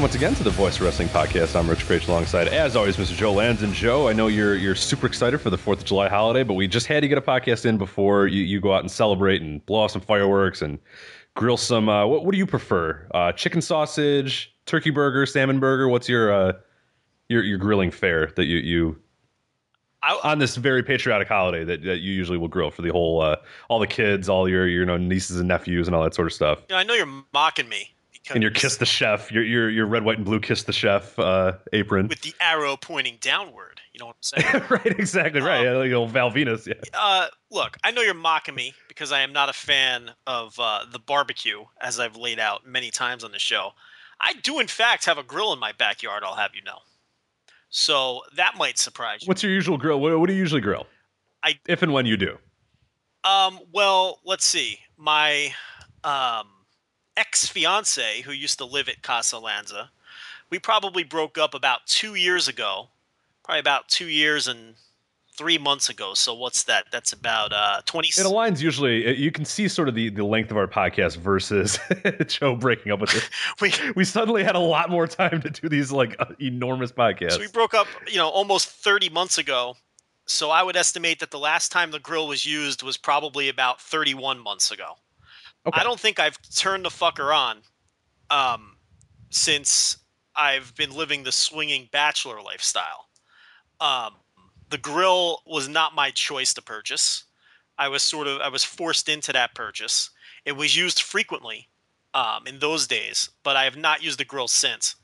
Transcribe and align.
Welcome 0.00 0.12
once 0.12 0.22
again 0.22 0.34
to 0.36 0.42
the 0.42 0.50
Voice 0.56 0.80
Wrestling 0.80 1.08
Podcast. 1.08 1.54
I'm 1.54 1.68
Rich 1.68 1.86
Kraetsch 1.86 2.08
alongside, 2.08 2.48
as 2.48 2.74
always, 2.74 2.96
Mr. 2.96 3.14
Joe 3.14 3.34
Lanza. 3.34 3.66
And 3.66 3.74
Joe, 3.74 4.08
I 4.08 4.14
know 4.14 4.28
you're 4.28 4.54
you're 4.54 4.74
super 4.74 5.06
excited 5.06 5.42
for 5.42 5.50
the 5.50 5.58
Fourth 5.58 5.80
of 5.80 5.84
July 5.84 6.08
holiday, 6.08 6.42
but 6.42 6.54
we 6.54 6.66
just 6.66 6.86
had 6.86 7.00
to 7.00 7.08
get 7.08 7.18
a 7.18 7.20
podcast 7.20 7.66
in 7.66 7.76
before 7.76 8.26
you, 8.26 8.42
you 8.42 8.62
go 8.62 8.72
out 8.72 8.80
and 8.80 8.90
celebrate 8.90 9.42
and 9.42 9.64
blow 9.66 9.80
off 9.80 9.90
some 9.90 10.00
fireworks 10.00 10.62
and 10.62 10.78
grill 11.36 11.58
some. 11.58 11.90
Uh, 11.90 12.06
what 12.06 12.24
what 12.24 12.32
do 12.32 12.38
you 12.38 12.46
prefer? 12.46 13.06
Uh, 13.12 13.32
chicken 13.32 13.60
sausage, 13.60 14.56
turkey 14.64 14.88
burger, 14.88 15.26
salmon 15.26 15.60
burger? 15.60 15.86
What's 15.86 16.08
your 16.08 16.32
uh, 16.32 16.52
your 17.28 17.42
your 17.42 17.58
grilling 17.58 17.90
fare 17.90 18.32
that 18.36 18.46
you 18.46 18.56
you 18.56 18.98
on 20.24 20.38
this 20.38 20.56
very 20.56 20.82
patriotic 20.82 21.28
holiday 21.28 21.62
that, 21.62 21.84
that 21.84 21.98
you 21.98 22.14
usually 22.14 22.38
will 22.38 22.48
grill 22.48 22.70
for 22.70 22.80
the 22.80 22.90
whole 22.90 23.20
uh, 23.20 23.36
all 23.68 23.78
the 23.78 23.86
kids, 23.86 24.30
all 24.30 24.48
your 24.48 24.66
your 24.66 24.80
you 24.80 24.86
know 24.86 24.96
nieces 24.96 25.38
and 25.38 25.48
nephews 25.48 25.86
and 25.88 25.94
all 25.94 26.02
that 26.02 26.14
sort 26.14 26.26
of 26.26 26.32
stuff? 26.32 26.66
Know, 26.70 26.76
I 26.76 26.84
know 26.84 26.94
you're 26.94 27.22
mocking 27.34 27.68
me 27.68 27.94
because 28.22 28.34
And 28.34 28.42
your 28.42 28.50
kiss 28.52 28.76
the 28.76 28.86
chef, 28.86 29.32
your 29.32 29.42
your 29.42 29.70
your 29.70 29.86
red, 29.86 30.04
white, 30.04 30.16
and 30.18 30.24
blue 30.24 30.40
kiss 30.40 30.64
the 30.64 30.72
chef 30.72 31.18
uh, 31.18 31.52
apron. 31.72 32.08
with 32.08 32.20
the 32.20 32.34
arrow 32.40 32.76
pointing 32.76 33.16
downward. 33.20 33.80
You 33.92 34.00
know 34.00 34.06
what 34.06 34.16
I'm 34.16 34.42
saying? 34.42 34.64
right, 34.70 34.86
exactly 34.98 35.40
right. 35.40 35.64
Yeah, 35.64 35.72
like 35.72 35.92
old 35.92 36.10
Val 36.10 36.30
Venis. 36.30 36.66
Yeah. 36.66 36.74
uh, 36.94 37.26
look, 37.50 37.76
I 37.82 37.90
know 37.90 38.02
you're 38.02 38.14
mocking 38.14 38.54
me 38.54 38.74
because 38.88 39.10
I 39.12 39.20
am 39.20 39.32
not 39.32 39.48
a 39.48 39.52
fan 39.52 40.10
of 40.26 40.58
uh, 40.58 40.84
the 40.92 40.98
barbecue, 40.98 41.64
as 41.80 41.98
I've 41.98 42.16
laid 42.16 42.38
out 42.38 42.66
many 42.66 42.90
times 42.90 43.24
on 43.24 43.32
the 43.32 43.38
show. 43.38 43.70
I 44.20 44.34
do, 44.34 44.60
in 44.60 44.66
fact, 44.66 45.06
have 45.06 45.16
a 45.18 45.22
grill 45.22 45.52
in 45.52 45.58
my 45.58 45.72
backyard. 45.72 46.22
I'll 46.24 46.34
have 46.36 46.50
you 46.54 46.62
know. 46.62 46.78
So 47.70 48.22
that 48.36 48.54
might 48.58 48.78
surprise 48.78 49.22
you. 49.22 49.28
What's 49.28 49.42
your 49.42 49.52
usual 49.52 49.78
grill? 49.78 50.00
What, 50.00 50.18
what 50.20 50.28
do 50.28 50.34
you 50.34 50.38
usually 50.40 50.60
grill? 50.60 50.86
I- 51.42 51.58
if 51.66 51.82
and 51.82 51.92
when 51.92 52.04
you 52.06 52.16
do. 52.16 52.36
Um, 53.24 53.60
well, 53.72 54.20
let's 54.24 54.44
see. 54.44 54.78
My 54.96 55.54
um, 56.04 56.46
ex 57.16 57.46
fiance, 57.46 58.22
who 58.22 58.32
used 58.32 58.58
to 58.58 58.64
live 58.64 58.88
at 58.88 59.02
Casa 59.02 59.38
Lanza, 59.38 59.90
we 60.50 60.58
probably 60.58 61.04
broke 61.04 61.38
up 61.38 61.54
about 61.54 61.86
two 61.86 62.14
years 62.14 62.48
ago. 62.48 62.88
Probably 63.44 63.60
about 63.60 63.88
two 63.88 64.06
years 64.06 64.46
and 64.48 64.74
three 65.36 65.56
months 65.58 65.88
ago. 65.88 66.12
So 66.14 66.34
what's 66.34 66.64
that? 66.64 66.84
That's 66.92 67.12
about 67.14 67.52
uh, 67.52 67.80
20. 67.86 68.08
It 68.08 68.12
aligns 68.26 68.60
usually. 68.60 69.06
uh, 69.06 69.12
You 69.12 69.32
can 69.32 69.44
see 69.44 69.68
sort 69.68 69.88
of 69.88 69.94
the, 69.94 70.10
the 70.10 70.24
length 70.24 70.50
of 70.50 70.56
our 70.58 70.66
podcast 70.66 71.16
versus 71.16 71.78
Joe 72.26 72.54
breaking 72.56 72.92
up 72.92 73.00
with 73.00 73.14
us. 73.14 73.30
we, 73.60 73.72
We 73.96 74.04
suddenly 74.04 74.44
had 74.44 74.54
a 74.54 74.60
lot 74.60 74.90
more 74.90 75.06
time 75.06 75.40
to 75.40 75.48
do 75.50 75.68
these 75.68 75.90
like 75.90 76.14
uh, 76.18 76.26
enormous 76.40 76.92
podcasts. 76.92 77.32
so 77.32 77.38
we 77.40 77.48
broke 77.48 77.72
up, 77.74 77.86
you 78.06 78.18
know, 78.18 78.28
almost 78.28 78.68
30 78.68 79.08
months 79.08 79.38
ago. 79.38 79.76
So 80.26 80.50
I 80.50 80.62
would 80.62 80.76
estimate 80.76 81.18
that 81.20 81.30
the 81.30 81.38
last 81.38 81.72
time 81.72 81.90
the 81.90 81.98
grill 81.98 82.28
was 82.28 82.44
used 82.44 82.82
was 82.82 82.96
probably 82.96 83.48
about 83.48 83.80
31 83.80 84.38
months 84.38 84.70
ago. 84.70 84.96
Okay. 85.66 85.80
I 85.80 85.84
don't 85.84 86.00
think 86.00 86.18
I've 86.18 86.38
turned 86.54 86.84
the 86.84 86.90
fucker 86.90 87.34
on 87.34 87.58
um, 88.30 88.76
since 89.30 89.98
I've 90.34 90.74
been 90.74 90.94
living 90.94 91.22
the 91.22 91.32
swinging 91.32 91.88
bachelor 91.92 92.40
lifestyle. 92.40 93.08
Um, 93.80 94.14
the 94.70 94.78
grill 94.78 95.42
was 95.46 95.68
not 95.68 95.94
my 95.94 96.10
choice 96.10 96.54
to 96.54 96.62
purchase. 96.62 97.24
I 97.78 97.88
was 97.88 98.02
sort 98.02 98.26
of 98.26 98.40
I 98.40 98.48
was 98.48 98.64
forced 98.64 99.08
into 99.08 99.32
that 99.32 99.54
purchase. 99.54 100.10
It 100.44 100.52
was 100.52 100.76
used 100.76 101.02
frequently 101.02 101.68
um, 102.14 102.46
in 102.46 102.58
those 102.58 102.86
days, 102.86 103.30
but 103.42 103.56
I 103.56 103.64
have 103.64 103.76
not 103.76 104.02
used 104.02 104.18
the 104.18 104.24
grill 104.24 104.48
since. 104.48 104.96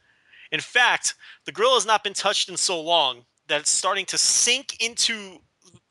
In 0.52 0.60
fact, 0.60 1.14
the 1.44 1.52
grill 1.52 1.74
has 1.74 1.86
not 1.86 2.04
been 2.04 2.14
touched 2.14 2.48
in 2.48 2.56
so 2.56 2.80
long 2.80 3.24
that 3.48 3.60
it's 3.60 3.70
starting 3.70 4.06
to 4.06 4.18
sink 4.18 4.82
into 4.82 5.38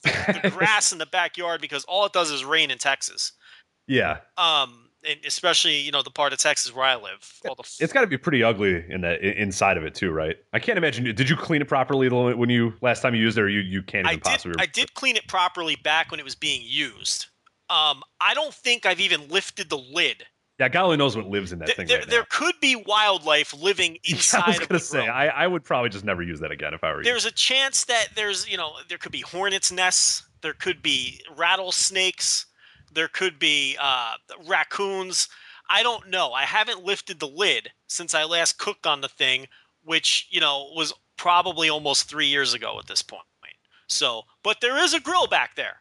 the 0.03 0.51
grass 0.55 0.91
in 0.91 0.97
the 0.97 1.05
backyard 1.05 1.61
because 1.61 1.83
all 1.85 2.05
it 2.05 2.13
does 2.13 2.31
is 2.31 2.45
rain 2.45 2.71
in 2.71 2.77
Texas. 2.77 3.33
Yeah, 3.87 4.17
Um, 4.37 4.89
and 5.07 5.19
especially 5.25 5.77
you 5.77 5.91
know 5.91 6.01
the 6.01 6.09
part 6.09 6.33
of 6.33 6.39
Texas 6.39 6.73
where 6.73 6.85
I 6.85 6.95
live. 6.95 7.39
All 7.47 7.55
the 7.55 7.63
f- 7.63 7.77
it's 7.79 7.93
got 7.93 8.01
to 8.01 8.07
be 8.07 8.17
pretty 8.17 8.43
ugly 8.43 8.83
in 8.89 9.05
i- 9.05 9.17
inside 9.17 9.77
of 9.77 9.83
it 9.85 9.93
too, 9.93 10.11
right? 10.11 10.35
I 10.53 10.59
can't 10.59 10.77
imagine. 10.77 11.03
Did 11.03 11.29
you 11.29 11.35
clean 11.35 11.61
it 11.61 11.67
properly 11.67 12.09
when 12.09 12.49
you 12.49 12.73
last 12.81 13.01
time 13.01 13.13
you 13.15 13.21
used 13.21 13.37
it, 13.37 13.41
or 13.41 13.49
you 13.49 13.59
you 13.59 13.83
can't 13.83 14.07
I 14.07 14.11
even 14.13 14.19
did. 14.21 14.29
possibly? 14.29 14.55
I 14.59 14.65
did 14.65 14.93
clean 14.95 15.15
it 15.15 15.27
properly 15.27 15.75
back 15.75 16.11
when 16.11 16.19
it 16.19 16.23
was 16.23 16.35
being 16.35 16.61
used. 16.63 17.27
Um, 17.69 18.03
I 18.21 18.33
don't 18.33 18.53
think 18.53 18.85
I've 18.85 18.99
even 18.99 19.27
lifted 19.27 19.69
the 19.69 19.77
lid. 19.77 20.25
Yeah, 20.59 20.69
God 20.69 20.85
only 20.85 20.97
knows 20.97 21.17
what 21.17 21.27
lives 21.27 21.51
in 21.51 21.59
that 21.59 21.75
thing 21.75 21.85
there, 21.87 21.99
right 21.99 22.09
there 22.09 22.25
could 22.29 22.55
be 22.61 22.77
wildlife 22.77 23.53
living 23.53 23.97
inside 24.05 24.43
I 24.45 24.57
was 24.59 24.67
gonna 24.67 24.79
say. 24.79 25.07
I, 25.07 25.43
I 25.43 25.47
would 25.47 25.63
probably 25.63 25.89
just 25.89 26.05
never 26.05 26.23
use 26.23 26.39
that 26.39 26.51
again 26.51 26.73
if 26.73 26.83
I 26.83 26.91
were 26.91 26.99
you. 26.99 27.03
There's 27.03 27.25
a 27.25 27.31
chance 27.31 27.83
that 27.85 28.07
there's, 28.15 28.49
you 28.49 28.55
know, 28.55 28.71
there 28.87 28.97
could 28.97 29.11
be 29.11 29.21
hornets' 29.21 29.71
nests. 29.71 30.23
There 30.41 30.53
could 30.53 30.81
be 30.81 31.19
rattlesnakes. 31.35 32.45
There 32.95 33.07
could 33.07 33.37
be 33.37 33.77
uh, 33.79 34.13
raccoons. 34.47 35.29
I 35.69 35.83
don't 35.83 36.09
know. 36.09 36.31
I 36.31 36.43
haven't 36.43 36.83
lifted 36.83 37.19
the 37.19 37.27
lid 37.27 37.69
since 37.87 38.13
I 38.13 38.23
last 38.23 38.57
cooked 38.57 38.87
on 38.87 39.01
the 39.01 39.09
thing, 39.09 39.47
which 39.83 40.27
you 40.29 40.39
know 40.39 40.71
was 40.75 40.93
probably 41.17 41.69
almost 41.69 42.09
three 42.09 42.27
years 42.27 42.53
ago 42.53 42.77
at 42.79 42.87
this 42.87 43.01
point. 43.01 43.23
So, 43.87 44.23
but 44.43 44.61
there 44.61 44.77
is 44.77 44.93
a 44.93 44.99
grill 44.99 45.27
back 45.27 45.55
there. 45.55 45.77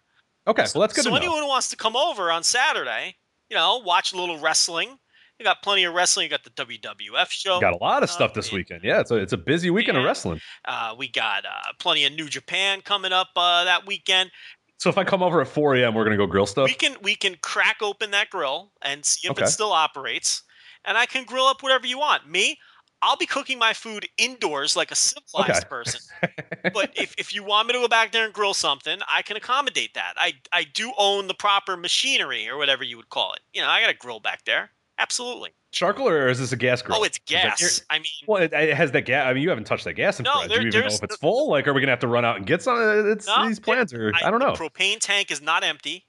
Okay, 0.46 0.66
well 0.75 0.82
that's 0.82 0.94
good 0.94 1.05
so 1.05 1.11
to 1.11 1.11
know. 1.11 1.16
anyone 1.16 1.43
who 1.43 1.49
wants 1.49 1.69
to 1.70 1.76
come 1.76 1.96
over 1.96 2.31
on 2.31 2.43
Saturday, 2.43 3.16
you 3.49 3.56
know, 3.56 3.78
watch 3.78 4.12
a 4.12 4.16
little 4.16 4.38
wrestling. 4.38 4.99
You 5.38 5.44
got 5.44 5.62
plenty 5.62 5.82
of 5.84 5.94
wrestling. 5.94 6.25
You 6.25 6.31
got 6.31 6.44
the 6.44 6.50
WWF 6.50 7.28
show. 7.31 7.61
Got 7.61 7.72
a 7.72 7.82
lot 7.82 8.05
of 8.05 8.11
stuff 8.11 8.34
this 8.34 8.52
weekend. 8.52 8.84
Yeah, 8.84 9.00
it's 9.00 9.11
a 9.11 9.16
it's 9.16 9.32
a 9.32 9.37
busy 9.37 9.69
weekend 9.70 9.99
of 9.99 10.05
wrestling. 10.05 10.40
Uh, 10.64 10.94
we 10.96 11.08
got 11.08 11.44
uh, 11.44 11.72
plenty 11.81 12.05
of 12.05 12.12
New 12.12 12.28
Japan 12.28 12.82
coming 12.82 13.12
up 13.12 13.31
uh, 13.34 13.64
that 13.64 13.84
weekend. 13.84 14.31
So 14.79 14.91
if 14.91 14.99
I 14.99 15.05
come 15.05 15.23
over 15.23 15.41
at 15.41 15.49
4 15.49 15.76
a.m., 15.76 15.94
we're 15.94 16.05
gonna 16.05 16.17
go 16.17 16.26
grill 16.26 16.47
stuff. 16.47 16.71
We 16.71 16.75
can 16.75 16.97
we 17.03 17.15
can 17.17 17.37
crack 17.37 17.79
open 17.82 18.11
that 18.12 18.31
grill 18.31 18.73
and 18.82 19.05
see 19.05 19.26
if 19.29 19.38
Okay. 19.38 19.38
it 19.38 19.49
still 19.49 19.73
operates, 19.73 20.43
and 20.85 20.97
I 20.99 21.06
can 21.06 21.25
grill 21.25 21.47
up 21.47 21.62
whatever 21.62 21.87
you 21.87 21.99
want. 21.99 22.29
Me, 22.29 22.59
I'll 23.03 23.17
be 23.17 23.26
cooking 23.26 23.59
my 23.59 23.73
food 23.75 24.09
indoors 24.19 24.76
like 24.76 24.91
a 24.91 24.94
civilized 24.94 25.69
Okay. 25.69 25.69
person. 25.69 26.00
but 26.75 26.91
if, 26.97 27.15
if 27.19 27.35
you 27.35 27.44
want 27.44 27.69
me 27.69 27.75
to 27.75 27.81
go 27.81 27.88
back 27.88 28.12
there 28.12 28.26
and 28.26 28.35
grill 28.35 28.55
something, 28.55 29.00
I 29.09 29.23
can 29.23 29.37
accommodate 29.38 29.94
that. 29.94 30.15
I 30.19 30.35
I 30.53 30.65
do 30.65 30.94
own 30.99 31.29
the 31.29 31.35
proper 31.35 31.76
machinery 31.79 32.49
or 32.49 32.59
whatever 32.59 32.85
you 32.85 32.99
would 32.99 33.11
call 33.11 33.35
it. 33.35 33.43
You 33.55 33.62
know, 33.62 33.69
I 33.71 33.82
got 33.82 33.91
a 33.91 33.94
grill 33.94 34.21
back 34.21 34.44
there. 34.47 34.73
Absolutely. 34.99 35.50
Charcoal 35.73 36.08
or 36.08 36.29
is 36.29 36.38
this 36.38 36.52
a 36.52 36.56
gas 36.56 36.81
grill? 36.82 36.99
Oh, 36.99 37.02
it's 37.02 37.19
that 37.31 37.58
gas. 37.58 37.82
I 37.91 37.99
mean, 37.99 38.06
Well, 38.29 38.43
it, 38.43 38.52
it 38.52 38.75
has 38.76 38.93
that 38.93 39.02
gas. 39.06 39.26
I 39.26 39.35
mean, 39.35 39.43
you 39.43 39.49
haven't 39.49 39.64
touched 39.64 39.85
that 39.85 39.94
gas 39.94 40.20
in 40.20 40.25
No, 40.25 40.46
there- 40.46 40.58
Do 40.58 40.62
you 40.62 40.69
even 40.69 40.81
know 40.82 40.87
if 40.87 41.02
it's 41.02 41.17
full? 41.17 41.50
Like, 41.50 41.67
are 41.67 41.73
we 41.73 41.81
gonna 41.81 41.91
have 41.93 41.99
to 42.00 42.06
run 42.08 42.25
out 42.25 42.37
and 42.37 42.46
get 42.46 42.62
some? 42.62 42.76
It's 43.08 43.26
No, 43.26 43.46
these 43.46 43.58
plans, 43.58 43.93
or 43.93 44.12
I, 44.14 44.29
I, 44.29 44.31
don't 44.31 44.38
the 44.41 44.46
know. 44.46 44.52
propane 44.52 44.99
tank 45.00 45.31
is 45.32 45.43
not 45.43 45.64
empty. 45.64 46.06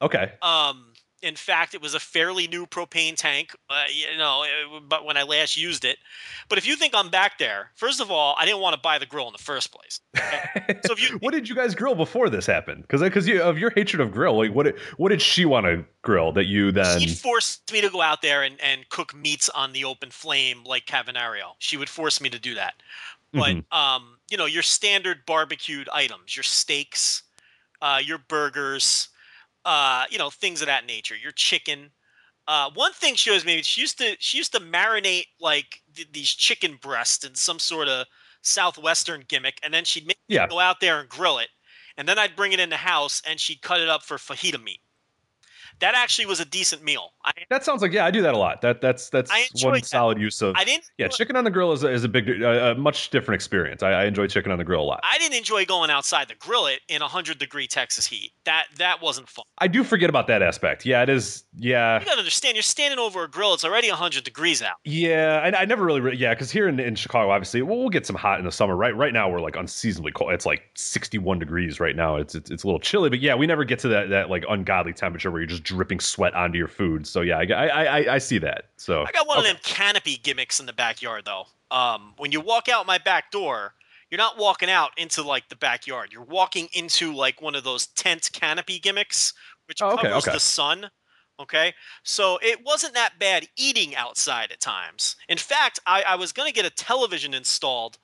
okay, 0.00 0.32
Um, 0.42 0.89
in 1.22 1.36
fact, 1.36 1.74
it 1.74 1.82
was 1.82 1.94
a 1.94 2.00
fairly 2.00 2.48
new 2.48 2.66
propane 2.66 3.14
tank, 3.14 3.54
uh, 3.68 3.84
you 3.92 4.16
know, 4.16 4.42
it- 4.44 4.88
but 4.88 5.04
when 5.04 5.16
I 5.16 5.22
last 5.22 5.56
used 5.56 5.84
it. 5.84 5.98
But 6.48 6.56
if 6.58 6.66
you 6.66 6.76
think 6.76 6.94
I'm 6.94 7.10
back 7.10 7.38
there, 7.38 7.70
first 7.74 8.00
of 8.00 8.10
all, 8.10 8.34
I 8.38 8.46
didn't 8.46 8.60
want 8.60 8.74
to 8.74 8.80
buy 8.80 8.98
the 8.98 9.06
grill 9.06 9.26
in 9.26 9.32
the 9.32 9.38
first 9.38 9.70
place. 9.72 10.00
So 10.84 10.92
if 10.92 11.00
you 11.00 11.18
what 11.20 11.32
did 11.32 11.48
you 11.48 11.54
guys 11.54 11.74
grill 11.74 11.94
before 11.94 12.30
this 12.30 12.46
happened? 12.46 12.82
Because 12.82 13.02
because 13.02 13.28
you, 13.28 13.42
of 13.42 13.58
your 13.58 13.70
hatred 13.70 14.00
of 14.00 14.12
grill, 14.12 14.38
like 14.38 14.52
what 14.52 14.64
did, 14.64 14.78
what 14.96 15.10
did 15.10 15.20
she 15.20 15.44
want 15.44 15.66
to 15.66 15.84
grill 16.02 16.32
that 16.32 16.46
you 16.46 16.72
then? 16.72 17.00
She'd 17.00 17.18
force 17.18 17.60
me 17.72 17.80
to 17.80 17.90
go 17.90 18.00
out 18.00 18.22
there 18.22 18.42
and, 18.42 18.60
and 18.60 18.88
cook 18.88 19.14
meats 19.14 19.48
on 19.50 19.72
the 19.72 19.84
open 19.84 20.10
flame 20.10 20.64
like 20.64 20.86
Cavanario. 20.86 21.54
She 21.58 21.76
would 21.76 21.88
force 21.88 22.20
me 22.20 22.30
to 22.30 22.38
do 22.38 22.54
that. 22.54 22.74
But 23.32 23.56
Mhm. 23.56 23.72
um, 23.72 24.18
you 24.30 24.36
know, 24.36 24.46
your 24.46 24.62
standard 24.62 25.24
barbecued 25.26 25.88
items, 25.90 26.34
your 26.36 26.44
steaks, 26.44 27.22
uh, 27.82 28.00
your 28.02 28.18
burgers, 28.18 29.08
uh, 29.64 30.04
you 30.10 30.18
know, 30.18 30.30
things 30.30 30.60
of 30.62 30.66
that 30.66 30.86
nature. 30.86 31.16
Your 31.16 31.32
chicken. 31.32 31.90
Uh, 32.48 32.70
one 32.74 32.92
thing 32.92 33.14
she 33.14 33.30
always 33.30 33.44
made, 33.44 33.64
she 33.64 33.80
used 33.80 33.98
to 33.98 34.16
she 34.18 34.38
used 34.38 34.52
to 34.52 34.60
marinate 34.60 35.26
like 35.40 35.80
th- 35.94 36.08
these 36.12 36.30
chicken 36.30 36.78
breasts 36.82 37.24
in 37.24 37.34
some 37.34 37.58
sort 37.58 37.88
of 37.88 38.06
southwestern 38.42 39.24
gimmick, 39.28 39.58
and 39.62 39.72
then 39.72 39.84
she'd 39.84 40.06
make 40.06 40.18
Yeah. 40.28 40.46
go 40.48 40.58
out 40.58 40.80
there 40.80 41.00
and 41.00 41.08
grill 41.08 41.38
it, 41.38 41.48
and 41.96 42.08
then 42.08 42.18
I'd 42.18 42.34
bring 42.36 42.52
it 42.52 42.60
in 42.60 42.70
the 42.70 42.76
house 42.76 43.22
and 43.26 43.38
she'd 43.38 43.62
cut 43.62 43.80
it 43.80 43.88
up 43.88 44.02
for 44.02 44.16
fajita 44.16 44.62
meat. 44.62 44.80
That 45.80 45.94
actually 45.94 46.26
was 46.26 46.40
a 46.40 46.44
decent 46.44 46.82
meal. 46.84 47.10
I, 47.24 47.32
That 47.50 47.64
sounds 47.64 47.82
like 47.82 47.92
yeah, 47.92 48.06
I 48.06 48.10
do 48.10 48.22
that 48.22 48.34
a 48.34 48.38
lot. 48.38 48.60
That 48.62 48.80
that's 48.80 49.10
that's 49.10 49.30
one 49.62 49.74
that. 49.74 49.86
solid 49.86 50.18
use 50.18 50.40
of 50.42 50.54
I 50.56 50.64
didn't. 50.64 50.84
yeah. 50.98 51.08
Chicken 51.08 51.36
on 51.36 51.44
the 51.44 51.50
grill 51.50 51.72
is 51.72 51.82
a, 51.84 51.88
is 51.88 52.04
a 52.04 52.08
big, 52.08 52.42
uh, 52.42 52.46
a 52.46 52.74
much 52.74 53.10
different 53.10 53.36
experience. 53.36 53.82
I, 53.82 53.92
I 53.92 54.04
enjoy 54.04 54.26
chicken 54.26 54.52
on 54.52 54.58
the 54.58 54.64
grill 54.64 54.80
a 54.80 54.84
lot. 54.84 55.00
I 55.02 55.18
didn't 55.18 55.36
enjoy 55.36 55.64
going 55.64 55.90
outside 55.90 56.28
to 56.28 56.36
grill 56.36 56.66
it 56.66 56.80
in 56.88 57.00
100 57.00 57.38
degree 57.38 57.66
Texas 57.66 58.06
heat. 58.06 58.32
That 58.44 58.66
that 58.78 59.02
wasn't 59.02 59.28
fun. 59.28 59.44
I 59.58 59.68
do 59.68 59.84
forget 59.84 60.08
about 60.08 60.26
that 60.28 60.42
aspect. 60.42 60.86
Yeah, 60.86 61.02
it 61.02 61.08
is. 61.08 61.44
Yeah, 61.56 61.98
You 62.00 62.06
gotta 62.06 62.18
understand, 62.18 62.54
you're 62.56 62.62
standing 62.62 62.98
over 62.98 63.24
a 63.24 63.28
grill. 63.28 63.52
It's 63.54 63.64
already 63.64 63.88
100 63.88 64.24
degrees 64.24 64.62
out. 64.62 64.76
Yeah, 64.84 65.40
I, 65.44 65.62
I 65.62 65.64
never 65.66 65.84
really, 65.84 66.00
re- 66.00 66.16
yeah, 66.16 66.32
because 66.32 66.50
here 66.50 66.68
in, 66.68 66.80
in 66.80 66.94
Chicago, 66.94 67.30
obviously, 67.30 67.60
we'll, 67.62 67.78
we'll 67.78 67.88
get 67.90 68.06
some 68.06 68.16
hot 68.16 68.38
in 68.38 68.44
the 68.44 68.52
summer. 68.52 68.76
Right, 68.76 68.96
right 68.96 69.12
now 69.12 69.28
we're 69.30 69.40
like 69.40 69.56
unseasonably 69.56 70.12
cold. 70.12 70.32
It's 70.32 70.46
like 70.46 70.62
sixty-one 70.74 71.38
degrees 71.38 71.80
right 71.80 71.96
now. 71.96 72.16
It's, 72.16 72.34
it's 72.34 72.50
it's 72.50 72.64
a 72.64 72.66
little 72.66 72.80
chilly, 72.80 73.10
but 73.10 73.20
yeah, 73.20 73.34
we 73.34 73.46
never 73.46 73.64
get 73.64 73.78
to 73.80 73.88
that 73.88 74.08
that 74.10 74.30
like 74.30 74.44
ungodly 74.48 74.92
temperature 74.92 75.30
where 75.30 75.40
you're 75.40 75.46
just 75.46 75.64
dripping 75.70 76.00
sweat 76.00 76.34
onto 76.34 76.58
your 76.58 76.68
food. 76.68 77.06
So 77.06 77.20
yeah, 77.20 77.38
I 77.38 77.44
I 77.44 77.84
I, 77.84 78.14
I 78.14 78.18
see 78.18 78.38
that. 78.38 78.66
So 78.76 79.04
I 79.04 79.12
got 79.12 79.26
one 79.26 79.38
okay. 79.38 79.50
of 79.50 79.54
them 79.54 79.62
canopy 79.62 80.16
gimmicks 80.16 80.60
in 80.60 80.66
the 80.66 80.72
backyard 80.72 81.24
though. 81.24 81.44
Um, 81.70 82.14
when 82.18 82.32
you 82.32 82.40
walk 82.40 82.68
out 82.68 82.86
my 82.86 82.98
back 82.98 83.30
door, 83.30 83.74
you're 84.10 84.18
not 84.18 84.36
walking 84.38 84.68
out 84.68 84.90
into 84.96 85.22
like 85.22 85.48
the 85.48 85.56
backyard. 85.56 86.10
You're 86.12 86.24
walking 86.24 86.68
into 86.72 87.14
like 87.14 87.40
one 87.40 87.54
of 87.54 87.62
those 87.64 87.86
tent 87.86 88.30
canopy 88.32 88.78
gimmicks, 88.78 89.32
which 89.68 89.80
Oh, 89.80 89.92
okay, 89.92 90.08
covers 90.08 90.24
okay. 90.24 90.34
the 90.34 90.40
sun. 90.40 90.90
Okay, 91.38 91.72
so 92.02 92.38
it 92.42 92.58
wasn't 92.66 92.92
that 92.94 93.18
bad 93.18 93.46
eating 93.56 93.96
outside 93.96 94.52
at 94.52 94.60
times. 94.60 95.16
In 95.28 95.38
fact, 95.38 95.80
I, 95.86 96.02
I 96.02 96.16
was 96.16 96.32
gonna 96.32 96.52
get 96.52 96.66
a 96.66 96.70
television 96.70 97.32
installed 97.32 97.96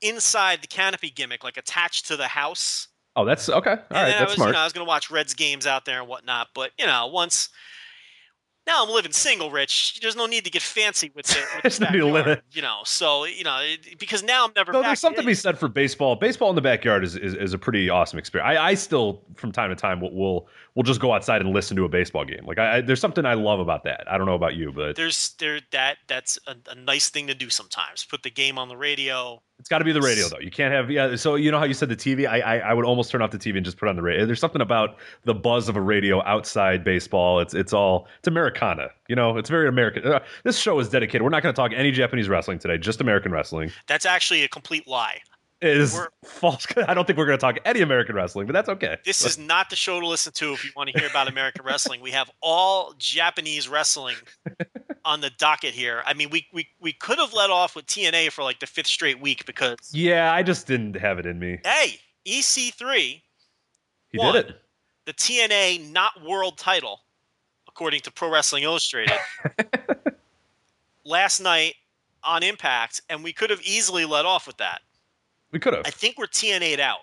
inside 0.00 0.62
the 0.62 0.68
canopy 0.68 1.10
gimmick, 1.10 1.42
like 1.42 1.56
attached 1.56 2.06
to 2.06 2.16
the 2.16 2.28
house. 2.28 2.88
Oh, 3.18 3.24
that's 3.24 3.48
okay. 3.48 3.70
All 3.70 3.76
and 3.76 3.90
right, 3.90 4.04
then 4.04 4.14
I 4.14 4.18
that's 4.20 4.30
was, 4.30 4.34
smart. 4.36 4.48
You 4.50 4.52
know, 4.52 4.60
I 4.60 4.64
was 4.64 4.72
going 4.72 4.86
to 4.86 4.88
watch 4.88 5.10
Reds 5.10 5.34
games 5.34 5.66
out 5.66 5.84
there 5.84 5.98
and 5.98 6.08
whatnot. 6.08 6.48
But 6.54 6.70
you 6.78 6.86
know, 6.86 7.08
once 7.08 7.48
now 8.64 8.84
I'm 8.84 8.90
living 8.90 9.10
single, 9.10 9.50
Rich. 9.50 9.98
There's 10.00 10.14
no 10.14 10.26
need 10.26 10.44
to 10.44 10.50
get 10.50 10.62
fancy 10.62 11.10
with 11.16 11.26
with 11.26 11.48
There's 11.62 11.80
no 11.80 11.88
need 11.88 11.98
to 11.98 12.06
live 12.06 12.28
it. 12.28 12.44
You 12.52 12.62
know, 12.62 12.82
so 12.84 13.24
you 13.24 13.42
know, 13.42 13.58
it, 13.60 13.98
because 13.98 14.22
now 14.22 14.44
I'm 14.44 14.52
never. 14.54 14.72
no, 14.72 14.82
back. 14.82 14.90
there's 14.90 15.00
something 15.00 15.22
to 15.22 15.26
be 15.26 15.34
said 15.34 15.58
for 15.58 15.66
baseball. 15.66 16.14
Baseball 16.14 16.50
in 16.50 16.54
the 16.54 16.60
backyard 16.60 17.02
is, 17.02 17.16
is, 17.16 17.34
is 17.34 17.54
a 17.54 17.58
pretty 17.58 17.90
awesome 17.90 18.20
experience. 18.20 18.56
I, 18.56 18.68
I 18.68 18.74
still, 18.74 19.24
from 19.34 19.50
time 19.50 19.70
to 19.70 19.74
time, 19.74 20.00
will 20.00 20.14
will 20.14 20.48
will 20.78 20.84
just 20.84 21.00
go 21.00 21.12
outside 21.12 21.40
and 21.40 21.52
listen 21.52 21.76
to 21.76 21.84
a 21.84 21.88
baseball 21.88 22.24
game. 22.24 22.46
Like 22.46 22.58
I, 22.58 22.76
I, 22.76 22.80
there's 22.80 23.00
something 23.00 23.26
I 23.26 23.34
love 23.34 23.58
about 23.58 23.82
that. 23.82 24.04
I 24.08 24.16
don't 24.16 24.28
know 24.28 24.36
about 24.36 24.54
you, 24.54 24.70
but 24.70 24.94
There's 24.94 25.30
there 25.40 25.58
that 25.72 25.98
that's 26.06 26.38
a, 26.46 26.54
a 26.70 26.76
nice 26.76 27.08
thing 27.08 27.26
to 27.26 27.34
do 27.34 27.50
sometimes. 27.50 28.04
Put 28.04 28.22
the 28.22 28.30
game 28.30 28.58
on 28.58 28.68
the 28.68 28.76
radio. 28.76 29.42
It's 29.58 29.68
got 29.68 29.78
to 29.78 29.84
be 29.84 29.90
the 29.90 30.00
radio 30.00 30.28
though. 30.28 30.38
You 30.38 30.52
can't 30.52 30.72
have 30.72 30.88
yeah. 30.88 31.16
So 31.16 31.34
you 31.34 31.50
know 31.50 31.58
how 31.58 31.64
you 31.64 31.74
said 31.74 31.88
the 31.88 31.96
TV. 31.96 32.28
I, 32.28 32.38
I 32.38 32.58
I 32.58 32.74
would 32.74 32.84
almost 32.84 33.10
turn 33.10 33.22
off 33.22 33.32
the 33.32 33.38
TV 33.38 33.56
and 33.56 33.64
just 33.64 33.76
put 33.76 33.88
on 33.88 33.96
the 33.96 34.02
radio. 34.02 34.24
There's 34.24 34.38
something 34.38 34.62
about 34.62 34.98
the 35.24 35.34
buzz 35.34 35.68
of 35.68 35.74
a 35.74 35.80
radio 35.80 36.22
outside 36.22 36.84
baseball. 36.84 37.40
It's 37.40 37.54
it's 37.54 37.72
all 37.72 38.06
it's 38.20 38.28
Americana. 38.28 38.86
You 39.08 39.16
know, 39.16 39.36
it's 39.36 39.50
very 39.50 39.66
American. 39.66 40.06
Uh, 40.06 40.20
this 40.44 40.58
show 40.58 40.78
is 40.78 40.88
dedicated. 40.88 41.22
We're 41.22 41.30
not 41.30 41.42
going 41.42 41.52
to 41.52 41.60
talk 41.60 41.72
any 41.74 41.90
Japanese 41.90 42.28
wrestling 42.28 42.60
today. 42.60 42.78
Just 42.78 43.00
American 43.00 43.32
wrestling. 43.32 43.72
That's 43.88 44.06
actually 44.06 44.44
a 44.44 44.48
complete 44.48 44.86
lie. 44.86 45.22
Is 45.60 45.94
We're- 45.94 46.06
false. 46.24 46.66
I 46.76 46.94
don't 46.94 47.04
think 47.04 47.18
we're 47.18 47.26
going 47.26 47.36
to 47.38 47.40
talk 47.40 47.58
any 47.64 47.80
American 47.80 48.14
wrestling, 48.14 48.46
but 48.46 48.52
that's 48.52 48.68
okay. 48.68 48.96
This 49.04 49.24
is 49.24 49.38
not 49.38 49.70
the 49.70 49.76
show 49.76 49.98
to 49.98 50.06
listen 50.06 50.32
to 50.34 50.52
if 50.52 50.64
you 50.64 50.70
want 50.76 50.88
to 50.90 50.98
hear 50.98 51.08
about 51.08 51.26
American 51.28 51.64
wrestling. 51.64 52.00
We 52.00 52.12
have 52.12 52.30
all 52.40 52.94
Japanese 52.98 53.68
wrestling 53.68 54.14
on 55.04 55.20
the 55.20 55.30
docket 55.30 55.74
here. 55.74 56.02
I 56.06 56.14
mean, 56.14 56.30
we 56.30 56.46
we, 56.52 56.68
we 56.80 56.92
could 56.92 57.18
have 57.18 57.32
let 57.32 57.50
off 57.50 57.74
with 57.74 57.86
TNA 57.86 58.30
for 58.30 58.44
like 58.44 58.60
the 58.60 58.66
fifth 58.68 58.86
straight 58.86 59.20
week 59.20 59.46
because 59.46 59.76
Yeah, 59.92 60.32
I 60.32 60.44
just 60.44 60.68
didn't 60.68 60.94
have 60.94 61.18
it 61.18 61.26
in 61.26 61.40
me. 61.40 61.58
hey, 61.64 61.98
EC3, 62.24 63.20
He 64.10 64.18
One. 64.18 64.34
did 64.34 64.50
it. 64.50 64.56
the 65.06 65.12
TNA 65.14 65.90
not 65.90 66.12
world 66.24 66.56
title, 66.56 67.00
according 67.66 68.02
to 68.02 68.12
Pro 68.12 68.30
Wrestling 68.30 68.62
Illustrated, 68.62 69.16
last 71.04 71.40
night 71.40 71.74
on 72.22 72.42
Impact, 72.42 73.00
and 73.08 73.24
we 73.24 73.32
could 73.32 73.50
have 73.50 73.62
easily 73.62 74.04
let 74.04 74.24
off 74.26 74.46
with 74.46 74.58
that. 74.58 74.82
We 75.52 75.58
could 75.58 75.74
have. 75.74 75.82
I 75.86 75.90
think 75.90 76.18
we're 76.18 76.26
TNA'd 76.26 76.80
out. 76.80 77.00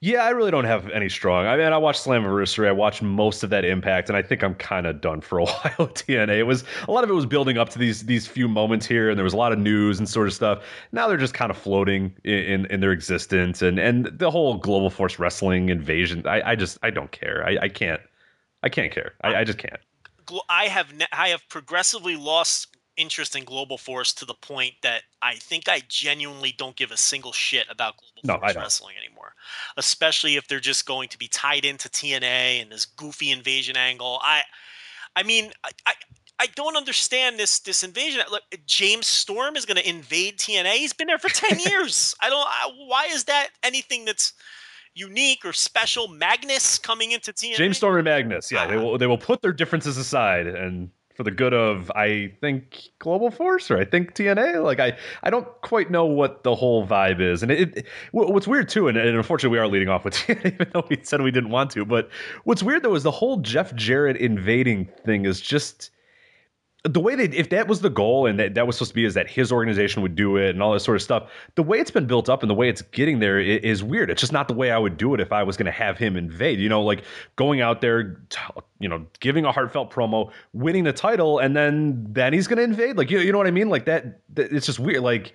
Yeah, 0.00 0.22
I 0.22 0.28
really 0.30 0.52
don't 0.52 0.64
have 0.64 0.88
any 0.90 1.08
strong. 1.08 1.46
I 1.46 1.56
mean, 1.56 1.72
I 1.72 1.76
watched 1.76 2.04
Slammiversary. 2.04 2.68
I 2.68 2.72
watched 2.72 3.02
most 3.02 3.42
of 3.42 3.50
that 3.50 3.64
Impact, 3.64 4.08
and 4.08 4.16
I 4.16 4.22
think 4.22 4.44
I'm 4.44 4.54
kind 4.54 4.86
of 4.86 5.00
done 5.00 5.20
for 5.20 5.40
a 5.40 5.44
while 5.44 5.74
with 5.78 5.94
TNA. 5.94 6.38
It 6.38 6.44
was 6.44 6.62
a 6.86 6.92
lot 6.92 7.02
of 7.02 7.10
it 7.10 7.14
was 7.14 7.26
building 7.26 7.58
up 7.58 7.68
to 7.70 7.80
these 7.80 8.06
these 8.06 8.24
few 8.24 8.46
moments 8.46 8.86
here, 8.86 9.10
and 9.10 9.18
there 9.18 9.24
was 9.24 9.32
a 9.32 9.36
lot 9.36 9.52
of 9.52 9.58
news 9.58 9.98
and 9.98 10.08
sort 10.08 10.28
of 10.28 10.34
stuff. 10.34 10.62
Now 10.92 11.08
they're 11.08 11.16
just 11.16 11.34
kind 11.34 11.50
of 11.50 11.58
floating 11.58 12.14
in 12.22 12.38
in, 12.38 12.66
in 12.66 12.80
their 12.80 12.92
existence, 12.92 13.60
and 13.60 13.80
and 13.80 14.06
the 14.06 14.30
whole 14.30 14.56
Global 14.58 14.88
Force 14.88 15.18
Wrestling 15.18 15.68
invasion. 15.68 16.24
I, 16.28 16.52
I 16.52 16.54
just 16.54 16.78
I 16.84 16.90
don't 16.90 17.10
care. 17.10 17.44
I, 17.44 17.58
I 17.62 17.68
can't. 17.68 18.00
I 18.62 18.68
can't 18.68 18.92
care. 18.92 19.14
I, 19.22 19.36
I 19.36 19.44
just 19.44 19.58
can't. 19.58 19.80
I 20.48 20.66
have 20.66 20.94
ne- 20.94 21.06
I 21.12 21.28
have 21.30 21.48
progressively 21.48 22.14
lost 22.14 22.68
interest 22.98 23.36
in 23.36 23.44
Global 23.44 23.78
Force 23.78 24.12
to 24.14 24.26
the 24.26 24.34
point 24.34 24.74
that 24.82 25.02
I 25.22 25.36
think 25.36 25.68
I 25.68 25.82
genuinely 25.88 26.52
don't 26.56 26.76
give 26.76 26.90
a 26.90 26.96
single 26.96 27.32
shit 27.32 27.66
about 27.70 27.94
Global 27.96 28.20
No, 28.24 28.38
Force 28.40 28.56
wrestling 28.56 28.96
anymore. 29.02 29.32
Especially 29.76 30.36
if 30.36 30.48
they're 30.48 30.60
just 30.60 30.84
going 30.84 31.08
to 31.08 31.18
be 31.18 31.28
tied 31.28 31.64
into 31.64 31.88
TNA 31.88 32.60
and 32.60 32.70
this 32.70 32.84
goofy 32.84 33.30
invasion 33.30 33.76
angle. 33.76 34.18
I 34.22 34.42
I 35.16 35.22
mean 35.22 35.52
I, 35.64 35.70
I 35.86 35.94
I 36.40 36.46
don't 36.54 36.76
understand 36.76 37.38
this 37.38 37.60
this 37.60 37.82
invasion. 37.82 38.22
Look, 38.30 38.42
James 38.66 39.06
Storm 39.06 39.56
is 39.56 39.64
going 39.64 39.76
to 39.76 39.88
invade 39.88 40.38
TNA. 40.38 40.74
He's 40.74 40.92
been 40.92 41.06
there 41.06 41.18
for 41.18 41.28
ten 41.28 41.58
years. 41.66 42.14
I 42.20 42.28
don't. 42.28 42.46
I, 42.46 42.70
why 42.86 43.06
is 43.06 43.24
that 43.24 43.48
anything 43.62 44.04
that's 44.04 44.32
unique 44.94 45.44
or 45.44 45.52
special? 45.52 46.08
Magnus 46.08 46.78
coming 46.78 47.12
into 47.12 47.32
TNA. 47.32 47.56
James 47.56 47.76
Storm 47.76 47.96
and 47.96 48.04
Magnus. 48.04 48.52
Yeah, 48.52 48.66
they 48.66 48.76
will 48.76 48.98
they 48.98 49.06
will 49.06 49.18
put 49.18 49.42
their 49.42 49.52
differences 49.52 49.96
aside 49.96 50.46
and 50.46 50.90
for 51.18 51.24
the 51.24 51.32
good 51.32 51.52
of 51.52 51.90
I 51.96 52.32
think 52.40 52.90
Global 53.00 53.32
Force 53.32 53.72
or 53.72 53.76
I 53.76 53.84
think 53.84 54.14
TNA. 54.14 54.62
Like 54.62 54.78
I 54.78 54.96
I 55.24 55.30
don't 55.30 55.48
quite 55.62 55.90
know 55.90 56.06
what 56.06 56.44
the 56.44 56.54
whole 56.54 56.86
vibe 56.86 57.20
is. 57.20 57.42
And 57.42 57.50
it, 57.50 57.76
it 57.76 57.86
what's 58.12 58.46
weird 58.46 58.68
too, 58.68 58.86
and, 58.86 58.96
and 58.96 59.16
unfortunately 59.16 59.58
we 59.58 59.60
are 59.60 59.66
leading 59.66 59.88
off 59.88 60.04
with 60.04 60.14
TNA, 60.14 60.54
even 60.54 60.70
though 60.72 60.86
we 60.88 61.00
said 61.02 61.20
we 61.20 61.32
didn't 61.32 61.50
want 61.50 61.72
to. 61.72 61.84
But 61.84 62.08
what's 62.44 62.62
weird 62.62 62.84
though 62.84 62.94
is 62.94 63.02
the 63.02 63.10
whole 63.10 63.38
Jeff 63.38 63.74
Jarrett 63.74 64.16
invading 64.16 64.88
thing 65.04 65.26
is 65.26 65.40
just 65.40 65.90
the 66.92 67.00
way 67.00 67.14
they 67.14 67.24
if 67.24 67.50
that 67.50 67.68
was 67.68 67.80
the 67.80 67.90
goal 67.90 68.26
and 68.26 68.38
that, 68.38 68.54
that 68.54 68.66
was 68.66 68.76
supposed 68.76 68.90
to 68.90 68.94
be 68.94 69.04
is 69.04 69.14
that 69.14 69.28
his 69.28 69.52
organization 69.52 70.02
would 70.02 70.14
do 70.14 70.36
it 70.36 70.50
and 70.50 70.62
all 70.62 70.72
this 70.72 70.84
sort 70.84 70.96
of 70.96 71.02
stuff 71.02 71.30
the 71.54 71.62
way 71.62 71.78
it's 71.78 71.90
been 71.90 72.06
built 72.06 72.28
up 72.28 72.42
and 72.42 72.50
the 72.50 72.54
way 72.54 72.68
it's 72.68 72.82
getting 72.82 73.18
there 73.18 73.38
is, 73.38 73.60
is, 73.62 73.82
weird. 73.82 74.10
It's 74.10 74.20
just 74.20 74.32
not 74.32 74.48
the 74.48 74.54
way 74.54 74.70
i 74.70 74.78
would 74.78 74.96
do 74.96 75.14
it 75.14 75.20
if 75.20 75.32
i 75.32 75.42
was 75.42 75.56
going 75.56 75.66
to 75.66 75.72
have 75.72 75.98
him 75.98 76.16
invade 76.16 76.58
you 76.58 76.68
know 76.68 76.82
like 76.82 77.04
going 77.36 77.60
out 77.60 77.80
there 77.80 78.20
you 78.80 78.88
know 78.88 79.06
giving 79.20 79.44
a 79.44 79.52
heartfelt 79.52 79.92
promo 79.92 80.30
winning 80.52 80.84
the 80.84 80.92
title 80.92 81.38
and 81.38 81.56
then 81.56 82.06
then 82.08 82.32
he's 82.32 82.46
going 82.46 82.58
to 82.58 82.64
invade. 82.64 82.96
Like 82.96 83.10
you, 83.10 83.20
you 83.20 83.32
know 83.32 83.38
what 83.38 83.46
i 83.46 83.52
mean? 83.52 83.68
Like 83.68 83.84
that, 83.86 84.20
that 84.34 84.52
it's 84.52 84.66
just 84.66 84.78
weird. 84.78 85.02
Like 85.02 85.34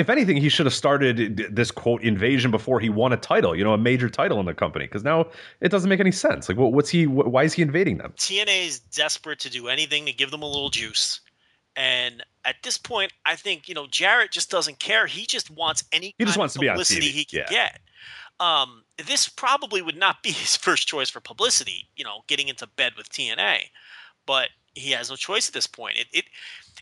if 0.00 0.08
anything, 0.08 0.38
he 0.38 0.48
should 0.48 0.64
have 0.64 0.74
started 0.74 1.48
this 1.54 1.70
quote 1.70 2.02
invasion 2.02 2.50
before 2.50 2.80
he 2.80 2.88
won 2.88 3.12
a 3.12 3.18
title, 3.18 3.54
you 3.54 3.62
know, 3.62 3.74
a 3.74 3.78
major 3.78 4.08
title 4.08 4.40
in 4.40 4.46
the 4.46 4.54
company. 4.54 4.86
Because 4.86 5.04
now 5.04 5.26
it 5.60 5.68
doesn't 5.68 5.90
make 5.90 6.00
any 6.00 6.10
sense. 6.10 6.48
Like, 6.48 6.56
what, 6.56 6.72
what's 6.72 6.88
he? 6.88 7.04
Wh- 7.04 7.30
why 7.30 7.44
is 7.44 7.52
he 7.52 7.60
invading 7.60 7.98
them? 7.98 8.14
TNA 8.16 8.66
is 8.66 8.80
desperate 8.80 9.38
to 9.40 9.50
do 9.50 9.68
anything 9.68 10.06
to 10.06 10.12
give 10.12 10.30
them 10.30 10.42
a 10.42 10.46
little 10.46 10.70
juice, 10.70 11.20
And 11.76 12.24
at 12.46 12.56
this 12.62 12.78
point, 12.78 13.12
I 13.26 13.36
think 13.36 13.68
you 13.68 13.74
know 13.74 13.86
Jarrett 13.86 14.32
just 14.32 14.50
doesn't 14.50 14.78
care. 14.78 15.06
He 15.06 15.26
just 15.26 15.50
wants 15.50 15.84
any 15.92 16.14
He 16.18 16.24
just 16.24 16.36
kind 16.36 16.40
wants 16.40 16.54
of 16.54 16.60
to 16.60 16.64
be 16.64 16.68
on 16.68 16.74
publicity 16.74 17.08
TV, 17.08 17.12
he 17.12 17.24
can 17.26 17.38
yeah. 17.40 17.50
get. 17.50 17.80
Um, 18.40 18.84
this 19.06 19.28
probably 19.28 19.82
would 19.82 19.98
not 19.98 20.22
be 20.22 20.30
his 20.30 20.56
first 20.56 20.88
choice 20.88 21.10
for 21.10 21.20
publicity. 21.20 21.88
You 21.94 22.04
know, 22.04 22.24
getting 22.26 22.48
into 22.48 22.66
bed 22.66 22.94
with 22.96 23.10
TNA, 23.10 23.64
but 24.24 24.48
he 24.74 24.92
has 24.92 25.10
no 25.10 25.16
choice 25.16 25.46
at 25.46 25.52
this 25.52 25.66
point. 25.66 25.98
It, 25.98 26.06
it 26.12 26.24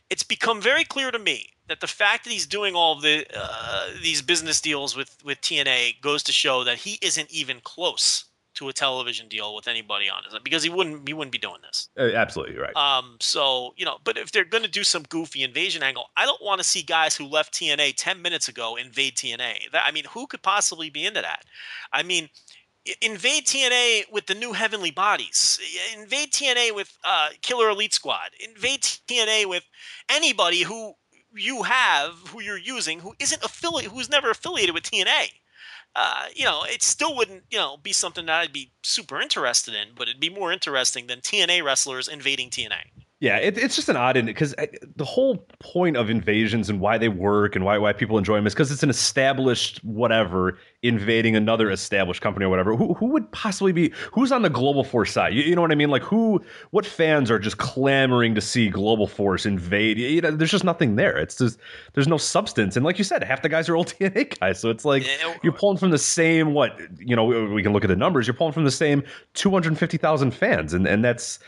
it's 0.08 0.22
become 0.22 0.60
very 0.60 0.84
clear 0.84 1.10
to 1.10 1.18
me 1.18 1.50
that 1.68 1.80
the 1.80 1.86
fact 1.86 2.24
that 2.24 2.30
he's 2.30 2.46
doing 2.46 2.74
all 2.74 2.98
the 2.98 3.26
uh, 3.34 3.90
these 4.02 4.22
business 4.22 4.60
deals 4.60 4.96
with 4.96 5.16
with 5.24 5.40
TNA 5.40 6.00
goes 6.00 6.22
to 6.24 6.32
show 6.32 6.64
that 6.64 6.78
he 6.78 6.98
isn't 7.02 7.30
even 7.30 7.60
close 7.62 8.24
to 8.54 8.68
a 8.68 8.72
television 8.72 9.28
deal 9.28 9.54
with 9.54 9.68
anybody 9.68 10.10
on 10.10 10.24
it 10.24 10.42
because 10.42 10.64
he 10.64 10.68
wouldn't 10.68 11.06
he 11.06 11.14
wouldn't 11.14 11.30
be 11.30 11.38
doing 11.38 11.60
this. 11.62 11.88
Uh, 11.96 12.10
absolutely 12.14 12.56
right. 12.56 12.74
Um, 12.74 13.16
so 13.20 13.72
you 13.76 13.84
know, 13.84 13.98
but 14.02 14.18
if 14.18 14.32
they're 14.32 14.44
going 14.44 14.64
to 14.64 14.70
do 14.70 14.82
some 14.82 15.04
goofy 15.04 15.44
invasion 15.44 15.82
angle, 15.82 16.06
I 16.16 16.26
don't 16.26 16.42
want 16.42 16.60
to 16.60 16.64
see 16.64 16.82
guys 16.82 17.16
who 17.16 17.26
left 17.26 17.54
TNA 17.54 17.94
ten 17.96 18.20
minutes 18.20 18.48
ago 18.48 18.76
invade 18.76 19.14
TNA. 19.14 19.70
That, 19.72 19.84
I 19.86 19.92
mean, 19.92 20.04
who 20.10 20.26
could 20.26 20.42
possibly 20.42 20.90
be 20.90 21.06
into 21.06 21.20
that? 21.20 21.44
I 21.92 22.02
mean, 22.02 22.28
invade 23.00 23.46
TNA 23.46 24.10
with 24.10 24.26
the 24.26 24.34
new 24.34 24.52
Heavenly 24.52 24.90
Bodies. 24.90 25.60
Invade 25.96 26.32
TNA 26.32 26.74
with 26.74 26.96
uh, 27.04 27.28
Killer 27.42 27.70
Elite 27.70 27.94
Squad. 27.94 28.30
Invade 28.44 28.82
TNA 28.82 29.48
with 29.48 29.64
anybody 30.08 30.62
who 30.62 30.94
you 31.34 31.62
have, 31.64 32.14
who 32.28 32.40
you're 32.40 32.58
using, 32.58 33.00
who 33.00 33.14
isn't 33.18 33.44
affiliate, 33.44 33.90
who's 33.90 34.10
never 34.10 34.30
affiliated 34.30 34.74
with 34.74 34.84
TNA. 34.84 35.30
Uh, 35.96 36.26
you 36.34 36.44
know, 36.44 36.62
it 36.64 36.82
still 36.82 37.16
wouldn't, 37.16 37.44
you 37.50 37.58
know, 37.58 37.76
be 37.76 37.92
something 37.92 38.26
that 38.26 38.40
I'd 38.40 38.52
be 38.52 38.70
super 38.82 39.20
interested 39.20 39.74
in, 39.74 39.88
but 39.96 40.08
it'd 40.08 40.20
be 40.20 40.30
more 40.30 40.52
interesting 40.52 41.06
than 41.06 41.20
TNA 41.20 41.64
wrestlers 41.64 42.08
invading 42.08 42.50
TNA. 42.50 42.90
Yeah, 43.20 43.38
it, 43.38 43.58
it's 43.58 43.74
just 43.74 43.88
an 43.88 43.96
odd 43.96 44.24
because 44.26 44.54
the 44.94 45.04
whole 45.04 45.38
point 45.58 45.96
of 45.96 46.08
invasions 46.08 46.70
and 46.70 46.78
why 46.78 46.98
they 46.98 47.08
work 47.08 47.56
and 47.56 47.64
why 47.64 47.76
why 47.76 47.92
people 47.92 48.16
enjoy 48.16 48.36
them 48.36 48.46
is 48.46 48.54
because 48.54 48.70
it's 48.70 48.84
an 48.84 48.90
established 48.90 49.82
whatever 49.82 50.56
invading 50.84 51.34
another 51.34 51.68
established 51.68 52.22
company 52.22 52.46
or 52.46 52.48
whatever. 52.48 52.76
Who 52.76 52.94
who 52.94 53.06
would 53.06 53.28
possibly 53.32 53.72
be 53.72 53.92
who's 54.12 54.30
on 54.30 54.42
the 54.42 54.50
Global 54.50 54.84
Force 54.84 55.10
side? 55.10 55.34
You, 55.34 55.42
you 55.42 55.56
know 55.56 55.62
what 55.62 55.72
I 55.72 55.74
mean? 55.74 55.90
Like 55.90 56.04
who? 56.04 56.40
What 56.70 56.86
fans 56.86 57.28
are 57.28 57.40
just 57.40 57.58
clamoring 57.58 58.36
to 58.36 58.40
see 58.40 58.68
Global 58.68 59.08
Force 59.08 59.46
invade? 59.46 59.98
You 59.98 60.20
know, 60.20 60.30
there's 60.30 60.52
just 60.52 60.62
nothing 60.62 60.94
there. 60.94 61.18
It's 61.18 61.38
just 61.38 61.58
there's 61.94 62.06
no 62.08 62.18
substance. 62.18 62.76
And 62.76 62.84
like 62.84 62.98
you 62.98 63.04
said, 63.04 63.24
half 63.24 63.42
the 63.42 63.48
guys 63.48 63.68
are 63.68 63.74
old 63.74 63.88
TNA 63.98 64.38
guys, 64.38 64.60
so 64.60 64.70
it's 64.70 64.84
like 64.84 65.04
Yeah, 65.04 65.34
you're 65.42 65.52
pulling 65.52 65.78
from 65.78 65.90
the 65.90 65.98
same 65.98 66.54
what 66.54 66.78
you 67.00 67.16
know. 67.16 67.24
We, 67.24 67.54
we 67.54 67.62
can 67.64 67.72
look 67.72 67.82
at 67.82 67.88
the 67.88 67.96
numbers. 67.96 68.28
You're 68.28 68.34
pulling 68.34 68.52
from 68.52 68.64
the 68.64 68.70
same 68.70 69.02
250,000 69.34 70.30
fans, 70.30 70.72
and 70.72 70.86
and 70.86 71.04
that's 71.04 71.40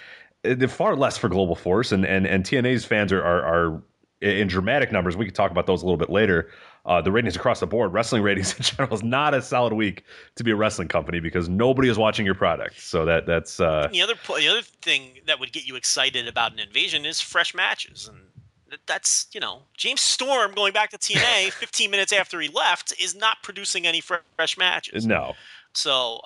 far 0.69 0.97
less 0.97 1.17
for 1.17 1.29
Global 1.29 1.55
Force, 1.55 1.93
and 1.93 2.05
and 2.05 2.27
and 2.27 2.45
TNA's 2.45 2.85
fans 2.85 3.13
are 3.13 3.23
are, 3.23 3.43
are 3.45 3.83
in 4.21 4.49
dramatic 4.49 4.93
numbers. 4.93 5.17
We 5.17 5.25
could 5.25 5.35
talk 5.35 5.51
about 5.51 5.67
those 5.67 5.83
a 5.83 5.87
little 5.87 5.99
bit 5.99 6.11
later. 6.11 6.51
Uh, 6.87 7.01
the 7.01 7.13
ratings 7.13 7.37
across 7.37 7.61
the 7.61 7.67
board, 7.67 7.93
wrestling 7.93 8.23
ratings 8.23 8.55
in 8.57 8.63
general, 8.63 8.95
is 8.95 9.03
not 9.03 9.35
a 9.35 9.43
solid 9.43 9.73
week 9.73 10.05
to 10.37 10.45
be 10.45 10.51
a 10.51 10.57
wrestling 10.57 10.89
company 10.89 11.21
because 11.21 11.49
nobody 11.49 11.89
is 11.89 11.99
watching 11.99 12.25
your 12.25 12.35
product. 12.35 12.81
So 12.81 13.05
that 13.05 13.27
that's 13.27 13.61
uh, 13.61 13.89
The 13.93 14.03
other 14.03 14.15
the 14.39 14.49
other 14.49 14.63
thing 14.63 15.19
that 15.27 15.39
would 15.41 15.53
get 15.53 15.67
you 15.67 15.77
excited 15.77 16.27
about 16.27 16.53
an 16.53 16.59
invasion 16.59 17.05
is 17.05 17.21
fresh 17.21 17.55
matches, 17.55 18.09
and 18.09 18.81
that's 18.87 19.27
you 19.33 19.41
know 19.41 19.63
James 19.77 20.01
Storm 20.01 20.53
going 20.53 20.73
back 20.73 20.91
to 20.91 20.99
TNA 20.99 21.53
15 21.53 21.91
minutes 21.91 22.13
after 22.13 22.41
he 22.41 22.49
left 22.49 22.95
is 23.01 23.15
not 23.15 23.39
producing 23.43 23.87
any 23.87 24.01
fresh 24.01 24.57
matches. 24.57 25.07
no. 25.07 25.35
So 25.73 26.21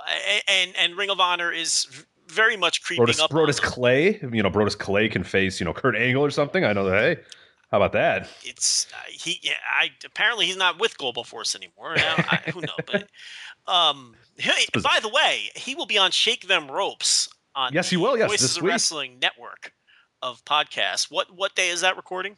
and 0.49 0.73
and 0.79 0.97
Ring 0.97 1.11
of 1.11 1.21
Honor 1.21 1.53
is 1.53 2.07
very 2.29 2.57
much 2.57 2.83
creeping 2.83 3.07
Brodus, 3.07 3.21
up. 3.21 3.31
Brodus. 3.31 3.61
Clay, 3.61 4.19
you 4.21 4.43
know, 4.43 4.51
Brodus 4.51 4.79
Clay 4.79 5.09
can 5.09 5.25
face 5.25 5.61
you 5.61 5.65
know 5.65 5.73
Kurt 5.73 5.97
Angle 5.97 6.25
or 6.25 6.31
something. 6.31 6.65
I 6.65 6.73
know 6.73 6.85
that. 6.85 7.01
Hey, 7.01 7.23
how 7.71 7.79
about 7.79 7.93
that? 7.93 8.29
it's 8.43 8.87
uh, 8.93 8.97
he. 9.11 9.39
Yeah, 9.43 9.53
I 9.69 9.91
apparently 10.05 10.47
he's 10.47 10.57
not 10.57 10.79
with 10.79 10.97
Global 10.99 11.25
Force 11.25 11.55
anymore. 11.55 11.97
Now, 11.97 12.15
I, 12.19 12.51
who 12.53 12.61
knows? 12.61 12.71
But 12.87 13.09
um, 13.67 14.15
hey, 14.37 14.67
by 14.83 14.99
the 15.01 15.09
way, 15.09 15.51
he 15.55 15.75
will 15.75 15.87
be 15.87 15.99
on 15.99 16.11
Shake 16.11 16.49
Them 16.49 16.71
Ropes 16.71 17.29
on 17.55 17.73
Yes, 17.73 17.91
he 17.91 17.97
will, 17.97 18.17
yes, 18.17 18.31
Voices 18.31 18.43
this 18.51 18.57
of 18.57 18.63
week. 18.63 18.73
Wrestling 18.73 19.19
Network 19.21 19.73
of 20.23 20.45
podcasts. 20.45 21.11
What 21.11 21.35
what 21.35 21.55
day 21.55 21.69
is 21.69 21.81
that 21.83 21.97
recording? 21.97 22.37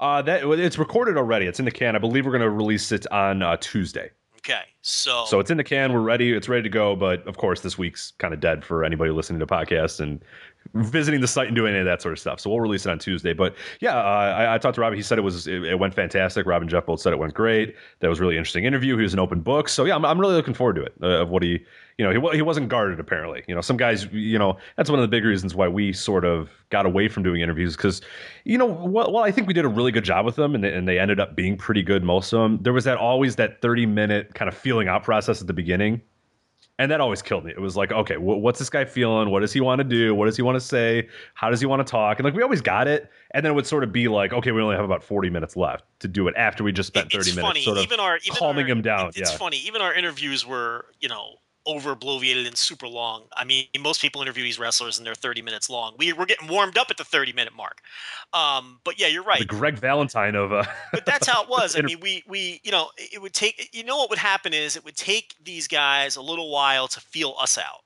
Uh, 0.00 0.22
that 0.22 0.44
it's 0.44 0.78
recorded 0.78 1.16
already. 1.16 1.46
It's 1.46 1.58
in 1.58 1.64
the 1.64 1.70
can. 1.70 1.94
I 1.94 1.98
believe 1.98 2.26
we're 2.26 2.32
going 2.32 2.42
to 2.42 2.50
release 2.50 2.92
it 2.92 3.10
on 3.12 3.42
uh, 3.42 3.56
Tuesday. 3.60 4.10
Okay, 4.46 4.64
so 4.82 5.24
So 5.26 5.40
it's 5.40 5.50
in 5.50 5.56
the 5.56 5.64
can. 5.64 5.92
We're 5.94 6.00
ready. 6.00 6.32
It's 6.32 6.50
ready 6.50 6.62
to 6.64 6.68
go. 6.68 6.94
But 6.94 7.26
of 7.26 7.38
course, 7.38 7.60
this 7.60 7.78
week's 7.78 8.12
kind 8.18 8.34
of 8.34 8.40
dead 8.40 8.62
for 8.62 8.84
anybody 8.84 9.10
listening 9.10 9.40
to 9.40 9.46
podcasts 9.46 10.00
and 10.00 10.22
visiting 10.74 11.22
the 11.22 11.26
site 11.26 11.46
and 11.46 11.56
doing 11.56 11.72
any 11.72 11.80
of 11.80 11.86
that 11.86 12.02
sort 12.02 12.12
of 12.12 12.18
stuff. 12.18 12.40
So 12.40 12.50
we'll 12.50 12.60
release 12.60 12.84
it 12.84 12.90
on 12.90 12.98
Tuesday. 12.98 13.32
But 13.32 13.54
yeah, 13.80 13.96
uh, 13.96 14.00
I, 14.02 14.54
I 14.54 14.58
talked 14.58 14.74
to 14.74 14.82
Rob. 14.82 14.92
He 14.92 15.00
said 15.00 15.16
it 15.16 15.22
was 15.22 15.46
it, 15.46 15.64
it 15.64 15.78
went 15.78 15.94
fantastic. 15.94 16.44
Rob 16.44 16.60
and 16.60 16.70
Jeff 16.70 16.84
both 16.84 17.00
said 17.00 17.14
it 17.14 17.18
went 17.18 17.32
great. 17.32 17.74
That 18.00 18.08
was 18.08 18.20
really 18.20 18.36
interesting 18.36 18.64
interview. 18.64 18.98
He 18.98 19.02
was 19.02 19.14
an 19.14 19.18
open 19.18 19.40
book. 19.40 19.70
So 19.70 19.86
yeah, 19.86 19.94
I'm, 19.94 20.04
I'm 20.04 20.20
really 20.20 20.34
looking 20.34 20.54
forward 20.54 20.76
to 20.76 20.82
it. 20.82 20.94
Uh, 21.02 21.22
of 21.22 21.30
what 21.30 21.42
he, 21.42 21.64
you 21.98 22.04
know, 22.04 22.28
he 22.30 22.36
he 22.36 22.42
wasn't 22.42 22.68
guarded 22.68 22.98
apparently. 23.00 23.42
You 23.46 23.54
know, 23.54 23.60
some 23.60 23.76
guys, 23.76 24.06
you 24.12 24.38
know, 24.38 24.56
that's 24.76 24.90
one 24.90 24.98
of 24.98 25.02
the 25.02 25.08
big 25.08 25.24
reasons 25.24 25.54
why 25.54 25.68
we 25.68 25.92
sort 25.92 26.24
of 26.24 26.50
got 26.70 26.86
away 26.86 27.08
from 27.08 27.22
doing 27.22 27.40
interviews 27.40 27.76
because, 27.76 28.00
you 28.44 28.58
know, 28.58 28.66
well, 28.66 29.12
well, 29.12 29.22
I 29.24 29.30
think 29.30 29.46
we 29.46 29.54
did 29.54 29.64
a 29.64 29.68
really 29.68 29.92
good 29.92 30.04
job 30.04 30.24
with 30.26 30.36
them 30.36 30.54
and 30.54 30.64
they, 30.64 30.72
and 30.72 30.88
they 30.88 30.98
ended 30.98 31.20
up 31.20 31.36
being 31.36 31.56
pretty 31.56 31.82
good 31.82 32.02
most 32.02 32.32
of 32.32 32.40
them. 32.40 32.58
There 32.62 32.72
was 32.72 32.84
that 32.84 32.98
always 32.98 33.36
that 33.36 33.60
30 33.62 33.86
minute 33.86 34.34
kind 34.34 34.48
of 34.48 34.56
feeling 34.56 34.88
out 34.88 35.04
process 35.04 35.40
at 35.40 35.46
the 35.46 35.52
beginning 35.52 36.00
and 36.80 36.90
that 36.90 37.00
always 37.00 37.22
killed 37.22 37.44
me. 37.44 37.52
It 37.52 37.60
was 37.60 37.76
like, 37.76 37.92
okay, 37.92 38.16
wh- 38.16 38.40
what's 38.42 38.58
this 38.58 38.68
guy 38.68 38.84
feeling? 38.84 39.30
What 39.30 39.40
does 39.40 39.52
he 39.52 39.60
want 39.60 39.78
to 39.78 39.84
do? 39.84 40.12
What 40.12 40.26
does 40.26 40.34
he 40.36 40.42
want 40.42 40.56
to 40.56 40.60
say? 40.60 41.08
How 41.34 41.48
does 41.48 41.60
he 41.60 41.66
want 41.66 41.86
to 41.86 41.88
talk? 41.88 42.18
And 42.18 42.24
like 42.24 42.34
we 42.34 42.42
always 42.42 42.60
got 42.60 42.88
it, 42.88 43.08
and 43.30 43.44
then 43.44 43.52
it 43.52 43.54
would 43.54 43.66
sort 43.66 43.84
of 43.84 43.92
be 43.92 44.08
like, 44.08 44.32
okay, 44.32 44.50
we 44.50 44.60
only 44.60 44.74
have 44.74 44.84
about 44.84 45.04
forty 45.04 45.30
minutes 45.30 45.56
left 45.56 45.84
to 46.00 46.08
do 46.08 46.26
it 46.26 46.34
after 46.36 46.64
we 46.64 46.72
just 46.72 46.88
spent 46.88 47.06
It- 47.06 47.12
thirty 47.12 47.28
it's 47.30 47.36
minutes, 47.36 47.48
funny. 47.48 47.62
sort 47.64 47.78
of 47.78 47.84
even 47.84 48.00
our 48.00 48.16
even 48.16 48.34
calming 48.36 48.64
our, 48.64 48.70
him 48.72 48.82
down. 48.82 49.06
it- 49.10 49.18
It's 49.18 49.30
yeah, 49.30 49.38
funny. 49.38 49.58
Even 49.58 49.82
our 49.82 49.94
interviews 49.94 50.44
were, 50.44 50.86
you 50.98 51.08
know, 51.08 51.36
over 51.66 51.96
bloviated 51.96 52.46
and 52.46 52.56
super 52.56 52.86
long. 52.86 53.24
I 53.36 53.44
mean, 53.44 53.66
most 53.80 54.02
people 54.02 54.20
interview 54.22 54.42
these 54.42 54.58
wrestlers 54.58 54.98
and 54.98 55.06
they're 55.06 55.14
30 55.14 55.42
minutes 55.42 55.70
long. 55.70 55.94
We 55.98 56.12
we're 56.12 56.26
getting 56.26 56.48
warmed 56.48 56.76
up 56.76 56.88
at 56.90 56.96
the 56.96 57.04
30 57.04 57.32
minute 57.32 57.54
mark. 57.54 57.80
Um, 58.32 58.80
but 58.84 58.98
yeah, 58.98 59.06
you're 59.06 59.22
right. 59.22 59.40
the 59.40 59.44
Greg 59.46 59.78
Valentine 59.78 60.34
of. 60.34 60.52
Uh, 60.52 60.64
but 60.92 61.06
that's 61.06 61.26
how 61.26 61.42
it 61.42 61.48
was. 61.48 61.76
I 61.78 61.82
mean, 61.82 62.00
we 62.00 62.22
we 62.26 62.60
you 62.64 62.70
know 62.70 62.90
it 62.96 63.20
would 63.20 63.34
take 63.34 63.70
you 63.72 63.84
know 63.84 63.96
what 63.96 64.10
would 64.10 64.18
happen 64.18 64.52
is 64.52 64.76
it 64.76 64.84
would 64.84 64.96
take 64.96 65.34
these 65.42 65.68
guys 65.68 66.16
a 66.16 66.22
little 66.22 66.50
while 66.50 66.88
to 66.88 67.00
feel 67.00 67.34
us 67.40 67.58
out, 67.58 67.82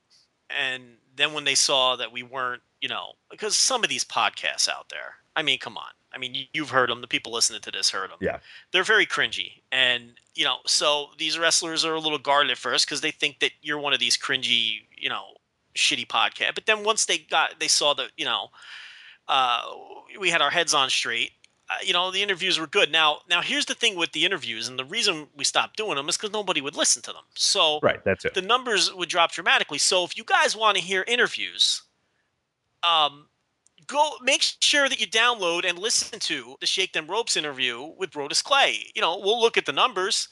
and 0.51 0.83
then 1.17 1.33
when 1.33 1.45
they 1.45 1.55
saw 1.55 1.97
that 1.97 2.13
we 2.13 2.23
weren't, 2.23 2.63
you 2.81 2.89
know, 2.89 3.13
because 3.31 3.57
some 3.57 3.83
of 3.83 3.91
these 3.91 4.05
podcasts 4.05 4.69
out 4.69 4.89
there, 4.89 5.15
I 5.37 5.43
mean, 5.43 5.59
come 5.59 5.77
on, 5.77 5.91
I 6.19 6.21
mean, 6.21 6.35
you- 6.35 6.47
you've 6.53 6.71
heard 6.71 6.91
them. 6.91 7.01
The 7.01 7.07
people 7.07 7.33
listening 7.33 7.61
to 7.63 7.71
this 7.71 7.91
heard 7.91 8.11
them. 8.11 8.19
Yeah. 8.21 8.41
they're 8.73 8.83
very 8.85 9.07
cringy, 9.07 9.63
and 9.73 10.15
you 10.35 10.45
know, 10.45 10.59
so 10.67 11.11
these 11.19 11.39
wrestlers 11.39 11.85
are 11.85 11.95
a 11.95 12.01
little 12.01 12.19
guarded 12.19 12.51
at 12.51 12.59
first 12.59 12.87
because 12.87 13.01
they 13.01 13.11
think 13.13 13.39
that 13.41 13.53
you're 13.63 13.79
one 13.79 13.93
of 13.93 14.01
these 14.01 14.17
cringy, 14.17 14.87
you 14.97 15.09
know, 15.09 15.35
shitty 15.75 16.07
podcast. 16.07 16.55
But 16.55 16.67
then 16.67 16.85
once 16.85 17.07
they 17.07 17.19
got, 17.19 17.59
they 17.61 17.69
saw 17.69 17.95
that, 17.95 18.11
you 18.17 18.25
know, 18.25 18.51
uh, 19.29 19.63
we 20.19 20.31
had 20.31 20.41
our 20.43 20.51
heads 20.51 20.75
on 20.75 20.91
straight. 20.91 21.33
Uh, 21.71 21.75
you 21.85 21.93
know, 21.93 22.11
the 22.11 22.23
interviews 22.23 22.59
were 22.59 22.67
good. 22.67 22.91
Now, 22.91 23.19
now 23.29 23.43
here's 23.43 23.67
the 23.67 23.75
thing 23.75 23.95
with 23.97 24.13
the 24.13 24.25
interviews, 24.25 24.69
and 24.69 24.79
the 24.79 24.85
reason 24.85 25.29
we 25.37 25.45
stopped 25.45 25.77
doing 25.77 25.97
them 25.97 26.09
is 26.09 26.17
because 26.17 26.33
nobody 26.33 26.61
would 26.61 26.77
listen 26.77 27.03
to 27.03 27.13
them. 27.13 27.25
So 27.35 27.79
right, 27.83 28.03
that's 28.05 28.25
it. 28.25 28.35
the 28.35 28.41
numbers 28.43 28.93
would 28.95 29.09
drop 29.09 29.33
dramatically. 29.33 29.79
So 29.79 30.05
if 30.05 30.17
you 30.17 30.25
guys 30.25 30.57
want 30.57 30.77
to 30.79 30.83
hear 30.83 31.05
interviews, 31.07 31.83
um, 32.83 33.29
go 33.89 34.13
make 34.23 34.43
sure 34.61 34.89
that 34.89 35.01
you 35.01 35.07
download 35.07 35.69
and 35.69 35.79
listen 35.79 36.19
to 36.21 36.57
the 36.61 36.67
Shake 36.67 36.93
Them 36.93 37.07
Ropes 37.07 37.37
interview 37.37 37.93
with 37.99 38.11
Brodus 38.11 38.43
Clay. 38.43 38.87
You 38.95 39.03
know, 39.03 39.19
we'll 39.19 39.41
look 39.41 39.57
at 39.57 39.67
the 39.67 39.73
numbers. 39.73 40.29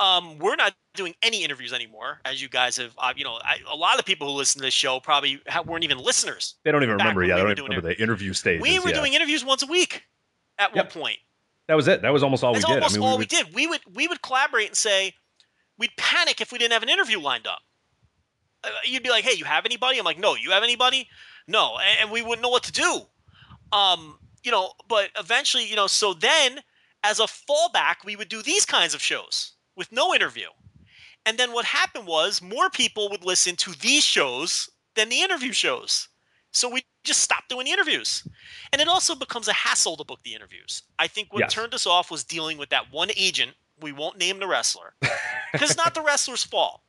Um, 0.00 0.38
we're 0.38 0.56
not 0.56 0.74
doing 0.94 1.14
any 1.22 1.44
interviews 1.44 1.72
anymore, 1.72 2.20
as 2.24 2.40
you 2.40 2.48
guys 2.48 2.76
have. 2.78 2.94
Uh, 2.96 3.12
you 3.14 3.24
know, 3.24 3.38
I, 3.42 3.58
a 3.70 3.76
lot 3.76 3.98
of 3.98 4.04
people 4.06 4.26
who 4.28 4.34
listen 4.34 4.60
to 4.60 4.64
this 4.64 4.74
show 4.74 4.98
probably 5.00 5.40
ha- 5.48 5.62
weren't 5.62 5.84
even 5.84 5.98
listeners. 5.98 6.54
They 6.64 6.72
don't 6.72 6.82
even 6.82 6.96
remember. 6.96 7.22
Yeah, 7.22 7.36
we 7.36 7.48
they 7.50 7.54
don't 7.54 7.68
remember 7.68 7.88
the 7.88 8.02
interview 8.02 8.32
stages. 8.32 8.62
We 8.62 8.78
were 8.78 8.88
yeah. 8.88 8.94
doing 8.94 9.12
interviews 9.14 9.44
once 9.44 9.62
a 9.62 9.66
week 9.66 10.04
at 10.58 10.74
Yep. 10.74 10.94
one 10.94 11.02
point. 11.02 11.18
That 11.68 11.74
was 11.74 11.88
it. 11.88 12.02
That 12.02 12.12
was 12.12 12.22
almost 12.22 12.42
all 12.42 12.54
That's 12.54 12.66
we 12.66 12.74
did. 12.74 12.82
almost 12.82 12.96
I 12.96 12.98
mean, 12.98 13.08
all 13.08 13.18
we 13.18 13.22
we 13.22 13.26
did. 13.26 13.54
We 13.54 13.66
would 13.66 13.80
we 13.94 14.08
would 14.08 14.22
collaborate 14.22 14.68
and 14.68 14.76
say 14.76 15.14
we'd 15.78 15.94
panic 15.96 16.40
if 16.40 16.52
we 16.52 16.58
didn't 16.58 16.72
have 16.72 16.82
an 16.82 16.88
interview 16.88 17.20
lined 17.20 17.46
up. 17.46 17.60
Uh, 18.64 18.68
You'd 18.84 19.02
be 19.02 19.10
like, 19.10 19.24
"Hey, 19.24 19.36
you 19.36 19.44
have 19.44 19.64
anybody?" 19.66 19.98
I'm 19.98 20.04
like, 20.04 20.18
"No, 20.18 20.34
you 20.34 20.50
have 20.50 20.62
anybody?" 20.62 21.08
No, 21.48 21.78
and, 22.00 22.10
we 22.10 22.22
wouldn't 22.22 22.42
know 22.42 22.48
what 22.48 22.62
to 22.64 22.72
do. 22.72 23.00
Um, 23.72 24.18
you 24.44 24.50
know, 24.50 24.72
but 24.88 25.10
eventually, 25.18 25.66
you 25.66 25.76
know, 25.76 25.86
so 25.86 26.14
then 26.14 26.60
as 27.04 27.20
a 27.20 27.24
fallback, 27.24 28.04
we 28.04 28.16
would 28.16 28.28
do 28.28 28.42
these 28.42 28.64
kinds 28.64 28.94
of 28.94 29.02
shows 29.02 29.52
with 29.76 29.90
no 29.92 30.14
interview. 30.14 30.48
And 31.24 31.38
then 31.38 31.52
what 31.52 31.64
happened 31.64 32.06
was 32.06 32.42
more 32.42 32.68
people 32.70 33.08
would 33.10 33.24
listen 33.24 33.56
to 33.56 33.78
these 33.78 34.04
shows 34.04 34.68
than 34.94 35.08
the 35.08 35.20
interview 35.20 35.52
shows. 35.52 36.08
So 36.52 36.68
we 36.68 36.84
just 37.04 37.20
stopped 37.20 37.48
doing 37.48 37.64
the 37.64 37.72
interviews. 37.72 38.26
And 38.72 38.80
it 38.80 38.88
also 38.88 39.14
becomes 39.14 39.48
a 39.48 39.52
hassle 39.52 39.96
to 39.96 40.04
book 40.04 40.20
the 40.22 40.34
interviews. 40.34 40.82
I 40.98 41.06
think 41.06 41.32
what 41.32 41.40
Yes. 41.40 41.52
turned 41.54 41.74
us 41.74 41.86
off 41.86 42.10
was 42.10 42.24
dealing 42.24 42.58
with 42.58 42.68
that 42.70 42.92
one 42.92 43.10
agent. 43.16 43.52
We 43.80 43.92
won't 43.92 44.18
name 44.18 44.38
the 44.38 44.46
wrestler 44.46 44.94
because 45.52 45.70
it's 45.70 45.76
not 45.76 45.94
the 45.94 46.02
wrestler's 46.06 46.44
fault. 46.44 46.82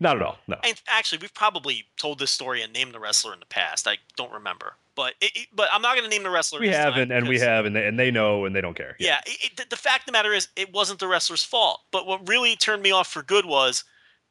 Not 0.00 0.16
at 0.16 0.22
all. 0.22 0.38
No. 0.46 0.56
And 0.64 0.80
actually, 0.88 1.18
we've 1.18 1.34
probably 1.34 1.84
told 1.96 2.18
this 2.18 2.30
story 2.30 2.62
and 2.62 2.72
named 2.72 2.92
the 2.94 3.00
wrestler 3.00 3.32
in 3.32 3.40
the 3.40 3.46
past. 3.46 3.86
I 3.88 3.96
don't 4.16 4.32
remember, 4.32 4.74
but 4.94 5.14
it, 5.20 5.32
it- 5.34 5.48
but 5.54 5.68
I'm 5.72 5.82
not 5.82 5.94
going 5.96 6.04
to 6.04 6.10
name 6.10 6.22
the 6.22 6.30
wrestler. 6.30 6.60
We 6.60 6.68
this 6.68 6.76
have, 6.76 6.94
time 6.94 7.02
and, 7.02 7.12
and 7.12 7.28
we 7.28 7.38
have, 7.40 7.64
and 7.66 7.74
they, 7.74 7.86
and 7.86 7.98
they 7.98 8.10
know, 8.10 8.44
and 8.44 8.54
they 8.54 8.60
don't 8.60 8.76
care. 8.76 8.96
Yeah, 8.98 9.20
it, 9.26 9.38
it- 9.44 9.56
the, 9.56 9.66
the 9.70 9.76
fact 9.76 10.02
of 10.02 10.06
the 10.06 10.12
matter 10.12 10.32
is, 10.32 10.48
it 10.56 10.72
wasn't 10.72 11.00
the 11.00 11.08
wrestler's 11.08 11.44
fault. 11.44 11.80
But 11.90 12.06
what 12.06 12.28
really 12.28 12.56
turned 12.56 12.82
me 12.82 12.90
off 12.92 13.08
for 13.08 13.22
good 13.22 13.44
was 13.46 13.84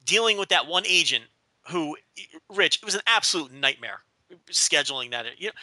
dealing 0.06 0.38
with 0.38 0.50
that 0.50 0.68
one 0.68 0.84
agent 0.88 1.26
who, 1.70 1.98
Rich, 2.50 2.78
it 2.78 2.86
was 2.86 2.96
an 2.96 3.02
absolute 3.08 3.52
nightmare 3.52 4.00
scheduling 4.52 5.12
that. 5.12 5.26
You 5.38 5.48
know, 5.48 5.54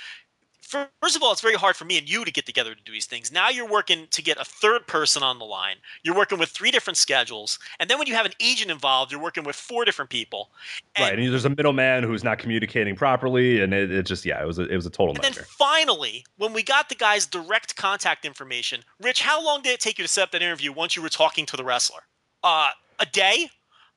first 0.64 1.16
of 1.16 1.23
all, 1.23 1.33
it's 1.33 1.40
very 1.40 1.54
hard 1.54 1.76
for 1.76 1.85
me 1.85 1.99
and 1.99 2.09
you 2.09 2.25
to 2.25 2.30
get 2.30 2.47
together 2.47 2.75
to 2.75 2.83
do 2.83 2.92
these 2.92 3.06
things. 3.06 3.30
Now 3.30 3.49
you're 3.50 3.68
working 3.68 4.06
to 4.11 4.23
get 4.23 4.38
a 4.38 4.44
third 4.44 4.87
person 4.87 5.23
on 5.23 5.38
the 5.38 5.44
line. 5.44 5.76
You're 6.02 6.16
working 6.16 6.38
with 6.38 6.50
three 6.50 6.71
different 6.71 6.97
schedules, 6.97 7.59
and 7.78 7.88
then 7.88 7.99
when 7.99 8.06
you 8.06 8.14
have 8.14 8.26
an 8.26 8.33
agent 8.40 8.71
involved, 8.71 9.12
you're 9.12 9.21
working 9.21 9.44
with 9.44 9.56
four 9.56 9.85
different 9.85 10.11
people. 10.11 10.50
And, 10.97 11.04
right. 11.04 11.18
And 11.18 11.33
there's 11.33 11.44
a 11.44 11.50
middleman 11.50 12.02
who's 12.02 12.25
not 12.25 12.38
communicating 12.38 12.97
properly, 12.97 13.61
and 13.61 13.73
it, 13.75 13.90
it 13.90 14.06
just 14.06 14.25
yeah, 14.25 14.42
it 14.42 14.47
was 14.47 14.59
a, 14.59 14.64
it 14.68 14.76
was 14.76 14.87
a 14.87 14.90
total 14.90 15.14
And 15.14 15.23
then 15.23 15.33
finally, 15.33 16.25
when 16.37 16.52
we 16.52 16.62
got 16.62 16.88
the 16.88 16.94
guy's 16.94 17.26
direct 17.26 17.76
contact 17.76 18.25
information, 18.25 18.83
Rich, 19.00 19.23
how 19.23 19.44
long 19.44 19.62
did 19.62 19.73
it 19.73 19.80
take 19.80 19.99
you 19.99 20.04
to 20.04 20.09
set 20.09 20.25
up 20.25 20.30
that 20.33 20.42
interview 20.42 20.73
once 20.73 20.97
you 20.97 21.02
were 21.02 21.09
talking 21.09 21.47
to 21.47 21.56
the 21.56 21.64
wrestler? 21.64 22.00
Uh, 22.42 22.71
a 22.99 23.06
day? 23.06 23.49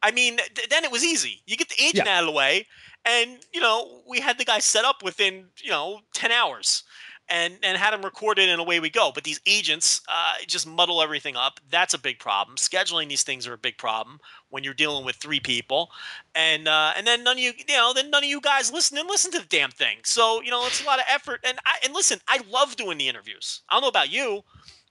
I 0.04 0.12
mean, 0.12 0.38
th- 0.56 0.70
then 0.70 0.84
it 0.84 0.92
was 0.92 1.04
easy. 1.04 1.42
You 1.46 1.58
get 1.58 1.70
the 1.70 1.84
agent 1.84 2.08
Yeah. 2.08 2.18
out 2.18 2.24
of 2.24 2.28
the 2.28 2.32
way, 2.32 2.68
and 3.08 3.40
you 3.54 3.62
know 3.62 4.02
we 4.08 4.20
had 4.20 4.38
the 4.38 4.46
guy 4.46 4.60
set 4.60 4.86
up 4.86 5.04
within 5.04 5.46
you 5.64 5.72
know 5.72 6.02
ten 6.14 6.32
hours, 6.32 6.84
and 7.30 7.56
and 7.64 7.78
had 7.78 7.94
him 7.94 8.04
recorded, 8.04 8.50
and 8.50 8.60
away 8.62 8.80
we 8.80 8.90
go. 8.90 9.12
But 9.14 9.24
these 9.24 9.40
agents 9.46 10.02
uh, 10.10 10.34
just 10.48 10.68
muddle 10.68 11.02
everything 11.02 11.36
up. 11.36 11.60
That's 11.70 11.94
a 11.94 12.00
big 12.00 12.20
problem. 12.20 12.58
Scheduling 12.58 13.10
these 13.10 13.24
things 13.24 13.48
are 13.48 13.54
a 13.54 13.58
big 13.58 13.78
problem 13.78 14.20
when 14.50 14.64
you're 14.64 14.74
dealing 14.74 15.06
with 15.06 15.16
three 15.16 15.40
people, 15.40 15.90
and 16.36 16.68
uh, 16.68 16.94
and 16.96 17.08
then 17.08 17.24
none 17.24 17.38
of 17.38 17.44
you 17.44 17.54
you 17.58 17.76
know 17.76 17.94
then 17.94 18.10
none 18.10 18.24
of 18.24 18.30
you 18.30 18.42
guys 18.42 18.72
listen 18.72 18.98
and 18.98 19.08
listen 19.08 19.32
to 19.32 19.40
the 19.40 19.46
damn 19.48 19.72
thing. 19.72 19.98
So 20.04 20.42
you 20.42 20.52
know 20.52 20.66
it's 20.66 20.82
a 20.84 20.86
lot 20.86 21.00
of 21.00 21.06
effort. 21.10 21.42
And 21.46 21.58
I 21.66 21.78
and 21.84 21.94
listen, 21.94 22.20
I 22.28 22.42
love 22.50 22.76
doing 22.76 22.98
the 22.98 23.08
interviews. 23.08 23.62
I 23.70 23.76
don't 23.76 23.82
know 23.82 23.88
about 23.90 24.12
you, 24.12 24.42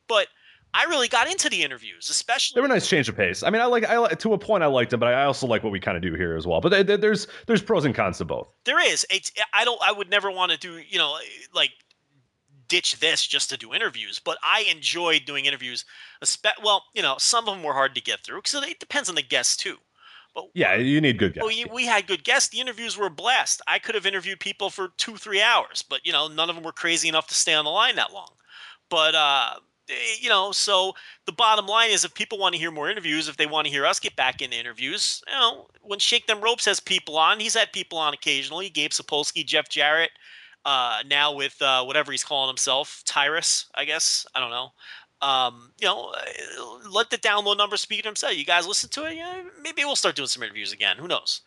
but 0.09 0.29
I 0.79 0.85
really 0.85 1.09
got 1.09 1.27
into 1.31 1.49
the 1.49 1.63
interviews, 1.63 2.11
especially 2.11 2.57
They 2.57 2.61
were 2.61 2.67
a 2.67 2.69
nice 2.77 2.89
change 2.89 3.09
of 3.09 3.17
pace. 3.17 3.43
I 3.43 3.51
mean, 3.51 3.63
I 3.63 3.65
like 3.67 3.85
I 3.85 3.97
like- 3.99 4.19
to 4.19 4.33
a 4.35 4.39
point 4.39 4.63
I 4.63 4.67
liked 4.67 4.91
them, 4.91 5.01
but 5.01 5.13
I 5.13 5.25
also 5.25 5.47
like 5.47 5.63
what 5.65 5.73
we 5.73 5.81
kind 5.81 5.97
of 5.97 6.03
do 6.03 6.15
here 6.15 6.37
as 6.37 6.47
well. 6.47 6.61
But 6.61 6.69
there- 6.71 6.85
there- 6.85 6.97
there's 6.99 7.27
there's 7.47 7.63
pros 7.63 7.85
and 7.85 7.95
cons 7.95 8.19
to 8.19 8.25
both. 8.25 8.49
There 8.65 8.81
is. 8.81 9.07
It's. 9.11 9.33
I 9.55 9.65
don't. 9.65 9.81
I 9.83 9.93
would 9.93 10.11
never 10.11 10.31
want 10.31 10.53
to 10.53 10.59
do. 10.59 10.79
You 10.79 10.99
know, 10.99 11.19
like 11.55 11.71
ditch 12.69 12.99
this 12.99 13.25
just 13.27 13.49
to 13.51 13.57
do 13.57 13.73
interviews. 13.75 14.19
But 14.19 14.39
I 14.43 14.63
enjoyed 14.71 15.25
doing 15.25 15.45
interviews. 15.47 15.85
Well, 16.63 16.85
you 16.95 17.03
know, 17.03 17.17
some 17.19 17.49
of 17.49 17.55
them 17.55 17.63
were 17.63 17.73
hard 17.73 17.95
to 17.95 18.01
get 18.01 18.25
through 18.25 18.39
because 18.43 18.55
it 18.69 18.81
depends 18.81 19.09
on 19.09 19.15
the 19.15 19.23
guests 19.23 19.57
too. 19.57 19.77
But 20.35 20.47
Yeah, 20.53 20.75
you 20.75 21.01
need 21.01 21.17
good 21.17 21.33
guests. 21.33 21.47
well, 21.47 21.75
we 21.75 21.87
had 21.87 22.07
good 22.07 22.23
guests. 22.25 22.51
The 22.51 22.61
interviews 22.61 22.99
were 22.99 23.07
a 23.07 23.11
blast. 23.11 23.63
I 23.67 23.79
could 23.79 23.95
have 23.95 24.05
interviewed 24.05 24.41
people 24.41 24.69
for 24.69 24.89
two, 24.99 25.17
three 25.17 25.41
hours, 25.41 25.83
but 25.89 26.05
you 26.05 26.13
know, 26.13 26.29
none 26.29 26.51
of 26.51 26.57
them 26.57 26.65
were 26.65 26.73
crazy 26.73 27.09
enough 27.09 27.27
to 27.29 27.35
stay 27.35 27.55
on 27.55 27.65
the 27.65 27.71
line 27.71 27.97
that 27.97 28.13
long. 28.13 28.29
But 28.91 29.15
uh, 29.15 29.55
you 30.21 30.29
know, 30.29 30.53
so 30.53 30.95
the 31.27 31.33
bottom 31.33 31.67
line 31.67 31.91
is, 31.91 32.05
if 32.05 32.15
people 32.15 32.39
want 32.39 32.55
to 32.55 32.59
hear 32.59 32.71
more 32.71 32.91
interviews, 32.91 33.29
if 33.29 33.37
they 33.37 33.47
want 33.47 33.67
to 33.67 33.73
hear 33.73 33.87
us 33.87 34.01
get 34.01 34.17
back 34.17 34.43
into 34.43 34.57
interviews, 34.57 35.23
you 35.27 35.33
know, 35.33 35.67
when 35.83 35.99
Shake 35.99 36.27
Them 36.27 36.41
Ropes 36.41 36.65
has 36.65 36.81
people 36.81 37.17
on, 37.17 37.41
he's 37.41 37.55
had 37.55 37.73
people 37.73 37.99
on 37.99 38.15
occasionally. 38.15 38.69
Gabe 38.69 38.91
Sapolsky, 38.91 39.45
Jeff 39.45 39.69
Jarrett, 39.69 40.11
uh, 40.65 40.99
now 41.09 41.33
with 41.33 41.61
uh, 41.63 41.85
whatever 41.85 42.13
he's 42.13 42.25
calling 42.25 42.49
himself, 42.49 43.03
Tyrus, 43.05 43.67
I 43.75 43.85
guess. 43.85 44.27
I 44.35 44.41
don't 44.41 44.51
know. 44.51 44.73
Um, 45.23 45.73
you 45.81 45.87
know, 45.87 46.13
uh, 46.15 46.89
let 46.91 47.11
the 47.11 47.19
download 47.19 47.57
number 47.57 47.77
speak 47.77 48.03
to 48.03 48.09
himself. 48.09 48.37
You 48.37 48.45
guys 48.45 48.67
listen 48.67 48.91
to 48.91 49.07
it. 49.07 49.17
Yeah, 49.17 49.43
maybe 49.63 49.85
we'll 49.85 49.97
start 49.97 50.17
doing 50.17 50.29
some 50.29 50.43
interviews 50.43 50.73
again. 50.73 50.97
Who 50.99 51.09
knows? 51.09 51.41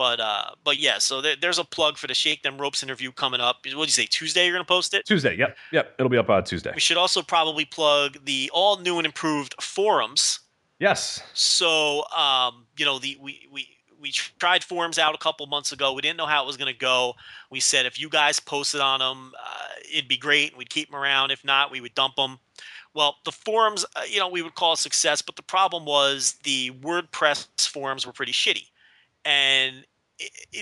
But 0.00 0.18
uh, 0.18 0.52
but 0.64 0.78
yeah. 0.78 0.96
So 0.96 1.20
there, 1.20 1.36
there's 1.38 1.58
a 1.58 1.64
plug 1.64 1.98
for 1.98 2.06
the 2.06 2.14
Shake 2.14 2.42
Them 2.42 2.56
Ropes 2.56 2.82
interview 2.82 3.12
coming 3.12 3.38
up. 3.38 3.56
What 3.56 3.72
do 3.74 3.80
you 3.80 3.86
say? 3.88 4.06
Tuesday 4.06 4.46
you're 4.46 4.54
gonna 4.54 4.64
post 4.64 4.94
it. 4.94 5.04
Tuesday. 5.04 5.36
Yep, 5.36 5.58
yep. 5.72 5.94
It'll 5.98 6.08
be 6.08 6.16
up 6.16 6.30
on 6.30 6.42
Tuesday. 6.42 6.72
We 6.74 6.80
should 6.80 6.96
also 6.96 7.20
probably 7.20 7.66
plug 7.66 8.16
the 8.24 8.50
all 8.54 8.78
new 8.78 8.96
and 8.96 9.04
improved 9.04 9.54
forums. 9.60 10.40
Yes. 10.78 11.22
So 11.34 12.06
um, 12.16 12.64
you 12.78 12.86
know 12.86 12.98
the 12.98 13.18
we 13.20 13.46
we 13.52 13.68
we 14.00 14.10
tried 14.10 14.64
forums 14.64 14.98
out 14.98 15.14
a 15.14 15.18
couple 15.18 15.46
months 15.48 15.70
ago. 15.70 15.92
We 15.92 16.00
didn't 16.00 16.16
know 16.16 16.24
how 16.24 16.44
it 16.44 16.46
was 16.46 16.56
going 16.56 16.72
to 16.72 16.78
go. 16.78 17.12
We 17.50 17.60
said 17.60 17.84
if 17.84 18.00
you 18.00 18.08
guys 18.08 18.40
posted 18.40 18.80
on 18.80 19.00
them, 19.00 19.32
uh, 19.38 19.66
it'd 19.92 20.08
be 20.08 20.16
great. 20.16 20.56
We'd 20.56 20.70
keep 20.70 20.90
them 20.90 20.98
around. 20.98 21.30
If 21.30 21.44
not, 21.44 21.70
we 21.70 21.82
would 21.82 21.94
dump 21.94 22.16
them. 22.16 22.38
Well, 22.94 23.16
the 23.26 23.32
forums, 23.32 23.84
uh, 23.96 24.04
you 24.08 24.18
know, 24.18 24.28
we 24.28 24.40
would 24.40 24.54
call 24.54 24.76
success, 24.76 25.20
but 25.20 25.36
the 25.36 25.42
problem 25.42 25.84
was 25.84 26.38
the 26.44 26.70
WordPress 26.70 27.68
forums 27.68 28.06
were 28.06 28.14
pretty 28.14 28.32
shitty, 28.32 28.70
and 29.26 29.84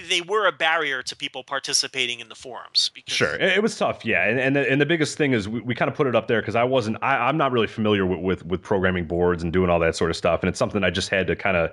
they 0.09 0.21
were 0.21 0.47
a 0.47 0.53
barrier 0.53 1.03
to 1.03 1.17
people 1.17 1.43
participating 1.43 2.21
in 2.21 2.29
the 2.29 2.35
forums. 2.35 2.91
Sure, 3.07 3.35
it, 3.37 3.63
was 3.63 3.77
tough, 3.77 4.05
yeah, 4.05 4.29
and 4.29 4.39
and 4.39 4.57
the, 4.57 4.71
and 4.71 4.81
the 4.81 4.87
biggest 4.87 5.17
thing 5.17 5.33
is 5.33 5.49
we, 5.49 5.61
we 5.61 5.75
kind 5.75 5.91
of 5.91 5.97
put 5.97 6.07
it 6.07 6.15
up 6.15 6.29
there 6.29 6.41
because 6.41 6.55
I 6.55 6.65
wasn't, 6.65 6.99
I, 7.03 7.29
I'm 7.29 7.37
not 7.37 7.53
really 7.53 7.67
familiar 7.67 8.07
with, 8.07 8.21
with 8.21 8.47
with 8.47 8.63
programming 8.63 9.07
boards 9.07 9.43
and 9.43 9.53
doing 9.53 9.71
all 9.71 9.79
that 9.81 9.97
sort 9.97 10.11
of 10.11 10.17
stuff, 10.17 10.41
and 10.43 10.49
it's 10.49 10.59
something 10.59 10.85
I 10.85 10.91
just 10.91 11.09
had 11.09 11.27
to 11.27 11.37
kind 11.37 11.57
of, 11.57 11.71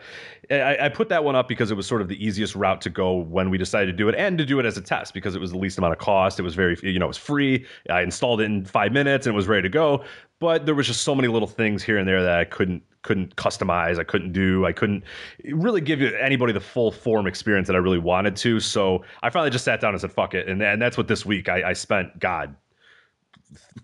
I, 0.50 0.78
I 0.82 0.89
put 0.89 1.10
that 1.10 1.24
one 1.24 1.36
up 1.36 1.48
because 1.48 1.71
it 1.71 1.76
was 1.76 1.88
sort 1.88 2.02
of 2.02 2.08
the 2.08 2.24
easiest 2.24 2.56
route 2.56 2.82
to 2.82 2.89
go 2.89 3.15
when 3.15 3.50
we 3.50 3.58
decided 3.58 3.88
to 3.88 3.98
do 3.98 4.10
it, 4.10 4.15
and 4.15 4.38
to 4.38 4.45
do 4.45 4.60
it 4.60 4.65
as 4.65 4.78
a 4.78 4.82
test 4.82 5.13
because 5.13 5.36
it 5.36 5.41
was 5.41 5.52
the 5.52 5.58
least 5.58 5.78
amount 5.78 5.93
of 5.93 6.00
cost. 6.00 6.39
It 6.39 6.43
was 6.43 6.56
very, 6.56 6.78
you 6.82 7.00
know, 7.00 7.06
it 7.06 7.10
was 7.10 7.17
free. 7.17 7.65
I 7.89 8.02
installed 8.02 8.41
it 8.41 8.45
in 8.45 8.65
five 8.65 8.91
minutes 8.91 9.28
and 9.28 9.34
it 9.34 9.38
was 9.38 9.48
ready 9.48 9.63
to 9.63 9.69
go, 9.69 10.04
but 10.39 10.65
there 10.65 10.76
was 10.76 10.88
just 10.88 11.02
so 11.02 11.15
many 11.15 11.28
little 11.28 11.48
things 11.48 11.84
here 11.84 11.98
and 11.98 12.08
there 12.08 12.21
that 12.24 12.39
I 12.39 12.45
couldn't 12.45 12.84
couldn't 13.06 13.36
customize. 13.38 13.98
I 14.00 14.04
couldn't 14.04 14.34
do. 14.34 14.65
I 14.65 14.74
couldn't 14.74 15.04
really 15.46 15.80
give 15.80 16.02
anybody 16.02 16.52
the 16.52 16.60
full 16.60 16.91
form 16.91 17.28
experience 17.28 17.68
that 17.68 17.76
I 17.76 17.80
really 17.80 18.00
wanted 18.00 18.36
to. 18.38 18.60
So 18.60 19.06
I 19.24 19.30
finally 19.30 19.52
just 19.52 19.63
sat 19.63 19.80
down 19.80 19.94
and 19.94 20.02
said, 20.02 20.12
"Fuck 20.12 20.34
it," 20.34 20.50
and 20.50 20.62
and 20.62 20.82
that's 20.82 20.98
what 20.98 21.08
this 21.08 21.26
week 21.26 21.48
I, 21.48 21.70
I 21.70 21.74
spent. 21.74 22.20
God, 22.20 22.56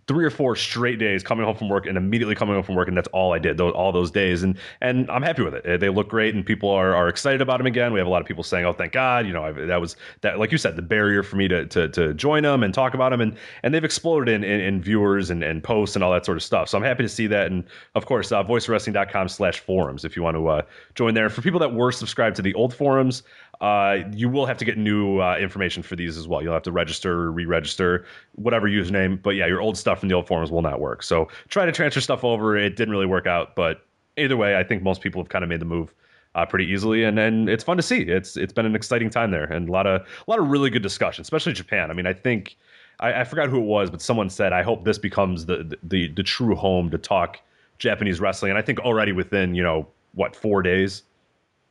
three 0.08 0.26
or 0.26 0.30
four 0.30 0.56
straight 0.56 1.00
days 1.00 1.24
coming 1.24 1.46
home 1.46 1.56
from 1.56 1.70
work 1.70 1.86
and 1.86 1.98
immediately 1.98 2.36
coming 2.36 2.56
home 2.56 2.64
from 2.64 2.76
work, 2.76 2.88
and 2.88 2.98
that's 2.98 3.08
all 3.10 3.34
I 3.34 3.40
did. 3.40 3.58
Those, 3.58 3.74
all 3.74 3.92
those 3.92 4.12
days, 4.12 4.44
and 4.44 4.58
and 4.82 5.10
I'm 5.10 5.22
happy 5.22 5.44
with 5.44 5.54
it. 5.54 5.80
They 5.80 5.90
look 5.90 6.10
great, 6.10 6.36
and 6.36 6.46
people 6.46 6.70
are, 6.70 6.96
are 6.96 7.08
excited 7.08 7.42
about 7.42 7.58
them 7.58 7.68
again. 7.68 7.94
We 7.94 8.00
have 8.00 8.08
a 8.08 8.10
lot 8.10 8.22
of 8.22 8.28
people 8.28 8.44
saying, 8.44 8.66
"Oh, 8.66 8.74
thank 8.74 8.94
God!" 8.94 9.26
You 9.26 9.34
know, 9.34 9.44
I've, 9.44 9.56
that 9.68 9.80
was 9.80 9.96
that, 10.22 10.40
like 10.40 10.52
you 10.52 10.58
said, 10.58 10.76
the 10.76 10.82
barrier 10.82 11.24
for 11.24 11.36
me 11.36 11.48
to 11.48 11.66
to, 11.68 11.88
to 11.90 12.14
join 12.14 12.44
them 12.44 12.64
and 12.64 12.74
talk 12.74 12.94
about 12.94 13.12
them, 13.12 13.22
and 13.22 13.36
and 13.64 13.74
they've 13.74 13.84
exploded 13.84 14.34
in, 14.34 14.44
in, 14.44 14.60
in 14.62 14.82
viewers 14.82 15.30
and, 15.30 15.44
and 15.44 15.64
posts 15.64 15.96
and 15.96 16.04
all 16.04 16.12
that 16.12 16.26
sort 16.26 16.38
of 16.38 16.44
stuff. 16.44 16.70
So 16.70 16.78
I'm 16.78 16.84
happy 16.84 17.04
to 17.04 17.10
see 17.10 17.28
that, 17.28 17.48
and 17.48 17.64
of 17.96 18.06
course, 18.06 18.32
uh, 18.32 18.44
voicewrestling.com/forums 18.44 20.06
if 20.06 20.16
you 20.16 20.24
want 20.24 20.38
to 20.38 20.48
uh, 20.48 20.62
join 20.96 21.14
there. 21.14 21.30
For 21.30 21.42
people 21.42 21.60
that 21.60 21.74
were 21.74 21.92
subscribed 21.92 22.36
to 22.38 22.42
the 22.42 22.54
old 22.54 22.74
forums, 22.74 23.24
uh, 23.62 24.00
you 24.12 24.28
will 24.28 24.48
have 24.48 24.58
to 24.58 24.66
get 24.66 24.78
new 24.78 25.20
uh, 25.20 25.38
information 25.38 25.84
for 25.84 25.96
these 25.96 26.18
as 26.18 26.28
well. 26.28 26.42
You'll 26.42 26.54
have 26.54 26.64
to 26.64 26.72
register, 26.72 27.32
re-register, 27.32 28.06
whatever 28.34 28.68
username. 28.68 29.22
But 29.22 29.32
yeah, 29.32 29.46
your 29.46 29.62
old 29.62 29.78
stuff 29.78 30.00
from 30.00 30.10
the 30.10 30.16
old 30.16 30.28
forums 30.28 30.52
will 30.52 30.64
not 30.64 30.82
work. 30.82 31.04
So 31.04 31.28
try 31.48 31.66
to 31.66 31.72
transfer 31.72 32.02
stuff 32.02 32.24
over. 32.24 32.58
It 32.58 32.76
didn't 32.76 32.92
really 32.92 33.06
work 33.06 33.28
out, 33.28 33.56
but 33.56 33.86
either 34.18 34.36
way, 34.36 34.58
I 34.58 34.64
think 34.64 34.82
most 34.82 35.02
people 35.02 35.22
have 35.22 35.30
kind 35.30 35.44
of 35.44 35.50
made 35.50 35.62
the 35.62 35.66
move 35.66 35.94
uh, 36.34 36.46
pretty 36.46 36.66
easily, 36.66 37.04
and 37.04 37.20
and 37.20 37.50
it's 37.50 37.64
fun 37.64 37.78
to 37.78 37.84
see. 37.84 38.02
It's 38.02 38.38
it's 38.38 38.54
been 38.54 38.66
an 38.66 38.76
exciting 38.76 39.10
time 39.10 39.32
there, 39.32 39.44
and 39.44 39.70
a 39.70 39.72
lot 39.72 39.86
of 39.86 40.02
a 40.02 40.32
lot 40.32 40.40
of 40.40 40.50
really 40.50 40.70
good 40.70 40.82
discussion, 40.82 41.22
especially 41.22 41.54
Japan. 41.54 41.92
I 41.92 41.94
mean, 41.94 42.08
I 42.08 42.14
think 42.14 42.58
I, 43.00 43.22
I 43.22 43.24
forgot 43.26 43.50
who 43.50 43.58
it 43.58 43.66
was, 43.66 43.90
but 43.92 44.02
someone 44.02 44.30
said, 44.30 44.54
"I 44.54 44.64
hope 44.64 44.86
this 44.86 44.98
becomes 44.98 45.46
the 45.46 45.58
the 45.58 45.78
the, 45.84 46.08
the 46.14 46.24
true 46.24 46.56
home 46.56 46.90
to 46.92 46.98
talk 46.98 47.40
Japanese 47.80 48.20
wrestling." 48.20 48.52
And 48.52 48.58
I 48.58 48.62
think 48.62 48.80
already 48.80 49.12
within 49.12 49.56
you 49.56 49.64
know 49.64 49.88
what 50.14 50.36
four 50.36 50.62
days. 50.62 51.04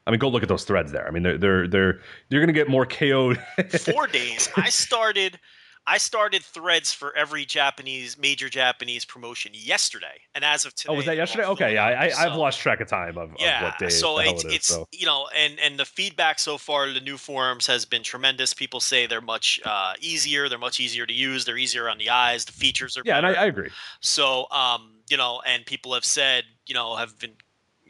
I 0.07 0.11
mean, 0.11 0.19
go 0.19 0.29
look 0.29 0.43
at 0.43 0.49
those 0.49 0.65
threads 0.65 0.93
there. 0.93 1.07
I 1.07 1.11
mean, 1.11 1.23
they're 1.23 1.39
they're 1.39 1.69
they're 1.69 2.01
you're 2.29 2.41
gonna 2.43 2.53
get 2.53 2.69
more 2.69 2.87
KO'd. 2.87 3.39
four 3.93 4.07
days. 4.07 4.49
I 4.57 4.69
started 4.71 5.39
I 5.87 5.99
started 5.99 6.43
threads 6.43 6.93
for 6.93 7.17
every 7.17 7.45
Japanese 7.45 8.19
major 8.19 8.49
Japanese 8.49 9.05
promotion 9.05 9.53
yesterday, 9.55 10.21
and 10.35 10.45
as 10.45 10.65
of 10.65 10.75
today, 10.75 10.93
oh, 10.93 10.97
was 10.97 11.07
that 11.07 11.17
yesterday? 11.17 11.45
Okay, 11.47 11.75
yeah. 11.75 11.85
I, 11.85 12.09
So- 12.11 12.37
lost 12.37 12.61
track 12.61 12.81
of 12.81 12.89
time 12.89 13.17
of, 13.17 13.31
of 13.31 13.37
yeah, 13.41 13.65
what 13.65 13.79
day 13.79 13.89
so 13.89 14.19
it's, 14.19 14.45
it 14.45 14.49
is. 14.49 14.55
it's 14.55 14.67
so. 14.69 14.87
you 14.93 15.07
know, 15.07 15.29
and 15.35 15.59
and 15.59 15.79
the 15.79 15.85
feedback 15.85 16.39
so 16.39 16.59
far 16.59 16.87
to 16.87 16.93
the 16.93 17.01
new 17.01 17.17
forums 17.17 17.67
has 17.67 17.85
been 17.85 18.03
tremendous. 18.03 18.53
People 18.55 18.81
say 18.81 19.07
they're 19.07 19.21
much 19.21 19.61
uh, 19.65 19.95
easier, 20.01 20.49
they're 20.49 20.59
much 20.59 20.81
easier 20.81 21.07
to 21.07 21.15
use, 21.15 21.45
they're 21.45 21.59
easier 21.59 21.89
on 21.89 21.99
the 21.99 22.11
eyes, 22.11 22.45
the 22.45 22.53
features 22.53 22.97
are 22.97 23.03
Yeah, 23.05 23.17
and 23.17 23.27
I. 23.27 23.33
I 23.33 23.45
agree. 23.47 23.71
So, 24.01 24.49
um, 24.51 24.93
you 25.09 25.17
know, 25.17 25.41
and 25.47 25.65
people 25.67 25.95
have 25.95 26.05
said, 26.05 26.45
you 26.67 26.75
know, 26.75 26.95
have 26.95 27.19
been, 27.19 27.33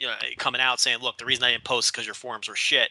you 0.00 0.06
know, 0.06 0.14
coming 0.38 0.60
out 0.60 0.80
saying, 0.80 0.98
look, 1.00 1.18
the 1.18 1.24
reason 1.26 1.44
I 1.44 1.52
didn't 1.52 1.64
post 1.64 1.86
is 1.86 1.90
because 1.92 2.06
your 2.06 2.14
forums 2.14 2.48
were 2.48 2.56
shit, 2.56 2.90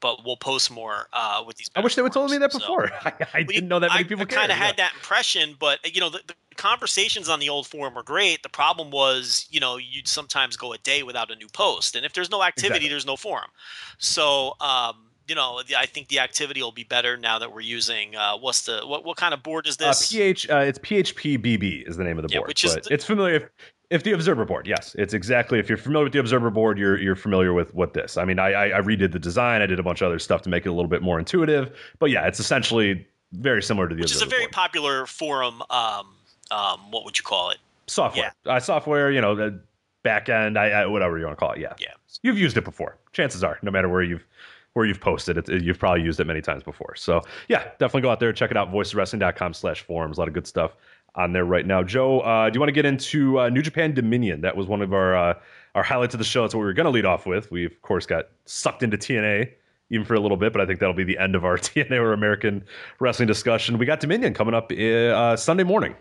but 0.00 0.24
we'll 0.24 0.36
post 0.38 0.70
more 0.70 1.08
uh, 1.12 1.42
with 1.46 1.56
these. 1.56 1.70
I 1.76 1.80
wish 1.80 1.94
they 1.94 2.02
would 2.02 2.12
told 2.12 2.30
me 2.30 2.38
that 2.38 2.50
So- 2.52 2.58
before. 2.58 2.90
I, 3.04 3.12
I 3.34 3.42
didn't 3.42 3.68
know 3.68 3.78
that 3.78 3.90
many 3.92 4.04
people 4.04 4.22
I 4.22 4.24
kind 4.26 4.50
of 4.50 4.58
had 4.58 4.76
that 4.78 4.92
impression, 4.94 5.54
but 5.60 5.78
you 5.94 6.00
know, 6.00 6.08
the, 6.10 6.20
the 6.26 6.34
conversations 6.56 7.28
on 7.28 7.38
the 7.40 7.48
old 7.50 7.66
forum 7.66 7.94
were 7.94 8.02
great. 8.02 8.42
The 8.42 8.48
problem 8.48 8.90
was, 8.90 9.46
you 9.50 9.60
know, 9.60 9.76
you'd 9.76 10.08
sometimes 10.08 10.56
go 10.56 10.72
a 10.72 10.78
day 10.78 11.02
without 11.02 11.30
a 11.30 11.36
new 11.36 11.48
post, 11.48 11.94
and 11.94 12.04
if 12.06 12.14
there's 12.14 12.30
no 12.30 12.42
activity, 12.42 12.68
Exactly. 12.76 12.88
there's 12.88 13.06
no 13.06 13.16
forum. 13.16 13.50
So, 13.98 14.54
um, 14.60 14.96
you 15.28 15.34
know, 15.34 15.60
I 15.76 15.86
think 15.86 16.08
the 16.08 16.20
activity 16.20 16.62
will 16.62 16.70
be 16.72 16.84
better 16.84 17.16
now 17.16 17.38
that 17.40 17.52
we're 17.52 17.60
using 17.60 18.14
uh, 18.14 18.36
what's 18.38 18.62
the 18.62 18.82
what 18.86 19.04
what 19.04 19.16
kind 19.16 19.34
of 19.34 19.42
board 19.42 19.66
is 19.66 19.76
Uh, 19.80 19.88
this? 19.88 20.10
PH, 20.12 20.48
uh, 20.50 20.56
it's 20.58 20.78
PHP 20.78 21.36
BB 21.38 21.88
is 21.88 21.96
the 21.96 22.04
name 22.04 22.16
of 22.18 22.22
the 22.26 22.32
Yeah, 22.32 22.38
board. 22.40 22.48
which 22.48 22.64
is 22.64 22.74
but 22.74 22.84
the- 22.84 22.94
it's 22.94 23.04
familiar. 23.04 23.34
If 23.34 23.48
the 23.90 24.12
Observer 24.12 24.44
board, 24.44 24.66
yes, 24.66 24.94
it's 24.98 25.14
exactly. 25.14 25.58
If 25.58 25.68
you're 25.68 25.78
familiar 25.78 26.04
with 26.04 26.12
the 26.12 26.20
Observer 26.20 26.50
board, 26.50 26.78
you're 26.78 26.98
you're 26.98 27.16
familiar 27.16 27.52
with 27.52 27.74
what 27.74 27.94
this. 27.94 28.16
I 28.16 28.24
mean, 28.24 28.38
I, 28.38 28.52
I, 28.52 28.78
I 28.78 28.80
redid 28.80 29.12
the 29.12 29.18
design. 29.18 29.62
I 29.62 29.66
did 29.66 29.78
a 29.78 29.82
bunch 29.82 30.00
of 30.00 30.06
other 30.06 30.18
stuff 30.18 30.42
to 30.42 30.48
make 30.48 30.66
it 30.66 30.70
a 30.70 30.72
little 30.72 30.90
bit 30.90 31.02
more 31.02 31.18
intuitive. 31.18 31.76
But 31.98 32.10
yeah, 32.10 32.26
it's 32.26 32.40
essentially 32.40 33.06
very 33.32 33.62
similar 33.62 33.88
to 33.88 33.94
the. 33.94 34.02
Which 34.02 34.12
is 34.12 34.22
a 34.22 34.26
very 34.26 34.44
board. 34.44 34.52
popular 34.52 35.06
forum. 35.06 35.62
Um, 35.70 36.14
um, 36.50 36.90
what 36.90 37.04
would 37.04 37.18
you 37.18 37.24
call 37.24 37.50
it? 37.50 37.58
software. 37.86 38.32
Uh, 38.44 38.60
software, 38.60 39.10
you 39.10 39.20
know, 39.20 39.34
the 39.34 39.60
back 40.02 40.28
end, 40.28 40.58
I, 40.58 40.68
I, 40.68 40.86
whatever 40.86 41.18
you 41.18 41.24
want 41.24 41.36
to 41.36 41.40
call 41.40 41.52
it. 41.52 41.60
Yeah. 41.60 41.74
Yeah. 41.78 41.94
You've 42.22 42.38
used 42.38 42.56
it 42.56 42.64
before. 42.64 42.98
Chances 43.12 43.42
are, 43.42 43.58
no 43.62 43.70
matter 43.70 43.88
where 43.88 44.02
you've 44.02 44.26
where 44.74 44.84
you've 44.84 45.00
posted 45.00 45.38
it, 45.38 45.48
you've 45.62 45.78
probably 45.78 46.02
used 46.02 46.20
it 46.20 46.26
many 46.26 46.42
times 46.42 46.62
before. 46.62 46.94
So 46.96 47.22
yeah, 47.48 47.64
definitely 47.78 48.02
go 48.02 48.10
out 48.10 48.20
there, 48.20 48.30
check 48.32 48.50
it 48.50 48.58
out, 48.58 48.70
voiceswrestling.com 48.70 49.54
slash 49.54 49.82
forums. 49.82 50.18
A 50.18 50.20
lot 50.20 50.28
of 50.28 50.34
good 50.34 50.46
stuff 50.46 50.72
on 51.16 51.32
there 51.32 51.44
right 51.44 51.66
now. 51.66 51.82
Joe, 51.82 52.20
uh, 52.20 52.50
do 52.50 52.56
you 52.56 52.60
want 52.60 52.68
to 52.68 52.74
get 52.74 52.84
into 52.84 53.40
uh, 53.40 53.48
New 53.48 53.62
Japan 53.62 53.94
Dominion? 53.94 54.42
That 54.42 54.56
was 54.56 54.66
one 54.66 54.82
of 54.82 54.92
our 54.92 55.16
uh, 55.16 55.34
our 55.74 55.82
highlights 55.82 56.14
of 56.14 56.18
the 56.18 56.24
show. 56.24 56.42
That's 56.42 56.54
what 56.54 56.60
we 56.60 56.66
were 56.66 56.72
going 56.72 56.84
to 56.84 56.90
lead 56.90 57.04
off 57.04 57.26
with. 57.26 57.50
We 57.50 57.64
of 57.64 57.82
course 57.82 58.06
got 58.06 58.28
sucked 58.44 58.82
into 58.82 58.96
TNA 58.96 59.50
even 59.90 60.04
for 60.04 60.14
a 60.14 60.20
little 60.20 60.36
bit, 60.36 60.52
but 60.52 60.60
I 60.60 60.66
think 60.66 60.80
that'll 60.80 60.94
be 60.94 61.04
the 61.04 61.18
end 61.18 61.34
of 61.34 61.44
our 61.44 61.56
TNA 61.56 61.92
or 61.92 62.12
American 62.12 62.64
wrestling 63.00 63.28
discussion. 63.28 63.78
We 63.78 63.86
got 63.86 64.00
Dominion 64.00 64.34
coming 64.34 64.54
up 64.54 64.72
uh, 64.72 65.36
Sunday 65.36 65.64
morning 65.64 65.94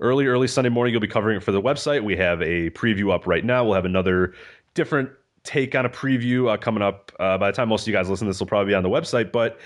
early, 0.00 0.26
early 0.26 0.48
Sunday 0.48 0.70
morning. 0.70 0.92
You'll 0.92 1.00
be 1.00 1.08
covering 1.08 1.36
it 1.36 1.42
for 1.42 1.52
the 1.52 1.60
website. 1.60 2.02
We 2.02 2.16
have 2.16 2.40
a 2.42 2.70
preview 2.70 3.12
up 3.12 3.26
right 3.26 3.44
now. 3.44 3.64
We'll 3.64 3.74
have 3.74 3.84
another 3.84 4.34
different 4.74 5.10
take 5.42 5.74
on 5.74 5.86
a 5.86 5.88
preview 5.88 6.52
uh, 6.52 6.56
coming 6.56 6.82
up. 6.82 7.12
Uh, 7.18 7.38
by 7.38 7.50
the 7.50 7.56
time 7.56 7.68
most 7.68 7.82
of 7.82 7.88
you 7.88 7.94
guys 7.94 8.08
listen, 8.08 8.26
this 8.26 8.40
will 8.40 8.46
probably 8.46 8.70
be 8.70 8.74
on 8.74 8.82
the 8.82 8.88
website. 8.88 9.32
But 9.32 9.58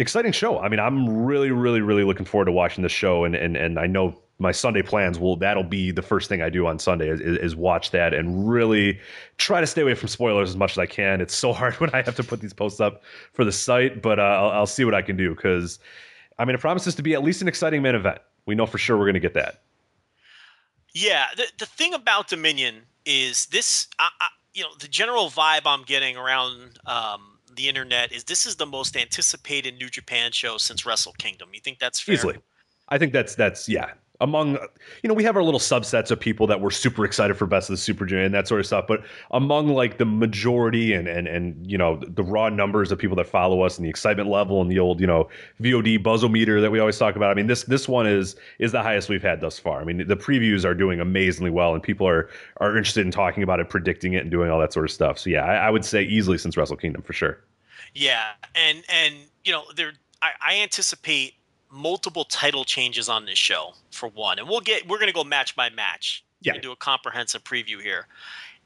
exciting 0.00 0.32
show. 0.32 0.58
I 0.58 0.68
mean, 0.68 0.80
I'm 0.80 1.24
really, 1.24 1.50
really, 1.50 1.80
really 1.80 2.04
looking 2.04 2.26
forward 2.26 2.46
to 2.46 2.52
watching 2.52 2.82
this 2.82 2.92
show, 2.92 3.24
and 3.24 3.34
and 3.34 3.56
and 3.56 3.78
I 3.78 3.86
know 3.86 4.18
my 4.38 4.52
Sunday 4.52 4.82
plans 4.82 5.18
will 5.18 5.36
that'll 5.36 5.62
be 5.62 5.90
the 5.90 6.02
first 6.02 6.28
thing 6.28 6.40
I 6.40 6.48
do 6.48 6.66
on 6.66 6.78
Sunday 6.78 7.10
is, 7.10 7.20
is, 7.20 7.54
watch 7.54 7.90
that 7.90 8.14
and 8.14 8.48
really 8.48 8.98
try 9.36 9.60
to 9.60 9.66
stay 9.66 9.82
away 9.82 9.94
from 9.94 10.08
spoilers 10.08 10.48
as 10.48 10.56
much 10.56 10.72
as 10.72 10.78
I 10.78 10.86
can. 10.86 11.20
It's 11.20 11.34
so 11.34 11.52
hard 11.52 11.74
when 11.74 11.90
I 11.90 12.00
have 12.02 12.16
to 12.16 12.24
put 12.24 12.40
these 12.40 12.54
posts 12.54 12.80
up 12.80 13.02
for 13.34 13.44
the 13.44 13.52
site, 13.52 14.00
but 14.00 14.18
uh, 14.18 14.22
I'll, 14.22 14.50
I'll 14.50 14.66
see 14.66 14.84
what 14.84 14.94
I 14.94 15.02
can 15.02 15.16
do 15.16 15.34
because 15.34 15.78
I 16.38 16.46
mean 16.46 16.54
it 16.54 16.60
promises 16.60 16.94
to 16.96 17.02
be 17.02 17.12
at 17.12 17.22
least 17.22 17.42
an 17.42 17.48
exciting 17.48 17.82
main 17.82 17.94
event. 17.94 18.18
We 18.46 18.54
know 18.54 18.66
for 18.66 18.78
sure 18.78 18.96
we're 18.96 19.04
going 19.04 19.14
to 19.14 19.20
get 19.20 19.34
that. 19.34 19.62
Yeah, 20.94 21.26
the 21.36 21.44
the 21.58 21.66
thing 21.66 21.92
about 21.94 22.28
Dominion 22.28 22.82
is 23.04 23.46
this. 23.46 23.88
I, 23.98 24.08
I, 24.20 24.28
you 24.54 24.62
know, 24.62 24.70
the 24.80 24.88
general 24.88 25.28
vibe 25.30 25.62
I'm 25.66 25.84
getting 25.84 26.16
around 26.16 26.78
um, 26.86 27.38
the 27.60 27.68
internet 27.68 28.10
is 28.10 28.24
this 28.24 28.46
is 28.46 28.56
the 28.56 28.66
most 28.66 28.96
anticipated 28.96 29.78
New 29.78 29.90
Japan 29.90 30.32
show 30.32 30.56
since 30.56 30.86
Wrestle 30.86 31.12
Kingdom. 31.18 31.50
You 31.52 31.60
think 31.60 31.78
that's 31.78 32.00
fair? 32.00 32.14
Easily. 32.14 32.38
I 32.88 32.96
think 32.96 33.12
that's 33.12 33.34
that's 33.34 33.68
yeah 33.68 33.92
among 34.20 34.58
you 35.02 35.08
know 35.08 35.14
we 35.14 35.24
have 35.24 35.36
our 35.36 35.42
little 35.42 35.60
subsets 35.60 36.10
of 36.10 36.20
people 36.20 36.46
that 36.46 36.60
were 36.60 36.70
super 36.70 37.04
excited 37.04 37.36
for 37.36 37.46
best 37.46 37.70
of 37.70 37.74
the 37.74 37.78
super 37.78 38.04
junior 38.04 38.24
and 38.24 38.34
that 38.34 38.46
sort 38.46 38.60
of 38.60 38.66
stuff 38.66 38.84
but 38.86 39.02
among 39.30 39.68
like 39.68 39.98
the 39.98 40.04
majority 40.04 40.92
and 40.92 41.08
and 41.08 41.26
and 41.26 41.70
you 41.70 41.78
know 41.78 42.00
the 42.06 42.22
raw 42.22 42.48
numbers 42.48 42.92
of 42.92 42.98
people 42.98 43.16
that 43.16 43.26
follow 43.26 43.62
us 43.62 43.78
and 43.78 43.84
the 43.84 43.90
excitement 43.90 44.28
level 44.28 44.60
and 44.60 44.70
the 44.70 44.78
old 44.78 45.00
you 45.00 45.06
know 45.06 45.28
vod 45.60 46.02
buzzometer 46.02 46.60
that 46.60 46.70
we 46.70 46.78
always 46.78 46.98
talk 46.98 47.16
about 47.16 47.30
i 47.30 47.34
mean 47.34 47.46
this 47.46 47.64
this 47.64 47.88
one 47.88 48.06
is 48.06 48.36
is 48.58 48.72
the 48.72 48.82
highest 48.82 49.08
we've 49.08 49.22
had 49.22 49.40
thus 49.40 49.58
far. 49.58 49.80
I 49.80 49.84
mean 49.84 50.06
the 50.06 50.16
previews 50.16 50.64
are 50.64 50.74
doing 50.74 51.00
amazingly 51.00 51.50
well 51.50 51.74
and 51.74 51.82
people 51.82 52.06
are 52.06 52.28
are 52.58 52.76
interested 52.76 53.04
in 53.04 53.12
talking 53.12 53.42
about 53.42 53.60
it 53.60 53.68
predicting 53.68 54.12
it 54.14 54.22
and 54.22 54.30
doing 54.30 54.50
all 54.50 54.60
that 54.60 54.72
sort 54.72 54.84
of 54.84 54.90
stuff. 54.90 55.18
So 55.18 55.30
yeah 55.30 55.44
i, 55.44 55.66
I 55.66 55.70
would 55.70 55.84
say 55.84 56.02
easily 56.02 56.38
since 56.38 56.56
wrestle 56.56 56.76
kingdom 56.76 57.02
for 57.02 57.12
sure. 57.12 57.38
Yeah 57.94 58.30
and 58.54 58.84
and 58.88 59.14
you 59.44 59.52
know 59.52 59.64
there 59.76 59.92
I, 60.22 60.30
I 60.40 60.56
anticipate 60.60 61.34
multiple 61.70 62.24
title 62.24 62.64
changes 62.64 63.08
on 63.08 63.24
this 63.24 63.38
show 63.38 63.72
for 63.90 64.08
one, 64.08 64.38
and 64.38 64.48
we'll 64.48 64.60
get 64.60 64.86
we're 64.88 64.98
going 64.98 65.08
to 65.08 65.14
go 65.14 65.24
match 65.24 65.56
by 65.56 65.70
match. 65.70 66.24
Yeah, 66.42 66.56
do 66.58 66.72
a 66.72 66.76
comprehensive 66.76 67.44
preview 67.44 67.80
here. 67.82 68.06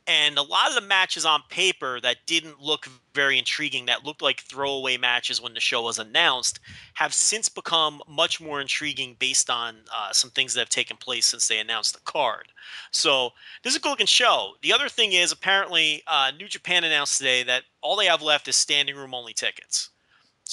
And 0.06 0.36
a 0.36 0.42
lot 0.42 0.68
of 0.68 0.74
the 0.74 0.82
matches 0.82 1.24
on 1.24 1.42
paper 1.48 1.98
that 2.02 2.18
didn't 2.26 2.60
look 2.60 2.86
very 3.14 3.38
intriguing, 3.38 3.86
that 3.86 4.04
looked 4.04 4.20
like 4.20 4.40
throwaway 4.40 4.98
matches 4.98 5.40
when 5.40 5.54
the 5.54 5.60
show 5.60 5.82
was 5.82 5.98
announced, 5.98 6.60
have 6.92 7.14
since 7.14 7.48
become 7.48 8.02
much 8.06 8.38
more 8.38 8.60
intriguing 8.60 9.16
based 9.18 9.48
on 9.48 9.76
uh, 9.94 10.12
some 10.12 10.30
things 10.30 10.52
that 10.52 10.60
have 10.60 10.68
taken 10.68 10.98
place 10.98 11.24
since 11.24 11.48
they 11.48 11.58
announced 11.58 11.94
the 11.94 12.00
card. 12.00 12.48
So 12.90 13.30
this 13.62 13.72
is 13.72 13.78
a 13.78 13.80
good 13.80 13.90
looking 13.90 14.06
show. 14.06 14.52
The 14.60 14.74
other 14.74 14.90
thing 14.90 15.12
is 15.12 15.32
apparently 15.32 16.02
uh, 16.06 16.32
New 16.38 16.48
Japan 16.48 16.84
announced 16.84 17.16
today 17.16 17.42
that 17.44 17.62
all 17.80 17.96
they 17.96 18.06
have 18.06 18.20
left 18.20 18.46
is 18.46 18.56
standing 18.56 18.96
room 18.96 19.14
only 19.14 19.32
tickets. 19.32 19.88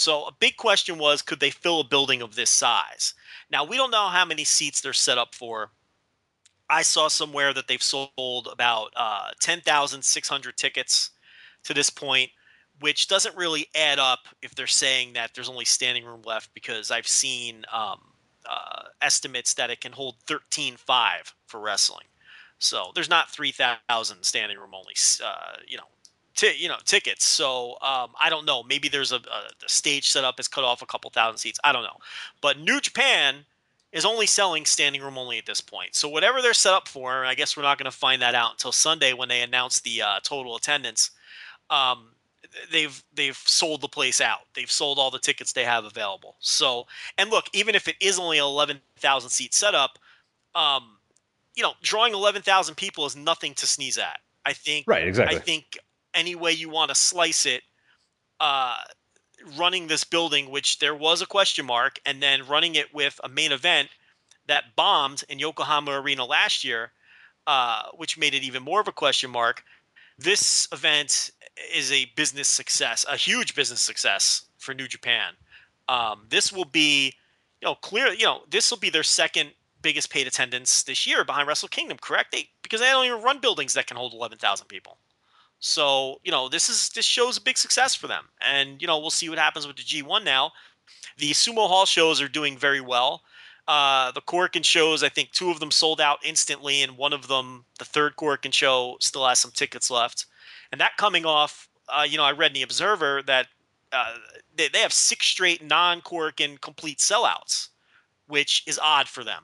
So 0.02 0.26
a 0.26 0.32
big 0.32 0.58
question 0.58 0.98
was 0.98 1.22
could 1.22 1.40
they 1.40 1.52
fill 1.52 1.82
a 1.82 1.88
building 1.88 2.24
of 2.24 2.34
this 2.34 2.50
size? 2.50 3.14
Now 3.52 3.64
we 3.64 3.78
don't 3.78 3.92
know 3.92 4.08
how 4.08 4.26
many 4.26 4.44
seats 4.44 4.82
they're 4.82 4.94
set 4.94 5.20
up 5.20 5.36
for. 5.36 5.70
I 6.72 6.82
saw 6.82 7.08
somewhere 7.08 7.54
that 7.54 7.68
they've 7.68 7.84
sold 7.84 8.50
about 8.52 8.94
uh, 8.96 9.30
10,600 9.42 10.58
tickets 10.58 11.12
to 11.66 11.76
this 11.76 11.92
point, 11.92 12.32
which 12.80 13.10
doesn't 13.10 13.38
really 13.38 13.68
add 13.76 14.00
up 14.00 14.22
if 14.42 14.56
they're 14.56 14.66
saying 14.66 15.14
that 15.14 15.36
there's 15.36 15.50
only 15.50 15.66
standing 15.66 16.04
room 16.04 16.24
left 16.26 16.52
because 16.56 16.90
I've 16.90 17.08
seen 17.08 17.64
um, 17.72 18.00
uh, 18.50 18.86
estimates 19.04 19.54
that 19.54 19.70
it 19.70 19.82
can 19.82 19.92
hold 19.92 20.16
13.5 20.26 20.80
for 21.46 21.60
wrestling. 21.60 22.08
So 22.58 22.92
there's 22.96 23.10
not 23.10 23.30
3,000 23.30 24.24
standing 24.24 24.58
room 24.58 24.74
only, 24.74 24.96
uh, 25.24 25.58
you 25.68 25.78
know, 25.78 25.84
t- 26.42 26.56
you 26.58 26.68
know 26.68 26.78
tickets. 26.86 27.26
So 27.26 27.74
um, 27.82 28.12
I 28.20 28.30
don't 28.30 28.46
know. 28.46 28.64
Maybe 28.64 28.90
there's 28.90 29.12
a, 29.12 29.18
a, 29.18 29.68
stage 29.68 30.10
set 30.10 30.24
up 30.24 30.40
is 30.40 30.48
cut 30.48 30.64
off 30.64 30.82
a 30.82 30.86
couple 30.86 31.10
thousand 31.12 31.38
seats. 31.38 31.60
I 31.64 31.72
don't 31.72 31.84
know. 31.84 31.98
But 32.42 32.60
New 32.60 32.82
Japan 32.82 33.46
is 33.92 34.06
only 34.06 34.26
selling 34.26 34.66
standing 34.66 35.02
room 35.02 35.18
only 35.18 35.38
at 35.38 35.46
this 35.46 35.62
point. 35.62 35.96
So 35.96 36.10
whatever 36.10 36.42
they're 36.42 36.54
set 36.54 36.74
up 36.74 36.88
for, 36.88 37.26
I 37.26 37.36
guess 37.36 37.56
we're 37.56 37.64
not 37.64 37.78
going 37.78 37.92
to 37.92 37.98
find 37.98 38.22
that 38.22 38.36
out 38.36 38.52
until 38.52 38.72
Sunday 38.72 39.14
when 39.14 39.30
they 39.30 39.42
announce 39.42 39.82
the 39.82 40.02
uh, 40.02 40.20
total 40.24 40.56
attendance. 40.56 41.12
Um, 41.70 42.10
they've 42.72 43.04
they've 43.14 43.38
sold 43.38 43.82
the 43.82 43.88
place 43.88 44.20
out. 44.20 44.40
They've 44.56 44.72
sold 44.72 44.98
all 44.98 45.12
the 45.12 45.20
tickets 45.20 45.54
they 45.54 45.64
have 45.64 45.86
available. 45.86 46.36
So 46.40 46.88
and 47.18 47.30
look, 47.30 47.46
even 47.54 47.76
if 47.76 47.88
it 47.88 47.96
is 48.00 48.18
only 48.18 48.40
eleven 48.40 48.80
thousand 48.98 49.30
seat 49.30 49.54
setup, 49.54 50.00
um, 50.56 50.98
you 51.56 51.62
know, 51.62 51.74
drawing 51.84 52.14
eleven 52.14 52.42
thousand 52.42 52.76
people 52.76 53.06
is 53.06 53.16
nothing 53.16 53.54
to 53.56 53.68
sneeze 53.68 54.00
at. 54.00 54.20
I 54.44 54.54
think. 54.54 54.86
Right. 54.88 55.08
Exactly. 55.08 55.38
I 55.38 55.40
think 55.40 55.78
any 56.14 56.36
way 56.36 56.52
you 56.52 56.70
want 56.70 56.90
to 56.90 56.96
slice 56.96 57.46
it, 57.46 57.64
uh, 58.40 58.78
running 59.58 59.88
this 59.88 60.04
building, 60.04 60.50
which 60.50 60.80
there 60.80 60.96
was 60.96 61.22
a 61.22 61.26
question 61.26 61.66
mark, 61.66 62.00
and 62.06 62.22
then 62.22 62.48
running 62.48 62.76
it 62.76 62.94
with 62.94 63.20
a 63.24 63.30
main 63.30 63.52
event 63.52 63.90
that 64.48 64.76
bombed 64.76 65.24
in 65.30 65.40
Yokohama 65.40 65.92
Arena 65.92 66.26
last 66.26 66.64
year, 66.64 66.92
uh, 67.48 67.84
which 67.96 68.18
made 68.18 68.34
it 68.34 68.44
even 68.44 68.64
more 68.64 68.82
of 68.82 68.88
a 68.88 68.92
question 68.92 69.30
mark. 69.30 69.64
This 70.18 70.68
event 70.72 71.32
is 71.74 71.92
a 71.92 72.06
business 72.16 72.48
success, 72.48 73.06
a 73.10 73.16
huge 73.16 73.56
business 73.56 73.82
success 73.82 74.44
for 74.58 74.74
New 74.74 74.88
Japan. 74.88 75.34
Um, 75.90 76.26
this 76.30 76.54
will 76.54 76.66
be, 76.66 77.14
you 77.62 77.68
know, 77.68 77.76
clear. 77.76 78.14
You 78.14 78.26
know, 78.26 78.42
this 78.50 78.70
will 78.70 78.78
be 78.78 78.90
their 78.90 79.04
second 79.04 79.52
biggest 79.82 80.12
paid 80.12 80.28
attendance 80.28 80.84
this 80.84 81.08
year 81.08 81.26
behind 81.26 81.48
Wrestle 81.48 81.70
Kingdom. 81.70 81.98
Correct? 82.00 82.32
They 82.32 82.50
because 82.62 82.80
they 82.80 82.88
don't 82.88 83.06
even 83.06 83.22
run 83.22 83.40
buildings 83.40 83.74
that 83.74 83.88
can 83.88 83.98
hold 83.98 84.14
eleven 84.14 84.38
thousand 84.38 84.68
people. 84.68 84.98
So, 85.62 86.20
you 86.24 86.32
know, 86.32 86.50
this 86.50 86.70
is 86.70 86.90
this 86.90 87.06
shows 87.06 87.38
a 87.38 87.42
big 87.42 87.58
success 87.58 87.94
for 87.94 88.08
them. 88.08 88.26
And, 88.42 88.82
you 88.82 88.88
know, 88.88 89.00
we'll 89.00 89.12
see 89.12 89.30
what 89.30 89.38
happens 89.38 89.68
with 89.68 89.78
the 89.78 89.84
G1 89.84 90.26
now. 90.26 90.52
The 91.18 91.32
Sumo 91.32 91.68
Hall 91.68 91.86
shows 91.86 92.20
are 92.20 92.28
doing 92.28 92.58
very 92.58 92.82
well. 92.82 93.22
Uh, 93.68 94.12
the 94.12 94.22
Korakuen 94.22 94.66
shows, 94.66 95.04
I 95.04 95.10
think 95.10 95.32
two 95.32 95.52
of 95.52 95.60
them 95.60 95.70
sold 95.70 96.02
out 96.02 96.18
instantly, 96.26 96.82
and 96.82 96.98
one 96.98 97.14
of 97.14 97.28
them, 97.28 97.66
the 97.78 97.86
third 97.86 98.16
Korakuen 98.16 98.52
show, 98.52 98.98
still 99.00 99.26
has 99.28 99.38
some 99.38 99.52
tickets 99.52 99.92
left. 99.92 100.26
And 100.72 100.82
that 100.82 100.98
coming 100.98 101.28
off, 101.28 101.70
uh, 101.88 102.06
you 102.10 102.18
know, 102.18 102.24
I 102.24 102.32
read 102.32 102.52
in 102.52 102.56
the 102.56 102.64
Observer 102.64 103.22
that 103.28 103.48
uh, 103.92 104.16
they, 104.56 104.68
they 104.68 104.80
have 104.80 104.92
six 104.92 105.28
straight 105.28 105.64
non 105.64 106.02
Korakuen 106.02 106.60
complete 106.60 106.98
sellouts, 106.98 107.70
which 108.28 108.64
is 108.66 108.80
odd 108.80 109.08
for 109.08 109.24
them. 109.24 109.44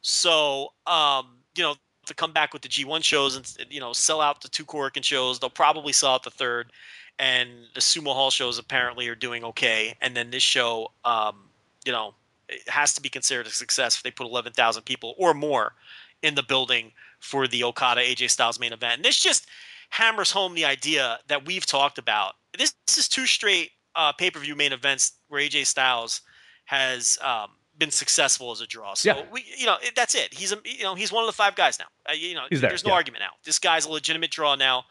So, 0.00 0.72
um, 0.88 1.38
you 1.54 1.62
know, 1.62 1.76
to 2.12 2.20
come 2.20 2.32
back 2.32 2.52
with 2.52 2.62
the 2.62 2.68
G1 2.68 3.02
shows 3.02 3.36
and 3.36 3.66
you 3.70 3.80
know 3.80 3.92
sell 3.92 4.20
out 4.20 4.40
the 4.42 4.48
two 4.48 4.64
Korakuen 4.64 5.02
shows. 5.02 5.38
They'll 5.38 5.50
probably 5.50 5.92
sell 5.92 6.12
out 6.12 6.22
the 6.22 6.30
third, 6.30 6.72
and 7.18 7.50
the 7.74 7.80
Sumo 7.80 8.14
Hall 8.14 8.30
shows 8.30 8.58
apparently 8.58 9.08
are 9.08 9.14
doing 9.14 9.44
okay. 9.44 9.96
And 10.00 10.16
then 10.16 10.30
this 10.30 10.42
show, 10.42 10.92
um, 11.04 11.48
you 11.84 11.92
know, 11.92 12.14
it 12.48 12.68
has 12.68 12.92
to 12.94 13.02
be 13.02 13.08
considered 13.08 13.46
a 13.46 13.50
success 13.50 13.96
if 13.96 14.02
they 14.02 14.10
put 14.10 14.26
eleven 14.26 14.52
thousand 14.52 14.84
people 14.84 15.14
or 15.18 15.34
more 15.34 15.74
in 16.22 16.34
the 16.34 16.42
building 16.42 16.92
for 17.18 17.48
the 17.48 17.64
Okada 17.64 18.00
AJ 18.00 18.30
Styles 18.30 18.60
main 18.60 18.72
event. 18.72 18.96
And 18.96 19.04
this 19.04 19.20
just 19.20 19.46
hammers 19.90 20.30
home 20.30 20.54
the 20.54 20.64
idea 20.64 21.18
that 21.28 21.46
we've 21.46 21.66
talked 21.66 21.98
about. 21.98 22.34
This, 22.56 22.74
this 22.86 22.98
is 22.98 23.08
two 23.08 23.26
straight 23.26 23.70
uh, 23.94 24.12
pay 24.12 24.30
per 24.30 24.40
view 24.40 24.54
main 24.54 24.72
events 24.72 25.12
where 25.28 25.40
AJ 25.40 25.66
Styles 25.66 26.22
has 26.66 27.18
um, 27.22 27.50
been 27.78 27.90
successful 27.90 28.50
as 28.50 28.60
a 28.60 28.66
draw. 28.66 28.94
So 28.94 29.08
yeah. 29.08 29.22
we, 29.32 29.44
you 29.56 29.66
know, 29.66 29.76
that's 29.96 30.14
it. 30.14 30.34
He's 30.34 30.52
a, 30.52 30.58
you 30.64 30.82
know, 30.82 30.94
he's 30.94 31.12
one 31.12 31.24
of 31.24 31.26
the 31.26 31.32
five 31.32 31.54
guys 31.54 31.78
now. 31.78 31.86
Uh, 32.08 32.12
you 32.12 32.34
know, 32.34 32.44
there, 32.50 32.60
there's 32.60 32.84
no 32.84 32.90
yeah. 32.90 32.96
argument 32.96 33.22
now. 33.22 33.30
This 33.44 33.58
guy's 33.58 33.86
a 33.86 33.90
legitimate 33.90 34.30
draw 34.30 34.54
now. 34.54 34.84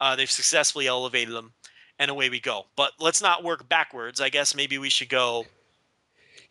Uh, 0.00 0.16
they've 0.16 0.30
successfully 0.30 0.86
elevated 0.86 1.34
him, 1.34 1.52
and 1.98 2.10
away 2.10 2.28
we 2.28 2.40
go. 2.40 2.64
But 2.76 2.92
let's 2.98 3.22
not 3.22 3.44
work 3.44 3.68
backwards. 3.68 4.20
I 4.20 4.28
guess 4.28 4.54
maybe 4.54 4.78
we 4.78 4.90
should 4.90 5.08
go. 5.08 5.46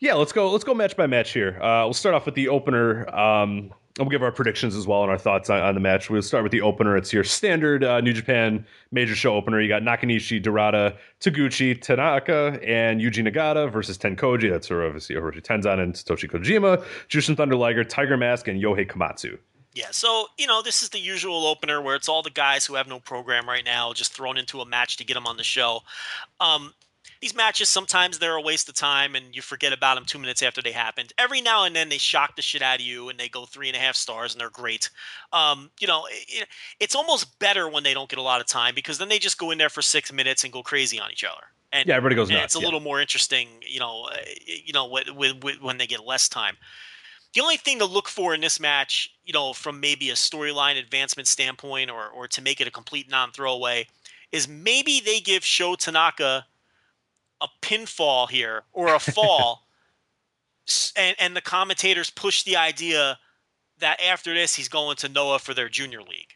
Yeah, 0.00 0.14
let's 0.14 0.32
go. 0.32 0.50
Let's 0.50 0.64
go 0.64 0.74
match 0.74 0.96
by 0.96 1.06
match 1.06 1.32
here. 1.32 1.60
Uh, 1.62 1.84
we'll 1.84 1.94
start 1.94 2.14
off 2.14 2.26
with 2.26 2.34
the 2.34 2.48
opener. 2.48 3.08
Um, 3.14 3.72
we'll 3.98 4.08
give 4.08 4.22
our 4.22 4.32
predictions 4.32 4.74
as 4.74 4.86
well 4.86 5.02
and 5.02 5.10
our 5.10 5.18
thoughts 5.18 5.48
on, 5.50 5.60
on 5.60 5.74
the 5.74 5.80
match. 5.80 6.10
We'll 6.10 6.22
start 6.22 6.42
with 6.42 6.52
the 6.52 6.60
opener. 6.60 6.96
It's 6.96 7.12
your 7.12 7.24
standard 7.24 7.84
uh, 7.84 8.00
New 8.00 8.12
Japan 8.12 8.66
major 8.90 9.14
show 9.14 9.34
opener. 9.34 9.60
You 9.60 9.68
got 9.68 9.82
Nakanishi, 9.82 10.42
Dorada, 10.42 10.96
Taguchi, 11.20 11.80
Tanaka, 11.80 12.58
and 12.62 13.00
Yuji 13.00 13.26
Nagata 13.26 13.70
versus 13.70 13.96
Tenkoji. 13.96 14.50
That's 14.50 14.70
obviously 14.70 15.16
Hiroshi 15.16 15.42
Tenzan 15.42 15.80
and 15.80 15.94
Satoshi 15.94 16.30
Kojima, 16.30 16.84
Jushin 17.08 17.36
Thunder 17.36 17.56
Liger, 17.56 17.84
Tiger 17.84 18.16
Mask, 18.16 18.48
and 18.48 18.62
Yohei 18.62 18.90
Komatsu. 18.90 19.38
Yeah, 19.74 19.88
so 19.90 20.26
you 20.38 20.46
know 20.46 20.62
this 20.62 20.84
is 20.84 20.90
the 20.90 21.00
usual 21.00 21.46
opener 21.46 21.82
where 21.82 21.96
it's 21.96 22.08
all 22.08 22.22
the 22.22 22.30
guys 22.30 22.64
who 22.64 22.74
have 22.74 22.86
no 22.86 23.00
program 23.00 23.48
right 23.48 23.64
now 23.64 23.92
just 23.92 24.12
thrown 24.12 24.36
into 24.36 24.60
a 24.60 24.66
match 24.66 24.96
to 24.98 25.04
get 25.04 25.14
them 25.14 25.26
on 25.26 25.36
the 25.36 25.42
show. 25.42 25.80
Um, 26.38 26.72
these 27.24 27.34
matches 27.34 27.70
sometimes 27.70 28.18
they're 28.18 28.36
a 28.36 28.42
waste 28.42 28.68
of 28.68 28.74
time 28.74 29.14
and 29.14 29.34
you 29.34 29.40
forget 29.40 29.72
about 29.72 29.94
them 29.94 30.04
two 30.04 30.18
minutes 30.18 30.42
after 30.42 30.60
they 30.60 30.72
happened. 30.72 31.10
Every 31.16 31.40
now 31.40 31.64
and 31.64 31.74
then 31.74 31.88
they 31.88 31.96
shock 31.96 32.36
the 32.36 32.42
shit 32.42 32.60
out 32.60 32.80
of 32.80 32.82
you 32.82 33.08
and 33.08 33.18
they 33.18 33.30
go 33.30 33.46
three 33.46 33.68
and 33.68 33.74
a 33.74 33.80
half 33.80 33.96
stars 33.96 34.34
and 34.34 34.40
they're 34.42 34.50
great. 34.50 34.90
Um, 35.32 35.70
you 35.80 35.86
know, 35.86 36.04
it, 36.10 36.46
it's 36.80 36.94
almost 36.94 37.38
better 37.38 37.66
when 37.66 37.82
they 37.82 37.94
don't 37.94 38.10
get 38.10 38.18
a 38.18 38.22
lot 38.22 38.42
of 38.42 38.46
time 38.46 38.74
because 38.74 38.98
then 38.98 39.08
they 39.08 39.18
just 39.18 39.38
go 39.38 39.52
in 39.52 39.56
there 39.56 39.70
for 39.70 39.80
six 39.80 40.12
minutes 40.12 40.44
and 40.44 40.52
go 40.52 40.62
crazy 40.62 41.00
on 41.00 41.10
each 41.10 41.24
other. 41.24 41.40
And, 41.72 41.88
yeah, 41.88 41.96
everybody 41.96 42.14
goes 42.14 42.28
nuts. 42.28 42.44
It's 42.44 42.56
a 42.56 42.58
yeah. 42.58 42.66
little 42.66 42.80
more 42.80 43.00
interesting, 43.00 43.48
you 43.66 43.80
know, 43.80 44.06
uh, 44.12 44.16
you 44.46 44.74
know, 44.74 44.86
with, 44.86 45.08
with, 45.08 45.42
with, 45.42 45.62
when 45.62 45.78
they 45.78 45.86
get 45.86 46.04
less 46.04 46.28
time. 46.28 46.58
The 47.32 47.40
only 47.40 47.56
thing 47.56 47.78
to 47.78 47.86
look 47.86 48.06
for 48.06 48.34
in 48.34 48.42
this 48.42 48.60
match, 48.60 49.10
you 49.24 49.32
know, 49.32 49.54
from 49.54 49.80
maybe 49.80 50.10
a 50.10 50.14
storyline 50.14 50.78
advancement 50.78 51.26
standpoint 51.26 51.90
or, 51.90 52.06
or 52.08 52.28
to 52.28 52.42
make 52.42 52.60
it 52.60 52.68
a 52.68 52.70
complete 52.70 53.10
non 53.10 53.32
throwaway, 53.32 53.86
is 54.30 54.46
maybe 54.46 55.00
they 55.00 55.20
give 55.20 55.42
Sho 55.42 55.74
Tanaka 55.74 56.44
a 57.44 57.48
pinfall 57.62 58.28
here 58.28 58.62
or 58.72 58.94
a 58.94 58.98
fall, 58.98 59.66
and, 60.96 61.16
and 61.18 61.36
the 61.36 61.40
commentators 61.40 62.10
push 62.10 62.42
the 62.42 62.56
idea 62.56 63.18
that 63.78 64.00
after 64.00 64.34
this 64.34 64.54
he's 64.54 64.68
going 64.68 64.96
to 64.96 65.08
Noah 65.08 65.38
for 65.38 65.54
their 65.54 65.68
junior 65.68 66.02
league. 66.02 66.32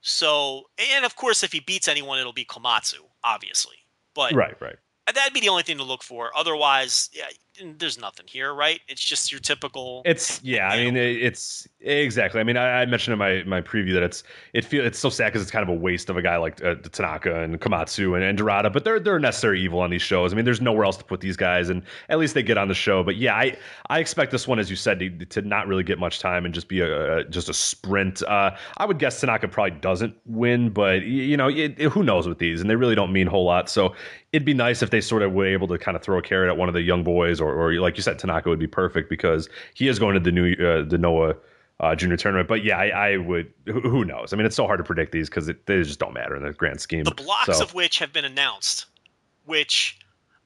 So, 0.00 0.64
and 0.92 1.04
of 1.04 1.16
course, 1.16 1.42
if 1.42 1.52
he 1.52 1.60
beats 1.60 1.88
anyone, 1.88 2.18
it'll 2.18 2.32
be 2.32 2.44
Komatsu, 2.44 2.98
obviously. 3.22 3.76
But 4.14 4.34
right, 4.34 4.60
right. 4.60 4.76
That'd 5.12 5.32
be 5.32 5.40
the 5.40 5.48
only 5.48 5.62
thing 5.62 5.78
to 5.78 5.84
look 5.84 6.02
for. 6.02 6.30
Otherwise, 6.36 7.10
yeah, 7.12 7.26
there's 7.78 7.98
nothing 7.98 8.26
here, 8.28 8.54
right? 8.54 8.80
It's 8.88 9.02
just 9.02 9.32
your 9.32 9.40
typical. 9.40 10.02
It's 10.04 10.42
yeah. 10.42 10.68
I 10.68 10.76
mean, 10.82 10.96
it's 10.96 11.66
exactly. 11.80 12.40
I 12.40 12.44
mean, 12.44 12.56
I, 12.56 12.82
I, 12.82 12.86
mentioned 12.86 13.12
in 13.12 13.18
my 13.18 13.42
my 13.44 13.60
preview 13.60 13.94
that 13.94 14.02
it's 14.02 14.24
it 14.52 14.64
feel 14.64 14.84
it's 14.84 14.98
so 14.98 15.08
sad 15.08 15.26
because 15.26 15.42
it's 15.42 15.50
kind 15.50 15.62
of 15.62 15.68
a 15.68 15.78
waste 15.78 16.10
of 16.10 16.16
a 16.16 16.22
guy 16.22 16.36
like 16.36 16.62
uh, 16.64 16.74
Tanaka 16.76 17.42
and 17.42 17.60
Komatsu 17.60 18.14
and, 18.14 18.24
and 18.24 18.36
Dorada, 18.38 18.70
but 18.70 18.84
they're 18.84 19.00
they're 19.00 19.18
necessary 19.18 19.60
evil 19.60 19.80
on 19.80 19.90
these 19.90 20.02
shows. 20.02 20.32
I 20.32 20.36
mean, 20.36 20.44
there's 20.44 20.60
nowhere 20.60 20.84
else 20.84 20.96
to 20.98 21.04
put 21.04 21.20
these 21.20 21.36
guys, 21.36 21.68
and 21.68 21.82
at 22.08 22.18
least 22.18 22.34
they 22.34 22.42
get 22.42 22.58
on 22.58 22.68
the 22.68 22.74
show. 22.74 23.02
But 23.02 23.16
yeah, 23.16 23.34
I 23.34 23.56
I 23.88 23.98
expect 23.98 24.30
this 24.30 24.46
one, 24.46 24.58
as 24.58 24.70
you 24.70 24.76
said, 24.76 24.98
to, 25.00 25.10
to 25.10 25.42
not 25.42 25.66
really 25.66 25.84
get 25.84 25.98
much 25.98 26.18
time 26.18 26.44
and 26.44 26.54
just 26.54 26.68
be 26.68 26.80
a, 26.80 27.18
a 27.18 27.24
just 27.24 27.48
a 27.48 27.54
sprint. 27.54 28.22
Uh, 28.22 28.52
I 28.78 28.86
would 28.86 28.98
guess 28.98 29.20
Tanaka 29.20 29.48
probably 29.48 29.78
doesn't 29.78 30.14
win, 30.26 30.70
but 30.70 31.02
you 31.02 31.36
know, 31.36 31.48
it, 31.48 31.74
it, 31.78 31.90
who 31.90 32.02
knows 32.02 32.28
with 32.28 32.38
these, 32.38 32.60
and 32.60 32.68
they 32.68 32.76
really 32.76 32.94
don't 32.94 33.12
mean 33.12 33.28
a 33.28 33.30
whole 33.30 33.44
lot. 33.44 33.68
So 33.68 33.94
it'd 34.32 34.46
be 34.46 34.54
nice 34.54 34.82
if 34.82 34.90
they 34.90 35.00
sort 35.00 35.22
of 35.22 35.32
were 35.32 35.46
able 35.46 35.68
to 35.68 35.78
kind 35.78 35.96
of 35.96 36.02
throw 36.02 36.18
a 36.18 36.22
carrot 36.22 36.48
at 36.48 36.56
one 36.56 36.68
of 36.68 36.74
the 36.74 36.82
young 36.82 37.04
boys, 37.04 37.40
or, 37.40 37.52
or 37.54 37.74
like 37.74 37.96
you 37.96 38.02
said, 38.02 38.18
Tanaka 38.18 38.48
would 38.48 38.58
be 38.58 38.66
perfect 38.66 39.08
because 39.10 39.48
he 39.74 39.88
is 39.88 39.98
going 39.98 40.14
to 40.14 40.20
the 40.20 40.32
new 40.32 40.52
uh, 40.54 40.82
the 40.82 40.98
Noah 40.98 41.34
uh, 41.80 41.94
junior 41.94 42.16
tournament. 42.16 42.48
But 42.48 42.64
yeah, 42.64 42.78
I, 42.78 42.86
I, 42.88 43.16
would. 43.18 43.52
Who 43.66 44.04
knows? 44.04 44.32
I 44.32 44.36
mean, 44.36 44.46
it's 44.46 44.56
so 44.56 44.66
hard 44.66 44.78
to 44.78 44.84
predict 44.84 45.12
these 45.12 45.28
because 45.28 45.46
they 45.46 45.82
just 45.82 45.98
don't 45.98 46.14
matter 46.14 46.34
in 46.36 46.42
the 46.42 46.52
grand 46.52 46.80
scheme. 46.80 47.04
The 47.04 47.10
blocks 47.10 47.58
so. 47.58 47.62
of 47.62 47.74
which 47.74 47.98
have 47.98 48.12
been 48.12 48.24
announced, 48.24 48.86
which, 49.44 49.98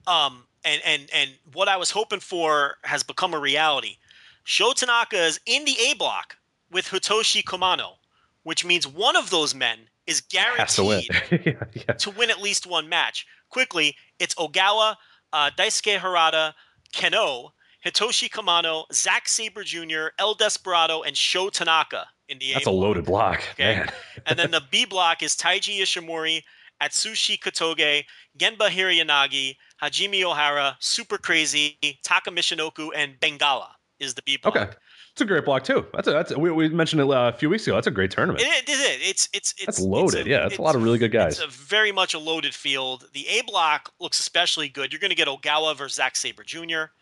um, 0.06 0.44
and 0.64 0.82
and 0.84 1.08
and 1.14 1.30
what 1.52 1.68
I 1.68 1.76
was 1.76 1.90
hoping 1.90 2.20
for 2.20 2.76
has 2.82 3.02
become 3.02 3.34
a 3.34 3.38
reality. 3.38 3.98
Sho 4.44 4.72
Tanaka 4.72 5.16
is 5.16 5.40
in 5.46 5.64
the 5.64 5.76
A 5.90 5.94
block 5.94 6.36
with 6.70 6.86
Hitoshi 6.86 7.42
Komano, 7.42 7.94
which 8.42 8.64
means 8.64 8.86
one 8.86 9.16
of 9.16 9.30
those 9.30 9.54
men 9.54 9.78
is 10.06 10.20
guaranteed 10.20 10.68
to 10.68 10.84
win. 10.84 11.02
yeah, 11.44 11.52
yeah. 11.74 11.94
to 11.94 12.10
win 12.10 12.30
at 12.30 12.40
least 12.40 12.66
one 12.66 12.88
match. 12.88 13.26
Quickly, 13.50 13.96
it's 14.18 14.34
Ogawa, 14.34 14.96
uh, 15.32 15.50
Daisuke 15.56 15.98
Harada, 15.98 16.52
Kenoh, 16.94 17.50
Hitoshi 17.84 18.30
Komano, 18.30 18.84
Zack 18.92 19.28
Sabre 19.28 19.62
Jr., 19.64 20.08
El 20.18 20.34
Desperado, 20.34 21.02
and 21.02 21.16
Sho 21.16 21.48
Tanaka 21.50 22.06
in 22.28 22.38
the 22.38 22.52
A 22.52 22.54
That's 22.54 22.66
a, 22.66 22.70
a 22.70 22.72
loaded 22.72 23.04
block. 23.04 23.42
Okay. 23.52 23.84
and 24.26 24.38
then 24.38 24.50
the 24.50 24.62
B 24.70 24.84
block 24.84 25.22
is 25.22 25.36
Taiji 25.36 25.80
Ishimori, 25.80 26.42
Atsushi 26.82 27.38
Kotoge, 27.38 28.04
Genba 28.38 28.68
Hirayanagi, 28.68 29.56
Hajime 29.82 30.22
Ohara, 30.22 30.74
Super 30.80 31.18
Crazy, 31.18 31.78
Taka 32.02 32.30
Michinoku, 32.30 32.90
and 32.94 33.18
Bengala 33.20 33.68
is 34.00 34.14
the 34.14 34.22
B 34.22 34.36
block. 34.36 34.56
Okay. 34.56 34.72
It's 35.16 35.22
a 35.22 35.24
great 35.24 35.46
block 35.46 35.64
too. 35.64 35.86
That's 35.94 36.08
a, 36.08 36.10
that's 36.10 36.30
a, 36.32 36.38
we, 36.38 36.50
we 36.50 36.68
mentioned 36.68 37.00
it 37.00 37.08
uh, 37.08 37.28
a 37.28 37.32
few 37.32 37.48
weeks 37.48 37.66
ago. 37.66 37.74
That's 37.74 37.86
a 37.86 37.90
great 37.90 38.10
tournament. 38.10 38.44
It, 38.44 38.68
it, 38.68 38.68
it, 38.68 39.00
it's 39.00 39.30
it's 39.32 39.54
it's 39.56 39.64
that's 39.64 39.80
loaded. 39.80 40.18
It's 40.18 40.26
a, 40.26 40.30
yeah, 40.30 40.40
that's 40.40 40.58
a 40.58 40.62
lot 40.62 40.76
of 40.76 40.82
really 40.82 40.98
good 40.98 41.10
guys. 41.10 41.40
It's 41.40 41.56
a 41.56 41.64
very 41.64 41.90
much 41.90 42.12
a 42.12 42.18
loaded 42.18 42.54
field. 42.54 43.08
The 43.14 43.26
A 43.28 43.40
block 43.46 43.94
looks 43.98 44.20
especially 44.20 44.68
good. 44.68 44.92
You're 44.92 45.00
going 45.00 45.08
to 45.08 45.16
get 45.16 45.26
Ogawa 45.26 45.74
versus 45.74 45.96
Zack 45.96 46.16
Sabre 46.16 46.42
Jr. 46.42 46.92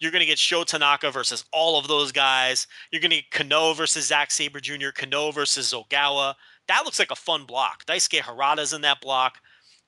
You're 0.00 0.10
going 0.10 0.22
to 0.22 0.26
get 0.26 0.40
Sho 0.40 0.64
Tanaka 0.64 1.12
versus 1.12 1.44
all 1.52 1.78
of 1.78 1.86
those 1.86 2.10
guys. 2.10 2.66
You're 2.90 3.00
going 3.00 3.12
to 3.12 3.18
get 3.18 3.30
Kenoh 3.30 3.76
versus 3.76 4.08
Zack 4.08 4.32
Sabre 4.32 4.58
Jr., 4.58 4.88
Kenoh 4.88 5.32
versus 5.32 5.72
Ogawa. 5.72 6.34
That 6.66 6.82
looks 6.84 6.98
like 6.98 7.12
a 7.12 7.16
fun 7.16 7.44
block. 7.44 7.84
Daisuke 7.86 8.22
Harada's 8.22 8.72
in 8.72 8.80
that 8.80 9.00
block. 9.00 9.38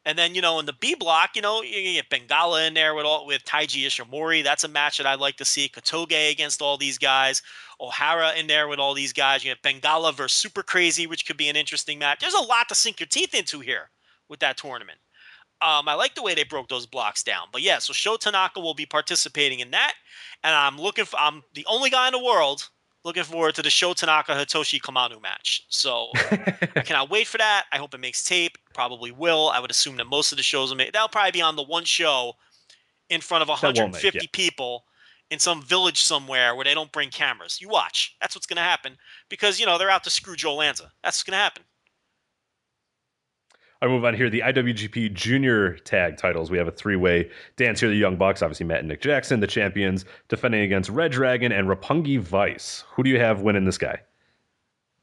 And 0.06 0.18
then, 0.18 0.34
you 0.34 0.42
know, 0.42 0.58
in 0.58 0.66
the 0.66 0.74
B 0.74 0.94
block, 0.94 1.30
you 1.34 1.40
know, 1.40 1.62
you 1.62 2.02
get 2.02 2.10
Bengala 2.10 2.66
in 2.66 2.74
there 2.74 2.94
with 2.94 3.06
all 3.06 3.26
with 3.26 3.44
Taiji 3.44 3.86
Ishimori. 3.86 4.44
That's 4.44 4.64
a 4.64 4.68
match 4.68 4.98
that 4.98 5.06
I'd 5.06 5.20
like 5.20 5.36
to 5.36 5.44
see. 5.44 5.68
Kotoge 5.68 6.30
against 6.30 6.60
all 6.60 6.76
these 6.76 6.98
guys. 6.98 7.42
Ohara 7.80 8.36
in 8.36 8.46
there 8.46 8.68
with 8.68 8.78
all 8.78 8.92
these 8.94 9.12
guys. 9.14 9.44
You 9.44 9.50
have 9.50 9.62
Bengala 9.62 10.14
versus 10.14 10.36
Super 10.36 10.62
Crazy, 10.62 11.06
which 11.06 11.26
could 11.26 11.38
be 11.38 11.48
an 11.48 11.56
interesting 11.56 11.98
match. 11.98 12.20
There's 12.20 12.34
a 12.34 12.42
lot 12.42 12.68
to 12.68 12.74
sink 12.74 13.00
your 13.00 13.06
teeth 13.06 13.34
into 13.34 13.60
here 13.60 13.90
with 14.28 14.40
that 14.40 14.58
tournament. 14.58 14.98
Um, 15.62 15.88
I 15.88 15.94
like 15.94 16.14
the 16.14 16.22
way 16.22 16.34
they 16.34 16.44
broke 16.44 16.68
those 16.68 16.84
blocks 16.84 17.22
down. 17.22 17.46
But 17.50 17.62
yeah, 17.62 17.78
so 17.78 17.94
Sho 17.94 18.16
Tanaka 18.16 18.60
will 18.60 18.74
be 18.74 18.84
participating 18.84 19.60
in 19.60 19.70
that, 19.70 19.94
and 20.42 20.54
I'm 20.54 20.78
looking 20.78 21.06
for. 21.06 21.18
I'm 21.18 21.42
the 21.54 21.64
only 21.66 21.88
guy 21.88 22.08
in 22.08 22.12
the 22.12 22.22
world 22.22 22.68
looking 23.04 23.22
forward 23.22 23.54
to 23.54 23.62
the 23.62 23.70
Sho 23.70 23.92
Tanaka 23.92 24.32
Hitoshi 24.32 24.80
Komano 24.80 25.20
match. 25.20 25.66
So 25.68 26.08
I 26.14 26.82
cannot 26.84 27.10
wait 27.10 27.26
for 27.26 27.38
that. 27.38 27.66
I 27.72 27.78
hope 27.78 27.94
it 27.94 28.00
makes 28.00 28.24
tape. 28.24 28.56
Probably 28.72 29.12
will. 29.12 29.50
I 29.50 29.60
would 29.60 29.70
assume 29.70 29.96
that 29.96 30.06
most 30.06 30.32
of 30.32 30.36
the 30.36 30.42
shows 30.42 30.70
will 30.70 30.76
make. 30.76 30.92
That'll 30.92 31.08
probably 31.08 31.32
be 31.32 31.42
on 31.42 31.56
the 31.56 31.62
one 31.62 31.84
show 31.84 32.34
in 33.10 33.20
front 33.20 33.42
of 33.42 33.48
150 33.48 34.06
make, 34.06 34.14
yeah. 34.14 34.28
people 34.32 34.84
in 35.30 35.38
some 35.38 35.62
village 35.62 36.02
somewhere 36.02 36.54
where 36.54 36.64
they 36.64 36.74
don't 36.74 36.92
bring 36.92 37.10
cameras. 37.10 37.60
You 37.60 37.68
watch. 37.68 38.16
That's 38.20 38.34
what's 38.34 38.46
going 38.46 38.56
to 38.56 38.62
happen 38.62 38.96
because 39.28 39.60
you 39.60 39.66
know 39.66 39.78
they're 39.78 39.90
out 39.90 40.04
to 40.04 40.10
screw 40.10 40.36
Joe 40.36 40.56
Lanza. 40.56 40.90
That's 41.02 41.18
what's 41.18 41.22
going 41.24 41.32
to 41.32 41.42
happen. 41.42 41.64
I 43.82 43.86
move 43.86 44.04
on 44.04 44.14
here. 44.14 44.30
The 44.30 44.40
IWGP 44.40 45.12
Junior 45.12 45.76
Tag 45.78 46.16
titles. 46.16 46.50
We 46.50 46.58
have 46.58 46.68
a 46.68 46.72
three-way 46.72 47.30
dance 47.56 47.80
here. 47.80 47.88
The 47.88 47.96
Young 47.96 48.16
Bucks, 48.16 48.42
obviously 48.42 48.66
Matt 48.66 48.80
and 48.80 48.88
Nick 48.88 49.02
Jackson, 49.02 49.40
the 49.40 49.46
champions, 49.46 50.04
defending 50.28 50.62
against 50.62 50.90
Red 50.90 51.12
Dragon 51.12 51.52
and 51.52 51.68
Roppongi 51.68 52.18
Vice. 52.18 52.84
Who 52.94 53.02
do 53.02 53.10
you 53.10 53.18
have 53.18 53.42
winning 53.42 53.64
this 53.64 53.78
guy? 53.78 54.00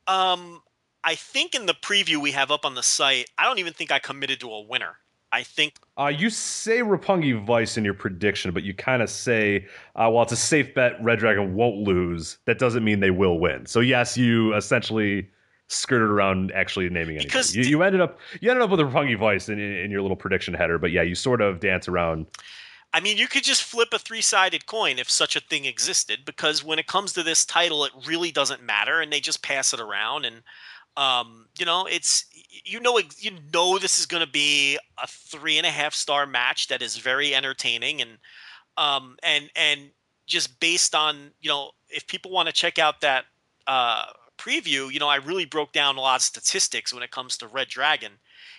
Um, 0.08 0.62
I 1.04 1.16
think 1.16 1.56
in 1.56 1.66
the 1.66 1.74
preview 1.74 2.18
we 2.18 2.32
have 2.32 2.52
up 2.52 2.66
on 2.66 2.76
the 2.76 2.84
site, 2.84 3.30
I 3.38 3.46
don't 3.46 3.60
even 3.60 3.74
think 3.74 3.92
I 3.92 4.00
committed 4.00 4.40
to 4.42 4.52
a 4.52 4.62
winner. 4.62 4.98
I 5.32 5.44
think. 5.44 5.76
Uh, 5.98 6.08
you 6.08 6.30
say 6.30 6.80
Roppongi 6.80 7.46
Vice 7.46 7.78
in 7.78 7.86
your 7.86 7.94
prediction, 7.94 8.52
but 8.52 8.64
you 8.64 8.74
kind 8.74 9.02
of 9.02 9.10
say, 9.10 9.66
uh, 9.96 10.10
well, 10.12 10.24
it's 10.24 10.34
a 10.34 10.38
safe 10.38 10.74
bet. 10.74 11.02
Red 11.02 11.20
Dragon 11.20 11.56
won't 11.56 11.78
lose. 11.78 12.38
That 12.46 12.60
doesn't 12.60 12.84
mean 12.84 13.00
they 13.00 13.12
will 13.12 13.40
win. 13.40 13.66
So 13.66 13.80
yes, 13.80 14.18
you 14.18 14.54
essentially 14.54 15.30
skirted 15.72 16.10
around 16.10 16.52
actually 16.52 16.90
naming 16.90 17.16
anything. 17.16 17.28
Because 17.28 17.56
you, 17.56 17.64
you, 17.64 17.84
ended 17.84 18.02
up 18.02 18.20
you 18.40 18.50
ended 18.50 18.64
up 18.64 18.70
with 18.70 18.80
a 18.80 18.84
Roppongi 18.84 19.18
Vice 19.18 19.50
in, 19.50 19.60
in, 19.60 19.72
in 19.72 19.92
your 19.92 20.02
little 20.02 20.18
prediction 20.18 20.54
header, 20.54 20.78
but 20.78 20.92
yeah, 20.92 21.02
you 21.02 21.16
sort 21.16 21.42
of 21.42 21.60
dance 21.60 21.88
around. 21.88 22.26
I 22.94 23.00
mean, 23.00 23.18
you 23.18 23.28
could 23.28 23.44
just 23.44 23.64
flip 23.64 23.90
a 23.94 24.00
three-sided 24.00 24.66
coin 24.66 25.00
if 25.00 25.10
such 25.10 25.38
a 25.38 25.40
thing 25.40 25.64
existed, 25.64 26.26
because 26.26 26.62
when 26.62 26.78
it 26.78 26.88
comes 26.88 27.14
to 27.14 27.24
this 27.24 27.46
title, 27.46 27.86
it 27.86 27.94
really 28.06 28.32
doesn't 28.32 28.62
matter, 28.62 29.00
and 29.00 29.14
they 29.14 29.22
just 29.22 29.42
pass 29.42 29.74
it 29.74 29.80
around, 29.80 30.26
and 30.26 30.44
um, 30.98 31.48
you 31.58 31.66
know, 31.66 31.86
it's 31.86 32.26
you 32.66 32.80
know 32.80 33.00
you 33.18 33.32
know 33.54 33.78
this 33.80 34.00
is 34.00 34.06
going 34.06 34.26
to 34.26 34.32
be 34.32 34.78
a 35.02 35.08
three 35.08 35.58
and 35.58 35.66
a 35.66 35.70
half 35.72 35.94
star 35.94 36.26
match 36.26 36.68
that 36.68 36.82
is 36.82 36.98
very 36.98 37.34
entertaining, 37.34 38.02
and 38.02 38.18
um, 38.78 39.16
and 39.24 39.50
and 39.56 39.92
just 40.28 40.60
based 40.60 40.94
on 40.94 41.32
you 41.40 41.50
know 41.50 41.72
if 41.90 42.08
people 42.08 42.32
want 42.32 42.48
to 42.48 42.54
check 42.54 42.78
out 42.78 43.02
that 43.02 43.26
uh, 43.68 44.04
preview, 44.42 44.92
you 44.92 45.00
know, 45.00 45.08
I 45.08 45.18
really 45.18 45.46
broke 45.46 45.72
down 45.72 45.98
a 45.98 46.02
lot 46.02 46.18
of 46.18 46.22
statistics 46.22 46.94
when 46.94 47.04
it 47.04 47.12
comes 47.12 47.38
to 47.38 47.48
Red 47.48 47.68
Dragon 47.68 48.14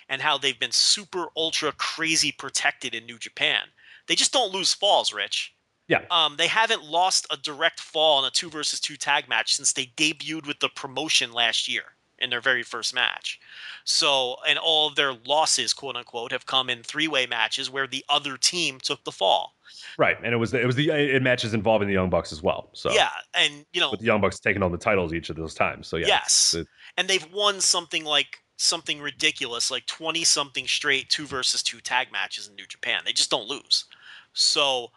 and 0.08 0.22
how 0.22 0.38
they've 0.38 0.58
been 0.58 0.72
super 0.72 1.26
ultra 1.36 1.72
crazy 1.72 2.32
protected 2.32 2.94
in 2.94 3.06
New 3.06 3.18
Japan. 3.18 3.62
They 4.06 4.14
just 4.14 4.32
don't 4.32 4.52
lose 4.52 4.74
falls, 4.74 5.12
Rich. 5.12 5.54
Yeah. 5.88 6.02
Um, 6.10 6.36
they 6.36 6.46
haven't 6.46 6.84
lost 6.84 7.26
a 7.30 7.36
direct 7.36 7.80
fall 7.80 8.20
in 8.20 8.24
a 8.26 8.30
two 8.30 8.48
versus 8.48 8.80
two 8.80 8.96
tag 8.96 9.28
match 9.28 9.54
since 9.54 9.72
they 9.72 9.86
debuted 9.96 10.46
with 10.46 10.60
the 10.60 10.68
promotion 10.68 11.32
last 11.32 11.68
year 11.68 11.84
in 12.22 12.30
their 12.30 12.40
very 12.40 12.62
first 12.62 12.94
match. 12.94 13.40
So, 13.84 14.36
and 14.48 14.58
all 14.58 14.88
of 14.88 14.94
their 14.94 15.14
losses, 15.26 15.72
quote 15.72 15.96
unquote, 15.96 16.32
have 16.32 16.46
come 16.46 16.70
in 16.70 16.82
three 16.82 17.08
way 17.08 17.26
matches 17.26 17.70
where 17.70 17.86
the 17.86 18.04
other 18.08 18.36
team 18.36 18.78
took 18.80 19.04
the 19.04 19.12
fall. 19.12 19.54
Right, 19.98 20.16
and 20.22 20.32
it 20.32 20.36
was 20.36 20.50
the, 20.50 20.60
it 20.60 20.66
was 20.66 20.76
the 20.76 20.90
it 20.90 21.22
matches 21.22 21.54
involving 21.54 21.88
the 21.88 21.94
Young 21.94 22.10
Bucks 22.10 22.32
as 22.32 22.42
well. 22.42 22.70
So 22.72 22.92
yeah, 22.92 23.10
and 23.34 23.64
you 23.72 23.80
know, 23.80 23.90
with 23.90 24.00
the 24.00 24.06
Young 24.06 24.20
Bucks 24.20 24.38
taking 24.38 24.62
on 24.62 24.72
the 24.72 24.78
titles 24.78 25.12
each 25.12 25.30
of 25.30 25.36
those 25.36 25.54
times. 25.54 25.88
So 25.88 25.96
yeah, 25.96 26.06
yes, 26.06 26.54
it, 26.56 26.66
and 26.96 27.08
they've 27.08 27.26
won 27.32 27.60
something 27.60 28.04
like 28.04 28.38
something 28.56 29.00
ridiculous, 29.00 29.70
like 29.70 29.86
twenty 29.86 30.24
something 30.24 30.66
straight 30.66 31.08
two 31.08 31.26
versus 31.26 31.62
two 31.62 31.80
tag 31.80 32.12
matches 32.12 32.48
in 32.48 32.54
New 32.54 32.66
Japan. 32.66 33.02
They 33.04 33.12
just 33.12 33.30
don't 33.30 33.48
lose. 33.48 33.86
So 34.34 34.90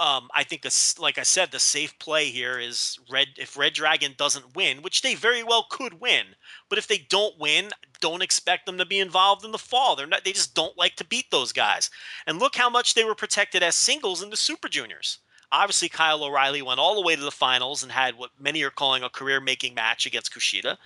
um, 0.00 0.30
I 0.34 0.44
think 0.44 0.66
like 0.98 1.18
I 1.18 1.22
said, 1.22 1.52
the 1.52 1.58
safe 1.58 1.96
play 1.98 2.30
here 2.30 2.58
is 2.58 2.98
red. 3.10 3.28
If 3.36 3.58
Red 3.58 3.74
Dragon 3.74 4.14
doesn't 4.16 4.56
win, 4.56 4.80
which 4.80 5.02
they 5.02 5.14
very 5.14 5.42
well 5.42 5.66
could 5.68 6.00
win, 6.00 6.24
but 6.70 6.78
if 6.78 6.88
they 6.88 6.96
don't 6.96 7.38
win, 7.38 7.68
don't 8.00 8.22
expect 8.22 8.64
them 8.64 8.78
to 8.78 8.86
be 8.86 8.98
involved 8.98 9.44
in 9.44 9.52
the 9.52 9.58
fall. 9.58 9.94
They're 9.94 10.06
not. 10.06 10.24
They 10.24 10.32
just 10.32 10.54
don't 10.54 10.76
like 10.78 10.96
to 10.96 11.04
beat 11.04 11.30
those 11.30 11.52
guys. 11.52 11.90
And 12.26 12.38
look 12.38 12.56
how 12.56 12.70
much 12.70 12.94
they 12.94 13.04
were 13.04 13.14
protected 13.14 13.62
as 13.62 13.74
singles 13.74 14.22
in 14.22 14.30
the 14.30 14.38
Super 14.38 14.68
Juniors. 14.68 15.18
Obviously, 15.52 15.88
Kyle 15.88 16.22
O'Reilly 16.22 16.62
went 16.62 16.78
all 16.78 16.94
the 16.94 17.00
way 17.00 17.16
to 17.16 17.22
the 17.22 17.30
finals 17.30 17.82
and 17.82 17.90
had 17.90 18.16
what 18.16 18.30
many 18.38 18.62
are 18.62 18.70
calling 18.70 19.02
a 19.02 19.08
career-making 19.08 19.74
match 19.74 20.06
against 20.06 20.32
Kushida. 20.32 20.76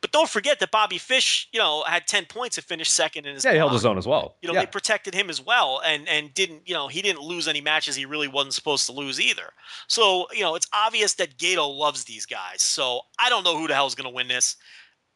But 0.00 0.12
don't 0.12 0.28
forget 0.28 0.60
that 0.60 0.70
Bobby 0.70 0.98
Fish, 0.98 1.48
you 1.52 1.58
know, 1.58 1.82
had 1.84 2.06
ten 2.06 2.26
points 2.26 2.56
and 2.56 2.64
finished 2.64 2.94
second 2.94 3.26
in 3.26 3.34
his. 3.34 3.44
yeah, 3.44 3.52
he 3.52 3.58
held 3.58 3.72
his 3.72 3.84
own 3.84 3.98
as 3.98 4.06
well. 4.06 4.36
You 4.40 4.48
know, 4.48 4.54
yeah. 4.54 4.60
they 4.60 4.66
protected 4.66 5.14
him 5.14 5.28
as 5.28 5.44
well, 5.44 5.80
and 5.84 6.08
and 6.08 6.32
didn't, 6.34 6.62
you 6.66 6.74
know, 6.74 6.88
he 6.88 7.02
didn't 7.02 7.22
lose 7.22 7.48
any 7.48 7.60
matches 7.60 7.96
he 7.96 8.06
really 8.06 8.28
wasn't 8.28 8.54
supposed 8.54 8.86
to 8.86 8.92
lose 8.92 9.20
either. 9.20 9.52
So 9.88 10.26
you 10.32 10.42
know, 10.42 10.54
it's 10.54 10.68
obvious 10.72 11.14
that 11.14 11.36
Gedo 11.38 11.76
loves 11.76 12.04
these 12.04 12.26
guys. 12.26 12.62
So 12.62 13.00
I 13.18 13.28
don't 13.28 13.44
know 13.44 13.58
who 13.58 13.66
the 13.66 13.74
hell's 13.74 13.94
going 13.94 14.08
to 14.08 14.14
win 14.14 14.28
this. 14.28 14.56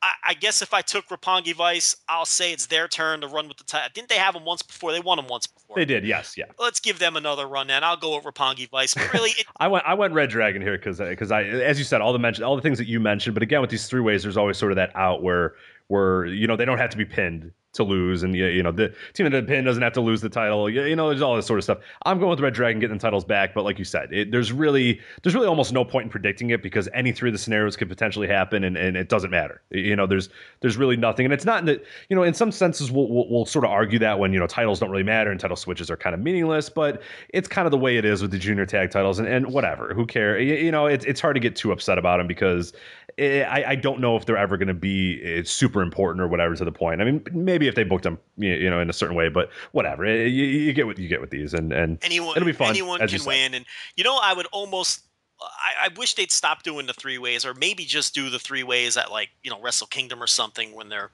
I, 0.06 0.30
I 0.30 0.34
guess 0.34 0.62
if 0.62 0.72
I 0.72 0.82
took 0.82 1.08
Roppongi 1.08 1.54
Vice, 1.54 1.96
I'll 2.08 2.26
say 2.26 2.52
it's 2.52 2.66
their 2.66 2.86
turn 2.86 3.20
to 3.22 3.28
run 3.28 3.48
with 3.48 3.56
the 3.56 3.64
title. 3.64 3.88
Didn't 3.92 4.08
they 4.08 4.16
have 4.16 4.34
them 4.34 4.44
once 4.44 4.62
before? 4.62 4.92
They 4.92 5.00
won 5.00 5.16
them 5.16 5.26
once 5.26 5.46
before. 5.46 5.76
they 5.76 5.84
did, 5.84 6.06
yes, 6.06 6.36
yeah. 6.36 6.44
Let's 6.58 6.78
give 6.78 6.98
them 6.98 7.16
another 7.16 7.46
run, 7.46 7.66
then. 7.66 7.82
I'll 7.82 7.96
go 7.96 8.14
with 8.14 8.24
Roppongi 8.24 8.70
Vice. 8.70 8.94
But 8.94 9.12
really, 9.12 9.30
it, 9.30 9.46
I 9.56 9.66
went 9.68 9.84
I 9.84 9.94
went 9.94 10.14
Red 10.14 10.30
Dragon 10.30 10.62
here 10.62 10.76
because 10.76 10.98
because 10.98 11.32
I 11.32 11.42
as 11.42 11.78
you 11.78 11.84
said 11.84 12.00
all 12.00 12.12
the 12.12 12.18
mention 12.18 12.44
all 12.44 12.56
the 12.56 12.62
things 12.62 12.78
that 12.78 12.86
you 12.86 13.00
mentioned, 13.00 13.34
but 13.34 13.42
again 13.42 13.60
with 13.60 13.70
these 13.70 13.88
three 13.88 14.00
ways, 14.00 14.22
there's 14.22 14.36
always 14.36 14.56
sort 14.56 14.72
of 14.72 14.76
that 14.76 14.94
out 14.94 15.22
where 15.22 15.54
where 15.88 16.26
you 16.26 16.46
know 16.46 16.56
they 16.56 16.64
don't 16.64 16.78
have 16.78 16.90
to 16.90 16.96
be 16.96 17.04
pinned 17.04 17.50
to 17.76 17.84
lose, 17.84 18.22
and 18.22 18.34
you, 18.34 18.62
know 18.62 18.72
the 18.72 18.94
team 19.14 19.30
that 19.30 19.46
pin 19.46 19.64
doesn't 19.64 19.82
have 19.82 19.92
to 19.94 20.00
lose 20.00 20.20
the 20.20 20.28
title. 20.28 20.68
You, 20.68 20.96
know, 20.96 21.08
there's 21.08 21.22
all 21.22 21.36
this 21.36 21.46
sort 21.46 21.58
of 21.58 21.64
stuff. 21.64 21.78
I'm 22.04 22.18
going 22.18 22.30
with 22.30 22.40
Red 22.40 22.54
Dragon 22.54 22.80
getting 22.80 22.96
the 22.96 23.02
titles 23.02 23.24
back, 23.24 23.54
but 23.54 23.64
like 23.64 23.78
you 23.78 23.84
said, 23.84 24.12
it, 24.12 24.30
there's 24.30 24.52
really 24.52 25.00
there's 25.22 25.34
really 25.34 25.46
almost 25.46 25.72
no 25.72 25.84
point 25.84 26.04
in 26.04 26.10
predicting 26.10 26.50
it 26.50 26.62
because 26.62 26.88
any 26.94 27.12
three 27.12 27.28
of 27.28 27.34
the 27.34 27.38
scenarios 27.38 27.76
could 27.76 27.88
potentially 27.88 28.28
happen, 28.28 28.64
and, 28.64 28.76
and 28.76 28.96
it 28.96 29.08
doesn't 29.08 29.30
matter. 29.30 29.62
You 29.70 29.96
know, 29.96 30.06
there's 30.06 30.28
there's 30.60 30.76
really 30.76 30.96
nothing, 30.96 31.24
and 31.24 31.32
it's 31.32 31.44
not 31.44 31.64
that 31.66 31.84
you 32.08 32.16
know 32.16 32.22
in 32.22 32.34
some 32.34 32.52
senses 32.52 32.90
we'll, 32.90 33.08
we'll 33.08 33.28
we'll 33.28 33.46
sort 33.46 33.64
of 33.64 33.70
argue 33.70 33.98
that 34.00 34.18
when 34.18 34.32
you 34.32 34.38
know 34.38 34.46
titles 34.46 34.80
don't 34.80 34.90
really 34.90 35.02
matter 35.02 35.30
and 35.30 35.40
title 35.40 35.56
switches 35.56 35.90
are 35.90 35.96
kind 35.96 36.14
of 36.14 36.20
meaningless, 36.20 36.68
but 36.68 37.02
it's 37.30 37.48
kind 37.48 37.66
of 37.66 37.70
the 37.70 37.78
way 37.78 37.96
it 37.96 38.04
is 38.04 38.22
with 38.22 38.30
the 38.30 38.38
junior 38.38 38.66
tag 38.66 38.90
titles, 38.90 39.18
and, 39.18 39.28
and 39.28 39.52
whatever, 39.52 39.94
who 39.94 40.06
cares? 40.06 40.44
You, 40.44 40.54
you 40.54 40.70
know, 40.70 40.86
it's 40.86 41.04
it's 41.04 41.20
hard 41.20 41.36
to 41.36 41.40
get 41.40 41.56
too 41.56 41.72
upset 41.72 41.98
about 41.98 42.18
them 42.18 42.26
because 42.26 42.72
it, 43.16 43.42
I 43.42 43.70
I 43.70 43.74
don't 43.74 44.00
know 44.00 44.16
if 44.16 44.26
they're 44.26 44.36
ever 44.36 44.56
going 44.56 44.68
to 44.68 44.74
be 44.74 45.38
uh, 45.38 45.44
super 45.44 45.82
important 45.82 46.22
or 46.22 46.28
whatever 46.28 46.54
to 46.54 46.64
the 46.64 46.72
point. 46.72 47.00
I 47.00 47.04
mean, 47.04 47.22
maybe 47.32 47.65
if 47.68 47.74
they 47.74 47.84
booked 47.84 48.04
them 48.04 48.18
you 48.36 48.70
know 48.70 48.80
in 48.80 48.90
a 48.90 48.92
certain 48.92 49.16
way, 49.16 49.28
but 49.28 49.50
whatever. 49.72 50.04
You, 50.04 50.44
you 50.44 50.72
get 50.72 50.86
what 50.86 50.98
you 50.98 51.08
get 51.08 51.20
with 51.20 51.30
these, 51.30 51.54
and 51.54 51.72
and 51.72 51.98
anyone 52.02 52.36
it'll 52.36 52.46
be 52.46 52.52
fun. 52.52 52.70
anyone 52.70 53.06
can 53.06 53.24
win. 53.24 53.54
And 53.54 53.64
you 53.96 54.04
know, 54.04 54.18
I 54.22 54.32
would 54.32 54.46
almost. 54.52 55.02
I, 55.38 55.86
I 55.86 55.88
wish 55.98 56.14
they'd 56.14 56.32
stop 56.32 56.62
doing 56.62 56.86
the 56.86 56.94
three 56.94 57.18
ways, 57.18 57.44
or 57.44 57.52
maybe 57.52 57.84
just 57.84 58.14
do 58.14 58.30
the 58.30 58.38
three 58.38 58.62
ways 58.62 58.96
at 58.96 59.10
like 59.10 59.30
you 59.42 59.50
know 59.50 59.60
Wrestle 59.60 59.86
Kingdom 59.86 60.22
or 60.22 60.26
something 60.26 60.74
when 60.74 60.88
they're 60.88 61.10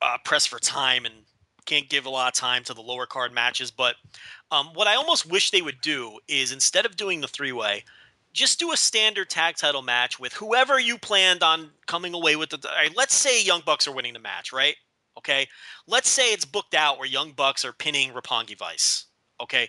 uh, 0.00 0.16
pressed 0.24 0.48
for 0.48 0.58
time 0.58 1.04
and 1.04 1.14
can't 1.64 1.88
give 1.88 2.06
a 2.06 2.10
lot 2.10 2.28
of 2.28 2.34
time 2.34 2.64
to 2.64 2.74
the 2.74 2.80
lower 2.80 3.06
card 3.06 3.32
matches. 3.32 3.70
But 3.70 3.96
um, 4.50 4.70
what 4.74 4.88
I 4.88 4.94
almost 4.94 5.26
wish 5.26 5.50
they 5.50 5.62
would 5.62 5.80
do 5.80 6.18
is 6.28 6.52
instead 6.52 6.86
of 6.86 6.96
doing 6.96 7.20
the 7.20 7.28
three 7.28 7.52
way, 7.52 7.84
just 8.32 8.58
do 8.58 8.72
a 8.72 8.76
standard 8.76 9.30
tag 9.30 9.56
title 9.56 9.82
match 9.82 10.18
with 10.18 10.32
whoever 10.34 10.78
you 10.78 10.98
planned 10.98 11.42
on 11.42 11.70
coming 11.86 12.14
away 12.14 12.36
with 12.36 12.50
the. 12.50 12.58
right, 12.64 12.94
let's 12.96 13.14
say 13.14 13.42
Young 13.42 13.62
Bucks 13.64 13.86
are 13.86 13.92
winning 13.92 14.14
the 14.14 14.18
match, 14.18 14.52
right? 14.52 14.76
Okay. 15.18 15.48
Let's 15.86 16.08
say 16.08 16.32
it's 16.32 16.44
booked 16.44 16.74
out 16.74 16.98
where 16.98 17.08
Young 17.08 17.32
Bucks 17.32 17.64
are 17.64 17.72
pinning 17.72 18.12
Roppongi 18.12 18.56
Vice. 18.56 19.06
Okay. 19.40 19.68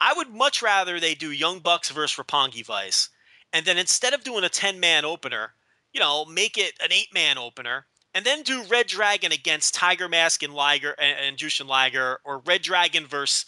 I 0.00 0.14
would 0.14 0.30
much 0.30 0.62
rather 0.62 0.98
they 0.98 1.14
do 1.14 1.30
Young 1.30 1.60
Bucks 1.60 1.90
versus 1.90 2.16
Roppongi 2.16 2.66
Vice, 2.66 3.08
and 3.52 3.64
then 3.64 3.78
instead 3.78 4.14
of 4.14 4.24
doing 4.24 4.42
a 4.42 4.48
ten 4.48 4.80
man 4.80 5.04
opener, 5.04 5.54
you 5.92 6.00
know, 6.00 6.24
make 6.24 6.58
it 6.58 6.72
an 6.82 6.90
eight 6.90 7.14
man 7.14 7.38
opener, 7.38 7.86
and 8.12 8.24
then 8.24 8.42
do 8.42 8.64
Red 8.64 8.88
Dragon 8.88 9.30
against 9.30 9.74
Tiger 9.74 10.08
Mask 10.08 10.42
and 10.42 10.54
Liger 10.54 10.96
and, 10.98 11.16
and 11.20 11.36
Jushin 11.36 11.68
Liger, 11.68 12.18
or 12.24 12.38
Red 12.40 12.62
Dragon 12.62 13.06
versus 13.06 13.46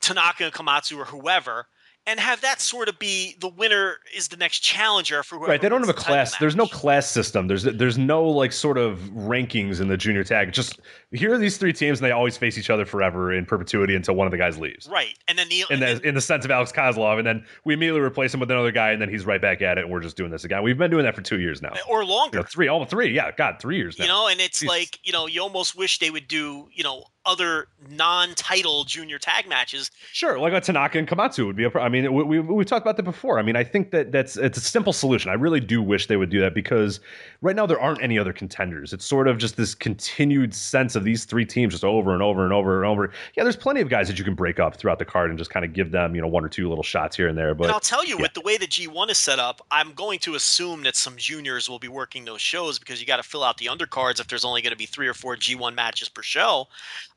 Tanaka 0.00 0.46
and 0.46 0.52
Komatsu 0.52 0.98
or 0.98 1.04
whoever, 1.04 1.68
and 2.06 2.20
have 2.20 2.40
that 2.42 2.60
sort 2.60 2.88
of 2.88 2.98
be 2.98 3.36
the 3.40 3.48
winner 3.48 3.96
is 4.14 4.28
the 4.28 4.36
next 4.36 4.60
challenger 4.60 5.22
for 5.22 5.36
whoever. 5.36 5.52
Right, 5.52 5.60
they 5.60 5.68
don't 5.68 5.80
have 5.80 5.88
a 5.88 5.94
class. 5.94 6.36
There's 6.38 6.56
no 6.56 6.66
class 6.66 7.08
system. 7.08 7.48
There's 7.48 7.62
there's 7.64 7.96
no 7.96 8.24
like 8.24 8.52
sort 8.52 8.76
of 8.76 8.98
rankings 9.14 9.80
in 9.80 9.88
the 9.88 9.96
junior 9.96 10.24
tag. 10.24 10.52
Just 10.52 10.80
here 11.14 11.32
are 11.32 11.38
these 11.38 11.56
three 11.56 11.72
teams, 11.72 12.00
and 12.00 12.06
they 12.06 12.10
always 12.12 12.36
face 12.36 12.58
each 12.58 12.70
other 12.70 12.84
forever 12.84 13.32
in 13.32 13.46
perpetuity 13.46 13.94
until 13.94 14.14
one 14.14 14.26
of 14.26 14.30
the 14.30 14.36
guys 14.38 14.58
leaves. 14.58 14.88
Right, 14.88 15.16
and 15.28 15.38
then 15.38 15.48
the 15.48 15.64
In 15.70 15.80
the 15.80 16.00
in 16.06 16.14
the 16.14 16.20
sense 16.20 16.44
of 16.44 16.50
Alex 16.50 16.72
Koslov, 16.72 17.18
and 17.18 17.26
then 17.26 17.44
we 17.64 17.74
immediately 17.74 18.00
replace 18.00 18.34
him 18.34 18.40
with 18.40 18.50
another 18.50 18.72
guy, 18.72 18.90
and 18.90 19.00
then 19.00 19.08
he's 19.08 19.24
right 19.24 19.40
back 19.40 19.62
at 19.62 19.78
it, 19.78 19.84
and 19.84 19.90
we're 19.92 20.00
just 20.00 20.16
doing 20.16 20.30
this 20.30 20.44
again. 20.44 20.62
We've 20.62 20.76
been 20.76 20.90
doing 20.90 21.04
that 21.04 21.14
for 21.14 21.22
two 21.22 21.40
years 21.40 21.62
now. 21.62 21.72
or 21.88 22.02
You 22.02 22.08
longer. 22.08 22.38
know, 22.38 22.44
three, 22.44 22.68
almost 22.68 22.90
three. 22.90 23.14
Yeah, 23.14 23.30
God, 23.36 23.56
three 23.60 23.76
years 23.76 23.98
now. 23.98 24.04
you 24.04 24.08
know 24.10 24.28
and 24.28 24.40
it's 24.40 24.60
Jesus. 24.60 24.68
like 24.68 24.98
you 25.04 25.12
know 25.12 25.26
you 25.26 25.40
almost 25.42 25.76
wish 25.76 25.98
they 26.00 26.10
would 26.10 26.28
do 26.28 26.68
you 26.72 26.82
know 26.84 27.04
other 27.26 27.68
non-title 27.90 28.84
junior 28.84 29.18
tag 29.18 29.48
matches 29.48 29.90
Sure, 30.12 30.38
like 30.38 30.52
a 30.52 30.60
Tanaka 30.60 30.98
and 30.98 31.08
Komatsu 31.08 31.46
would 31.46 31.56
be 31.56 31.64
a. 31.64 31.70
pro- 31.70 31.82
I 31.82 31.88
mean, 31.88 32.12
we, 32.12 32.22
we 32.22 32.40
we 32.40 32.64
talked 32.64 32.84
about 32.84 32.96
that 32.98 33.02
before. 33.02 33.38
I 33.38 33.42
mean, 33.42 33.56
I 33.56 33.64
think 33.64 33.90
that 33.92 34.12
that's 34.12 34.36
it's 34.36 34.58
a 34.58 34.60
simple 34.60 34.92
solution. 34.92 35.30
I 35.30 35.34
really 35.34 35.60
do 35.60 35.82
wish 35.82 36.06
they 36.06 36.16
would 36.16 36.30
do 36.30 36.40
that 36.40 36.54
because 36.54 37.00
right 37.40 37.56
now 37.56 37.66
there 37.66 37.80
aren't 37.80 38.02
any 38.02 38.18
other 38.18 38.32
contenders. 38.32 38.92
It's 38.92 39.04
sort 39.04 39.26
of 39.26 39.38
just 39.38 39.56
this 39.56 39.74
continued 39.74 40.54
sense 40.54 40.94
of 40.96 41.03
these 41.04 41.24
three 41.24 41.44
teams 41.46 41.74
just 41.74 41.84
over 41.84 42.12
and 42.12 42.22
over 42.22 42.44
and 42.44 42.52
over 42.52 42.82
and 42.82 42.90
over. 42.90 43.12
Yeah, 43.36 43.44
there's 43.44 43.56
plenty 43.56 43.80
of 43.80 43.88
guys 43.88 44.08
that 44.08 44.18
you 44.18 44.24
can 44.24 44.34
break 44.34 44.58
up 44.58 44.76
throughout 44.76 44.98
the 44.98 45.04
card 45.04 45.30
and 45.30 45.38
just 45.38 45.50
kind 45.50 45.64
of 45.64 45.72
give 45.72 45.90
them 45.90 46.14
you 46.14 46.20
know 46.20 46.28
one 46.28 46.44
or 46.44 46.48
two 46.48 46.68
little 46.68 46.84
shots 46.84 47.16
here 47.16 47.28
and 47.28 47.38
there. 47.38 47.54
But 47.54 47.64
and 47.64 47.72
i'll 47.72 47.80
tell 47.80 48.04
you 48.04 48.16
yeah. 48.16 48.22
with 48.22 48.34
the 48.34 48.40
way 48.40 48.56
the 48.56 48.66
g1 48.66 49.10
is 49.10 49.18
set 49.18 49.38
up 49.38 49.64
i'm 49.70 49.92
going 49.92 50.18
to 50.20 50.34
assume 50.34 50.82
that 50.82 50.96
some 50.96 51.16
juniors 51.16 51.68
will 51.68 51.78
be 51.78 51.88
working 51.88 52.24
those 52.24 52.40
shows 52.40 52.78
because 52.78 53.00
you 53.00 53.06
got 53.06 53.16
to 53.16 53.22
fill 53.22 53.42
out 53.42 53.58
the 53.58 53.66
undercards 53.66 54.20
if 54.20 54.28
there's 54.28 54.44
only 54.44 54.62
going 54.62 54.70
to 54.72 54.76
be 54.76 54.86
three 54.86 55.08
or 55.08 55.14
four 55.14 55.36
g1 55.36 55.74
matches 55.74 56.08
per 56.08 56.22
show 56.22 56.66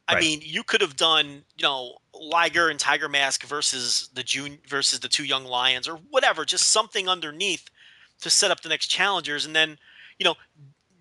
i 0.08 0.14
Right. 0.14 0.22
mean 0.22 0.40
you 0.44 0.64
could 0.64 0.82
have 0.82 0.96
done 0.96 1.44
you 1.58 1.64
know 1.64 1.98
liger 2.14 2.70
and 2.70 2.80
tiger 2.80 3.10
mask 3.10 3.44
versus 3.46 4.10
the 4.14 4.24
june 4.24 4.58
versus 4.68 5.00
the 5.00 5.08
two 5.08 5.26
young 5.26 5.46
lions 5.46 5.88
or 5.88 5.98
whatever 6.10 6.46
just 6.46 6.70
something 6.70 7.08
underneath 7.08 7.70
to 8.22 8.30
set 8.30 8.52
up 8.52 8.62
the 8.62 8.70
next 8.70 8.88
challengers 8.88 9.46
and 9.46 9.56
then 9.56 9.78
you 10.20 10.24
know 10.24 10.36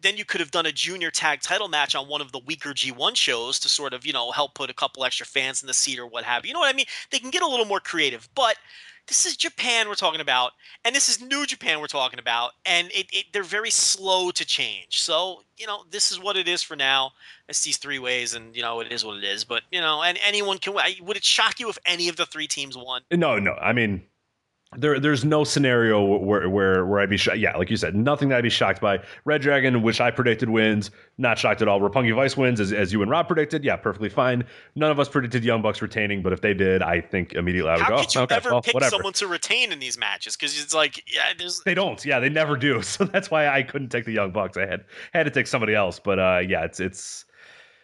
then 0.06 0.16
you 0.16 0.24
could 0.24 0.40
have 0.40 0.52
done 0.52 0.66
a 0.66 0.72
junior 0.72 1.10
tag 1.10 1.40
title 1.40 1.66
match 1.66 1.96
on 1.96 2.06
one 2.06 2.20
of 2.20 2.30
the 2.30 2.38
weaker 2.38 2.70
G1 2.70 3.16
shows 3.16 3.58
to 3.58 3.68
sort 3.68 3.92
of, 3.92 4.06
you 4.06 4.12
know, 4.12 4.30
help 4.30 4.54
put 4.54 4.70
a 4.70 4.74
couple 4.74 5.04
extra 5.04 5.26
fans 5.26 5.62
in 5.62 5.66
the 5.66 5.74
seat 5.74 5.98
or 5.98 6.06
what 6.06 6.22
have 6.22 6.44
you. 6.44 6.50
You 6.50 6.54
know 6.54 6.60
what 6.60 6.72
I 6.72 6.76
mean? 6.76 6.86
They 7.10 7.18
can 7.18 7.30
get 7.30 7.42
a 7.42 7.46
little 7.46 7.66
more 7.66 7.80
creative, 7.80 8.28
but 8.36 8.56
this 9.08 9.26
is 9.26 9.36
Japan 9.36 9.88
we're 9.88 9.94
talking 9.94 10.20
about, 10.20 10.52
and 10.84 10.94
this 10.94 11.08
is 11.08 11.20
New 11.20 11.44
Japan 11.44 11.80
we're 11.80 11.86
talking 11.86 12.18
about, 12.18 12.52
and 12.64 12.88
it, 12.92 13.06
it 13.12 13.26
they're 13.32 13.42
very 13.42 13.70
slow 13.70 14.30
to 14.30 14.44
change. 14.44 15.00
So, 15.00 15.42
you 15.56 15.66
know, 15.66 15.84
this 15.90 16.10
is 16.10 16.20
what 16.20 16.36
it 16.36 16.48
is 16.48 16.62
for 16.62 16.76
now. 16.76 17.12
It's 17.48 17.62
these 17.62 17.76
three 17.76 17.98
ways, 17.98 18.34
and 18.34 18.54
you 18.54 18.62
know, 18.62 18.80
it 18.80 18.90
is 18.92 19.04
what 19.04 19.16
it 19.16 19.24
is. 19.24 19.44
But 19.44 19.62
you 19.70 19.80
know, 19.80 20.02
and 20.02 20.18
anyone 20.26 20.58
can. 20.58 20.74
Would 20.74 21.16
it 21.16 21.24
shock 21.24 21.60
you 21.60 21.68
if 21.68 21.78
any 21.86 22.08
of 22.08 22.16
the 22.16 22.26
three 22.26 22.48
teams 22.48 22.76
won? 22.76 23.02
No, 23.12 23.38
no. 23.38 23.52
I 23.54 23.72
mean, 23.72 24.02
there, 24.74 24.98
there's 24.98 25.24
no 25.24 25.44
scenario 25.44 26.02
where, 26.02 26.48
where, 26.48 26.84
where 26.84 27.00
I'd 27.00 27.08
be 27.08 27.16
shocked. 27.16 27.38
Yeah, 27.38 27.56
like 27.56 27.70
you 27.70 27.76
said, 27.76 27.94
nothing 27.94 28.28
that 28.30 28.38
I'd 28.38 28.42
be 28.42 28.50
shocked 28.50 28.80
by. 28.80 28.98
Red 29.24 29.40
Dragon, 29.40 29.80
which 29.82 30.00
I 30.00 30.10
predicted 30.10 30.50
wins, 30.50 30.90
not 31.18 31.38
shocked 31.38 31.62
at 31.62 31.68
all. 31.68 31.80
Roppongi 31.80 32.14
Vice 32.14 32.36
wins, 32.36 32.60
as, 32.60 32.72
as 32.72 32.92
you 32.92 33.00
and 33.00 33.10
Rob 33.10 33.28
predicted. 33.28 33.64
Yeah, 33.64 33.76
perfectly 33.76 34.08
fine. 34.08 34.44
None 34.74 34.90
of 34.90 34.98
us 34.98 35.08
predicted 35.08 35.44
Young 35.44 35.62
Bucks 35.62 35.80
retaining, 35.80 36.20
but 36.20 36.32
if 36.32 36.40
they 36.40 36.52
did, 36.52 36.82
I 36.82 37.00
think 37.00 37.34
immediately 37.34 37.70
I 37.70 37.74
would 37.76 37.82
How 37.82 37.90
go. 37.90 38.00
could 38.00 38.14
you 38.14 38.20
okay, 38.22 38.34
ever 38.34 38.50
well, 38.50 38.62
pick 38.62 38.74
whatever. 38.74 38.90
someone 38.90 39.12
to 39.14 39.28
retain 39.28 39.72
in 39.72 39.78
these 39.78 39.96
matches? 39.96 40.36
Because 40.36 40.60
it's 40.60 40.74
like, 40.74 41.02
yeah, 41.12 41.32
there's 41.38 41.62
They 41.64 41.74
don't. 41.74 42.04
Yeah, 42.04 42.18
they 42.18 42.28
never 42.28 42.56
do. 42.56 42.82
So 42.86 43.04
that's 43.04 43.30
why 43.30 43.48
I 43.48 43.62
couldn't 43.62 43.90
take 43.90 44.04
the 44.06 44.12
Young 44.12 44.30
Bucks. 44.30 44.56
I 44.56 44.64
had 44.64 44.84
had 45.12 45.24
to 45.24 45.30
take 45.30 45.46
somebody 45.46 45.74
else. 45.74 45.98
But 45.98 46.18
uh, 46.18 46.40
yeah, 46.46 46.64
it's 46.64 46.80
it's 46.80 47.24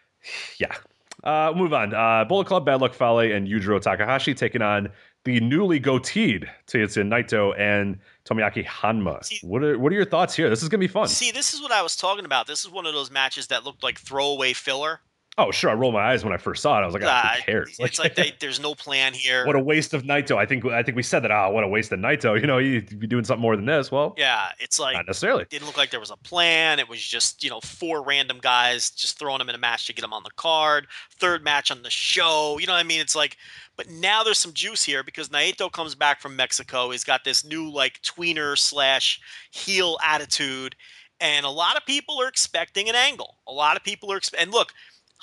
yeah. 0.59 0.75
Uh, 1.23 1.53
move 1.55 1.73
on. 1.73 1.93
Uh, 1.93 2.25
Bullet 2.25 2.47
Club, 2.47 2.65
Bad 2.65 2.81
Luck 2.81 2.93
Fale, 2.93 3.19
and 3.19 3.47
Yujiro 3.47 3.79
Takahashi 3.81 4.33
taking 4.33 4.61
on 4.61 4.89
the 5.25 5.39
newly 5.39 5.79
goateed 5.79 6.49
Tetsuya 6.67 7.07
Naito 7.07 7.57
and 7.57 7.97
Tomoaki 8.25 8.65
Honma. 8.65 9.23
See- 9.23 9.39
what 9.41 9.63
are 9.63 9.77
what 9.79 9.91
are 9.91 9.95
your 9.95 10.05
thoughts 10.05 10.35
here? 10.35 10.49
This 10.49 10.63
is 10.63 10.69
gonna 10.69 10.79
be 10.79 10.87
fun. 10.87 11.07
See, 11.07 11.31
this 11.31 11.53
is 11.53 11.61
what 11.61 11.71
I 11.71 11.81
was 11.81 11.95
talking 11.95 12.25
about. 12.25 12.47
This 12.47 12.63
is 12.65 12.69
one 12.69 12.85
of 12.85 12.93
those 12.93 13.11
matches 13.11 13.47
that 13.47 13.63
looked 13.63 13.83
like 13.83 13.99
throwaway 13.99 14.53
filler. 14.53 14.99
Oh, 15.35 15.49
sure. 15.49 15.71
I 15.71 15.73
rolled 15.73 15.95
my 15.95 16.11
eyes 16.11 16.23
when 16.23 16.31
I 16.31 16.37
first 16.37 16.61
saw 16.61 16.77
it. 16.77 16.83
I 16.83 16.85
was 16.85 16.93
like, 16.93 17.01
oh, 17.03 17.07
who 17.07 17.41
cares? 17.41 17.75
It's 17.79 17.97
like 17.97 18.13
they, 18.13 18.33
there's 18.39 18.59
no 18.59 18.75
plan 18.75 19.13
here. 19.15 19.47
what 19.47 19.55
a 19.55 19.59
waste 19.59 19.95
of 19.95 20.03
Naito. 20.03 20.37
I 20.37 20.45
think 20.45 20.63
I 20.65 20.83
think 20.83 20.95
we 20.95 21.01
said 21.01 21.21
that. 21.23 21.31
Ah, 21.31 21.49
what 21.49 21.63
a 21.63 21.67
waste 21.67 21.91
of 21.91 21.99
Naito. 21.99 22.39
You 22.43 22.47
know, 22.47 22.57
you'd 22.57 22.99
be 22.99 23.07
doing 23.07 23.23
something 23.23 23.41
more 23.41 23.55
than 23.55 23.65
this. 23.65 23.91
Well, 23.91 24.13
yeah, 24.17 24.49
it's 24.59 24.79
like 24.79 24.95
not 24.95 25.07
necessarily. 25.07 25.45
didn't 25.49 25.65
look 25.65 25.77
like 25.77 25.89
there 25.91 25.99
was 25.99 26.11
a 26.11 26.17
plan. 26.17 26.77
It 26.77 26.87
was 26.89 27.01
just, 27.01 27.43
you 27.43 27.49
know, 27.49 27.61
four 27.61 28.03
random 28.03 28.37
guys 28.41 28.89
just 28.91 29.17
throwing 29.17 29.39
them 29.39 29.49
in 29.49 29.55
a 29.55 29.59
match 29.59 29.87
to 29.87 29.93
get 29.93 30.01
them 30.01 30.13
on 30.13 30.23
the 30.23 30.31
card. 30.35 30.87
Third 31.19 31.43
match 31.43 31.71
on 31.71 31.81
the 31.83 31.89
show. 31.89 32.57
You 32.59 32.67
know 32.67 32.73
what 32.73 32.79
I 32.79 32.83
mean? 32.83 32.99
It's 33.01 33.15
like, 33.15 33.37
but 33.77 33.89
now 33.89 34.23
there's 34.23 34.37
some 34.37 34.53
juice 34.53 34.83
here 34.83 35.03
because 35.03 35.29
Naito 35.29 35.71
comes 35.71 35.95
back 35.95 36.21
from 36.21 36.35
Mexico. 36.35 36.91
He's 36.91 37.03
got 37.03 37.23
this 37.23 37.43
new, 37.45 37.71
like, 37.71 38.01
tweener 38.03 38.55
slash 38.57 39.19
heel 39.51 39.97
attitude. 40.05 40.75
And 41.21 41.45
a 41.45 41.49
lot 41.49 41.77
of 41.77 41.85
people 41.85 42.21
are 42.21 42.27
expecting 42.27 42.89
an 42.89 42.95
angle. 42.95 43.37
A 43.47 43.51
lot 43.53 43.77
of 43.77 43.83
people 43.83 44.11
are, 44.11 44.19
expe- 44.19 44.35
and 44.37 44.51
look, 44.51 44.73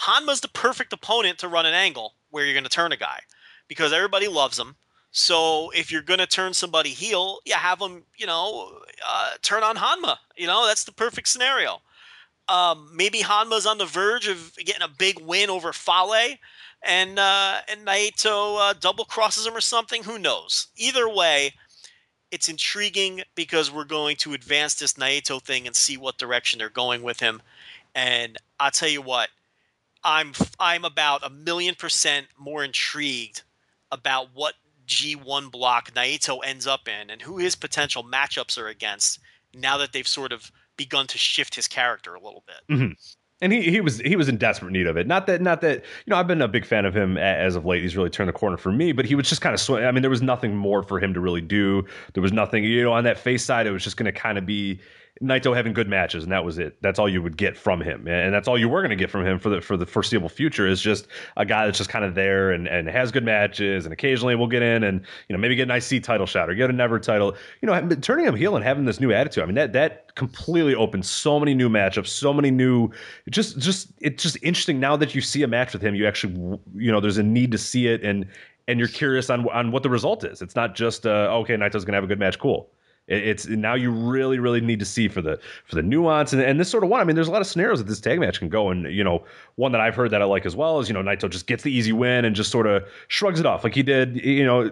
Honma's 0.00 0.40
the 0.40 0.48
perfect 0.48 0.94
opponent 0.94 1.38
to 1.38 1.48
run 1.48 1.66
an 1.66 1.74
angle 1.74 2.14
where 2.30 2.46
you're 2.46 2.54
going 2.54 2.64
to 2.64 2.70
turn 2.70 2.92
a 2.92 2.96
guy 2.96 3.20
because 3.68 3.92
everybody 3.92 4.28
loves 4.28 4.58
him. 4.58 4.76
So 5.12 5.70
if 5.74 5.92
you're 5.92 6.00
going 6.00 6.20
to 6.20 6.26
turn 6.26 6.54
somebody 6.54 6.90
heel, 6.90 7.40
you 7.44 7.54
have 7.54 7.80
them, 7.80 8.04
you 8.16 8.26
know, 8.26 8.78
uh, 9.06 9.32
turn 9.42 9.62
on 9.62 9.76
Honma. 9.76 10.16
You 10.36 10.46
know, 10.46 10.66
that's 10.66 10.84
the 10.84 10.92
perfect 10.92 11.28
scenario. 11.28 11.82
Um, 12.48 12.90
maybe 12.94 13.20
Honma's 13.20 13.66
on 13.66 13.76
the 13.76 13.84
verge 13.84 14.26
of 14.26 14.56
getting 14.56 14.82
a 14.82 14.88
big 14.88 15.20
win 15.20 15.50
over 15.50 15.72
Fale, 15.72 16.36
and 16.82 17.18
uh, 17.18 17.58
and 17.68 17.86
Naito 17.86 18.56
uh, 18.58 18.74
double 18.80 19.04
crosses 19.04 19.46
him 19.46 19.54
or 19.54 19.60
something. 19.60 20.02
Who 20.04 20.18
knows? 20.18 20.68
Either 20.76 21.08
way, 21.08 21.52
it's 22.30 22.48
intriguing 22.48 23.20
because 23.34 23.70
we're 23.70 23.84
going 23.84 24.16
to 24.16 24.32
advance 24.32 24.74
this 24.76 24.94
Naito 24.94 25.42
thing 25.42 25.66
and 25.66 25.76
see 25.76 25.96
what 25.98 26.18
direction 26.18 26.58
they're 26.58 26.70
going 26.70 27.02
with 27.02 27.20
him. 27.20 27.42
And 27.94 28.38
I'll 28.58 28.70
tell 28.70 28.88
you 28.88 29.02
what, 29.02 29.28
I'm 30.04 30.32
I'm 30.58 30.84
about 30.84 31.24
a 31.24 31.30
million 31.30 31.74
percent 31.74 32.26
more 32.38 32.64
intrigued 32.64 33.42
about 33.92 34.28
what 34.34 34.54
G1 34.86 35.50
block 35.50 35.92
Naito 35.92 36.40
ends 36.44 36.66
up 36.66 36.88
in 36.88 37.10
and 37.10 37.22
who 37.22 37.38
his 37.38 37.54
potential 37.54 38.02
matchups 38.02 38.58
are 38.58 38.68
against 38.68 39.20
now 39.54 39.76
that 39.78 39.92
they've 39.92 40.06
sort 40.08 40.32
of 40.32 40.50
begun 40.76 41.06
to 41.08 41.18
shift 41.18 41.54
his 41.54 41.68
character 41.68 42.14
a 42.14 42.20
little 42.20 42.42
bit. 42.46 42.74
Mm-hmm. 42.74 42.92
and 43.42 43.52
he, 43.52 43.70
he 43.70 43.80
was 43.80 43.98
he 44.00 44.16
was 44.16 44.28
in 44.28 44.36
desperate 44.36 44.72
need 44.72 44.86
of 44.86 44.96
it. 44.96 45.06
Not 45.06 45.26
that 45.26 45.42
not 45.42 45.60
that 45.60 45.78
you 45.78 46.10
know 46.10 46.16
I've 46.16 46.26
been 46.26 46.42
a 46.42 46.48
big 46.48 46.64
fan 46.64 46.86
of 46.86 46.96
him 46.96 47.18
as 47.18 47.54
of 47.56 47.66
late. 47.66 47.82
He's 47.82 47.96
really 47.96 48.10
turned 48.10 48.28
the 48.28 48.32
corner 48.32 48.56
for 48.56 48.72
me, 48.72 48.92
but 48.92 49.04
he 49.04 49.14
was 49.14 49.28
just 49.28 49.42
kind 49.42 49.54
of 49.54 49.60
sw- 49.60 49.70
I 49.72 49.92
mean 49.92 50.02
there 50.02 50.10
was 50.10 50.22
nothing 50.22 50.56
more 50.56 50.82
for 50.82 50.98
him 50.98 51.12
to 51.14 51.20
really 51.20 51.42
do. 51.42 51.84
There 52.14 52.22
was 52.22 52.32
nothing 52.32 52.64
you 52.64 52.82
know 52.82 52.92
on 52.92 53.04
that 53.04 53.18
face 53.18 53.44
side. 53.44 53.66
It 53.66 53.72
was 53.72 53.84
just 53.84 53.96
going 53.96 54.12
to 54.12 54.18
kind 54.18 54.38
of 54.38 54.46
be 54.46 54.80
Naito 55.22 55.54
having 55.54 55.74
good 55.74 55.88
matches, 55.88 56.22
and 56.22 56.32
that 56.32 56.46
was 56.46 56.58
it. 56.58 56.80
That's 56.80 56.98
all 56.98 57.06
you 57.06 57.20
would 57.20 57.36
get 57.36 57.54
from 57.54 57.82
him, 57.82 58.08
and 58.08 58.32
that's 58.32 58.48
all 58.48 58.58
you 58.58 58.70
were 58.70 58.80
going 58.80 58.90
to 58.90 58.96
get 58.96 59.10
from 59.10 59.26
him 59.26 59.38
for 59.38 59.50
the 59.50 59.60
for 59.60 59.76
the 59.76 59.84
foreseeable 59.84 60.30
future. 60.30 60.66
Is 60.66 60.80
just 60.80 61.08
a 61.36 61.44
guy 61.44 61.66
that's 61.66 61.76
just 61.76 61.90
kind 61.90 62.06
of 62.06 62.14
there 62.14 62.50
and 62.50 62.66
and 62.66 62.88
has 62.88 63.12
good 63.12 63.24
matches, 63.24 63.84
and 63.84 63.92
occasionally 63.92 64.34
we'll 64.34 64.46
get 64.46 64.62
in 64.62 64.82
and 64.82 65.00
you 65.28 65.36
know 65.36 65.38
maybe 65.38 65.54
get 65.54 65.70
an 65.70 65.76
IC 65.76 66.02
title 66.02 66.24
shot 66.24 66.48
or 66.48 66.54
get 66.54 66.70
a 66.70 66.72
never 66.72 66.98
title. 66.98 67.36
You 67.60 67.66
know, 67.66 67.88
turning 67.96 68.24
him 68.24 68.34
heel 68.34 68.56
and 68.56 68.64
having 68.64 68.86
this 68.86 68.98
new 68.98 69.12
attitude. 69.12 69.42
I 69.42 69.46
mean 69.46 69.56
that 69.56 69.74
that 69.74 70.14
completely 70.14 70.74
opens 70.74 71.10
so 71.10 71.38
many 71.38 71.52
new 71.52 71.68
matchups, 71.68 72.08
so 72.08 72.32
many 72.32 72.50
new. 72.50 72.88
Just 73.28 73.58
just 73.58 73.92
it's 74.00 74.22
just 74.22 74.38
interesting 74.42 74.80
now 74.80 74.96
that 74.96 75.14
you 75.14 75.20
see 75.20 75.42
a 75.42 75.48
match 75.48 75.74
with 75.74 75.82
him. 75.82 75.94
You 75.94 76.08
actually 76.08 76.58
you 76.76 76.90
know 76.90 77.00
there's 77.00 77.18
a 77.18 77.22
need 77.22 77.52
to 77.52 77.58
see 77.58 77.88
it 77.88 78.02
and 78.02 78.24
and 78.68 78.78
you're 78.78 78.88
curious 78.88 79.28
on 79.28 79.46
on 79.50 79.70
what 79.70 79.82
the 79.82 79.90
result 79.90 80.24
is. 80.24 80.40
It's 80.40 80.56
not 80.56 80.74
just 80.74 81.06
uh, 81.06 81.28
okay, 81.40 81.56
Naito's 81.56 81.84
gonna 81.84 81.98
have 81.98 82.04
a 82.04 82.06
good 82.06 82.18
match, 82.18 82.38
cool. 82.38 82.70
It- 83.10 83.28
It's 83.28 83.46
now 83.48 83.74
you 83.74 83.90
really, 83.90 84.38
really 84.38 84.60
need 84.60 84.78
to 84.78 84.84
see 84.86 85.08
for 85.08 85.20
the 85.20 85.38
for 85.66 85.74
the 85.74 85.82
nuance 85.82 86.32
and, 86.32 86.40
and 86.40 86.58
this 86.58 86.70
sort 86.70 86.82
of 86.84 86.88
one. 86.90 87.00
I 87.00 87.04
mean, 87.04 87.16
there's 87.16 87.28
a 87.28 87.30
lot 87.32 87.40
of 87.42 87.46
scenarios 87.46 87.78
that 87.80 87.88
this 87.88 88.00
tag 88.00 88.18
match 88.20 88.38
can 88.38 88.48
go, 88.48 88.70
and 88.70 88.90
you 88.90 89.04
know, 89.04 89.24
one 89.56 89.72
that 89.72 89.80
I've 89.80 89.94
heard 89.94 90.10
that 90.12 90.22
I 90.22 90.24
like 90.24 90.46
as 90.46 90.56
well 90.56 90.78
is 90.80 90.88
you 90.88 90.94
know 90.94 91.02
Naito 91.02 91.28
just 91.28 91.46
gets 91.46 91.62
the 91.62 91.72
easy 91.72 91.92
win 91.92 92.24
and 92.24 92.34
just 92.34 92.50
sort 92.50 92.66
of 92.66 92.84
shrugs 93.08 93.40
it 93.40 93.46
off 93.46 93.64
like 93.64 93.74
he 93.74 93.82
did, 93.82 94.16
you 94.24 94.44
know, 94.46 94.70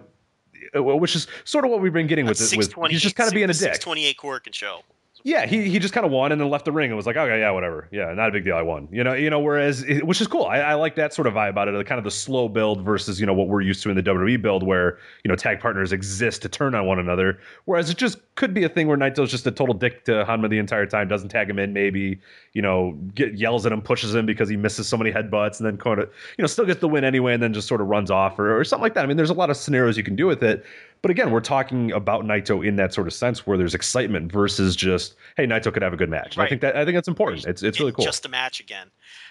uh, 0.76 0.82
which 0.82 1.14
is 1.16 1.26
sort 1.44 1.64
of 1.64 1.70
what 1.70 1.80
we've 1.80 1.92
been 1.92 2.06
getting 2.06 2.24
with 2.26 2.40
it. 2.40 2.56
With 2.56 2.72
he's 2.92 3.02
just 3.02 3.16
kind 3.16 3.28
of 3.28 3.34
being 3.34 3.44
a 3.50 3.52
dick. 3.52 3.74
628 3.74 4.16
Korakuen 4.16 4.54
show. 4.54 4.80
Yeah, 5.28 5.44
he 5.44 5.68
he 5.68 5.78
just 5.78 5.92
kind 5.92 6.06
of 6.06 6.10
won 6.10 6.32
and 6.32 6.40
then 6.40 6.48
left 6.48 6.64
the 6.64 6.72
ring 6.72 6.90
and 6.90 6.96
was 6.96 7.04
like, 7.04 7.16
okay, 7.16 7.40
yeah, 7.40 7.50
whatever, 7.50 7.86
yeah, 7.92 8.14
not 8.14 8.30
a 8.30 8.32
big 8.32 8.44
deal, 8.44 8.56
I 8.56 8.62
won. 8.62 8.88
You 8.90 9.04
know, 9.04 9.12
you 9.12 9.28
know, 9.28 9.38
whereas 9.38 9.84
which 10.02 10.22
is 10.22 10.26
cool. 10.26 10.46
I, 10.46 10.60
I 10.60 10.74
like 10.74 10.94
that 10.94 11.12
sort 11.12 11.26
of 11.26 11.34
vibe 11.34 11.50
about 11.50 11.68
it, 11.68 11.86
kind 11.86 11.98
of 11.98 12.04
the 12.04 12.10
slow 12.10 12.48
build 12.48 12.80
versus 12.82 13.20
you 13.20 13.26
know 13.26 13.34
what 13.34 13.46
we're 13.46 13.60
used 13.60 13.82
to 13.82 13.90
in 13.90 13.96
the 13.96 14.02
WWE 14.02 14.40
build, 14.40 14.62
where 14.62 14.98
you 15.24 15.28
know 15.28 15.36
tag 15.36 15.60
partners 15.60 15.92
exist 15.92 16.40
to 16.42 16.48
turn 16.48 16.74
on 16.74 16.86
one 16.86 16.98
another. 16.98 17.38
Whereas 17.66 17.90
it 17.90 17.98
just 17.98 18.16
could 18.36 18.54
be 18.54 18.64
a 18.64 18.70
thing 18.70 18.88
where 18.88 18.96
Naito's 18.96 19.30
just 19.30 19.46
a 19.46 19.50
total 19.50 19.74
dick 19.74 20.06
to 20.06 20.24
Honma 20.24 20.48
the 20.48 20.58
entire 20.58 20.86
time, 20.86 21.08
doesn't 21.08 21.28
tag 21.28 21.50
him 21.50 21.58
in, 21.58 21.74
maybe 21.74 22.18
you 22.54 22.62
know 22.62 22.92
get 23.14 23.34
yells 23.34 23.66
at 23.66 23.72
him, 23.72 23.82
pushes 23.82 24.14
him 24.14 24.24
because 24.24 24.48
he 24.48 24.56
misses 24.56 24.88
so 24.88 24.96
many 24.96 25.12
headbutts, 25.12 25.58
and 25.58 25.66
then 25.66 25.76
kind 25.76 26.00
of 26.00 26.10
you 26.38 26.42
know 26.42 26.46
still 26.46 26.64
gets 26.64 26.80
the 26.80 26.88
win 26.88 27.04
anyway, 27.04 27.34
and 27.34 27.42
then 27.42 27.52
just 27.52 27.68
sort 27.68 27.82
of 27.82 27.88
runs 27.88 28.10
off 28.10 28.38
or, 28.38 28.58
or 28.58 28.64
something 28.64 28.82
like 28.82 28.94
that. 28.94 29.04
I 29.04 29.06
mean, 29.06 29.18
there's 29.18 29.28
a 29.28 29.34
lot 29.34 29.50
of 29.50 29.58
scenarios 29.58 29.98
you 29.98 30.04
can 30.04 30.16
do 30.16 30.26
with 30.26 30.42
it. 30.42 30.64
But 31.02 31.10
again, 31.10 31.30
we're 31.30 31.40
talking 31.40 31.92
about 31.92 32.24
Naito 32.24 32.66
in 32.66 32.76
that 32.76 32.92
sort 32.92 33.06
of 33.06 33.14
sense 33.14 33.46
where 33.46 33.56
there's 33.56 33.74
excitement 33.74 34.32
versus 34.32 34.74
just, 34.74 35.14
hey, 35.36 35.46
Naito 35.46 35.72
could 35.72 35.82
have 35.82 35.92
a 35.92 35.96
good 35.96 36.10
match. 36.10 36.36
And 36.36 36.42
I 36.42 36.48
think 36.48 36.60
that 36.62 36.76
I 36.76 36.84
think 36.84 36.96
that's 36.96 37.08
important. 37.08 37.46
It's 37.46 37.62
it's 37.62 37.78
really 37.78 37.92
cool. 37.92 38.04
Just 38.04 38.26
a 38.26 38.28
match 38.28 38.60
again, 38.60 38.90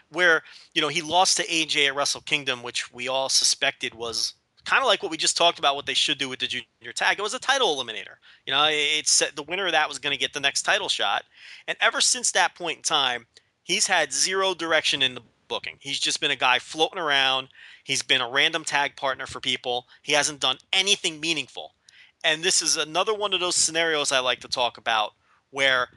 where 0.09 0.43
you 0.74 0.82
know 0.82 0.88
he 0.88 1.01
lost 1.01 1.38
to 1.38 1.47
AJ 1.47 1.88
at 1.88 1.95
Wrestle 1.95 2.22
Kingdom, 2.22 2.63
which 2.63 2.93
we 2.93 3.07
all 3.07 3.30
suspected 3.30 3.93
was 3.93 4.34
kind 4.65 4.82
of 4.82 4.88
like 4.88 5.01
what 5.01 5.11
we 5.11 5.18
just 5.18 5.38
talked 5.38 5.59
about. 5.59 5.76
What 5.76 5.86
they 5.86 5.93
should 5.93 6.18
do 6.18 6.30
with 6.30 6.39
the 6.39 6.47
junior 6.47 6.93
tag. 6.93 7.20
It 7.20 7.22
was 7.22 7.34
a 7.34 7.39
title 7.39 7.76
eliminator. 7.76 8.15
You 8.45 8.53
know, 8.53 8.68
it's 8.70 9.24
the 9.36 9.43
winner 9.43 9.65
of 9.65 9.74
that 9.74 9.89
was 9.89 9.99
going 9.99 10.13
to 10.13 10.20
get 10.20 10.34
the 10.34 10.39
next 10.39 10.63
title 10.63 10.89
shot. 10.89 11.24
And 11.68 11.78
ever 11.82 12.01
since 12.01 12.32
that 12.32 12.55
point 12.55 12.78
in 12.78 12.84
time, 12.84 13.28
he's 13.63 13.88
had 13.88 14.13
zero 14.13 14.53
direction 14.53 15.01
in 15.01 15.15
the 15.15 15.22
booking. 15.47 15.78
He's 15.80 15.99
just 15.99 16.20
been 16.20 16.32
a 16.32 16.36
guy 16.36 16.59
floating 16.59 16.99
around. 16.99 17.49
He's 17.88 18.03
been 18.03 18.19
a 18.19 18.29
random 18.29 18.65
tag 18.65 18.97
partner 18.97 19.25
for 19.25 19.39
people. 19.39 19.88
He 20.03 20.11
hasn't 20.11 20.41
done 20.41 20.57
anything 20.73 21.21
meaningful. 21.21 21.73
And 22.21 22.43
this 22.43 22.61
is 22.61 22.75
another 22.75 23.13
one 23.13 23.33
of 23.33 23.39
those 23.39 23.55
scenarios 23.55 24.11
I 24.11 24.19
like 24.19 24.41
to 24.41 24.49
talk 24.49 24.77
about 24.77 25.13
where 25.51 25.88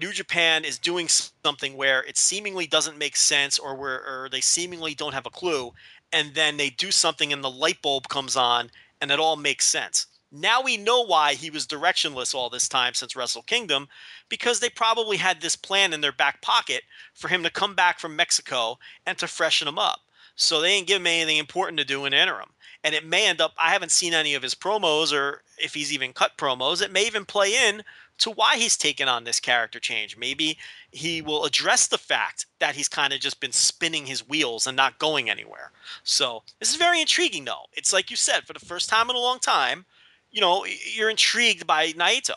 New 0.00 0.12
Japan 0.12 0.64
is 0.64 0.78
doing 0.78 1.08
something 1.08 1.76
where 1.76 2.04
it 2.04 2.16
seemingly 2.16 2.68
doesn't 2.68 2.96
make 2.96 3.16
sense 3.16 3.58
or 3.58 3.74
where 3.74 4.06
or 4.06 4.28
they 4.30 4.40
seemingly 4.40 4.94
don't 4.94 5.14
have 5.14 5.26
a 5.26 5.30
clue 5.30 5.72
and 6.12 6.32
then 6.32 6.58
they 6.58 6.70
do 6.70 6.92
something 6.92 7.32
and 7.32 7.42
the 7.42 7.50
light 7.50 7.82
bulb 7.82 8.06
comes 8.06 8.36
on 8.36 8.70
and 9.00 9.10
it 9.10 9.18
all 9.18 9.34
makes 9.34 9.66
sense. 9.66 10.06
Now 10.30 10.62
we 10.62 10.76
know 10.76 11.04
why 11.04 11.34
he 11.34 11.50
was 11.50 11.66
directionless 11.66 12.36
all 12.36 12.50
this 12.50 12.68
time 12.68 12.94
since 12.94 13.16
Wrestle 13.16 13.42
Kingdom 13.42 13.88
because 14.28 14.60
they 14.60 14.70
probably 14.70 15.16
had 15.16 15.40
this 15.40 15.56
plan 15.56 15.92
in 15.92 16.02
their 16.02 16.12
back 16.12 16.40
pocket 16.40 16.84
for 17.14 17.26
him 17.26 17.42
to 17.42 17.50
come 17.50 17.74
back 17.74 17.98
from 17.98 18.14
Mexico 18.14 18.78
and 19.04 19.18
to 19.18 19.26
freshen 19.26 19.66
him 19.66 19.80
up. 19.80 20.02
So 20.34 20.60
they 20.60 20.76
didn't 20.76 20.88
give 20.88 21.00
him 21.00 21.06
anything 21.06 21.36
important 21.36 21.78
to 21.78 21.84
do 21.84 22.04
in 22.04 22.12
interim. 22.12 22.50
And 22.84 22.94
it 22.94 23.06
may 23.06 23.28
end 23.28 23.40
up, 23.40 23.54
I 23.58 23.70
haven't 23.70 23.92
seen 23.92 24.12
any 24.12 24.34
of 24.34 24.42
his 24.42 24.54
promos 24.54 25.12
or 25.12 25.42
if 25.58 25.74
he's 25.74 25.92
even 25.92 26.12
cut 26.12 26.36
promos. 26.36 26.82
It 26.82 26.92
may 26.92 27.06
even 27.06 27.24
play 27.24 27.68
in 27.68 27.82
to 28.18 28.30
why 28.30 28.56
he's 28.56 28.76
taken 28.76 29.08
on 29.08 29.24
this 29.24 29.40
character 29.40 29.78
change. 29.78 30.16
Maybe 30.16 30.58
he 30.90 31.22
will 31.22 31.44
address 31.44 31.86
the 31.86 31.98
fact 31.98 32.46
that 32.58 32.74
he's 32.74 32.88
kind 32.88 33.12
of 33.12 33.20
just 33.20 33.40
been 33.40 33.52
spinning 33.52 34.06
his 34.06 34.28
wheels 34.28 34.66
and 34.66 34.76
not 34.76 34.98
going 34.98 35.30
anywhere. 35.30 35.70
So 36.02 36.42
this 36.58 36.70
is 36.70 36.76
very 36.76 37.00
intriguing, 37.00 37.44
though. 37.44 37.66
It's 37.74 37.92
like 37.92 38.10
you 38.10 38.16
said, 38.16 38.44
for 38.44 38.52
the 38.52 38.60
first 38.60 38.88
time 38.88 39.10
in 39.10 39.16
a 39.16 39.20
long 39.20 39.38
time, 39.38 39.84
you 40.30 40.40
know, 40.40 40.64
you're 40.94 41.10
intrigued 41.10 41.66
by 41.66 41.92
Naito. 41.92 42.34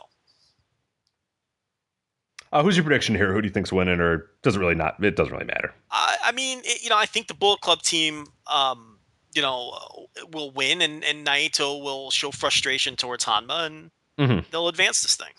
Uh, 2.51 2.63
who's 2.63 2.77
your 2.77 2.83
prediction 2.83 3.15
here? 3.15 3.33
Who 3.33 3.41
do 3.41 3.47
you 3.47 3.53
think's 3.53 3.73
winning, 3.73 3.99
or 3.99 4.29
does 4.45 4.55
it 4.55 4.59
really 4.59 4.75
not? 4.75 5.03
It 5.03 5.17
doesn't 5.17 5.33
really 5.33 5.45
matter. 5.45 5.73
I, 5.91 6.15
I 6.25 6.31
mean, 6.31 6.61
it, 6.63 6.81
you 6.83 6.89
know, 6.89 6.97
I 6.97 7.05
think 7.05 7.27
the 7.27 7.33
Bullet 7.33 7.59
Club 7.59 7.81
team, 7.81 8.27
um, 8.49 8.97
you 9.33 9.41
know, 9.41 10.07
will 10.31 10.51
win, 10.51 10.81
and, 10.81 11.03
and 11.03 11.27
Naito 11.27 11.81
will 11.83 12.09
show 12.11 12.31
frustration 12.31 12.95
towards 12.95 13.25
Honma, 13.25 13.65
and 13.65 13.91
Mhm. 14.17 14.45
they'll 14.51 14.69
advance 14.69 15.01
this 15.01 15.15
thing. 15.17 15.33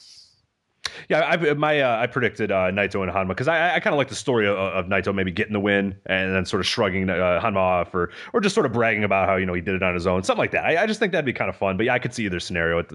Yeah, 1.09 1.21
I 1.23 1.55
my 1.55 1.81
uh, 1.81 1.99
I 1.99 2.07
predicted 2.07 2.53
uh, 2.53 2.71
Naito 2.71 3.03
and 3.03 3.11
Honma 3.11 3.29
because 3.29 3.49
I, 3.49 3.75
I 3.75 3.81
kind 3.81 3.93
of 3.95 3.99
like 3.99 4.09
the 4.09 4.15
story 4.15 4.47
of, 4.47 4.57
of 4.57 4.87
Naito 4.87 5.15
maybe 5.15 5.31
getting 5.33 5.53
the 5.53 5.61
win 5.61 5.97
and 6.07 6.35
then 6.35 6.45
sort 6.45 6.61
of 6.61 6.67
shrugging 6.67 7.09
uh, 7.11 7.41
Honma 7.43 7.57
off 7.57 7.95
or 7.95 8.11
or 8.33 8.41
just 8.41 8.55
sort 8.55 8.67
of 8.67 8.73
bragging 8.73 9.03
about 9.03 9.29
how 9.29 9.37
you 9.37 9.47
know 9.47 9.55
he 9.55 9.61
did 9.61 9.75
it 9.75 9.83
on 9.83 9.95
his 9.95 10.07
own, 10.07 10.23
something 10.23 10.39
like 10.39 10.51
that. 10.53 10.65
I, 10.65 10.83
I 10.83 10.87
just 10.87 11.01
think 11.01 11.13
that'd 11.13 11.25
be 11.25 11.33
kind 11.33 11.49
of 11.49 11.57
fun. 11.57 11.77
But 11.77 11.87
yeah, 11.87 11.95
I 11.95 11.99
could 11.99 12.13
see 12.15 12.25
either 12.27 12.39
scenario. 12.39 12.79
It 12.79 12.91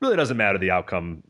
really 0.00 0.16
doesn't 0.16 0.36
matter 0.36 0.58
the 0.58 0.70
outcome 0.70 1.22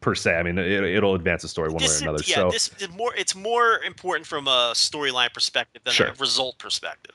per 0.00 0.14
se. 0.14 0.34
I 0.36 0.42
mean, 0.42 0.58
it, 0.58 0.84
it'll 0.84 1.14
advance 1.14 1.42
the 1.42 1.48
story 1.48 1.68
one 1.68 1.78
way 1.78 1.86
or 1.86 1.88
This, 1.88 2.00
another. 2.02 2.22
yeah, 2.26 2.34
so 2.36 2.50
this 2.50 2.70
is 2.78 2.88
more. 2.90 3.14
It's 3.14 3.34
more 3.34 3.78
important 3.80 4.26
from 4.26 4.46
a 4.48 4.72
storyline 4.74 5.32
perspective 5.32 5.82
than 5.84 5.92
Sure. 5.94 6.08
a 6.08 6.14
result 6.14 6.58
perspective. 6.58 7.14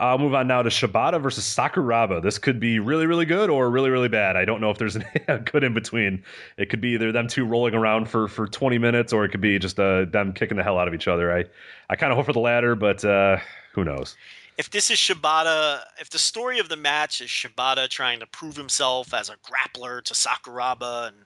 I'll 0.00 0.18
move 0.18 0.34
on 0.34 0.48
now 0.48 0.60
to 0.60 0.70
Shibata 0.70 1.22
versus 1.22 1.44
Sakuraba. 1.44 2.20
This 2.20 2.36
could 2.36 2.58
be 2.58 2.80
really, 2.80 3.06
really 3.06 3.24
good 3.24 3.48
or 3.48 3.70
really, 3.70 3.90
really 3.90 4.08
bad. 4.08 4.36
I 4.36 4.44
don't 4.44 4.60
know 4.60 4.70
if 4.70 4.76
there's 4.78 4.96
a 5.28 5.38
good 5.38 5.62
in 5.62 5.72
between. 5.72 6.24
It 6.58 6.68
could 6.68 6.80
be 6.80 6.90
either 6.90 7.12
them 7.12 7.28
two 7.28 7.44
rolling 7.46 7.74
around 7.74 8.08
for, 8.08 8.26
for 8.26 8.48
20 8.48 8.76
minutes 8.78 9.12
or 9.12 9.24
it 9.24 9.28
could 9.30 9.40
be 9.40 9.56
just 9.58 9.78
uh, 9.78 10.04
them 10.06 10.32
kicking 10.32 10.56
the 10.56 10.64
hell 10.64 10.78
out 10.80 10.88
of 10.88 10.94
each 10.94 11.06
other. 11.06 11.32
I, 11.32 11.44
I 11.88 11.94
kind 11.96 12.10
of 12.12 12.16
hope 12.16 12.26
for 12.26 12.32
the 12.32 12.40
latter, 12.40 12.74
but 12.74 13.04
uh, 13.04 13.36
who 13.72 13.84
knows? 13.84 14.16
If 14.56 14.70
this 14.70 14.90
is 14.90 14.98
Shibata, 14.98 15.80
if 16.00 16.10
the 16.10 16.18
story 16.18 16.58
of 16.58 16.68
the 16.68 16.76
match 16.76 17.20
is 17.20 17.28
Shibata 17.28 17.88
trying 17.88 18.20
to 18.20 18.26
prove 18.26 18.56
himself 18.56 19.12
as 19.12 19.28
a 19.28 19.36
grappler 19.36 20.02
to 20.04 20.14
Sakuraba, 20.14 21.08
and 21.08 21.16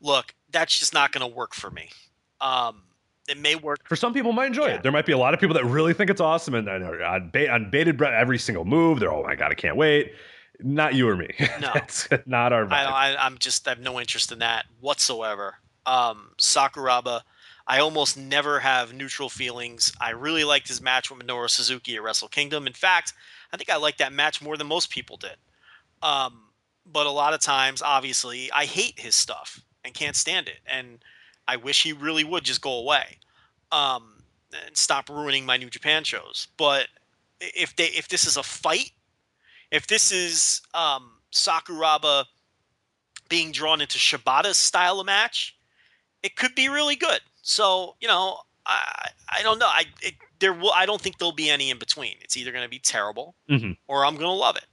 look, 0.00 0.34
that's 0.50 0.78
just 0.78 0.94
not 0.94 1.12
going 1.12 1.28
to 1.28 1.34
work 1.36 1.54
for 1.54 1.70
me. 1.70 1.90
Um, 2.40 2.82
it 3.28 3.38
may 3.38 3.56
work. 3.56 3.80
For 3.88 3.96
some 3.96 4.14
people, 4.14 4.32
might 4.32 4.46
enjoy 4.46 4.68
Yeah. 4.68 4.74
it. 4.76 4.82
There 4.82 4.92
might 4.92 5.04
be 5.06 5.12
a 5.12 5.18
lot 5.18 5.34
of 5.34 5.40
people 5.40 5.54
that 5.54 5.64
really 5.64 5.92
think 5.92 6.10
it's 6.10 6.20
awesome 6.20 6.54
and, 6.54 6.68
and 6.68 6.84
are 6.84 7.02
on, 7.02 7.30
ba- 7.32 7.50
on 7.50 7.70
bated 7.70 7.96
breath 7.98 8.14
every 8.14 8.38
single 8.38 8.64
move. 8.64 9.00
They're 9.00 9.12
oh 9.12 9.22
my 9.24 9.34
god, 9.34 9.50
I 9.50 9.54
can't 9.54 9.76
wait. 9.76 10.12
Not 10.60 10.94
you 10.94 11.08
or 11.08 11.16
me. 11.16 11.28
No. 11.60 11.70
That's 11.74 12.08
not 12.24 12.52
our. 12.52 12.64
I, 12.64 12.68
vibe. 12.68 12.70
I 12.86 13.16
I'm 13.18 13.36
just 13.38 13.66
I 13.66 13.72
have 13.72 13.80
no 13.80 14.00
interest 14.00 14.32
in 14.32 14.38
that 14.38 14.64
whatsoever. 14.80 15.56
Um, 15.84 16.30
Sakuraba, 16.38 17.20
I 17.66 17.80
almost 17.80 18.16
never 18.16 18.60
have 18.60 18.94
neutral 18.94 19.28
feelings. 19.28 19.92
I 20.00 20.10
really 20.10 20.44
liked 20.44 20.68
his 20.68 20.80
match 20.80 21.10
with 21.10 21.20
Minoru 21.20 21.50
Suzuki 21.50 21.96
at 21.96 22.02
Wrestle 22.02 22.28
Kingdom. 22.28 22.66
In 22.66 22.72
fact, 22.72 23.12
I 23.52 23.56
think 23.56 23.70
I 23.70 23.76
liked 23.76 23.98
that 23.98 24.12
match 24.12 24.40
more 24.40 24.56
than 24.56 24.68
most 24.68 24.90
people 24.90 25.16
did. 25.16 25.36
Um, 26.02 26.42
but 26.84 27.06
a 27.06 27.10
lot 27.10 27.34
of 27.34 27.40
times, 27.40 27.82
obviously, 27.82 28.50
I 28.52 28.66
hate 28.66 29.00
his 29.00 29.14
stuff 29.14 29.60
and 29.84 29.94
can't 29.94 30.14
stand 30.14 30.48
it, 30.48 30.60
and 30.66 30.98
I 31.48 31.56
wish 31.56 31.82
he 31.82 31.92
really 31.92 32.24
would 32.24 32.44
just 32.44 32.60
go 32.60 32.72
away 32.72 33.18
um, 33.72 34.22
and 34.66 34.76
stop 34.76 35.08
ruining 35.08 35.44
my 35.44 35.56
New 35.56 35.70
Japan 35.70 36.04
shows. 36.04 36.48
But 36.56 36.86
if 37.40 37.74
they 37.76 37.86
if 37.86 38.08
this 38.08 38.26
is 38.26 38.36
a 38.36 38.42
fight, 38.42 38.92
if 39.70 39.86
this 39.86 40.12
is 40.12 40.62
um, 40.74 41.10
Sakuraba 41.32 42.24
being 43.28 43.50
drawn 43.50 43.80
into 43.80 43.98
Shibata's 43.98 44.56
style 44.56 45.00
of 45.00 45.06
match, 45.06 45.56
it 46.22 46.36
could 46.36 46.54
be 46.54 46.68
really 46.68 46.96
good. 46.96 47.20
So 47.48 47.94
you 48.00 48.08
know, 48.08 48.38
I 48.66 49.08
I 49.28 49.42
don't 49.44 49.60
know. 49.60 49.68
I 49.68 49.84
it, 50.02 50.14
there 50.40 50.52
will 50.52 50.72
I 50.72 50.84
don't 50.84 51.00
think 51.00 51.18
there'll 51.18 51.30
be 51.32 51.48
any 51.48 51.70
in 51.70 51.78
between. 51.78 52.14
It's 52.20 52.36
either 52.36 52.50
going 52.50 52.64
to 52.64 52.68
be 52.68 52.80
terrible 52.80 53.36
Mhm. 53.48 53.76
or 53.86 54.04
I'm 54.04 54.14
going 54.14 54.26
to 54.26 54.32
love 54.32 54.56
it. 54.56 54.66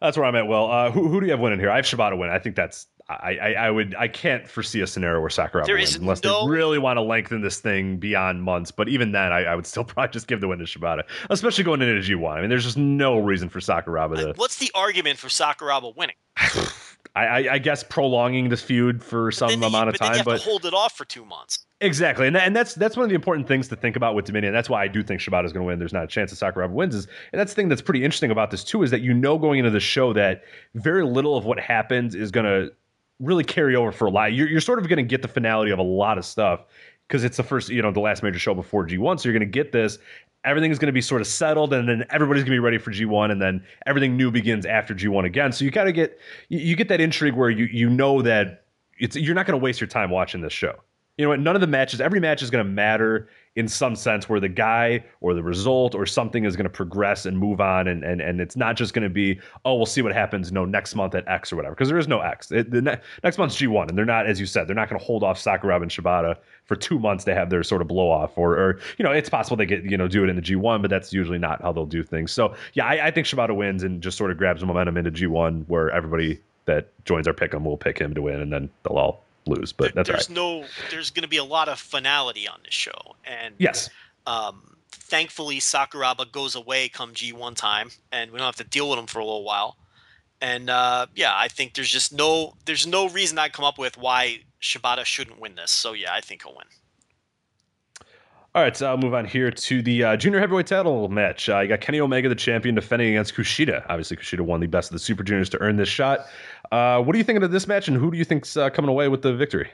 That's 0.00 0.16
where 0.16 0.26
I'm 0.26 0.34
at. 0.36 0.46
Well, 0.46 0.70
uh, 0.70 0.90
who, 0.90 1.08
who 1.08 1.20
do 1.20 1.26
you 1.26 1.32
have 1.32 1.40
winning 1.40 1.58
here? 1.60 1.70
I 1.70 1.76
have 1.76 1.84
Shibata 1.84 2.18
win. 2.18 2.30
I 2.30 2.38
think 2.38 2.56
that's. 2.56 2.86
I, 3.08 3.36
I, 3.40 3.52
I 3.66 3.70
would. 3.70 3.94
I 3.98 4.08
can't 4.08 4.48
foresee 4.48 4.80
a 4.80 4.86
scenario 4.86 5.20
where 5.20 5.28
Sakuraba 5.28 5.66
There 5.66 5.76
wins 5.76 5.94
unless 5.96 6.22
no- 6.22 6.46
they 6.46 6.50
really 6.50 6.78
want 6.78 6.96
to 6.96 7.02
lengthen 7.02 7.42
this 7.42 7.60
thing 7.60 7.98
beyond 7.98 8.42
months. 8.42 8.70
But 8.70 8.88
even 8.88 9.12
then, 9.12 9.32
I, 9.32 9.44
I 9.44 9.54
would 9.54 9.66
still 9.66 9.84
probably 9.92 10.12
just 10.12 10.26
give 10.26 10.40
the 10.40 10.48
win 10.48 10.58
to 10.60 10.64
Shibata, 10.64 11.02
especially 11.28 11.64
going 11.64 11.82
into 11.82 12.00
G1. 12.00 12.30
I 12.32 12.40
mean, 12.40 12.48
there's 12.50 12.64
just 12.64 12.78
no 12.78 13.18
reason 13.18 13.50
for 13.50 13.60
Sakuraba 13.60 14.16
to. 14.16 14.32
What's 14.36 14.56
the 14.56 14.70
argument 14.74 15.18
for 15.18 15.28
Sakuraba 15.28 15.94
winning? 15.94 16.16
I, 17.14 17.26
I, 17.26 17.52
I 17.54 17.58
guess 17.58 17.82
prolonging 17.82 18.48
this 18.48 18.62
feud 18.62 19.02
for 19.02 19.30
some 19.30 19.48
Then 19.48 19.62
amount 19.62 19.88
of 19.88 19.98
time, 19.98 20.12
you 20.12 20.16
have 20.18 20.24
but 20.24 20.38
to 20.38 20.44
hold 20.44 20.64
it 20.64 20.74
off 20.74 20.96
for 20.96 21.04
two 21.04 21.24
months. 21.24 21.66
Exactly, 21.80 22.26
and, 22.26 22.34
that, 22.34 22.46
and 22.46 22.56
that's 22.56 22.74
that's 22.74 22.96
one 22.96 23.04
of 23.04 23.10
the 23.10 23.14
important 23.14 23.46
things 23.46 23.68
to 23.68 23.76
think 23.76 23.96
about 23.96 24.14
with 24.14 24.24
Dominion. 24.24 24.52
That's 24.52 24.70
why 24.70 24.82
I 24.82 24.88
do 24.88 25.02
think 25.02 25.20
Shibata 25.20 25.44
is 25.44 25.52
going 25.52 25.64
to 25.64 25.66
win. 25.66 25.78
There's 25.78 25.92
not 25.92 26.04
a 26.04 26.08
chance 26.08 26.36
that 26.36 26.44
Sakuraba 26.44 26.70
wins. 26.70 26.94
Is 26.94 27.06
and 27.32 27.40
that's 27.40 27.52
the 27.52 27.56
thing 27.56 27.68
that's 27.68 27.82
pretty 27.82 28.04
interesting 28.04 28.30
about 28.30 28.50
this 28.50 28.64
too 28.64 28.82
is 28.82 28.90
that 28.90 29.02
you 29.02 29.12
know 29.14 29.38
going 29.38 29.58
into 29.58 29.70
the 29.70 29.80
show 29.80 30.12
that 30.14 30.44
very 30.74 31.04
little 31.04 31.36
of 31.36 31.44
what 31.44 31.60
happens 31.60 32.14
is 32.14 32.30
going 32.30 32.46
to 32.46 32.72
really 33.20 33.44
carry 33.44 33.76
over 33.76 33.92
for 33.92 34.06
a 34.06 34.10
lot. 34.10 34.32
You're, 34.32 34.48
you're 34.48 34.60
sort 34.60 34.78
of 34.78 34.88
going 34.88 34.96
to 34.96 35.02
get 35.02 35.22
the 35.22 35.28
finality 35.28 35.70
of 35.70 35.78
a 35.78 35.84
lot 35.84 36.18
of 36.18 36.24
stuff 36.24 36.64
because 37.08 37.24
it's 37.24 37.36
the 37.36 37.42
first, 37.42 37.68
you 37.68 37.82
know, 37.82 37.90
the 37.90 38.00
last 38.00 38.22
major 38.22 38.38
show 38.38 38.54
before 38.54 38.86
G1. 38.86 39.20
So 39.20 39.28
you're 39.28 39.38
going 39.38 39.48
to 39.48 39.52
get 39.52 39.72
this. 39.72 39.98
Everything 40.44 40.70
is 40.70 40.78
going 40.78 40.88
to 40.88 40.92
be 40.92 41.00
sort 41.00 41.20
of 41.20 41.26
settled, 41.26 41.72
and 41.72 41.88
then 41.88 42.04
everybody's 42.10 42.42
going 42.42 42.52
to 42.52 42.56
be 42.56 42.58
ready 42.60 42.78
for 42.78 42.90
G1, 42.90 43.30
and 43.30 43.40
then 43.40 43.64
everything 43.86 44.16
new 44.16 44.30
begins 44.30 44.66
after 44.66 44.94
G1 44.94 45.24
again. 45.24 45.52
So 45.52 45.64
you 45.64 45.70
got 45.70 45.84
to 45.84 45.92
get 45.92 46.18
you, 46.48 46.58
you 46.58 46.76
get 46.76 46.88
that 46.88 47.00
intrigue 47.00 47.34
where 47.34 47.50
you 47.50 47.64
you 47.66 47.88
know 47.88 48.22
that 48.22 48.64
it's 48.98 49.16
you're 49.16 49.34
not 49.34 49.46
going 49.46 49.58
to 49.58 49.62
waste 49.62 49.80
your 49.80 49.88
time 49.88 50.10
watching 50.10 50.40
this 50.40 50.52
show. 50.52 50.74
You 51.16 51.24
know 51.24 51.30
what? 51.30 51.40
None 51.40 51.54
of 51.54 51.60
the 51.60 51.66
matches, 51.66 52.00
every 52.00 52.20
match 52.20 52.42
is 52.42 52.50
going 52.50 52.64
to 52.64 52.70
matter 52.70 53.28
in 53.56 53.68
some 53.68 53.94
sense 53.94 54.28
where 54.28 54.40
the 54.40 54.48
guy 54.48 55.04
or 55.20 55.32
the 55.32 55.42
result 55.42 55.94
or 55.94 56.06
something 56.06 56.44
is 56.44 56.56
going 56.56 56.64
to 56.64 56.70
progress 56.70 57.24
and 57.24 57.38
move 57.38 57.60
on. 57.60 57.86
And, 57.86 58.02
and, 58.02 58.20
and 58.20 58.40
it's 58.40 58.56
not 58.56 58.76
just 58.76 58.94
going 58.94 59.04
to 59.04 59.08
be, 59.08 59.38
oh, 59.64 59.76
we'll 59.76 59.86
see 59.86 60.02
what 60.02 60.12
happens, 60.12 60.50
no, 60.50 60.64
next 60.64 60.94
month 60.96 61.14
at 61.14 61.26
X 61.28 61.52
or 61.52 61.56
whatever, 61.56 61.74
because 61.74 61.88
there 61.88 61.98
is 61.98 62.08
no 62.08 62.20
X. 62.20 62.50
It, 62.50 62.70
the 62.70 62.82
ne- 62.82 62.98
next 63.22 63.38
month's 63.38 63.56
G1, 63.56 63.88
and 63.88 63.96
they're 63.96 64.04
not, 64.04 64.26
as 64.26 64.40
you 64.40 64.46
said, 64.46 64.66
they're 64.66 64.74
not 64.74 64.88
going 64.88 64.98
to 64.98 65.06
hold 65.06 65.22
off 65.22 65.38
Sakuraba 65.38 65.82
and 65.82 65.90
Shibata 65.90 66.36
for 66.64 66.74
two 66.74 66.98
months 66.98 67.24
to 67.24 67.34
have 67.34 67.48
their 67.48 67.62
sort 67.62 67.80
of 67.80 67.86
blow 67.88 68.10
off. 68.10 68.36
Or, 68.36 68.58
or, 68.58 68.80
you 68.98 69.04
know, 69.04 69.12
it's 69.12 69.28
possible 69.28 69.56
they 69.56 69.66
get, 69.66 69.84
you 69.84 69.96
know, 69.96 70.08
do 70.08 70.24
it 70.24 70.30
in 70.30 70.36
the 70.36 70.42
G1, 70.42 70.82
but 70.82 70.90
that's 70.90 71.12
usually 71.12 71.38
not 71.38 71.62
how 71.62 71.72
they'll 71.72 71.86
do 71.86 72.02
things. 72.02 72.32
So, 72.32 72.54
yeah, 72.72 72.86
I, 72.86 73.06
I 73.06 73.10
think 73.12 73.26
Shibata 73.26 73.54
wins 73.54 73.84
and 73.84 74.02
just 74.02 74.18
sort 74.18 74.32
of 74.32 74.38
grabs 74.38 74.64
momentum 74.64 74.96
into 74.96 75.12
G1 75.12 75.68
where 75.68 75.90
everybody 75.90 76.40
that 76.64 76.88
joins 77.04 77.28
our 77.28 77.34
pick 77.34 77.54
'em 77.54 77.64
will 77.64 77.76
pick 77.76 77.98
him 77.98 78.14
to 78.14 78.22
win, 78.22 78.40
and 78.40 78.52
then 78.52 78.70
they'll 78.82 78.96
all 78.96 79.24
lose. 79.46 79.72
But 79.72 79.94
that's 79.94 80.08
there's 80.08 80.28
right. 80.28 80.34
no 80.36 80.64
there's 80.90 81.10
going 81.10 81.22
to 81.22 81.28
be 81.28 81.36
a 81.36 81.44
lot 81.44 81.68
of 81.68 81.78
finality 81.78 82.48
on 82.48 82.58
this 82.64 82.74
show 82.74 83.16
and 83.24 83.54
Yes. 83.58 83.90
um, 84.26 84.76
thankfully 84.90 85.58
Sakuraba 85.60 86.30
goes 86.30 86.54
away 86.54 86.88
come 86.88 87.12
G1 87.12 87.54
time 87.56 87.90
and 88.12 88.30
we 88.30 88.38
don't 88.38 88.46
have 88.46 88.56
to 88.56 88.64
deal 88.64 88.88
with 88.90 88.98
him 88.98 89.06
for 89.06 89.18
a 89.18 89.24
little 89.24 89.44
while 89.44 89.76
and 90.40 90.70
uh, 90.70 91.06
yeah 91.14 91.32
I 91.34 91.48
think 91.48 91.74
there's 91.74 91.90
just 91.90 92.12
no 92.12 92.54
there's 92.64 92.86
no 92.86 93.08
reason 93.08 93.38
I 93.38 93.48
come 93.48 93.64
up 93.64 93.78
with 93.78 93.98
why 93.98 94.40
Shibata 94.62 95.04
shouldn't 95.04 95.40
win 95.40 95.54
this 95.56 95.70
so 95.70 95.92
yeah 95.92 96.12
I 96.14 96.20
think 96.20 96.42
he'll 96.42 96.54
win 96.56 96.66
All 98.54 98.62
right, 98.62 98.76
so 98.76 98.86
I'll 98.88 98.96
move 98.96 99.14
on 99.14 99.24
here 99.24 99.50
to 99.50 99.82
the 99.82 100.04
uh, 100.04 100.16
junior 100.16 100.38
heavyweight 100.38 100.68
title 100.68 101.08
match. 101.08 101.48
Uh, 101.48 101.60
you 101.60 101.68
got 101.68 101.80
Kenny 101.80 102.00
Omega, 102.00 102.28
the 102.28 102.36
champion, 102.36 102.76
defending 102.76 103.08
against 103.08 103.34
Kushida. 103.34 103.84
Obviously, 103.88 104.16
Kushida 104.16 104.42
won 104.42 104.60
the 104.60 104.68
best 104.68 104.90
of 104.90 104.92
the 104.92 105.00
Super 105.00 105.24
Juniors 105.24 105.48
to 105.50 105.60
earn 105.60 105.76
this 105.76 105.88
shot. 105.88 106.26
Uh, 106.70 107.02
what 107.02 107.16
are 107.16 107.18
you 107.18 107.24
thinking 107.24 107.42
of 107.42 107.50
this 107.50 107.66
match, 107.66 107.88
and 107.88 107.96
who 107.96 108.12
do 108.12 108.16
you 108.16 108.24
think's 108.24 108.56
uh, 108.56 108.70
coming 108.70 108.88
away 108.88 109.08
with 109.08 109.22
the 109.22 109.34
victory? 109.34 109.70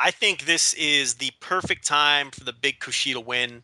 I 0.00 0.10
think 0.10 0.46
this 0.46 0.74
is 0.74 1.14
the 1.14 1.30
perfect 1.38 1.86
time 1.86 2.32
for 2.32 2.42
the 2.42 2.52
big 2.52 2.80
Kushida 2.80 3.24
win 3.24 3.62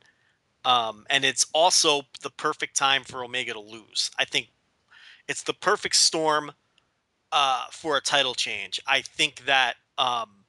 um, 0.67 1.07
and 1.09 1.25
it's 1.25 1.47
also 1.55 2.03
the 2.23 2.31
perfect 2.31 2.77
time 2.77 3.05
for 3.05 3.25
Omega 3.25 3.53
to 3.53 3.61
lose 3.61 4.11
I 4.19 4.25
think 4.25 4.49
it's 5.29 5.45
the 5.45 5.55
perfect 5.55 5.95
storm 5.97 6.53
uh, 7.33 7.65
for 7.73 7.97
a 7.97 8.01
title 8.01 8.35
change. 8.35 8.81
I 8.87 9.01
think 9.01 9.47
that 9.47 9.75
um, 9.99 10.45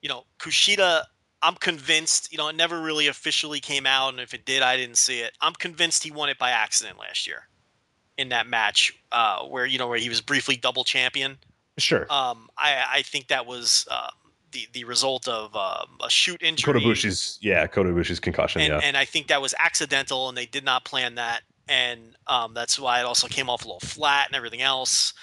you 0.00 0.08
know 0.08 0.24
Kushida. 0.38 1.04
I'm 1.42 1.54
convinced. 1.54 2.32
You 2.32 2.38
know, 2.38 2.48
it 2.48 2.56
never 2.56 2.80
really 2.80 3.06
officially 3.06 3.60
came 3.60 3.86
out, 3.86 4.10
and 4.10 4.20
if 4.20 4.34
it 4.34 4.44
did, 4.44 4.62
I 4.62 4.76
didn't 4.76 4.98
see 4.98 5.20
it. 5.20 5.32
I'm 5.40 5.54
convinced 5.54 6.02
he 6.04 6.10
won 6.10 6.28
it 6.28 6.38
by 6.38 6.50
accident 6.50 6.98
last 6.98 7.26
year 7.26 7.48
in 8.18 8.28
that 8.28 8.46
match 8.46 8.92
uh, 9.12 9.44
where 9.44 9.66
you 9.66 9.78
know 9.78 9.88
where 9.88 9.98
he 9.98 10.08
was 10.08 10.20
briefly 10.20 10.56
double 10.56 10.84
champion. 10.84 11.38
Sure. 11.78 12.02
Um, 12.10 12.50
I, 12.58 12.84
I 12.92 13.02
think 13.02 13.28
that 13.28 13.46
was 13.46 13.86
uh, 13.90 14.08
the 14.52 14.68
the 14.72 14.84
result 14.84 15.26
of 15.28 15.54
um, 15.56 15.98
a 16.04 16.10
shoot 16.10 16.42
injury. 16.42 16.72
Kota 16.72 16.84
Ibushi's, 16.84 17.38
yeah, 17.40 17.66
Kota 17.66 17.88
Ibushi's 17.88 18.20
concussion, 18.20 18.60
and, 18.60 18.72
yeah. 18.72 18.80
and 18.82 18.96
I 18.96 19.04
think 19.04 19.28
that 19.28 19.40
was 19.40 19.54
accidental, 19.58 20.28
and 20.28 20.36
they 20.36 20.46
did 20.46 20.64
not 20.64 20.84
plan 20.84 21.14
that, 21.14 21.42
and 21.68 22.16
um, 22.26 22.54
that's 22.54 22.78
why 22.78 23.00
it 23.00 23.04
also 23.04 23.28
came 23.28 23.48
off 23.48 23.64
a 23.64 23.68
little 23.68 23.80
flat 23.80 24.26
and 24.26 24.36
everything 24.36 24.62
else. 24.62 25.14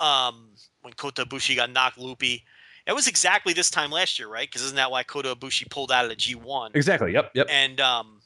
Um, 0.00 0.50
when 0.82 0.92
Kota 0.94 1.24
Ibushi 1.24 1.56
got 1.56 1.70
knocked 1.70 1.98
loopy, 1.98 2.44
it 2.86 2.94
was 2.94 3.08
exactly 3.08 3.52
this 3.52 3.70
time 3.70 3.90
last 3.90 4.18
year, 4.18 4.28
right? 4.28 4.48
Because 4.48 4.62
isn't 4.62 4.76
that 4.76 4.90
why 4.90 5.02
Kota 5.02 5.34
Ibushi 5.34 5.68
pulled 5.70 5.90
out 5.90 6.04
of 6.04 6.10
the 6.10 6.16
G 6.16 6.34
one? 6.34 6.70
exactly, 6.74 7.12
yep, 7.12 7.30
yep. 7.34 7.46
And 7.50 7.80
um, 7.80 8.20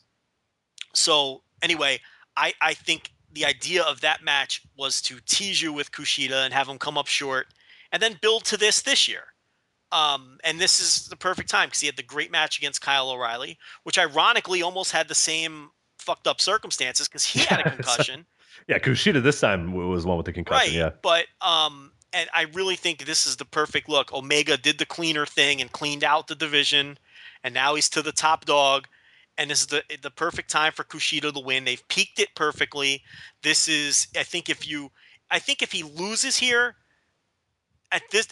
so 0.94 1.42
anyway, 1.62 2.00
I 2.36 2.52
I 2.60 2.74
think 2.74 3.10
the 3.32 3.44
idea 3.44 3.82
of 3.82 4.00
that 4.00 4.22
match 4.22 4.62
was 4.76 5.00
to 5.02 5.20
tease 5.26 5.62
you 5.62 5.72
with 5.72 5.92
Kushida 5.92 6.44
and 6.44 6.52
have 6.52 6.68
him 6.68 6.78
come 6.78 6.98
up 6.98 7.06
short, 7.06 7.46
and 7.92 8.02
then 8.02 8.18
build 8.20 8.44
to 8.46 8.56
this 8.56 8.82
this 8.82 9.08
year. 9.08 9.24
Um, 9.92 10.38
and 10.44 10.60
this 10.60 10.80
is 10.80 11.08
the 11.08 11.16
perfect 11.16 11.48
time 11.48 11.66
because 11.68 11.80
he 11.80 11.86
had 11.86 11.96
the 11.96 12.02
great 12.02 12.30
match 12.30 12.58
against 12.58 12.80
Kyle 12.80 13.10
O'Reilly, 13.10 13.58
which 13.82 13.98
ironically 13.98 14.62
almost 14.62 14.92
had 14.92 15.08
the 15.08 15.16
same 15.16 15.70
fucked 15.98 16.26
up 16.26 16.40
circumstances 16.40 17.08
because 17.08 17.24
he 17.24 17.40
had 17.40 17.60
a 17.60 17.70
concussion. 17.76 18.26
Yeah, 18.68 18.78
Kushida 18.78 19.22
this 19.22 19.40
time 19.40 19.72
was 19.72 20.04
the 20.04 20.08
one 20.08 20.16
with 20.16 20.26
the 20.26 20.32
concussion, 20.32 20.68
right. 20.68 20.72
yeah. 20.72 20.90
But 21.02 21.26
um, 21.40 21.92
and 22.12 22.28
I 22.34 22.42
really 22.54 22.76
think 22.76 23.04
this 23.04 23.26
is 23.26 23.36
the 23.36 23.44
perfect 23.44 23.88
look. 23.88 24.12
Omega 24.12 24.56
did 24.56 24.78
the 24.78 24.86
cleaner 24.86 25.26
thing 25.26 25.60
and 25.60 25.70
cleaned 25.72 26.04
out 26.04 26.26
the 26.26 26.34
division, 26.34 26.98
and 27.44 27.54
now 27.54 27.74
he's 27.74 27.88
to 27.90 28.02
the 28.02 28.12
top 28.12 28.44
dog. 28.44 28.86
And 29.38 29.50
this 29.50 29.60
is 29.60 29.66
the 29.68 29.82
the 30.02 30.10
perfect 30.10 30.50
time 30.50 30.72
for 30.72 30.84
Kushida 30.84 31.32
to 31.32 31.40
win. 31.40 31.64
They've 31.64 31.86
peaked 31.88 32.18
it 32.18 32.34
perfectly. 32.34 33.02
This 33.42 33.68
is, 33.68 34.08
I 34.16 34.22
think, 34.22 34.50
if 34.50 34.68
you, 34.68 34.90
I 35.30 35.38
think 35.38 35.62
if 35.62 35.72
he 35.72 35.82
loses 35.82 36.36
here, 36.36 36.76
at 37.92 38.02
this, 38.10 38.28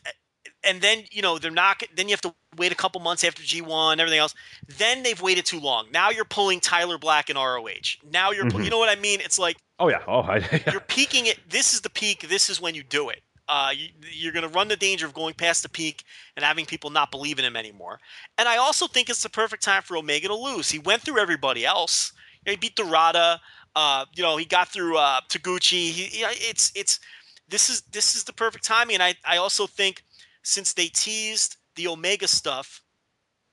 and 0.65 0.81
then 0.81 1.05
you 1.11 1.23
know 1.23 1.39
they're 1.39 1.51
not. 1.51 1.83
Then 1.97 2.09
you 2.09 2.13
have 2.13 2.21
to 2.23 2.35
wait 2.57 2.73
a 2.73 2.75
couple 2.75 3.01
months 3.01 3.25
after 3.25 3.43
G1, 3.43 3.99
everything 3.99 4.19
else. 4.19 4.35
Then 4.79 5.03
they've 5.03 5.21
waited 5.21 5.47
too 5.47 5.61
long. 5.61 5.87
Now 5.93 6.11
you're 6.11 6.25
pulling 6.25 6.61
Tyler 6.61 6.99
Black 6.99 7.31
and 7.31 7.39
ROH. 7.39 7.97
Now 8.11 8.31
you're, 8.33 8.45
Mhm. 8.47 8.65
you 8.65 8.71
know 8.71 8.79
what 8.79 8.89
I 8.89 9.01
mean? 9.01 9.21
It's 9.21 9.39
like 9.39 9.57
Oh, 9.79 9.89
yeah. 9.89 10.03
Oh, 10.09 10.21
I, 10.23 10.39
yeah. 10.39 10.73
you're 10.73 10.81
peaking 10.81 11.27
it. 11.27 11.39
This 11.49 11.73
is 11.73 11.81
the 11.83 11.91
peak. 11.91 12.29
This 12.29 12.51
is 12.51 12.61
when 12.61 12.75
you 12.75 12.83
do 12.83 13.09
it. 13.11 13.23
Uh, 13.49 13.71
you, 13.75 13.89
you're 14.13 14.33
going 14.33 14.47
to 14.47 14.55
run 14.55 14.69
the 14.69 14.77
danger 14.77 15.07
of 15.07 15.15
going 15.15 15.35
past 15.35 15.63
the 15.63 15.69
peak 15.69 16.05
and 16.37 16.45
having 16.45 16.67
people 16.67 16.91
not 16.91 17.11
believe 17.11 17.39
in 17.39 17.45
him 17.45 17.57
anymore. 17.57 17.99
And 18.37 18.49
I 18.49 18.59
also 18.59 18.87
think 18.87 19.09
it's 19.09 19.23
the 19.23 19.31
perfect 19.31 19.63
time 19.63 19.83
for 19.83 19.97
Omega 19.97 20.29
to 20.29 20.35
lose. 20.35 20.71
He 20.71 20.79
went 20.79 21.03
through 21.03 21.19
everybody 21.19 21.65
else. 21.65 22.13
He 22.45 22.57
beat 22.57 22.77
Dorada. 22.77 23.41
Uh, 23.75 24.05
you 24.15 24.23
know, 24.23 24.37
he 24.37 24.45
got 24.45 24.69
through 24.69 24.99
uh, 24.99 25.21
Taguchi. 25.29 25.91
He, 25.91 26.23
it's 26.23 26.73
it's 26.75 27.01
this 27.49 27.71
is 27.71 27.83
this 27.93 28.15
is 28.15 28.25
the 28.25 28.33
perfect 28.33 28.65
timing. 28.65 28.97
And 28.97 29.03
I 29.03 29.15
I 29.25 29.37
also 29.39 29.67
think 29.67 30.03
since 30.43 30.73
they 30.73 30.89
teased 30.89 31.57
the 31.75 31.89
Omega 31.89 32.29
stuff 32.29 32.83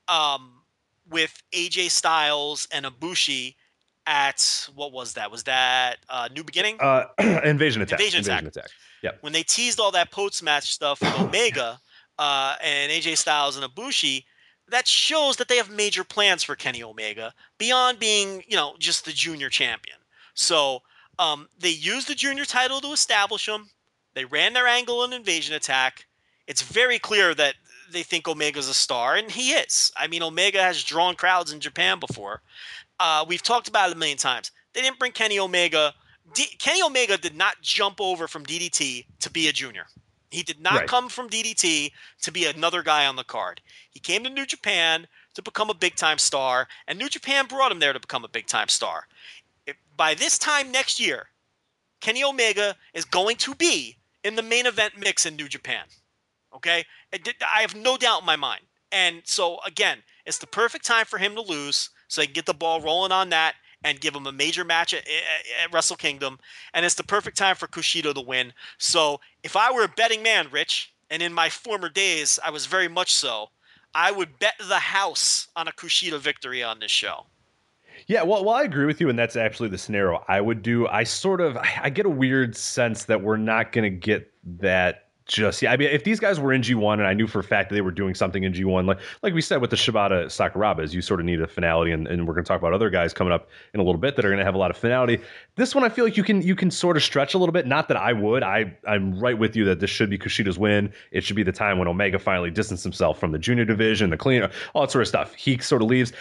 um, 0.07 0.61
with 1.09 1.41
AJ 1.53 1.91
Styles 1.91 2.67
and 2.71 2.85
Ibushi 2.85 3.55
at 4.07 4.67
what 4.75 4.91
was 4.91 5.13
that? 5.13 5.31
Was 5.31 5.43
that 5.43 5.97
uh, 6.09 6.29
New 6.33 6.43
Beginning? 6.43 6.77
Uh, 6.79 7.05
invasion 7.43 7.81
attack. 7.81 7.99
Invasion 7.99 8.21
attack. 8.21 8.43
attack. 8.43 8.69
Yep. 9.01 9.17
when 9.21 9.33
they 9.33 9.43
teased 9.43 9.79
all 9.79 9.91
that 9.91 10.09
post 10.09 10.41
match 10.41 10.73
stuff 10.73 10.99
with 11.01 11.13
Omega 11.19 11.79
uh, 12.17 12.55
and 12.63 12.91
AJ 12.91 13.17
Styles 13.17 13.55
and 13.55 13.65
Ibushi, 13.65 14.23
that 14.69 14.87
shows 14.87 15.37
that 15.37 15.47
they 15.47 15.57
have 15.57 15.69
major 15.69 16.03
plans 16.03 16.43
for 16.43 16.55
Kenny 16.55 16.81
Omega 16.81 17.33
beyond 17.57 17.99
being, 17.99 18.43
you 18.47 18.55
know, 18.55 18.75
just 18.79 19.05
the 19.05 19.11
junior 19.11 19.49
champion. 19.49 19.97
So 20.33 20.81
um, 21.19 21.47
they 21.59 21.69
used 21.69 22.07
the 22.07 22.15
junior 22.15 22.45
title 22.45 22.81
to 22.81 22.91
establish 22.91 23.47
him. 23.47 23.69
They 24.15 24.25
ran 24.25 24.53
their 24.53 24.67
angle 24.67 25.03
and 25.03 25.13
invasion 25.13 25.55
attack. 25.55 26.07
It's 26.47 26.61
very 26.61 26.99
clear 26.99 27.35
that 27.35 27.55
they 27.91 28.03
think 28.03 28.27
Omega's 28.27 28.69
a 28.69 28.73
star, 28.73 29.15
and 29.15 29.29
he 29.29 29.51
is. 29.51 29.91
I 29.95 30.07
mean, 30.07 30.23
Omega 30.23 30.61
has 30.61 30.83
drawn 30.83 31.15
crowds 31.15 31.51
in 31.51 31.59
Japan 31.59 31.99
before. 31.99 32.41
Uh, 32.99 33.25
we've 33.27 33.43
talked 33.43 33.67
about 33.67 33.89
it 33.89 33.95
a 33.95 33.99
million 33.99 34.17
times. 34.17 34.51
They 34.73 34.81
didn't 34.81 34.99
bring 34.99 35.11
Kenny 35.11 35.39
Omega. 35.39 35.93
D- 36.33 36.55
Kenny 36.59 36.81
Omega 36.81 37.17
did 37.17 37.35
not 37.35 37.61
jump 37.61 37.99
over 37.99 38.27
from 38.27 38.45
DDT 38.45 39.05
to 39.19 39.29
be 39.29 39.47
a 39.47 39.53
junior. 39.53 39.85
He 40.31 40.43
did 40.43 40.59
not 40.59 40.73
Right. 40.79 40.87
come 40.87 41.07
from 41.09 41.29
DDT 41.29 41.91
to 42.23 42.31
be 42.31 42.45
another 42.45 42.83
guy 42.83 43.05
on 43.05 43.15
the 43.15 43.23
card. 43.23 43.61
He 43.89 43.99
came 43.99 44.23
to 44.23 44.29
New 44.29 44.45
Japan 44.45 45.07
to 45.33 45.41
become 45.41 45.69
a 45.69 45.73
big 45.73 45.95
time 45.95 46.17
star, 46.17 46.67
and 46.87 46.97
New 46.97 47.09
Japan 47.09 47.45
brought 47.45 47.71
him 47.71 47.79
there 47.79 47.93
to 47.93 47.99
become 47.99 48.25
a 48.25 48.29
big 48.29 48.47
time 48.47 48.67
star. 48.67 49.07
If, 49.65 49.75
by 49.95 50.13
this 50.13 50.37
time 50.37 50.71
next 50.71 50.99
year, 50.99 51.27
Kenny 52.01 52.23
Omega 52.23 52.75
is 52.93 53.05
going 53.05 53.37
to 53.37 53.55
be 53.55 53.97
in 54.23 54.35
the 54.35 54.41
main 54.41 54.65
event 54.65 54.97
mix 54.97 55.25
in 55.25 55.35
New 55.35 55.47
Japan. 55.47 55.85
Okay? 56.53 56.85
I 57.13 57.61
have 57.61 57.75
no 57.75 57.97
doubt 57.97 58.21
in 58.21 58.25
my 58.25 58.35
mind. 58.35 58.61
And 58.91 59.21
so, 59.25 59.59
again, 59.65 60.03
it's 60.25 60.37
the 60.37 60.47
perfect 60.47 60.85
time 60.85 61.05
for 61.05 61.17
him 61.17 61.35
to 61.35 61.41
lose 61.41 61.89
so 62.07 62.21
they 62.21 62.27
can 62.27 62.33
get 62.33 62.45
the 62.45 62.53
ball 62.53 62.81
rolling 62.81 63.11
on 63.11 63.29
that 63.29 63.55
and 63.83 64.01
give 64.01 64.15
him 64.15 64.25
a 64.25 64.31
major 64.31 64.63
match 64.63 64.93
at, 64.93 65.07
at, 65.63 65.71
Wrestle 65.71 65.95
Kingdom. 65.95 66.39
And 66.73 66.85
it's 66.85 66.95
the 66.95 67.03
perfect 67.03 67.37
time 67.37 67.55
for 67.55 67.67
Kushida 67.67 68.13
to 68.13 68.21
win. 68.21 68.51
So, 68.79 69.21
if 69.43 69.55
I 69.55 69.71
were 69.71 69.83
a 69.83 69.87
betting 69.89 70.23
man, 70.23 70.47
Rich, 70.51 70.93
and 71.09 71.21
in 71.21 71.33
my 71.33 71.49
former 71.49 71.89
days, 71.89 72.39
I 72.43 72.49
was 72.49 72.65
very 72.65 72.87
much 72.87 73.13
so, 73.13 73.49
I 73.93 74.11
would 74.11 74.39
bet 74.39 74.55
the 74.67 74.79
house 74.79 75.47
on 75.55 75.67
a 75.67 75.71
Kushida 75.71 76.19
victory 76.19 76.63
on 76.63 76.79
this 76.79 76.91
show. 76.91 77.27
Yeah, 78.07 78.23
well, 78.23 78.43
well, 78.43 78.55
I 78.55 78.63
agree 78.63 78.85
with 78.85 78.99
you, 78.99 79.09
and 79.09 79.17
that's 79.17 79.35
actually 79.35 79.69
the 79.69 79.77
scenario 79.77 80.23
I 80.27 80.41
would 80.41 80.61
do. 80.61 80.87
I 80.87 81.03
sort 81.03 81.39
of, 81.39 81.57
I 81.57 81.89
get 81.89 82.05
a 82.05 82.09
weird 82.09 82.55
sense 82.55 83.05
that 83.05 83.21
we're 83.21 83.37
not 83.37 83.71
going 83.71 83.83
to 83.83 83.97
get 83.97 84.31
that 84.59 85.04
just 85.25 85.61
yeah. 85.61 85.71
I 85.71 85.77
mean, 85.77 85.89
if 85.89 86.03
these 86.03 86.19
guys 86.19 86.39
were 86.39 86.53
in 86.53 86.61
G1, 86.61 86.93
and 86.93 87.07
I 87.07 87.13
knew 87.13 87.25
for 87.25 87.39
a 87.39 87.43
fact 87.43 87.69
that 87.69 87.75
they 87.75 87.81
were 87.81 87.91
doing 87.91 88.13
something 88.13 88.43
in 88.43 88.53
G1, 88.53 88.85
like 88.85 88.99
like 89.23 89.33
we 89.33 89.41
said 89.41 89.59
with 89.59 89.71
the 89.71 89.75
Shibata 89.75 90.25
Sakurabas, 90.25 90.93
you 90.93 91.01
sort 91.01 91.19
of 91.19 91.25
need 91.25 91.41
a 91.41 91.47
finality, 91.47 91.91
and, 91.91 92.07
and 92.07 92.27
we're 92.27 92.35
going 92.35 92.43
to 92.43 92.47
talk 92.47 92.59
about 92.59 92.73
other 92.73 92.91
guys 92.91 93.13
coming 93.13 93.33
up 93.33 93.49
in 93.73 93.79
a 93.79 93.83
little 93.83 93.99
bit 93.99 94.15
that 94.15 94.25
are 94.25 94.29
going 94.29 94.39
to 94.39 94.45
have 94.45 94.53
a 94.53 94.59
lot 94.59 94.69
of 94.69 94.77
finality. 94.77 95.19
This 95.55 95.73
one, 95.73 95.83
I 95.83 95.89
feel 95.89 96.05
like 96.05 96.15
you 96.15 96.23
can 96.23 96.41
you 96.43 96.55
can 96.55 96.69
sort 96.69 96.95
of 96.95 97.03
stretch 97.03 97.33
a 97.33 97.39
little 97.39 97.53
bit. 97.53 97.65
Not 97.65 97.87
that 97.87 97.97
I 97.97 98.13
would. 98.13 98.43
I 98.43 98.71
I'm 98.87 99.19
right 99.19 99.37
with 99.37 99.55
you 99.55 99.65
that 99.65 99.79
this 99.79 99.89
should 99.89 100.09
be 100.09 100.17
Kushida's 100.17 100.59
win. 100.59 100.93
It 101.11 101.23
should 101.23 101.35
be 101.35 101.43
the 101.43 101.51
time 101.51 101.79
when 101.79 101.87
Omega 101.87 102.19
finally 102.19 102.51
distanced 102.51 102.83
himself 102.83 103.19
from 103.19 103.31
the 103.31 103.39
junior 103.39 103.65
division, 103.65 104.11
the 104.11 104.17
cleaner, 104.17 104.51
all 104.73 104.83
that 104.83 104.91
sort 104.91 105.01
of 105.01 105.07
stuff. 105.07 105.33
He 105.33 105.57
sort 105.57 105.81
of 105.81 105.87
leaves. 105.87 106.13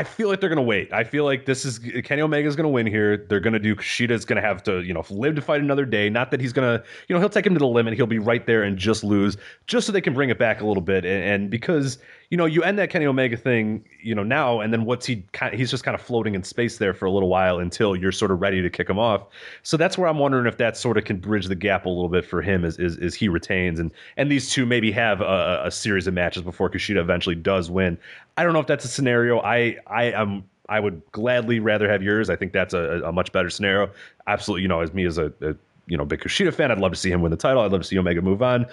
I 0.00 0.04
feel 0.04 0.30
like 0.30 0.40
they're 0.40 0.48
going 0.48 0.56
to 0.56 0.62
wait. 0.62 0.90
I 0.94 1.04
feel 1.04 1.26
like 1.26 1.44
this 1.44 1.66
is 1.66 1.78
Kenny 1.78 2.22
Omega's 2.22 2.56
going 2.56 2.64
to 2.64 2.70
win 2.70 2.86
here. 2.86 3.18
They're 3.18 3.38
going 3.38 3.52
to 3.52 3.58
do 3.58 3.76
Kushida's 3.76 4.24
going 4.24 4.40
to 4.40 4.48
have 4.48 4.62
to, 4.62 4.80
you 4.80 4.94
know, 4.94 5.04
live 5.10 5.34
to 5.34 5.42
fight 5.42 5.60
another 5.60 5.84
day. 5.84 6.08
Not 6.08 6.30
that 6.30 6.40
he's 6.40 6.54
going 6.54 6.66
to, 6.66 6.82
you 7.06 7.14
know, 7.14 7.20
he'll 7.20 7.28
take 7.28 7.46
him 7.46 7.52
to 7.52 7.58
the 7.58 7.66
limit. 7.66 7.92
He'll 7.92 8.06
be 8.06 8.18
right 8.18 8.46
there 8.46 8.62
and 8.62 8.78
just 8.78 9.04
lose, 9.04 9.36
just 9.66 9.86
so 9.86 9.92
they 9.92 10.00
can 10.00 10.14
bring 10.14 10.30
it 10.30 10.38
back 10.38 10.62
a 10.62 10.66
little 10.66 10.80
bit. 10.80 11.04
And, 11.04 11.22
and 11.22 11.50
because 11.50 11.98
you 12.30 12.36
know, 12.36 12.46
you 12.46 12.62
end 12.62 12.78
that 12.78 12.90
Kenny 12.90 13.06
Omega 13.06 13.36
thing, 13.36 13.84
you 14.00 14.14
know, 14.14 14.22
now 14.22 14.60
and 14.60 14.72
then 14.72 14.84
what's 14.84 15.04
he? 15.04 15.24
He's 15.52 15.68
just 15.68 15.82
kind 15.82 15.96
of 15.96 16.00
floating 16.00 16.36
in 16.36 16.44
space 16.44 16.78
there 16.78 16.94
for 16.94 17.04
a 17.04 17.10
little 17.10 17.28
while 17.28 17.58
until 17.58 17.96
you're 17.96 18.12
sort 18.12 18.30
of 18.30 18.40
ready 18.40 18.62
to 18.62 18.70
kick 18.70 18.88
him 18.88 19.00
off. 19.00 19.26
So 19.64 19.76
that's 19.76 19.98
where 19.98 20.08
I'm 20.08 20.18
wondering 20.18 20.46
if 20.46 20.56
that 20.58 20.76
sort 20.76 20.96
of 20.96 21.04
can 21.04 21.16
bridge 21.16 21.46
the 21.46 21.56
gap 21.56 21.86
a 21.86 21.88
little 21.88 22.08
bit 22.08 22.24
for 22.24 22.40
him 22.40 22.64
as 22.64 22.78
as, 22.78 22.96
as 22.98 23.14
he 23.16 23.28
retains 23.28 23.80
and 23.80 23.90
and 24.16 24.30
these 24.30 24.48
two 24.48 24.64
maybe 24.64 24.92
have 24.92 25.20
a, 25.20 25.62
a 25.64 25.70
series 25.72 26.06
of 26.06 26.14
matches 26.14 26.44
before 26.44 26.70
Kushida 26.70 27.00
eventually 27.00 27.34
does 27.34 27.68
win. 27.68 27.98
I 28.36 28.44
don't 28.44 28.52
know 28.52 28.60
if 28.60 28.68
that's 28.68 28.84
a 28.84 28.88
scenario. 28.88 29.40
I 29.40 29.78
I 29.88 30.12
am. 30.12 30.44
I 30.68 30.78
would 30.78 31.02
gladly 31.10 31.58
rather 31.58 31.90
have 31.90 32.00
yours. 32.00 32.30
I 32.30 32.36
think 32.36 32.52
that's 32.52 32.74
a, 32.74 33.02
a 33.04 33.10
much 33.10 33.32
better 33.32 33.50
scenario. 33.50 33.90
Absolutely, 34.28 34.62
you 34.62 34.68
know, 34.68 34.82
as 34.82 34.94
me 34.94 35.04
as 35.04 35.18
a, 35.18 35.32
a 35.42 35.56
you 35.90 35.96
know 35.96 36.04
big 36.04 36.20
Kushida 36.20 36.54
fan, 36.54 36.70
I'd 36.70 36.78
love 36.78 36.92
to 36.92 36.98
see 36.98 37.10
him 37.10 37.20
win 37.20 37.30
the 37.30 37.36
title. 37.36 37.62
I'd 37.62 37.72
love 37.72 37.82
to 37.82 37.86
see 37.86 37.98
Omega 37.98 38.22
move 38.22 38.42
on. 38.42 38.66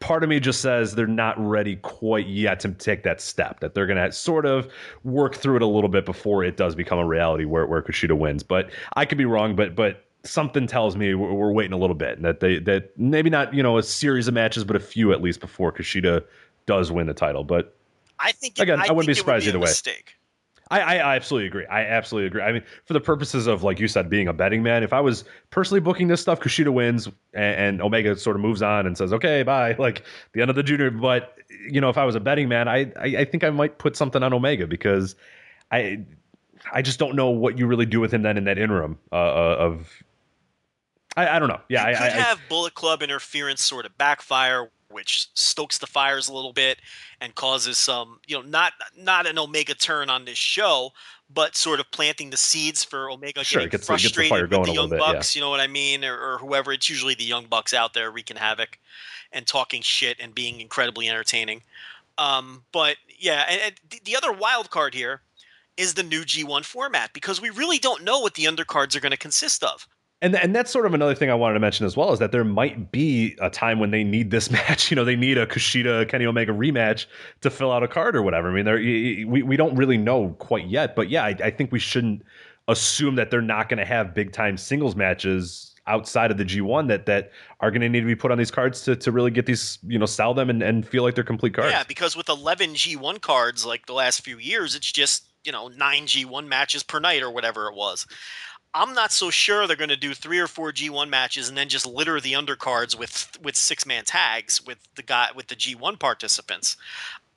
Part 0.00 0.22
of 0.22 0.28
me 0.28 0.38
just 0.38 0.60
says 0.60 0.94
they're 0.94 1.06
not 1.06 1.34
ready 1.38 1.76
quite 1.76 2.26
yet 2.26 2.60
to 2.60 2.70
take 2.72 3.02
that 3.02 3.20
step. 3.20 3.60
That 3.60 3.74
they're 3.74 3.86
going 3.86 3.96
to 3.96 4.12
sort 4.12 4.46
of 4.46 4.68
work 5.02 5.34
through 5.34 5.56
it 5.56 5.62
a 5.62 5.66
little 5.66 5.88
bit 5.88 6.04
before 6.04 6.44
it 6.44 6.56
does 6.56 6.74
become 6.74 6.98
a 6.98 7.06
reality 7.06 7.44
where 7.44 7.66
where 7.66 7.82
Kushida 7.82 8.16
wins. 8.16 8.42
But 8.42 8.70
I 8.94 9.04
could 9.04 9.18
be 9.18 9.24
wrong. 9.24 9.56
But 9.56 9.74
but 9.74 10.04
something 10.24 10.66
tells 10.66 10.96
me 10.96 11.14
we're, 11.14 11.32
we're 11.32 11.52
waiting 11.52 11.72
a 11.72 11.78
little 11.78 11.96
bit, 11.96 12.16
and 12.16 12.24
that 12.24 12.40
they 12.40 12.58
that 12.60 12.96
maybe 12.98 13.30
not 13.30 13.54
you 13.54 13.62
know 13.62 13.78
a 13.78 13.82
series 13.82 14.28
of 14.28 14.34
matches, 14.34 14.64
but 14.64 14.76
a 14.76 14.80
few 14.80 15.12
at 15.12 15.22
least 15.22 15.40
before 15.40 15.72
Kushida 15.72 16.22
does 16.66 16.92
win 16.92 17.06
the 17.06 17.14
title. 17.14 17.44
But 17.44 17.74
I 18.18 18.32
think 18.32 18.58
Again, 18.58 18.80
I 18.80 18.92
wouldn't 18.92 19.06
be 19.06 19.12
it 19.12 19.14
would 19.14 19.16
surprised 19.16 19.46
a 19.46 19.50
either 19.50 19.58
way. 19.58 19.66
Mistake. 19.66 20.17
I, 20.70 20.80
I, 20.80 20.94
I 20.96 21.16
absolutely 21.16 21.46
agree. 21.46 21.66
I 21.66 21.82
absolutely 21.82 22.26
agree. 22.26 22.42
I 22.42 22.52
mean, 22.52 22.62
for 22.84 22.92
the 22.92 23.00
purposes 23.00 23.46
of 23.46 23.62
like 23.62 23.80
you 23.80 23.88
said, 23.88 24.10
being 24.10 24.28
a 24.28 24.32
betting 24.32 24.62
man, 24.62 24.82
if 24.82 24.92
I 24.92 25.00
was 25.00 25.24
personally 25.50 25.80
booking 25.80 26.08
this 26.08 26.20
stuff, 26.20 26.40
Kushida 26.40 26.72
wins 26.72 27.06
and, 27.34 27.54
and 27.54 27.82
Omega 27.82 28.16
sort 28.16 28.36
of 28.36 28.42
moves 28.42 28.62
on 28.62 28.86
and 28.86 28.96
says, 28.96 29.12
"Okay, 29.12 29.42
bye," 29.42 29.74
like 29.78 30.02
the 30.32 30.40
end 30.40 30.50
of 30.50 30.56
the 30.56 30.62
junior. 30.62 30.90
But 30.90 31.36
you 31.70 31.80
know, 31.80 31.88
if 31.88 31.98
I 31.98 32.04
was 32.04 32.14
a 32.14 32.20
betting 32.20 32.48
man, 32.48 32.68
I, 32.68 32.92
I 32.96 33.16
I 33.18 33.24
think 33.24 33.44
I 33.44 33.50
might 33.50 33.78
put 33.78 33.96
something 33.96 34.22
on 34.22 34.32
Omega 34.32 34.66
because 34.66 35.14
I 35.70 36.04
I 36.72 36.82
just 36.82 36.98
don't 36.98 37.16
know 37.16 37.30
what 37.30 37.58
you 37.58 37.66
really 37.66 37.86
do 37.86 38.00
with 38.00 38.12
him 38.12 38.22
then 38.22 38.36
in 38.36 38.44
that 38.44 38.58
interim 38.58 38.98
uh, 39.12 39.16
uh, 39.16 39.56
of. 39.58 40.02
I, 41.16 41.36
I 41.36 41.38
don't 41.38 41.48
know. 41.48 41.60
Yeah, 41.68 41.88
you 41.88 41.96
I, 41.96 41.98
could 41.98 42.02
I, 42.02 42.06
I 42.06 42.20
have 42.20 42.40
Bullet 42.48 42.74
Club 42.74 43.02
interference 43.02 43.62
sort 43.62 43.86
of 43.86 43.96
backfire, 43.98 44.70
which 44.90 45.28
stokes 45.34 45.78
the 45.78 45.86
fires 45.86 46.28
a 46.28 46.32
little 46.34 46.52
bit 46.52 46.78
and 47.20 47.34
causes 47.34 47.78
some, 47.78 48.20
you 48.26 48.36
know, 48.36 48.42
not 48.42 48.72
not 48.96 49.26
an 49.26 49.38
Omega 49.38 49.74
turn 49.74 50.08
on 50.10 50.24
this 50.24 50.38
show, 50.38 50.90
but 51.32 51.56
sort 51.56 51.80
of 51.80 51.90
planting 51.90 52.30
the 52.30 52.36
seeds 52.36 52.82
for 52.84 53.10
Omega 53.10 53.44
Sure, 53.44 53.60
getting 53.60 53.70
gets 53.70 53.86
the- 53.86 53.92
gets 53.94 54.02
the 54.04 54.08
frustrated 54.08 54.50
with 54.50 54.66
the 54.66 54.72
Young 54.72 54.88
bit, 54.90 55.00
yeah. 55.00 55.12
Bucks. 55.12 55.34
You 55.36 55.42
know 55.42 55.50
what 55.50 55.60
I 55.60 55.66
mean, 55.66 56.04
or, 56.04 56.18
or 56.18 56.38
whoever. 56.38 56.72
It's 56.72 56.88
usually 56.88 57.14
the 57.14 57.24
Young 57.24 57.46
Bucks 57.46 57.74
out 57.74 57.92
there 57.94 58.10
wreaking 58.10 58.36
havoc 58.38 58.78
and 59.32 59.46
talking 59.46 59.82
shit 59.82 60.16
and 60.20 60.34
being 60.34 60.60
incredibly 60.60 61.08
entertaining. 61.08 61.62
Um, 62.16 62.64
but 62.72 62.96
yeah, 63.18 63.44
and, 63.48 63.60
and 63.60 63.74
the- 63.90 64.00
the 64.04 64.16
other 64.16 64.32
wild 64.32 64.70
card 64.70 64.94
here 64.94 65.20
is 65.76 65.94
the 65.94 66.02
new 66.02 66.22
G1 66.24 66.64
format 66.64 67.12
because 67.12 67.40
we 67.40 67.50
really 67.50 67.78
don't 67.78 68.02
know 68.02 68.18
what 68.18 68.34
the 68.34 68.44
undercards 68.44 68.96
are 68.96 69.00
going 69.00 69.12
to 69.12 69.16
consist 69.18 69.62
of. 69.62 69.86
And 70.20 70.34
and 70.34 70.54
that's 70.54 70.70
sort 70.70 70.84
of 70.84 70.94
another 70.94 71.14
thing 71.14 71.30
I 71.30 71.34
wanted 71.34 71.54
to 71.54 71.60
mention 71.60 71.86
as 71.86 71.96
well 71.96 72.12
is 72.12 72.18
that 72.18 72.32
there 72.32 72.44
might 72.44 72.90
be 72.90 73.36
a 73.40 73.48
time 73.48 73.78
when 73.78 73.92
they 73.92 74.02
need 74.02 74.30
this 74.30 74.50
match. 74.50 74.90
You 74.90 74.96
know, 74.96 75.04
they 75.04 75.16
need 75.16 75.38
a 75.38 75.46
Kushida 75.46 76.08
Kenny 76.08 76.26
Omega 76.26 76.52
rematch 76.52 77.06
to 77.42 77.50
fill 77.50 77.70
out 77.70 77.82
a 77.82 77.88
card 77.88 78.16
or 78.16 78.22
whatever. 78.22 78.50
I 78.50 78.62
mean, 78.62 79.28
we 79.30 79.42
we 79.42 79.56
don't 79.56 79.76
really 79.76 79.98
know 79.98 80.30
quite 80.38 80.66
yet, 80.66 80.96
but 80.96 81.08
yeah, 81.08 81.24
I, 81.24 81.36
I 81.44 81.50
think 81.50 81.70
we 81.70 81.78
shouldn't 81.78 82.22
assume 82.66 83.14
that 83.14 83.30
they're 83.30 83.40
not 83.40 83.68
going 83.68 83.78
to 83.78 83.84
have 83.84 84.14
big 84.14 84.32
time 84.32 84.56
singles 84.56 84.94
matches 84.94 85.74
outside 85.88 86.30
of 86.30 86.36
the 86.36 86.44
G1 86.44 86.88
that 86.88 87.06
that 87.06 87.32
are 87.60 87.70
going 87.70 87.80
to 87.80 87.88
need 87.88 88.00
to 88.00 88.06
be 88.06 88.14
put 88.14 88.30
on 88.30 88.38
these 88.38 88.50
cards 88.50 88.82
to 88.82 88.94
to 88.96 89.10
really 89.10 89.30
get 89.30 89.46
these 89.46 89.78
you 89.86 89.98
know 89.98 90.06
sell 90.06 90.34
them 90.34 90.50
and, 90.50 90.62
and 90.62 90.86
feel 90.86 91.02
like 91.02 91.14
they're 91.14 91.24
complete 91.24 91.54
cards. 91.54 91.72
Yeah, 91.72 91.84
because 91.84 92.16
with 92.16 92.28
11 92.28 92.74
G1 92.74 93.20
cards 93.20 93.64
like 93.64 93.86
the 93.86 93.94
last 93.94 94.22
few 94.22 94.38
years, 94.38 94.74
it's 94.74 94.90
just, 94.90 95.24
you 95.44 95.52
know, 95.52 95.68
nine 95.68 96.06
G1 96.06 96.46
matches 96.46 96.82
per 96.82 97.00
night 97.00 97.22
or 97.22 97.30
whatever 97.30 97.68
it 97.68 97.74
was. 97.74 98.06
I'm 98.74 98.94
not 98.94 99.12
so 99.12 99.30
sure 99.30 99.66
they're 99.66 99.76
going 99.76 99.88
to 99.88 99.96
do 99.96 100.14
three 100.14 100.38
or 100.38 100.46
four 100.46 100.72
G1 100.72 101.08
matches 101.08 101.48
and 101.48 101.56
then 101.56 101.68
just 101.68 101.86
litter 101.86 102.20
the 102.20 102.34
undercards 102.34 102.98
with 102.98 103.38
with 103.42 103.56
six 103.56 103.86
man 103.86 104.04
tags 104.04 104.64
with 104.64 104.78
the 104.94 105.02
guy 105.02 105.28
with 105.34 105.48
the 105.48 105.56
G1 105.56 105.98
participants. 105.98 106.76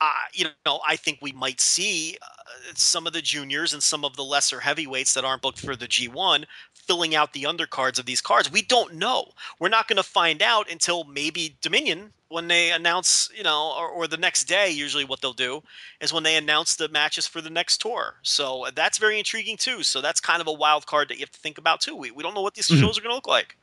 Uh, 0.02 0.10
you 0.32 0.46
know, 0.66 0.80
I 0.84 0.96
think 0.96 1.20
we 1.22 1.30
might 1.30 1.60
see 1.60 2.18
uh, 2.20 2.26
some 2.74 3.06
of 3.06 3.12
the 3.12 3.22
juniors 3.22 3.72
and 3.72 3.80
some 3.80 4.04
of 4.04 4.16
the 4.16 4.24
lesser 4.24 4.58
heavyweights 4.58 5.14
that 5.14 5.24
aren't 5.24 5.42
booked 5.42 5.60
for 5.60 5.76
the 5.76 5.86
G1 5.86 6.44
filling 6.72 7.14
out 7.14 7.32
the 7.32 7.44
undercards 7.44 8.00
of 8.00 8.06
these 8.06 8.20
cards. 8.20 8.50
We 8.50 8.62
don't 8.62 8.94
know. 8.94 9.28
We're 9.60 9.68
not 9.68 9.86
going 9.86 9.98
to 9.98 10.02
find 10.02 10.42
out 10.42 10.68
until 10.68 11.04
maybe 11.04 11.56
Dominion 11.60 12.12
when 12.30 12.48
they 12.48 12.72
announce, 12.72 13.30
you 13.32 13.44
know, 13.44 13.76
or, 13.78 13.86
or 13.90 14.08
the 14.08 14.16
next 14.16 14.46
day. 14.46 14.70
Usually, 14.70 15.04
what 15.04 15.20
they'll 15.20 15.32
do 15.32 15.62
is 16.00 16.12
when 16.12 16.24
they 16.24 16.34
announce 16.34 16.74
the 16.74 16.88
matches 16.88 17.28
for 17.28 17.40
the 17.40 17.50
next 17.50 17.80
tour. 17.80 18.16
So 18.22 18.66
that's 18.74 18.98
very 18.98 19.20
intriguing 19.20 19.56
too. 19.56 19.84
So 19.84 20.00
that's 20.00 20.20
kind 20.20 20.40
of 20.40 20.48
a 20.48 20.52
wild 20.52 20.86
card 20.86 21.10
that 21.10 21.14
you 21.14 21.20
have 21.20 21.30
to 21.30 21.38
think 21.38 21.58
about 21.58 21.80
too. 21.80 21.94
We, 21.94 22.10
we 22.10 22.24
don't 22.24 22.34
know 22.34 22.42
what 22.42 22.54
these 22.54 22.66
shows 22.66 22.98
are 22.98 23.02
going 23.02 23.12
to 23.12 23.14
look 23.14 23.28
like. 23.28 23.56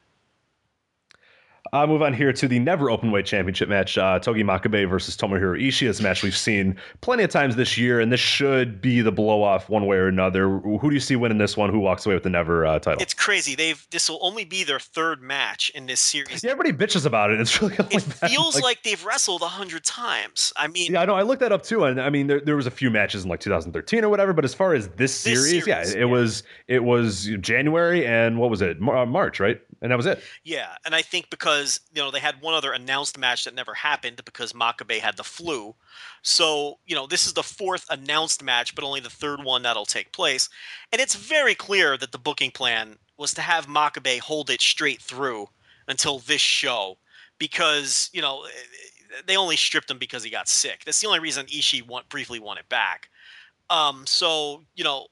Uh, 1.72 1.86
move 1.86 2.02
on 2.02 2.14
here 2.14 2.34
to 2.34 2.48
the 2.48 2.60
never 2.60 2.86
openweight 2.86 3.26
championship 3.26 3.70
match, 3.70 3.98
uh, 3.98 4.20
Togi 4.20 4.44
Makabe 4.44 4.90
versus 4.90 5.16
Tomohiro 5.16 5.60
Ishii. 5.62 5.88
This 5.88 6.02
match 6.02 6.24
we've 6.24 6.36
seen 6.36 6.76
plenty 7.02 7.24
of 7.24 7.30
times 7.30 7.56
this 7.56 7.78
year, 7.78 8.00
and 8.00 8.12
this 8.12 8.20
should 8.20 8.82
be 8.82 9.02
the 9.02 9.12
blow 9.12 9.44
off 9.44 9.70
one 9.70 9.86
way 9.86 9.98
or 9.98 10.08
another. 10.08 10.50
Who 10.60 10.90
do 10.90 10.94
you 10.94 11.00
see 11.00 11.16
winning 11.16 11.38
this 11.38 11.56
one? 11.56 11.70
Who 11.70 11.80
walks 11.80 12.06
away 12.06 12.16
with 12.16 12.24
the 12.24 12.30
never 12.30 12.66
uh, 12.66 12.80
title? 12.80 13.02
It's 13.02 13.14
crazy. 13.14 13.56
They've 13.56 13.86
this 13.92 14.10
will 14.10 14.20
only 14.22 14.46
be 14.46 14.64
their 14.64 14.80
third 14.80 15.22
match 15.22 15.70
in 15.76 15.86
this 15.86 16.00
series. 16.00 16.44
yeah, 16.44 16.52
everybody 16.52 16.76
bitches 16.76 17.06
about 17.06 17.32
it. 17.32 17.40
It's 17.40 17.62
really 17.62 17.76
It 17.92 18.02
feels 18.02 18.60
like, 18.62 18.84
they've 18.84 19.04
wrestled 19.04 19.42
a 19.42 19.48
hundred 19.48 19.84
times. 19.84 20.54
I 20.56 20.68
mean, 20.68 20.94
Yeah, 20.94 21.02
I 21.02 21.06
know. 21.06 21.16
I 21.16 21.22
looked 21.22 21.42
that 21.42 21.52
up 21.52 21.64
too, 21.64 21.84
and 21.84 22.02
I 22.02 22.10
mean, 22.10 22.28
there, 22.28 22.40
there 22.40 22.56
was 22.56 22.68
a 22.68 22.72
few 22.72 22.90
matches 22.90 23.24
in 23.24 23.30
like 23.30 23.40
2013 23.40 24.04
or 24.04 24.10
whatever. 24.10 24.34
But 24.34 24.46
as 24.46 24.54
far 24.54 24.74
as 24.74 24.88
this 24.90 25.24
This 25.24 25.50
series, 25.50 25.68
yeah, 25.68 25.82
it 25.82 25.98
yeah. 25.98 26.06
was 26.06 26.44
it 26.68 26.84
was 26.84 27.30
January 27.40 28.06
and 28.06 28.40
what 28.40 28.50
was 28.50 28.62
it? 28.62 28.78
Uh, 28.82 29.06
March, 29.06 29.40
right? 29.40 29.62
And 29.82 29.92
that 29.92 29.98
was 29.98 30.06
it. 30.06 30.22
Yeah, 30.44 30.76
and 30.86 30.94
I 30.94 31.02
think 31.02 31.30
because 31.30 31.80
you 31.94 32.02
know 32.02 32.12
they 32.12 32.20
had 32.20 32.42
one 32.42 32.54
other 32.54 32.74
announced 32.74 33.18
match 33.18 33.46
that 33.46 33.56
never 33.56 33.74
happened 33.74 34.22
because 34.26 34.54
Makabe 34.54 35.00
had 35.00 35.18
the 35.18 35.24
flu, 35.24 35.76
so 36.22 36.80
you 36.86 36.96
know 36.96 37.08
this 37.08 37.26
is 37.26 37.34
the 37.34 37.44
fourth 37.44 37.86
announced 37.90 38.44
match, 38.44 38.76
but 38.76 38.84
only 38.84 39.00
the 39.00 39.10
third 39.10 39.44
one 39.44 39.64
that'll 39.64 39.86
take 39.86 40.12
place, 40.12 40.50
and 40.92 41.02
it's 41.02 41.16
very 41.16 41.56
clear 41.56 41.98
that 41.98 42.12
the 42.12 42.18
booking 42.18 42.52
plan 42.52 42.98
was 43.18 43.34
to 43.34 43.42
have 43.42 43.68
Makabe 43.68 44.20
hold 44.20 44.50
it 44.50 44.62
straight 44.62 45.02
through 45.02 45.48
until 45.88 46.20
this 46.20 46.42
show, 46.42 46.98
because 47.38 48.10
you 48.14 48.22
know 48.22 48.46
they 49.26 49.38
only 49.38 49.56
stripped 49.56 49.90
him 49.90 49.98
because 49.98 50.24
he 50.24 50.30
got 50.30 50.48
sick. 50.48 50.84
That's 50.86 51.02
the 51.02 51.08
only 51.08 51.20
reason 51.20 51.46
Ishii 51.48 51.88
want, 51.88 52.10
briefly 52.10 52.40
won 52.40 52.58
it 52.58 52.70
back. 52.70 53.10
Um, 53.70 54.06
so 54.06 54.64
you 54.76 54.84
know, 54.84 55.08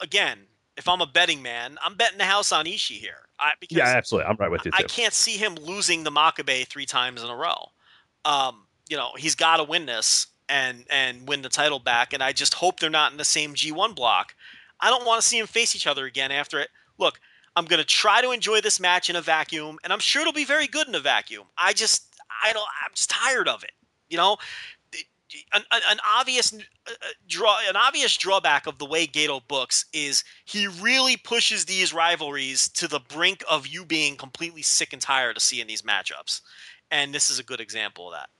again, 0.00 0.40
if 0.80 0.88
I'm 0.88 1.02
a 1.02 1.06
betting 1.06 1.42
man, 1.42 1.76
I'm 1.84 1.94
betting 1.94 2.16
the 2.16 2.24
house 2.24 2.52
on 2.52 2.64
Ishii 2.64 2.96
here. 2.96 3.28
I, 3.38 3.52
because 3.60 3.76
Yeah, 3.76 3.84
absolutely. 3.84 4.30
I'm 4.30 4.36
right 4.36 4.50
with 4.50 4.64
you 4.64 4.72
I 4.74 4.82
can't 4.82 5.12
see 5.12 5.36
him 5.36 5.54
losing 5.56 6.04
the 6.04 6.10
Makabe 6.10 6.66
three 6.66 6.86
times 6.86 7.22
in 7.22 7.28
a 7.28 7.36
row. 7.36 7.68
Um, 8.24 8.66
you 8.88 8.96
know, 8.96 9.10
he's 9.16 9.34
got 9.34 9.58
to 9.58 9.64
win 9.64 9.84
this 9.84 10.26
and 10.48 10.86
and 10.88 11.28
win 11.28 11.42
the 11.42 11.50
title 11.50 11.78
back. 11.80 12.14
And 12.14 12.22
I 12.22 12.32
just 12.32 12.54
hope 12.54 12.80
they're 12.80 12.88
not 12.88 13.12
in 13.12 13.18
the 13.18 13.24
same 13.24 13.54
G1 13.54 13.94
block. 13.94 14.34
I 14.80 14.88
don't 14.88 15.04
want 15.04 15.20
to 15.20 15.26
see 15.26 15.38
them 15.38 15.46
face 15.46 15.76
each 15.76 15.86
other 15.86 16.06
again 16.06 16.32
after 16.32 16.58
it. 16.58 16.70
Look, 16.96 17.20
I'm 17.56 17.66
going 17.66 17.80
to 17.80 17.86
try 17.86 18.22
to 18.22 18.30
enjoy 18.30 18.62
this 18.62 18.80
match 18.80 19.10
in 19.10 19.16
a 19.16 19.20
vacuum, 19.20 19.78
and 19.84 19.92
I'm 19.92 19.98
sure 19.98 20.22
it'll 20.22 20.32
be 20.32 20.46
very 20.46 20.66
good 20.66 20.88
in 20.88 20.94
a 20.94 21.00
vacuum. 21.00 21.44
I 21.58 21.74
just, 21.74 22.06
I 22.42 22.54
don't, 22.54 22.66
I'm 22.82 22.92
just 22.94 23.10
tired 23.10 23.48
of 23.48 23.64
it. 23.64 23.72
You 24.08 24.16
know, 24.16 24.38
an, 25.52 25.62
an, 25.72 25.80
an 25.90 25.98
obvious 26.18 26.54
Uh, 26.90 26.94
uh, 27.02 27.08
draw, 27.28 27.58
an 27.68 27.76
obvious 27.76 28.16
drawback 28.16 28.66
of 28.66 28.78
the 28.78 28.86
way 28.86 29.06
Gedo 29.06 29.40
books 29.46 29.84
is 29.92 30.24
he 30.44 30.66
really 30.66 31.16
pushes 31.16 31.64
these 31.64 31.94
rivalries 31.94 32.68
to 32.70 32.88
the 32.88 33.00
brink 33.00 33.44
of 33.48 33.66
you 33.66 33.84
being 33.84 34.16
completely 34.16 34.62
sick 34.62 34.92
and 34.92 35.02
tired 35.02 35.36
of 35.36 35.42
seeing 35.42 35.66
these 35.66 35.82
matchups, 35.82 36.40
and 36.90 37.14
this 37.14 37.30
is 37.30 37.38
a 37.38 37.44
good 37.44 37.60
example 37.60 38.08
of 38.08 38.14
that. 38.14 38.30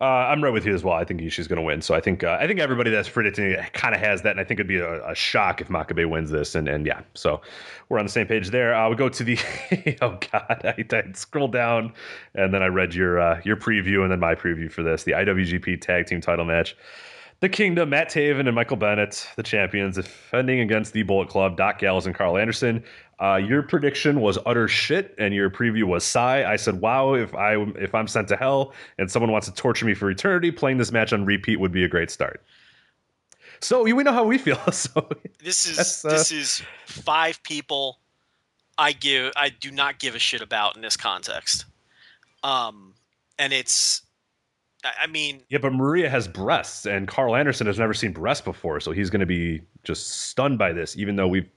Uh, 0.00 0.04
I'm 0.04 0.42
right 0.42 0.52
with 0.52 0.64
you 0.64 0.74
as 0.74 0.82
well. 0.82 0.94
I 0.94 1.04
think 1.04 1.20
Ishii's 1.20 1.46
going 1.46 1.58
to 1.58 1.62
win. 1.62 1.82
So 1.82 1.94
I 1.94 2.00
think 2.00 2.24
uh, 2.24 2.38
I 2.40 2.46
think 2.46 2.58
everybody 2.58 2.90
that's 2.90 3.08
predicting 3.08 3.54
kind 3.74 3.94
of 3.94 4.00
has 4.00 4.22
that, 4.22 4.30
and 4.30 4.40
I 4.40 4.44
think 4.44 4.58
it'd 4.58 4.66
be 4.66 4.78
a, 4.78 5.06
a, 5.10 5.14
shock 5.14 5.60
if 5.60 5.68
Makabe 5.68 6.08
wins 6.08 6.30
this. 6.30 6.54
And 6.54 6.68
and 6.68 6.86
yeah, 6.86 7.02
so 7.14 7.42
we're 7.90 7.98
on 7.98 8.06
the 8.06 8.10
same 8.10 8.26
page 8.26 8.48
there. 8.48 8.74
Uh, 8.74 8.88
we 8.88 8.96
go 8.96 9.10
to 9.10 9.24
the 9.24 9.38
oh 10.00 10.18
god, 10.32 10.62
I, 10.64 10.84
I 10.90 11.12
scrolled 11.12 11.52
down 11.52 11.92
and 12.34 12.54
then 12.54 12.62
I 12.62 12.68
read 12.68 12.94
your 12.94 13.20
uh, 13.20 13.42
your 13.44 13.56
preview 13.56 14.02
and 14.02 14.10
then 14.10 14.20
my 14.20 14.34
preview 14.34 14.72
for 14.72 14.82
this, 14.82 15.04
the 15.04 15.12
IWGP 15.12 15.82
Tag 15.82 16.06
Team 16.06 16.22
Title 16.22 16.46
match. 16.46 16.76
The 17.40 17.48
Kingdom, 17.48 17.88
Matt 17.88 18.10
Taven 18.10 18.46
and 18.46 18.54
Michael 18.54 18.76
Bennett, 18.76 19.26
the 19.36 19.42
champions, 19.42 19.96
defending 19.96 20.60
against 20.60 20.92
the 20.92 21.02
Bullet 21.02 21.30
Club, 21.30 21.56
Doc 21.56 21.78
Gallows 21.78 22.06
and 22.06 22.14
Karl 22.14 22.36
Anderson. 22.36 22.84
Uh, 23.18 23.36
your 23.36 23.62
prediction 23.62 24.20
was 24.20 24.38
utter 24.44 24.68
shit, 24.68 25.14
and 25.18 25.34
your 25.34 25.48
preview 25.48 25.84
was 25.84 26.04
sigh. 26.04 26.44
I 26.44 26.56
said, 26.56 26.82
"Wow, 26.82 27.14
if 27.14 27.34
I 27.34 27.54
if 27.76 27.94
I'm 27.94 28.06
sent 28.08 28.28
to 28.28 28.36
hell 28.36 28.74
and 28.98 29.10
someone 29.10 29.32
wants 29.32 29.46
to 29.46 29.54
torture 29.54 29.86
me 29.86 29.94
for 29.94 30.10
eternity, 30.10 30.50
playing 30.50 30.76
this 30.76 30.92
match 30.92 31.14
on 31.14 31.24
repeat 31.24 31.56
would 31.60 31.72
be 31.72 31.84
a 31.84 31.88
great 31.88 32.10
start." 32.10 32.42
So 33.60 33.84
we 33.84 33.92
know 34.02 34.12
how 34.12 34.24
we 34.24 34.38
feel. 34.38 34.58
So 34.72 35.08
this 35.42 35.66
is 35.66 36.04
uh, 36.04 36.10
this 36.10 36.30
is 36.30 36.62
five 36.86 37.42
people 37.42 38.00
I 38.76 38.92
give 38.92 39.32
I 39.36 39.48
do 39.48 39.70
not 39.70 39.98
give 39.98 40.14
a 40.14 40.18
shit 40.18 40.42
about 40.42 40.76
in 40.76 40.82
this 40.82 40.96
context. 40.96 41.64
Um, 42.42 42.94
and 43.38 43.52
it's 43.52 44.02
I 44.84 45.06
mean, 45.06 45.42
yeah, 45.48 45.58
but 45.58 45.72
Maria 45.72 46.08
has 46.08 46.26
breasts, 46.26 46.86
and 46.86 47.06
Karl 47.06 47.36
Anderson 47.36 47.66
has 47.66 47.78
never 47.78 47.94
seen 47.94 48.12
breasts 48.12 48.44
before, 48.44 48.80
so 48.80 48.92
he's 48.92 49.10
going 49.10 49.20
to 49.20 49.26
be 49.26 49.60
just 49.84 50.10
stunned 50.10 50.58
by 50.58 50.72
this, 50.72 50.96
even 50.96 51.16
though 51.16 51.28
we've 51.28 51.48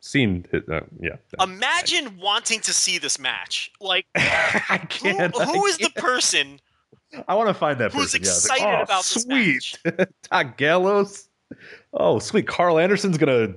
seen 0.00 0.46
it. 0.52 0.64
Uh, 0.68 0.80
yeah. 1.00 1.16
Imagine 1.40 2.06
I, 2.08 2.22
wanting 2.22 2.60
to 2.60 2.72
see 2.72 2.98
this 2.98 3.18
match. 3.18 3.72
Like, 3.80 4.06
I 4.14 4.80
can't. 4.88 5.34
Who, 5.34 5.42
who 5.42 5.66
I 5.66 5.68
is 5.68 5.76
can't. 5.76 5.94
the 5.94 6.00
person? 6.00 6.60
I 7.26 7.34
want 7.34 7.48
to 7.48 7.54
find 7.54 7.78
that 7.80 7.92
who's 7.92 8.12
person. 8.12 8.20
excited 8.20 8.62
yeah, 8.62 8.70
like, 8.70 8.78
oh, 8.80 8.82
about 8.82 9.04
sweet. 9.04 9.78
this 9.84 9.94
match. 9.98 10.08
Doc 10.30 10.56
Gallows. 10.56 11.28
Oh, 11.92 12.18
sweet. 12.18 12.46
Karl 12.46 12.78
Anderson's 12.78 13.18
gonna 13.18 13.54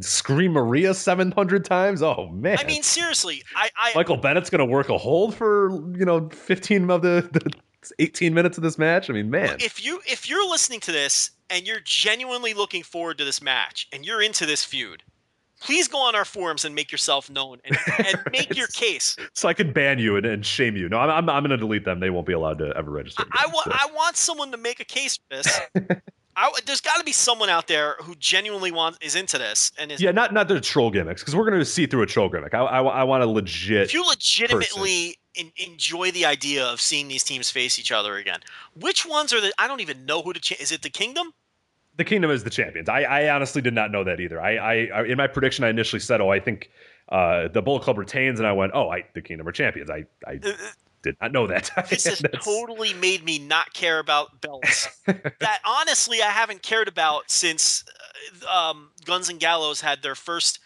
scream 0.00 0.52
Maria 0.52 0.92
seven 0.94 1.30
hundred 1.30 1.64
times. 1.64 2.02
Oh 2.02 2.28
man. 2.28 2.58
I 2.58 2.64
mean, 2.64 2.82
seriously, 2.82 3.42
I, 3.54 3.70
I 3.76 3.92
Michael 3.94 4.16
Bennett's 4.16 4.50
gonna 4.50 4.66
work 4.66 4.88
a 4.88 4.98
hold 4.98 5.34
for 5.34 5.70
you 5.96 6.04
know 6.04 6.28
fifteen 6.30 6.90
of 6.90 7.02
the, 7.02 7.28
the 7.32 7.50
18 7.98 8.34
minutes 8.34 8.56
of 8.56 8.62
this 8.62 8.78
match. 8.78 9.10
I 9.10 9.12
mean, 9.12 9.30
man. 9.30 9.56
If 9.60 9.84
you 9.84 10.00
if 10.06 10.28
you're 10.28 10.48
listening 10.48 10.80
to 10.80 10.92
this 10.92 11.30
and 11.50 11.66
you're 11.66 11.80
genuinely 11.80 12.54
looking 12.54 12.82
forward 12.82 13.18
to 13.18 13.24
this 13.24 13.42
match 13.42 13.88
and 13.92 14.04
you're 14.04 14.22
into 14.22 14.46
this 14.46 14.64
feud, 14.64 15.02
please 15.60 15.88
go 15.88 15.98
on 15.98 16.14
our 16.14 16.24
forums 16.24 16.64
and 16.64 16.74
make 16.74 16.92
yourself 16.92 17.30
known 17.30 17.58
and, 17.64 17.78
and 17.98 18.20
make 18.32 18.56
your 18.56 18.68
case. 18.68 19.16
So 19.34 19.48
I 19.48 19.54
could 19.54 19.72
ban 19.72 19.98
you 19.98 20.16
and, 20.16 20.26
and 20.26 20.44
shame 20.44 20.76
you. 20.76 20.88
No, 20.88 20.98
I'm, 20.98 21.10
I'm, 21.10 21.30
I'm 21.30 21.42
going 21.42 21.50
to 21.50 21.56
delete 21.56 21.84
them. 21.84 22.00
They 22.00 22.10
won't 22.10 22.26
be 22.26 22.32
allowed 22.32 22.58
to 22.58 22.72
ever 22.76 22.90
register. 22.90 23.22
Again, 23.22 23.32
I, 23.34 23.46
want 23.48 23.64
so. 23.64 23.72
I 23.72 23.86
want 23.94 24.16
someone 24.16 24.50
to 24.52 24.56
make 24.56 24.80
a 24.80 24.84
case 24.84 25.16
for 25.16 25.36
this. 25.36 25.60
I, 26.38 26.52
there's 26.66 26.82
got 26.82 26.98
to 26.98 27.04
be 27.04 27.12
someone 27.12 27.48
out 27.48 27.66
there 27.66 27.96
who 28.02 28.14
genuinely 28.16 28.70
wants 28.70 28.98
is 29.00 29.16
into 29.16 29.38
this 29.38 29.72
and 29.78 29.90
is 29.90 30.02
yeah, 30.02 30.10
not 30.10 30.34
not 30.34 30.48
the 30.48 30.60
troll 30.60 30.90
gimmicks 30.90 31.22
because 31.22 31.34
we're 31.34 31.48
going 31.48 31.58
to 31.58 31.64
see 31.64 31.86
through 31.86 32.02
a 32.02 32.06
troll 32.06 32.28
gimmick. 32.28 32.52
I 32.52 32.58
I, 32.58 32.82
I 32.82 33.04
want 33.04 33.22
a 33.22 33.26
legit. 33.26 33.84
If 33.84 33.94
you 33.94 34.06
legitimately 34.06 35.16
in, 35.36 35.52
enjoy 35.56 36.10
the 36.10 36.24
idea 36.24 36.64
of 36.64 36.80
seeing 36.80 37.08
these 37.08 37.24
teams 37.24 37.50
face 37.50 37.78
each 37.78 37.92
other 37.92 38.16
again, 38.16 38.40
which 38.74 39.06
ones 39.06 39.32
are 39.32 39.40
the? 39.40 39.52
I 39.58 39.68
don't 39.68 39.80
even 39.80 40.06
know 40.06 40.22
who 40.22 40.32
to. 40.32 40.40
Cha- 40.40 40.56
is 40.60 40.72
it 40.72 40.82
the 40.82 40.90
Kingdom? 40.90 41.32
The 41.96 42.04
Kingdom 42.04 42.30
is 42.30 42.44
the 42.44 42.50
champions. 42.50 42.88
I, 42.88 43.02
I 43.02 43.28
honestly 43.30 43.62
did 43.62 43.72
not 43.74 43.90
know 43.90 44.04
that 44.04 44.20
either. 44.20 44.40
I, 44.40 44.56
I, 44.56 44.74
I 44.94 45.04
in 45.04 45.16
my 45.16 45.26
prediction 45.26 45.64
I 45.64 45.70
initially 45.70 46.00
said, 46.00 46.20
oh, 46.20 46.30
I 46.30 46.40
think 46.40 46.70
uh, 47.08 47.48
the 47.48 47.62
Bullet 47.62 47.82
Club 47.82 47.98
retains, 47.98 48.38
and 48.38 48.46
I 48.46 48.52
went, 48.52 48.72
oh, 48.74 48.90
I 48.90 49.04
the 49.14 49.22
Kingdom 49.22 49.46
are 49.48 49.52
champions. 49.52 49.90
I 49.90 50.04
I 50.26 50.40
Uh, 50.42 50.52
did 51.02 51.16
not 51.20 51.32
know 51.32 51.46
that. 51.46 51.70
This 51.88 52.04
has 52.04 52.22
totally 52.42 52.92
made 52.94 53.24
me 53.24 53.38
not 53.38 53.72
care 53.72 53.98
about 53.98 54.40
belts 54.40 54.88
that 55.06 55.60
honestly 55.64 56.20
I 56.20 56.30
haven't 56.30 56.62
cared 56.62 56.88
about 56.88 57.30
since 57.30 57.84
uh, 58.46 58.70
um, 58.70 58.90
Guns 59.04 59.28
and 59.28 59.38
Gallows 59.38 59.80
had 59.80 60.02
their 60.02 60.16
first 60.16 60.58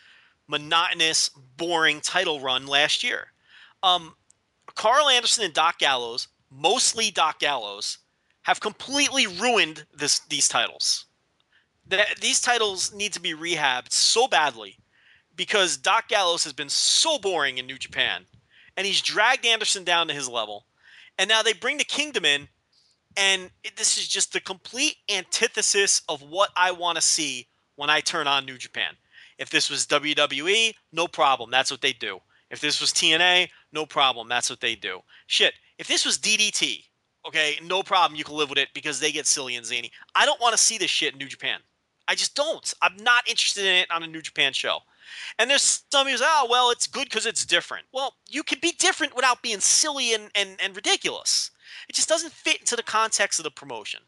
monotonous, 0.49 1.29
boring 1.57 2.01
title 2.01 2.41
run 2.41 2.67
last 2.67 3.05
year. 3.05 3.29
Um, 3.83 4.15
Karl 4.81 5.11
Anderson 5.11 5.45
and 5.45 5.53
Doc 5.53 5.79
Gallows, 5.79 6.29
mostly 6.51 7.11
Doc 7.11 7.39
Gallows, 7.39 7.99
have 8.45 8.61
completely 8.61 9.27
ruined 9.27 9.85
this 9.93 10.21
these 10.21 10.49
titles. 10.49 11.05
These 12.19 12.41
titles 12.41 12.91
need 12.91 13.13
to 13.13 13.21
be 13.21 13.35
rehabbed 13.35 13.93
so 13.93 14.27
badly 14.27 14.79
because 15.37 15.77
Doc 15.77 16.09
Gallows 16.09 16.45
has 16.45 16.55
been 16.55 16.71
so 16.71 17.19
boring 17.19 17.59
in 17.59 17.67
New 17.67 17.77
Japan, 17.77 18.25
and 18.75 18.87
he's 18.87 19.03
dragged 19.03 19.45
Anderson 19.45 19.85
down 19.85 20.09
to 20.09 20.15
his 20.15 20.31
level. 20.31 20.65
And 21.19 21.29
now 21.29 21.43
they 21.43 21.53
bring 21.53 21.77
the 21.77 21.85
Kingdom 21.85 22.25
in, 22.25 22.49
and 23.19 23.51
it, 23.63 23.77
this 23.77 23.99
is 23.99 24.09
just 24.09 24.33
the 24.33 24.41
complete 24.41 24.97
antithesis 25.11 26.01
of 26.09 26.23
what 26.23 26.53
I 26.57 26.71
want 26.71 26.97
to 26.97 27.03
see 27.03 27.49
when 27.77 27.91
I 27.91 28.01
turn 28.01 28.27
on 28.27 28.47
New 28.47 28.57
Japan. 28.57 28.95
If 29.37 29.51
this 29.51 29.69
was 29.69 29.87
WWE, 29.87 30.73
no 30.91 31.07
problem. 31.07 31.51
That's 31.51 31.71
what 31.71 31.83
they 31.83 31.93
do. 31.93 32.23
If 32.51 32.61
this 32.61 32.81
was 32.81 32.93
TNA, 32.93 33.49
no 33.73 33.87
problem. 33.87 34.29
That's 34.29 34.51
what 34.51 34.61
they 34.61 34.75
do. 34.75 35.01
Shit. 35.27 35.55
If 35.79 35.87
this 35.87 36.05
was 36.05 36.19
DDT, 36.19 36.85
okay, 37.27 37.59
no 37.65 37.83
problem. 37.83 38.17
You 38.17 38.25
can 38.25 38.37
live 38.37 38.51
with 38.51 38.59
it 38.59 38.69
because 38.75 39.01
they 39.01 39.13
get 39.13 39.27
silly 39.27 39.57
and 39.57 39.65
zany. 39.65 39.91
I 40.15 40.27
don't 40.27 40.41
want 40.41 40.53
to 40.53 40.63
see 40.63 40.79
this 40.79 40.91
shit 40.91 41.13
in 41.13 41.19
New 41.19 41.29
Japan. 41.29 41.61
I 42.09 42.15
just 42.15 42.35
don't. 42.35 42.75
I'm 42.83 42.97
not 42.97 43.29
interested 43.29 43.65
in 43.65 43.77
it 43.77 43.91
on 43.91 44.03
a 44.03 44.07
New 44.07 44.21
Japan 44.21 44.53
show. 44.53 44.79
And 45.39 45.49
there's 45.49 45.85
some 45.93 46.07
who 46.07 46.17
say, 46.17 46.25
oh, 46.27 46.49
well, 46.51 46.71
it's 46.71 46.87
good 46.87 47.05
because 47.05 47.27
it's 47.27 47.47
different. 47.47 47.87
Well, 47.93 48.15
you 48.29 48.43
can 48.43 48.59
be 48.61 48.73
different 48.73 49.15
without 49.15 49.43
being 49.43 49.61
silly 49.61 50.15
and, 50.15 50.31
and, 50.35 50.57
and 50.63 50.75
ridiculous. 50.75 51.51
It 51.89 51.95
just 51.95 52.09
doesn't 52.09 52.33
fit 52.33 52.61
into 52.61 52.77
the 52.77 52.83
context 52.83 53.39
of 53.39 53.45
the 53.45 53.51
promotion. 53.51 54.01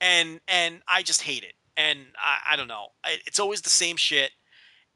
And 0.00 0.40
and 0.46 0.82
I 0.86 1.02
just 1.02 1.22
hate 1.22 1.42
it. 1.42 1.54
And 1.76 2.00
I, 2.18 2.52
I 2.52 2.56
don't 2.56 2.68
know. 2.68 2.88
It's 3.26 3.40
always 3.40 3.62
the 3.62 3.70
same 3.70 3.96
shit. 3.96 4.30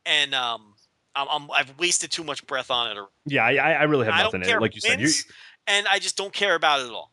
And 0.05 0.35
um, 0.35 0.70
I'm, 1.15 1.27
I'm, 1.31 1.51
I've 1.51 1.79
wasted 1.79 2.11
too 2.11 2.25
much 2.25 2.47
breath 2.47 2.71
on 2.71 2.91
it. 2.91 2.99
Or, 2.99 3.09
yeah, 3.27 3.45
I, 3.45 3.73
I 3.73 3.83
really 3.85 4.07
have 4.07 4.15
I 4.15 4.23
nothing 4.23 4.41
don't 4.41 4.43
in 4.43 4.49
care 4.49 4.59
it. 4.59 4.63
Like 4.63 4.75
you 4.75 4.81
said, 4.81 5.01
you, 5.01 5.07
wins, 5.07 5.25
and 5.67 5.87
I 5.89 5.99
just 5.99 6.17
don't 6.17 6.33
care 6.33 6.55
about 6.55 6.81
it 6.81 6.87
at 6.87 6.93
all. 6.93 7.10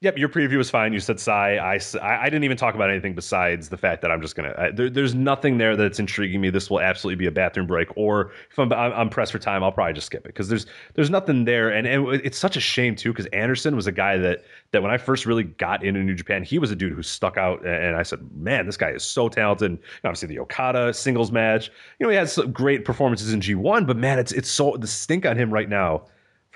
Yep, 0.00 0.16
your 0.16 0.28
preview 0.28 0.58
was 0.58 0.70
fine. 0.70 0.92
You 0.92 1.00
said 1.00 1.18
sigh. 1.18 1.58
I 1.58 2.24
didn't 2.26 2.44
even 2.44 2.56
talk 2.56 2.76
about 2.76 2.88
anything 2.88 3.16
besides 3.16 3.68
the 3.68 3.76
fact 3.76 4.00
that 4.02 4.12
I'm 4.12 4.22
just 4.22 4.36
gonna. 4.36 4.54
I, 4.56 4.70
there, 4.70 4.88
there's 4.88 5.12
nothing 5.12 5.58
there 5.58 5.74
that's 5.74 5.98
intriguing 5.98 6.40
me. 6.40 6.50
This 6.50 6.70
will 6.70 6.78
absolutely 6.78 7.16
be 7.16 7.26
a 7.26 7.32
bathroom 7.32 7.66
break. 7.66 7.88
Or 7.96 8.30
if 8.48 8.60
I'm, 8.60 8.72
I'm, 8.72 8.92
I'm 8.92 9.10
pressed 9.10 9.32
for 9.32 9.40
time, 9.40 9.64
I'll 9.64 9.72
probably 9.72 9.94
just 9.94 10.06
skip 10.06 10.20
it 10.24 10.28
because 10.28 10.48
there's 10.48 10.66
there's 10.94 11.10
nothing 11.10 11.46
there. 11.46 11.70
And 11.70 11.84
and 11.84 12.06
it's 12.24 12.38
such 12.38 12.56
a 12.56 12.60
shame 12.60 12.94
too 12.94 13.12
because 13.12 13.26
Anderson 13.26 13.74
was 13.74 13.88
a 13.88 13.92
guy 13.92 14.16
that 14.18 14.44
that 14.70 14.82
when 14.84 14.92
I 14.92 14.98
first 14.98 15.26
really 15.26 15.42
got 15.42 15.82
into 15.82 15.98
New 16.04 16.14
Japan, 16.14 16.44
he 16.44 16.60
was 16.60 16.70
a 16.70 16.76
dude 16.76 16.92
who 16.92 17.02
stuck 17.02 17.36
out. 17.36 17.66
And 17.66 17.96
I 17.96 18.04
said, 18.04 18.20
man, 18.36 18.66
this 18.66 18.76
guy 18.76 18.90
is 18.90 19.02
so 19.02 19.28
talented. 19.28 19.68
And 19.68 19.78
obviously 20.04 20.28
the 20.28 20.38
Okada 20.38 20.94
singles 20.94 21.32
match. 21.32 21.72
You 21.98 22.06
know, 22.06 22.10
he 22.10 22.16
had 22.16 22.30
some 22.30 22.52
great 22.52 22.84
performances 22.84 23.32
in 23.32 23.40
G1, 23.40 23.84
but 23.84 23.96
man, 23.96 24.20
it's 24.20 24.30
it's 24.30 24.48
so 24.48 24.76
the 24.78 24.86
stink 24.86 25.26
on 25.26 25.36
him 25.36 25.52
right 25.52 25.68
now 25.68 26.04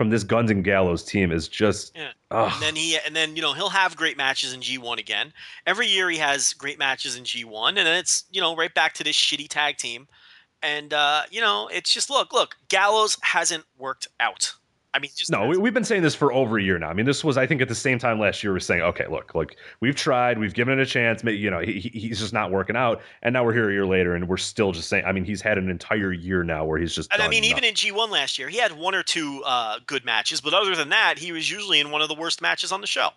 from 0.02 0.10
this 0.10 0.24
Guns 0.24 0.50
and 0.50 0.64
Gallows 0.64 1.04
team 1.04 1.30
is 1.30 1.46
just. 1.46 1.96
Yeah. 1.96 2.10
And 2.54 2.62
then 2.62 2.74
he 2.74 2.98
and 3.06 3.14
then 3.14 3.36
you 3.36 3.42
know 3.42 3.52
he'll 3.52 3.68
have 3.68 3.96
great 3.96 4.16
matches 4.16 4.52
in 4.52 4.60
G1 4.60 4.98
again. 4.98 5.32
Every 5.64 5.86
year 5.86 6.10
he 6.10 6.18
has 6.18 6.54
great 6.54 6.76
matches 6.76 7.16
in 7.16 7.22
G1 7.22 7.68
and 7.68 7.76
then 7.76 7.96
it's 7.96 8.24
you 8.32 8.40
know 8.40 8.56
right 8.56 8.74
back 8.74 8.94
to 8.94 9.04
this 9.04 9.14
shitty 9.14 9.48
tag 9.48 9.76
team 9.76 10.08
And 10.62 10.92
uh, 10.92 11.22
you 11.30 11.40
know, 11.40 11.68
it's 11.72 11.92
just 11.92 12.10
look, 12.10 12.32
look, 12.32 12.56
Gallows 12.68 13.16
hasn't 13.22 13.64
worked 13.78 14.08
out. 14.18 14.54
I 14.94 14.98
mean, 14.98 15.10
just 15.14 15.30
No, 15.30 15.46
we, 15.46 15.56
we've 15.56 15.72
been 15.72 15.84
saying 15.84 16.02
this 16.02 16.14
for 16.14 16.32
over 16.32 16.58
a 16.58 16.62
year 16.62 16.78
now. 16.78 16.88
I 16.88 16.92
mean, 16.92 17.06
this 17.06 17.24
was, 17.24 17.38
I 17.38 17.46
think, 17.46 17.62
at 17.62 17.68
the 17.68 17.74
same 17.74 17.98
time 17.98 18.20
last 18.20 18.42
year, 18.42 18.52
we 18.52 18.58
are 18.58 18.60
saying, 18.60 18.82
okay, 18.82 19.06
look, 19.06 19.34
look, 19.34 19.56
we've 19.80 19.94
tried, 19.94 20.38
we've 20.38 20.52
given 20.52 20.78
it 20.78 20.82
a 20.82 20.86
chance. 20.86 21.24
You 21.24 21.50
know, 21.50 21.60
he, 21.60 21.80
he's 21.80 22.20
just 22.20 22.34
not 22.34 22.50
working 22.50 22.76
out, 22.76 23.00
and 23.22 23.32
now 23.32 23.44
we're 23.44 23.54
here 23.54 23.70
a 23.70 23.72
year 23.72 23.86
later, 23.86 24.14
and 24.14 24.28
we're 24.28 24.36
still 24.36 24.72
just 24.72 24.88
saying. 24.88 25.04
I 25.06 25.12
mean, 25.12 25.24
he's 25.24 25.40
had 25.40 25.56
an 25.56 25.70
entire 25.70 26.12
year 26.12 26.44
now 26.44 26.64
where 26.64 26.78
he's 26.78 26.94
just. 26.94 27.12
And 27.12 27.22
I 27.22 27.28
mean, 27.28 27.44
even 27.44 27.64
in 27.64 27.74
G1 27.74 28.10
last 28.10 28.38
year, 28.38 28.48
he 28.48 28.58
had 28.58 28.72
one 28.72 28.94
or 28.94 29.02
two 29.02 29.42
uh, 29.46 29.78
good 29.86 30.04
matches, 30.04 30.40
but 30.40 30.52
other 30.52 30.76
than 30.76 30.90
that, 30.90 31.18
he 31.18 31.32
was 31.32 31.50
usually 31.50 31.80
in 31.80 31.90
one 31.90 32.02
of 32.02 32.08
the 32.08 32.14
worst 32.14 32.42
matches 32.42 32.70
on 32.70 32.80
the 32.80 32.86
show. 32.86 33.10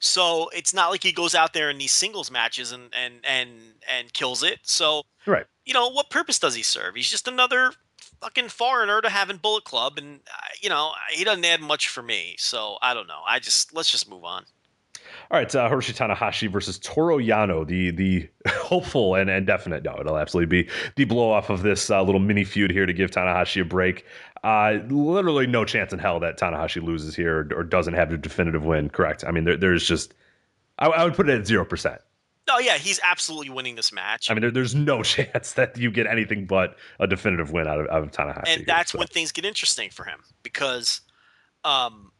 So 0.00 0.48
it's 0.54 0.72
not 0.72 0.90
like 0.90 1.02
he 1.02 1.12
goes 1.12 1.34
out 1.34 1.52
there 1.52 1.70
in 1.70 1.78
these 1.78 1.92
singles 1.92 2.30
matches 2.30 2.72
and 2.72 2.94
and 2.94 3.14
and 3.24 3.50
and 3.88 4.12
kills 4.12 4.42
it. 4.42 4.60
So 4.62 5.02
right. 5.26 5.46
you 5.64 5.74
know, 5.74 5.88
what 5.90 6.10
purpose 6.10 6.38
does 6.38 6.54
he 6.54 6.62
serve? 6.62 6.94
He's 6.94 7.10
just 7.10 7.26
another 7.26 7.72
fucking 8.20 8.48
foreigner 8.48 9.00
to 9.00 9.08
having 9.08 9.36
Bullet 9.36 9.64
Club, 9.64 9.98
and 9.98 10.20
uh, 10.26 10.46
you 10.60 10.68
know, 10.68 10.92
he 11.10 11.24
doesn't 11.24 11.44
add 11.44 11.60
much 11.60 11.88
for 11.88 12.02
me. 12.02 12.36
So 12.38 12.78
I 12.82 12.94
don't 12.94 13.06
know. 13.06 13.20
I 13.26 13.38
just 13.38 13.74
let's 13.74 13.90
just 13.90 14.08
move 14.08 14.24
on. 14.24 14.44
All 15.30 15.38
right, 15.38 15.54
uh, 15.54 15.68
Hiroshi 15.70 15.94
Tanahashi 15.94 16.50
versus 16.50 16.78
Toru 16.78 17.18
Yano, 17.18 17.66
the 17.66 17.90
the 17.90 18.28
hopeful 18.48 19.14
and, 19.14 19.28
and 19.30 19.46
definite. 19.46 19.82
No, 19.82 19.96
it'll 19.98 20.18
absolutely 20.18 20.64
be 20.64 20.70
the 20.96 21.04
blow 21.04 21.30
off 21.30 21.50
of 21.50 21.62
this 21.62 21.90
uh, 21.90 22.02
little 22.02 22.20
mini 22.20 22.44
feud 22.44 22.70
here 22.70 22.86
to 22.86 22.92
give 22.92 23.10
Tanahashi 23.10 23.62
a 23.62 23.64
break. 23.64 24.04
Uh, 24.44 24.78
literally 24.88 25.46
no 25.46 25.64
chance 25.64 25.92
in 25.92 25.98
hell 25.98 26.20
that 26.20 26.38
Tanahashi 26.38 26.82
loses 26.82 27.16
here 27.16 27.48
or, 27.52 27.58
or 27.58 27.62
doesn't 27.64 27.94
have 27.94 28.12
a 28.12 28.16
definitive 28.16 28.64
win. 28.64 28.88
Correct. 28.88 29.24
I 29.26 29.30
mean, 29.30 29.44
there, 29.44 29.56
there's 29.56 29.86
just 29.86 30.14
I, 30.78 30.86
I 30.86 31.04
would 31.04 31.14
put 31.14 31.28
it 31.28 31.38
at 31.38 31.46
zero 31.46 31.64
percent. 31.64 32.00
No, 32.48 32.58
yeah, 32.58 32.78
he's 32.78 32.98
absolutely 33.04 33.50
winning 33.50 33.74
this 33.76 33.92
match. 33.92 34.30
I 34.30 34.34
mean, 34.34 34.40
there, 34.40 34.50
there's 34.50 34.74
no 34.74 35.02
chance 35.04 35.52
that 35.52 35.76
you 35.76 35.90
get 35.90 36.06
anything 36.06 36.46
but 36.46 36.76
a 36.98 37.06
definitive 37.06 37.52
win 37.52 37.68
out 37.68 37.80
of, 37.80 37.86
out 37.88 38.02
of 38.02 38.10
Tanahashi. 38.10 38.44
and 38.46 38.56
here, 38.58 38.64
that's 38.66 38.92
so. 38.92 38.98
when 38.98 39.06
things 39.06 39.30
get 39.30 39.44
interesting 39.44 39.90
for 39.90 40.04
him 40.04 40.20
because 40.42 41.02
um, 41.64 42.10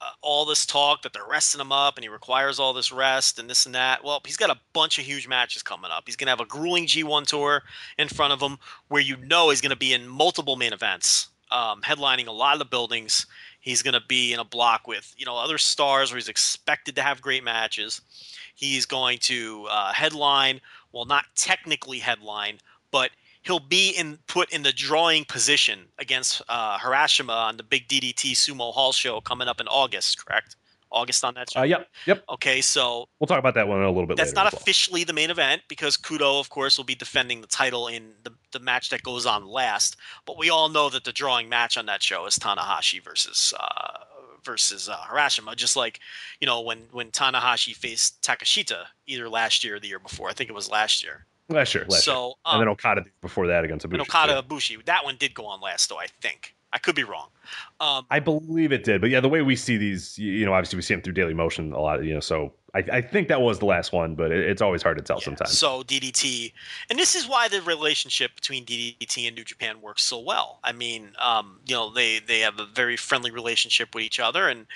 uh, 0.00 0.06
all 0.20 0.44
this 0.44 0.66
talk 0.66 1.02
that 1.02 1.12
they're 1.12 1.26
resting 1.28 1.60
him 1.60 1.72
up 1.72 1.96
and 1.96 2.04
he 2.04 2.08
requires 2.08 2.58
all 2.58 2.72
this 2.72 2.92
rest 2.92 3.38
and 3.38 3.48
this 3.48 3.66
and 3.66 3.74
that. 3.74 4.04
Well, 4.04 4.20
he's 4.24 4.36
got 4.36 4.50
a 4.50 4.58
bunch 4.72 4.98
of 4.98 5.04
huge 5.04 5.28
matches 5.28 5.62
coming 5.62 5.90
up. 5.90 6.04
He's 6.06 6.16
going 6.16 6.26
to 6.26 6.30
have 6.30 6.40
a 6.40 6.44
grueling 6.44 6.86
G1 6.86 7.26
tour 7.26 7.62
in 7.98 8.08
front 8.08 8.32
of 8.32 8.40
him 8.40 8.58
where 8.88 9.02
you 9.02 9.16
know 9.16 9.50
he's 9.50 9.60
going 9.60 9.70
to 9.70 9.76
be 9.76 9.92
in 9.92 10.06
multiple 10.06 10.56
main 10.56 10.72
events, 10.72 11.28
um, 11.50 11.82
headlining 11.82 12.26
a 12.26 12.32
lot 12.32 12.54
of 12.54 12.58
the 12.58 12.64
buildings. 12.64 13.26
He's 13.60 13.82
going 13.82 13.94
to 13.94 14.02
be 14.08 14.32
in 14.32 14.40
a 14.40 14.44
block 14.44 14.86
with 14.86 15.14
you 15.16 15.26
know 15.26 15.36
other 15.36 15.58
stars 15.58 16.10
where 16.10 16.16
he's 16.16 16.28
expected 16.28 16.94
to 16.96 17.02
have 17.02 17.20
great 17.20 17.42
matches. 17.42 18.00
He's 18.58 18.86
going 18.86 19.18
to 19.18 19.68
uh, 19.70 19.92
headline, 19.92 20.60
well, 20.90 21.04
not 21.04 21.26
technically 21.36 22.00
headline, 22.00 22.58
but 22.90 23.12
he'll 23.42 23.60
be 23.60 23.90
in 23.90 24.18
put 24.26 24.50
in 24.52 24.64
the 24.64 24.72
drawing 24.72 25.24
position 25.24 25.86
against 25.96 26.42
uh, 26.48 26.76
Harashima 26.76 27.30
on 27.32 27.56
the 27.56 27.62
big 27.62 27.86
DDT 27.86 28.32
Sumo 28.32 28.72
Hall 28.72 28.90
show 28.90 29.20
coming 29.20 29.46
up 29.46 29.60
in 29.60 29.68
August. 29.68 30.26
Correct? 30.26 30.56
August 30.90 31.22
on 31.24 31.34
that 31.34 31.52
show. 31.52 31.60
Uh, 31.60 31.64
yep, 31.64 31.86
yep. 32.04 32.24
Okay, 32.28 32.60
so 32.60 33.08
We'll 33.20 33.28
talk 33.28 33.38
about 33.38 33.54
that 33.54 33.68
one 33.68 33.80
a 33.80 33.88
little 33.90 34.06
bit 34.06 34.16
that's 34.16 34.32
not 34.32 34.52
well. 34.52 34.60
officially 34.60 35.04
the 35.04 35.12
main 35.12 35.30
event 35.30 35.62
because 35.68 35.96
Kudo, 35.96 36.40
of 36.40 36.50
course, 36.50 36.78
will 36.78 36.84
be 36.84 36.96
defending 36.96 37.42
the 37.42 37.46
title 37.46 37.86
in 37.86 38.10
the, 38.24 38.32
the 38.50 38.58
match 38.58 38.88
that 38.90 39.04
goes 39.04 39.24
on 39.24 39.46
last. 39.46 39.96
But 40.26 40.36
we 40.36 40.50
all 40.50 40.68
know 40.68 40.88
that 40.90 41.04
the 41.04 41.12
drawing 41.12 41.48
match 41.48 41.76
on 41.78 41.86
that 41.86 42.02
show 42.02 42.26
is 42.26 42.40
Tanahashi 42.40 43.04
versus 43.04 43.54
uh, 43.60 43.98
versus 44.48 44.88
uh, 44.88 44.96
Harashima. 44.96 45.54
Just 45.54 45.76
like 45.76 46.00
you 46.40 46.46
know 46.46 46.62
when 46.62 46.88
when 46.90 47.10
Tanahashi 47.10 47.76
faced 47.76 48.20
Takeshita 48.22 48.84
either 49.06 49.28
last 49.28 49.62
year 49.62 49.76
or 49.76 49.80
the 49.80 49.88
year 49.88 49.98
before. 49.98 50.30
I 50.30 50.32
think 50.32 50.48
it 50.48 50.54
was 50.54 50.70
last 50.70 51.04
year. 51.04 51.26
Last 51.50 51.74
year, 51.74 51.84
last 51.84 52.06
year. 52.06 52.14
so 52.14 52.34
and 52.44 52.54
um, 52.54 52.60
then 52.60 52.68
Okada 52.68 53.04
before 53.20 53.46
that 53.46 53.64
against 53.64 53.86
Ibushi. 53.86 53.92
and 53.92 54.02
Okada 54.02 54.42
Ibushi. 54.42 54.84
That 54.86 55.04
one 55.04 55.16
did 55.16 55.34
go 55.34 55.46
on 55.46 55.60
last, 55.60 55.88
though. 55.88 55.98
I 55.98 56.06
think 56.20 56.54
I 56.72 56.78
could 56.78 56.94
be 56.94 57.04
wrong. 57.04 57.28
Um, 57.80 58.06
I 58.10 58.20
believe 58.20 58.72
it 58.72 58.84
did, 58.84 59.00
but 59.00 59.08
yeah, 59.08 59.20
the 59.20 59.28
way 59.28 59.40
we 59.40 59.56
see 59.56 59.78
these, 59.78 60.18
you 60.18 60.44
know, 60.44 60.52
obviously 60.52 60.76
we 60.76 60.82
see 60.82 60.94
them 60.94 61.02
through 61.02 61.14
Daily 61.14 61.32
Motion 61.32 61.72
a 61.72 61.80
lot, 61.80 62.04
you 62.04 62.12
know. 62.12 62.20
So 62.20 62.52
I, 62.74 62.84
I 62.92 63.00
think 63.00 63.28
that 63.28 63.40
was 63.40 63.58
the 63.58 63.64
last 63.64 63.92
one, 63.92 64.14
but 64.14 64.30
it, 64.30 64.40
it's 64.40 64.60
always 64.60 64.82
hard 64.82 64.98
to 64.98 65.02
tell 65.02 65.16
Yeah, 65.20 65.24
sometimes. 65.24 65.56
So 65.56 65.82
DDT, 65.82 66.52
and 66.90 66.98
this 66.98 67.14
is 67.14 67.26
why 67.26 67.48
the 67.48 67.62
relationship 67.62 68.34
between 68.34 68.66
DDT 68.66 69.26
and 69.26 69.34
New 69.34 69.44
Japan 69.44 69.80
works 69.80 70.04
so 70.04 70.18
well. 70.18 70.58
I 70.62 70.72
mean, 70.72 71.12
um, 71.18 71.60
you 71.66 71.74
know, 71.74 71.90
they 71.90 72.18
they 72.18 72.40
have 72.40 72.60
a 72.60 72.66
very 72.66 72.96
friendly 72.96 73.30
relationship 73.30 73.94
with 73.94 74.04
each 74.04 74.20
other, 74.20 74.48
and 74.48 74.66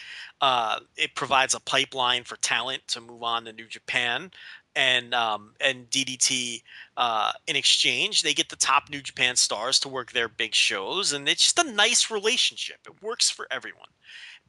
uh, 0.41 0.81
it 0.97 1.15
provides 1.15 1.55
a 1.55 1.61
pipeline 1.61 2.25
for 2.25 2.37
talent 2.37 2.83
to 2.89 3.01
move 3.01 3.23
on 3.23 3.45
to 3.45 3.53
New 3.53 3.67
Japan. 3.67 4.31
And 4.75 5.13
um, 5.13 5.53
and 5.61 5.91
DDT 5.91 6.63
uh, 6.97 7.33
in 7.47 7.57
exchange, 7.57 8.23
they 8.23 8.33
get 8.33 8.49
the 8.49 8.57
top 8.57 8.89
New 8.89 9.03
Japan 9.03 9.37
stars 9.37 9.79
to 9.81 9.89
work 9.89 10.13
their 10.13 10.29
big 10.29 10.55
shows, 10.55 11.13
and 11.13 11.29
it's 11.29 11.43
just 11.43 11.59
a 11.59 11.71
nice 11.71 12.11
relationship. 12.11 12.79
It 12.87 13.03
works 13.03 13.29
for 13.29 13.47
everyone. 13.51 13.89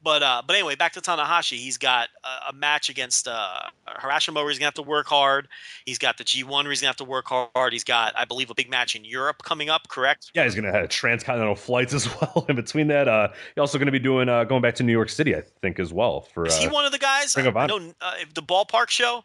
But 0.04 0.22
uh, 0.22 0.42
but 0.46 0.54
anyway, 0.54 0.74
back 0.74 0.92
to 0.92 1.00
Tanahashi. 1.00 1.56
He's 1.56 1.78
got 1.78 2.10
a, 2.22 2.50
a 2.50 2.52
match 2.52 2.90
against 2.90 3.26
uh, 3.26 3.60
where 4.04 4.48
he's 4.48 4.58
gonna 4.58 4.66
have 4.66 4.74
to 4.74 4.82
work 4.82 5.06
hard. 5.06 5.48
He's 5.86 5.98
got 5.98 6.18
the 6.18 6.24
G1 6.24 6.50
where 6.50 6.70
he's 6.70 6.82
gonna 6.82 6.90
have 6.90 6.96
to 6.96 7.04
work 7.04 7.26
hard. 7.26 7.72
He's 7.72 7.84
got, 7.84 8.12
I 8.14 8.26
believe, 8.26 8.50
a 8.50 8.54
big 8.54 8.68
match 8.68 8.94
in 8.94 9.04
Europe 9.04 9.42
coming 9.42 9.70
up. 9.70 9.88
Correct? 9.88 10.30
yeah, 10.34 10.44
he's 10.44 10.54
gonna 10.54 10.72
have 10.72 10.90
transcontinental 10.90 11.54
flights 11.54 11.94
as 11.94 12.06
well. 12.20 12.44
In 12.50 12.56
between 12.56 12.88
that, 12.88 13.08
uh, 13.08 13.28
he's 13.32 13.60
also 13.60 13.78
gonna 13.78 13.90
be 13.90 13.98
doing 13.98 14.28
uh, 14.28 14.44
going 14.44 14.60
back 14.60 14.74
to 14.76 14.82
New 14.82 14.92
York 14.92 15.08
City, 15.08 15.34
I 15.34 15.40
think, 15.62 15.80
as 15.80 15.90
well. 15.90 16.20
For 16.20 16.46
Is 16.46 16.58
he 16.58 16.66
uh, 16.66 16.72
one 16.72 16.84
of 16.84 16.92
the 16.92 16.98
guys? 16.98 17.34
Ring 17.34 17.46
of 17.46 17.56
I 17.56 17.66
know 17.66 17.94
uh, 18.02 18.14
the 18.34 18.42
ballpark 18.42 18.90
show. 18.90 19.24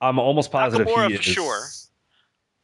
I'm 0.00 0.18
almost 0.18 0.50
positive 0.52 0.86
Nakamura 0.86 1.08
he 1.10 1.16
for 1.16 1.20
is. 1.20 1.24
sure. 1.26 1.60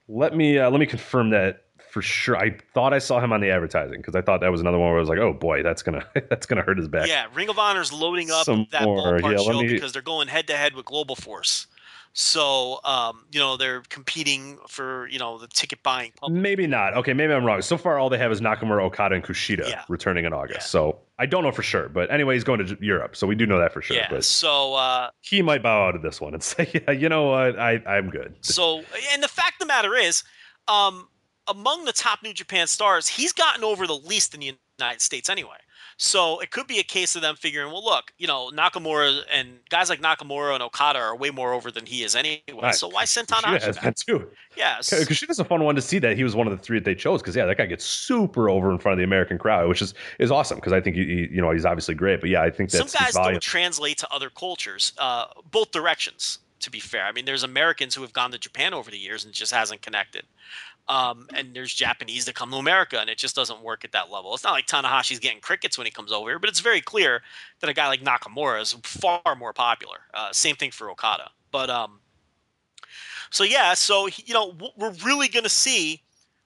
Let 0.08 0.36
me 0.36 0.58
uh, 0.58 0.70
let 0.70 0.80
me 0.80 0.86
confirm 0.86 1.30
that 1.30 1.64
for 1.90 2.02
sure. 2.02 2.36
I 2.36 2.56
thought 2.74 2.92
I 2.92 2.98
saw 2.98 3.20
him 3.20 3.32
on 3.32 3.40
the 3.40 3.50
advertising 3.50 3.98
because 3.98 4.14
I 4.14 4.22
thought 4.22 4.40
that 4.40 4.50
was 4.50 4.60
another 4.60 4.78
one 4.78 4.88
where 4.88 4.96
I 4.96 5.00
was 5.00 5.08
like, 5.08 5.18
oh 5.18 5.32
boy, 5.32 5.62
that's 5.62 5.82
gonna 5.82 6.04
that's 6.28 6.46
gonna 6.46 6.62
hurt 6.62 6.78
his 6.78 6.88
back. 6.88 7.08
Yeah, 7.08 7.26
Ring 7.34 7.48
of 7.48 7.58
Honor's 7.58 7.92
loading 7.92 8.30
up 8.30 8.44
Some 8.44 8.66
that 8.72 8.84
more. 8.84 9.20
ballpark 9.20 9.32
Yeah, 9.32 9.38
show 9.38 9.60
me- 9.62 9.68
because 9.68 9.92
they're 9.92 10.02
going 10.02 10.28
head 10.28 10.46
to 10.48 10.56
head 10.56 10.74
with 10.74 10.84
Global 10.86 11.16
Force. 11.16 11.66
So 12.14 12.80
um, 12.84 13.24
you 13.32 13.40
know 13.40 13.56
they're 13.56 13.80
competing 13.88 14.58
for 14.68 15.08
you 15.08 15.18
know 15.18 15.38
the 15.38 15.46
ticket 15.46 15.82
buying 15.82 16.12
public. 16.20 16.42
Maybe 16.42 16.66
not. 16.66 16.94
Okay, 16.98 17.14
maybe 17.14 17.32
I'm 17.32 17.44
wrong. 17.44 17.62
So 17.62 17.78
far, 17.78 17.98
all 17.98 18.10
they 18.10 18.18
have 18.18 18.32
is 18.32 18.40
Nakamura, 18.42 18.82
Okada, 18.82 19.14
and 19.14 19.24
Kushida 19.24 19.66
Yeah. 19.70 19.82
returning 19.88 20.26
in 20.26 20.32
August. 20.34 20.60
Yeah. 20.60 20.64
So 20.64 20.98
I 21.22 21.26
don't 21.26 21.44
know 21.44 21.52
for 21.52 21.62
sure. 21.62 21.88
But 21.88 22.10
anyway, 22.10 22.34
he's 22.34 22.42
going 22.42 22.66
to 22.66 22.76
Europe, 22.80 23.14
so 23.14 23.28
we 23.28 23.36
do 23.36 23.46
know 23.46 23.60
that 23.60 23.72
for 23.72 23.80
sure. 23.80 23.96
yeah. 23.96 24.08
But 24.10 24.24
So 24.24 24.74
uh, 24.74 25.10
he 25.20 25.40
might 25.40 25.62
bow 25.62 25.86
out 25.86 25.94
of 25.94 26.02
this 26.02 26.20
one 26.20 26.34
and 26.34 26.42
say, 26.52 26.68
"Yeah, 26.74 26.90
you 26.90 27.08
know 27.08 27.28
what? 27.28 27.56
I 27.60 27.80
I'm 27.86 28.10
good." 28.10 28.34
So, 28.42 28.82
and 29.12 29.22
the 29.22 29.28
fact 29.28 29.54
of 29.54 29.60
the 29.60 29.66
matter 29.66 29.94
is, 29.94 30.24
um, 30.66 31.08
among 31.46 31.84
the 31.84 31.92
top 31.92 32.24
New 32.24 32.34
Japan 32.34 32.66
stars, 32.66 33.06
he's 33.06 33.32
gotten 33.32 33.62
over 33.62 33.86
the 33.86 33.94
least 33.94 34.34
in 34.34 34.40
the 34.40 34.56
United 34.80 35.00
States 35.00 35.30
anyway. 35.30 35.58
So 35.96 36.40
it 36.40 36.50
could 36.50 36.66
be 36.66 36.78
a 36.78 36.82
case 36.82 37.14
of 37.16 37.22
them 37.22 37.36
figuring, 37.36 37.70
well, 37.72 37.84
look, 37.84 38.12
you 38.18 38.26
know, 38.26 38.50
Nakamura 38.52 39.20
and 39.32 39.58
guys 39.68 39.88
like 39.88 40.00
Nakamura 40.00 40.54
and 40.54 40.62
Okada 40.62 40.98
are 40.98 41.16
way 41.16 41.30
more 41.30 41.52
over 41.52 41.70
than 41.70 41.86
he 41.86 42.02
is 42.02 42.16
anyway. 42.16 42.42
Right. 42.60 42.74
So 42.74 42.88
why 42.88 43.04
send 43.04 43.28
Tanahashi 43.28 43.62
has 43.62 43.78
back? 43.78 43.94
too. 43.96 44.28
Yes. 44.56 44.90
Kushida's 45.06 45.38
a 45.38 45.44
fun 45.44 45.62
one 45.64 45.74
to 45.76 45.82
see 45.82 45.98
that 46.00 46.16
he 46.16 46.24
was 46.24 46.34
one 46.34 46.46
of 46.46 46.56
the 46.56 46.62
three 46.62 46.78
that 46.78 46.84
they 46.84 46.94
chose 46.94 47.22
because 47.22 47.36
yeah, 47.36 47.46
that 47.46 47.56
guy 47.58 47.66
gets 47.66 47.84
super 47.84 48.48
over 48.50 48.70
in 48.70 48.78
front 48.78 48.94
of 48.94 48.98
the 48.98 49.04
American 49.04 49.38
crowd, 49.38 49.68
which 49.68 49.82
is 49.82 49.94
is 50.18 50.30
awesome 50.30 50.56
because 50.56 50.72
I 50.72 50.80
think 50.80 50.96
he, 50.96 51.04
he- 51.04 51.28
you 51.32 51.40
know 51.40 51.50
he's 51.52 51.64
obviously 51.64 51.94
great. 51.94 52.20
But 52.20 52.30
yeah, 52.30 52.42
I 52.42 52.50
think 52.50 52.70
Some 52.70 52.88
guys 52.88 53.12
don't 53.14 53.40
translate 53.40 53.98
to 53.98 54.12
other 54.12 54.30
cultures, 54.30 54.92
uh, 54.98 55.26
both 55.50 55.70
directions. 55.70 56.38
To 56.60 56.70
be 56.70 56.78
fair, 56.78 57.06
I 57.06 57.10
mean, 57.12 57.24
there's 57.24 57.42
Americans 57.42 57.92
who 57.96 58.02
have 58.02 58.12
gone 58.12 58.30
to 58.30 58.38
Japan 58.38 58.72
over 58.72 58.88
the 58.88 58.96
years 58.96 59.24
and 59.24 59.34
just 59.34 59.52
hasn't 59.52 59.82
connected. 59.82 60.22
Um, 60.88 61.28
and 61.34 61.54
there's 61.54 61.72
Japanese 61.72 62.24
that 62.24 62.34
come 62.34 62.50
to 62.50 62.56
America 62.56 62.98
and 62.98 63.08
it 63.08 63.16
just 63.16 63.36
doesn't 63.36 63.62
work 63.62 63.84
at 63.84 63.92
that 63.92 64.10
level. 64.10 64.34
It's 64.34 64.42
not 64.42 64.52
like 64.52 64.66
Tanahashi's 64.66 65.20
getting 65.20 65.40
crickets 65.40 65.78
when 65.78 65.86
he 65.86 65.90
comes 65.90 66.10
over 66.12 66.28
here, 66.28 66.38
but 66.38 66.50
it's 66.50 66.60
very 66.60 66.80
clear 66.80 67.22
that 67.60 67.70
a 67.70 67.72
guy 67.72 67.86
like 67.86 68.02
Nakamura 68.02 68.60
is 68.60 68.72
far 68.82 69.36
more 69.36 69.52
popular. 69.52 69.98
Uh, 70.12 70.32
same 70.32 70.56
thing 70.56 70.72
for 70.72 70.90
Okada. 70.90 71.30
But 71.52 71.70
um, 71.70 72.00
so 73.30 73.44
yeah, 73.44 73.74
so 73.74 74.08
you 74.08 74.34
know 74.34 74.54
we're 74.76 74.94
really 75.04 75.28
going 75.28 75.44
to 75.44 75.48
see 75.48 76.02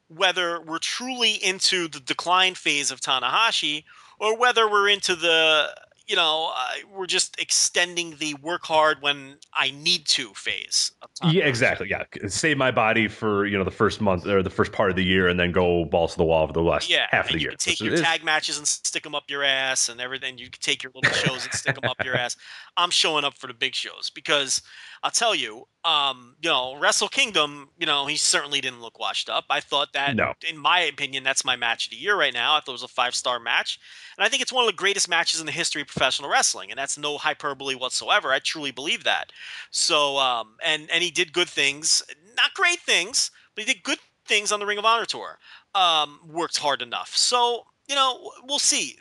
whether 0.08 0.60
we're 0.60 0.78
truly 0.78 1.32
into 1.32 1.88
the 1.88 2.00
decline 2.00 2.54
phase 2.54 2.90
of 2.90 3.00
Tanahashi 3.00 3.84
or 4.20 4.38
whether 4.38 4.70
we're 4.70 4.88
into 4.88 5.16
the 5.16 5.74
you 6.06 6.16
know 6.16 6.52
uh, 6.56 6.68
we're 6.94 7.06
just 7.06 7.38
extending 7.40 8.16
the 8.18 8.34
work 8.34 8.64
hard 8.64 8.98
when 9.02 9.36
I 9.52 9.70
need 9.70 10.06
to 10.06 10.28
phase. 10.34 10.92
Yeah, 11.24 11.44
exactly. 11.46 11.88
Yeah, 11.90 12.04
save 12.28 12.56
my 12.58 12.70
body 12.70 13.08
for 13.08 13.46
you 13.46 13.56
know 13.58 13.64
the 13.64 13.70
first 13.70 14.00
month 14.00 14.26
or 14.26 14.42
the 14.42 14.50
first 14.50 14.72
part 14.72 14.90
of 14.90 14.96
the 14.96 15.04
year, 15.04 15.28
and 15.28 15.38
then 15.40 15.52
go 15.52 15.84
balls 15.84 16.12
to 16.12 16.18
the 16.18 16.24
wall 16.24 16.46
for 16.46 16.52
the 16.52 16.62
last 16.62 16.88
Yeah, 16.90 17.06
half 17.10 17.26
of 17.26 17.32
the 17.32 17.38
you 17.38 17.42
year. 17.42 17.50
can 17.50 17.58
take 17.58 17.80
which 17.80 17.86
your 17.86 17.94
is- 17.94 18.02
tag 18.02 18.24
matches 18.24 18.58
and 18.58 18.66
stick 18.66 19.02
them 19.02 19.14
up 19.14 19.24
your 19.28 19.42
ass 19.42 19.88
and 19.88 20.00
everything. 20.00 20.38
You 20.38 20.50
can 20.50 20.60
take 20.60 20.82
your 20.82 20.92
little 20.94 21.12
shows 21.12 21.44
and 21.44 21.52
stick 21.54 21.74
them 21.80 21.88
up 21.90 22.02
your 22.04 22.16
ass. 22.16 22.36
I'm 22.76 22.90
showing 22.90 23.24
up 23.24 23.36
for 23.38 23.46
the 23.46 23.54
big 23.54 23.74
shows 23.74 24.10
because 24.10 24.62
I'll 25.02 25.10
tell 25.10 25.34
you, 25.34 25.66
um, 25.84 26.36
you 26.42 26.48
know, 26.50 26.76
Wrestle 26.78 27.08
Kingdom, 27.08 27.70
you 27.78 27.86
know, 27.86 28.06
he 28.06 28.16
certainly 28.16 28.60
didn't 28.60 28.80
look 28.80 28.98
washed 28.98 29.28
up. 29.30 29.44
I 29.50 29.60
thought 29.60 29.92
that, 29.92 30.16
No. 30.16 30.34
in 30.48 30.56
my 30.58 30.80
opinion, 30.80 31.22
that's 31.22 31.44
my 31.44 31.54
match 31.56 31.86
of 31.86 31.90
the 31.90 31.96
year 31.96 32.16
right 32.16 32.32
now. 32.34 32.54
I 32.54 32.60
thought 32.60 32.72
it 32.72 32.72
was 32.72 32.82
a 32.82 32.88
five 32.88 33.14
star 33.14 33.38
match, 33.38 33.78
and 34.16 34.24
I 34.24 34.28
think 34.28 34.42
it's 34.42 34.52
one 34.52 34.64
of 34.64 34.68
the 34.68 34.76
greatest 34.76 35.08
matches 35.08 35.38
in 35.40 35.46
the 35.46 35.52
history 35.52 35.82
of 35.82 35.88
professional 35.88 36.28
wrestling, 36.30 36.70
and 36.70 36.78
that's 36.78 36.98
no 36.98 37.18
hyperbole 37.18 37.74
whatsoever. 37.76 38.32
I 38.32 38.38
truly 38.40 38.70
believe 38.72 39.04
that. 39.04 39.32
So, 39.70 40.18
um, 40.18 40.56
and 40.64 40.90
and 40.90 41.02
he 41.04 41.10
did 41.10 41.32
good 41.32 41.48
things, 41.48 42.02
not 42.36 42.54
great 42.54 42.80
things, 42.80 43.30
but 43.54 43.64
he 43.64 43.72
did 43.72 43.82
good 43.82 43.98
things 44.26 44.50
on 44.52 44.58
the 44.60 44.66
Ring 44.66 44.78
of 44.78 44.84
Honor 44.84 45.06
tour. 45.06 45.38
um, 45.74 46.20
worked 46.26 46.56
hard 46.58 46.80
enough. 46.82 47.14
So 47.14 47.66
you 47.88 47.94
know, 47.94 48.32
we'll 48.42 48.58
see. 48.58 48.96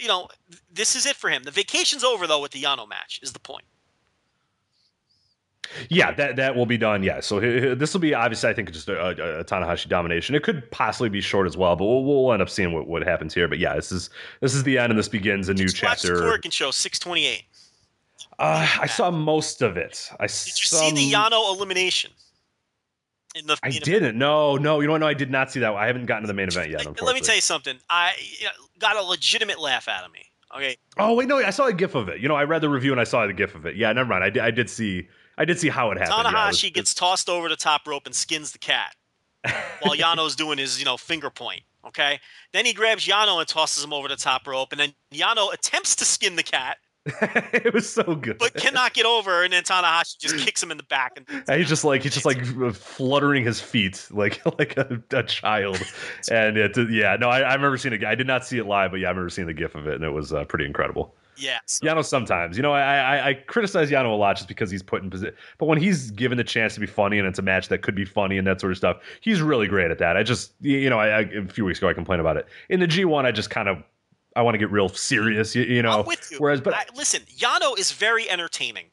You 0.00 0.08
know, 0.08 0.26
this 0.72 0.96
is 0.96 1.06
it 1.06 1.14
for 1.14 1.30
him. 1.30 1.44
The 1.44 1.50
vacation's 1.52 2.02
over 2.02 2.26
though 2.26 2.40
with 2.40 2.50
the 2.52 2.62
Yano 2.62 2.88
match. 2.88 3.20
Is 3.22 3.32
the 3.32 3.38
point? 3.38 3.64
Yeah, 5.88 6.12
that 6.12 6.36
that 6.36 6.56
will 6.56 6.66
be 6.66 6.78
done. 6.78 7.02
Yeah, 7.02 7.20
so 7.20 7.40
this 7.40 7.92
will 7.92 8.00
be 8.00 8.14
obviously, 8.14 8.50
I 8.50 8.54
think, 8.54 8.70
just 8.72 8.88
a, 8.88 8.98
a, 8.98 9.40
a, 9.40 9.44
Tanahashi 9.44 9.88
domination. 9.88 10.34
It 10.34 10.42
could 10.42 10.70
possibly 10.70 11.08
be 11.08 11.20
short 11.20 11.46
as 11.46 11.56
well, 11.56 11.76
but 11.76 11.84
we'll, 11.84 12.04
we'll 12.04 12.32
end 12.32 12.42
up 12.42 12.50
seeing 12.50 12.72
what, 12.72 12.86
what 12.86 13.02
happens 13.02 13.34
here. 13.34 13.48
But 13.48 13.58
yeah, 13.58 13.74
this 13.74 13.92
is 13.92 14.10
this 14.40 14.54
is 14.54 14.62
the 14.62 14.78
end, 14.78 14.90
and 14.90 14.98
this 14.98 15.08
begins 15.08 15.48
a 15.48 15.54
new 15.54 15.64
just 15.64 15.76
chapter. 15.76 16.26
Watch 16.26 16.42
the 16.42 16.50
Show 16.50 16.70
six 16.70 16.98
twenty 16.98 17.26
eight. 17.26 17.44
Uh, 18.38 18.68
I 18.80 18.86
saw 18.86 19.10
most 19.10 19.62
of 19.62 19.76
it. 19.76 20.10
I 20.20 20.26
did 20.26 20.46
you 20.46 20.64
see 20.64 20.92
the 20.92 21.12
Yano 21.12 21.54
elimination? 21.54 22.12
In 23.34 23.46
the, 23.46 23.58
I 23.62 23.70
didn't. 23.70 24.16
No, 24.16 24.56
no. 24.56 24.80
You 24.80 24.86
know 24.86 24.92
what? 24.94 25.00
No, 25.00 25.06
I 25.06 25.14
did 25.14 25.30
not 25.30 25.50
see 25.50 25.60
that. 25.60 25.74
I 25.74 25.86
haven't 25.86 26.06
gotten 26.06 26.22
to 26.22 26.26
the 26.28 26.34
main 26.34 26.48
event 26.48 26.70
yet. 26.70 26.84
Let 27.02 27.14
me 27.14 27.20
tell 27.20 27.34
you 27.34 27.40
something. 27.40 27.78
I 27.90 28.12
got 28.78 28.96
a 28.96 29.02
legitimate 29.02 29.60
laugh 29.60 29.86
out 29.86 30.04
of 30.04 30.12
me. 30.12 30.24
Okay. 30.56 30.76
Oh 30.96 31.14
wait, 31.14 31.28
no. 31.28 31.36
I 31.38 31.50
saw 31.50 31.66
a 31.66 31.72
GIF 31.72 31.94
of 31.94 32.08
it. 32.08 32.20
You 32.20 32.28
know, 32.28 32.34
I 32.34 32.44
read 32.44 32.62
the 32.62 32.70
review 32.70 32.92
and 32.92 33.00
I 33.00 33.04
saw 33.04 33.26
the 33.26 33.32
GIF 33.32 33.54
of 33.54 33.66
it. 33.66 33.76
Yeah, 33.76 33.92
never 33.92 34.08
mind. 34.08 34.24
I 34.24 34.30
did. 34.30 34.42
I 34.42 34.50
did 34.50 34.70
see. 34.70 35.08
I 35.38 35.44
did 35.44 35.58
see 35.58 35.68
how 35.68 35.90
it 35.90 35.98
happened. 35.98 36.26
Tanahashi 36.26 36.64
yeah, 36.64 36.70
gets 36.70 36.92
tossed 36.92 37.28
over 37.28 37.48
the 37.48 37.56
top 37.56 37.86
rope 37.86 38.06
and 38.06 38.14
skins 38.14 38.52
the 38.52 38.58
cat, 38.58 38.94
while 39.80 39.96
Yano's 39.96 40.36
doing 40.36 40.58
his 40.58 40.78
you 40.78 40.84
know 40.84 40.96
finger 40.96 41.30
point. 41.30 41.62
Okay. 41.86 42.20
Then 42.52 42.66
he 42.66 42.74
grabs 42.74 43.06
Yano 43.06 43.38
and 43.38 43.48
tosses 43.48 43.82
him 43.82 43.92
over 43.92 44.08
the 44.08 44.16
top 44.16 44.46
rope, 44.46 44.72
and 44.72 44.80
then 44.80 44.92
Yano 45.12 45.52
attempts 45.54 45.96
to 45.96 46.04
skin 46.04 46.36
the 46.36 46.42
cat 46.42 46.76
it 47.22 47.72
was 47.72 47.90
so 47.90 48.14
good, 48.14 48.38
but 48.38 48.54
cannot 48.54 48.92
get 48.92 49.06
over. 49.06 49.42
And 49.42 49.52
then 49.52 49.62
Tanahashi 49.62 50.18
just 50.18 50.36
kicks 50.38 50.62
him 50.62 50.70
in 50.70 50.76
the 50.76 50.82
back, 50.84 51.12
and, 51.16 51.44
and 51.48 51.58
he's 51.58 51.68
just 51.68 51.84
like 51.84 52.02
he's 52.02 52.12
just 52.12 52.26
like 52.26 52.44
fluttering 52.74 53.44
his 53.44 53.60
feet 53.60 54.06
like 54.10 54.44
like 54.58 54.76
a, 54.76 55.00
a 55.12 55.22
child. 55.22 55.80
and 56.30 56.56
it, 56.56 56.76
yeah, 56.90 57.16
no, 57.16 57.28
I, 57.28 57.40
I, 57.40 57.54
remember 57.54 57.78
seeing 57.78 57.94
it. 57.94 58.04
I 58.04 58.14
did 58.14 58.26
not 58.26 58.44
see 58.44 58.58
it 58.58 58.66
live, 58.66 58.90
but 58.90 59.00
yeah, 59.00 59.06
I 59.06 59.10
remember 59.10 59.30
seeing 59.30 59.46
the 59.46 59.54
gif 59.54 59.74
of 59.74 59.86
it, 59.86 59.94
and 59.94 60.04
it 60.04 60.10
was 60.10 60.32
uh, 60.32 60.44
pretty 60.44 60.66
incredible. 60.66 61.14
Yeah, 61.38 61.58
so. 61.66 61.86
Yano 61.86 62.04
sometimes, 62.04 62.56
you 62.56 62.62
know, 62.62 62.72
I, 62.72 62.96
I, 62.96 63.28
I 63.28 63.34
criticize 63.34 63.90
Yano 63.90 64.12
a 64.12 64.16
lot 64.16 64.36
just 64.36 64.48
because 64.48 64.70
he's 64.70 64.82
put 64.82 65.02
in 65.02 65.10
position, 65.10 65.34
but 65.58 65.66
when 65.66 65.78
he's 65.78 66.10
given 66.10 66.36
the 66.36 66.44
chance 66.44 66.74
to 66.74 66.80
be 66.80 66.86
funny 66.86 67.18
and 67.18 67.26
it's 67.26 67.38
a 67.38 67.42
match 67.42 67.68
that 67.68 67.82
could 67.82 67.94
be 67.94 68.04
funny 68.04 68.38
and 68.38 68.46
that 68.46 68.60
sort 68.60 68.72
of 68.72 68.78
stuff, 68.78 68.98
he's 69.20 69.40
really 69.40 69.66
great 69.66 69.90
at 69.90 69.98
that. 69.98 70.16
I 70.16 70.22
just, 70.22 70.52
you 70.60 70.90
know, 70.90 70.98
I, 70.98 71.08
I 71.08 71.20
a 71.20 71.46
few 71.46 71.64
weeks 71.64 71.78
ago 71.78 71.88
I 71.88 71.94
complained 71.94 72.20
about 72.20 72.36
it 72.36 72.46
in 72.68 72.80
the 72.80 72.86
G1. 72.86 73.24
I 73.24 73.32
just 73.32 73.50
kind 73.50 73.68
of 73.68 73.82
I 74.36 74.42
want 74.42 74.54
to 74.54 74.58
get 74.58 74.70
real 74.70 74.88
serious, 74.88 75.54
you, 75.56 75.64
you 75.64 75.82
know. 75.82 76.00
I'm 76.00 76.06
with 76.06 76.30
you. 76.30 76.38
Whereas, 76.38 76.60
but 76.60 76.74
I, 76.74 76.84
listen, 76.94 77.22
Yano 77.36 77.76
is 77.78 77.92
very 77.92 78.30
entertaining. 78.30 78.86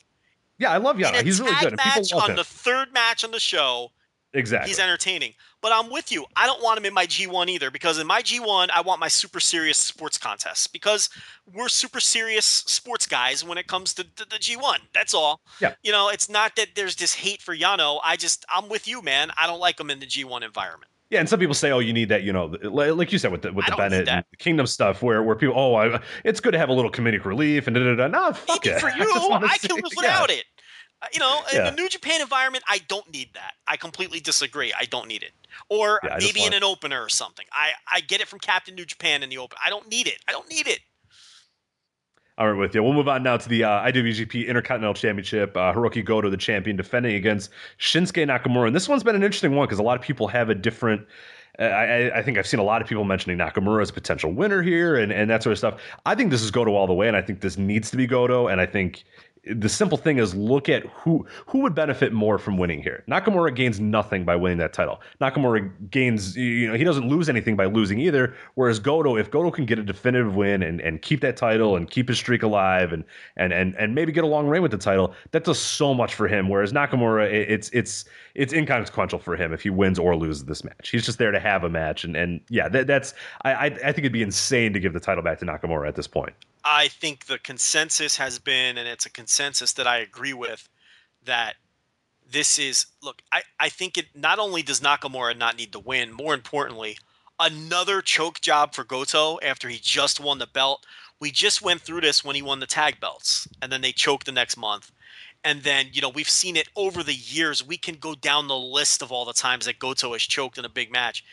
Yeah, 0.58 0.72
I 0.72 0.78
love 0.78 0.98
Yano. 0.98 1.22
He's 1.22 1.39
really 1.41 1.56
good. 1.60 1.78
Match 1.78 2.14
on 2.14 2.32
him. 2.32 2.36
the 2.36 2.43
third 2.43 2.93
match 2.93 3.24
on 3.24 3.32
the 3.32 3.39
show. 3.39 3.91
Exactly. 4.34 4.70
He's 4.70 4.80
entertaining. 4.80 5.34
But 5.66 5.74
I'm 5.74 5.89
with 5.89 6.11
you. 6.11 6.28
I 6.36 6.45
don't 6.45 6.61
want 6.61 6.78
him 6.78 6.86
in 6.86 6.93
my 6.93 7.07
G1 7.07 7.49
either 7.49 7.72
because 7.72 7.97
in 7.97 8.05
my 8.05 8.22
G1, 8.22 8.70
I 8.70 8.82
want 8.82 8.99
my 8.99 9.07
super 9.07 9.39
serious 9.39 9.80
sports 9.80 10.16
contests 10.16 10.68
because 10.68 11.09
we're 11.55 11.70
super 11.70 11.99
serious 11.99 12.45
sports 12.45 13.07
guys 13.07 13.43
when 13.43 13.57
it 13.57 13.66
comes 13.66 13.91
to, 13.95 14.03
to 14.03 14.30
the 14.30 14.36
G1. 14.36 14.78
That's 14.93 15.16
all. 15.16 15.41
Yeah. 15.59 15.74
You 15.82 15.91
know, 15.91 16.09
it's 16.09 16.30
not 16.30 16.55
that 16.57 16.76
there's 16.76 16.95
this 16.95 17.16
hate 17.16 17.41
for 17.41 17.57
Yano. 17.57 17.99
I 18.03 18.16
just, 18.16 18.45
I'm 18.47 18.70
with 18.70 18.88
you, 18.88 19.01
man. 19.01 19.32
I 19.39 19.47
don't 19.47 19.59
like 19.59 19.80
him 19.80 19.89
in 19.89 19.99
the 19.99 20.05
G1 20.05 20.43
environment. 20.43 20.91
Yeah, 21.09 21.20
and 21.20 21.30
some 21.30 21.39
people 21.39 21.55
say, 21.55 21.72
"Oh, 21.72 21.78
you 21.78 21.93
need 21.93 22.09
that," 22.09 22.24
you 22.24 22.34
know, 22.34 22.45
like 22.63 23.11
you 23.11 23.20
said 23.20 23.32
with 23.32 23.43
the 23.43 23.53
with 23.53 23.68
the 23.68 23.76
Bennett 23.76 24.09
and 24.09 24.26
the 24.32 24.38
Kingdom 24.38 24.66
stuff, 24.66 25.03
where 25.03 25.22
where 25.22 25.36
people, 25.36 25.53
"Oh, 25.55 25.76
I, 25.76 26.01
it's 26.24 26.39
good 26.39 26.53
to 26.53 26.57
have 26.57 26.70
a 26.70 26.74
little 26.74 26.91
comedic 26.91 27.26
relief," 27.26 27.68
and 27.68 27.76
da 27.76 27.84
da 27.84 27.95
da. 27.95 28.07
No, 28.07 28.34
fuck 28.34 28.66
Maybe 28.66 28.76
it. 28.76 28.82
For 28.82 28.89
you, 28.97 29.11
I, 29.32 29.51
I 29.51 29.57
can 29.59 29.76
live 29.76 29.84
without 29.95 30.32
yeah. 30.32 30.38
it. 30.38 30.45
Uh, 31.02 31.08
you 31.14 31.20
know, 31.20 31.41
in 31.52 31.58
yeah. 31.58 31.70
the 31.70 31.76
New 31.76 31.89
Japan 31.89 32.22
environment, 32.22 32.64
I 32.68 32.80
don't 32.88 33.12
need 33.12 33.30
that. 33.34 33.54
I 33.68 33.78
completely 33.78 34.20
disagree. 34.20 34.74
I 34.78 34.86
don't 34.86 35.08
need 35.08 35.24
it. 35.24 35.32
Or 35.70 36.00
yeah, 36.04 36.18
maybe 36.20 36.43
in 36.43 36.54
an 36.54 36.64
opener 36.64 37.02
or 37.02 37.10
something. 37.10 37.46
I 37.52 37.72
I 37.91 38.02
get 38.02 38.22
it 38.22 38.28
from 38.28 38.39
Captain 38.39 38.76
New 38.76 38.86
Japan 38.86 39.24
in 39.24 39.30
the 39.30 39.38
open. 39.38 39.58
I 39.64 39.70
don't 39.70 39.89
need 39.89 40.08
it. 40.08 40.18
I 40.28 40.32
don't 40.32 40.50
need 40.50 40.68
it. 40.68 40.80
All 42.38 42.52
right, 42.52 42.60
with 42.60 42.76
you. 42.76 42.84
We'll 42.84 42.91
move 42.91 43.08
on 43.08 43.24
now 43.24 43.38
to 43.38 43.48
the 43.48 43.64
uh, 43.64 43.84
IWGP 43.84 44.48
Intercontinental 44.48 44.93
Championship. 44.93 45.56
Uh, 45.56 45.74
Hiroki 45.74 46.04
Goto, 46.04 46.30
the 46.30 46.36
champion, 46.36 46.76
defending 46.76 47.16
against 47.16 47.50
Shinsuke 47.80 48.28
Nakamura. 48.28 48.68
And 48.68 48.76
this 48.76 48.89
one's 48.89 49.04
been 49.04 49.16
an 49.16 49.24
interesting 49.24 49.56
one 49.56 49.68
because 49.68 49.80
a 49.80 49.84
lot 49.84 49.98
of 49.98 50.02
people 50.02 50.28
have 50.28 50.50
a 50.50 50.56
different 50.56 51.08
I, 51.60 52.12
I, 52.14 52.22
think 52.22 52.38
I've 52.38 52.48
seen 52.48 52.60
a 52.60 52.64
lot 52.64 52.82
of 52.82 52.88
people 52.88 53.04
mentioning 53.04 53.38
Nakamura 53.38 53.82
as 53.82 53.89
a 53.89 53.93
potential 53.93 54.32
winner 54.32 54.62
here 54.62 54.98
and, 54.98 55.12
and 55.12 55.30
that 55.30 55.43
sort 55.43 55.52
of 55.52 55.58
stuff. 55.58 55.82
I 56.06 56.16
think 56.16 56.32
this 56.32 56.41
is 56.41 56.52
Goto 56.52 56.74
all 56.74 56.88
the 56.88 56.93
way, 56.93 57.08
and 57.08 57.16
I 57.16 57.22
think 57.22 57.41
this 57.41 57.58
needs 57.58 57.89
to 57.91 57.98
be 57.98 58.08
Goto. 58.08 58.48
And 58.48 58.60
I 58.60 58.66
think 58.66 59.06
the 59.54 59.70
simple 59.70 59.98
thing 59.98 60.18
is 60.18 60.34
look 60.34 60.70
at 60.70 60.86
who 60.88 61.26
who 61.46 61.60
would 61.60 61.76
benefit 61.76 62.14
more 62.14 62.38
from 62.38 62.58
winning 62.58 62.82
here. 62.82 63.04
Nakamura 63.08 63.56
gains 63.56 63.80
nothing 63.80 64.26
by 64.26 64.36
winning 64.36 64.58
that 64.58 64.74
title. 64.74 65.02
Nakamura 65.22 65.72
gains, 65.91 66.36
you 66.36 66.68
know, 66.68 66.74
he 66.74 66.84
doesn't 66.84 67.08
lose 67.08 67.30
anything 67.30 67.56
by 67.56 67.66
losing 67.66 68.00
either. 68.00 68.36
Whereas 68.56 68.80
Goto, 68.80 69.18
if 69.18 69.30
Goto 69.30 69.52
can 69.52 69.66
get 69.66 69.78
a 69.78 69.84
definitive 69.84 70.36
win 70.36 70.64
and, 70.64 70.82
and 70.82 71.02
keep 71.02 71.22
that 71.22 71.38
title 71.38 71.76
and 71.76 71.89
keep 71.89 72.08
his 72.08 72.18
streak 72.18 72.43
alive 72.43 72.91
and 72.91 73.04
and 73.38 73.54
and 73.54 73.76
and 73.76 73.93
maybe 73.93 74.12
get 74.12 74.24
a 74.24 74.28
long 74.28 74.48
reign 74.48 74.62
with 74.62 74.72
the 74.72 74.78
title, 74.78 75.14
that 75.32 75.43
does 75.43 75.60
so 75.60 75.93
much 75.93 76.16
for 76.16 76.28
him. 76.28 76.50
Whereas 76.50 76.74
Nakamura, 76.74 77.32
it's 77.32 77.70
it's 77.70 78.06
it's 78.34 78.54
inconsequential 78.54 79.20
for 79.20 79.36
him 79.36 79.54
if 79.54 79.62
he 79.62 79.70
wins 79.70 80.00
or 80.00 80.16
loses 80.16 80.46
this 80.46 80.64
match. 80.64 80.89
He's 80.89 81.06
just 81.06 81.20
there 81.20 81.32
to 81.32 81.39
have 81.39 81.64
a 81.64 81.70
match, 81.70 82.04
and 82.04 82.16
and 82.16 82.41
yeah, 82.50 82.68
that, 82.70 82.88
that's 82.88 83.14
I 83.43 83.66
I 83.66 83.70
think 83.70 84.00
it'd 84.00 84.12
be 84.12 84.24
insane 84.24 84.74
to 84.74 84.80
give 84.80 84.93
the 84.93 85.00
title 85.00 85.24
back 85.24 85.39
to 85.39 85.46
Nakamura 85.46 85.88
at 85.88 85.96
this 85.96 86.08
point. 86.08 86.34
I 86.66 86.88
think 86.88 87.26
the 87.26 87.38
consensus 87.38 88.18
has 88.18 88.39
been, 88.39 88.78
and 88.78 88.88
it's 88.88 89.05
a 89.05 89.11
consensus 89.11 89.74
that 89.74 89.86
I 89.86 89.99
agree 89.99 90.34
with, 90.34 90.68
that 91.24 91.55
this 92.30 92.57
is 92.57 92.88
look. 93.03 93.22
I 93.32 93.43
I 93.59 93.70
think 93.70 93.97
it 93.97 94.07
not 94.16 94.39
only 94.39 94.63
does 94.63 94.82
Nakamura 94.82 95.38
not 95.38 95.57
need 95.57 95.72
to 95.74 95.80
win, 95.80 96.11
more 96.11 96.34
importantly, 96.34 96.97
another 97.39 98.01
choke 98.01 98.41
job 98.41 98.74
for 98.74 98.84
Goto 98.84 99.39
after 99.43 99.70
he 99.70 99.78
just 99.78 100.20
won 100.20 100.39
the 100.39 100.47
belt. 100.47 100.86
We 101.20 101.32
just 101.32 101.61
went 101.61 101.82
through 101.82 102.01
this 102.01 102.26
when 102.26 102.36
he 102.36 102.41
won 102.41 102.59
the 102.59 102.68
tag 102.68 102.99
belts, 102.99 103.47
and 103.61 103.72
then 103.72 103.82
they 103.82 103.91
choked 103.91 104.26
the 104.26 104.32
next 104.32 104.57
month. 104.57 104.91
And 105.43 105.61
then, 105.61 105.89
you 105.93 106.01
know, 106.01 106.09
we've 106.09 106.30
seen 106.30 106.55
it 106.57 106.68
over 106.76 107.03
the 107.03 107.13
years. 107.13 107.66
We 107.66 107.78
can 107.78 107.95
go 107.95 108.16
down 108.16 108.47
the 108.47 108.57
list 108.57 109.03
of 109.03 109.11
all 109.11 109.26
the 109.26 109.34
times 109.34 109.66
that 109.66 109.78
Goto 109.78 110.13
has 110.13 110.24
choked 110.24 110.57
in 110.57 110.66
a 110.66 110.70
big 110.70 110.91
match. 110.91 111.24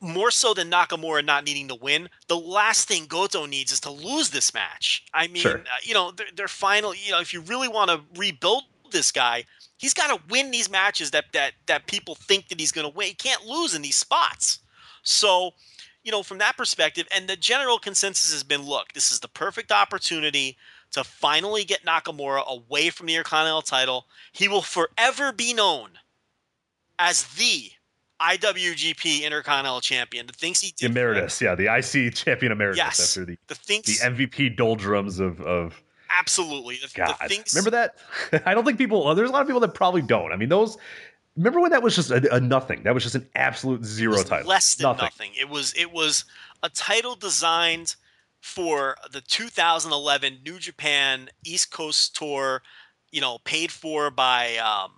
More 0.00 0.32
so 0.32 0.52
than 0.52 0.70
Nakamura 0.70 1.24
not 1.24 1.44
needing 1.44 1.68
to 1.68 1.76
win, 1.76 2.08
the 2.26 2.36
last 2.36 2.88
thing 2.88 3.06
Goto 3.06 3.46
needs 3.46 3.70
is 3.70 3.80
to 3.80 3.90
lose 3.90 4.30
this 4.30 4.52
match. 4.52 5.04
I 5.14 5.28
mean, 5.28 5.42
sure. 5.42 5.58
uh, 5.58 5.62
you 5.82 5.94
know, 5.94 6.10
they're, 6.10 6.26
they're 6.34 6.48
finally, 6.48 6.98
you 7.04 7.12
know, 7.12 7.20
if 7.20 7.32
you 7.32 7.40
really 7.42 7.68
want 7.68 7.90
to 7.90 8.00
rebuild 8.18 8.64
this 8.90 9.12
guy, 9.12 9.44
he's 9.76 9.94
got 9.94 10.08
to 10.08 10.20
win 10.28 10.50
these 10.50 10.68
matches 10.68 11.12
that 11.12 11.26
that 11.32 11.52
that 11.66 11.86
people 11.86 12.16
think 12.16 12.48
that 12.48 12.58
he's 12.58 12.72
going 12.72 12.90
to 12.90 12.96
win. 12.96 13.08
He 13.08 13.14
can't 13.14 13.46
lose 13.46 13.74
in 13.74 13.82
these 13.82 13.96
spots. 13.96 14.58
So, 15.02 15.52
you 16.02 16.10
know, 16.10 16.24
from 16.24 16.38
that 16.38 16.56
perspective, 16.56 17.06
and 17.14 17.28
the 17.28 17.36
general 17.36 17.78
consensus 17.78 18.32
has 18.32 18.42
been, 18.42 18.62
look, 18.62 18.92
this 18.92 19.12
is 19.12 19.20
the 19.20 19.28
perfect 19.28 19.70
opportunity 19.70 20.56
to 20.92 21.04
finally 21.04 21.64
get 21.64 21.84
Nakamura 21.84 22.44
away 22.46 22.90
from 22.90 23.06
the 23.06 23.14
Intercontinental 23.14 23.62
title. 23.62 24.06
He 24.32 24.48
will 24.48 24.62
forever 24.62 25.30
be 25.30 25.54
known 25.54 25.90
as 26.98 27.24
the 27.34 27.70
IWGP 28.20 29.22
Intercontinental 29.22 29.80
Champion. 29.80 30.26
The 30.26 30.32
things 30.32 30.60
he 30.60 30.72
did. 30.76 30.90
Emeritus, 30.90 31.40
yeah, 31.40 31.54
the 31.54 31.74
IC 31.74 32.14
Champion 32.14 32.52
Emeritus 32.52 32.78
yes, 32.78 33.16
after 33.16 33.26
the 33.26 33.38
the 33.48 33.54
things 33.54 33.86
the 33.86 34.10
MVP 34.10 34.56
doldrums 34.56 35.20
of 35.20 35.40
of 35.42 35.82
absolutely. 36.10 36.76
The, 36.76 36.90
God, 36.94 37.16
the 37.22 37.28
things, 37.28 37.54
remember 37.54 37.70
that? 37.70 37.96
I 38.46 38.54
don't 38.54 38.64
think 38.64 38.78
people. 38.78 39.14
There's 39.14 39.30
a 39.30 39.32
lot 39.32 39.42
of 39.42 39.46
people 39.46 39.60
that 39.60 39.74
probably 39.74 40.02
don't. 40.02 40.32
I 40.32 40.36
mean, 40.36 40.48
those. 40.48 40.76
Remember 41.36 41.60
when 41.60 41.70
that 41.70 41.82
was 41.82 41.94
just 41.94 42.10
a, 42.10 42.34
a 42.34 42.40
nothing? 42.40 42.82
That 42.84 42.94
was 42.94 43.02
just 43.02 43.14
an 43.14 43.28
absolute 43.34 43.84
zero 43.84 44.22
title. 44.22 44.48
Less 44.48 44.74
than 44.76 44.84
nothing. 44.84 45.04
nothing. 45.04 45.30
It 45.38 45.50
was. 45.50 45.74
It 45.74 45.92
was 45.92 46.24
a 46.62 46.70
title 46.70 47.14
designed 47.14 47.96
for 48.40 48.96
the 49.10 49.20
2011 49.20 50.38
New 50.44 50.58
Japan 50.58 51.28
East 51.44 51.70
Coast 51.70 52.16
tour, 52.16 52.62
you 53.10 53.20
know, 53.20 53.38
paid 53.44 53.70
for 53.72 54.10
by 54.10 54.56
um, 54.56 54.92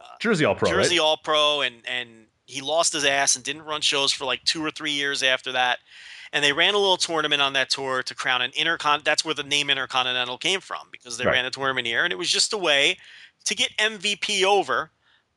uh, 0.00 0.04
Jersey 0.20 0.44
All 0.44 0.54
Pro, 0.54 0.70
Jersey 0.70 0.98
right? 0.98 1.04
All 1.04 1.16
Pro, 1.18 1.60
and 1.60 1.76
and 1.86 2.26
he 2.46 2.60
lost 2.60 2.92
his 2.92 3.04
ass 3.04 3.36
and 3.36 3.44
didn't 3.44 3.62
run 3.62 3.80
shows 3.80 4.12
for 4.12 4.24
like 4.24 4.42
two 4.44 4.64
or 4.64 4.70
three 4.70 4.90
years 4.92 5.22
after 5.22 5.52
that. 5.52 5.78
And 6.32 6.44
they 6.44 6.52
ran 6.52 6.74
a 6.74 6.78
little 6.78 6.96
tournament 6.96 7.40
on 7.40 7.52
that 7.52 7.70
tour 7.70 8.02
to 8.02 8.14
crown 8.14 8.42
an 8.42 8.50
intercon. 8.52 9.04
That's 9.04 9.24
where 9.24 9.34
the 9.34 9.44
name 9.44 9.70
Intercontinental 9.70 10.36
came 10.36 10.60
from 10.60 10.88
because 10.90 11.16
they 11.16 11.24
Right. 11.24 11.32
ran 11.34 11.44
a 11.46 11.50
tournament 11.50 11.86
here, 11.86 12.02
and 12.04 12.12
it 12.12 12.16
was 12.16 12.30
just 12.30 12.52
a 12.52 12.58
way 12.58 12.98
to 13.44 13.54
get 13.54 13.70
MVP 13.78 14.42
over, 14.44 14.90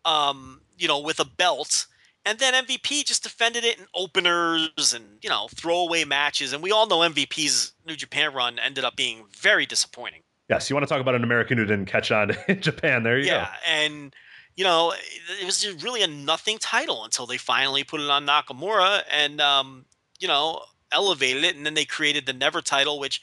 um, 0.05 0.61
you 0.77 0.87
know, 0.87 0.99
with 0.99 1.19
a 1.19 1.25
belt. 1.25 1.85
And 2.25 2.39
then 2.39 2.53
MVP 2.55 3.05
just 3.05 3.23
defended 3.23 3.63
it 3.63 3.77
in 3.77 3.85
openers 3.93 4.93
and 4.93 5.05
you 5.21 5.29
know 5.29 5.47
throwaway 5.55 6.03
matches, 6.03 6.51
and 6.51 6.61
we 6.63 6.71
all 6.71 6.87
know 6.87 6.99
MVP's 6.99 7.73
New 7.85 7.95
Japan 7.95 8.33
run 8.33 8.59
ended 8.59 8.83
up 8.83 8.95
being 8.97 9.25
very 9.37 9.65
disappointing. 9.65 10.23
Yes, 10.49 10.69
you 10.69 10.75
want 10.75 10.85
to 10.85 10.89
talk 10.93 10.99
about 11.01 11.15
an 11.15 11.23
American 11.23 11.57
who 11.57 11.65
didn't 11.65 11.85
catch 11.85 12.11
on 12.11 12.31
in 12.47 12.59
Japan? 12.61 13.03
There 13.03 13.17
you 13.19 13.27
yeah, 13.27 13.45
go. 13.45 13.51
and 13.71 14.15
you 14.57 14.63
know 14.63 14.93
it 15.39 15.45
was 15.45 15.65
really 15.81 16.01
a 16.01 16.07
nothing 16.07 16.57
title 16.57 17.05
until 17.05 17.25
they 17.25 17.37
finally 17.37 17.85
put 17.85 18.01
it 18.01 18.09
on 18.09 18.25
Nakamura 18.25 19.03
and 19.09 19.39
um, 19.39 19.85
you 20.19 20.27
know 20.27 20.61
elevated 20.91 21.43
it, 21.43 21.55
and 21.55 21.65
then 21.65 21.75
they 21.75 21.85
created 21.85 22.25
the 22.25 22.33
Never 22.33 22.61
title, 22.61 22.99
which 22.99 23.21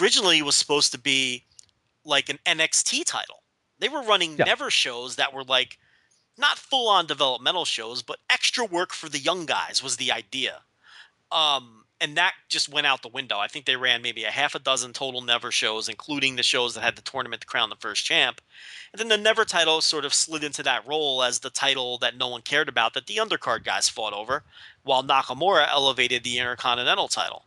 originally 0.00 0.42
was 0.42 0.54
supposed 0.54 0.92
to 0.92 0.98
be 0.98 1.44
like 2.04 2.28
an 2.28 2.38
NXT 2.46 3.04
title. 3.04 3.42
They 3.78 3.88
were 3.88 4.02
running 4.02 4.36
Yeah. 4.36 4.44
Never 4.44 4.70
shows 4.70 5.16
that 5.16 5.32
were 5.32 5.44
like 5.44 5.78
not 6.38 6.58
full 6.58 6.88
on 6.88 7.06
developmental 7.06 7.64
shows, 7.64 8.02
but 8.02 8.18
extra 8.28 8.64
work 8.64 8.92
for 8.92 9.08
the 9.08 9.18
young 9.18 9.46
guys 9.46 9.82
was 9.82 9.96
the 9.96 10.12
idea. 10.12 10.60
Um, 11.32 11.84
and 12.00 12.16
that 12.16 12.32
just 12.48 12.68
went 12.68 12.86
out 12.86 13.02
the 13.02 13.08
window. 13.08 13.38
I 13.38 13.46
think 13.46 13.66
they 13.66 13.76
ran 13.76 14.00
maybe 14.00 14.24
a 14.24 14.30
half 14.30 14.54
a 14.54 14.58
dozen 14.58 14.92
total 14.92 15.20
Never 15.20 15.50
shows, 15.50 15.88
including 15.88 16.36
the 16.36 16.42
shows 16.42 16.74
that 16.74 16.82
had 16.82 16.96
the 16.96 17.02
tournament 17.02 17.42
to 17.42 17.46
crown 17.46 17.68
the 17.68 17.76
first 17.76 18.04
champ. 18.04 18.40
And 18.92 18.98
then 18.98 19.08
the 19.08 19.18
Never 19.18 19.44
title 19.44 19.80
sort 19.82 20.04
of 20.04 20.14
slid 20.14 20.42
into 20.42 20.62
that 20.62 20.86
role 20.86 21.22
as 21.22 21.40
the 21.40 21.50
title 21.50 21.98
that 21.98 22.16
no 22.16 22.28
one 22.28 22.42
cared 22.42 22.68
about 22.68 22.94
that 22.94 23.06
the 23.06 23.16
undercard 23.16 23.64
guys 23.64 23.88
fought 23.88 24.14
over, 24.14 24.42
while 24.82 25.04
Nakamura 25.04 25.68
elevated 25.70 26.24
the 26.24 26.38
Intercontinental 26.38 27.08
title. 27.08 27.44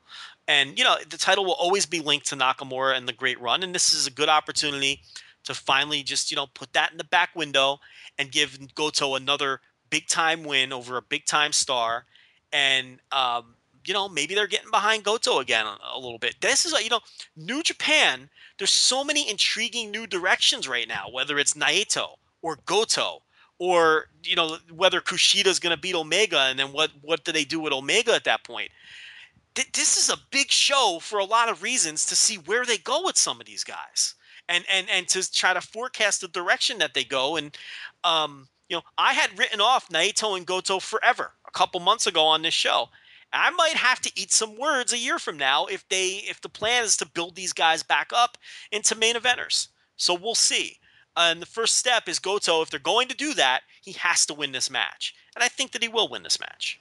And, 0.47 0.77
you 0.77 0.83
know, 0.83 0.97
the 1.09 1.17
title 1.17 1.45
will 1.45 1.53
always 1.53 1.85
be 1.85 1.99
linked 1.99 2.27
to 2.27 2.35
Nakamura 2.35 2.95
and 2.95 3.07
the 3.07 3.13
great 3.13 3.41
run. 3.41 3.63
And 3.63 3.73
this 3.73 3.93
is 3.93 4.05
a 4.05 4.11
good 4.11 4.29
opportunity 4.29 5.01
to 5.45 5.53
finally 5.53 6.03
just, 6.03 6.31
you 6.31 6.35
know, 6.35 6.47
put 6.53 6.73
that 6.73 6.91
in 6.91 6.97
the 6.97 7.03
back 7.03 7.35
window 7.35 7.79
and 8.19 8.31
give 8.31 8.75
Goto 8.75 9.15
another 9.15 9.61
big 9.89 10.07
time 10.07 10.43
win 10.43 10.71
over 10.71 10.97
a 10.97 11.01
big 11.01 11.25
time 11.25 11.53
star. 11.53 12.05
And, 12.51 12.99
um, 13.11 13.55
you 13.85 13.93
know, 13.93 14.09
maybe 14.09 14.35
they're 14.35 14.47
getting 14.47 14.71
behind 14.71 15.03
Goto 15.03 15.39
again 15.39 15.65
a, 15.65 15.99
little 15.99 16.17
bit. 16.17 16.35
This 16.41 16.65
is, 16.65 16.73
you 16.81 16.89
know, 16.89 17.01
New 17.35 17.63
Japan, 17.63 18.29
there's 18.57 18.71
so 18.71 19.03
many 19.03 19.29
intriguing 19.29 19.91
new 19.91 20.07
directions 20.07 20.67
right 20.67 20.87
now, 20.87 21.07
whether 21.11 21.37
it's 21.39 21.53
Naito 21.53 22.15
or 22.41 22.59
Goto 22.65 23.21
or, 23.59 24.07
you 24.23 24.35
know, 24.35 24.57
whether 24.71 25.01
Kushida's 25.01 25.59
going 25.59 25.75
to 25.75 25.81
beat 25.81 25.95
Omega 25.95 26.39
and 26.41 26.57
then 26.57 26.67
what, 26.67 26.91
what 27.01 27.23
do 27.23 27.31
they 27.31 27.45
do 27.45 27.59
with 27.59 27.73
Omega 27.73 28.13
at 28.13 28.23
that 28.25 28.43
point? 28.43 28.71
this 29.73 29.97
is 29.97 30.09
a 30.09 30.17
big 30.31 30.49
show 30.49 30.99
for 31.01 31.19
a 31.19 31.25
lot 31.25 31.49
of 31.49 31.61
reasons 31.61 32.05
to 32.07 32.15
see 32.15 32.37
where 32.37 32.65
they 32.65 32.77
go 32.77 33.03
with 33.05 33.17
some 33.17 33.39
of 33.39 33.45
these 33.45 33.63
guys 33.63 34.15
and 34.49 34.65
and 34.71 34.87
and 34.89 35.07
to 35.07 35.31
try 35.31 35.53
to 35.53 35.61
forecast 35.61 36.21
the 36.21 36.27
direction 36.29 36.79
that 36.79 36.93
they 36.93 37.03
go 37.03 37.35
and 37.35 37.57
um 38.03 38.47
you 38.69 38.75
know 38.75 38.81
i 38.97 39.13
had 39.13 39.37
written 39.37 39.61
off 39.61 39.89
naito 39.89 40.35
and 40.35 40.45
goto 40.45 40.79
forever 40.79 41.31
a 41.47 41.51
couple 41.51 41.79
months 41.79 42.07
ago 42.07 42.23
on 42.23 42.41
this 42.41 42.53
show 42.53 42.89
I 43.33 43.49
might 43.51 43.75
have 43.75 43.99
to 44.01 44.11
eat 44.15 44.31
some 44.31 44.55
words 44.55 44.93
a 44.93 44.97
year 44.97 45.17
from 45.19 45.37
now 45.37 45.65
if 45.65 45.87
they 45.89 46.23
if 46.29 46.41
the 46.41 46.49
plan 46.49 46.83
is 46.83 46.97
to 46.97 47.05
build 47.05 47.35
these 47.35 47.53
guys 47.53 47.83
back 47.83 48.11
up 48.13 48.37
into 48.71 48.95
main 48.95 49.15
eventers. 49.15 49.69
So 49.97 50.13
we'll 50.13 50.35
see. 50.35 50.79
and 51.15 51.41
the 51.41 51.45
first 51.45 51.75
step 51.75 52.07
is 52.07 52.19
Goto. 52.19 52.61
If 52.61 52.69
they're 52.69 52.79
going 52.79 53.07
to 53.07 53.15
do 53.15 53.33
that, 53.35 53.61
he 53.81 53.93
has 53.93 54.25
to 54.27 54.33
win 54.33 54.51
this 54.51 54.69
match, 54.69 55.13
and 55.35 55.43
I 55.43 55.47
think 55.47 55.71
that 55.71 55.81
he 55.83 55.87
will 55.89 56.07
win 56.09 56.23
this 56.23 56.39
match. 56.39 56.79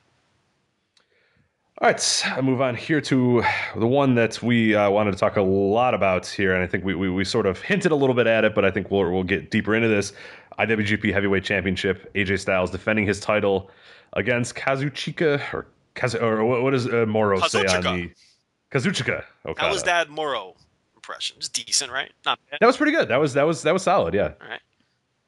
All 1.80 1.88
right, 1.88 2.22
I 2.26 2.40
move 2.42 2.61
on 2.61 2.76
here 2.76 3.00
to 3.00 3.42
the 3.76 3.86
one 3.86 4.14
that 4.14 4.42
we 4.42 4.74
uh, 4.74 4.90
wanted 4.90 5.12
to 5.12 5.16
talk 5.16 5.36
a 5.36 5.42
lot 5.42 5.94
about 5.94 6.26
here, 6.26 6.55
and 6.55 6.62
I 6.62 6.66
think 6.66 6.84
we, 6.84 6.94
we, 6.94 7.09
we 7.11 7.24
sort 7.24 7.46
of 7.46 7.61
hinted 7.61 7.92
a 7.92 7.96
little 7.96 8.14
bit 8.14 8.26
at 8.26 8.44
it, 8.44 8.55
but 8.55 8.64
I 8.64 8.70
think 8.70 8.90
we'll 8.90 9.11
we'll 9.11 9.24
get 9.24 9.50
deeper 9.50 9.74
into 9.74 9.88
this. 9.88 10.12
IWGP 10.59 11.12
Heavyweight 11.12 11.44
Championship, 11.44 12.12
AJ 12.14 12.40
Styles 12.40 12.70
defending 12.70 13.07
his 13.07 13.20
title 13.20 13.70
against 14.12 14.55
Kazuchika 14.55 15.40
or 15.53 15.66
Kaz- 15.95 16.20
or 16.20 16.45
what, 16.45 16.62
what 16.62 16.70
does 16.70 16.86
uh, 16.86 17.07
Mauro 17.07 17.38
Kazuchika. 17.40 17.49
say 17.51 17.76
on 17.76 17.82
the 17.82 18.11
Kazuchika? 18.70 19.24
Okay, 19.47 19.61
How 19.62 19.70
was 19.70 19.82
that 19.84 20.11
Mauro 20.11 20.55
impression? 20.95 21.36
It's 21.38 21.49
decent, 21.49 21.93
right? 21.93 22.12
Not 22.24 22.38
bad. 22.51 22.59
That 22.61 22.66
was 22.66 22.76
pretty 22.76 22.93
good. 22.93 23.09
That 23.09 23.18
was 23.20 23.34
that 23.34 23.45
was 23.45 23.62
that 23.62 23.72
was 23.72 23.82
solid. 23.82 24.14
Yeah. 24.14 24.32
All 24.40 24.49
right. 24.49 24.61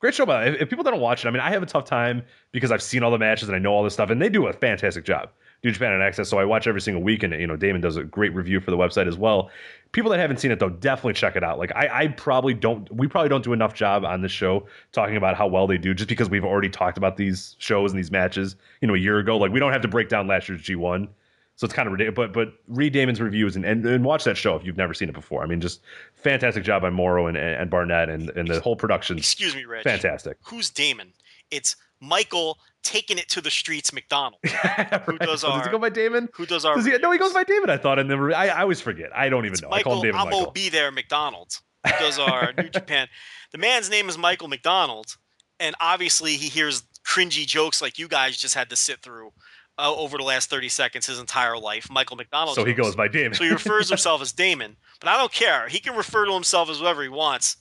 Great 0.00 0.14
show, 0.14 0.26
by 0.26 0.46
if, 0.46 0.62
if 0.62 0.68
people 0.70 0.84
don't 0.84 1.00
watch 1.00 1.24
it, 1.24 1.28
I 1.28 1.30
mean, 1.30 1.40
I 1.40 1.50
have 1.50 1.62
a 1.62 1.66
tough 1.66 1.84
time 1.86 2.22
because 2.52 2.70
I've 2.70 2.82
seen 2.82 3.02
all 3.02 3.10
the 3.10 3.18
matches 3.18 3.48
and 3.48 3.56
I 3.56 3.58
know 3.58 3.72
all 3.72 3.82
this 3.82 3.94
stuff, 3.94 4.10
and 4.10 4.20
they 4.20 4.28
do 4.28 4.46
a 4.46 4.52
fantastic 4.52 5.04
job. 5.04 5.30
New 5.64 5.72
Japan 5.72 5.92
on 5.92 6.00
AXS, 6.00 6.26
so 6.26 6.38
I 6.38 6.44
watch 6.44 6.66
every 6.66 6.82
single 6.82 7.02
week, 7.02 7.22
and 7.22 7.32
you 7.32 7.46
know 7.46 7.56
Damon 7.56 7.80
does 7.80 7.96
a 7.96 8.04
great 8.04 8.34
review 8.34 8.60
for 8.60 8.70
the 8.70 8.76
website 8.76 9.08
as 9.08 9.16
well. 9.16 9.50
People 9.92 10.10
that 10.10 10.20
haven't 10.20 10.36
seen 10.36 10.50
it 10.50 10.58
though, 10.58 10.68
definitely 10.68 11.14
check 11.14 11.36
it 11.36 11.42
out. 11.42 11.58
Like 11.58 11.72
I, 11.74 11.88
I 12.04 12.08
probably 12.08 12.52
don't, 12.52 12.90
we 12.94 13.08
probably 13.08 13.30
don't 13.30 13.42
do 13.42 13.54
enough 13.54 13.72
job 13.72 14.04
on 14.04 14.20
this 14.20 14.30
show 14.30 14.66
talking 14.92 15.16
about 15.16 15.36
how 15.36 15.46
well 15.46 15.66
they 15.66 15.78
do, 15.78 15.94
just 15.94 16.08
because 16.08 16.28
we've 16.28 16.44
already 16.44 16.68
talked 16.68 16.98
about 16.98 17.16
these 17.16 17.56
shows 17.58 17.92
and 17.92 17.98
these 17.98 18.10
matches, 18.10 18.56
you 18.82 18.88
know, 18.88 18.94
a 18.94 18.98
year 18.98 19.18
ago. 19.18 19.38
Like 19.38 19.52
we 19.52 19.58
don't 19.58 19.72
have 19.72 19.82
to 19.82 19.88
break 19.88 20.10
down 20.10 20.26
last 20.26 20.48
year's 20.48 20.60
G 20.60 20.76
one. 20.76 21.08
So 21.56 21.64
it's 21.64 21.72
kind 21.72 21.86
of 21.86 21.92
ridiculous, 21.92 22.16
but 22.16 22.32
but 22.32 22.54
read 22.68 22.92
Damon's 22.92 23.20
reviews 23.20 23.56
and, 23.56 23.64
and, 23.64 23.86
and 23.86 24.04
watch 24.04 24.24
that 24.24 24.36
show 24.36 24.56
if 24.56 24.66
you've 24.66 24.76
never 24.76 24.92
seen 24.92 25.08
it 25.08 25.14
before. 25.14 25.42
I 25.42 25.46
mean, 25.46 25.60
just 25.60 25.80
fantastic 26.14 26.64
job 26.64 26.82
by 26.82 26.90
Mauro 26.90 27.26
and, 27.26 27.36
and 27.36 27.70
Barnett 27.70 28.10
and, 28.10 28.28
and 28.30 28.48
the 28.48 28.60
whole 28.60 28.76
production. 28.76 29.16
Excuse 29.16 29.54
me, 29.54 29.64
Rich. 29.64 29.84
Fantastic. 29.84 30.36
Who's 30.42 30.68
Damon? 30.68 31.12
It's 31.50 31.76
Michael 32.00 32.58
taking 32.84 33.18
it 33.18 33.28
to 33.30 33.40
the 33.40 33.50
streets 33.50 33.92
McDonald. 33.92 34.40
right. 34.64 35.02
Who 35.06 35.18
does 35.18 35.42
our? 35.42 35.58
Does 35.58 35.66
he 35.66 35.72
go 35.72 35.78
by 35.78 35.88
Damon? 35.88 36.28
Who 36.34 36.46
does 36.46 36.64
our? 36.64 36.76
Does 36.76 36.86
he, 36.86 36.96
no, 36.98 37.10
he 37.10 37.18
goes 37.18 37.32
by 37.32 37.42
David. 37.42 37.70
I 37.70 37.76
thought, 37.76 37.98
and 37.98 38.08
then 38.08 38.32
I, 38.32 38.48
I 38.48 38.62
always 38.62 38.80
forget. 38.80 39.10
I 39.14 39.28
don't 39.28 39.44
even 39.44 39.54
it's 39.54 39.62
know. 39.62 39.70
Michael, 39.70 39.92
I 39.92 39.94
call 39.94 40.02
him 40.02 40.08
David. 40.08 40.20
I'm 40.20 40.30
Michael. 40.30 40.52
be 40.52 40.68
there 40.68 40.92
McDonald. 40.92 41.58
Who 41.86 41.92
does 41.98 42.18
our 42.18 42.52
New 42.56 42.68
Japan? 42.68 43.08
The 43.52 43.58
man's 43.58 43.90
name 43.90 44.08
is 44.08 44.16
Michael 44.16 44.48
McDonald, 44.48 45.16
and 45.58 45.74
obviously 45.80 46.36
he 46.36 46.48
hears 46.48 46.84
cringy 47.04 47.46
jokes 47.46 47.82
like 47.82 47.98
you 47.98 48.06
guys 48.06 48.36
just 48.36 48.54
had 48.54 48.70
to 48.70 48.76
sit 48.76 49.00
through. 49.00 49.32
Uh, 49.76 49.92
over 49.92 50.18
the 50.18 50.22
last 50.22 50.48
30 50.50 50.68
seconds, 50.68 51.06
his 51.08 51.18
entire 51.18 51.58
life, 51.58 51.90
Michael 51.90 52.16
McDonald. 52.16 52.54
So 52.54 52.60
jokes. 52.60 52.68
he 52.68 52.74
goes 52.74 52.94
by 52.94 53.08
Damon. 53.08 53.34
so 53.34 53.42
he 53.42 53.50
refers 53.50 53.88
himself 53.88 54.22
as 54.22 54.30
Damon, 54.30 54.76
but 55.00 55.08
I 55.08 55.16
don't 55.18 55.32
care. 55.32 55.66
He 55.66 55.80
can 55.80 55.96
refer 55.96 56.26
to 56.26 56.32
himself 56.32 56.70
as 56.70 56.78
whatever 56.78 57.02
he 57.02 57.08
wants 57.08 57.56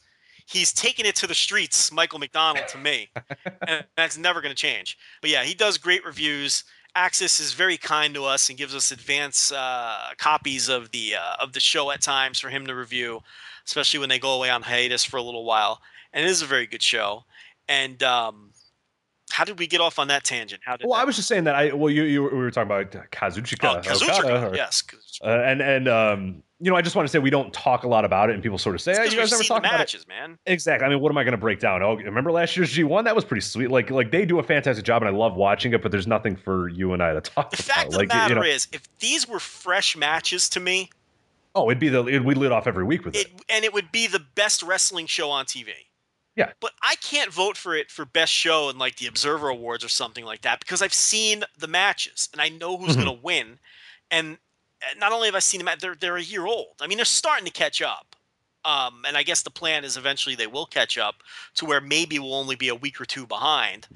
he's 0.46 0.74
taking 0.74 1.06
it 1.06 1.16
to 1.18 1.28
the 1.28 1.36
streets, 1.36 1.92
Michael 1.92 2.20
McDonald, 2.20 2.68
to 2.70 2.78
me. 2.78 3.10
and 3.68 3.86
that's 3.96 4.18
never 4.18 4.42
going 4.42 4.54
to 4.54 4.60
change. 4.60 4.98
But 5.22 5.30
yeah, 5.30 5.44
he 5.44 5.54
does 5.54 5.78
great 5.78 6.06
reviews. 6.06 6.64
AXS 6.96 7.40
is 7.40 7.54
very 7.54 7.78
kind 7.78 8.14
to 8.14 8.26
us 8.26 8.50
and 8.50 8.58
gives 8.58 8.76
us 8.76 8.92
advance 8.92 9.52
uh, 9.52 10.12
copies 10.18 10.70
of 10.70 10.92
the 10.92 11.16
uh, 11.16 11.36
of 11.40 11.54
the 11.54 11.60
show 11.60 11.90
at 11.90 12.02
times 12.02 12.40
for 12.40 12.50
him 12.50 12.68
to 12.68 12.76
review, 12.76 13.22
especially 13.66 14.00
when 14.00 14.10
they 14.10 14.20
go 14.20 14.34
away 14.34 14.50
on 14.52 14.62
hiatus 14.62 15.04
for 15.04 15.18
a 15.18 15.24
little 15.24 15.44
while. 15.44 15.82
And 16.14 16.24
it 16.24 16.30
is 16.30 16.44
a 16.44 16.46
very 16.46 16.68
good 16.68 16.84
show. 16.84 17.24
And 17.68 18.04
um, 18.04 18.52
how 19.34 19.44
did 19.44 19.58
we 19.58 19.66
get 19.66 19.82
off 19.82 19.98
on 19.98 20.10
that 20.10 20.24
tangent? 20.24 20.62
How 20.64 20.78
did? 20.78 20.88
Well. 20.88 21.00
I 21.00 21.04
was 21.04 21.16
just 21.16 21.28
saying 21.28 21.46
that 21.46 21.56
I 21.56 21.74
well, 21.74 21.90
you, 21.90 22.04
you 22.04 22.22
we 22.22 22.30
were 22.30 22.52
talking 22.52 22.72
about 22.72 22.92
Kazuchika, 23.12 23.78
oh, 23.78 23.82
Kazuchika, 23.82 24.52
or, 24.52 24.56
yes, 24.56 24.84
uh, 25.24 25.28
and 25.28 25.60
and 25.60 25.88
um, 25.88 26.44
you 26.60 26.70
know, 26.70 26.78
I 26.78 26.84
just 26.84 26.96
want 26.96 27.08
to 27.08 27.12
say 27.12 27.18
we 27.18 27.32
don't 27.32 27.52
talk 27.52 27.84
a 27.84 27.88
lot 27.88 28.06
about 28.06 28.30
it, 28.30 28.36
and 28.36 28.44
people 28.44 28.60
sort 28.60 28.76
of 28.76 28.82
say, 28.82 28.94
"Hey, 28.94 29.10
you 29.10 29.18
guys 29.18 29.32
never 29.32 29.44
talk 29.44 29.60
about 29.60 29.74
matches, 29.74 30.04
it." 30.04 30.08
man. 30.08 30.38
Exactly. 30.46 30.86
I 30.86 30.90
mean, 30.90 31.00
what 31.00 31.12
am 31.12 31.18
I 31.18 31.24
going 31.24 31.32
to 31.32 31.38
break 31.40 31.60
down? 31.60 31.82
Oh, 31.82 31.96
remember 31.96 32.32
last 32.32 32.56
year's 32.56 32.72
G 32.72 32.84
one? 32.84 33.06
That 33.06 33.16
was 33.16 33.26
pretty 33.26 33.42
sweet. 33.42 33.72
Like, 33.72 33.90
like 33.90 34.12
they 34.12 34.24
do 34.24 34.38
a 34.38 34.44
fantastic 34.44 34.86
job, 34.86 35.02
and 35.02 35.10
I 35.10 35.18
love 35.18 35.36
watching 35.36 35.74
it. 35.74 35.82
But 35.82 35.92
there's 35.92 36.08
nothing 36.08 36.36
for 36.36 36.70
you 36.70 36.94
and 36.94 37.02
I 37.02 37.14
to 37.14 37.22
talk 37.22 37.48
about 37.48 37.52
the 37.52 37.64
about. 37.64 37.76
fact 37.76 37.88
of 37.88 37.96
like, 37.96 38.10
the 38.10 38.16
matter 38.16 38.36
you 38.36 38.40
know, 38.40 38.46
is, 38.46 38.68
if 38.72 38.88
these 39.00 39.28
were 39.28 39.40
fresh 39.40 39.98
matches 39.98 40.48
to 40.50 40.60
me, 40.60 40.92
oh, 41.56 41.72
it'd 41.72 41.80
be 41.80 41.90
the 41.90 42.06
it, 42.06 42.24
we 42.24 42.36
lit 42.36 42.52
off 42.52 42.68
every 42.68 42.84
week 42.84 43.04
with 43.04 43.16
it. 43.16 43.26
it, 43.26 43.32
and 43.50 43.66
it 43.66 43.74
would 43.74 43.92
be 43.92 44.06
the 44.06 44.24
best 44.36 44.62
wrestling 44.62 45.08
show 45.08 45.32
on 45.32 45.46
TV. 45.46 45.72
Yeah. 46.36 46.52
But 46.60 46.72
I 46.82 46.96
can't 46.96 47.32
vote 47.32 47.58
for 47.58 47.76
it 47.76 47.92
for 47.92 48.06
best 48.06 48.34
show 48.34 48.70
in 48.70 48.78
like 48.78 48.96
the 48.96 49.08
Observer 49.08 49.50
Awards 49.50 49.84
or 49.84 49.90
something 49.90 50.26
like 50.26 50.42
that 50.42 50.60
because 50.60 50.82
I've 50.82 50.94
seen 50.94 51.44
the 51.58 51.68
matches 51.68 52.30
and 52.34 52.42
I 52.42 52.50
know 52.50 52.78
who's 52.78 52.96
mm-hmm. 52.96 53.04
going 53.04 53.18
to 53.18 53.24
win. 53.24 53.60
And 54.10 54.38
not 54.98 55.12
only 55.12 55.28
have 55.28 55.36
I 55.36 55.40
seen 55.40 55.64
them, 55.64 55.76
they're 55.80 55.96
they're 55.96 56.18
a 56.18 56.22
year 56.22 56.46
old. 56.46 56.76
I 56.82 56.88
mean, 56.88 56.98
they're 56.98 57.06
starting 57.06 57.46
to 57.46 57.52
catch 57.52 57.82
up. 57.82 58.16
Um, 58.66 59.04
and 59.06 59.18
I 59.18 59.24
guess 59.24 59.42
the 59.42 59.50
plan 59.50 59.84
is 59.84 59.98
eventually 59.98 60.36
they 60.36 60.48
will 60.48 60.66
catch 60.66 60.98
up 60.98 61.16
to 61.56 61.66
where 61.66 61.82
maybe 61.82 62.18
we'll 62.18 62.34
only 62.34 62.56
be 62.56 62.70
a 62.70 62.76
week 62.76 63.02
or 63.02 63.06
two 63.06 63.28
behind, 63.28 63.88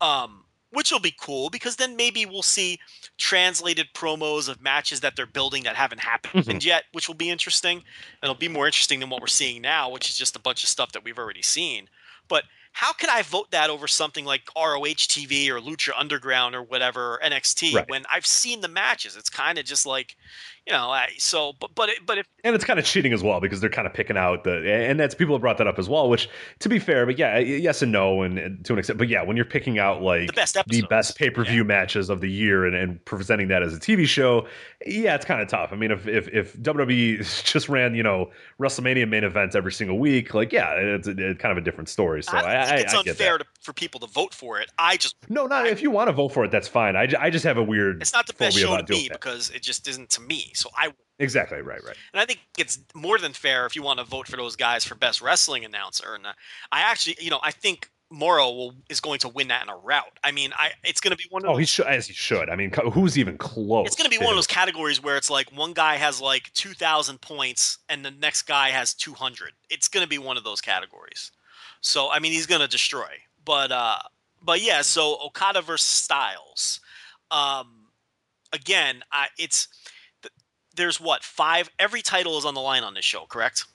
um, 0.00 0.44
which 0.70 0.90
will 0.90 1.00
be 1.00 1.14
cool 1.20 1.50
because 1.50 1.76
then 1.76 1.94
maybe 1.94 2.24
we'll 2.24 2.42
see 2.42 2.80
translated 3.16 3.88
promos 3.94 4.48
of 4.48 4.60
matches 4.60 5.00
that 5.00 5.14
they're 5.16 5.26
building 5.26 5.64
that 5.64 5.76
haven't 5.76 6.00
happened 6.00 6.44
mm-hmm. 6.44 6.58
yet, 6.60 6.84
which 6.92 7.08
will 7.08 7.14
be 7.14 7.30
interesting. 7.30 7.78
And 7.78 7.84
it'll 8.24 8.34
be 8.34 8.48
more 8.48 8.66
interesting 8.66 9.00
than 9.00 9.10
what 9.10 9.20
we're 9.20 9.26
seeing 9.28 9.62
now, 9.62 9.90
which 9.90 10.10
is 10.10 10.18
just 10.18 10.36
a 10.36 10.40
bunch 10.40 10.64
of 10.64 10.68
stuff 10.68 10.92
that 10.92 11.04
we've 11.04 11.18
already 11.18 11.42
seen. 11.42 11.88
But 12.28 12.44
how 12.74 12.92
can 12.92 13.08
I 13.08 13.22
vote 13.22 13.52
that 13.52 13.70
over 13.70 13.86
something 13.86 14.24
like 14.24 14.42
ROH 14.56 15.06
TV 15.06 15.48
or 15.48 15.60
Lucha 15.60 15.90
Underground 15.96 16.56
or 16.56 16.62
whatever 16.64 17.20
NXT 17.24 17.72
right. 17.72 17.88
when 17.88 18.04
I've 18.12 18.26
seen 18.26 18.62
the 18.62 18.68
matches? 18.68 19.16
It's 19.16 19.30
kind 19.30 19.58
of 19.58 19.64
just 19.64 19.86
like, 19.86 20.16
you 20.66 20.72
know, 20.72 20.90
I, 20.90 21.10
so 21.16 21.52
but 21.60 21.72
but 21.76 21.90
it, 21.90 21.98
but 22.04 22.18
if 22.18 22.26
and 22.42 22.52
it's 22.52 22.64
kind 22.64 22.80
of 22.80 22.84
cheating 22.84 23.12
as 23.12 23.22
well 23.22 23.38
because 23.38 23.60
they're 23.60 23.70
kind 23.70 23.86
of 23.86 23.94
picking 23.94 24.16
out 24.16 24.42
the 24.42 24.72
and 24.72 24.98
that's 24.98 25.14
people 25.14 25.36
have 25.36 25.40
brought 25.40 25.58
that 25.58 25.68
up 25.68 25.78
as 25.78 25.88
well. 25.88 26.08
Which 26.08 26.28
to 26.60 26.68
be 26.68 26.80
fair, 26.80 27.06
but 27.06 27.16
yeah, 27.16 27.38
yes 27.38 27.80
and 27.80 27.92
no, 27.92 28.22
and, 28.22 28.64
to 28.64 28.72
an 28.72 28.78
extent, 28.80 28.98
but 28.98 29.08
yeah, 29.08 29.22
when 29.22 29.36
you're 29.36 29.44
picking 29.44 29.78
out 29.78 30.02
like 30.02 30.26
the 30.26 30.32
best 30.32 30.58
the 30.66 30.82
best 30.88 31.16
pay 31.16 31.30
per 31.30 31.44
view 31.44 31.62
yeah. 31.62 31.62
matches 31.62 32.10
of 32.10 32.20
the 32.22 32.30
year 32.30 32.66
and, 32.66 32.74
and 32.74 33.04
presenting 33.04 33.48
that 33.48 33.62
as 33.62 33.76
a 33.76 33.78
TV 33.78 34.06
show, 34.06 34.48
yeah, 34.86 35.14
it's 35.14 35.24
kind 35.24 35.40
of 35.40 35.48
tough. 35.48 35.68
I 35.70 35.76
mean, 35.76 35.90
if 35.90 36.08
if 36.08 36.28
if 36.28 36.56
WWE 36.56 37.44
just 37.44 37.68
ran 37.68 37.94
you 37.94 38.02
know 38.02 38.30
WrestleMania 38.58 39.08
main 39.08 39.22
events 39.22 39.54
every 39.54 39.72
single 39.72 39.98
week, 39.98 40.34
like 40.34 40.50
yeah, 40.50 40.72
it's, 40.72 41.06
it's 41.06 41.40
kind 41.40 41.52
of 41.52 41.58
a 41.58 41.62
different 41.62 41.88
story. 41.88 42.22
So 42.22 42.36
I, 42.36 42.62
I 42.62 42.63
think 42.66 42.80
it's 42.80 42.94
I, 42.94 42.98
unfair 42.98 43.38
to, 43.38 43.44
for 43.60 43.72
people 43.72 44.00
to 44.00 44.06
vote 44.06 44.34
for 44.34 44.60
it. 44.60 44.70
I 44.78 44.96
just 44.96 45.16
no, 45.28 45.46
not 45.46 45.66
if 45.66 45.82
you 45.82 45.90
want 45.90 46.08
to 46.08 46.12
vote 46.12 46.30
for 46.30 46.44
it, 46.44 46.50
that's 46.50 46.68
fine. 46.68 46.96
I, 46.96 47.08
I 47.18 47.30
just 47.30 47.44
have 47.44 47.56
a 47.56 47.62
weird. 47.62 48.02
It's 48.02 48.12
not 48.12 48.26
the 48.26 48.34
best 48.34 48.58
show 48.58 48.76
to 48.76 48.92
me 48.92 49.08
because 49.10 49.50
it 49.50 49.62
just 49.62 49.88
isn't 49.88 50.10
to 50.10 50.20
me. 50.20 50.52
So 50.54 50.70
I 50.76 50.92
exactly 51.18 51.60
right, 51.60 51.82
right. 51.84 51.96
And 52.12 52.20
I 52.20 52.24
think 52.24 52.40
it's 52.58 52.78
more 52.94 53.18
than 53.18 53.32
fair 53.32 53.66
if 53.66 53.76
you 53.76 53.82
want 53.82 53.98
to 53.98 54.04
vote 54.04 54.28
for 54.28 54.36
those 54.36 54.56
guys 54.56 54.84
for 54.84 54.94
best 54.94 55.20
wrestling 55.20 55.64
announcer. 55.64 56.14
And 56.14 56.26
uh, 56.26 56.32
I 56.72 56.80
actually, 56.80 57.16
you 57.20 57.30
know, 57.30 57.40
I 57.42 57.50
think 57.50 57.90
Mauro 58.10 58.50
will, 58.50 58.74
is 58.88 59.00
going 59.00 59.18
to 59.20 59.28
win 59.28 59.48
that 59.48 59.62
in 59.62 59.68
a 59.68 59.76
route. 59.76 60.18
I 60.22 60.30
mean, 60.30 60.52
I 60.56 60.72
it's 60.84 61.00
going 61.00 61.10
to 61.10 61.16
be 61.16 61.24
one 61.30 61.44
of 61.44 61.50
oh, 61.50 61.56
he 61.56 61.64
should 61.64 61.86
as 61.86 62.06
he 62.06 62.14
should. 62.14 62.48
I 62.48 62.56
mean, 62.56 62.72
who's 62.92 63.18
even 63.18 63.36
close? 63.38 63.86
It's 63.86 63.96
going 63.96 64.10
to 64.10 64.16
be 64.16 64.22
one 64.22 64.32
of 64.32 64.36
those 64.36 64.46
categories 64.46 65.02
where 65.02 65.16
it's 65.16 65.30
like 65.30 65.50
one 65.50 65.72
guy 65.72 65.96
has 65.96 66.20
like 66.20 66.52
two 66.52 66.74
thousand 66.74 67.20
points 67.20 67.78
and 67.88 68.04
the 68.04 68.10
next 68.10 68.42
guy 68.42 68.70
has 68.70 68.94
two 68.94 69.14
hundred. 69.14 69.52
It's 69.70 69.88
going 69.88 70.04
to 70.04 70.08
be 70.08 70.18
one 70.18 70.36
of 70.36 70.44
those 70.44 70.60
categories. 70.60 71.32
So 71.84 72.10
I 72.10 72.18
mean, 72.18 72.32
he's 72.32 72.46
going 72.46 72.62
to 72.62 72.68
destroy. 72.68 73.08
But 73.44 73.70
uh, 73.70 73.98
but 74.42 74.62
yeah, 74.62 74.82
so 74.82 75.18
Okada 75.22 75.62
versus 75.62 75.86
Styles. 75.86 76.80
Um, 77.30 77.88
again, 78.52 79.02
I, 79.12 79.28
it's 79.38 79.68
there's 80.74 81.00
what 81.00 81.22
five. 81.22 81.70
Every 81.78 82.02
title 82.02 82.38
is 82.38 82.44
on 82.44 82.54
the 82.54 82.60
line 82.60 82.82
on 82.84 82.94
this 82.94 83.04
show, 83.04 83.26
correct? 83.28 83.66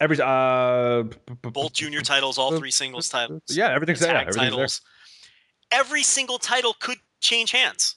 Every 0.00 0.18
uh, 0.18 1.02
Both 1.42 1.74
junior 1.74 2.00
titles, 2.00 2.38
all 2.38 2.56
three 2.56 2.70
singles 2.70 3.10
titles. 3.10 3.42
Yeah, 3.50 3.70
everything's 3.70 4.00
there. 4.00 4.16
Everything's 4.16 4.80
there. 5.70 5.78
Every 5.78 6.02
single 6.02 6.38
title 6.38 6.74
could 6.80 6.98
change 7.20 7.50
hands, 7.50 7.96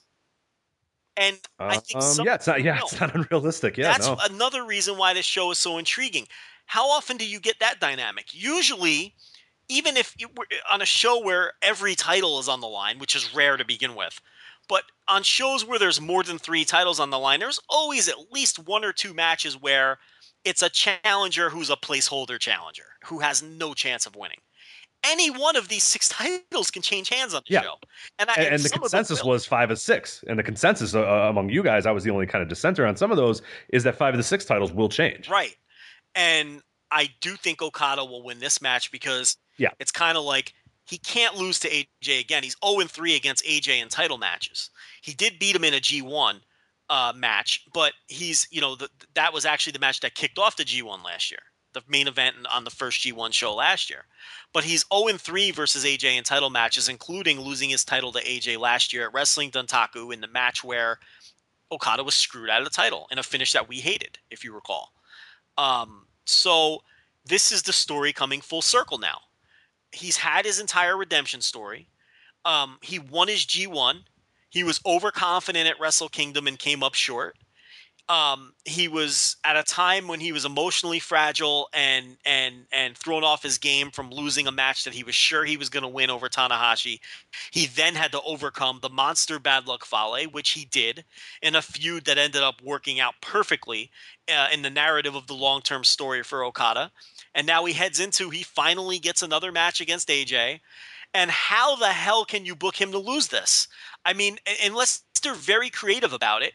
and 1.16 1.40
I 1.60 1.78
think 1.78 2.04
Um, 2.04 2.26
yeah, 2.26 2.36
it's 2.36 2.46
not. 2.46 2.62
Yeah, 2.62 2.80
it's 2.82 3.00
not 3.00 3.16
unrealistic. 3.16 3.78
Yeah, 3.78 3.94
that's 3.94 4.08
no. 4.08 4.18
another 4.30 4.66
reason 4.66 4.98
why 4.98 5.14
this 5.14 5.26
show 5.26 5.50
is 5.52 5.58
so 5.58 5.78
intriguing. 5.78 6.28
How 6.66 6.90
often 6.90 7.18
do 7.18 7.28
you 7.28 7.40
get 7.40 7.60
that 7.60 7.80
dynamic? 7.80 8.34
Usually, 8.34 9.16
even 9.70 9.98
if 9.98 10.16
you 10.18 10.28
were 10.36 10.48
on 10.72 10.82
a 10.82 10.86
show 10.86 11.24
where 11.24 11.54
every 11.62 11.96
title 11.96 12.40
is 12.40 12.50
on 12.50 12.62
the 12.62 12.68
line, 12.68 13.00
which 13.00 13.16
is 13.16 13.34
rare 13.34 13.58
to 13.58 13.66
begin 13.66 13.96
with, 13.96 14.20
but 14.68 14.84
on 15.08 15.24
shows 15.24 15.66
where 15.66 15.80
there's 15.80 16.00
more 16.00 16.24
than 16.24 16.38
three 16.38 16.66
titles 16.66 17.00
on 17.00 17.10
the 17.10 17.20
line, 17.20 17.40
there's 17.40 17.60
always 17.70 18.08
at 18.08 18.32
least 18.32 18.60
one 18.60 18.86
or 18.86 18.94
two 18.94 19.14
matches 19.14 19.60
where 19.60 20.00
it's 20.46 20.62
a 20.62 20.70
challenger 20.70 21.50
who's 21.50 21.70
a 21.70 21.76
placeholder 21.76 22.40
challenger 22.40 22.86
who 23.06 23.20
has 23.20 23.44
no 23.44 23.74
chance 23.74 24.06
of 24.06 24.16
winning. 24.16 24.40
Any 25.06 25.30
one 25.30 25.58
of 25.58 25.68
these 25.68 25.84
six 25.84 26.08
titles 26.10 26.72
can 26.72 26.82
change 26.82 27.10
hands 27.10 27.34
on 27.34 27.42
the 27.48 27.54
Yeah. 27.54 27.62
show, 27.62 27.76
and, 28.20 28.30
I, 28.30 28.34
and, 28.36 28.46
and 28.56 28.64
the 28.64 28.70
some 28.70 28.84
of 28.84 28.92
them 28.92 29.00
consensus 29.00 29.24
was 29.24 29.46
five 29.46 29.70
of 29.70 29.80
six. 29.80 30.24
And 30.28 30.40
the 30.40 30.44
consensus 30.44 30.96
uh, 30.96 31.02
among 31.02 31.50
you 31.50 31.62
guys, 31.62 31.86
I 31.86 31.92
was 31.92 32.04
the 32.04 32.12
only 32.12 32.26
kind 32.26 32.42
of 32.42 32.48
dissenter 32.48 32.86
on 32.86 32.96
some 32.96 33.12
of 33.12 33.18
those, 33.18 33.42
is 33.70 33.84
that 33.84 33.96
five 33.96 34.14
of 34.14 34.18
the 34.18 34.24
six 34.24 34.46
titles 34.46 34.72
will 34.72 34.90
change. 34.90 35.28
Right. 35.30 35.58
And 36.16 36.62
I 36.92 37.10
do 37.22 37.36
think 37.36 37.62
Okada 37.62 38.06
will 38.06 38.24
win 38.24 38.40
this 38.40 38.62
match 38.62 38.92
because 38.92 39.38
Yeah. 39.58 39.70
it's 39.80 39.92
kind 39.92 40.18
of 40.18 40.24
like 40.24 40.54
he 40.86 40.98
can't 40.98 41.36
lose 41.36 41.60
to 41.62 41.70
AJ 41.70 42.20
again. 42.20 42.44
He's 42.44 42.56
0 42.64 42.88
3 42.88 43.16
against 43.16 43.44
AJ 43.46 43.80
in 43.82 43.90
title 43.90 44.18
matches. 44.18 44.70
He 45.02 45.14
did 45.14 45.40
beat 45.40 45.56
him 45.56 45.64
in 45.64 45.74
a 45.74 45.80
G1 45.80 46.42
uh, 46.90 47.14
match, 47.16 47.64
but 47.74 47.94
he's, 48.08 48.48
you 48.52 48.62
know, 48.62 48.76
the, 48.76 48.90
that 49.16 49.34
was 49.34 49.46
actually 49.46 49.72
the 49.74 49.80
match 49.80 50.02
that 50.02 50.16
kicked 50.16 50.38
off 50.38 50.58
the 50.58 50.66
G1 50.66 51.04
last 51.04 51.32
year, 51.32 51.40
the 51.74 51.82
main 51.88 52.08
event 52.08 52.36
on 52.54 52.66
the 52.66 52.70
first 52.70 53.00
G1 53.02 53.32
show 53.34 53.56
last 53.56 53.90
year. 53.90 54.06
But 54.52 54.66
he's 54.66 54.86
0 54.94 55.18
3 55.18 55.52
versus 55.52 55.86
AJ 55.86 56.18
in 56.18 56.24
title 56.24 56.50
matches, 56.50 56.90
including 56.90 57.40
losing 57.40 57.70
his 57.70 57.86
title 57.86 58.12
to 58.12 58.20
AJ 58.24 58.60
last 58.60 58.92
year 58.94 59.08
at 59.08 59.14
Wrestling 59.14 59.52
Dontaku 59.52 60.14
in 60.14 60.22
the 60.22 60.28
match 60.28 60.64
where 60.64 61.00
Okada 61.72 62.04
was 62.04 62.14
screwed 62.14 62.50
out 62.50 62.62
of 62.62 62.66
the 62.66 62.70
title 62.76 63.08
in 63.10 63.18
a 63.18 63.24
finish 63.24 63.54
that 63.54 63.68
we 63.70 63.78
hated, 63.80 64.20
if 64.30 64.44
you 64.44 64.54
recall. 64.54 64.94
Um, 65.58 66.08
so 66.26 66.84
this 67.26 67.52
is 67.52 67.62
the 67.64 67.74
story 67.74 68.14
coming 68.14 68.42
full 68.42 68.62
circle 68.62 68.98
now. 68.98 69.20
He's 69.92 70.18
had 70.18 70.46
his 70.46 70.60
entire 70.60 70.98
redemption 70.98 71.42
story. 71.42 71.88
Um, 72.46 72.78
he 72.82 73.00
won 73.00 73.28
his 73.28 73.46
G1. 73.46 74.04
He 74.50 74.64
was 74.64 74.82
overconfident 74.86 75.68
at 75.68 75.80
Wrestle 75.80 76.10
Kingdom 76.10 76.48
and 76.48 76.60
came 76.60 76.84
up 76.84 76.94
short. 76.94 77.38
Um, 78.10 78.54
he 78.66 78.90
was 78.90 79.38
at 79.46 79.56
a 79.56 79.64
time 79.64 80.10
when 80.10 80.20
he 80.20 80.34
was 80.34 80.44
emotionally 80.44 81.00
fragile 81.00 81.70
and 81.74 82.18
and 82.26 82.66
and 82.74 82.98
thrown 82.98 83.24
off 83.24 83.42
his 83.42 83.58
game 83.58 83.92
from 83.92 84.12
losing 84.12 84.46
a 84.46 84.52
match 84.52 84.84
that 84.84 84.94
he 84.94 85.06
was 85.06 85.16
sure 85.16 85.46
he 85.46 85.56
was 85.56 85.70
going 85.70 85.84
to 85.84 85.90
win 85.90 86.10
over 86.10 86.28
Tanahashi. 86.28 87.00
He 87.52 87.68
then 87.68 87.96
had 87.96 88.12
to 88.12 88.22
overcome 88.22 88.80
the 88.82 88.90
monster 88.90 89.40
bad 89.40 89.68
luck 89.68 89.86
Fale, 89.86 90.26
which 90.32 90.50
he 90.50 90.66
did 90.66 91.06
in 91.42 91.56
a 91.56 91.62
feud 91.62 92.04
that 92.06 92.18
ended 92.18 92.44
up 92.44 92.62
working 92.62 93.00
out 93.00 93.16
perfectly 93.22 93.90
uh, 94.30 94.50
in 94.52 94.64
the 94.64 94.70
narrative 94.70 95.16
of 95.16 95.28
the 95.28 95.34
long 95.34 95.62
term 95.62 95.86
story 95.86 96.24
for 96.24 96.44
Okada. 96.44 96.92
And 97.34 97.48
now 97.48 97.64
he 97.64 97.74
heads 97.74 98.02
into 98.02 98.30
he 98.30 98.44
finally 98.44 99.00
gets 99.00 99.24
another 99.24 99.52
match 99.52 99.80
against 99.80 100.10
AJ. 100.10 100.60
And 101.14 101.32
how 101.32 101.76
the 101.76 101.90
hell 101.90 102.26
can 102.26 102.46
you 102.46 102.56
book 102.56 102.76
him 102.76 102.92
to 102.92 102.98
lose 102.98 103.28
this? 103.28 103.68
I 104.04 104.14
mean, 104.14 104.40
unless 104.64 105.04
they're 105.22 105.34
very 105.34 105.70
creative 105.70 106.12
about 106.12 106.42
it, 106.42 106.54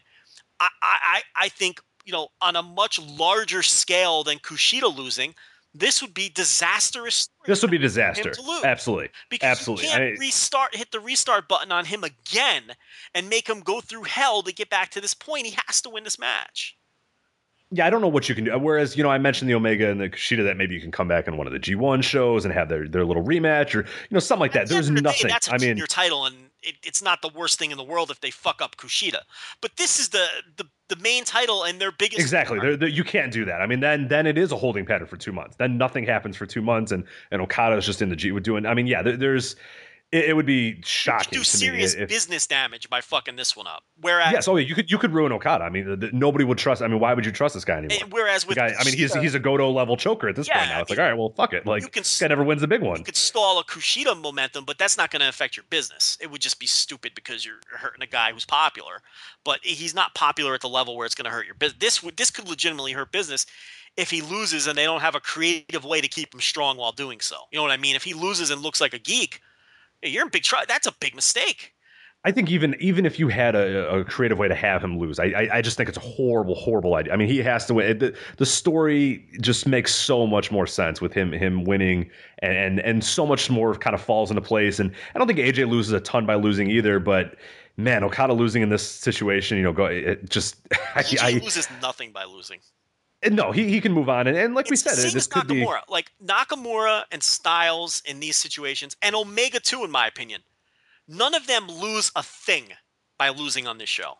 I, 0.59 0.67
I, 0.81 1.21
I 1.35 1.49
think, 1.49 1.81
you 2.05 2.13
know, 2.13 2.29
on 2.41 2.55
a 2.55 2.63
much 2.63 2.99
larger 2.99 3.63
scale 3.63 4.23
than 4.23 4.39
Kushida 4.39 4.95
losing, 4.95 5.35
this 5.73 6.01
would 6.01 6.13
be 6.13 6.29
disastrous. 6.29 7.29
This 7.45 7.61
would 7.61 7.71
be 7.71 7.77
disaster. 7.77 8.31
Absolutely. 8.63 9.09
Because 9.29 9.49
Absolutely. 9.49 9.85
you 9.85 9.91
can't 9.91 10.03
I- 10.03 10.19
restart, 10.19 10.75
hit 10.75 10.91
the 10.91 10.99
restart 10.99 11.47
button 11.47 11.71
on 11.71 11.85
him 11.85 12.03
again 12.03 12.63
and 13.13 13.29
make 13.29 13.47
him 13.47 13.59
go 13.61 13.79
through 13.79 14.03
hell 14.03 14.41
to 14.43 14.53
get 14.53 14.69
back 14.69 14.89
to 14.91 15.01
this 15.01 15.13
point. 15.13 15.45
He 15.45 15.57
has 15.67 15.81
to 15.83 15.89
win 15.89 16.03
this 16.03 16.17
match. 16.19 16.75
Yeah, 17.71 17.85
I 17.85 17.91
don't 17.91 18.01
know 18.01 18.07
what 18.07 18.27
you 18.27 18.33
can 18.33 18.45
do. 18.45 18.57
Whereas, 18.57 18.97
you 18.97 19.03
know, 19.03 19.11
I 19.11 19.19
mentioned 19.19 19.47
the 19.47 19.53
Omega 19.53 19.91
and 19.91 20.01
the 20.01 20.09
Kushida 20.09 20.43
that 20.45 20.57
maybe 20.57 20.73
you 20.73 20.81
can 20.81 20.91
come 20.91 21.07
back 21.07 21.27
in 21.27 21.37
one 21.37 21.45
of 21.45 21.53
the 21.53 21.59
G1 21.59 22.01
shows 22.03 22.43
and 22.43 22.51
have 22.51 22.67
their, 22.67 22.87
their 22.87 23.05
little 23.05 23.23
rematch 23.23 23.75
or, 23.75 23.81
you 23.81 23.85
know, 24.09 24.19
something 24.19 24.41
like 24.41 24.53
that. 24.53 24.63
At 24.63 24.67
the 24.69 24.73
There's 24.73 24.87
the 24.87 24.95
day, 24.95 25.01
nothing. 25.01 25.27
that's 25.27 25.49
a 25.49 25.53
I 25.53 25.57
mean, 25.59 25.77
your 25.77 25.85
title, 25.85 26.25
and 26.25 26.35
it, 26.63 26.75
it's 26.83 27.01
not 27.01 27.21
the 27.21 27.29
worst 27.29 27.57
thing 27.59 27.71
in 27.71 27.77
the 27.77 27.83
world 27.83 28.11
if 28.11 28.21
they 28.21 28.31
fuck 28.31 28.61
up 28.61 28.75
Kushida. 28.77 29.21
But 29.61 29.77
this 29.77 29.99
is 29.99 30.09
the 30.09 30.25
the, 30.57 30.65
the 30.87 30.95
main 30.97 31.23
title 31.23 31.63
and 31.63 31.79
their 31.79 31.91
biggest. 31.91 32.19
exactly. 32.19 32.59
They're, 32.59 32.75
they're- 32.77 32.89
you 32.89 33.03
can't 33.03 33.31
do 33.31 33.45
that. 33.45 33.61
I 33.61 33.65
mean, 33.67 33.79
then 33.79 34.07
then 34.07 34.25
it 34.27 34.37
is 34.37 34.51
a 34.51 34.57
holding 34.57 34.85
pattern 34.85 35.07
for 35.07 35.17
two 35.17 35.31
months. 35.31 35.55
Then 35.57 35.77
nothing 35.77 36.05
happens 36.05 36.35
for 36.35 36.45
two 36.45 36.61
months, 36.61 36.91
and 36.91 37.03
and 37.31 37.41
Okada 37.41 37.77
is 37.77 37.85
just 37.85 38.01
in 38.01 38.09
the 38.09 38.15
G 38.15 38.31
with 38.31 38.43
doing. 38.43 38.65
I 38.65 38.73
mean, 38.73 38.87
yeah, 38.87 39.01
there, 39.01 39.17
there's. 39.17 39.55
It, 40.11 40.25
it 40.29 40.33
would 40.35 40.45
be 40.45 40.53
You 40.63 40.75
could 40.75 40.85
shocking 40.87 41.29
do 41.39 41.43
to 41.43 41.57
me 41.57 41.65
serious 41.65 41.93
if, 41.93 42.09
business 42.09 42.47
damage 42.47 42.89
by 42.89 43.01
fucking 43.01 43.35
this 43.35 43.55
one 43.55 43.67
up. 43.67 43.83
Whereas, 44.01 44.31
Yes, 44.31 44.47
oh 44.47 44.55
yeah, 44.57 44.65
you 44.65 44.73
could 44.73 44.89
you 44.89 44.97
could 44.97 45.13
ruin 45.13 45.31
Okada. 45.31 45.63
I 45.63 45.69
mean, 45.69 45.87
the, 45.87 45.95
the- 45.95 46.11
nobody 46.11 46.43
would 46.45 46.57
trust. 46.57 46.81
I 46.81 46.87
mean, 46.87 46.99
why 46.99 47.13
would 47.13 47.25
you 47.25 47.31
trust 47.31 47.53
this 47.53 47.63
guy 47.65 47.77
anymore? 47.77 48.07
whereas 48.09 48.47
with 48.47 48.55
guy, 48.55 48.73
I 48.79 48.83
mean, 48.83 48.95
he's 48.95 49.13
he's 49.13 49.35
a 49.35 49.39
Goto 49.39 49.69
level 49.71 49.97
choker 49.97 50.27
at 50.27 50.35
this 50.35 50.47
Yeah, 50.47 50.57
point 50.57 50.69
now. 50.69 50.81
It's 50.81 50.89
I 50.89 50.93
like, 50.93 50.99
all 50.99 51.05
right, 51.09 51.17
well, 51.17 51.33
fuck 51.37 51.53
it. 51.53 51.65
Like, 51.65 51.83
you 51.83 51.89
can 51.89 52.01
this 52.01 52.19
guy 52.19 52.27
never 52.27 52.43
wins 52.43 52.61
the 52.61 52.67
big 52.67 52.81
one. 52.81 52.97
you 52.97 53.03
could 53.03 53.15
stall 53.15 53.59
a 53.59 53.63
Kushida 53.63 54.19
momentum, 54.19 54.65
but 54.65 54.77
that's 54.79 54.97
not 54.97 55.11
going 55.11 55.21
to 55.21 55.29
affect 55.29 55.55
your 55.57 55.65
business. 55.69 56.17
It 56.19 56.31
would 56.31 56.41
just 56.41 56.59
be 56.59 56.65
stupid 56.65 57.13
because 57.13 57.45
you're 57.45 57.59
hurting 57.71 58.01
a 58.01 58.07
guy 58.07 58.31
who's 58.31 58.45
popular, 58.45 59.01
but 59.43 59.59
he's 59.61 59.93
not 59.93 60.15
popular 60.15 60.55
at 60.55 60.61
the 60.61 60.69
level 60.69 60.97
where 60.97 61.05
it's 61.05 61.15
going 61.15 61.25
to 61.25 61.31
hurt 61.31 61.45
your 61.45 61.55
business. 61.55 61.79
This 61.79 62.01
would 62.03 62.17
this 62.17 62.31
could 62.31 62.47
legitimately 62.49 62.93
hurt 62.93 63.11
business 63.11 63.45
if 63.95 64.09
he 64.09 64.21
loses 64.21 64.65
and 64.67 64.77
they 64.77 64.85
don't 64.85 65.01
have 65.01 65.15
a 65.15 65.19
creative 65.19 65.83
way 65.83 66.01
to 66.01 66.07
keep 66.07 66.33
him 66.33 66.39
strong 66.41 66.77
while 66.77 66.91
doing 66.91 67.19
so. 67.19 67.35
You 67.51 67.57
know 67.57 67.63
what 67.63 67.71
I 67.71 67.77
mean? 67.77 67.95
If 67.95 68.03
he 68.03 68.13
loses 68.13 68.49
and 68.49 68.61
looks 68.61 68.81
like 68.81 68.93
a 68.93 68.99
geek, 68.99 69.41
you're 70.03 70.23
in 70.23 70.29
big 70.29 70.43
trouble. 70.43 70.65
That's 70.67 70.87
a 70.87 70.93
big 70.99 71.15
mistake. 71.15 71.73
I 72.25 72.31
think 72.31 72.51
even 72.51 72.75
even 72.81 73.05
if 73.05 73.17
you 73.17 73.29
had 73.29 73.55
a, 73.55 73.89
a 73.95 74.03
creative 74.03 74.37
way 74.37 74.49
to 74.49 74.55
have 74.55 74.83
him 74.83 74.99
lose, 74.99 75.19
I, 75.19 75.25
I 75.27 75.49
I 75.53 75.61
just 75.61 75.77
think 75.77 75.87
it's 75.87 75.97
a 75.97 76.01
horrible, 76.01 76.53
horrible 76.53 76.95
idea. 76.95 77.13
I 77.13 77.15
mean, 77.15 77.29
he 77.29 77.37
has 77.37 77.65
to 77.67 77.75
win. 77.75 77.97
The, 77.97 78.13
the 78.35 78.45
story 78.45 79.25
just 79.39 79.65
makes 79.65 79.95
so 79.95 80.27
much 80.27 80.51
more 80.51 80.67
sense 80.67 80.99
with 80.99 81.13
him 81.13 81.31
him 81.31 81.63
winning, 81.63 82.09
and, 82.39 82.57
and 82.57 82.79
and 82.81 83.03
so 83.05 83.25
much 83.25 83.49
more 83.49 83.73
kind 83.73 83.93
of 83.93 84.01
falls 84.01 84.31
into 84.31 84.41
place. 84.41 84.79
And 84.79 84.93
I 85.15 85.17
don't 85.17 85.27
think 85.27 85.39
AJ 85.39 85.69
loses 85.69 85.93
a 85.93 86.01
ton 86.01 86.25
by 86.25 86.35
losing 86.35 86.69
either, 86.69 86.99
but 86.99 87.35
man, 87.77 88.03
Okada 88.03 88.33
losing 88.33 88.63
in 88.63 88.69
this 88.69 88.85
situation, 88.85 89.55
you 89.55 89.63
know, 89.63 89.71
go 89.71 89.85
it 89.85 90.29
just 90.29 90.61
AJ 90.95 91.19
I, 91.21 91.31
loses 91.39 91.69
nothing 91.81 92.11
by 92.11 92.25
losing. 92.25 92.59
No, 93.29 93.51
he 93.51 93.69
he 93.69 93.81
can 93.81 93.91
move 93.91 94.09
on, 94.09 94.27
and, 94.27 94.37
and 94.37 94.55
like 94.55 94.69
we 94.69 94.75
It's 94.75 94.83
the 94.83 94.89
said, 94.91 94.95
same 94.95 95.11
this 95.13 95.27
could 95.27 95.47
be 95.47 95.65
Nakamura. 95.65 95.81
Like 95.89 96.11
Nakamura 96.23 97.03
and 97.11 97.21
Styles 97.21 98.01
in 98.05 98.19
these 98.19 98.37
situations, 98.37 98.95
and 99.01 99.15
Omega 99.15 99.59
too, 99.59 99.83
in 99.83 99.91
my 99.91 100.07
opinion. 100.07 100.41
None 101.07 101.33
of 101.33 101.47
them 101.47 101.67
lose 101.67 102.11
a 102.15 102.23
thing 102.23 102.65
by 103.17 103.29
losing 103.29 103.67
on 103.67 103.77
this 103.77 103.89
show. 103.89 104.13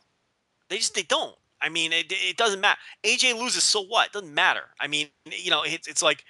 They 0.70 0.78
just 0.78 0.96
they 0.96 1.04
don't. 1.04 1.36
I 1.62 1.70
mean, 1.70 1.94
it, 1.94 2.12
it 2.12 2.38
doesn't 2.38 2.62
matter. 2.62 2.80
AJ 3.04 3.38
loses, 3.40 3.64
so 3.64 3.82
what? 3.84 4.08
It 4.08 4.14
doesn't 4.14 4.34
matter. 4.34 4.64
I 4.80 4.88
mean, 4.88 5.08
you 5.26 5.52
know, 5.52 5.64
it's 5.64 5.88
it's 5.88 6.02
like 6.02 6.26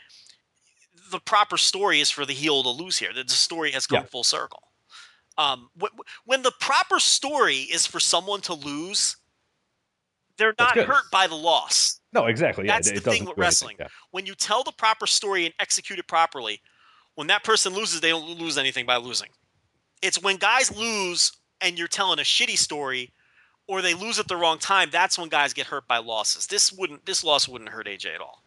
the 1.11 1.19
proper 1.19 1.57
story 1.57 1.99
is 2.01 2.09
for 2.11 2.25
the 2.25 2.33
heel 2.33 2.61
to 2.63 2.69
lose 2.69 2.97
here. 2.99 3.13
The 3.13 3.23
the 3.23 3.31
story 3.31 3.71
has 3.71 3.87
come 3.87 4.01
Yeah. 4.01 4.05
full 4.05 4.23
circle. 4.23 4.63
Um, 5.37 5.69
wh- 5.81 5.85
wh- 5.95 6.27
when 6.27 6.41
the 6.43 6.51
proper 6.59 6.99
story 6.99 7.59
is 7.59 7.87
for 7.87 7.99
someone 7.99 8.41
to 8.41 8.53
lose, 8.53 9.17
they're 10.37 10.55
not 10.59 10.77
hurt 10.77 11.05
by 11.11 11.27
the 11.27 11.35
loss 11.35 11.98
no 12.13 12.25
exactly. 12.25 12.65
Yeah, 12.65 12.73
That's 12.75 12.89
it, 12.89 13.03
the 13.03 13.09
it 13.09 13.13
thing 13.13 13.25
with 13.25 13.37
wrestling. 13.37 13.75
yeah. 13.79 13.87
when 14.11 14.25
you 14.25 14.35
tell 14.35 14.63
the 14.63 14.71
proper 14.71 15.05
story 15.07 15.45
and 15.45 15.53
execute 15.59 15.99
it 15.99 16.07
properly, 16.07 16.61
when 17.15 17.27
that 17.27 17.43
person 17.43 17.73
loses, 17.73 18.01
they 18.01 18.09
don't 18.09 18.39
lose 18.39 18.57
anything 18.57 18.85
by 18.85 18.97
losing. 18.97 19.29
It's 20.01 20.21
when 20.21 20.37
guys 20.37 20.75
lose 20.75 21.31
and 21.61 21.77
you're 21.77 21.87
telling 21.89 22.19
a 22.19 22.23
shitty 22.23 22.57
story 22.57 23.11
or 23.67 23.81
they 23.81 23.93
lose 23.93 24.17
at 24.17 24.27
the 24.27 24.35
wrong 24.35 24.57
time, 24.57 24.89
that's 24.91 25.19
when 25.19 25.29
guys 25.29 25.53
get 25.53 25.67
hurt 25.67 25.87
by 25.87 25.97
losses. 25.97 26.47
This 26.47 26.71
wouldn't 26.71 27.05
this 27.05 27.23
loss 27.23 27.47
wouldn't 27.47 27.69
hurt 27.69 27.85
AJ 27.87 28.15
at 28.15 28.21
all. 28.21 28.43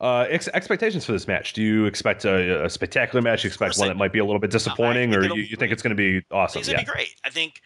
Uh, 0.00 0.26
ex- 0.28 0.48
expectations 0.54 1.04
for 1.04 1.10
this 1.10 1.26
match? 1.26 1.52
Do 1.54 1.62
you 1.62 1.86
expect 1.86 2.24
a, 2.24 2.64
a 2.64 2.70
spectacular 2.70 3.20
match? 3.20 3.42
You 3.42 3.48
expect 3.48 3.76
one 3.78 3.88
that 3.88 3.96
might 3.96 4.12
be 4.12 4.20
a 4.20 4.24
little 4.24 4.38
bit 4.38 4.52
disappointing, 4.52 5.10
think 5.10 5.24
or 5.24 5.36
you, 5.36 5.42
you 5.42 5.56
think 5.56 5.72
it's 5.72 5.82
going 5.82 5.96
to 5.96 5.96
be 5.96 6.24
awesome? 6.30 6.60
It's 6.60 6.68
Yeah. 6.68 6.76
gonna 6.76 6.86
be 6.86 6.92
great. 6.92 7.14
I 7.24 7.30
think 7.30 7.60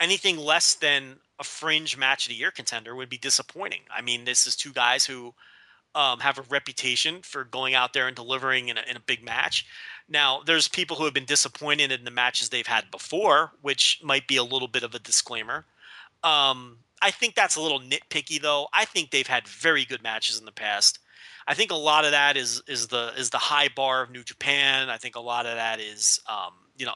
anything 0.00 0.36
less 0.36 0.74
than 0.74 1.16
a 1.38 1.44
fringe 1.44 1.96
match 1.96 2.26
of 2.26 2.30
the 2.30 2.36
year 2.36 2.50
contender 2.50 2.94
would 2.94 3.08
be 3.08 3.18
disappointing. 3.18 3.80
I 3.94 4.02
mean, 4.02 4.24
this 4.24 4.46
is 4.46 4.56
two 4.56 4.72
guys 4.72 5.04
who 5.06 5.34
um, 5.94 6.20
have 6.20 6.38
a 6.38 6.42
reputation 6.42 7.22
for 7.22 7.44
going 7.44 7.74
out 7.74 7.92
there 7.92 8.06
and 8.06 8.16
delivering 8.16 8.68
in 8.68 8.78
a, 8.78 8.82
in 8.88 8.96
a 8.96 9.00
big 9.00 9.24
match. 9.24 9.66
Now, 10.08 10.42
there's 10.44 10.68
people 10.68 10.96
who 10.96 11.04
have 11.04 11.14
been 11.14 11.24
disappointed 11.24 11.92
in 11.92 12.04
the 12.04 12.10
matches 12.10 12.48
they've 12.48 12.66
had 12.66 12.90
before, 12.90 13.52
which 13.62 14.00
might 14.02 14.26
be 14.26 14.36
a 14.36 14.42
little 14.42 14.68
bit 14.68 14.82
of 14.82 14.94
a 14.94 14.98
disclaimer. 14.98 15.66
Um, 16.24 16.78
I 17.00 17.10
think 17.10 17.34
that's 17.34 17.56
a 17.56 17.60
little 17.60 17.80
nitpicky, 17.80 18.40
though. 18.40 18.68
I 18.72 18.84
think 18.84 19.10
they've 19.10 19.26
had 19.26 19.46
very 19.46 19.84
good 19.84 20.02
matches 20.02 20.38
in 20.38 20.44
the 20.44 20.52
past. 20.52 20.98
I 21.46 21.54
think 21.54 21.70
a 21.70 21.76
lot 21.76 22.04
of 22.04 22.10
that 22.10 22.36
is 22.36 22.62
is 22.66 22.88
the 22.88 23.12
is 23.16 23.30
the 23.30 23.38
high 23.38 23.68
bar 23.74 24.02
of 24.02 24.10
New 24.10 24.22
Japan. 24.22 24.90
I 24.90 24.98
think 24.98 25.16
a 25.16 25.20
lot 25.20 25.46
of 25.46 25.54
that 25.54 25.80
is 25.80 26.20
um, 26.28 26.52
you 26.78 26.86
know, 26.86 26.94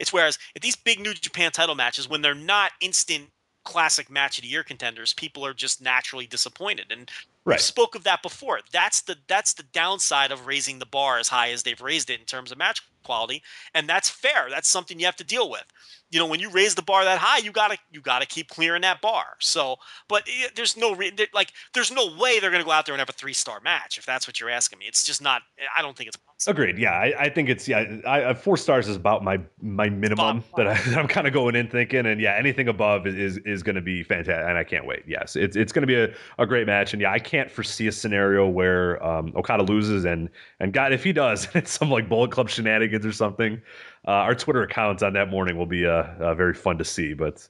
it's 0.00 0.12
whereas 0.12 0.38
at 0.56 0.62
these 0.62 0.76
big 0.76 1.00
New 1.00 1.14
Japan 1.14 1.52
title 1.52 1.74
matches 1.74 2.08
when 2.08 2.22
they're 2.22 2.34
not 2.34 2.72
instant 2.80 3.28
classic 3.64 4.10
match 4.10 4.38
of 4.38 4.42
the 4.42 4.48
year 4.48 4.62
contenders, 4.62 5.12
people 5.12 5.44
are 5.44 5.54
just 5.54 5.82
naturally 5.82 6.26
disappointed. 6.26 6.86
And 6.90 7.10
Right. 7.44 7.56
we 7.56 7.62
spoke 7.62 7.94
of 7.94 8.04
that 8.04 8.22
before. 8.22 8.60
That's 8.72 9.00
the 9.00 9.16
that's 9.26 9.54
the 9.54 9.62
downside 9.62 10.32
of 10.32 10.46
raising 10.46 10.78
the 10.78 10.86
bar 10.86 11.18
as 11.18 11.28
high 11.28 11.50
as 11.50 11.62
they've 11.62 11.80
raised 11.80 12.10
it 12.10 12.20
in 12.20 12.26
terms 12.26 12.52
of 12.52 12.58
match 12.58 12.82
quality, 13.02 13.42
and 13.74 13.88
that's 13.88 14.08
fair. 14.08 14.48
That's 14.50 14.68
something 14.68 14.98
you 14.98 15.06
have 15.06 15.16
to 15.16 15.24
deal 15.24 15.50
with. 15.50 15.64
You 16.10 16.18
know, 16.18 16.26
when 16.26 16.40
you 16.40 16.50
raise 16.50 16.74
the 16.74 16.82
bar 16.82 17.04
that 17.04 17.18
high, 17.18 17.38
you 17.38 17.52
gotta 17.52 17.76
you 17.90 18.00
gotta 18.00 18.26
keep 18.26 18.48
clearing 18.48 18.82
that 18.82 19.00
bar. 19.00 19.24
So, 19.40 19.76
but 20.08 20.26
eh, 20.28 20.48
there's 20.54 20.76
no 20.76 20.94
re- 20.94 21.12
like 21.34 21.52
there's 21.74 21.92
no 21.92 22.16
way 22.16 22.40
they're 22.40 22.50
gonna 22.50 22.64
go 22.64 22.70
out 22.70 22.86
there 22.86 22.94
and 22.94 23.00
have 23.00 23.10
a 23.10 23.12
three 23.12 23.34
star 23.34 23.60
match 23.60 23.98
if 23.98 24.06
that's 24.06 24.26
what 24.26 24.40
you're 24.40 24.50
asking 24.50 24.78
me. 24.78 24.86
It's 24.86 25.04
just 25.04 25.20
not. 25.20 25.42
I 25.76 25.82
don't 25.82 25.96
think 25.96 26.08
it's 26.08 26.16
possible. 26.16 26.52
Agreed. 26.52 26.78
Yeah, 26.78 26.92
I, 26.92 27.14
I 27.18 27.28
think 27.28 27.48
it's 27.48 27.66
yeah. 27.66 27.96
I, 28.06 28.30
I, 28.30 28.34
four 28.34 28.56
stars 28.56 28.88
is 28.88 28.96
about 28.96 29.24
my 29.24 29.40
my 29.60 29.88
minimum 29.88 30.42
Spot 30.42 30.56
that 30.56 30.68
I, 30.68 30.94
I'm 31.00 31.08
kind 31.08 31.26
of 31.26 31.32
going 31.32 31.56
in 31.56 31.68
thinking, 31.68 32.06
and 32.06 32.20
yeah, 32.20 32.36
anything 32.36 32.68
above 32.68 33.06
is 33.06 33.38
is, 33.38 33.62
to 33.62 33.80
be 33.80 34.02
fantastic, 34.02 34.48
and 34.48 34.56
I 34.56 34.64
can't 34.64 34.86
wait. 34.86 35.02
Yes, 35.06 35.36
it's 35.36 35.56
it's 35.56 35.72
going 35.72 35.82
to 35.82 35.86
be 35.86 35.96
a, 35.96 36.14
a 36.38 36.46
great 36.46 36.66
match, 36.66 36.92
and 36.92 37.02
yeah, 37.02 37.12
I 37.12 37.18
can't 37.18 37.50
foresee 37.50 37.88
a 37.88 37.92
scenario 37.92 38.48
where 38.48 39.04
um, 39.04 39.32
Okada 39.36 39.64
loses, 39.64 40.04
and 40.04 40.30
and 40.60 40.72
God, 40.72 40.92
if 40.92 41.04
he 41.04 41.12
does, 41.12 41.48
it's 41.54 41.72
some 41.72 41.90
like 41.90 42.08
Bullet 42.08 42.30
Club 42.30 42.48
shenanigans 42.48 42.97
or 43.04 43.12
something. 43.12 43.60
Uh, 44.06 44.10
our 44.10 44.34
Twitter 44.34 44.62
accounts 44.62 45.02
on 45.02 45.12
that 45.14 45.28
morning 45.28 45.56
will 45.56 45.66
be 45.66 45.86
uh, 45.86 46.04
uh, 46.20 46.34
very 46.34 46.54
fun 46.54 46.78
to 46.78 46.84
see, 46.84 47.14
but 47.14 47.48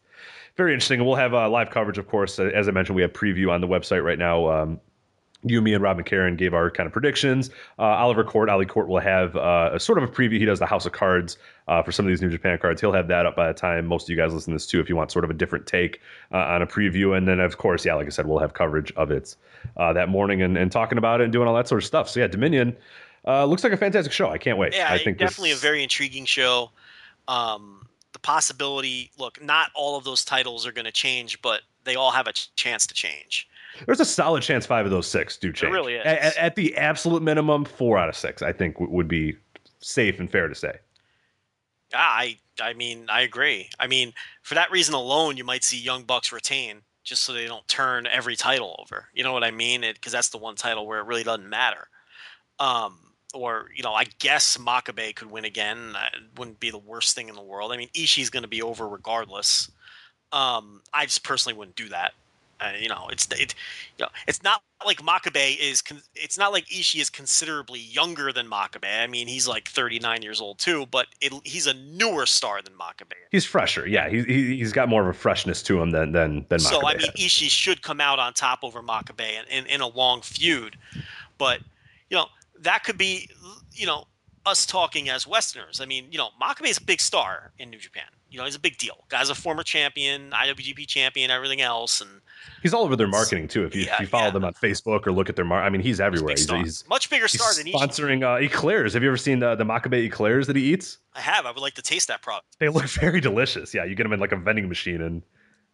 very 0.57 0.73
interesting. 0.73 1.05
We'll 1.05 1.15
have 1.15 1.35
uh, 1.35 1.49
live 1.49 1.71
coverage, 1.71 1.99
of 1.99 2.09
course. 2.09 2.39
As 2.39 2.69
I 2.69 2.73
mentioned, 2.73 2.97
we 2.97 3.03
have 3.03 3.13
preview 3.13 3.51
on 3.51 3.61
the 3.61 3.69
website 3.69 4.05
right 4.05 4.19
now. 4.19 4.51
Um, 4.51 4.81
you, 5.45 5.63
me, 5.63 5.73
and 5.73 5.83
Rob 5.83 6.01
McCarron 6.01 6.37
gave 6.37 6.53
our 6.53 6.69
kind 6.69 6.89
of 6.89 6.93
predictions. 6.93 7.51
Uh, 7.79 7.83
Oliver 7.83 8.25
Court, 8.25 8.49
Ali 8.49 8.67
Court 8.67 8.89
will 8.89 8.99
have 8.99 9.37
uh, 9.37 9.71
a 9.73 9.79
sort 9.79 9.99
of 9.99 10.05
a 10.05 10.09
preview. 10.09 10.37
He 10.39 10.45
does 10.45 10.59
the 10.59 10.67
House 10.67 10.85
of 10.85 10.91
Cards 10.91 11.39
uh, 11.69 11.81
for 11.81 11.93
some 11.93 12.05
of 12.05 12.09
these 12.09 12.21
New 12.21 12.29
Japan 12.29 12.59
cards. 12.59 12.81
He'll 12.81 12.93
have 12.93 13.07
that 13.07 13.25
up 13.25 13.37
by 13.37 13.47
the 13.47 13.55
time 13.55 13.87
most 13.87 14.07
of 14.07 14.11
you 14.11 14.17
guys 14.17 14.35
listen 14.35 14.51
to 14.51 14.57
this 14.57 14.67
too, 14.67 14.81
if 14.81 14.89
you 14.89 14.97
want 14.97 15.13
sort 15.13 15.25
of 15.25 15.31
a 15.31 15.35
different 15.35 15.65
take 15.67 16.01
uh, 16.33 16.39
on 16.39 16.63
a 16.63 16.67
preview. 16.67 17.17
And 17.17 17.29
then, 17.29 17.39
of 17.39 17.57
course, 17.57 17.85
yeah, 17.85 17.95
like 17.95 18.07
I 18.07 18.11
said, 18.11 18.27
we'll 18.27 18.41
have 18.41 18.55
coverage 18.55 18.93
of 18.97 19.13
it 19.13 19.37
that 19.77 20.09
morning 20.09 20.43
and, 20.43 20.59
and 20.59 20.73
talking 20.73 20.99
about 20.99 21.21
it 21.21 21.25
and 21.25 21.33
doing 21.33 21.47
all 21.47 21.55
that 21.55 21.69
sort 21.69 21.83
of 21.83 21.87
stuff. 21.87 22.09
So 22.09 22.19
yeah, 22.19 22.27
Dominion 22.27 22.77
uh, 23.27 23.45
looks 23.45 23.65
like 23.65 23.73
a 23.73 23.77
fantastic 23.77 24.13
show. 24.13 24.31
I 24.31 24.39
can't 24.39 24.59
wait. 24.59 24.75
Yeah, 24.75 24.93
I 24.93 24.99
think 24.99 25.19
definitely 25.19 25.51
this, 25.51 25.59
a 25.59 25.63
very 25.63 25.83
intriguing 25.83 26.25
show. 26.25 26.71
Um, 27.27 27.87
the 28.13 28.19
possibility, 28.19 29.11
look, 29.19 29.43
not 29.43 29.71
all 29.75 29.97
of 29.97 30.05
those 30.05 30.25
titles 30.25 30.67
are 30.67 30.73
going 30.73 30.87
to 30.87 30.93
change, 30.93 31.41
but 31.43 31.61
they 31.85 31.95
all 31.95 32.11
have 32.11 32.27
a 32.27 32.33
ch- 32.33 32.55
chance 32.57 32.87
to 32.87 32.95
change. 32.95 33.49
there's 33.87 34.01
a 34.01 34.05
solid 34.05 34.43
chance 34.43 34.65
five 34.67 34.85
of 34.87 34.91
those 34.91 35.07
six 35.07 35.37
do 35.37 35.53
change. 35.53 35.73
really 35.73 35.95
is. 35.95 36.07
At, 36.07 36.37
at- 36.37 36.55
the 36.57 36.77
absolute 36.77 37.23
minimum, 37.23 37.65
four 37.65 37.99
out 37.99 38.09
of 38.09 38.17
six, 38.17 38.41
I 38.43 38.53
think 38.53 38.75
w- 38.77 38.91
would 38.93 39.09
be 39.09 39.37
safe 39.81 40.19
and 40.21 40.31
fair 40.31 40.49
to 40.49 40.55
say. 40.55 40.79
Yeah, 41.91 41.99
I 42.01 42.39
I 42.61 42.73
mean, 42.75 43.07
I 43.09 43.23
agree. 43.23 43.71
I 43.79 43.87
mean, 43.87 44.13
for 44.43 44.55
that 44.55 44.71
reason 44.71 44.95
alone, 44.95 45.37
you 45.37 45.45
might 45.45 45.65
see 45.65 45.79
Young 45.79 46.03
Bucks 46.03 46.33
retain 46.33 46.83
just 47.05 47.23
so 47.23 47.33
they 47.33 47.47
don't 47.47 47.67
turn 47.69 48.07
every 48.07 48.37
title 48.37 48.77
over. 48.79 49.09
You 49.15 49.23
know 49.25 49.33
what 49.33 49.45
I 49.45 49.51
mean? 49.51 49.81
Because 49.83 50.13
that's 50.13 50.29
the 50.29 50.37
one 50.39 50.57
title 50.57 50.87
where 50.87 50.99
it 51.01 51.07
really 51.07 51.23
doesn't 51.25 51.49
matter. 51.49 51.89
Um, 52.59 52.99
or 53.35 53.67
you 53.75 53.83
know, 53.83 53.93
I 53.93 54.05
guess 54.19 54.57
Makabe 54.57 55.15
could 55.15 55.31
win 55.31 55.45
again. 55.45 55.93
That 55.93 56.15
wouldn't 56.37 56.61
be 56.61 56.71
the 56.71 56.79
worst 56.79 57.15
thing 57.15 57.29
in 57.29 57.35
the 57.35 57.43
world. 57.43 57.73
I 57.73 57.77
mean, 57.77 57.89
Ishii's 57.95 58.31
going 58.31 58.43
to 58.43 58.49
be 58.49 58.63
over 58.63 58.89
regardless. 58.89 59.71
Um, 60.33 60.83
I 60.93 61.05
just 61.05 61.25
personally 61.25 61.57
wouldn't 61.57 61.77
do 61.77 61.89
that. 61.89 62.13
Uh, 62.61 62.73
you 62.79 62.89
know, 62.89 63.09
it's 63.13 63.29
it, 63.31 63.55
you 63.99 64.05
know, 64.05 64.09
it's 64.27 64.43
not 64.43 64.63
like 64.85 64.99
Makabe 65.01 65.57
is. 65.61 65.81
Con- 65.81 66.03
it's 66.17 66.37
not 66.37 66.51
like 66.51 66.67
Ishii 66.67 67.01
is 67.01 67.09
considerably 67.09 67.79
younger 67.79 68.33
than 68.33 68.51
Makabe. 68.51 69.01
I 69.01 69.07
mean, 69.07 69.29
he's 69.29 69.47
like 69.47 69.69
39 69.69 70.23
years 70.23 70.41
old 70.41 70.59
too, 70.59 70.87
but 70.87 71.07
it, 71.21 71.33
he's 71.45 71.69
a 71.69 71.75
newer 71.75 72.27
star 72.27 72.61
than 72.61 72.73
Makabe. 72.73 73.13
He's 73.31 73.45
fresher, 73.45 73.87
yeah. 73.87 74.09
He, 74.09 74.23
he 74.25 74.57
he's 74.57 74.73
got 74.73 74.89
more 74.89 75.03
of 75.03 75.09
a 75.09 75.17
freshness 75.17 75.63
to 75.65 75.81
him 75.81 75.91
than 75.93 76.11
than 76.11 76.47
than 76.49 76.59
So 76.59 76.85
I 76.85 76.95
mean, 76.95 77.07
has. 77.07 77.11
Ishii 77.11 77.49
should 77.49 77.83
come 77.83 78.01
out 78.01 78.19
on 78.19 78.35
top 78.35 78.61
over 78.65 78.83
Makabe 78.83 79.21
in, 79.21 79.45
in, 79.59 79.67
in 79.67 79.81
a 79.81 79.89
long 79.89 80.23
feud, 80.23 80.77
but 81.39 81.61
you 82.11 82.17
know 82.17 82.27
that 82.63 82.85
could 82.85 82.99
be 82.99 83.29
you 83.73 83.87
know 83.87 84.05
us 84.47 84.67
talking 84.67 85.09
as 85.09 85.27
Westerners. 85.27 85.81
I 85.81 85.87
mean, 85.87 86.07
you 86.11 86.19
know, 86.19 86.31
Makabe 86.41 86.69
is 86.69 86.79
a 86.79 86.83
big 86.83 87.01
star 87.01 87.53
in 87.59 87.71
New 87.71 87.79
Japan. 87.79 88.05
You 88.31 88.39
know, 88.39 88.45
he's 88.45 88.55
a 88.55 88.61
big 88.61 88.77
deal. 88.77 89.05
Guy's 89.09 89.31
a 89.31 89.35
former 89.35 89.63
champion, 89.63 90.31
IWGP 90.31 90.87
champion, 90.87 91.31
everything 91.31 91.61
else, 91.61 92.01
and 92.01 92.11
He's 92.63 92.75
all 92.75 92.85
over 92.85 92.97
their 92.97 93.09
marketing 93.09 93.49
too. 93.49 93.65
If 93.65 93.75
you, 93.75 93.83
Yeah, 93.83 93.95
if 93.95 94.01
you 94.01 94.07
follow 94.07 94.27
yeah. 94.27 94.31
them 94.31 94.45
on 94.45 94.55
Facebook 94.55 95.07
or 95.07 95.13
look 95.13 95.29
at 95.29 95.37
their 95.37 95.45
mar, 95.45 95.63
I 95.63 95.71
mean, 95.71 95.81
he's 95.81 95.89
he's 95.89 96.01
everywhere. 96.01 96.33
He's, 96.33 96.43
star. 96.43 96.59
he's, 96.59 96.85
Much 96.89 97.09
bigger 97.09 97.27
he's 97.27 97.41
star 97.41 97.55
than 97.55 97.73
sponsoring 97.73 98.23
uh, 98.23 98.41
eclairs. 98.41 98.95
Have 98.95 99.03
you 99.03 99.09
ever 99.09 99.17
seen 99.17 99.39
the 99.39 99.55
the 99.55 99.65
Makabe 99.65 100.05
eclairs 100.05 100.47
that 100.47 100.57
he 100.57 100.73
eats? 100.73 100.99
I 101.15 101.21
have. 101.21 101.47
I 101.47 101.51
would 101.51 101.61
like 101.61 101.75
to 101.75 101.83
taste 101.83 102.09
that 102.09 102.23
product. 102.23 102.59
They 102.59 102.69
look 102.69 102.85
very 102.89 103.21
delicious. 103.21 103.75
Yeah, 103.75 103.85
you 103.85 103.95
get 103.95 104.03
them 104.03 104.13
in 104.13 104.21
like 104.21 104.33
a 104.33 104.37
vending 104.37 104.69
machine, 104.69 105.01
and 105.01 105.23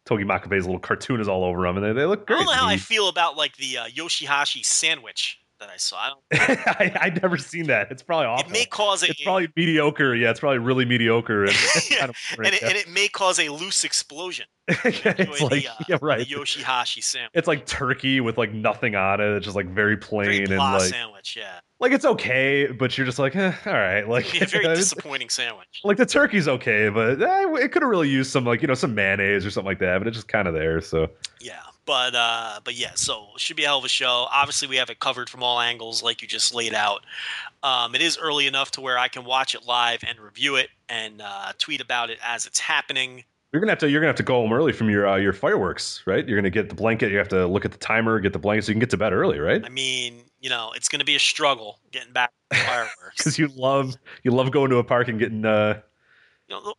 Togi 0.05 0.25
Makabe's 0.25 0.67
little 0.67 0.79
cartoon 0.79 1.21
is 1.21 1.29
all 1.29 1.45
over 1.45 1.63
them, 1.63 1.77
and 1.77 1.85
they, 1.85 1.93
they 1.93 2.07
look 2.07 2.23
I 2.23 2.25
great. 2.25 2.37
don't 2.39 2.47
know 2.47 2.53
how 2.53 2.69
I 2.69 2.77
feel 2.77 3.09
about 3.09 3.37
like 3.37 3.57
the 3.57 3.79
uh, 3.79 3.87
Yoshihashi 3.87 4.65
sandwich 4.65 5.41
that 5.61 5.71
I 5.71 5.77
saw. 5.77 5.97
I 5.97 6.09
don't, 6.09 6.21
I, 6.81 6.99
I've 7.01 7.23
never 7.23 7.37
seen 7.37 7.67
that. 7.67 7.91
It's 7.91 8.03
probably 8.03 8.27
awful. 8.27 8.47
it 8.47 8.53
may 8.53 8.65
cause 8.65 9.03
a 9.03 9.11
it's 9.11 9.23
probably 9.23 9.49
mediocre. 9.57 10.15
Yeah, 10.15 10.31
it's 10.31 10.41
probably 10.41 10.59
really 10.59 10.85
mediocre. 10.85 11.45
And, 11.45 11.55
Yeah, 11.91 11.97
kind 11.99 12.11
of 12.11 12.17
boring, 12.35 12.47
and 12.49 12.55
it, 12.57 12.63
yeah. 12.63 12.69
and 12.69 12.77
it 12.79 12.89
may 12.89 13.09
cause 13.09 13.39
a 13.39 13.49
loose 13.49 13.85
explosion. 13.85 14.47
it's 14.67 15.41
like 15.43 15.53
the, 15.53 15.69
uh, 15.69 15.75
yeah, 15.89 15.99
right. 16.01 16.27
the 16.27 16.35
Yoshihashi 16.35 17.03
sandwich. 17.03 17.31
it's 17.35 17.47
like 17.47 17.67
turkey 17.67 18.21
with 18.21 18.39
like 18.39 18.53
nothing 18.53 18.95
on 18.95 19.21
it. 19.21 19.37
It's 19.37 19.45
just 19.45 19.57
like 19.57 19.67
very 19.67 19.85
Very 19.85 19.97
plain 19.97 20.43
and 20.51 20.57
like 20.59 20.81
sandwich, 20.83 21.37
yeah. 21.39 21.61
like 21.81 21.93
it's 21.93 22.07
okay, 22.07 22.69
but 22.69 22.97
you're 22.97 23.05
just 23.05 23.19
like, 23.19 23.37
eh, 23.37 23.53
all 23.67 23.73
right, 23.73 24.09
like 24.09 24.41
a 24.41 24.47
very 24.47 24.65
disappointing 24.75 25.29
sandwich. 25.29 25.81
like 25.85 25.99
the 25.99 26.07
turkey's 26.07 26.49
okay, 26.49 26.89
but 26.89 27.21
eh, 27.21 27.55
it 27.57 27.73
could 27.73 27.83
have 27.83 27.91
really 27.91 28.09
used 28.09 28.31
some 28.31 28.45
like 28.45 28.63
you 28.63 28.69
know 28.69 28.75
some 28.75 28.95
mayonnaise 28.95 29.45
or 29.45 29.51
something 29.51 29.69
like 29.69 29.81
that, 29.81 29.99
but 29.99 30.07
it's 30.07 30.17
just 30.17 30.29
kind 30.29 30.49
of 30.49 30.55
there. 30.55 30.81
So 30.81 31.11
Yeah, 31.41 31.61
but 31.87 32.15
uh, 32.15 32.61
but 32.65 32.75
yeah, 32.75 32.93
so 32.95 33.27
it 33.35 33.41
should 33.41 33.57
be 33.57 33.65
a 33.65 33.67
hell 33.67 33.79
of 33.79 33.85
a 33.85 33.89
show. 33.89 34.27
Obviously, 34.33 34.69
we 34.69 34.77
have 34.77 34.91
it 34.91 35.01
covered 35.01 35.29
from 35.29 35.43
all 35.43 35.61
angles, 35.61 36.03
like 36.03 36.23
you 36.23 36.29
just 36.29 36.55
laid 36.55 36.75
out. 36.75 37.05
Um, 37.63 37.95
it 37.95 38.03
is 38.03 38.19
early 38.19 38.47
enough 38.47 38.71
to 38.73 38.81
where 38.81 38.99
I 38.99 39.09
can 39.09 39.25
watch 39.25 39.55
it 39.55 39.67
live 39.67 40.01
and 40.07 40.19
review 40.19 40.57
it 40.57 40.69
and 40.89 41.21
uh, 41.23 41.53
tweet 41.59 41.81
about 41.81 42.11
it 42.11 42.19
as 42.25 42.47
it's 42.47 42.59
happening. 42.61 43.25
you're 43.53 43.61
gonna 43.61 43.73
have 43.73 43.79
to 43.81 43.91
you're 43.91 44.01
gonna 44.01 44.09
have 44.09 44.17
to 44.17 44.23
go 44.23 44.35
home 44.35 44.53
early 44.53 44.73
from 44.73 44.91
your 44.91 45.07
uh, 45.07 45.17
your 45.17 45.33
fireworks, 45.33 46.03
right? 46.07 46.27
You're 46.27 46.39
gonna 46.39 46.51
get 46.51 46.69
the 46.69 46.75
blanket. 46.75 47.11
You 47.11 47.19
have 47.19 47.29
to 47.29 47.47
look 47.47 47.65
at 47.65 47.73
the 47.73 47.79
timer, 47.79 48.21
get 48.21 48.33
the 48.33 48.39
blanket, 48.39 48.65
so 48.65 48.71
you 48.71 48.75
can 48.75 48.81
get 48.81 48.91
to 48.91 48.97
bed 48.97 49.13
early, 49.13 49.39
right? 49.39 49.65
I 49.65 49.69
mean, 49.69 50.25
you 50.41 50.51
know, 50.51 50.73
it's 50.77 50.89
going 50.89 51.01
to 51.01 51.07
be 51.07 51.17
a 51.17 51.21
struggle 51.21 51.79
getting 51.91 52.13
back 52.13 52.31
to 52.51 52.59
fireworks. 52.59 52.93
Because 53.17 53.39
you 53.39 53.49
love 53.49 53.95
you 54.23 54.31
love 54.31 54.51
going 54.51 54.71
to 54.71 54.77
a 54.77 54.85
park 54.85 55.09
and 55.09 55.19
getting. 55.19 55.45
uh 55.45 55.81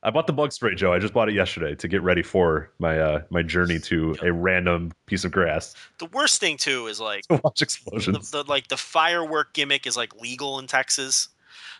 I 0.03 0.09
bought 0.11 0.27
the 0.27 0.33
bug 0.33 0.51
spray, 0.51 0.75
Joe. 0.75 0.93
I 0.93 0.99
just 0.99 1.13
bought 1.13 1.29
it 1.29 1.35
yesterday 1.35 1.75
to 1.75 1.87
get 1.87 2.01
ready 2.01 2.21
for 2.23 2.71
my 2.79 2.99
uh 2.99 3.21
my 3.29 3.41
journey 3.41 3.79
to 3.79 4.15
a 4.21 4.31
random 4.31 4.91
piece 5.05 5.23
of 5.25 5.31
grass 5.31 5.75
the 5.99 6.05
worst 6.07 6.39
thing 6.39 6.57
too 6.57 6.87
is 6.87 6.99
like 6.99 7.23
to 7.27 7.35
watch 7.43 7.59
the, 7.59 8.27
the 8.31 8.43
like 8.47 8.67
the 8.67 8.77
firework 8.77 9.53
gimmick 9.53 9.85
is 9.87 9.95
like 9.97 10.15
legal 10.21 10.59
in 10.59 10.67
Texas, 10.67 11.29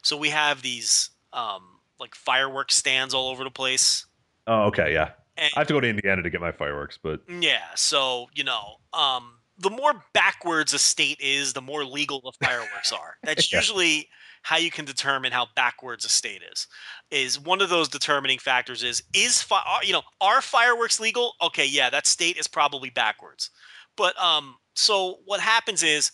so 0.01 0.15
we 0.17 0.29
have 0.29 0.61
these 0.61 1.09
um 1.33 1.61
like 1.99 2.15
firework 2.15 2.71
stands 2.71 3.13
all 3.13 3.29
over 3.29 3.43
the 3.43 3.51
place. 3.51 4.05
oh, 4.47 4.63
okay, 4.63 4.91
yeah. 4.93 5.11
And 5.37 5.51
I 5.55 5.59
have 5.61 5.67
to 5.67 5.73
go 5.73 5.81
to 5.81 5.87
Indiana 5.89 6.21
to 6.21 6.29
get 6.29 6.39
my 6.41 6.51
fireworks, 6.51 6.97
but 7.01 7.21
yeah, 7.29 7.63
so 7.75 8.27
you 8.33 8.43
know, 8.43 8.75
um, 8.93 9.39
the 9.57 9.69
more 9.69 10.03
backwards 10.13 10.73
a 10.73 10.79
state 10.79 11.19
is, 11.21 11.53
the 11.53 11.61
more 11.61 11.83
legal 11.85 12.21
the 12.21 12.31
fireworks 12.45 12.91
are. 12.91 13.15
That's 13.23 13.49
Yeah. 13.51 13.59
usually 13.59 14.09
how 14.45 14.57
you 14.57 14.69
can 14.69 14.85
determine 14.85 15.31
how 15.31 15.47
backwards 15.55 16.05
a 16.05 16.09
state 16.09 16.43
is. 16.51 16.67
Is 17.09 17.39
one 17.39 17.61
of 17.61 17.69
those 17.69 17.89
determining 17.89 18.37
factors 18.37 18.83
is 18.83 19.01
is 19.11 19.41
fi- 19.41 19.63
are- 19.65 19.83
you 19.83 19.91
know 19.91 20.03
are 20.21 20.39
fireworks 20.39 20.99
legal? 20.99 21.33
Okay, 21.41 21.65
yeah, 21.65 21.89
that 21.89 22.05
state 22.05 22.37
is 22.37 22.47
probably 22.47 22.91
backwards. 22.91 23.49
But 23.97 24.15
um, 24.21 24.57
so 24.75 25.17
what 25.25 25.39
happens 25.39 25.81
is 25.81 26.11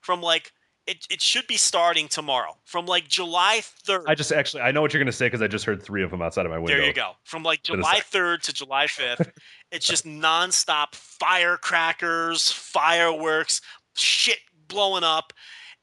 from 0.00 0.22
like 0.22 0.50
it, 0.86 1.06
it 1.10 1.20
should 1.20 1.46
be 1.46 1.58
starting 1.58 2.08
tomorrow 2.08 2.56
from 2.64 2.86
like 2.86 3.06
July 3.06 3.60
third. 3.84 4.04
I 4.08 4.14
just 4.14 4.32
actually 4.32 4.62
I 4.62 4.70
know 4.70 4.80
what 4.80 4.94
you're 4.94 5.02
gonna 5.02 5.12
say 5.12 5.26
because 5.26 5.42
I 5.42 5.46
just 5.46 5.66
heard 5.66 5.82
three 5.82 6.02
of 6.02 6.10
them 6.10 6.22
outside 6.22 6.46
of 6.46 6.52
my 6.52 6.58
window. 6.58 6.78
There 6.78 6.86
you 6.86 6.94
go. 6.94 7.12
From 7.24 7.42
like 7.42 7.62
July 7.64 8.00
3rd 8.00 8.40
to 8.44 8.54
July 8.54 8.86
5th, 8.86 9.30
it's 9.70 9.86
just 9.86 10.06
nonstop 10.06 10.94
firecrackers, 10.94 12.50
fireworks, 12.50 13.60
shit 13.94 14.38
blowing 14.68 15.04
up, 15.04 15.34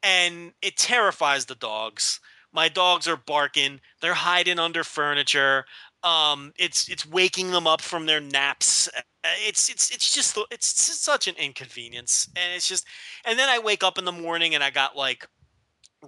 and 0.03 0.53
it 0.61 0.77
terrifies 0.77 1.45
the 1.45 1.55
dogs. 1.55 2.19
My 2.53 2.67
dogs 2.69 3.07
are 3.07 3.17
barking. 3.17 3.79
They're 4.01 4.13
hiding 4.13 4.59
under 4.59 4.83
furniture. 4.83 5.65
Um, 6.03 6.51
it's 6.57 6.89
it's 6.89 7.05
waking 7.05 7.51
them 7.51 7.67
up 7.67 7.81
from 7.81 8.05
their 8.05 8.19
naps. 8.19 8.87
Uh, 8.87 9.01
It's 9.47 9.69
it's 9.69 9.91
it's 9.91 10.13
just 10.13 10.37
it's 10.49 10.87
just 10.87 11.03
such 11.03 11.27
an 11.27 11.35
inconvenience, 11.35 12.27
and 12.35 12.55
it's 12.55 12.67
just. 12.67 12.85
And 13.23 13.37
then 13.37 13.49
I 13.49 13.59
wake 13.59 13.83
up 13.83 13.97
in 13.97 14.05
the 14.05 14.11
morning 14.11 14.55
and 14.55 14.63
I 14.63 14.71
got 14.71 14.97
like 14.97 15.27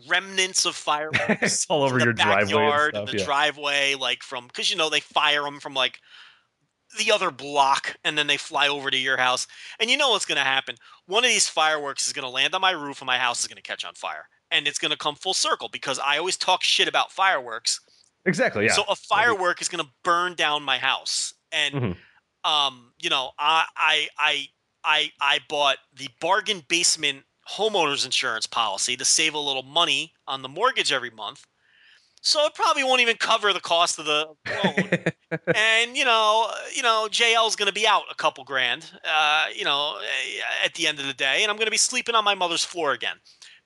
remnants 0.10 0.66
of 0.66 0.76
fireworks 0.76 1.66
all 1.70 1.84
over 1.84 2.00
your 2.00 2.14
driveway 2.14 2.42
and 2.42 2.50
backyard, 2.50 2.96
stuff, 2.96 3.12
the 3.12 3.18
yeah. 3.20 3.26
driveway, 3.26 3.96
like 3.96 4.24
from 4.24 4.48
because 4.48 4.72
you 4.72 4.78
know 4.78 4.90
they 4.90 5.00
fire 5.00 5.44
them 5.44 5.60
from 5.60 5.74
like 5.74 6.00
the 6.94 7.12
other 7.12 7.32
block 7.32 7.96
and 8.04 8.18
then 8.18 8.28
they 8.28 8.38
fly 8.38 8.68
over 8.68 8.90
to 8.90 8.98
your 8.98 9.18
house. 9.18 9.48
And 9.80 9.90
you 9.90 9.98
know 9.98 10.10
what's 10.12 10.26
going 10.26 10.38
to 10.38 10.44
happen? 10.44 10.76
One 11.06 11.24
of 11.24 11.30
these 11.30 11.50
fireworks 11.50 12.08
is 12.08 12.14
going 12.14 12.24
to 12.24 12.30
land 12.30 12.54
on 12.56 12.62
my 12.62 12.72
roof 12.72 13.02
and 13.02 13.08
my 13.08 13.18
house 13.18 13.42
is 13.42 13.48
going 13.48 13.58
to 13.58 13.62
catch 13.62 13.84
on 13.86 13.94
fire. 13.96 14.28
And 14.52 14.68
it's 14.68 14.80
going 14.80 14.92
to 14.92 14.98
come 14.98 15.16
full 15.16 15.34
circle 15.34 15.70
because 15.70 16.00
I 16.00 16.18
always 16.18 16.38
talk 16.38 16.64
shit 16.64 16.88
about 16.88 17.12
fireworks. 17.12 17.80
Exactly. 18.26 18.66
Yeah. 18.66 18.74
So 18.74 18.84
a 18.88 18.96
firework 18.96 19.62
is 19.62 19.68
going 19.68 19.84
to 19.84 19.90
burn 20.04 20.36
down 20.36 20.64
my 20.64 20.78
house. 20.78 21.34
And 21.52 21.74
Mhm. 21.76 21.98
um, 22.44 22.94
you 23.00 23.10
know, 23.10 23.32
I 23.40 23.66
I 23.76 24.08
I 24.18 24.48
I 24.84 25.12
I 25.20 25.40
bought 25.50 25.78
the 25.94 26.10
bargain 26.22 26.64
basement 26.68 27.26
homeowners 27.50 28.06
insurance 28.06 28.48
policy 28.48 28.96
to 28.98 29.06
save 29.06 29.34
a 29.34 29.40
little 29.40 29.64
money 29.64 30.14
on 30.28 30.42
the 30.42 30.50
mortgage 30.50 30.92
every 30.92 31.10
month. 31.10 31.46
So 32.26 32.46
it 32.46 32.54
probably 32.56 32.86
won't 32.86 33.02
even 33.02 33.18
cover 33.18 33.52
the 33.52 33.60
cost 33.60 34.00
of 34.00 34.06
the 34.06 34.28
loan. 34.48 35.40
and 35.56 35.98
you 35.98 36.06
know, 36.06 36.50
you 36.74 36.82
know, 36.82 37.08
JL's 37.12 37.58
going 37.58 37.68
to 37.68 37.74
be 37.74 37.86
out 37.86 38.04
a 38.10 38.16
couple 38.16 38.46
grand, 38.46 38.90
uh, 39.04 39.48
you 39.54 39.66
know, 39.66 40.00
at 40.64 40.74
the 40.76 40.88
end 40.88 41.00
of 41.00 41.06
the 41.06 41.14
day, 41.14 41.44
and 41.44 41.52
I'm 41.52 41.58
going 41.58 41.68
to 41.68 41.72
be 41.72 41.78
sleeping 41.78 42.16
on 42.16 42.24
my 42.24 42.34
mother's 42.34 42.64
floor 42.64 42.94
again, 42.94 43.18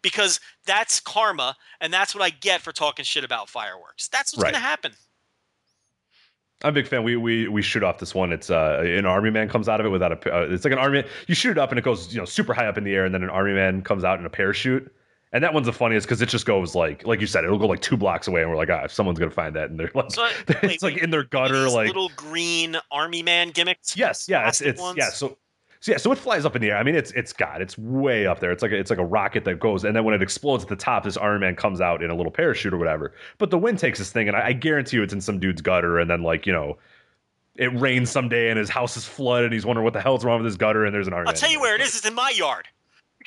because 0.02 0.40
that's 0.66 1.00
karma, 1.00 1.56
and 1.82 1.94
that's 1.94 2.16
what 2.16 2.24
I 2.24 2.32
get 2.32 2.62
for 2.62 2.72
talking 2.72 3.06
shit 3.06 3.24
about 3.24 3.48
fireworks. 3.48 4.08
That's 4.08 4.34
what's 4.34 4.44
Right. 4.44 4.54
going 4.54 4.62
to 4.64 4.68
happen. 4.68 4.92
I'm 6.64 6.70
a 6.70 6.72
big 6.72 6.88
fan. 6.88 7.04
We 7.04 7.16
we 7.16 7.48
we 7.48 7.62
shoot 7.62 7.84
off 7.84 8.00
this 8.00 8.16
one. 8.16 8.34
It's 8.34 8.50
uh, 8.50 8.82
an 8.84 9.06
army 9.06 9.30
man 9.30 9.48
comes 9.50 9.70
out 9.70 9.80
of 9.80 9.86
it 9.86 9.90
without 9.90 10.12
a. 10.12 10.36
Uh, 10.36 10.48
it's 10.50 10.64
like 10.66 10.74
an 10.74 10.80
army. 10.80 11.04
You 11.28 11.36
shoot 11.36 11.52
it 11.52 11.60
up 11.60 11.70
and 11.72 11.78
it 11.78 11.84
goes 11.84 12.12
you 12.12 12.20
know 12.20 12.26
super 12.26 12.56
high 12.56 12.66
up 12.66 12.80
in 12.80 12.84
the 12.84 12.96
air, 12.96 13.06
and 13.06 13.14
then 13.14 13.22
an 13.22 13.30
army 13.30 13.54
man 13.54 13.84
comes 13.84 14.04
out 14.04 14.20
in 14.20 14.26
a 14.26 14.30
parachute. 14.32 14.92
And 15.38 15.44
that 15.44 15.54
one's 15.54 15.68
the 15.68 15.74
funniest 15.74 16.08
because 16.08 16.20
it 16.20 16.30
just 16.30 16.48
goes 16.48 16.74
like 16.74 17.06
like 17.06 17.22
you 17.22 17.28
said, 17.28 17.44
it'll 17.44 17.60
go 17.60 17.68
like 17.68 17.82
two 17.82 17.96
blocks 17.96 18.28
away, 18.28 18.42
and 18.42 18.50
we're 18.50 18.58
like, 18.58 18.72
ah, 18.72 18.88
someone's 18.88 19.20
gonna 19.20 19.30
find 19.30 19.56
that, 19.56 19.70
and 19.70 19.80
they're 19.80 19.92
like, 19.94 20.10
So, 20.10 20.28
it's 20.48 20.64
wait, 20.64 20.82
like 20.82 20.98
in 20.98 21.12
their 21.12 21.26
gutter, 21.26 21.70
like 21.70 21.86
little 21.86 22.10
green 22.16 22.76
army 22.90 23.22
man 23.22 23.52
gimmicks. 23.52 23.96
yes, 23.96 24.28
yeah, 24.28 24.48
it's 24.48 24.62
it's 24.62 24.82
yeah. 24.96 25.10
So 25.10 25.38
so 25.80 25.92
yeah, 25.92 26.00
so 26.00 26.12
it 26.12 26.18
flies 26.18 26.44
up 26.44 26.56
in 26.56 26.62
the 26.64 26.72
air. 26.72 26.78
I 26.78 26.82
mean, 26.82 26.96
it's 26.96 27.12
it's 27.12 27.34
God, 27.34 27.62
it's 27.62 27.78
way 27.78 28.26
up 28.26 28.40
there. 28.40 28.52
It's 28.52 28.64
like 28.64 28.72
a, 28.72 28.80
it's 28.80 28.90
like 28.90 28.98
a 28.98 29.06
rocket 29.06 29.46
that 29.46 29.60
goes, 29.60 29.84
and 29.84 29.96
then 29.96 30.04
when 30.04 30.16
it 30.16 30.24
explodes 30.24 30.64
at 30.64 30.70
the 30.70 30.76
top, 30.76 31.04
this 31.04 31.18
Iron 31.18 31.42
Man 31.42 31.56
comes 31.56 31.82
out 31.82 32.02
in 32.02 32.10
a 32.10 32.16
little 32.16 32.32
parachute 32.32 32.74
or 32.74 32.78
whatever. 32.80 33.14
But 33.38 33.52
the 33.52 33.60
wind 33.60 33.78
takes 33.78 34.00
this 34.00 34.12
thing, 34.12 34.28
and 34.28 34.36
I, 34.36 34.48
I 34.48 34.54
guarantee 34.54 34.98
you, 34.98 35.04
it's 35.04 35.14
in 35.14 35.22
some 35.22 35.40
dude's 35.40 35.62
gutter, 35.62 36.00
and 36.00 36.10
then 36.10 36.24
like 36.24 36.48
you 36.48 36.54
know. 36.54 36.80
It 37.60 37.74
rains 37.80 38.12
someday 38.12 38.52
and 38.52 38.60
his 38.60 38.70
house 38.70 38.96
is 38.98 39.06
flooded. 39.06 39.46
And 39.46 39.54
he's 39.54 39.66
wondering 39.66 39.84
what 39.84 39.94
the 39.94 40.00
hell's 40.00 40.24
wrong 40.24 40.38
with 40.38 40.46
his 40.46 40.58
gutter, 40.58 40.86
and 40.86 40.94
there's 40.94 41.08
an 41.08 41.14
Iron 41.14 41.26
I'll 41.28 41.34
Man 41.34 41.40
tell 41.40 41.50
you 41.50 41.60
where 41.60 41.74
it 41.74 41.82
is. 41.82 41.96
It's 41.96 42.06
in 42.06 42.14
my 42.14 42.30
yard. 42.30 42.68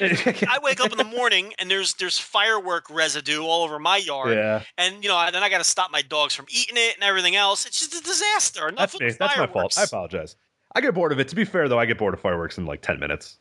I 0.48 0.58
wake 0.62 0.80
up 0.80 0.92
in 0.92 0.98
the 0.98 1.04
morning 1.04 1.52
and 1.58 1.70
there's 1.70 1.94
there's 1.94 2.18
firework 2.18 2.88
residue 2.90 3.42
all 3.42 3.64
over 3.64 3.78
my 3.78 3.98
yard, 3.98 4.34
yeah, 4.34 4.62
and 4.78 5.02
you 5.02 5.10
know 5.10 5.28
then 5.30 5.42
I 5.42 5.48
got 5.48 5.58
to 5.58 5.64
stop 5.64 5.90
my 5.90 6.02
dogs 6.02 6.34
from 6.34 6.46
eating 6.48 6.76
it 6.76 6.94
and 6.94 7.04
everything 7.04 7.36
else. 7.36 7.66
It's 7.66 7.78
just 7.78 7.94
a 7.94 8.02
disaster. 8.02 8.68
Enough 8.68 8.92
that's 8.92 9.00
me. 9.00 9.10
That's 9.18 9.36
my 9.36 9.46
fault. 9.46 9.76
I 9.78 9.84
apologize. 9.84 10.36
I 10.74 10.80
get 10.80 10.94
bored 10.94 11.12
of 11.12 11.20
it. 11.20 11.28
To 11.28 11.36
be 11.36 11.44
fair, 11.44 11.68
though, 11.68 11.78
I 11.78 11.86
get 11.86 11.98
bored 11.98 12.14
of 12.14 12.20
fireworks 12.20 12.58
in 12.58 12.66
like 12.66 12.82
ten 12.82 12.98
minutes. 12.98 13.38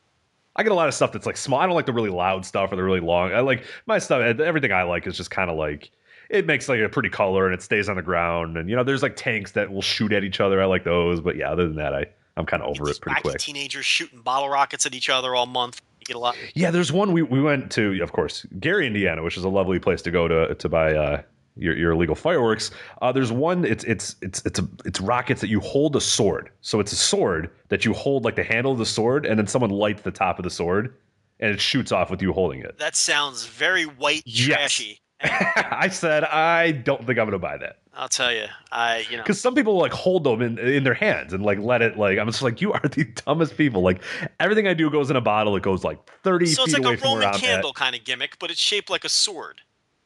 I 0.56 0.62
get 0.62 0.72
a 0.72 0.74
lot 0.74 0.88
of 0.88 0.94
stuff 0.94 1.12
that's 1.12 1.26
like 1.26 1.36
small. 1.36 1.60
I 1.60 1.66
don't 1.66 1.74
like 1.74 1.86
the 1.86 1.92
really 1.92 2.10
loud 2.10 2.44
stuff 2.44 2.72
or 2.72 2.76
the 2.76 2.82
really 2.82 3.00
long. 3.00 3.32
I 3.32 3.40
like 3.40 3.64
my 3.86 3.98
stuff. 3.98 4.20
Eh, 4.20 4.42
everything 4.42 4.72
I 4.72 4.82
like 4.82 5.06
is 5.06 5.16
just 5.16 5.30
kind 5.30 5.48
of 5.48 5.56
like 5.56 5.90
it 6.28 6.46
makes 6.46 6.68
like 6.68 6.80
a 6.80 6.88
pretty 6.88 7.08
color 7.08 7.46
and 7.46 7.54
it 7.54 7.62
stays 7.62 7.88
on 7.88 7.96
the 7.96 8.02
ground. 8.02 8.56
And 8.56 8.68
you 8.68 8.76
know, 8.76 8.84
there's 8.84 9.02
like 9.02 9.16
tanks 9.16 9.52
that 9.52 9.70
will 9.70 9.82
shoot 9.82 10.12
at 10.12 10.24
each 10.24 10.40
other. 10.40 10.60
I 10.60 10.66
like 10.66 10.84
those, 10.84 11.20
but 11.20 11.36
yeah, 11.36 11.50
other 11.50 11.66
than 11.66 11.76
that, 11.76 11.94
I 11.94 12.06
I'm 12.36 12.46
kind 12.46 12.62
of 12.62 12.70
over 12.70 12.88
it 12.88 13.00
pretty 13.00 13.20
quick. 13.20 13.38
teenagers 13.38 13.86
shooting 13.86 14.20
bottle 14.20 14.48
rockets 14.48 14.86
at 14.86 14.94
each 14.94 15.10
other 15.10 15.34
all 15.34 15.46
month. 15.46 15.80
A 16.10 16.18
lot. 16.18 16.36
Yeah, 16.54 16.70
there's 16.70 16.92
one 16.92 17.12
we, 17.12 17.22
we 17.22 17.40
went 17.40 17.70
to, 17.72 18.00
of 18.02 18.12
course, 18.12 18.46
Gary, 18.58 18.86
Indiana, 18.86 19.22
which 19.22 19.36
is 19.36 19.44
a 19.44 19.48
lovely 19.48 19.78
place 19.78 20.02
to 20.02 20.10
go 20.10 20.28
to 20.28 20.54
to 20.54 20.68
buy 20.68 20.94
uh, 20.94 21.22
your, 21.56 21.76
your 21.76 21.92
illegal 21.92 22.14
fireworks. 22.14 22.70
Uh, 23.02 23.12
there's 23.12 23.32
one. 23.32 23.64
It's 23.64 23.84
it's 23.84 24.16
it's 24.22 24.44
it's 24.46 24.58
a 24.58 24.68
it's 24.84 25.00
rockets 25.00 25.40
that 25.40 25.48
you 25.48 25.60
hold 25.60 25.96
a 25.96 26.00
sword. 26.00 26.50
So 26.60 26.80
it's 26.80 26.92
a 26.92 26.96
sword 26.96 27.50
that 27.68 27.84
you 27.84 27.92
hold 27.92 28.24
like 28.24 28.36
the 28.36 28.44
handle 28.44 28.72
of 28.72 28.78
the 28.78 28.86
sword, 28.86 29.26
and 29.26 29.38
then 29.38 29.46
someone 29.46 29.70
lights 29.70 30.02
the 30.02 30.10
top 30.10 30.38
of 30.38 30.42
the 30.44 30.50
sword, 30.50 30.94
and 31.38 31.50
it 31.52 31.60
shoots 31.60 31.92
off 31.92 32.10
with 32.10 32.22
you 32.22 32.32
holding 32.32 32.60
it. 32.60 32.78
That 32.78 32.96
sounds 32.96 33.44
very 33.46 33.84
white 33.84 34.22
Yes. 34.24 34.56
trashy. 34.56 35.00
I 35.22 35.88
said 35.88 36.24
I 36.24 36.72
don't 36.72 37.06
think 37.06 37.18
I'm 37.18 37.26
gonna 37.26 37.38
buy 37.38 37.58
that 37.58 37.80
I'll 38.00 38.08
tell 38.08 38.32
you, 38.32 38.46
I 38.72 39.04
you 39.10 39.16
know 39.16 39.22
because 39.22 39.40
some 39.40 39.54
people 39.54 39.76
like 39.76 39.92
hold 39.92 40.24
them 40.24 40.40
in 40.40 40.58
in 40.58 40.84
their 40.84 40.94
hands 40.94 41.32
and 41.32 41.44
like 41.44 41.58
let 41.58 41.82
it 41.82 41.98
like 41.98 42.18
I'm 42.18 42.26
just 42.26 42.40
like 42.40 42.60
you 42.60 42.72
are 42.72 42.80
the 42.80 43.04
dumbest 43.04 43.56
people. 43.56 43.82
Like 43.82 44.02
everything 44.38 44.66
I 44.66 44.74
do 44.74 44.90
goes 44.90 45.10
in 45.10 45.16
a 45.16 45.20
bottle. 45.20 45.56
It 45.56 45.62
goes 45.62 45.84
like 45.84 45.98
30 46.22 46.46
so 46.46 46.64
it's 46.64 46.72
like 46.72 46.82
away 46.82 46.94
a 46.94 46.96
Roman 46.96 47.34
candle 47.34 47.72
kind 47.72 47.94
of 47.96 48.04
gimmick, 48.04 48.38
but 48.38 48.50
it's 48.50 48.60
shaped 48.60 48.88
like 48.90 49.04
a 49.04 49.08
sword. 49.08 49.60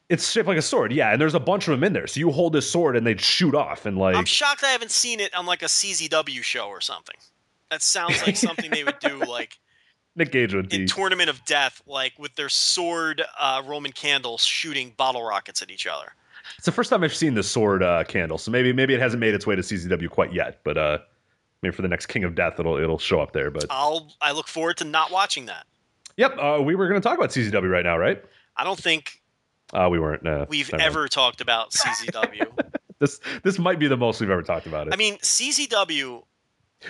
It's 0.09 0.29
shaped 0.29 0.47
like 0.47 0.57
a 0.57 0.61
sword, 0.61 0.91
yeah, 0.91 1.13
and 1.13 1.21
there's 1.21 1.35
a 1.35 1.39
bunch 1.39 1.67
of 1.67 1.71
them 1.71 1.83
in 1.83 1.93
there. 1.93 2.05
So 2.05 2.19
you 2.19 2.31
hold 2.31 2.53
this 2.53 2.69
sword 2.69 2.95
and 2.95 3.07
they 3.07 3.15
shoot 3.17 3.55
off, 3.55 3.85
and 3.85 3.97
like 3.97 4.15
I'm 4.15 4.25
shocked 4.25 4.63
I 4.63 4.69
haven't 4.69 4.91
seen 4.91 5.19
it 5.19 5.33
on 5.33 5.45
like 5.45 5.61
a 5.61 5.67
CZW 5.67 6.43
show 6.43 6.67
or 6.67 6.81
something. 6.81 7.15
That 7.71 7.81
sounds 7.81 8.21
like 8.25 8.35
something 8.35 8.71
they 8.71 8.83
would 8.83 8.99
do 8.99 9.19
like 9.19 9.57
Nick 10.15 10.31
Gage 10.31 10.53
would 10.53 10.71
in 10.73 10.81
be. 10.81 10.85
Tournament 10.87 11.29
of 11.29 11.43
Death, 11.45 11.81
like 11.87 12.13
with 12.17 12.35
their 12.35 12.49
sword 12.49 13.21
uh, 13.39 13.61
Roman 13.65 13.91
candles 13.91 14.43
shooting 14.43 14.93
bottle 14.97 15.23
rockets 15.23 15.61
at 15.61 15.69
each 15.71 15.85
other. 15.87 16.13
It's 16.57 16.65
the 16.65 16.71
first 16.71 16.89
time 16.89 17.03
I've 17.03 17.13
seen 17.15 17.33
the 17.33 17.43
sword 17.43 17.83
uh, 17.83 18.03
candle, 18.05 18.37
so 18.37 18.51
maybe 18.51 18.71
maybe 18.71 18.93
it 18.93 18.99
hasn't 19.01 19.19
made 19.19 19.33
its 19.33 19.45
way 19.47 19.55
to 19.55 19.61
CZW 19.61 20.09
quite 20.09 20.31
yet, 20.33 20.59
but 20.63 20.77
uh, 20.77 20.99
maybe 21.61 21.75
for 21.75 21.81
the 21.81 21.87
next 21.87 22.05
King 22.05 22.23
of 22.23 22.35
Death, 22.35 22.59
it'll 22.59 22.77
it'll 22.77 22.99
show 22.99 23.19
up 23.19 23.33
there. 23.33 23.49
But 23.51 23.65
I'll 23.69 24.11
I 24.21 24.31
look 24.31 24.47
forward 24.47 24.77
to 24.77 24.83
not 24.85 25.11
watching 25.11 25.47
that. 25.47 25.65
yep, 26.17 26.37
uh, 26.39 26.61
we 26.61 26.75
were 26.75 26.87
going 26.87 27.01
to 27.01 27.05
talk 27.07 27.17
about 27.17 27.31
CZW 27.31 27.69
right 27.69 27.83
now, 27.83 27.97
right? 27.97 28.23
I 28.55 28.63
don't 28.63 28.79
think 28.79 29.21
Uh, 29.73 29.89
we 29.91 29.99
weren't. 29.99 30.23
No, 30.23 30.45
we've 30.47 30.71
never 30.71 30.77
mind. 30.81 30.87
ever 30.95 31.07
talked 31.07 31.41
about 31.41 31.71
CZW. 31.71 32.47
This 32.97 33.19
this 33.43 33.59
might 33.59 33.77
be 33.77 33.87
the 33.89 33.97
most 33.97 34.21
we've 34.21 34.29
ever 34.29 34.41
talked 34.41 34.67
about 34.67 34.87
it. 34.87 34.93
I 34.93 34.95
mean, 34.95 35.17
CZW. 35.17 36.23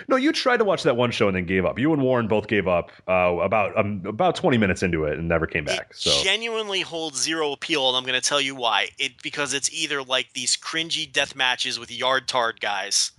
No, 0.07 0.15
you 0.15 0.31
tried 0.31 0.57
to 0.57 0.65
watch 0.65 0.83
that 0.83 0.95
one 0.97 1.11
show 1.11 1.27
and 1.27 1.35
then 1.35 1.45
gave 1.45 1.65
up. 1.65 1.79
You 1.79 1.93
and 1.93 2.01
Warren 2.01 2.27
both 2.27 2.47
gave 2.47 2.67
up 2.67 2.91
uh, 3.07 3.37
about 3.41 3.77
um, 3.77 4.01
about 4.05 4.35
twenty 4.35 4.57
minutes 4.57 4.83
into 4.83 5.05
it 5.05 5.17
and 5.17 5.27
never 5.27 5.47
came 5.47 5.65
back. 5.65 5.87
It 5.91 5.95
So 5.97 6.23
genuinely 6.23 6.81
holds 6.81 7.21
zero 7.21 7.51
appeal, 7.51 7.87
and 7.87 7.97
I'm 7.97 8.03
going 8.03 8.19
to 8.19 8.27
tell 8.27 8.41
you 8.41 8.55
why. 8.55 8.89
It 8.97 9.13
because 9.23 9.53
it's 9.53 9.71
either 9.73 10.03
like 10.03 10.33
these 10.33 10.57
cringy 10.57 11.11
death 11.11 11.35
matches 11.35 11.79
with 11.79 11.91
yard 11.91 12.27
tard 12.27 12.59
guys, 12.59 13.11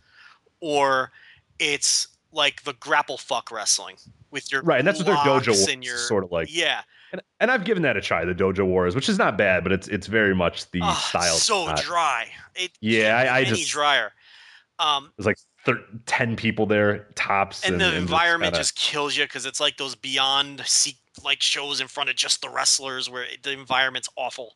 or 0.60 1.12
it's 1.58 2.08
like 2.32 2.64
the 2.64 2.74
grapple 2.74 3.16
fuck 3.18 3.50
wrestling 3.50 3.96
with 4.30 4.50
your 4.52 4.62
right, 4.62 4.78
and 4.78 4.86
that's 4.86 4.98
what 4.98 5.06
their 5.06 5.16
dojo 5.16 5.48
was 5.48 5.74
your 5.82 5.96
sort 5.98 6.24
of 6.24 6.32
like. 6.32 6.48
yeah. 6.54 6.82
And, 7.12 7.22
and 7.38 7.50
I've 7.52 7.64
given 7.64 7.84
that 7.84 7.96
a 7.96 8.00
try, 8.00 8.24
the 8.24 8.34
Dojo 8.34 8.66
Wars, 8.66 8.96
which 8.96 9.08
is 9.08 9.16
not 9.16 9.38
bad, 9.38 9.62
but 9.62 9.70
it's 9.70 9.86
it's 9.86 10.08
very 10.08 10.34
much 10.34 10.68
the 10.72 10.80
Ah, 10.82 10.92
style. 10.94 11.36
so 11.36 11.66
not- 11.66 11.80
dry. 11.80 12.26
It 12.56 12.72
Yeah, 12.80 13.16
I- 13.16 13.36
I 13.36 13.44
just- 13.44 13.70
drier. 13.70 14.10
Um, 14.80 15.12
There's 15.16 15.24
like 15.26 15.38
thir- 15.66 15.84
ten 16.06 16.34
people 16.36 16.64
there 16.64 17.08
tops, 17.14 17.62
and, 17.68 17.78
the 17.80 17.94
environment 17.94 18.52
kinda- 18.54 18.58
just 18.60 18.74
kills 18.76 19.14
you 19.16 19.24
because 19.24 19.44
it's 19.44 19.60
like 19.60 19.76
those 19.76 19.94
beyond 19.94 20.62
seek 20.66 20.96
like 21.24 21.42
shows 21.42 21.80
in 21.80 21.88
front 21.88 22.08
of 22.10 22.16
just 22.16 22.40
the 22.42 22.48
wrestlers 22.48 23.08
where 23.10 23.26
the 23.42 23.50
environment's 23.50 24.06
awful 24.16 24.54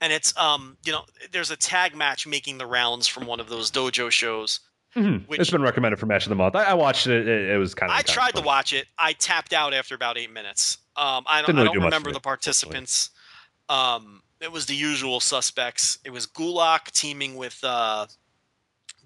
and 0.00 0.12
it's 0.12 0.36
um 0.36 0.76
you 0.84 0.90
know 0.90 1.04
there's 1.30 1.52
a 1.52 1.56
tag 1.56 1.94
match 1.94 2.26
making 2.26 2.58
the 2.58 2.66
rounds 2.66 3.06
from 3.06 3.26
one 3.26 3.38
of 3.38 3.48
those 3.48 3.70
dojo 3.70 4.10
shows 4.10 4.58
Mhm. 4.96 5.24
which- 5.28 5.38
it's 5.40 5.50
been 5.50 5.62
recommended 5.62 6.00
for 6.00 6.06
match 6.06 6.24
of 6.24 6.30
the 6.30 6.34
month. 6.34 6.56
I, 6.56 6.64
I 6.64 6.74
watched 6.74 7.06
it. 7.06 7.28
It, 7.28 7.50
it 7.50 7.58
was 7.58 7.74
kind 7.76 7.92
of. 7.92 7.96
i 7.98 8.02
tried 8.02 8.34
to 8.34 8.40
watch 8.42 8.72
it 8.72 8.88
i 8.98 9.12
tapped 9.12 9.52
out 9.52 9.72
after 9.72 9.94
about 9.94 10.18
eight 10.18 10.32
minutes 10.32 10.78
um 10.96 11.24
i 11.28 11.40
don't, 11.42 11.46
Didn't 11.46 11.60
I 11.60 11.64
don't 11.66 11.74
do 11.78 11.84
remember 11.84 12.10
the 12.12 12.18
participants 12.20 13.10
um 13.68 14.20
it 14.40 14.50
was 14.50 14.66
the 14.66 14.74
usual 14.74 15.20
suspects 15.20 15.98
it 16.04 16.10
was 16.10 16.26
gulak 16.26 16.90
teaming 16.90 17.36
with 17.36 17.62
uh 17.62 18.06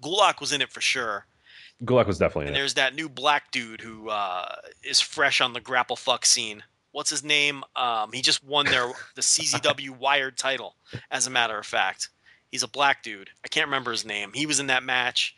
gulak 0.01 0.39
was 0.39 0.51
in 0.51 0.61
it 0.61 0.71
for 0.71 0.81
sure 0.81 1.27
Gulak 1.83 2.07
was 2.07 2.17
definitely 2.17 2.43
in 2.43 2.47
And 2.49 2.55
it. 2.55 2.59
there's 2.59 2.73
that 2.75 2.95
new 2.95 3.09
black 3.09 3.51
dude 3.51 3.81
who 3.81 4.09
uh, 4.09 4.55
is 4.83 5.01
fresh 5.01 5.41
on 5.41 5.53
the 5.53 5.59
grapple 5.59 5.95
fuck 5.95 6.25
scene. 6.25 6.63
What's 6.91 7.09
his 7.09 7.23
name? 7.23 7.63
Um, 7.75 8.11
he 8.13 8.21
just 8.21 8.43
won 8.43 8.65
their 8.65 8.91
the 9.15 9.21
CZW 9.21 9.89
Wired 9.99 10.37
title. 10.37 10.75
As 11.11 11.27
a 11.27 11.29
matter 11.29 11.57
of 11.59 11.65
fact, 11.65 12.09
he's 12.49 12.63
a 12.63 12.67
black 12.69 13.03
dude. 13.03 13.29
I 13.43 13.49
can't 13.49 13.67
remember 13.67 13.91
his 13.91 14.05
name. 14.05 14.31
He 14.33 14.45
was 14.45 14.59
in 14.61 14.67
that 14.67 14.83
match. 14.83 15.35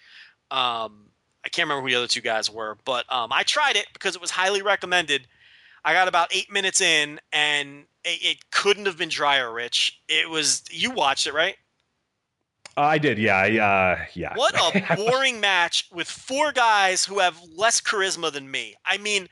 Um, 0.51 1.05
I 1.43 1.49
can't 1.49 1.67
remember 1.67 1.81
who 1.81 1.89
the 1.89 1.97
other 1.97 2.07
two 2.07 2.21
guys 2.21 2.51
were, 2.51 2.77
but 2.85 3.11
um, 3.11 3.31
I 3.33 3.41
tried 3.43 3.75
it 3.75 3.87
because 3.93 4.15
it 4.15 4.21
was 4.21 4.29
highly 4.31 4.61
recommended. 4.61 5.27
I 5.83 5.93
got 5.93 6.07
about 6.07 6.33
eight 6.35 6.51
minutes 6.51 6.81
in, 6.81 7.19
and 7.33 7.85
it, 8.03 8.19
it 8.21 8.51
couldn't 8.51 8.85
have 8.85 8.97
been 8.97 9.09
drier. 9.09 9.51
Rich, 9.51 9.99
it 10.07 10.29
was. 10.29 10.63
You 10.69 10.91
watched 10.91 11.25
it, 11.25 11.33
right? 11.33 11.55
I 12.77 12.97
did, 12.97 13.17
yeah, 13.17 13.37
I, 13.37 13.57
uh, 13.57 14.05
yeah. 14.13 14.33
What 14.35 14.55
a 14.55 14.95
boring 14.95 15.39
match 15.39 15.89
with 15.91 16.07
four 16.07 16.51
guys 16.51 17.03
who 17.03 17.19
have 17.19 17.39
less 17.55 17.81
charisma 17.81 18.31
than 18.31 18.49
me. 18.49 18.75
I 18.85 18.97
mean, 18.97 19.27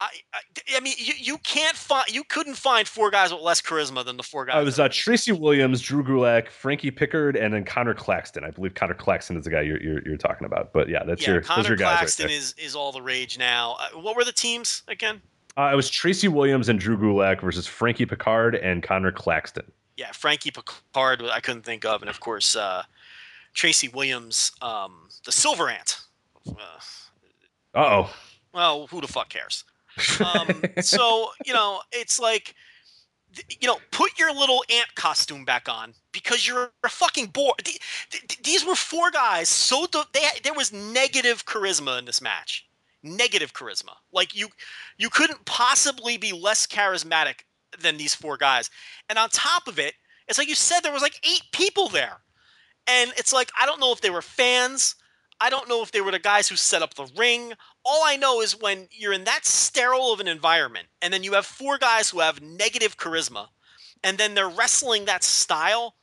I, 0.00 0.08
I, 0.34 0.76
I 0.76 0.80
mean, 0.80 0.94
you, 0.98 1.14
you 1.16 1.38
can't 1.38 1.76
find, 1.76 2.08
you 2.12 2.24
couldn't 2.24 2.56
find 2.56 2.88
four 2.88 3.10
guys 3.10 3.32
with 3.32 3.42
less 3.42 3.60
charisma 3.60 4.04
than 4.04 4.16
the 4.16 4.24
four 4.24 4.46
guys. 4.46 4.56
I 4.56 4.62
was 4.62 4.80
uh, 4.80 4.88
Tracy 4.90 5.30
Williams, 5.30 5.80
Drew 5.80 6.02
Gulak, 6.02 6.48
Frankie 6.48 6.90
Pickard, 6.90 7.36
and 7.36 7.54
then 7.54 7.64
Connor 7.64 7.94
Claxton. 7.94 8.42
I 8.42 8.50
believe 8.50 8.74
Connor 8.74 8.94
Claxton 8.94 9.36
is 9.36 9.44
the 9.44 9.50
guy 9.50 9.60
you're 9.60 9.80
you're, 9.80 10.02
you're 10.02 10.16
talking 10.16 10.44
about. 10.44 10.72
But 10.72 10.88
yeah, 10.88 11.04
that's 11.04 11.22
yeah, 11.22 11.34
your 11.34 11.40
Connor 11.42 11.62
those 11.62 11.66
are 11.66 11.70
your 11.70 11.76
guys 11.76 11.98
Claxton 11.98 12.26
right 12.26 12.34
is 12.34 12.54
is 12.58 12.74
all 12.74 12.90
the 12.90 13.02
rage 13.02 13.38
now. 13.38 13.76
Uh, 13.78 14.00
what 14.00 14.16
were 14.16 14.24
the 14.24 14.32
teams 14.32 14.82
again? 14.88 15.22
Uh, 15.56 15.70
it 15.72 15.76
was 15.76 15.88
Tracy 15.88 16.28
Williams 16.28 16.68
and 16.68 16.80
Drew 16.80 16.96
Gulak 16.96 17.40
versus 17.40 17.66
Frankie 17.66 18.06
Pickard 18.06 18.56
and 18.56 18.82
Connor 18.82 19.12
Claxton. 19.12 19.70
Yeah, 19.96 20.12
Frankie 20.12 20.50
Pickard. 20.50 21.22
I 21.22 21.40
couldn't 21.40 21.62
think 21.62 21.84
of, 21.84 22.02
and 22.02 22.08
of 22.10 22.20
course 22.20 22.56
uh, 22.56 22.82
Tracy 23.54 23.88
Williams, 23.88 24.52
um, 24.62 25.08
the 25.24 25.32
Silver 25.32 25.68
Ant. 25.68 26.00
Uh, 26.48 26.80
oh. 27.74 28.14
Well, 28.52 28.86
who 28.88 29.00
the 29.00 29.08
fuck 29.08 29.28
cares? 29.28 29.64
Um, 30.20 30.62
so 30.80 31.28
you 31.44 31.52
know, 31.52 31.82
it's 31.92 32.18
like 32.18 32.54
you 33.60 33.68
know, 33.68 33.78
put 33.90 34.18
your 34.18 34.32
little 34.32 34.64
ant 34.70 34.94
costume 34.94 35.44
back 35.44 35.68
on 35.68 35.94
because 36.12 36.46
you're 36.46 36.70
a 36.84 36.88
fucking 36.88 37.26
bore. 37.26 37.54
These 38.42 38.66
were 38.66 38.74
four 38.74 39.10
guys. 39.10 39.48
So 39.48 39.86
they, 40.12 40.20
there 40.42 40.54
was 40.54 40.72
negative 40.72 41.44
charisma 41.46 41.98
in 41.98 42.04
this 42.04 42.20
match. 42.20 42.66
Negative 43.02 43.52
charisma. 43.52 43.94
Like 44.12 44.34
you, 44.34 44.48
you 44.96 45.08
couldn't 45.08 45.44
possibly 45.44 46.16
be 46.16 46.32
less 46.32 46.66
charismatic 46.66 47.40
than 47.80 47.96
these 47.96 48.14
four 48.14 48.36
guys. 48.36 48.70
And 49.08 49.18
on 49.18 49.28
top 49.30 49.68
of 49.68 49.78
it, 49.78 49.94
it's 50.28 50.38
like 50.38 50.48
you 50.48 50.54
said, 50.54 50.80
there 50.80 50.92
was 50.92 51.02
like 51.02 51.20
eight 51.26 51.42
people 51.52 51.88
there, 51.88 52.18
and 52.86 53.12
it's 53.16 53.32
like 53.32 53.50
I 53.60 53.66
don't 53.66 53.80
know 53.80 53.92
if 53.92 54.00
they 54.00 54.10
were 54.10 54.22
fans. 54.22 54.94
I 55.40 55.50
don't 55.50 55.68
know 55.68 55.82
if 55.82 55.90
they 55.90 56.00
were 56.00 56.12
the 56.12 56.20
guys 56.20 56.48
who 56.48 56.54
set 56.54 56.82
up 56.82 56.94
the 56.94 57.10
ring. 57.16 57.54
All 57.84 58.02
I 58.04 58.16
know 58.16 58.40
is 58.40 58.60
when 58.60 58.86
you're 58.92 59.12
in 59.12 59.24
that 59.24 59.44
sterile 59.44 60.12
of 60.12 60.20
an 60.20 60.28
environment 60.28 60.86
and 61.00 61.12
then 61.12 61.24
you 61.24 61.32
have 61.32 61.46
four 61.46 61.78
guys 61.78 62.08
who 62.08 62.20
have 62.20 62.40
negative 62.40 62.96
charisma 62.96 63.48
and 64.04 64.18
then 64.18 64.34
they're 64.34 64.48
wrestling 64.48 65.06
that 65.06 65.24
style, 65.24 65.96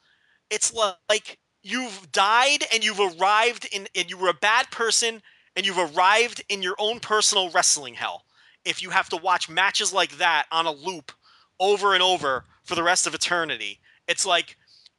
it's 0.50 0.74
like 0.74 1.40
you've 1.64 2.12
died 2.12 2.66
and 2.74 2.84
you've 2.84 3.00
arrived 3.00 3.68
in 3.72 3.88
and 3.96 4.10
you 4.10 4.18
were 4.18 4.30
a 4.30 4.34
bad 4.34 4.70
person 4.72 5.22
and 5.56 5.66
you've 5.66 5.96
arrived 5.96 6.44
in 6.50 6.62
your 6.62 6.76
own 6.78 7.00
personal 7.00 7.50
wrestling 7.50 7.94
hell. 7.94 8.26
If 8.66 8.82
you 8.82 8.90
have 8.90 9.10
to 9.10 9.18
watch 9.18 9.50
matches 9.50 9.94
like 9.94 10.18
that 10.18 10.48
on 10.52 10.66
a 10.66 10.72
loop 10.72 11.12
over 11.60 11.94
and 11.94 12.04
over 12.04 12.46
for 12.64 12.76
the 12.76 12.84
rest 12.84 13.08
of 13.08 13.14
eternity, 13.14 13.80
it's 14.08 14.26
like 14.26 14.58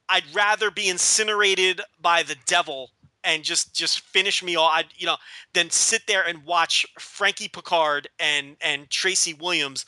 I'd 0.09 0.23
rather 0.33 0.71
be 0.71 0.89
incinerated 0.89 1.81
by 2.01 2.23
the 2.23 2.35
devil 2.45 2.91
and 3.23 3.43
just 3.43 3.73
just 3.73 4.01
finish 4.01 4.43
me 4.43 4.55
all. 4.55 4.67
I 4.67 4.85
you 4.97 5.05
know 5.05 5.17
then 5.53 5.69
sit 5.69 6.07
there 6.07 6.23
and 6.23 6.43
watch 6.43 6.85
Frankie 6.99 7.47
Pickard 7.47 8.07
and 8.19 8.57
and 8.61 8.89
Tracy 8.89 9.33
Williams 9.33 9.85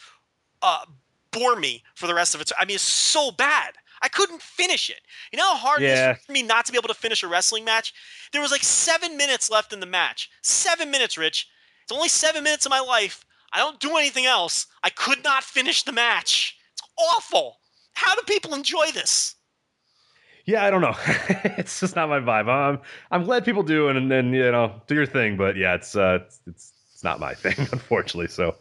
uh, 0.61 0.85
bore 1.31 1.55
me 1.55 1.83
for 1.95 2.07
the 2.07 2.13
rest 2.13 2.35
of 2.35 2.41
it. 2.41 2.51
I 2.57 2.65
mean, 2.65 2.75
it's 2.75 2.83
so 2.83 3.31
bad. 3.31 3.73
I 4.01 4.09
couldn't 4.09 4.41
finish 4.41 4.89
it. 4.89 5.01
You 5.31 5.37
know 5.37 5.47
how 5.47 5.55
hard 5.55 5.81
yeah. 5.81 6.11
it 6.11 6.17
is 6.17 6.25
for 6.25 6.31
me 6.31 6.43
not 6.43 6.65
to 6.65 6.71
be 6.71 6.77
able 6.77 6.89
to 6.89 6.93
finish 6.93 7.23
a 7.23 7.27
wrestling 7.27 7.63
match? 7.63 7.93
There 8.31 8.41
was 8.41 8.51
like 8.51 8.63
seven 8.63 9.15
minutes 9.15 9.49
left 9.49 9.71
in 9.71 9.79
the 9.79 9.85
match. 9.85 10.29
Seven 10.41 10.91
minutes, 10.91 11.17
Rich. 11.17 11.47
It's 11.83 11.91
only 11.91 12.09
seven 12.09 12.43
minutes 12.43 12.65
of 12.65 12.69
my 12.69 12.79
life. 12.79 13.25
I 13.53 13.59
don't 13.59 13.79
do 13.79 13.97
anything 13.97 14.25
else. 14.25 14.67
I 14.83 14.89
could 14.89 15.23
not 15.23 15.43
finish 15.43 15.83
the 15.83 15.91
match. 15.91 16.57
It's 16.97 17.15
awful. 17.17 17.57
How 17.93 18.15
do 18.15 18.21
people 18.25 18.53
enjoy 18.53 18.91
this? 18.93 19.35
yeah, 20.45 20.65
I 20.65 20.69
don't 20.69 20.81
know. 20.81 20.95
it's 21.57 21.79
just 21.79 21.95
not 21.95 22.09
my 22.09 22.19
vibe. 22.19 22.49
I'm 22.49 22.79
I'm 23.11 23.23
glad 23.23 23.45
people 23.45 23.63
do, 23.63 23.87
and 23.87 24.11
then 24.11 24.33
you 24.33 24.51
know 24.51 24.81
do 24.87 24.95
your 24.95 25.05
thing. 25.05 25.37
But 25.37 25.55
yeah, 25.55 25.75
it's 25.75 25.95
uh, 25.95 26.19
it's 26.47 26.73
it's 26.93 27.03
not 27.03 27.19
my 27.19 27.33
thing, 27.33 27.55
unfortunately. 27.71 28.27
So 28.27 28.55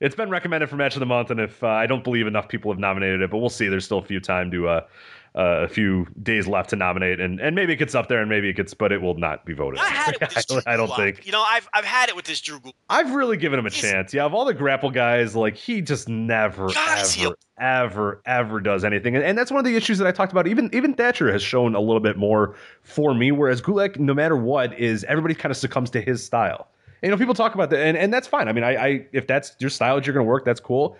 it's 0.00 0.14
been 0.14 0.30
recommended 0.30 0.70
for 0.70 0.76
match 0.76 0.96
of 0.96 1.00
the 1.00 1.06
month, 1.06 1.30
and 1.30 1.40
if 1.40 1.62
uh, 1.62 1.68
I 1.68 1.86
don't 1.86 2.04
believe 2.04 2.26
enough 2.26 2.48
people 2.48 2.72
have 2.72 2.78
nominated 2.78 3.20
it, 3.20 3.30
but 3.30 3.38
we'll 3.38 3.50
see. 3.50 3.68
There's 3.68 3.84
still 3.84 3.98
a 3.98 4.04
few 4.04 4.20
time 4.20 4.50
to 4.50 4.68
uh, 4.68 4.80
uh, 5.36 5.62
a 5.62 5.68
few 5.68 6.06
days 6.22 6.48
left 6.48 6.70
to 6.70 6.76
nominate, 6.76 7.20
and, 7.20 7.40
and 7.40 7.54
maybe 7.54 7.72
it 7.72 7.76
gets 7.76 7.94
up 7.94 8.08
there, 8.08 8.20
and 8.20 8.28
maybe 8.28 8.48
it 8.48 8.54
gets, 8.54 8.74
but 8.74 8.90
it 8.90 9.00
will 9.00 9.14
not 9.14 9.46
be 9.46 9.52
voted. 9.52 9.78
I 9.78 9.88
had 9.88 10.14
it 10.14 10.20
with 10.20 10.34
this 10.34 10.64
I, 10.66 10.74
I 10.74 10.76
don't 10.76 10.94
think. 10.96 11.24
You 11.24 11.32
know, 11.32 11.42
I've 11.42 11.68
I've 11.72 11.84
had 11.84 12.08
it 12.08 12.16
with 12.16 12.24
this 12.24 12.40
Drew. 12.40 12.58
Gulak. 12.58 12.72
I've 12.88 13.12
really 13.12 13.36
given 13.36 13.58
him 13.58 13.66
a 13.66 13.70
He's, 13.70 13.80
chance. 13.80 14.12
Yeah, 14.12 14.24
of 14.24 14.34
all 14.34 14.44
the 14.44 14.54
grapple 14.54 14.90
guys, 14.90 15.36
like 15.36 15.56
he 15.56 15.82
just 15.82 16.08
never, 16.08 16.70
ever, 16.76 17.36
ever, 17.60 18.22
ever 18.26 18.60
does 18.60 18.84
anything, 18.84 19.14
and, 19.14 19.24
and 19.24 19.38
that's 19.38 19.52
one 19.52 19.60
of 19.60 19.64
the 19.64 19.76
issues 19.76 19.98
that 19.98 20.06
I 20.06 20.12
talked 20.12 20.32
about. 20.32 20.48
Even 20.48 20.68
even 20.72 20.94
Thatcher 20.94 21.30
has 21.32 21.42
shown 21.42 21.76
a 21.76 21.80
little 21.80 22.00
bit 22.00 22.16
more 22.16 22.56
for 22.82 23.14
me, 23.14 23.30
whereas 23.30 23.62
Gulak, 23.62 23.98
no 23.98 24.14
matter 24.14 24.36
what, 24.36 24.76
is 24.78 25.04
everybody 25.04 25.34
kind 25.34 25.50
of 25.50 25.56
succumbs 25.56 25.90
to 25.90 26.00
his 26.00 26.24
style. 26.24 26.68
And, 27.02 27.08
you 27.08 27.16
know, 27.16 27.18
people 27.18 27.34
talk 27.34 27.54
about 27.54 27.70
that, 27.70 27.80
and, 27.80 27.96
and 27.96 28.12
that's 28.12 28.26
fine. 28.26 28.48
I 28.48 28.52
mean, 28.52 28.64
I, 28.64 28.74
I 28.74 29.06
if 29.12 29.26
that's 29.26 29.54
your 29.58 29.70
style 29.70 29.96
that 29.96 30.06
you're 30.06 30.12
going 30.12 30.26
to 30.26 30.28
work, 30.28 30.44
that's 30.44 30.60
cool. 30.60 30.96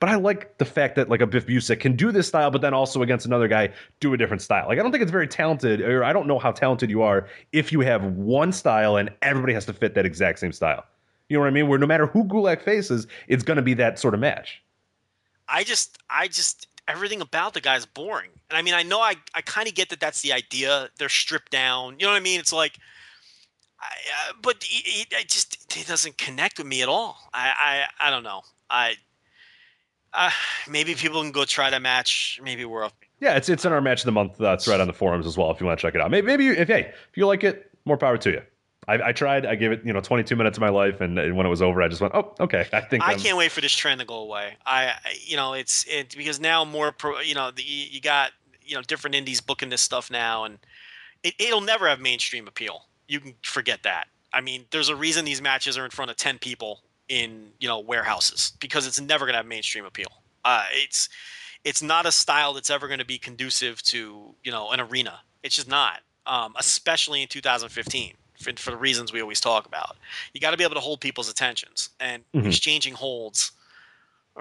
But 0.00 0.08
I 0.08 0.14
like 0.14 0.56
the 0.56 0.64
fact 0.64 0.96
that 0.96 1.10
like 1.10 1.20
a 1.20 1.26
Biff 1.26 1.46
Busick 1.46 1.80
can 1.80 1.94
do 1.94 2.10
this 2.10 2.26
style, 2.26 2.50
but 2.50 2.62
then 2.62 2.72
also 2.72 3.02
against 3.02 3.26
another 3.26 3.48
guy 3.48 3.68
do 4.00 4.14
a 4.14 4.16
different 4.16 4.40
style. 4.40 4.66
Like 4.66 4.78
I 4.78 4.82
don't 4.82 4.90
think 4.90 5.02
it's 5.02 5.12
very 5.12 5.28
talented, 5.28 5.82
or 5.82 6.02
I 6.02 6.14
don't 6.14 6.26
know 6.26 6.38
how 6.38 6.52
talented 6.52 6.88
you 6.88 7.02
are 7.02 7.28
if 7.52 7.70
you 7.70 7.80
have 7.80 8.02
one 8.04 8.50
style 8.50 8.96
and 8.96 9.10
everybody 9.20 9.52
has 9.52 9.66
to 9.66 9.74
fit 9.74 9.94
that 9.94 10.06
exact 10.06 10.38
same 10.38 10.52
style. 10.52 10.84
You 11.28 11.36
know 11.36 11.42
what 11.42 11.48
I 11.48 11.50
mean? 11.50 11.68
Where 11.68 11.78
no 11.78 11.86
matter 11.86 12.06
who 12.06 12.24
Gulak 12.24 12.62
faces, 12.62 13.06
it's 13.28 13.44
going 13.44 13.56
to 13.56 13.62
be 13.62 13.74
that 13.74 13.98
sort 13.98 14.14
of 14.14 14.20
match. 14.20 14.62
I 15.48 15.64
just, 15.64 15.98
I 16.08 16.28
just, 16.28 16.66
everything 16.88 17.20
about 17.20 17.54
the 17.54 17.60
guy's 17.60 17.84
boring. 17.84 18.30
And 18.48 18.56
I 18.56 18.62
mean, 18.62 18.74
I 18.74 18.82
know 18.82 19.00
I, 19.00 19.14
I 19.34 19.42
kind 19.42 19.68
of 19.68 19.74
get 19.74 19.90
that 19.90 20.00
that's 20.00 20.22
the 20.22 20.32
idea. 20.32 20.88
They're 20.98 21.08
stripped 21.08 21.52
down. 21.52 21.96
You 21.98 22.06
know 22.06 22.12
what 22.12 22.18
I 22.18 22.22
mean? 22.22 22.40
It's 22.40 22.52
like, 22.52 22.78
I, 23.80 23.86
uh, 24.30 24.32
but 24.42 24.56
it, 24.68 25.08
it, 25.10 25.28
just 25.28 25.76
it 25.76 25.86
doesn't 25.86 26.18
connect 26.18 26.58
with 26.58 26.66
me 26.66 26.82
at 26.82 26.88
all. 26.88 27.18
I, 27.32 27.86
I, 28.00 28.08
I 28.08 28.10
don't 28.10 28.24
know. 28.24 28.42
I 28.68 28.94
uh, 30.12 30.30
maybe 30.68 30.94
people 30.94 31.22
can 31.22 31.32
go 31.32 31.44
try 31.44 31.70
that 31.70 31.82
match. 31.82 32.40
Maybe 32.42 32.64
we're 32.64 32.84
up. 32.84 32.94
Yeah, 33.20 33.36
it's 33.36 33.48
it's 33.48 33.64
in 33.64 33.72
our 33.72 33.80
match 33.80 34.00
of 34.00 34.06
the 34.06 34.12
month 34.12 34.38
That's 34.38 34.66
right 34.66 34.80
on 34.80 34.86
the 34.86 34.92
forums 34.94 35.26
as 35.26 35.36
well. 35.36 35.50
If 35.50 35.60
you 35.60 35.66
want 35.66 35.78
to 35.78 35.82
check 35.82 35.94
it 35.94 36.00
out, 36.00 36.10
maybe, 36.10 36.26
maybe 36.26 36.48
if 36.48 36.68
hey, 36.68 36.92
if 37.10 37.16
you 37.16 37.26
like 37.26 37.44
it, 37.44 37.70
more 37.84 37.96
power 37.96 38.16
to 38.18 38.30
you. 38.30 38.42
I, 38.88 39.08
I 39.08 39.12
tried. 39.12 39.44
I 39.46 39.54
gave 39.54 39.72
it 39.72 39.82
you 39.84 39.92
know 39.92 40.00
22 40.00 40.34
minutes 40.36 40.56
of 40.56 40.62
my 40.62 40.70
life, 40.70 41.00
and, 41.00 41.18
and 41.18 41.36
when 41.36 41.46
it 41.46 41.50
was 41.50 41.62
over, 41.62 41.82
I 41.82 41.88
just 41.88 42.00
went, 42.00 42.14
oh, 42.14 42.34
okay. 42.40 42.66
I 42.72 42.80
think 42.80 43.04
I 43.04 43.12
I'm... 43.12 43.18
can't 43.18 43.36
wait 43.36 43.52
for 43.52 43.60
this 43.60 43.74
trend 43.74 44.00
to 44.00 44.06
go 44.06 44.16
away. 44.16 44.56
I, 44.64 44.94
you 45.20 45.36
know, 45.36 45.52
it's 45.52 45.84
it 45.86 46.16
because 46.16 46.40
now 46.40 46.64
more 46.64 46.92
pro. 46.92 47.20
You 47.20 47.34
know, 47.34 47.50
the, 47.50 47.62
you 47.62 48.00
got 48.00 48.32
you 48.64 48.74
know 48.74 48.82
different 48.82 49.14
indies 49.14 49.40
booking 49.40 49.68
this 49.68 49.82
stuff 49.82 50.10
now, 50.10 50.44
and 50.44 50.58
it, 51.22 51.34
it'll 51.38 51.60
never 51.60 51.88
have 51.88 52.00
mainstream 52.00 52.48
appeal. 52.48 52.86
You 53.06 53.20
can 53.20 53.34
forget 53.42 53.82
that. 53.82 54.06
I 54.32 54.40
mean, 54.40 54.64
there's 54.70 54.88
a 54.88 54.96
reason 54.96 55.24
these 55.24 55.42
matches 55.42 55.76
are 55.76 55.84
in 55.84 55.90
front 55.90 56.10
of 56.10 56.16
10 56.16 56.38
people 56.38 56.80
in 57.10 57.48
you 57.58 57.68
know 57.68 57.80
warehouses 57.80 58.52
because 58.60 58.86
it's 58.86 59.00
never 59.00 59.26
going 59.26 59.34
to 59.34 59.38
have 59.38 59.46
mainstream 59.46 59.84
appeal. 59.84 60.22
Uh, 60.44 60.64
it's 60.72 61.10
it's 61.64 61.82
not 61.82 62.06
a 62.06 62.12
style 62.12 62.54
that's 62.54 62.70
ever 62.70 62.86
going 62.86 63.00
to 63.00 63.04
be 63.04 63.18
conducive 63.18 63.82
to 63.82 64.34
you 64.42 64.50
know 64.50 64.70
an 64.70 64.80
arena. 64.80 65.20
It's 65.42 65.56
just 65.56 65.68
not, 65.68 66.00
um, 66.26 66.54
especially 66.56 67.20
in 67.20 67.28
2015 67.28 68.14
for, 68.38 68.52
for, 68.56 68.70
the 68.70 68.76
reasons 68.76 69.12
we 69.12 69.20
always 69.20 69.40
talk 69.40 69.66
about. 69.66 69.96
You 70.32 70.40
got 70.40 70.50
to 70.52 70.56
be 70.56 70.64
able 70.64 70.74
to 70.74 70.80
hold 70.80 71.00
people's 71.00 71.30
attentions 71.30 71.90
and 71.98 72.22
mm-hmm. 72.34 72.46
exchanging 72.46 72.94
holds 72.94 73.52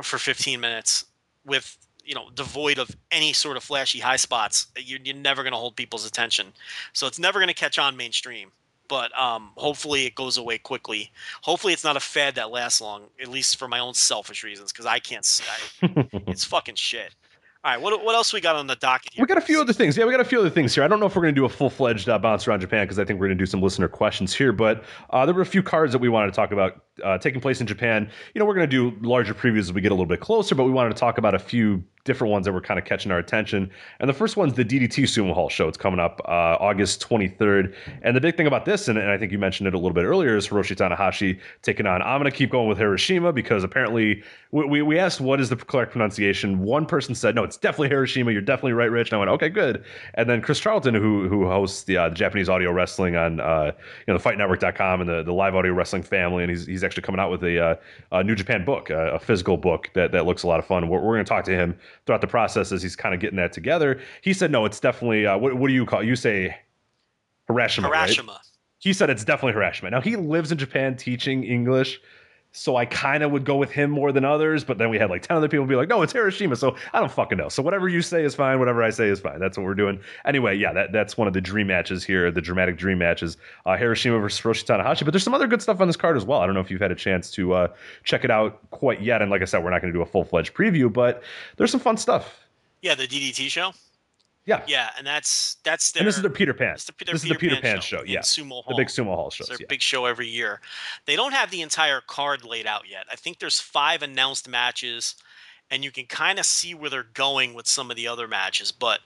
for 0.01 0.17
15 0.17 0.59
minutes 0.59 1.05
with 1.45 1.77
you 2.05 2.13
know 2.13 2.29
devoid 2.35 2.77
of 2.77 2.95
any 3.11 3.33
sort 3.33 3.57
of 3.57 3.63
flashy 3.63 3.99
high 3.99 4.17
spots. 4.17 4.67
You're, 4.77 4.99
you're 5.03 5.15
never 5.15 5.41
going 5.41 5.53
to 5.53 5.59
hold 5.59 5.75
people's 5.75 6.05
attention, 6.05 6.53
so 6.93 7.07
it's 7.07 7.19
never 7.19 7.39
going 7.39 7.47
to 7.49 7.55
catch 7.55 7.79
on 7.79 7.97
mainstream 7.97 8.51
but 8.89 9.17
um, 9.17 9.51
hopefully 9.55 10.05
it 10.05 10.15
goes 10.15 10.37
away 10.37 10.57
quickly. 10.57 11.11
Hopefully 11.43 11.71
it's 11.71 11.85
not 11.85 11.95
a 11.95 12.01
fad 12.01 12.35
that 12.35 12.51
lasts 12.51 12.81
long, 12.81 13.03
at 13.21 13.29
least 13.29 13.57
for 13.57 13.69
my 13.69 13.79
own 13.79 13.93
selfish 13.93 14.43
reasons, 14.43 14.73
because 14.73 14.85
I 14.85 14.99
can't. 14.99 15.41
I, 15.81 16.07
it's 16.27 16.43
fucking 16.43 16.75
shit. 16.75 17.15
All 17.61 17.71
right, 17.71 17.81
what, 17.81 18.05
what 18.05 18.15
else 18.15 18.31
we 18.31 18.39
got 18.39 18.55
on 18.55 18.67
the 18.67 18.77
docket 18.77 19.13
here? 19.13 19.21
We 19.21 19.27
got 19.27 19.37
a 19.37 19.41
few 19.41 19.59
other 19.59 19.73
things. 19.73 19.97
Yeah, 19.97 20.05
we 20.05 20.11
got 20.11 20.21
a 20.21 20.25
few 20.25 20.39
other 20.39 20.49
things 20.49 20.73
here. 20.73 20.81
I 20.81 20.87
don't 20.87 21.01
know 21.01 21.07
if 21.07 21.15
we're 21.15 21.23
going 21.23 21.35
to 21.35 21.39
do 21.41 21.43
a 21.43 21.49
full 21.49 21.69
fledged 21.69 22.07
uh, 22.07 22.17
bounce 22.17 22.47
around 22.47 22.61
Japan 22.61 22.85
because 22.85 22.97
I 22.99 23.03
think 23.03 23.19
we're 23.19 23.27
going 23.27 23.37
to 23.37 23.41
do 23.41 23.45
some 23.45 23.61
listener 23.61 23.89
questions 23.89 24.33
here. 24.33 24.53
But 24.53 24.85
uh, 25.09 25.25
there 25.25 25.35
were 25.35 25.41
a 25.41 25.45
few 25.45 25.61
cards 25.61 25.91
that 25.91 25.99
we 25.99 26.07
wanted 26.07 26.27
to 26.27 26.35
talk 26.37 26.53
about 26.53 26.85
uh, 27.03 27.17
taking 27.17 27.41
place 27.41 27.61
in 27.61 27.67
Japan. 27.67 28.09
You 28.33 28.39
know, 28.39 28.45
we're 28.45 28.55
going 28.55 28.69
to 28.69 28.91
do 28.91 28.97
larger 29.05 29.33
previews 29.33 29.59
as 29.59 29.73
we 29.73 29.81
get 29.81 29.91
a 29.91 29.95
little 29.95 30.05
bit 30.05 30.19
closer, 30.19 30.55
but 30.55 30.63
we 30.63 30.71
wanted 30.71 30.89
to 30.89 30.99
talk 30.99 31.17
about 31.17 31.35
a 31.35 31.39
few 31.39 31.83
different 32.05 32.31
ones 32.31 32.45
that 32.45 32.53
were 32.53 32.61
kind 32.61 32.79
of 32.79 32.85
catching 32.85 33.11
our 33.11 33.19
attention. 33.19 33.69
And 33.99 34.09
the 34.09 34.13
first 34.13 34.37
one's 34.37 34.53
the 34.53 34.65
DDT 34.65 35.03
Sumo 35.03 35.33
Hall 35.33 35.49
show. 35.49 35.67
It's 35.67 35.77
coming 35.77 35.99
up 35.99 36.21
uh, 36.25 36.57
August 36.59 37.07
23rd. 37.07 37.75
And 38.01 38.15
the 38.15 38.21
big 38.21 38.35
thing 38.35 38.47
about 38.47 38.65
this, 38.65 38.87
and, 38.87 38.97
and, 38.97 39.11
I 39.11 39.17
think 39.17 39.31
you 39.31 39.37
mentioned 39.37 39.67
it 39.67 39.73
a 39.73 39.77
little 39.77 39.93
bit 39.93 40.05
earlier, 40.05 40.35
is 40.35 40.47
Hiroshi 40.47 40.75
Tanahashi 40.75 41.39
taking 41.61 41.85
on. 41.85 42.01
I'm 42.01 42.19
going 42.19 42.31
to 42.31 42.35
keep 42.35 42.49
going 42.49 42.67
with 42.67 42.77
Hiroshima 42.77 43.31
because 43.33 43.63
apparently 43.63 44.23
we, 44.51 44.81
we 44.81 44.97
asked 44.97 45.21
what 45.21 45.39
is 45.39 45.49
the 45.49 45.55
correct 45.55 45.91
pronunciation. 45.91 46.59
One 46.59 46.85
person 46.85 47.13
said, 47.13 47.35
no, 47.35 47.43
it's 47.43 47.57
definitely 47.57 47.89
Hiroshima. 47.89 48.31
You're 48.31 48.41
definitely 48.41 48.73
right, 48.73 48.89
Rich. 48.89 49.09
And 49.09 49.17
I 49.17 49.19
went, 49.19 49.29
okay, 49.31 49.49
good. 49.49 49.83
And 50.15 50.29
then 50.29 50.41
Chris 50.41 50.59
Charlton, 50.59 50.95
who 50.95 51.27
who 51.27 51.45
hosts 51.45 51.83
the, 51.83 51.97
uh, 51.97 52.09
the 52.09 52.15
Japanese 52.15 52.49
audio 52.49 52.71
wrestling 52.71 53.15
on 53.15 53.39
uh, 53.39 53.71
you 54.07 54.13
know 54.13 54.17
the 54.17 54.23
FightNetwork.com 54.23 55.01
and 55.01 55.09
the, 55.09 55.23
the 55.23 55.33
live 55.33 55.55
audio 55.55 55.73
wrestling 55.73 56.03
family, 56.03 56.43
and 56.43 56.49
he's, 56.49 56.65
he's 56.65 56.83
actually 56.89 57.03
coming 57.03 57.19
out 57.19 57.29
with 57.29 57.43
a, 57.43 57.59
uh, 57.59 57.75
a 58.11 58.23
New 58.23 58.35
Japan 58.35 58.65
book, 58.65 58.89
a, 58.89 59.11
a, 59.11 59.19
physical 59.19 59.57
book 59.57 59.91
that, 59.93 60.11
that 60.11 60.25
looks 60.25 60.41
a 60.41 60.47
lot 60.47 60.59
of 60.59 60.65
fun. 60.65 60.89
We're, 60.89 60.99
we're 60.99 61.15
going 61.15 61.25
to 61.25 61.29
talk 61.29 61.45
to 61.45 61.55
him 61.55 61.77
throughout 62.05 62.21
the 62.21 62.27
process 62.27 62.71
as 62.71 62.81
he's 62.81 62.95
kind 62.95 63.13
of 63.13 63.21
getting 63.21 63.37
that 63.37 63.53
together. 63.53 64.01
He 64.21 64.33
said, 64.33 64.51
no, 64.51 64.65
it's 64.65 64.79
definitely, 64.79 65.27
uh, 65.27 65.37
what, 65.37 65.55
what 65.55 65.67
do 65.67 65.73
you 65.73 65.85
call? 65.85 66.01
You 66.01 66.15
say 66.15 66.57
Hiroshima. 67.47 67.87
Hiroshima. 67.87 68.31
Right? 68.31 68.41
He 68.79 68.93
said 68.93 69.09
it's 69.09 69.23
definitely 69.23 69.53
Hiroshima. 69.53 69.91
Now, 69.91 70.01
he 70.01 70.15
lives 70.15 70.51
in 70.51 70.57
Japan 70.57 70.95
teaching 70.95 71.43
English. 71.43 72.01
So 72.51 72.75
I 72.75 72.85
kind 72.85 73.21
of 73.21 73.31
would 73.31 73.45
go 73.45 73.57
with 73.57 73.69
him 73.71 73.91
more 73.91 74.11
than 74.11 74.25
others, 74.25 74.63
but 74.63 74.79
then 74.79 74.89
we 74.89 74.97
had 74.97 75.11
like 75.11 75.21
10 75.21 75.37
other 75.37 75.47
people 75.47 75.67
be 75.67 75.75
like, 75.75 75.87
no, 75.87 76.01
it's 76.01 76.13
Hiroshima. 76.13 76.55
So 76.55 76.75
I 76.93 76.99
don't 76.99 77.11
fucking 77.11 77.37
know. 77.37 77.47
So 77.47 77.61
whatever 77.61 77.87
you 77.87 78.01
say 78.01 78.23
is 78.23 78.33
fine. 78.33 78.57
Whatever 78.57 78.81
I 78.81 78.89
say 78.89 79.07
is 79.07 79.19
fine. 79.19 79.39
That's 79.39 79.55
what 79.55 79.65
we're 79.65 79.75
doing. 79.75 79.99
Anyway, 80.25 80.57
yeah, 80.57 80.73
that, 80.73 80.91
that's 80.91 81.15
one 81.15 81.27
of 81.27 81.35
the 81.35 81.41
dream 81.41 81.67
matches 81.67 82.03
here, 82.03 82.31
the 82.31 82.41
dramatic 82.41 82.75
dream 82.77 82.97
matches. 82.97 83.37
Uh, 83.67 83.77
Hiroshima 83.77 84.17
versus 84.17 84.41
Hiroshi 84.41 84.65
Tanahashi. 84.65 85.05
But 85.05 85.11
there's 85.11 85.23
some 85.23 85.35
other 85.35 85.47
good 85.47 85.61
stuff 85.61 85.79
on 85.79 85.87
this 85.87 85.95
card 85.95 86.17
as 86.17 86.25
well. 86.25 86.39
I 86.39 86.47
don't 86.47 86.55
know 86.55 86.61
if 86.61 86.71
you've 86.71 86.81
had 86.81 86.91
a 86.91 86.95
chance 86.95 87.29
to 87.31 87.53
uh, 87.53 87.67
check 88.03 88.23
it 88.23 88.31
out 88.31 88.59
quite 88.71 89.01
yet. 89.01 89.21
And 89.21 89.29
like 89.29 89.43
I 89.43 89.45
said, 89.45 89.63
we're 89.63 89.69
not 89.69 89.81
going 89.81 89.93
to 89.93 89.97
do 89.97 90.01
a 90.01 90.07
full 90.07 90.25
fledged 90.25 90.55
preview, 90.55 90.91
but 90.91 91.21
there's 91.57 91.71
some 91.71 91.79
fun 91.79 91.97
stuff. 91.97 92.47
Yeah, 92.81 92.95
the 92.95 93.07
DDT 93.07 93.49
show. 93.49 93.73
Yeah. 94.49 94.63
Yeah, 94.67 94.89
and 94.97 95.05
that's 95.05 95.57
that's 95.63 95.91
their 95.91 96.01
and 96.01 96.07
this 96.07 96.15
is 96.17 96.23
the 96.23 96.29
Peter 96.29 96.53
Pan. 96.55 96.73
it's 96.73 96.85
the, 96.85 96.93
this 97.05 97.23
is 97.23 97.29
the 97.29 97.35
Peter 97.35 97.55
Pan, 97.61 97.81
show. 97.81 98.01
in 98.01 98.07
Yeah. 98.07 98.19
Sumo 98.21 98.63
Hall. 98.63 98.65
The 98.69 98.75
big 98.75 98.87
sumo 98.87 99.13
hall 99.15 99.29
show. 99.29 99.43
It's 99.43 99.49
their 99.49 99.57
Yeah. 99.61 99.67
big 99.69 99.81
show 99.81 100.05
every 100.05 100.27
year. 100.27 100.59
They 101.05 101.15
don't 101.15 101.33
have 101.33 101.51
the 101.51 101.61
entire 101.61 102.01
card 102.01 102.43
laid 102.43 102.65
out 102.65 102.89
yet. 102.89 103.05
I 103.11 103.15
think 103.15 103.37
there's 103.39 103.59
five 103.59 104.01
announced 104.01 104.47
matches, 104.49 105.15
and 105.69 105.83
you 105.83 105.91
can 105.91 106.05
kind 106.07 106.39
of 106.39 106.45
see 106.47 106.73
where 106.73 106.89
they're 106.89 107.03
going 107.13 107.53
with 107.53 107.67
some 107.67 107.91
of 107.91 107.95
the 107.95 108.07
other 108.07 108.27
matches. 108.27 108.71
But 108.71 109.01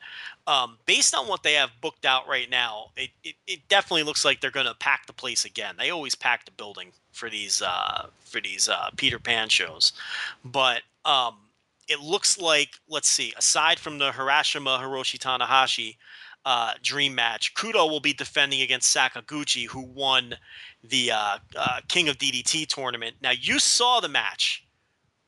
um, 0.48 0.78
based 0.86 1.14
on 1.14 1.28
what 1.28 1.44
they 1.44 1.54
have 1.54 1.72
booked 1.82 2.06
out 2.06 2.26
right 2.28 2.50
now, 2.50 2.92
it, 2.96 3.10
it, 3.26 3.36
it 3.46 3.68
definitely 3.68 4.04
looks 4.04 4.24
like 4.24 4.40
they're 4.40 4.50
going 4.52 4.66
to 4.66 4.76
pack 4.76 5.08
the 5.08 5.14
place 5.14 5.44
again. 5.46 5.76
They 5.78 5.90
always 5.90 6.16
pack 6.16 6.46
the 6.46 6.52
building 6.52 6.92
for 7.12 7.30
these 7.30 7.62
uh, 7.62 8.08
for 8.24 8.40
these 8.40 8.70
uh, 8.70 8.90
Peter 8.96 9.20
Pan 9.20 9.50
shows, 9.50 9.92
but 10.46 10.82
um, 11.06 11.36
it 11.94 12.02
looks 12.02 12.38
like 12.38 12.72
let's 12.90 13.10
see. 13.10 13.34
Aside 13.38 13.80
from 13.80 14.00
the 14.00 14.12
HARASHIMA 14.12 14.80
Hiroshi 14.80 15.18
Tanahashi 15.18 15.96
uh, 16.46 16.74
dream 16.82 17.16
match. 17.16 17.54
Kudo 17.56 17.90
will 17.90 18.00
be 18.00 18.14
defending 18.14 18.62
against 18.62 18.96
Sakaguchi, 18.96 19.66
who 19.68 19.82
won 19.82 20.36
the 20.84 21.12
uh, 21.12 21.38
uh, 21.58 21.80
King 21.88 22.10
of 22.10 22.18
DDT 22.18 22.68
tournament. 22.68 23.16
Now, 23.22 23.32
you 23.32 23.60
saw 23.60 24.00
the 24.00 24.10
match. 24.10 24.66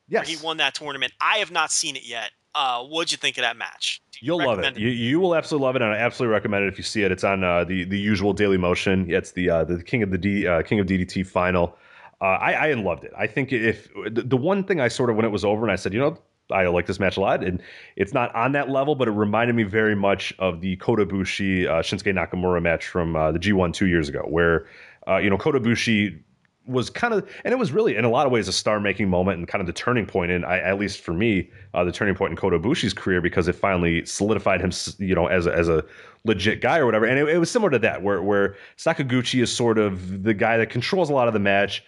Yes. 0.08 0.28
He 0.28 0.36
won 0.44 0.58
that 0.58 0.74
tournament. 0.74 1.12
I 1.20 1.38
have 1.38 1.50
not 1.50 1.72
seen 1.72 1.96
it 1.96 2.06
yet. 2.06 2.30
Uh, 2.54 2.84
what'd 2.84 3.12
you 3.12 3.18
think 3.18 3.36
of 3.38 3.42
that 3.42 3.56
match? 3.56 4.00
You 4.20 4.28
You'll 4.28 4.38
love 4.38 4.58
recommend 4.58 4.78
it. 4.78 4.80
You, 4.80 4.88
you 4.88 5.20
will 5.20 5.34
absolutely 5.34 5.66
love 5.66 5.76
it, 5.76 5.82
and 5.82 5.92
I 5.92 5.96
absolutely 5.96 6.32
recommend 6.32 6.64
it 6.64 6.68
if 6.68 6.78
you 6.78 6.84
see 6.84 7.02
it. 7.02 7.12
It's 7.12 7.24
on 7.24 7.44
uh, 7.44 7.64
the 7.64 7.84
the 7.84 7.98
usual 7.98 8.32
Daily 8.32 8.56
Motion. 8.56 9.10
It's 9.10 9.32
the 9.32 9.50
uh, 9.50 9.64
the 9.64 9.82
King 9.82 10.02
of 10.02 10.10
the 10.10 10.16
D, 10.16 10.46
uh, 10.46 10.62
King 10.62 10.80
of 10.80 10.86
DDT 10.86 11.26
final. 11.26 11.76
Uh, 12.22 12.24
I, 12.24 12.70
I 12.70 12.72
loved 12.72 13.04
it. 13.04 13.12
I 13.16 13.26
think 13.26 13.52
if 13.52 13.92
the, 14.10 14.22
the 14.22 14.38
one 14.38 14.64
thing 14.64 14.80
I 14.80 14.88
sort 14.88 15.10
of 15.10 15.16
when 15.16 15.26
it 15.26 15.30
was 15.30 15.44
over, 15.44 15.64
and 15.64 15.70
I 15.70 15.76
said, 15.76 15.92
you 15.92 16.00
know, 16.00 16.16
I 16.50 16.66
like 16.68 16.86
this 16.86 17.00
match 17.00 17.16
a 17.16 17.20
lot, 17.20 17.42
and 17.42 17.62
it's 17.96 18.14
not 18.14 18.34
on 18.34 18.52
that 18.52 18.70
level, 18.70 18.94
but 18.94 19.08
it 19.08 19.12
reminded 19.12 19.56
me 19.56 19.64
very 19.64 19.96
much 19.96 20.32
of 20.38 20.60
the 20.60 20.76
Kota 20.76 21.04
Ibushi 21.04 21.66
uh, 21.66 21.82
Shinsuke 21.82 22.14
Nakamura 22.14 22.62
match 22.62 22.86
from 22.86 23.16
uh, 23.16 23.32
the 23.32 23.38
G1 23.38 23.72
two 23.72 23.86
years 23.86 24.08
ago, 24.08 24.20
where 24.28 24.66
uh, 25.08 25.16
you 25.16 25.30
know 25.30 25.38
Kota 25.38 25.58
Ibushi 25.58 26.20
was 26.66 26.90
kind 26.90 27.14
of, 27.14 27.28
and 27.44 27.52
it 27.52 27.58
was 27.58 27.72
really 27.72 27.96
in 27.96 28.04
a 28.04 28.08
lot 28.08 28.26
of 28.26 28.32
ways 28.32 28.48
a 28.48 28.52
star-making 28.52 29.08
moment 29.08 29.38
and 29.38 29.48
kind 29.48 29.60
of 29.60 29.66
the 29.66 29.72
turning 29.72 30.06
point 30.06 30.30
in, 30.30 30.44
I, 30.44 30.58
at 30.58 30.78
least 30.78 31.00
for 31.00 31.12
me, 31.12 31.50
uh, 31.74 31.84
the 31.84 31.92
turning 31.92 32.14
point 32.14 32.32
in 32.32 32.36
Kota 32.36 32.58
Ibushi's 32.58 32.92
career 32.92 33.20
because 33.20 33.48
it 33.48 33.54
finally 33.54 34.04
solidified 34.04 34.60
him, 34.60 34.72
you 34.98 35.14
know, 35.14 35.26
as 35.26 35.46
a, 35.46 35.54
as 35.54 35.68
a 35.68 35.84
legit 36.24 36.60
guy 36.60 36.78
or 36.78 36.86
whatever. 36.86 37.06
And 37.06 37.18
it, 37.18 37.28
it 37.28 37.38
was 37.38 37.50
similar 37.50 37.70
to 37.70 37.78
that, 37.80 38.02
where 38.02 38.22
where 38.22 38.56
Sakaguchi 38.76 39.42
is 39.42 39.52
sort 39.52 39.78
of 39.78 40.24
the 40.24 40.34
guy 40.34 40.56
that 40.56 40.70
controls 40.70 41.08
a 41.08 41.12
lot 41.12 41.28
of 41.28 41.34
the 41.34 41.40
match. 41.40 41.84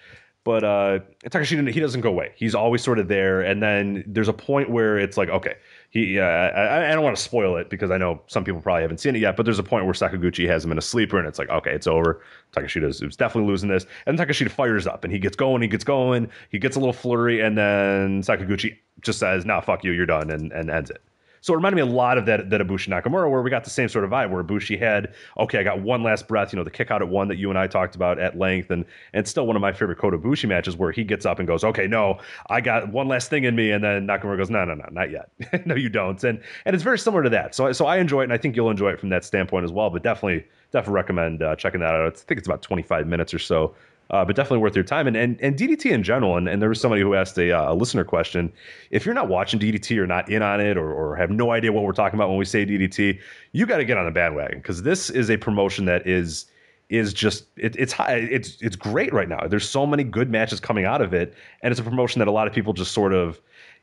But 0.49 0.65
uh, 0.65 1.01
Takeshita, 1.27 1.70
he 1.70 1.79
doesn't 1.79 2.01
go 2.01 2.09
away. 2.09 2.33
He's 2.35 2.55
always 2.55 2.83
sort 2.83 2.99
of 2.99 3.07
there. 3.07 3.43
And 3.43 3.62
then 3.62 4.03
there's 4.07 4.29
a 4.29 4.33
point 4.33 4.70
where 4.70 4.99
it's 4.99 5.19
like, 5.19 5.29
okay, 5.29 5.57
he. 5.91 6.19
Uh, 6.19 6.25
I, 6.25 6.91
I 6.91 6.95
don't 6.95 7.05
want 7.05 7.19
to 7.19 7.23
spoil 7.23 7.59
it 7.59 7.69
because 7.69 7.91
I 7.91 7.99
know 7.99 8.23
some 8.29 8.45
people 8.45 8.62
probably 8.62 8.81
haven't 8.81 8.97
seen 8.97 9.15
it 9.15 9.19
yet. 9.19 9.37
But 9.37 9.43
there's 9.43 9.59
a 9.59 9.62
point 9.62 9.85
where 9.85 9.93
Sakaguchi 9.93 10.49
has 10.49 10.65
him 10.65 10.73
in 10.73 10.79
a 10.79 10.81
sleeper, 10.81 11.19
and 11.19 11.29
it's 11.29 11.39
like, 11.39 11.51
okay, 11.51 11.75
it's 11.75 11.87
over. 11.87 12.23
Takeshita 12.57 12.85
is 12.85 13.16
definitely 13.16 13.47
losing 13.47 13.69
this. 13.69 13.85
And 14.07 14.19
Takeshita 14.19 14.51
fires 14.51 14.87
up, 14.87 15.05
and 15.05 15.12
he 15.12 15.19
gets 15.19 15.37
going. 15.37 15.61
He 15.61 15.69
gets 15.69 15.85
going. 15.85 16.31
He 16.49 16.59
gets 16.59 16.77
a 16.77 16.79
little 16.79 16.95
flurry, 16.95 17.43
and 17.43 17.59
then 17.59 18.23
Sakaguchi 18.23 18.79
just 19.03 19.19
says, 19.19 19.45
"Nah, 19.45 19.61
fuck 19.61 19.85
you, 19.85 19.93
you're 19.93 20.07
done," 20.07 20.31
and, 20.31 20.51
and 20.53 20.70
ends 20.70 20.89
it. 20.89 21.03
So 21.40 21.52
it 21.52 21.56
reminded 21.56 21.77
me 21.77 21.82
a 21.82 21.94
lot 21.94 22.19
of 22.19 22.27
that 22.27 22.51
that 22.51 22.60
Ibushi 22.60 22.89
Nakamura, 22.89 23.31
where 23.31 23.43
we 23.43 23.51
got 23.51 23.65
the 23.65 23.70
same 23.70 23.89
sort 23.89 24.05
of 24.05 24.10
vibe, 24.10 24.31
where 24.31 24.43
Ibushi 24.43 24.78
had, 24.78 25.15
okay, 25.39 25.59
I 25.59 25.62
got 25.62 25.81
one 25.81 26.02
last 26.02 26.28
breath, 26.28 26.52
you 26.52 26.56
know, 26.56 26.65
the 26.65 26.70
kick 26.70 26.90
out 26.90 27.02
at 27.02 27.09
one 27.09 27.28
that 27.28 27.36
you 27.36 27.51
and 27.51 27.59
I 27.59 27.66
talked 27.66 27.94
about 27.94 28.19
at 28.19 28.39
length, 28.39 28.70
and 28.70 28.85
and 29.12 29.27
still 29.27 29.47
one 29.47 29.56
of 29.56 29.62
my 29.62 29.73
favorite 29.73 29.98
Kota 29.98 30.19
Ibushi 30.19 30.48
matches 30.48 30.77
where 30.77 30.93
he 30.93 31.05
gets 31.05 31.27
up 31.27 31.39
and 31.39 31.47
goes, 31.47 31.65
okay, 31.65 31.86
no, 31.86 32.19
I 32.51 32.60
got 32.60 32.93
one 32.93 33.09
last 33.09 33.31
thing 33.31 33.44
in 33.44 33.56
me, 33.56 33.70
and 33.70 33.82
then 33.82 34.06
Nakamura 34.06 34.36
goes, 34.36 34.51
no, 34.51 34.65
no, 34.65 34.74
no, 34.74 34.86
not 34.90 35.10
yet, 35.10 35.31
no, 35.66 35.74
you 35.74 35.89
don't, 35.89 36.23
and 36.24 36.40
and 36.65 36.74
it's 36.74 36.85
very 36.85 36.98
similar 36.98 37.23
to 37.23 37.31
that. 37.31 37.55
So 37.55 37.73
so 37.73 37.86
I 37.86 37.98
enjoy 37.98 38.20
it, 38.20 38.24
and 38.24 38.32
I 38.32 38.39
think 38.39 38.56
you'll 38.56 38.70
enjoy 38.70 38.90
it 38.90 39.01
from 39.01 39.09
that 39.10 39.24
standpoint 39.24 39.65
as 39.65 39.73
well. 39.73 39.90
But 39.90 40.02
definitely 40.02 40.44
definitely 40.73 40.94
recommend 40.94 41.43
uh, 41.43 41.56
checking 41.56 41.81
that 41.81 41.94
out. 41.94 42.06
I 42.06 42.10
think 42.10 42.39
it's 42.39 42.48
about 42.48 42.62
25 42.62 43.06
minutes 43.06 43.32
or 43.32 43.39
so. 43.39 43.74
Uh, 44.10 44.24
but 44.24 44.35
definitely 44.35 44.59
worth 44.59 44.74
your 44.74 44.85
time. 44.85 45.06
And, 45.06 45.16
and 45.16 45.39
and 45.43 45.56
DDT 45.56 45.90
in 45.90 46.02
general. 46.02 46.36
And, 46.36 46.48
and 46.48 46.62
there 46.62 46.68
was 46.68 46.80
somebody 46.80 47.02
who 47.02 47.14
asked 47.14 47.36
a, 47.39 47.52
uh, 47.52 47.72
a 47.72 47.74
listener 47.74 48.05
question: 48.05 48.52
If 48.90 49.05
you're 49.05 49.14
not 49.14 49.28
watching 49.28 49.60
DDT 49.60 49.98
or 49.98 50.06
not 50.06 50.30
in 50.30 50.43
on 50.43 50.60
it, 50.60 50.76
or, 50.76 50.90
or 50.90 51.16
have 51.16 51.30
no 51.30 51.51
idea 51.51 51.72
what 51.72 51.85
we're 51.85 51.93
talking 51.93 52.18
about 52.18 52.28
when 52.28 52.39
we 52.39 52.44
say 52.47 52.64
DDT, 52.64 53.20
you 53.52 53.66
got 53.66 53.78
to 53.78 53.85
get 53.85 53.98
on 53.98 54.06
the 54.06 54.10
bandwagon 54.10 54.59
because 54.59 54.82
this 54.82 55.10
is 55.10 55.30
a 55.30 55.36
promotion 55.36 55.85
that 55.85 56.06
is 56.06 56.47
is 56.89 57.12
just 57.12 57.44
it, 57.56 57.76
it's 57.76 57.93
high, 57.93 58.14
it's 58.14 58.56
it's 58.62 58.76
great 58.76 59.12
right 59.12 59.28
now. 59.28 59.47
There's 59.47 59.68
so 59.68 59.86
many 59.86 60.05
good 60.05 60.30
matches 60.30 60.59
coming 60.59 60.85
out 60.85 61.02
of 61.02 61.12
it, 61.12 61.35
and 61.62 61.70
it's 61.70 61.80
a 61.80 61.85
promotion 61.85 62.18
that 62.20 62.28
a 62.28 62.32
lot 62.32 62.47
of 62.47 62.55
people 62.55 62.72
just 62.72 62.93
sort 62.93 63.12
of 63.12 63.40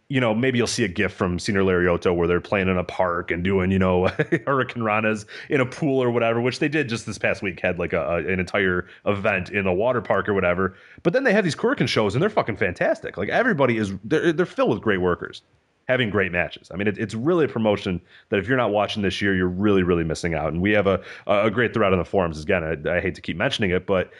you 0.07 0.19
know, 0.19 0.35
maybe 0.35 0.59
you'll 0.59 0.67
see 0.67 0.83
a 0.83 0.87
gift 0.87 1.15
from 1.15 1.39
Senior 1.39 1.63
Lariotto 1.63 2.15
where 2.15 2.27
they're 2.27 2.39
playing 2.39 2.67
in 2.67 2.77
a 2.77 2.83
park 2.83 3.31
and 3.31 3.43
doing, 3.43 3.71
you 3.71 3.79
know, 3.79 4.07
Hurricane 4.45 4.83
Ranas 4.83 5.25
in 5.49 5.61
a 5.61 5.65
pool 5.65 6.01
or 6.01 6.11
whatever, 6.11 6.39
which 6.39 6.59
they 6.59 6.67
did 6.67 6.89
just 6.89 7.07
this 7.07 7.17
past 7.17 7.41
week, 7.41 7.59
had 7.59 7.79
like 7.79 7.93
a, 7.93 8.01
a, 8.01 8.17
an 8.17 8.39
entire 8.39 8.87
event 9.07 9.49
in 9.49 9.65
a 9.65 9.73
water 9.73 10.01
park 10.01 10.29
or 10.29 10.35
whatever. 10.35 10.75
But 11.01 11.13
then 11.13 11.23
they 11.23 11.33
have 11.33 11.43
these 11.43 11.55
Korakuen 11.55 11.87
shows 11.87 12.13
and 12.13 12.21
they're 12.21 12.29
fucking 12.29 12.57
fantastic. 12.57 13.17
Like 13.17 13.29
everybody 13.29 13.77
is, 13.77 13.93
they're, 14.03 14.31
they're 14.31 14.45
filled 14.45 14.71
with 14.71 14.81
great 14.81 15.01
workers 15.01 15.41
having 15.87 16.09
great 16.09 16.31
matches. 16.31 16.71
I 16.73 16.77
mean, 16.77 16.87
it, 16.87 16.97
it's 16.97 17.13
really 17.13 17.45
a 17.45 17.47
promotion 17.47 18.01
that 18.29 18.39
if 18.39 18.47
you're 18.47 18.57
not 18.57 18.71
watching 18.71 19.03
this 19.03 19.21
year, 19.21 19.35
you're 19.35 19.47
really, 19.47 19.83
really 19.83 20.03
missing 20.03 20.33
out. 20.33 20.51
And 20.51 20.61
we 20.61 20.71
have 20.71 20.87
a, 20.87 21.01
a 21.27 21.51
great 21.51 21.73
thread 21.73 21.93
on 21.93 21.99
the 21.99 22.05
forums. 22.05 22.41
Again, 22.41 22.63
I, 22.63 22.97
I 22.97 23.01
hate 23.01 23.15
to 23.15 23.21
keep 23.21 23.37
mentioning 23.37 23.71
it, 23.71 23.85
but 23.85 24.11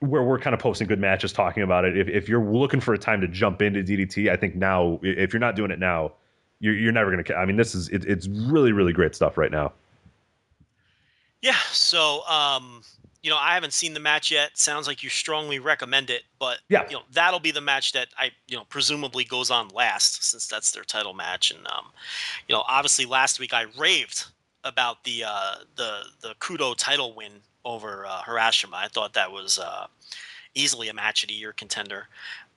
where 0.00 0.22
we're 0.22 0.38
kind 0.38 0.54
of 0.54 0.60
posting 0.60 0.86
good 0.86 1.00
matches 1.00 1.32
talking 1.32 1.62
about 1.62 1.84
it. 1.84 1.96
If, 1.96 2.08
if 2.08 2.28
you're 2.28 2.44
looking 2.44 2.80
for 2.80 2.92
a 2.94 2.98
time 2.98 3.20
to 3.22 3.28
jump 3.28 3.62
into 3.62 3.82
DDT, 3.82 4.30
I 4.30 4.36
think 4.36 4.54
now, 4.54 5.00
if 5.02 5.32
you're 5.32 5.40
not 5.40 5.56
doing 5.56 5.70
it 5.70 5.78
now, 5.78 6.12
you're, 6.60 6.74
you're 6.74 6.92
never 6.92 7.10
going 7.10 7.22
to. 7.24 7.34
I 7.34 7.44
mean, 7.46 7.56
this 7.56 7.74
is 7.74 7.88
it, 7.88 8.04
it's 8.04 8.28
really 8.28 8.72
really 8.72 8.92
great 8.92 9.14
stuff 9.14 9.36
right 9.36 9.50
now. 9.50 9.72
Yeah. 11.42 11.56
So, 11.70 12.26
um, 12.26 12.82
you 13.22 13.30
know, 13.30 13.36
I 13.36 13.54
haven't 13.54 13.72
seen 13.72 13.94
the 13.94 14.00
match 14.00 14.30
yet. 14.30 14.56
Sounds 14.56 14.86
like 14.86 15.02
you 15.02 15.10
strongly 15.10 15.58
recommend 15.58 16.10
it, 16.10 16.22
but 16.38 16.58
Yeah. 16.68 16.86
you 16.88 16.96
know, 16.96 17.02
that'll 17.12 17.40
be 17.40 17.50
the 17.50 17.60
match 17.60 17.92
that 17.92 18.08
I, 18.16 18.30
you 18.48 18.56
know, 18.56 18.64
presumably 18.68 19.24
goes 19.24 19.50
on 19.50 19.68
last 19.68 20.24
since 20.24 20.46
that's 20.46 20.70
their 20.72 20.84
title 20.84 21.12
match. 21.12 21.50
And, 21.50 21.66
um, 21.66 21.86
you 22.48 22.54
know, 22.54 22.64
obviously 22.68 23.04
last 23.04 23.38
week 23.38 23.52
I 23.52 23.66
raved 23.78 24.26
about 24.64 25.04
the 25.04 25.24
uh, 25.24 25.56
the 25.76 26.02
the 26.20 26.34
Kudo 26.40 26.74
title 26.76 27.14
win 27.14 27.32
over 27.66 28.06
uh, 28.06 28.22
Harashima. 28.22 28.74
I 28.74 28.88
thought 28.88 29.12
that 29.14 29.30
was 29.30 29.58
uh, 29.58 29.88
easily 30.54 30.88
a 30.88 30.94
match 30.94 31.22
of 31.24 31.28
the 31.28 31.34
year 31.34 31.52
contender. 31.52 32.08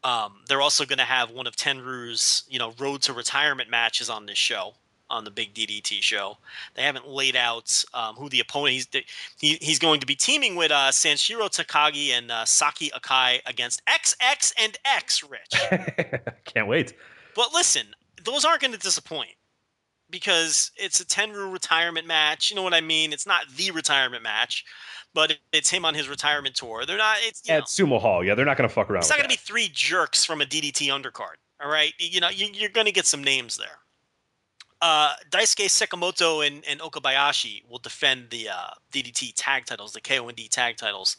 Um, 0.03 0.35
they're 0.47 0.61
also 0.61 0.85
going 0.85 0.99
to 0.99 1.03
have 1.03 1.31
one 1.31 1.47
of 1.47 1.55
Tenryu's, 1.55 2.43
you 2.47 2.59
know, 2.59 2.73
road 2.79 3.01
to 3.01 3.13
retirement 3.13 3.69
matches 3.69 4.09
on 4.09 4.25
this 4.27 4.37
show, 4.37 4.73
on 5.09 5.25
the 5.25 5.31
big 5.31 5.53
DDT 5.53 6.01
show. 6.01 6.37
They 6.75 6.83
haven't 6.83 7.07
laid 7.07 7.35
out 7.35 7.83
um, 7.93 8.15
who 8.15 8.29
the 8.29 8.39
opponent. 8.39 8.73
He's 8.73 8.87
he, 9.37 9.57
he's 9.59 9.79
going 9.79 9.99
to 9.99 10.05
be 10.05 10.15
teaming 10.15 10.55
with 10.55 10.71
uh, 10.71 10.91
Sanshiro 10.91 11.49
Takagi 11.49 12.11
and 12.11 12.31
uh, 12.31 12.45
Saki 12.45 12.91
Akai 12.91 13.39
against 13.45 13.81
XX 13.87 14.53
and 14.57 14.77
X. 14.85 15.23
Rich, 15.23 16.21
Can't 16.45 16.67
wait. 16.67 16.93
but 17.35 17.53
listen, 17.53 17.87
those 18.23 18.45
aren't 18.45 18.61
going 18.61 18.73
to 18.73 18.79
disappoint 18.79 19.31
because 20.09 20.71
it's 20.75 20.99
a 20.99 21.05
Tenryu 21.05 21.51
retirement 21.51 22.07
match. 22.07 22.49
You 22.49 22.55
know 22.55 22.63
what 22.63 22.73
I 22.73 22.81
mean? 22.81 23.13
It's 23.13 23.27
not 23.27 23.49
the 23.55 23.71
retirement 23.71 24.23
match, 24.23 24.65
but 25.13 25.37
it's 25.51 25.69
him 25.69 25.85
on 25.85 25.93
his 25.93 26.09
retirement 26.09 26.55
tour. 26.55 26.85
They're 26.85 26.97
not. 26.97 27.17
It's 27.21 27.47
At 27.49 27.59
know, 27.59 27.65
Sumo 27.65 28.01
Hall, 28.01 28.23
yeah, 28.23 28.35
they're 28.35 28.45
not 28.45 28.57
going 28.57 28.67
to 28.67 28.73
fuck 28.73 28.89
around. 28.89 29.01
it's 29.01 29.09
not 29.09 29.17
going 29.17 29.29
to 29.29 29.33
be 29.33 29.39
three 29.39 29.69
jerks 29.71 30.25
from 30.25 30.41
a 30.41 30.45
DDT 30.45 30.87
undercard. 30.87 31.35
All 31.61 31.69
right, 31.69 31.93
you 31.99 32.19
know 32.19 32.29
you, 32.29 32.47
you're 32.53 32.69
going 32.69 32.85
to 32.85 32.91
get 32.91 33.05
some 33.05 33.23
names 33.23 33.57
there. 33.57 33.79
Uh, 34.81 35.13
Daisuke 35.29 35.65
Sakamoto 35.65 36.45
and, 36.45 36.63
and 36.65 36.79
Okabayashi 36.79 37.69
will 37.69 37.79
defend 37.79 38.29
the 38.29 38.47
uh, 38.47 38.69
DDT 38.93 39.33
tag 39.35 39.65
titles, 39.65 39.91
the 39.91 39.99
KO-D 39.99 40.47
tag 40.47 40.77
titles, 40.77 41.17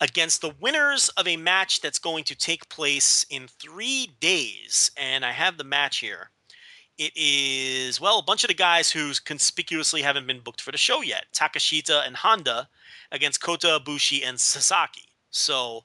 against 0.00 0.40
the 0.40 0.54
winners 0.60 1.08
of 1.10 1.26
a 1.26 1.36
match 1.36 1.80
that's 1.80 1.98
going 1.98 2.22
to 2.24 2.36
take 2.36 2.68
place 2.68 3.26
in 3.28 3.48
three 3.48 4.08
days. 4.20 4.92
And 4.96 5.24
I 5.24 5.32
have 5.32 5.58
the 5.58 5.64
match 5.64 5.98
here. 5.98 6.30
It 6.98 7.12
is, 7.16 8.00
well, 8.00 8.18
a 8.18 8.22
bunch 8.22 8.44
of 8.44 8.48
the 8.48 8.54
guys 8.54 8.90
who 8.90 9.12
conspicuously 9.24 10.02
haven't 10.02 10.26
been 10.26 10.40
booked 10.40 10.60
for 10.60 10.72
the 10.72 10.78
show 10.78 11.00
yet 11.00 11.24
Takeshita 11.32 12.06
and 12.06 12.16
Honda 12.16 12.68
against 13.10 13.42
Kota 13.42 13.80
Ibushi 13.82 14.24
and 14.26 14.38
Sasaki. 14.38 15.08
So 15.30 15.84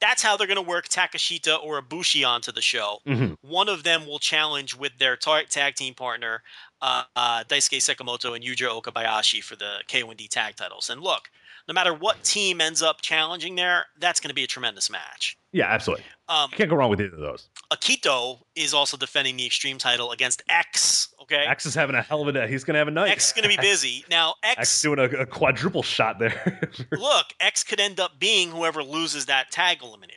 that's 0.00 0.22
how 0.22 0.36
they're 0.36 0.48
going 0.48 0.56
to 0.56 0.62
work 0.62 0.88
Takeshita 0.88 1.62
or 1.62 1.80
Ibushi 1.80 2.26
onto 2.28 2.50
the 2.52 2.60
show. 2.60 3.00
Mhm. 3.06 3.38
One 3.42 3.68
of 3.68 3.84
them 3.84 4.06
will 4.06 4.18
challenge 4.18 4.74
with 4.74 4.98
their 4.98 5.16
tar- 5.16 5.44
tag 5.44 5.76
team 5.76 5.94
partner, 5.94 6.42
uh, 6.82 7.04
uh, 7.16 7.44
Daisuke 7.44 7.78
Sakamoto 7.78 8.34
and 8.34 8.44
Yuji 8.44 8.66
Okabayashi 8.68 9.42
for 9.42 9.56
the 9.56 9.82
KO-D 9.88 10.28
tag 10.28 10.56
titles. 10.56 10.90
And 10.90 11.00
look, 11.00 11.30
no 11.68 11.72
matter 11.72 11.94
what 11.94 12.22
team 12.24 12.60
ends 12.60 12.82
up 12.82 13.00
challenging 13.00 13.54
there, 13.54 13.86
that's 13.98 14.20
going 14.20 14.28
to 14.28 14.34
be 14.34 14.44
a 14.44 14.48
tremendous 14.48 14.90
match. 14.90 15.38
Yeah, 15.52 15.66
absolutely. 15.68 16.04
Um, 16.28 16.50
Can't 16.50 16.68
go 16.68 16.76
wrong 16.76 16.90
with 16.90 17.00
either 17.00 17.14
of 17.14 17.20
those. 17.20 17.48
Akito 17.72 18.40
is 18.54 18.74
also 18.74 18.96
defending 18.96 19.36
the 19.36 19.46
Extreme 19.46 19.78
title 19.78 20.12
against 20.12 20.42
X. 20.48 21.08
Okay, 21.22 21.44
X 21.46 21.64
is 21.66 21.74
having 21.74 21.96
a 21.96 22.02
hell 22.02 22.20
of 22.22 22.28
a 22.28 22.32
day. 22.32 22.48
He's 22.48 22.64
going 22.64 22.74
to 22.74 22.78
have 22.78 22.88
a 22.88 22.90
night. 22.90 23.10
X 23.10 23.28
is 23.28 23.32
going 23.32 23.48
to 23.48 23.48
be 23.48 23.60
busy 23.60 24.04
now. 24.10 24.34
X 24.42 24.58
X, 24.60 24.82
doing 24.82 24.98
a, 24.98 25.04
a 25.04 25.26
quadruple 25.26 25.82
shot 25.82 26.18
there. 26.18 26.60
look, 26.92 27.26
X 27.40 27.62
could 27.64 27.80
end 27.80 27.98
up 28.00 28.18
being 28.18 28.50
whoever 28.50 28.82
loses 28.82 29.26
that 29.26 29.50
tag 29.50 29.78
eliminator. 29.80 30.10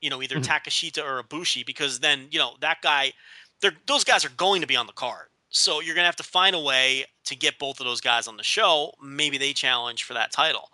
You 0.00 0.10
know, 0.10 0.22
either 0.22 0.36
Mhm. 0.36 0.44
Takeshita 0.46 1.04
or 1.04 1.22
Ibushi, 1.22 1.64
because 1.66 2.00
then 2.00 2.28
you 2.30 2.38
know 2.38 2.54
that 2.60 2.78
guy, 2.82 3.12
they're 3.60 3.72
those 3.86 4.04
guys 4.04 4.24
are 4.24 4.30
going 4.30 4.60
to 4.60 4.66
be 4.66 4.76
on 4.76 4.86
the 4.86 4.92
card. 4.92 5.26
So 5.50 5.80
you're 5.80 5.94
gonna 5.94 6.06
have 6.06 6.16
to 6.16 6.22
find 6.22 6.54
a 6.54 6.60
way 6.60 7.06
to 7.24 7.34
get 7.36 7.58
both 7.58 7.80
of 7.80 7.86
those 7.86 8.00
guys 8.00 8.28
on 8.28 8.36
the 8.36 8.42
show. 8.42 8.92
Maybe 9.02 9.38
they 9.38 9.52
challenge 9.52 10.04
for 10.04 10.14
that 10.14 10.30
title. 10.32 10.70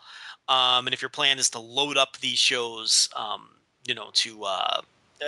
Um, 0.48 0.86
and 0.86 0.92
if 0.92 1.00
your 1.00 1.08
plan 1.08 1.38
is 1.38 1.48
to 1.50 1.58
load 1.58 1.96
up 1.96 2.18
these 2.18 2.38
shows, 2.38 3.08
um, 3.16 3.48
you 3.86 3.94
know, 3.94 4.10
to 4.14 4.44
uh, 4.44 4.80
uh, 5.22 5.24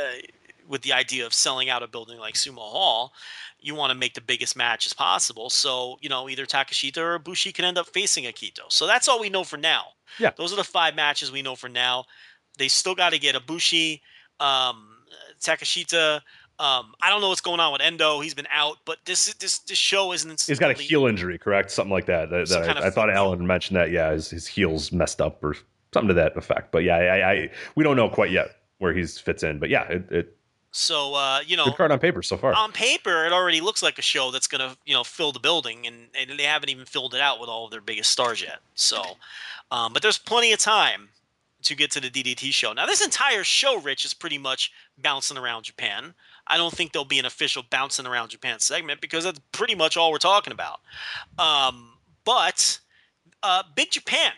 with 0.69 0.83
the 0.83 0.93
idea 0.93 1.27
of 1.27 1.33
selling 1.33 1.71
out 1.71 1.83
a 1.83 1.89
building 1.89 2.19
like 2.19 2.35
Sumo 2.35 2.59
Hall, 2.59 3.13
you 3.61 3.75
want 3.75 3.91
to 3.91 3.99
make 3.99 4.15
the 4.15 4.21
biggest 4.21 4.57
match 4.57 4.87
as 4.87 4.93
possible. 4.93 5.51
So, 5.51 5.97
you 6.01 6.09
know, 6.09 6.29
either 6.29 6.47
Takeshita 6.47 6.99
or 6.99 7.19
Bushi 7.19 7.53
can 7.53 7.65
end 7.65 7.79
up 7.79 7.87
facing 7.89 8.25
Akito. 8.25 8.71
So 8.71 8.87
that's 8.87 9.09
all 9.09 9.21
we 9.21 9.29
know 9.29 9.45
for 9.45 9.57
now. 9.57 9.85
Yeah. 10.19 10.31
Those 10.37 10.53
are 10.53 10.57
the 10.57 10.65
five 10.65 10.95
matches 10.95 11.33
we 11.33 11.43
know 11.43 11.57
for 11.57 11.69
now. 11.69 12.05
They 12.59 12.69
still 12.69 12.95
got 12.95 13.13
to 13.13 13.19
get 13.19 13.35
Ibushi, 13.35 14.01
um, 14.41 14.89
Takeshita. 15.41 16.21
Um, 16.59 16.95
I 17.03 17.11
don't 17.11 17.21
know 17.21 17.29
what's 17.29 17.43
going 17.43 17.61
on 17.61 17.73
with 17.73 17.83
Endo. 17.83 18.21
He's 18.21 18.33
been 18.33 18.49
out, 18.51 18.79
but 18.87 18.97
this 19.05 19.35
this 19.35 19.59
this 19.59 19.77
show 19.77 20.13
isn't. 20.13 20.41
He's 20.41 20.59
got 20.59 20.71
a 20.71 20.75
heel 20.75 21.07
injury, 21.07 21.37
correct? 21.37 21.71
Something 21.71 21.93
like 21.93 22.07
that. 22.07 22.31
that, 22.31 22.49
that 22.49 22.65
kind 22.65 22.79
I, 22.79 22.81
of 22.81 22.87
I 22.87 22.91
thought 22.91 23.11
Alan 23.11 23.47
mentioned 23.47 23.77
that. 23.77 23.91
Yeah, 23.91 24.13
his, 24.13 24.31
his 24.31 24.47
heel's 24.47 24.91
messed 24.91 25.21
up 25.21 25.45
or 25.45 25.55
something 25.93 26.09
to 26.09 26.15
that 26.15 26.35
effect. 26.35 26.73
But 26.73 26.83
yeah, 26.83 26.97
I, 26.97 27.31
I 27.31 27.51
we 27.75 27.85
don't 27.85 27.97
know 27.97 28.09
quite 28.09 28.31
yet 28.31 28.57
where 28.79 28.95
he 28.95 29.05
fits 29.05 29.43
in. 29.43 29.59
But 29.59 29.69
yeah, 29.69 29.83
it, 29.83 30.11
it 30.11 30.37
So 30.77 31.15
uh, 31.15 31.41
you 31.47 31.57
know, 31.57 31.65
good 31.65 31.77
card 31.77 31.91
on 31.91 31.99
paper 31.99 32.23
so 32.23 32.37
far. 32.37 32.53
on 32.53 32.71
paper, 32.71 33.25
it 33.25 33.33
already 33.33 33.63
looks 33.63 33.83
like 33.83 33.99
a 33.99 34.03
show 34.03 34.31
that's 34.31 34.47
going 34.47 34.61
to, 34.61 34.77
you 34.85 34.93
know, 34.93 35.05
fill 35.05 35.33
the 35.33 35.41
building, 35.41 35.87
and, 35.87 36.09
and 36.15 36.39
they 36.39 36.43
haven't 36.43 36.69
even 36.69 36.85
filled 36.85 37.15
it 37.15 37.21
out 37.21 37.41
with 37.41 37.49
all 37.49 37.65
of 37.65 37.71
their 37.71 37.81
biggest 37.81 38.11
stars 38.11 38.43
yet. 38.43 38.59
So, 38.75 39.03
um, 39.71 39.95
but 39.95 40.03
there's 40.03 40.19
plenty 40.19 40.53
of 40.53 40.59
time 40.59 41.09
to 41.63 41.75
get 41.75 41.91
to 41.93 42.01
the 42.01 42.11
DDT 42.11 42.53
show. 42.53 42.75
Now, 42.75 42.85
this 42.85 43.03
entire 43.03 43.43
show, 43.43 43.81
Rich, 43.81 44.05
is 44.05 44.13
pretty 44.13 44.37
much 44.37 44.71
bouncing 44.99 45.39
around 45.39 45.63
Japan. 45.63 46.13
I 46.47 46.59
don't 46.59 46.73
think 46.75 46.93
there'll 46.93 47.07
be 47.07 47.19
an 47.19 47.25
official 47.25 47.63
bouncing 47.71 48.07
around 48.07 48.29
Japan 48.29 48.59
segment 48.61 49.01
because 49.01 49.25
that's 49.25 49.41
pretty 49.53 49.75
much 49.75 49.97
all 49.97 50.13
we're 50.13 50.19
talking 50.19 50.53
about. 50.53 50.81
Um, 51.39 51.95
but 52.27 52.81
uh, 53.43 53.63
Big 53.75 53.91
Japan 53.91 54.33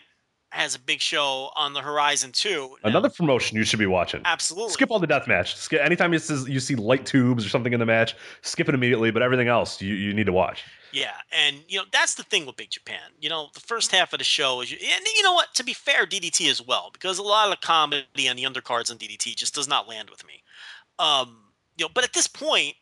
has 0.51 0.73
a 0.75 0.79
big 0.79 0.99
show 0.99 1.51
on 1.55 1.73
the 1.73 1.81
horizon 1.81 2.31
too. 2.31 2.75
Now, 2.83 2.89
Another 2.89 3.09
promotion 3.09 3.55
you 3.57 3.63
should 3.63 3.79
be 3.79 3.85
watching. 3.85 4.21
absolutely 4.25 4.73
Skip 4.73 4.89
all 4.89 4.99
the 4.99 5.07
death 5.07 5.27
match. 5.27 5.55
Skip 5.55 5.81
anytime 5.81 6.11
you 6.11 6.19
see, 6.19 6.51
you 6.51 6.59
see 6.59 6.75
light 6.75 7.05
tubes 7.05 7.45
or 7.45 7.49
something 7.49 7.71
in 7.71 7.79
the 7.79 7.85
match, 7.85 8.15
skip 8.41 8.67
it 8.67 8.73
immediately. 8.75 9.11
But 9.11 9.21
everything 9.21 9.47
else 9.47 9.81
you, 9.81 9.93
you 9.93 10.13
need 10.13 10.25
to 10.25 10.33
watch. 10.33 10.63
Yeah, 10.91 11.13
and 11.31 11.57
you 11.67 11.77
know 11.77 11.85
that's 11.91 12.15
the 12.15 12.23
thing 12.23 12.47
with 12.47 12.55
Big 12.57 12.71
Japan. 12.71 13.11
You 13.21 13.29
know, 13.29 13.49
the 13.53 13.59
first 13.59 13.91
half 13.91 14.11
of 14.11 14.17
the 14.17 14.25
show 14.25 14.61
is, 14.61 14.71
and 14.71 14.81
you 15.15 15.21
know 15.21 15.33
what? 15.33 15.53
To 15.53 15.63
be 15.63 15.73
fair, 15.73 16.07
DDT 16.07 16.49
as 16.49 16.65
well, 16.65 16.89
because 16.91 17.19
a 17.19 17.23
lot 17.23 17.45
of 17.45 17.51
the 17.51 17.65
comedy 17.65 18.27
on 18.27 18.35
the 18.35 18.43
undercards 18.43 18.89
on 18.89 18.97
DDT 18.97 19.35
just 19.35 19.53
does 19.53 19.67
not 19.67 19.87
land 19.87 20.09
with 20.09 20.25
me. 20.25 20.41
Um, 20.97 21.43
you 21.77 21.85
know, 21.85 21.89
but 21.93 22.03
at 22.03 22.13
this 22.13 22.27
point, 22.27 22.73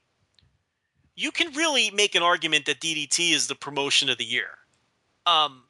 you 1.16 1.32
can 1.32 1.52
really 1.54 1.92
make 1.92 2.16
an 2.16 2.24
argument 2.24 2.66
that 2.68 2.80
DDT 2.80 3.34
is 3.34 3.48
the 3.48 3.56
promotion 3.56 4.10
of 4.10 4.18
the 4.18 4.24
year. 4.24 4.52
Um, 5.26 5.64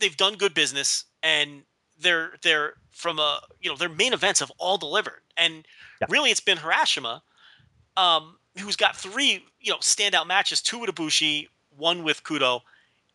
they've 0.00 0.16
done 0.16 0.36
good 0.36 0.54
business, 0.54 1.04
and 1.26 1.62
they're 1.98 2.34
they're 2.42 2.74
from 2.92 3.18
a 3.18 3.40
you 3.60 3.68
know 3.68 3.76
their 3.76 3.88
main 3.88 4.12
events 4.12 4.38
have 4.40 4.52
all 4.58 4.78
delivered, 4.78 5.22
and 5.36 5.66
Yeah. 6.00 6.06
really 6.08 6.30
it's 6.30 6.40
been 6.40 6.58
Harashima, 6.58 7.20
um, 7.96 8.38
who's 8.60 8.76
got 8.76 8.96
three 8.96 9.44
you 9.60 9.72
know 9.72 9.78
standout 9.78 10.26
matches, 10.26 10.62
two 10.62 10.78
with 10.78 10.90
Ibushi, 10.94 11.48
one 11.70 12.04
with 12.04 12.22
Kudo. 12.22 12.60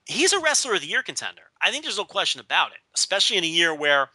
He's 0.06 0.34
a 0.34 0.40
wrestler 0.40 0.76
of 0.76 0.82
the 0.82 0.88
year 0.88 1.04
contender. 1.04 1.44
I 1.62 1.72
think 1.72 1.84
there's 1.84 1.98
no 1.98 2.06
question 2.06 2.42
about 2.42 2.72
it, 2.72 2.80
especially 2.96 3.38
in 3.38 3.44
a 3.44 3.48
year 3.48 3.74
where 3.74 4.10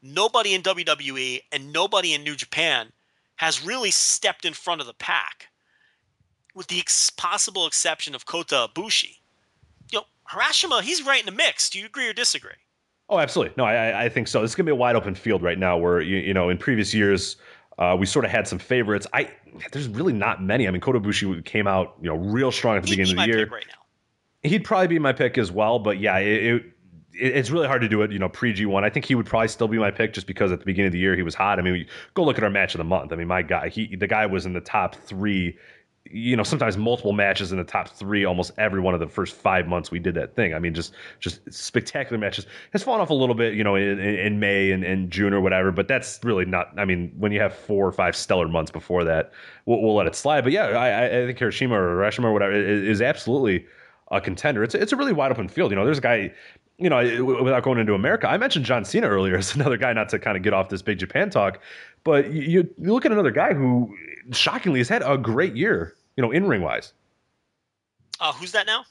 nobody 0.00 0.54
in 0.54 0.62
WWE 0.62 1.42
and 1.52 1.72
nobody 1.72 2.14
in 2.14 2.22
New 2.22 2.36
Japan 2.36 2.92
has 3.36 3.62
really 3.64 3.90
stepped 3.90 4.44
in 4.44 4.52
front 4.54 4.80
of 4.80 4.86
the 4.86 4.94
pack, 4.94 5.48
with 6.54 6.68
the 6.68 6.78
ex- 6.78 7.10
possible 7.10 7.66
exception 7.66 8.14
of 8.14 8.24
Kota 8.26 8.68
Ibushi. 8.72 9.18
You 9.90 9.98
know, 9.98 10.04
Harashima, 10.30 10.82
he's 10.82 11.04
right 11.04 11.18
in 11.20 11.26
the 11.26 11.32
mix. 11.44 11.68
Do 11.68 11.80
you 11.80 11.86
agree 11.86 12.08
or 12.08 12.12
disagree? 12.12 12.52
Oh, 13.08 13.18
absolutely. 13.18 13.54
No, 13.56 13.64
I, 13.64 14.04
I- 14.04 14.08
think 14.08 14.28
so. 14.28 14.40
This 14.40 14.52
is 14.52 14.54
gonna 14.54 14.66
be 14.66 14.72
a 14.72 14.76
wide 14.76 14.96
open 14.96 15.14
field 15.14 15.42
right 15.42 15.58
now. 15.58 15.76
Where 15.76 16.00
you, 16.00 16.16
you 16.16 16.34
know, 16.34 16.48
in 16.48 16.58
previous 16.58 16.94
years, 16.94 17.36
uh, 17.78 17.96
we 17.98 18.06
sort 18.06 18.24
of 18.24 18.30
had 18.30 18.48
some 18.48 18.58
favorites. 18.58 19.06
I 19.12 19.30
there's 19.72 19.88
really 19.88 20.12
not 20.12 20.42
many. 20.42 20.66
I 20.66 20.70
mean, 20.70 20.80
Kota 20.80 21.00
Ibushi 21.00 21.44
came 21.44 21.66
out 21.66 21.94
you 22.00 22.08
know 22.08 22.16
real 22.16 22.50
strong 22.50 22.76
at 22.76 22.82
the 22.84 22.88
He'd 22.90 22.96
be 22.96 23.02
beginning 23.02 23.20
of 23.20 23.26
the 23.26 23.36
year. 23.36 23.46
pick 23.46 23.52
right 23.52 23.66
now. 23.68 24.48
He'd 24.48 24.64
probably 24.64 24.88
be 24.88 24.98
my 24.98 25.12
pick 25.12 25.38
as 25.38 25.50
well. 25.52 25.78
But 25.78 25.98
yeah, 26.00 26.18
it, 26.18 26.54
it 26.54 26.62
it's 27.16 27.50
really 27.50 27.66
hard 27.68 27.82
to 27.82 27.88
do 27.88 28.02
it. 28.02 28.10
You 28.10 28.18
know, 28.18 28.28
pre 28.28 28.52
G 28.52 28.66
one. 28.66 28.84
I 28.84 28.90
think 28.90 29.04
he 29.04 29.14
would 29.14 29.26
probably 29.26 29.48
still 29.48 29.68
be 29.68 29.78
my 29.78 29.90
pick 29.90 30.14
just 30.14 30.26
because 30.26 30.50
at 30.50 30.58
the 30.60 30.64
beginning 30.64 30.88
of 30.88 30.92
the 30.92 30.98
year 30.98 31.14
he 31.14 31.22
was 31.22 31.34
hot. 31.34 31.58
I 31.58 31.62
mean, 31.62 31.74
we, 31.74 31.88
go 32.14 32.24
look 32.24 32.38
at 32.38 32.44
our 32.44 32.50
match 32.50 32.74
of 32.74 32.78
the 32.78 32.84
month. 32.84 33.12
I 33.12 33.16
mean, 33.16 33.28
my 33.28 33.42
guy, 33.42 33.68
he 33.68 33.94
the 33.96 34.06
guy 34.06 34.24
was 34.26 34.46
in 34.46 34.52
the 34.54 34.60
top 34.60 34.94
three. 34.96 35.56
You 36.10 36.36
know, 36.36 36.42
sometimes 36.42 36.76
multiple 36.76 37.14
matches 37.14 37.50
in 37.50 37.56
the 37.56 37.64
top 37.64 37.88
three 37.88 38.26
almost 38.26 38.52
every 38.58 38.78
one 38.78 38.92
of 38.92 39.00
the 39.00 39.06
first 39.08 39.34
five 39.34 39.66
months 39.66 39.90
we 39.90 39.98
did 39.98 40.14
that 40.16 40.36
thing. 40.36 40.52
I 40.52 40.58
mean, 40.58 40.74
just 40.74 40.92
just 41.18 41.40
spectacular 41.50 42.18
matches. 42.18 42.46
Has 42.72 42.82
fallen 42.82 43.00
off 43.00 43.08
a 43.08 43.14
little 43.14 43.34
bit, 43.34 43.54
you 43.54 43.64
know, 43.64 43.74
in, 43.74 43.98
in 43.98 44.38
May 44.38 44.70
and, 44.70 45.10
June 45.10 45.32
or 45.32 45.40
whatever, 45.40 45.72
but 45.72 45.88
that's 45.88 46.20
really 46.22 46.44
not. 46.44 46.68
I 46.78 46.84
mean, 46.84 47.10
when 47.16 47.32
you 47.32 47.40
have 47.40 47.54
four 47.54 47.86
or 47.86 47.92
five 47.92 48.14
stellar 48.14 48.48
months 48.48 48.70
before 48.70 49.02
that, 49.04 49.32
we'll, 49.64 49.80
we'll 49.80 49.94
let 49.94 50.06
it 50.06 50.14
slide. 50.14 50.42
But 50.44 50.52
yeah, 50.52 50.66
I, 50.66 50.88
I- 50.88 51.22
I 51.22 51.26
think 51.26 51.38
Hiroshima 51.38 51.74
or 51.74 51.88
Hiroshima 51.94 52.28
or 52.28 52.32
whatever 52.34 52.52
is, 52.52 52.82
is 52.82 53.02
absolutely 53.02 53.64
a 54.10 54.20
contender. 54.20 54.62
It's 54.62 54.74
it's 54.74 54.92
a 54.92 54.96
really 54.96 55.14
wide 55.14 55.30
open 55.32 55.48
field. 55.48 55.70
You 55.72 55.76
know, 55.76 55.86
there's 55.86 55.98
a 55.98 56.02
guy. 56.02 56.32
You 56.78 56.90
know, 56.90 57.24
without 57.24 57.62
going 57.62 57.78
into 57.78 57.94
America, 57.94 58.28
I 58.28 58.36
mentioned 58.36 58.64
John 58.64 58.84
Cena 58.84 59.08
earlier 59.08 59.36
as 59.36 59.54
another 59.54 59.76
guy. 59.76 59.92
Not 59.92 60.08
to 60.10 60.18
kind 60.18 60.36
of 60.36 60.42
get 60.42 60.52
off 60.52 60.68
this 60.68 60.82
big 60.82 60.98
Japan 60.98 61.30
talk, 61.30 61.60
but 62.02 62.32
you, 62.32 62.68
you 62.78 62.92
look 62.92 63.06
at 63.06 63.12
another 63.12 63.30
guy 63.30 63.54
who 63.54 63.94
shockingly 64.32 64.80
has 64.80 64.88
had 64.88 65.02
a 65.04 65.16
great 65.16 65.54
year. 65.54 65.94
You 66.16 66.22
know, 66.22 66.30
in 66.30 66.46
ring 66.46 66.62
wise. 66.62 66.92
Uh, 68.20 68.32
who's 68.32 68.52
that 68.52 68.66
now? 68.66 68.84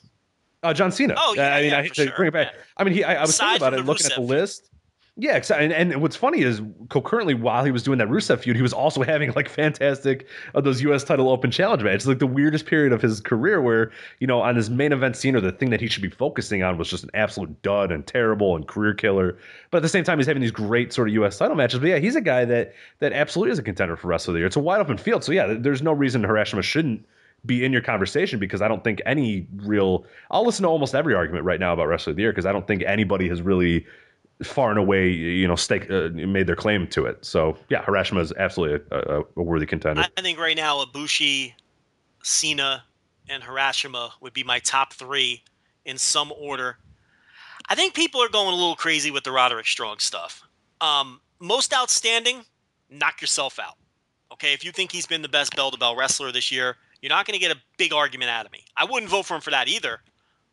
Uh, 0.61 0.73
John 0.73 0.91
Cena. 0.91 1.15
Oh, 1.17 1.33
yeah, 1.35 1.55
I 1.55 1.61
mean, 1.61 1.71
yeah, 1.71 1.79
I 1.79 1.87
for 1.87 1.93
sure, 1.95 2.13
bring 2.15 2.27
it 2.29 2.31
back. 2.31 2.53
yeah. 2.53 2.61
I 2.77 2.83
mean, 2.83 2.93
he. 2.93 3.03
I, 3.03 3.15
I 3.15 3.21
was 3.21 3.31
Aside 3.31 3.45
thinking 3.59 3.67
about 3.67 3.73
it, 3.73 3.77
the 3.77 3.83
looking 3.83 4.05
at 4.05 4.15
the 4.15 4.21
list. 4.21 4.69
Yeah, 5.15 5.39
and, 5.53 5.71
and 5.71 6.01
what's 6.01 6.15
funny 6.15 6.41
is 6.41 6.59
concurrently 6.89 7.35
while 7.35 7.63
he 7.63 7.69
was 7.69 7.83
doing 7.83 7.99
that 7.99 8.07
Rusev 8.07 8.39
feud, 8.39 8.55
he 8.55 8.63
was 8.63 8.73
also 8.73 9.03
having 9.03 9.31
like 9.33 9.47
fantastic 9.47 10.25
of 10.55 10.63
those 10.63 10.81
U.S. 10.81 11.03
title 11.03 11.29
open 11.29 11.51
challenge 11.51 11.83
matches. 11.83 12.07
Like 12.07 12.17
the 12.17 12.25
weirdest 12.25 12.65
period 12.65 12.91
of 12.91 12.99
his 12.99 13.21
career, 13.21 13.61
where 13.61 13.91
you 14.19 14.25
know 14.25 14.41
on 14.41 14.55
his 14.55 14.71
main 14.71 14.91
event 14.91 15.15
scene 15.15 15.35
or 15.35 15.41
the 15.41 15.51
thing 15.51 15.69
that 15.69 15.79
he 15.79 15.87
should 15.87 16.01
be 16.01 16.09
focusing 16.09 16.63
on 16.63 16.79
was 16.79 16.89
just 16.89 17.03
an 17.03 17.11
absolute 17.13 17.61
dud 17.61 17.91
and 17.91 18.07
terrible 18.07 18.55
and 18.55 18.67
career 18.67 18.95
killer. 18.95 19.37
But 19.69 19.77
at 19.77 19.81
the 19.83 19.89
same 19.89 20.03
time, 20.03 20.17
he's 20.17 20.25
having 20.25 20.41
these 20.41 20.51
great 20.51 20.91
sort 20.91 21.09
of 21.09 21.13
U.S. 21.13 21.37
title 21.37 21.55
matches. 21.55 21.79
But 21.79 21.89
yeah, 21.89 21.99
he's 21.99 22.15
a 22.15 22.21
guy 22.21 22.43
that 22.45 22.73
that 22.97 23.13
absolutely 23.13 23.51
is 23.51 23.59
a 23.59 23.63
contender 23.63 23.95
for 23.95 24.07
Wrestler 24.07 24.31
of 24.31 24.33
the 24.33 24.39
Year. 24.39 24.47
It's 24.47 24.55
a 24.55 24.61
wide 24.61 24.81
open 24.81 24.97
field, 24.97 25.23
so 25.23 25.31
yeah, 25.31 25.53
there's 25.59 25.83
no 25.83 25.91
reason 25.91 26.23
Hiroshima 26.23 26.63
shouldn't 26.63 27.05
be 27.45 27.63
in 27.63 27.71
your 27.71 27.81
conversation 27.81 28.39
because 28.39 28.61
I 28.63 28.67
don't 28.67 28.83
think 28.83 28.99
any 29.05 29.45
real. 29.57 30.05
I'll 30.31 30.45
listen 30.45 30.63
to 30.63 30.69
almost 30.69 30.95
every 30.95 31.13
argument 31.13 31.45
right 31.45 31.59
now 31.59 31.73
about 31.73 31.87
Wrestler 31.87 32.11
of 32.11 32.15
the 32.15 32.23
Year 32.23 32.31
because 32.31 32.47
I 32.47 32.51
don't 32.51 32.65
think 32.65 32.81
anybody 32.87 33.29
has 33.29 33.43
really 33.43 33.85
far 34.41 34.69
and 34.69 34.79
away, 34.79 35.09
you 35.09 35.47
know, 35.47 35.55
stake 35.55 35.89
uh, 35.89 36.09
made 36.13 36.47
their 36.47 36.55
claim 36.55 36.87
to 36.87 37.05
it. 37.05 37.23
So 37.23 37.57
yeah, 37.69 37.83
Hiroshima 37.83 38.21
is 38.21 38.33
absolutely 38.33 38.85
a, 38.91 38.97
a, 38.97 39.23
a 39.37 39.43
worthy 39.43 39.65
contender. 39.65 40.01
I, 40.01 40.07
I 40.17 40.21
think 40.21 40.39
right 40.39 40.57
now 40.57 40.83
Ibushi, 40.83 41.53
Cena, 42.23 42.83
and 43.29 43.43
Harashima 43.43 44.11
would 44.21 44.33
be 44.33 44.43
my 44.43 44.59
top 44.59 44.93
three 44.93 45.43
in 45.85 45.97
some 45.97 46.33
order. 46.37 46.77
I 47.69 47.75
think 47.75 47.93
people 47.93 48.21
are 48.21 48.29
going 48.29 48.53
a 48.53 48.55
little 48.55 48.75
crazy 48.75 49.11
with 49.11 49.23
the 49.23 49.31
Roderick 49.31 49.67
Strong 49.67 49.99
stuff. 49.99 50.41
Um, 50.81 51.21
most 51.39 51.73
outstanding, 51.73 52.41
knock 52.89 53.21
yourself 53.21 53.59
out. 53.59 53.75
Okay, 54.33 54.53
if 54.53 54.65
you 54.65 54.71
think 54.71 54.91
he's 54.91 55.05
been 55.05 55.21
the 55.21 55.29
best 55.29 55.55
bell 55.55 55.71
to 55.71 55.77
bell 55.77 55.95
wrestler 55.95 56.31
this 56.31 56.51
year, 56.51 56.75
you're 57.01 57.09
not 57.09 57.25
going 57.25 57.39
to 57.39 57.39
get 57.39 57.55
a 57.55 57.59
big 57.77 57.93
argument 57.93 58.31
out 58.31 58.45
of 58.45 58.51
me. 58.51 58.65
I 58.75 58.85
wouldn't 58.85 59.11
vote 59.11 59.25
for 59.25 59.35
him 59.35 59.41
for 59.41 59.51
that 59.51 59.67
either, 59.67 60.01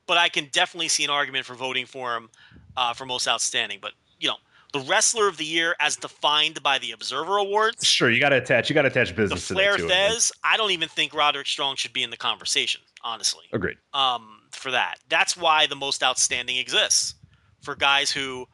but 0.07 0.19
I 0.19 0.29
can 0.29 0.49
definitely 0.53 0.89
see 0.89 1.05
an 1.05 1.11
argument 1.11 1.47
for 1.47 1.55
voting 1.55 1.87
for 1.87 2.15
him 2.15 2.29
uh, 2.77 2.95
for 2.95 3.07
most 3.07 3.29
outstanding. 3.29 3.79
But 3.81 3.93
you 4.19 4.29
know, 4.29 4.37
the 4.73 4.81
wrestler 4.81 5.29
of 5.29 5.37
the 5.37 5.45
year, 5.45 5.75
as 5.81 5.97
defined 5.97 6.63
by 6.63 6.79
the 6.79 6.93
Observer 6.93 7.39
Awards, 7.39 7.87
sure, 7.87 8.11
you 8.11 8.21
got 8.21 8.31
to 8.31 8.37
attach. 8.37 8.69
You 8.69 8.75
got 8.75 8.83
to 8.83 8.89
attach 8.89 9.09
the 9.09 9.15
business 9.15 9.49
to 9.49 9.55
Flair 9.55 9.77
that 9.77 9.87
man. 9.87 10.13
Thesz, 10.13 10.33
I 10.45 10.57
don't 10.57 10.71
even 10.71 10.89
think 10.89 11.15
Roderick 11.15 11.47
Strong 11.47 11.77
should 11.77 11.93
be 11.93 12.03
in 12.03 12.11
the 12.11 12.17
conversation, 12.17 12.81
honestly. 13.03 13.45
Agreed. 13.53 13.77
Um, 13.95 14.43
for 14.53 14.71
that, 14.71 14.97
that's 15.09 15.37
why 15.37 15.67
the 15.67 15.77
most 15.77 16.03
outstanding 16.03 16.57
exists 16.57 17.15
for 17.63 17.75
guys 17.75 18.11
who, 18.11 18.47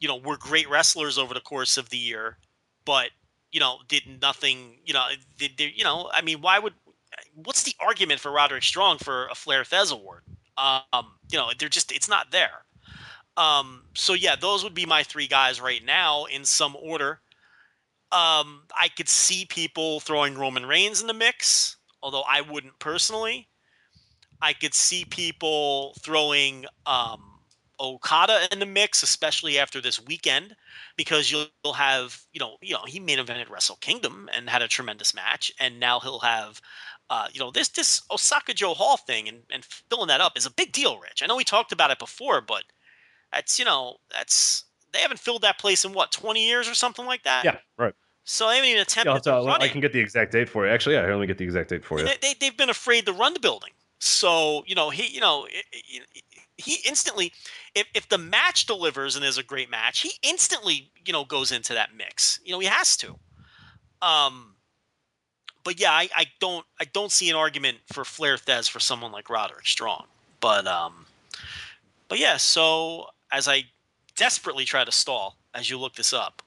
you 0.00 0.08
know, 0.08 0.16
were 0.16 0.36
great 0.36 0.68
wrestlers 0.68 1.18
over 1.18 1.34
the 1.34 1.40
course 1.40 1.76
of 1.76 1.90
the 1.90 1.98
year, 1.98 2.38
but 2.84 3.10
you 3.52 3.60
know, 3.60 3.78
did 3.86 4.02
nothing. 4.20 4.78
You 4.84 4.94
know, 4.94 5.06
did, 5.38 5.56
did 5.56 5.76
you 5.76 5.84
know? 5.84 6.10
I 6.12 6.20
mean, 6.20 6.40
why 6.40 6.58
would? 6.58 6.74
What's 7.34 7.62
the 7.62 7.72
argument 7.78 8.20
for 8.20 8.32
Roderick 8.32 8.64
Strong 8.64 8.98
for 8.98 9.28
a 9.28 9.34
Flair 9.36 9.62
Thesz 9.62 9.92
award? 9.92 10.22
Um, 10.58 11.12
you 11.30 11.38
know, 11.38 11.50
they're 11.56 11.68
just 11.68 11.92
it's 11.92 12.08
not 12.08 12.32
there. 12.32 12.63
Um, 13.36 13.84
so 13.94 14.14
yeah, 14.14 14.36
those 14.36 14.62
would 14.64 14.74
be 14.74 14.86
my 14.86 15.02
three 15.02 15.26
guys 15.26 15.60
right 15.60 15.84
now 15.84 16.24
in 16.26 16.44
some 16.44 16.76
order. 16.76 17.20
Um, 18.12 18.64
I 18.78 18.88
could 18.96 19.08
see 19.08 19.44
people 19.46 20.00
throwing 20.00 20.36
Roman 20.38 20.66
Reigns 20.66 21.00
in 21.00 21.08
the 21.08 21.14
mix, 21.14 21.76
although 22.02 22.24
I 22.28 22.40
wouldn't 22.42 22.78
personally. 22.78 23.48
I 24.42 24.52
could 24.52 24.74
see 24.74 25.04
people 25.04 25.94
throwing 26.00 26.66
um, 26.86 27.40
Okada 27.80 28.48
in 28.52 28.60
the 28.60 28.66
mix, 28.66 29.02
especially 29.02 29.58
after 29.58 29.80
this 29.80 30.00
weekend, 30.04 30.56
because 30.96 31.30
you'll, 31.30 31.48
have 31.74 32.22
you 32.32 32.40
know 32.40 32.56
you 32.62 32.74
know 32.74 32.84
he 32.86 33.00
main 33.00 33.18
evented 33.18 33.50
Wrestle 33.50 33.76
Kingdom 33.76 34.28
and 34.36 34.48
had 34.50 34.62
a 34.62 34.68
tremendous 34.68 35.14
match, 35.14 35.52
and 35.58 35.80
now 35.80 36.00
he'll 36.00 36.20
have 36.20 36.60
Uh, 37.10 37.28
you 37.32 37.40
know, 37.40 37.50
this 37.50 37.68
this 37.70 38.02
Osaka-jo 38.10 38.74
Hall 38.74 38.96
thing 38.96 39.28
and, 39.28 39.42
and 39.50 39.64
filling 39.90 40.08
that 40.08 40.20
up 40.20 40.36
is 40.36 40.46
a 40.46 40.50
big 40.50 40.72
deal, 40.72 40.98
Rich. 40.98 41.22
I 41.22 41.26
know 41.26 41.36
we 41.36 41.44
talked 41.44 41.72
about 41.72 41.90
it 41.90 41.98
before, 41.98 42.40
but 42.40 42.64
that's 43.34 43.58
you 43.58 43.64
know 43.64 43.96
that's 44.10 44.64
they 44.92 45.00
haven't 45.00 45.20
filled 45.20 45.42
that 45.42 45.58
place 45.58 45.84
in 45.84 45.92
what 45.92 46.12
twenty 46.12 46.46
years 46.46 46.68
or 46.68 46.74
something 46.74 47.04
like 47.06 47.24
that. 47.24 47.44
Yeah, 47.44 47.58
right. 47.76 47.94
So 48.24 48.48
they 48.48 48.56
haven't 48.56 48.70
even 48.70 48.82
attempted 48.82 49.26
Yeah, 49.26 49.42
to 49.42 49.50
I 49.60 49.68
can 49.68 49.80
get 49.80 49.92
the 49.92 50.00
exact 50.00 50.32
date 50.32 50.48
for 50.48 50.66
you. 50.66 50.72
Actually, 50.72 50.94
yeah, 50.94 51.02
let 51.02 51.20
me 51.20 51.26
get 51.26 51.36
the 51.36 51.44
exact 51.44 51.68
date 51.68 51.84
for 51.84 51.98
you. 51.98 52.06
They, 52.06 52.16
they, 52.22 52.34
they've 52.40 52.56
been 52.56 52.70
afraid 52.70 53.04
to 53.06 53.12
run 53.12 53.34
the 53.34 53.40
building. 53.40 53.70
So 53.98 54.64
you 54.66 54.74
know 54.74 54.90
he 54.90 55.06
you 55.08 55.20
know 55.20 55.46
i- 55.46 55.62
i- 55.74 56.20
he 56.56 56.78
instantly 56.86 57.32
if, 57.74 57.86
if 57.94 58.08
the 58.08 58.18
match 58.18 58.66
delivers 58.66 59.16
and 59.16 59.24
is 59.24 59.38
a 59.38 59.42
great 59.42 59.70
match, 59.70 60.00
he 60.00 60.12
instantly 60.22 60.90
you 61.04 61.12
know 61.12 61.24
goes 61.24 61.52
into 61.52 61.74
that 61.74 61.94
mix. 61.94 62.40
You 62.44 62.52
know 62.52 62.60
he 62.60 62.66
has 62.66 62.96
to. 62.98 63.16
Um, 64.00 64.56
but 65.64 65.80
yeah, 65.80 65.92
I, 65.92 66.08
I 66.14 66.26
don't 66.40 66.64
I 66.80 66.84
don't 66.84 67.10
see 67.10 67.30
an 67.30 67.36
argument 67.36 67.78
for 67.92 68.04
Flair 68.04 68.36
Thesz 68.36 68.68
for 68.70 68.80
someone 68.80 69.12
like 69.12 69.28
Roderick 69.30 69.66
Strong. 69.66 70.04
But 70.40 70.66
um, 70.66 71.06
but 72.08 72.18
yeah. 72.18 72.36
So 72.36 73.08
as 73.34 73.48
I 73.48 73.64
desperately 74.16 74.64
try 74.64 74.84
to 74.84 74.92
stall 74.92 75.36
as 75.54 75.68
you 75.68 75.78
look 75.78 75.94
this 75.94 76.12
up, 76.12 76.42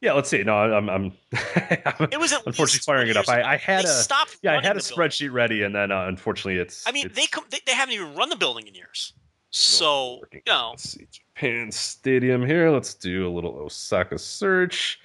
Yeah, 0.00 0.12
let's 0.12 0.28
see. 0.28 0.42
No, 0.42 0.54
I'm, 0.54 0.90
I'm, 0.90 1.12
it 1.32 2.18
was 2.18 2.32
at 2.32 2.40
unfortunately 2.46 2.64
least 2.64 2.84
firing 2.84 3.08
it 3.08 3.16
up. 3.16 3.28
I, 3.28 3.54
I 3.54 3.56
had 3.56 3.84
a, 3.84 3.88
stopped 3.88 4.36
yeah, 4.42 4.52
I 4.52 4.54
had 4.62 4.76
a 4.76 4.80
the 4.80 4.94
building. 4.94 5.10
spreadsheet 5.10 5.32
ready, 5.32 5.62
and 5.62 5.74
then 5.74 5.90
uh, 5.90 6.06
unfortunately, 6.06 6.60
it's. 6.60 6.86
I 6.86 6.92
mean, 6.92 7.06
it's 7.06 7.16
they, 7.16 7.26
com- 7.26 7.46
they 7.50 7.60
they 7.66 7.72
haven't 7.72 7.94
even 7.94 8.14
run 8.14 8.28
the 8.28 8.36
building 8.36 8.66
in 8.66 8.74
years. 8.74 9.12
So 9.50 10.20
you 10.32 10.40
know, 10.46 10.70
Let's 10.70 10.90
see, 10.90 11.06
Japan 11.10 11.70
Stadium 11.70 12.44
here. 12.44 12.70
Let's 12.70 12.92
do 12.92 13.26
a 13.26 13.32
little 13.32 13.54
Osaka 13.56 14.18
search. 14.18 15.00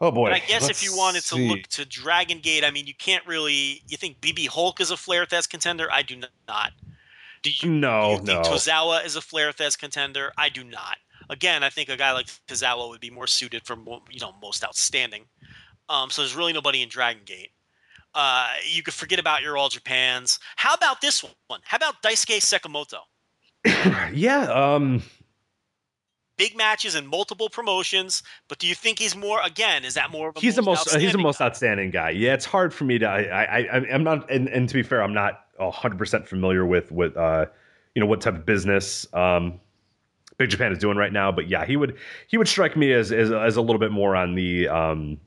Oh 0.00 0.10
boy! 0.10 0.26
and 0.26 0.34
I 0.34 0.40
guess 0.40 0.68
if 0.68 0.82
you 0.82 0.90
let's 0.90 0.98
wanted 0.98 1.22
to 1.22 1.34
see. 1.36 1.48
look 1.48 1.62
to 1.68 1.84
Dragon 1.84 2.40
Gate, 2.40 2.64
I 2.64 2.70
mean, 2.70 2.86
you 2.86 2.94
can't 2.94 3.24
really. 3.26 3.82
You 3.88 3.96
think 3.96 4.20
BB 4.20 4.48
Hulk 4.48 4.80
is 4.80 4.90
a 4.90 4.96
Flair 4.96 5.24
Thesz 5.24 5.48
contender? 5.48 5.88
I 5.90 6.02
do 6.02 6.16
not. 6.46 6.72
Do 7.48 7.66
you, 7.66 7.72
no, 7.72 8.04
do 8.04 8.10
you 8.10 8.16
think 8.16 8.44
no, 8.44 8.50
Tozawa 8.50 9.04
is 9.04 9.16
a 9.16 9.20
Flair 9.20 9.52
Thesz 9.52 9.78
contender? 9.78 10.32
I 10.36 10.48
do 10.48 10.64
not. 10.64 10.96
Again, 11.30 11.62
I 11.62 11.70
think 11.70 11.88
a 11.88 11.96
guy 11.96 12.12
like 12.12 12.26
Tozawa 12.46 12.88
would 12.88 13.00
be 13.00 13.10
more 13.10 13.26
suited 13.26 13.64
for 13.64 13.76
you 14.10 14.20
know 14.20 14.34
most 14.40 14.64
outstanding. 14.64 15.24
Um, 15.88 16.10
so 16.10 16.22
there's 16.22 16.36
really 16.36 16.52
nobody 16.52 16.82
in 16.82 16.88
Dragon 16.88 17.22
Gate. 17.24 17.50
Uh, 18.14 18.48
you 18.64 18.82
could 18.82 18.94
forget 18.94 19.18
about 19.18 19.42
your 19.42 19.56
All 19.56 19.68
Japans. 19.68 20.38
How 20.56 20.74
about 20.74 21.00
this 21.00 21.22
one? 21.46 21.60
How 21.64 21.76
about 21.76 22.02
Daisuke 22.02 22.38
Sakamoto? 22.38 23.00
yeah. 24.14 24.44
Um, 24.44 25.02
big 26.36 26.56
matches 26.56 26.94
and 26.94 27.06
multiple 27.06 27.50
promotions. 27.50 28.22
But 28.48 28.58
do 28.58 28.66
you 28.66 28.74
think 28.74 28.98
he's 28.98 29.14
more? 29.14 29.40
Again, 29.44 29.84
is 29.84 29.94
that 29.94 30.10
more 30.10 30.30
of 30.30 30.36
a 30.36 30.40
he's 30.40 30.56
the 30.56 30.62
most. 30.62 30.94
uh, 30.94 30.98
he's 30.98 31.12
the 31.12 31.18
most 31.18 31.38
guy? 31.38 31.46
outstanding 31.46 31.90
guy. 31.90 32.10
Yeah, 32.10 32.34
it's 32.34 32.46
hard 32.46 32.72
for 32.72 32.84
me 32.84 32.98
to. 32.98 33.06
I, 33.06 33.20
I, 33.20 33.58
I 33.60 33.92
I'm 33.92 34.04
not. 34.04 34.30
And, 34.30 34.48
and 34.48 34.68
to 34.68 34.74
be 34.74 34.82
fair, 34.82 35.02
I'm 35.02 35.14
not 35.14 35.44
100 35.58 35.98
percent 35.98 36.28
familiar 36.28 36.64
with 36.64 36.90
with 36.92 37.16
uh, 37.16 37.46
you 37.94 38.00
know, 38.00 38.06
what 38.06 38.20
type 38.20 38.34
of 38.34 38.46
business 38.46 39.12
um, 39.12 39.60
Big 40.36 40.50
Japan 40.50 40.70
is 40.70 40.78
doing 40.78 40.96
right 40.96 41.12
now. 41.12 41.32
But 41.32 41.48
yeah, 41.48 41.64
he 41.64 41.76
would 41.76 41.96
he 42.28 42.38
would 42.38 42.48
strike 42.48 42.76
me 42.76 42.92
as 42.92 43.10
as, 43.12 43.32
as 43.32 43.56
a 43.56 43.60
little 43.60 43.80
bit 43.80 43.90
more 43.90 44.14
on 44.14 44.34
the 44.34 44.68
um, 44.68 45.18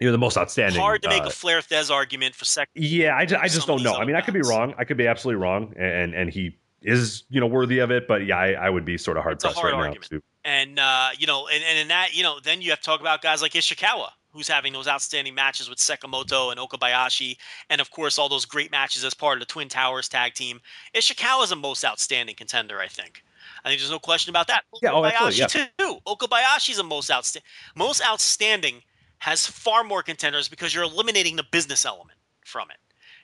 you 0.00 0.08
know, 0.08 0.12
the 0.12 0.18
most 0.18 0.36
outstanding. 0.36 0.74
It's 0.74 0.82
hard 0.82 1.02
to 1.02 1.08
make 1.08 1.22
uh, 1.22 1.26
a 1.26 1.30
Flair 1.30 1.60
Thesz 1.60 1.90
argument 1.90 2.34
for 2.34 2.44
second. 2.44 2.82
Yeah, 2.82 3.16
I 3.16 3.26
just, 3.26 3.42
I 3.42 3.48
just 3.48 3.66
don't 3.66 3.82
know. 3.82 3.94
I 3.94 4.04
mean, 4.04 4.16
I 4.16 4.20
could 4.22 4.34
be 4.34 4.42
wrong. 4.42 4.74
I 4.76 4.84
could 4.84 4.96
be 4.96 5.06
absolutely 5.06 5.40
wrong, 5.40 5.72
and 5.76 6.14
and 6.14 6.30
he 6.30 6.58
is 6.82 7.24
you 7.30 7.40
know 7.40 7.46
worthy 7.46 7.78
of 7.78 7.90
it. 7.92 8.08
But 8.08 8.26
yeah, 8.26 8.36
I, 8.36 8.52
I 8.52 8.70
would 8.70 8.84
be 8.84 8.98
sort 8.98 9.16
of 9.16 9.22
hard 9.22 9.36
It's 9.36 9.44
pressed 9.44 9.58
hard 9.58 9.72
right 9.72 9.78
argument. 9.78 10.10
now 10.10 10.18
to. 10.18 10.24
And 10.44 10.78
uh, 10.78 11.10
you 11.16 11.26
know, 11.26 11.46
and, 11.46 11.62
and 11.62 11.78
in 11.78 11.88
that, 11.88 12.14
you 12.14 12.22
know, 12.22 12.40
then 12.40 12.60
you 12.60 12.70
have 12.70 12.80
to 12.80 12.84
talk 12.84 13.00
about 13.00 13.22
guys 13.22 13.40
like 13.40 13.52
Ishikawa, 13.52 14.08
who's 14.34 14.48
having 14.48 14.72
those 14.72 14.88
outstanding 14.88 15.34
matches 15.34 15.70
with 15.70 15.78
Sakamoto 15.78 16.50
and 16.50 16.60
Okabayashi, 16.60 17.36
and 17.70 17.80
of 17.80 17.90
course 17.90 18.18
all 18.18 18.28
those 18.28 18.44
great 18.44 18.70
matches 18.70 19.04
as 19.04 19.14
part 19.14 19.38
of 19.38 19.40
the 19.40 19.46
Twin 19.46 19.68
Towers 19.68 20.08
tag 20.08 20.34
team. 20.34 20.60
Ishikawa 20.94 21.44
is 21.44 21.50
the 21.50 21.56
most 21.56 21.84
outstanding 21.84 22.34
contender, 22.34 22.80
I 22.80 22.88
think. 22.88 23.22
I 23.64 23.68
think 23.68 23.80
there's 23.80 23.90
no 23.90 23.98
question 23.98 24.30
about 24.30 24.48
that. 24.48 24.64
Yeah, 24.82 24.92
oh, 24.92 25.02
Okabayashi 25.02 25.44
absolutely, 25.44 25.72
too. 25.78 25.98
Okabayashi's 26.06 26.76
the 26.76 26.84
most 26.84 27.10
outstanding. 27.10 27.46
Most 27.76 28.02
outstanding 28.04 28.82
has 29.18 29.46
far 29.46 29.84
more 29.84 30.02
contenders 30.02 30.48
because 30.48 30.74
you're 30.74 30.84
eliminating 30.84 31.36
the 31.36 31.44
business 31.50 31.86
element 31.86 32.18
from 32.44 32.70
it. 32.70 32.76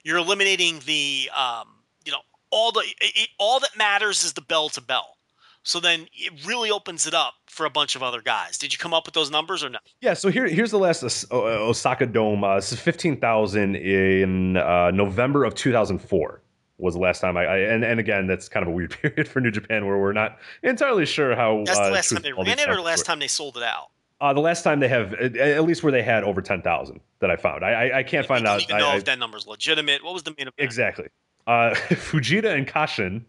You're 0.04 0.18
eliminating 0.18 0.80
the, 0.86 1.28
um, 1.36 1.68
you 2.04 2.12
know, 2.12 2.20
all 2.50 2.72
the 2.72 2.84
it- 3.00 3.30
all 3.38 3.60
that 3.60 3.76
matters 3.76 4.24
is 4.24 4.32
the 4.32 4.40
bell 4.40 4.68
to 4.70 4.80
bell. 4.80 5.18
So 5.62 5.78
then 5.78 6.06
it 6.14 6.32
really 6.46 6.70
opens 6.70 7.06
it 7.06 7.12
up 7.14 7.34
for 7.46 7.66
a 7.66 7.70
bunch 7.70 7.94
of 7.94 8.02
other 8.02 8.22
guys. 8.22 8.56
Did 8.56 8.72
you 8.72 8.78
come 8.78 8.94
up 8.94 9.04
with 9.06 9.14
those 9.14 9.30
numbers 9.30 9.62
or 9.62 9.68
not? 9.68 9.82
Yeah, 10.00 10.14
so 10.14 10.30
here 10.30 10.46
here's 10.46 10.70
the 10.70 10.78
last 10.78 11.02
O- 11.30 11.68
Osaka 11.68 12.06
Dome. 12.06 12.42
Uh, 12.44 12.56
this 12.56 12.72
is 12.72 12.80
fifteen 12.80 13.20
thousand 13.20 13.76
in 13.76 14.56
uh, 14.56 14.90
November 14.92 15.44
of 15.44 15.54
two 15.54 15.70
thousand 15.72 15.98
four. 15.98 16.40
Was 16.78 16.94
the 16.94 17.00
last 17.00 17.20
time 17.20 17.36
I, 17.36 17.44
I 17.44 17.56
and, 17.58 17.84
and 17.84 18.00
again 18.00 18.26
that's 18.26 18.48
kind 18.48 18.62
of 18.62 18.68
a 18.72 18.74
weird 18.74 18.90
period 19.02 19.28
for 19.28 19.40
New 19.40 19.50
Japan 19.50 19.86
where 19.86 19.98
we're 19.98 20.14
not 20.14 20.38
entirely 20.62 21.04
sure 21.04 21.36
how. 21.36 21.62
That's 21.66 21.78
uh, 21.78 21.86
the 21.88 21.92
last 21.92 22.08
time 22.10 22.22
they 22.22 22.32
ran 22.32 22.58
it, 22.58 22.68
or 22.68 22.76
the 22.76 22.80
last 22.80 23.00
were. 23.00 23.04
time 23.04 23.18
they 23.18 23.28
sold 23.28 23.58
it 23.58 23.62
out. 23.62 23.88
Uh, 24.22 24.32
the 24.34 24.40
last 24.40 24.62
time 24.64 24.80
they 24.80 24.88
have, 24.88 25.14
at, 25.14 25.64
least 25.64 25.82
where 25.82 25.92
they 25.92 26.02
had 26.02 26.24
over 26.24 26.40
ten 26.40 26.62
thousand 26.62 27.00
that 27.20 27.30
I 27.30 27.36
found. 27.36 27.62
I 27.64 27.70
I, 27.88 27.98
I 27.98 28.02
can't 28.02 28.26
find 28.26 28.46
out 28.46 28.62
even 28.62 28.76
I- 28.76 28.78
know 28.78 28.88
I- 28.90 28.96
if 28.96 29.04
that 29.04 29.18
number's 29.18 29.46
legitimate. 29.46 30.02
What 30.02 30.14
was 30.14 30.22
the 30.22 30.30
main 30.30 30.42
event? 30.48 30.54
exactly. 30.58 31.08
Uh, 31.46 31.70
Fujita 31.74 32.54
and 32.56 32.66
Kashin, 32.66 33.24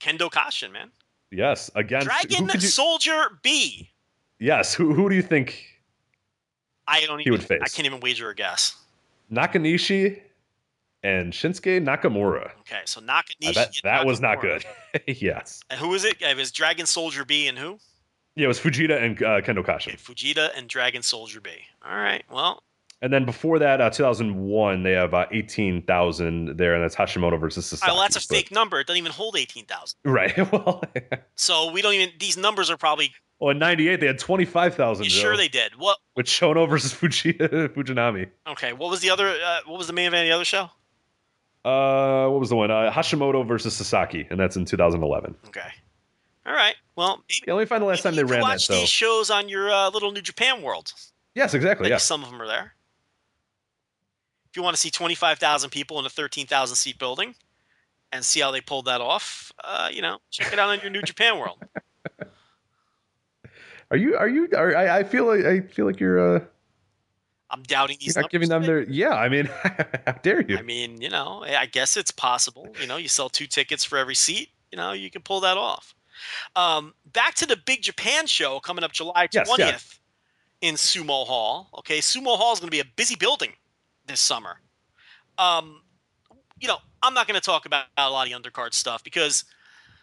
Kendo 0.00 0.30
Kashin, 0.30 0.70
man. 0.72 0.90
Yes, 1.32 1.70
against 1.74 2.06
Dragon 2.06 2.48
you- 2.54 2.60
Soldier 2.60 3.38
B. 3.42 3.90
Yes, 4.38 4.74
who 4.74 4.92
who 4.94 5.08
do 5.08 5.14
you 5.14 5.22
think 5.22 5.64
I 6.86 7.04
don't 7.06 7.18
He 7.18 7.22
even. 7.22 7.32
would 7.32 7.42
face. 7.44 7.60
I 7.62 7.68
can't 7.68 7.86
even 7.86 8.00
wager 8.00 8.28
a 8.30 8.34
guess. 8.34 8.76
Nakanishi 9.30 10.20
and 11.02 11.32
Shinsuke 11.32 11.82
Nakamura? 11.84 12.50
Okay, 12.60 12.80
so 12.84 13.00
Nakanishi. 13.00 13.48
I 13.48 13.52
bet 13.52 13.66
and 13.68 13.74
that 13.84 14.04
was 14.06 14.20
not 14.20 14.40
good. 14.40 14.64
yes. 15.06 15.62
And 15.70 15.78
who 15.80 15.88
was 15.88 16.04
it? 16.04 16.20
It 16.20 16.36
was 16.36 16.50
Dragon 16.52 16.86
Soldier 16.86 17.24
B 17.24 17.46
and 17.48 17.58
who? 17.58 17.78
Yeah, 18.34 18.44
it 18.44 18.48
was 18.48 18.58
Fujita 18.58 19.02
and 19.02 19.16
uh, 19.22 19.40
Kendo 19.42 19.58
Okay, 19.58 19.92
Fujita 19.96 20.50
and 20.56 20.66
Dragon 20.68 21.02
Soldier 21.02 21.40
B. 21.40 21.50
All 21.84 21.94
right. 21.96 22.24
Well, 22.30 22.62
And 23.02 23.12
then 23.12 23.24
before 23.26 23.58
that, 23.58 23.80
uh, 23.80 23.90
2001, 23.90 24.82
they 24.84 24.92
have 24.92 25.12
uh, 25.12 25.26
18,000 25.32 26.56
there, 26.56 26.74
and 26.74 26.82
that's 26.84 26.94
Hashimoto 26.94 27.38
versus 27.38 27.66
Sasaki. 27.66 27.90
oh, 27.90 27.94
well, 27.94 28.02
that's 28.02 28.16
a 28.16 28.20
but- 28.20 28.34
fake 28.36 28.50
number. 28.52 28.78
It 28.80 28.86
doesn't 28.86 28.98
even 28.98 29.12
hold 29.12 29.36
eighteen 29.36 29.66
thousand. 29.66 29.98
Right. 30.04 30.32
Well, 30.52 30.82
So 31.34 31.70
we 31.72 31.82
don't 31.82 31.94
even. 31.94 32.10
These 32.18 32.36
numbers 32.36 32.70
are 32.70 32.76
probably. 32.76 33.12
well, 33.40 33.50
in 33.50 33.58
98, 33.58 33.98
they 34.00 34.06
had 34.06 34.18
25,000. 34.20 35.04
You 35.04 35.10
Joe, 35.10 35.18
sure 35.20 35.36
they 35.36 35.48
did? 35.48 35.72
What? 35.76 35.98
With 36.14 36.26
Chono 36.26 36.68
versus 36.68 36.94
Fujita, 36.94 37.68
Fujinami. 37.74 38.28
Okay. 38.46 38.72
What 38.72 38.88
was 38.90 39.00
the 39.00 39.10
other? 39.10 39.28
Uh, 39.28 39.58
what 39.66 39.78
was 39.78 39.88
the 39.88 39.92
main 39.92 40.06
event 40.06 40.22
of 40.22 40.28
the 40.28 40.34
other 40.34 40.44
show? 40.44 40.70
Uh, 41.64 42.28
what 42.28 42.40
was 42.40 42.48
the 42.48 42.56
one? 42.56 42.70
Uh, 42.70 42.90
Hashimoto 42.92 43.46
versus 43.46 43.74
Sasaki, 43.74 44.26
and 44.30 44.38
that's 44.38 44.56
in 44.56 44.64
2011. 44.64 45.34
Okay. 45.48 45.60
All 46.46 46.52
right. 46.52 46.74
Well, 46.96 47.18
maybe, 47.28 47.42
Yeah, 47.46 47.54
let 47.54 47.60
me 47.60 47.66
find 47.66 47.82
the 47.82 47.86
last 47.86 48.02
time 48.02 48.16
they 48.16 48.24
ran 48.24 48.32
can 48.34 48.40
that. 48.40 48.54
watch 48.54 48.68
these 48.68 48.88
shows 48.88 49.30
on 49.30 49.48
your 49.48 49.70
uh, 49.70 49.90
little 49.90 50.10
New 50.12 50.22
Japan 50.22 50.62
World. 50.62 50.92
yes, 51.34 51.54
exactly. 51.54 51.84
Maybe 51.84 51.92
Yeah. 51.92 51.98
some 51.98 52.22
of 52.24 52.30
them 52.30 52.40
are 52.42 52.46
there. 52.48 52.74
If 54.52 54.58
you 54.58 54.62
want 54.62 54.76
to 54.76 54.80
see 54.82 54.90
25,000 54.90 55.70
people 55.70 55.98
in 55.98 56.04
a 56.04 56.10
13,000 56.10 56.76
seat 56.76 56.98
building 56.98 57.34
and 58.12 58.22
see 58.22 58.38
how 58.38 58.50
they 58.50 58.60
pulled 58.60 58.84
that 58.84 59.00
off, 59.00 59.50
uh, 59.64 59.88
you 59.90 60.02
know, 60.02 60.18
check 60.30 60.52
it 60.52 60.58
out 60.58 60.68
on 60.68 60.78
your 60.80 60.90
New 60.90 61.00
Japan 61.00 61.38
World. 61.38 61.56
Are 63.90 63.96
you? 63.96 64.14
Are 64.14 64.28
you? 64.28 64.48
Are, 64.54 64.76
I, 64.76 64.98
I 64.98 65.04
feel 65.04 65.24
like 65.24 65.46
I 65.46 65.60
feel 65.60 65.86
like 65.86 66.00
you're. 66.00 66.36
Uh, 66.36 66.40
I'm 67.50 67.62
doubting 67.62 67.96
these. 67.98 68.14
you're 68.14 68.22
not 68.22 68.30
giving 68.30 68.50
them 68.50 68.62
their. 68.62 68.82
Yeah, 68.82 69.14
I 69.14 69.30
mean, 69.30 69.46
how 70.06 70.12
dare 70.22 70.42
you? 70.42 70.58
I 70.58 70.62
mean, 70.62 71.00
you 71.00 71.08
know, 71.08 71.44
I 71.44 71.64
guess 71.64 71.96
it's 71.96 72.10
possible. 72.10 72.68
You 72.78 72.86
know, 72.86 72.96
you 72.98 73.08
sell 73.08 73.30
two 73.30 73.46
tickets 73.46 73.84
for 73.84 73.96
every 73.96 74.14
seat. 74.14 74.48
You 74.70 74.76
know, 74.76 74.92
you 74.92 75.10
can 75.10 75.22
pull 75.22 75.40
that 75.40 75.56
off. 75.58 75.94
Um, 76.56 76.94
back 77.12 77.34
to 77.36 77.46
the 77.46 77.56
Big 77.56 77.82
Japan 77.82 78.26
show 78.26 78.60
coming 78.60 78.84
up 78.84 78.92
July 78.92 79.28
Yes, 79.30 79.50
20th 79.50 79.58
yeah. 79.58 80.68
in 80.68 80.76
Sumo 80.76 81.26
Hall. 81.26 81.68
Okay, 81.78 81.98
Sumo 81.98 82.38
Hall 82.38 82.52
is 82.52 82.60
going 82.60 82.68
to 82.68 82.74
be 82.74 82.80
a 82.80 82.86
busy 82.96 83.16
building 83.16 83.52
this 84.12 84.20
summer. 84.20 84.60
Um, 85.38 85.80
you 86.60 86.68
know, 86.68 86.76
I'm 87.02 87.14
not 87.14 87.26
going 87.26 87.38
to 87.40 87.44
talk 87.44 87.66
about 87.66 87.86
a 87.96 88.08
lot 88.10 88.30
of 88.30 88.42
the 88.42 88.50
undercard 88.50 88.74
stuff 88.74 89.02
because 89.02 89.44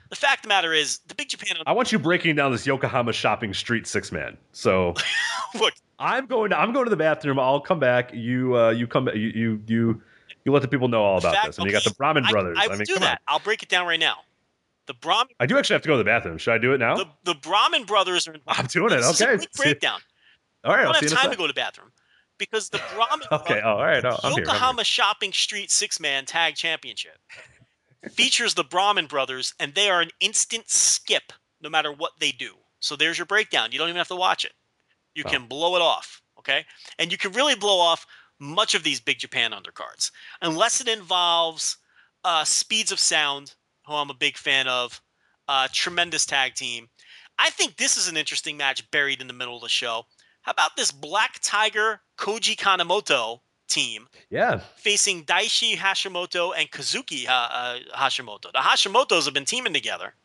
the 0.10 0.16
fact 0.16 0.40
of 0.40 0.44
the 0.44 0.48
matter 0.50 0.74
is 0.74 1.00
the 1.08 1.16
Big 1.16 1.30
Japan. 1.30 1.58
I 1.66 1.72
want 1.72 1.92
you 1.92 2.00
breaking 2.00 2.36
down 2.36 2.52
this 2.52 2.66
Yokohama 2.66 3.14
shopping 3.14 3.54
street 3.54 3.88
six 3.88 4.12
man. 4.12 4.38
So 4.52 4.94
Look, 5.60 5.74
I'm 6.00 6.26
going. 6.26 6.50
To, 6.50 6.60
I'm 6.60 6.74
going 6.74 6.86
to 6.86 6.90
the 6.90 6.98
bathroom. 6.98 7.40
I'll 7.40 7.62
come 7.62 7.80
back. 7.80 8.12
You. 8.14 8.58
Uh, 8.58 8.70
you 8.72 8.88
come. 8.88 9.08
You. 9.10 9.14
You. 9.34 9.62
You. 9.68 10.02
You 10.46 10.52
let 10.54 10.62
the 10.62 10.68
people 10.68 10.88
know 10.88 11.04
all 11.04 11.18
about 11.18 11.34
fact- 11.36 11.46
this. 11.48 11.58
And 11.58 11.66
you 11.68 11.72
got 11.72 11.84
the 11.84 11.92
Brahmin 11.94 12.24
brothers. 12.30 12.58
I 12.60 12.66
I, 12.66 12.68
will 12.68 12.78
mean, 12.78 12.86
do 12.86 12.94
come 12.96 13.02
that. 13.02 13.22
on. 13.28 13.34
I'll 13.36 13.40
break 13.40 13.62
it 13.62 13.70
down 13.70 13.86
right 13.86 14.00
now. 14.00 14.16
The 14.88 14.94
Brahmin, 14.96 15.36
I 15.40 15.46
do 15.46 15.58
actually 15.58 15.76
have 15.76 15.82
to 15.84 15.88
go 15.88 15.94
to 15.94 15.98
the 16.00 16.04
bathroom. 16.04 16.38
Should 16.40 16.54
I 16.54 16.58
do 16.58 16.74
it 16.74 16.80
now? 16.80 16.96
the, 16.96 17.06
the 17.24 17.36
Brahmin 17.36 17.84
brothers 17.84 18.28
are. 18.28 18.36
I'm 18.48 18.66
doing 18.66 18.92
it. 18.92 18.98
This 18.98 19.10
is 19.12 19.22
a 19.22 19.30
Okay. 19.34 19.46
breakdown. 19.56 20.00
all 20.64 20.72
right. 20.74 20.80
I 20.82 20.86
I'll 20.86 20.94
don't 20.94 21.04
see 21.08 21.10
have 21.14 21.20
time 21.24 21.32
to 21.32 21.38
go 21.38 21.44
to 21.46 21.54
the 21.54 21.54
bathroom 21.54 21.92
because 22.40 22.70
the 22.70 22.82
Brahmin 22.94 23.28
Okay. 23.32 23.62
Oh, 23.64 23.74
all 23.76 23.86
right. 23.86 24.04
Oh, 24.04 24.18
I'm 24.24 24.32
here. 24.32 24.40
I'm 24.42 24.48
Yokohama 24.48 24.84
Shopping 24.84 25.32
Street 25.34 25.70
Six 25.70 26.00
Man 26.00 26.26
Tag 26.26 26.56
Championship 26.56 27.18
features 28.08 28.56
the 28.56 28.64
Brahmin 28.64 29.06
brothers, 29.06 29.54
and 29.60 29.76
they 29.76 29.90
are 29.90 30.02
an 30.02 30.10
instant 30.20 30.70
skip 30.70 31.32
no 31.62 31.70
matter 31.70 31.92
what 31.92 32.14
they 32.20 32.32
do. 32.32 32.56
So 32.80 32.96
there's 32.96 33.18
your 33.18 33.26
breakdown. 33.26 33.72
You 33.72 33.78
don't 33.78 33.90
even 33.90 33.98
have 33.98 34.08
to 34.08 34.16
watch 34.16 34.46
it. 34.46 34.54
You 35.14 35.24
Oh. 35.28 35.30
can 35.30 35.46
blow 35.48 35.76
it 35.76 35.82
off, 35.82 36.22
okay? 36.40 36.66
And 36.98 37.12
you 37.12 37.18
can 37.18 37.34
really 37.34 37.56
blow 37.56 37.80
off 37.80 38.06
much 38.40 38.74
of 38.74 38.84
these 38.84 39.00
Big 39.02 39.20
Japan 39.20 39.52
undercards, 39.52 40.12
unless 40.42 40.80
it 40.82 40.88
involves 40.88 41.78
uh, 42.24 42.44
Speeds 42.44 42.92
of 42.92 43.00
Sound, 43.00 43.56
who 43.86 43.94
I'm 43.94 44.10
a 44.10 44.14
big 44.14 44.38
fan 44.38 44.68
of, 44.68 45.02
uh, 45.48 45.68
tremendous 45.74 46.26
tag 46.26 46.54
team. 46.56 46.90
I 47.38 47.50
think 47.50 47.78
this 47.78 47.96
is 47.98 48.08
an 48.08 48.18
interesting 48.18 48.58
match 48.58 48.90
buried 48.92 49.22
in 49.22 49.28
the 49.28 49.34
middle 49.34 49.56
of 49.56 49.62
the 49.62 49.70
show. 49.70 50.06
How 50.50 50.54
about 50.54 50.76
this 50.76 50.92
Black 50.92 51.38
Tiger 51.44 52.02
Koji 52.18 52.56
Kanemoto 52.58 53.42
team 53.68 54.08
Yeah. 54.32 54.62
facing 54.78 55.24
Daichi 55.24 55.76
Hashimoto 55.76 56.54
and 56.58 56.72
Kazuki 56.72 57.28
uh, 57.28 57.32
uh, 57.32 57.80
Hashimoto? 57.96 58.52
The 58.52 58.58
Hashimotos 58.58 59.26
have 59.26 59.34
been 59.36 59.46
teaming 59.46 59.74
together. 59.74 60.16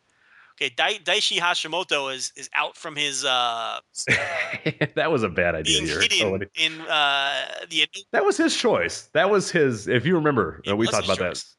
Okay, 0.53 0.73
Dai- 0.75 0.97
Daichi 1.03 1.37
Hashimoto 1.37 2.11
is 2.11 2.33
is 2.35 2.49
out 2.55 2.75
from 2.75 2.95
his 2.95 3.23
uh, 3.23 3.81
that 4.95 5.11
was 5.11 5.21
a 5.21 5.29
bad 5.29 5.53
idea 5.53 5.81
being 5.83 6.01
hidden 6.01 6.47
in 6.55 6.81
uh, 6.89 7.45
the 7.69 7.87
That 8.11 8.25
was 8.25 8.35
his 8.35 8.57
choice. 8.57 9.09
That 9.13 9.29
was 9.29 9.51
his. 9.51 9.87
If 9.87 10.07
you 10.07 10.15
remember, 10.15 10.59
we 10.75 10.87
talked 10.87 11.05
about 11.05 11.19
choice. 11.19 11.55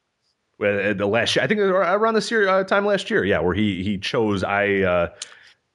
that. 0.59 0.89
Uh, 0.89 0.91
the 0.93 1.07
last 1.07 1.37
year, 1.37 1.45
I 1.45 1.47
think 1.47 1.61
around 1.61 2.15
this 2.15 2.29
year 2.29 2.49
uh, 2.49 2.65
time 2.65 2.85
last 2.85 3.09
year. 3.09 3.23
Yeah, 3.23 3.39
where 3.39 3.53
he 3.53 3.81
he 3.81 3.97
chose 3.97 4.43
I. 4.43 4.81
Uh, 4.81 5.07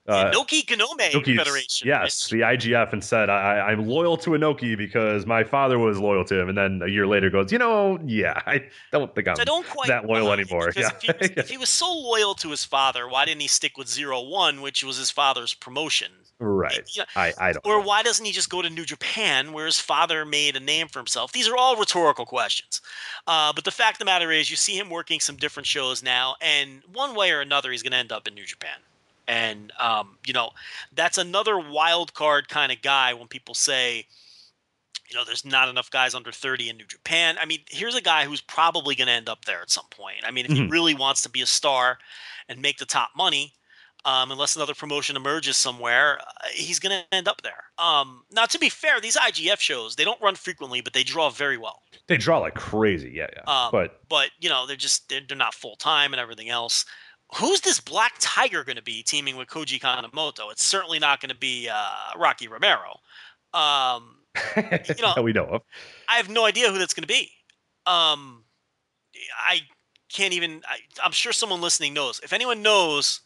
uh, 0.09 0.31
Inoki 0.31 0.65
Genome 0.65 0.99
Inoki's- 1.13 1.37
Federation. 1.37 1.87
Yes, 1.89 2.29
the 2.29 2.41
IGF, 2.41 2.93
and 2.93 3.03
said 3.05 3.31
I, 3.31 3.61
I'm 3.61 3.87
loyal 3.87 4.17
to 4.19 4.31
Inoki 4.31 4.77
because 4.77 5.27
my 5.27 5.45
father 5.45 5.79
was 5.79 5.99
loyal 5.99 6.25
to 6.25 6.41
him, 6.41 6.49
and 6.49 6.59
then 6.59 6.81
a 6.85 6.89
year 6.91 7.07
later 7.07 7.31
goes, 7.31 7.53
you 7.53 7.59
know, 7.59 7.99
yeah, 8.05 8.41
I 8.47 8.65
don't 8.91 9.15
think 9.15 9.29
I'm 9.29 9.37
I 9.39 9.45
don't 9.45 9.67
quite 9.67 9.89
that 9.89 10.07
loyal 10.07 10.33
anymore. 10.33 10.73
Yeah, 10.77 10.91
If 10.91 11.03
he, 11.03 11.13
was, 11.21 11.31
if 11.37 11.49
he 11.51 11.57
was 11.59 11.69
so 11.69 11.93
loyal 11.93 12.35
to 12.35 12.51
his 12.51 12.65
father, 12.65 13.09
why 13.09 13.25
didn't 13.25 13.43
he 13.43 13.49
stick 13.49 13.77
with 13.79 13.89
Zero 13.89 14.21
One, 14.23 14.61
which 14.61 14.83
was 14.83 14.97
his 14.97 15.11
father's 15.11 15.55
promotion? 15.55 16.11
right. 16.41 16.83
Yeah. 16.93 17.05
I 17.15 17.33
I 17.39 17.53
don't. 17.53 17.65
Or 17.65 17.81
why 17.81 18.03
doesn't 18.03 18.25
he 18.25 18.33
just 18.33 18.51
go 18.51 18.63
to 18.63 18.69
New 18.71 18.85
Japan, 18.85 19.53
where 19.53 19.67
his 19.67 19.79
father 19.79 20.25
made 20.25 20.57
a 20.57 20.61
name 20.61 20.89
for 20.89 20.99
himself? 20.99 21.31
These 21.31 21.49
are 21.49 21.57
all 21.57 21.77
rhetorical 21.77 22.27
questions. 22.27 22.81
Uh, 23.29 23.53
but 23.53 23.63
the 23.65 23.71
fact 23.71 23.95
of 23.97 23.99
the 24.01 24.05
matter 24.07 24.33
is, 24.33 24.51
you 24.51 24.57
see 24.57 24.77
him 24.77 24.91
working 24.91 25.21
some 25.21 25.37
different 25.37 25.67
shows 25.67 26.03
now, 26.03 26.35
and 26.41 26.83
one 26.93 27.15
way 27.15 27.31
or 27.31 27.41
another, 27.41 27.71
he's 27.71 27.83
going 27.85 27.93
to 27.93 27.99
end 27.99 28.11
up 28.11 28.27
in 28.27 28.35
New 28.35 28.45
Japan. 28.45 28.79
And 29.33 29.73
um, 29.81 30.19
you 30.27 30.35
know, 30.35 30.51
that's 30.95 31.17
another 31.17 31.59
wild 31.59 32.13
card 32.13 32.49
kind 32.51 32.71
of 32.71 32.83
guy. 32.83 33.15
When 33.15 33.29
people 33.29 33.55
say, 33.55 34.07
you 35.09 35.17
know, 35.17 35.25
there's 35.25 35.45
not 35.45 35.71
enough 35.71 35.91
guys 35.91 36.15
under 36.15 36.31
30 36.31 36.69
in 36.69 36.77
New 36.77 36.85
Japan. 36.85 37.37
I 37.41 37.47
mean, 37.47 37.61
here's 37.71 37.95
a 37.95 38.03
guy 38.03 38.27
who's 38.27 38.43
probably 38.43 38.95
going 38.95 39.07
to 39.07 39.13
end 39.15 39.31
up 39.31 39.47
there 39.47 39.63
at 39.63 39.71
some 39.71 39.87
point. 39.91 40.19
I 40.27 40.31
mean, 40.31 40.45
if 40.45 40.53
he 40.53 40.61
Mhm. 40.61 40.71
really 40.71 40.95
wants 40.95 41.23
to 41.23 41.31
be 41.31 41.41
a 41.41 41.47
star 41.47 41.99
and 42.49 42.61
make 42.61 42.77
the 42.77 42.85
top 42.85 43.11
money, 43.17 43.55
um, 44.05 44.31
unless 44.33 44.55
another 44.57 44.75
promotion 44.75 45.17
emerges 45.17 45.57
somewhere, 45.57 46.21
uh, 46.21 46.49
he's 46.53 46.79
going 46.79 46.99
to 46.99 47.15
end 47.15 47.27
up 47.27 47.41
there. 47.41 47.65
Um, 47.79 48.25
now, 48.33 48.45
to 48.47 48.59
be 48.59 48.69
fair, 48.69 49.01
these 49.01 49.17
IGF 49.17 49.61
shows 49.61 49.97
they 49.97 50.05
don't 50.05 50.21
run 50.21 50.35
frequently, 50.35 50.83
but 50.83 50.93
they 50.93 51.05
draw 51.05 51.31
very 51.31 51.57
well. 51.57 51.83
They 52.07 52.19
draw 52.19 52.39
like 52.39 52.55
crazy. 52.55 53.13
Yeah, 53.15 53.29
yeah. 53.35 53.45
Um, 53.47 53.71
but 53.73 54.01
but 54.09 54.31
you 54.41 54.51
know, 54.51 54.67
they're 54.67 54.77
just 54.77 55.09
they're, 55.09 55.23
they're 55.27 55.37
not 55.39 55.55
full 55.55 55.77
time 55.77 56.13
and 56.13 56.21
everything 56.21 56.51
else. 56.51 56.85
Who's 57.37 57.63
this 57.63 57.81
Black 57.81 58.15
Tiger 58.19 58.63
going 58.63 58.77
to 58.77 58.83
be 58.83 59.03
teaming 59.03 59.37
with 59.37 59.49
Koji 59.49 59.81
Kanemoto? 59.81 60.51
It's 60.51 60.63
certainly 60.63 60.99
not 60.99 61.21
going 61.21 61.31
to 61.31 61.37
be 61.37 61.69
uh, 61.73 62.19
Rocky 62.19 62.47
Romero. 62.47 62.99
Um, 63.55 64.17
know- 64.57 65.15
that 65.15 65.23
we 65.23 65.33
know 65.33 65.47
of. 65.47 65.63
I 66.09 66.17
have 66.17 66.29
no 66.29 66.45
idea 66.45 66.71
who 66.71 66.79
that's 66.79 66.95
going 66.95 67.03
to 67.03 67.09
be. 67.09 67.31
Um, 67.87 68.45
I 69.39 69.61
can't 70.13 70.35
even. 70.35 70.63
I, 70.69 70.79
I'm 71.03 71.13
sure 71.13 71.33
someone 71.33 71.61
listening 71.61 71.95
knows. 71.95 72.21
If 72.23 72.33
anyone 72.33 72.63
knows 72.63 73.21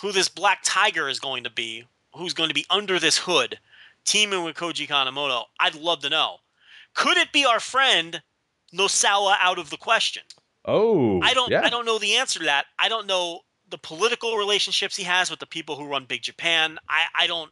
who 0.00 0.10
this 0.10 0.28
Black 0.28 0.60
Tiger 0.64 1.08
is 1.08 1.20
going 1.20 1.44
to 1.44 1.50
be, 1.50 1.84
who's 2.14 2.34
going 2.34 2.48
to 2.48 2.54
be 2.54 2.66
under 2.70 2.98
this 2.98 3.18
hood, 3.18 3.58
teaming 4.04 4.42
with 4.42 4.56
Koji 4.56 4.88
Kanemoto, 4.88 5.44
I'd 5.60 5.74
love 5.74 6.00
to 6.00 6.10
know. 6.10 6.38
Could 6.94 7.16
it 7.16 7.32
be 7.32 7.44
our 7.44 7.60
friend 7.60 8.22
Nosawa 8.74 9.36
out 9.40 9.58
of 9.58 9.70
the 9.70 9.76
question? 9.76 10.22
Oh, 10.64 11.20
I 11.22 11.34
don't. 11.34 11.50
Yeah. 11.50 11.62
I 11.62 11.70
don't 11.70 11.84
know 11.84 11.98
the 11.98 12.16
answer 12.16 12.38
to 12.38 12.44
that. 12.46 12.66
I 12.78 12.88
don't 12.88 13.06
know 13.06 13.40
the 13.70 13.78
political 13.78 14.36
relationships 14.36 14.96
he 14.96 15.02
has 15.04 15.30
with 15.30 15.40
the 15.40 15.46
people 15.46 15.76
who 15.76 15.86
run 15.86 16.06
Big 16.06 16.22
Japan. 16.22 16.78
I. 16.88 17.04
I 17.18 17.26
don't. 17.26 17.50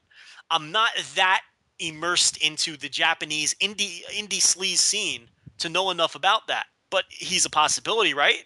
I'm 0.51 0.73
not 0.73 0.91
that 1.15 1.43
immersed 1.79 2.37
into 2.39 2.77
the 2.77 2.89
Japanese 2.89 3.55
indie 3.55 4.03
indie 4.15 4.41
sleaze 4.41 4.79
scene 4.79 5.29
to 5.59 5.69
know 5.69 5.91
enough 5.91 6.15
about 6.15 6.47
that. 6.49 6.67
But 6.91 7.05
he's 7.09 7.45
a 7.45 7.51
possibility, 7.51 8.15
right? 8.15 8.45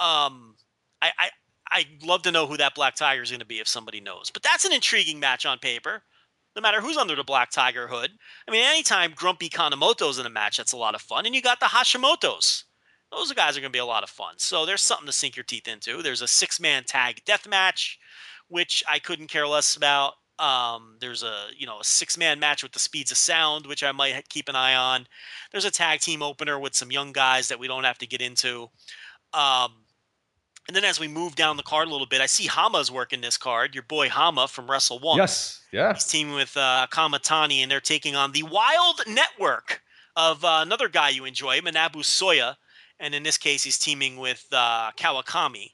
Um, 0.00 0.56
I. 1.02 1.10
I 1.18 1.30
I'd 1.70 2.04
love 2.04 2.22
to 2.22 2.30
know 2.30 2.46
who 2.46 2.56
that 2.58 2.74
Black 2.74 2.94
Tiger 2.94 3.22
is 3.22 3.30
going 3.30 3.40
to 3.40 3.46
be 3.46 3.58
if 3.58 3.66
somebody 3.66 4.00
knows. 4.00 4.30
But 4.30 4.42
that's 4.44 4.64
an 4.64 4.72
intriguing 4.72 5.18
match 5.18 5.44
on 5.44 5.58
paper. 5.58 6.02
No 6.54 6.62
matter 6.62 6.80
who's 6.80 6.96
under 6.96 7.16
the 7.16 7.24
Black 7.24 7.50
Tiger 7.50 7.88
hood. 7.88 8.10
I 8.46 8.52
mean, 8.52 8.64
anytime 8.64 9.12
Grumpy 9.16 9.48
Kanemoto's 9.48 10.18
in 10.18 10.26
a 10.26 10.30
match, 10.30 10.58
that's 10.58 10.72
a 10.72 10.76
lot 10.76 10.94
of 10.94 11.00
fun. 11.00 11.26
And 11.26 11.34
you 11.34 11.42
got 11.42 11.58
the 11.58 11.66
Hashimoto's 11.66 12.64
those 13.14 13.32
guys 13.32 13.56
are 13.56 13.60
going 13.60 13.72
to 13.72 13.76
be 13.76 13.80
a 13.80 13.84
lot 13.84 14.02
of 14.02 14.10
fun. 14.10 14.34
So 14.38 14.66
there's 14.66 14.82
something 14.82 15.06
to 15.06 15.12
sink 15.12 15.36
your 15.36 15.44
teeth 15.44 15.68
into. 15.68 16.02
There's 16.02 16.22
a 16.22 16.28
six 16.28 16.60
man 16.60 16.84
tag 16.84 17.22
death 17.24 17.48
match, 17.48 17.98
which 18.48 18.82
I 18.88 18.98
couldn't 18.98 19.28
care 19.28 19.46
less 19.46 19.76
about. 19.76 20.14
Um, 20.38 20.96
there's 21.00 21.22
a 21.22 21.46
you 21.56 21.66
know 21.66 21.80
a 21.80 21.84
six 21.84 22.18
man 22.18 22.40
match 22.40 22.62
with 22.62 22.72
the 22.72 22.78
speeds 22.78 23.10
of 23.10 23.16
sound, 23.16 23.66
which 23.66 23.84
I 23.84 23.92
might 23.92 24.28
keep 24.28 24.48
an 24.48 24.56
eye 24.56 24.74
on. 24.74 25.06
There's 25.52 25.64
a 25.64 25.70
tag 25.70 26.00
team 26.00 26.22
opener 26.22 26.58
with 26.58 26.74
some 26.74 26.90
young 26.90 27.12
guys 27.12 27.48
that 27.48 27.58
we 27.58 27.68
don't 27.68 27.84
have 27.84 27.98
to 27.98 28.06
get 28.06 28.20
into. 28.20 28.68
Um, 29.32 29.72
and 30.66 30.74
then 30.74 30.84
as 30.84 30.98
we 30.98 31.08
move 31.08 31.36
down 31.36 31.56
the 31.56 31.62
card 31.62 31.88
a 31.88 31.90
little 31.90 32.06
bit, 32.06 32.20
I 32.20 32.26
see 32.26 32.46
Hama's 32.46 32.90
working 32.90 33.20
this 33.20 33.36
card. 33.36 33.74
Your 33.74 33.82
boy 33.82 34.08
Hama 34.08 34.48
from 34.48 34.70
Wrestle 34.70 34.98
One. 34.98 35.18
Yes. 35.18 35.60
Yeah. 35.72 35.92
He's 35.92 36.06
teaming 36.06 36.34
with 36.34 36.56
uh, 36.56 36.86
Kamatani, 36.90 37.58
and 37.58 37.70
they're 37.70 37.80
taking 37.80 38.16
on 38.16 38.32
the 38.32 38.44
Wild 38.44 39.02
Network 39.06 39.82
of 40.16 40.44
uh, 40.44 40.60
another 40.62 40.88
guy 40.88 41.10
you 41.10 41.24
enjoy, 41.24 41.60
Manabu 41.60 41.96
Soya. 41.96 42.56
And 43.00 43.14
in 43.14 43.22
this 43.22 43.38
case, 43.38 43.64
he's 43.64 43.78
teaming 43.78 44.16
with 44.16 44.46
uh, 44.52 44.90
Kawakami. 44.96 45.72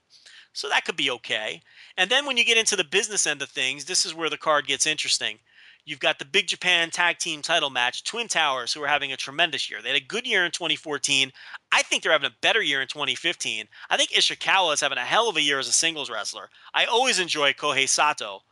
So 0.53 0.69
that 0.69 0.85
could 0.85 0.97
be 0.97 1.11
okay. 1.11 1.63
And 1.97 2.11
then 2.11 2.27
when 2.27 2.37
you 2.37 2.45
get 2.45 2.59
into 2.59 2.77
the 2.77 2.85
business 2.85 3.27
end 3.27 3.43
of 3.43 3.51
things, 3.51 3.85
this 3.85 4.05
is 4.05 4.15
where 4.15 4.31
the 4.31 4.37
card 4.37 4.67
gets 4.67 4.87
interesting. 4.87 5.39
You've 5.85 6.01
got 6.01 6.19
the 6.19 6.25
Big 6.25 6.47
Japan 6.47 6.91
Tag 6.91 7.19
Team 7.19 7.41
title 7.41 7.71
match, 7.71 8.05
Twin 8.05 8.29
Towers, 8.29 8.73
who 8.73 8.83
are 8.83 8.89
having 8.89 9.13
a 9.13 9.17
tremendous 9.17 9.71
year. 9.71 9.81
They 9.81 9.89
had 9.89 9.97
a 9.97 10.05
good 10.05 10.27
year 10.27 10.45
in 10.45 10.51
2014. 10.51 11.33
I 11.73 11.83
think 11.83 12.03
they're 12.03 12.13
having 12.13 12.31
a 12.31 12.37
better 12.43 12.63
year 12.63 12.83
in 12.83 12.89
2015. 12.89 13.67
I 13.89 13.97
think 13.97 14.11
Ishikawa 14.11 14.75
is 14.75 14.81
having 14.81 14.99
a 14.99 15.05
hell 15.05 15.29
of 15.29 15.37
a 15.37 15.43
year 15.43 15.59
as 15.59 15.69
a 15.69 15.73
singles 15.73 16.11
wrestler. 16.11 16.51
I 16.75 16.85
always 16.85 17.19
enjoy 17.19 17.53
Kohei 17.55 17.89
Sato, 17.89 18.43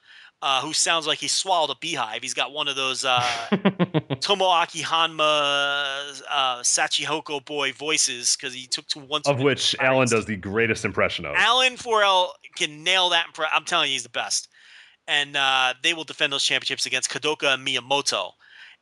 uh, 0.41 0.61
who 0.61 0.73
sounds 0.73 1.07
like 1.07 1.19
he 1.19 1.29
swallowed 1.29 1.71
a 1.71 1.79
beehive. 1.81 2.23
He's 2.23 2.35
got 2.35 2.53
one 2.53 2.69
of 2.69 2.77
those 2.77 3.05
uh, 3.05 3.21
Tomoaki 3.51 4.83
Honma, 4.83 6.23
uh, 6.31 6.61
Sachihoko 6.61 7.45
boy 7.45 7.73
voices 7.73 8.37
because 8.37 8.55
he 8.55 8.67
took 8.67 8.87
to 8.89 9.01
one. 9.01 9.23
of 9.27 9.41
which. 9.41 9.75
Alan 9.81 10.09
does 10.09 10.27
the 10.27 10.37
greatest 10.37 10.85
impression 10.85 11.25
of. 11.25 11.35
Alan 11.37 11.77
Forel 11.77 12.33
can 12.57 12.85
nail 12.85 13.09
that. 13.11 13.27
Impre- 13.33 13.49
I'm 13.53 13.65
telling 13.65 13.89
you, 13.89 13.95
he's 13.95 14.05
the 14.05 14.09
best. 14.09 14.49
And 15.07 15.37
uh, 15.37 15.75
they 15.83 15.95
will 15.95 16.05
defend 16.05 16.33
those 16.33 16.45
championships 16.45 16.87
against 16.87 17.11
Kodaka 17.11 17.55
and 17.55 17.67
Miyamoto. 17.67 18.33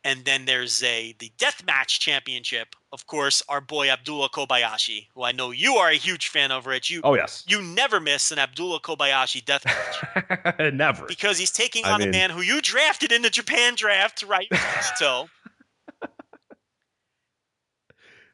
And 0.05 0.25
then 0.25 0.45
there's 0.45 0.83
a 0.83 1.15
the 1.19 1.33
deathmatch 1.39 1.99
championship. 1.99 2.77
Of 2.93 3.07
course, 3.07 3.43
our 3.49 3.61
boy 3.61 3.91
Abdullah 3.91 4.31
Kobayashi, 4.31 5.09
who 5.15 5.25
I 5.25 5.33
know 5.33 5.51
you 5.51 5.75
are 5.75 5.91
a 5.91 5.97
huge 5.97 6.29
fan 6.29 6.53
of, 6.53 6.67
Rich. 6.67 6.91
You 6.91 7.01
oh 7.03 7.15
yes. 7.15 7.45
you 7.47 7.61
never 7.61 7.99
miss 7.99 8.31
an 8.31 8.39
Abdullah 8.39 8.81
Kobayashi 8.81 9.45
deathmatch 9.45 10.73
Never. 10.75 11.07
because 11.07 11.39
he's 11.39 11.51
taking 11.51 11.85
I 11.85 11.93
on 11.93 12.03
a 12.03 12.07
man 12.07 12.31
who 12.31 12.41
you 12.41 12.61
drafted 12.61 13.11
in 13.11 13.23
the 13.23 13.31
Japan 13.31 13.75
draft, 13.75 14.23
right? 14.23 14.49
So. 14.97 15.29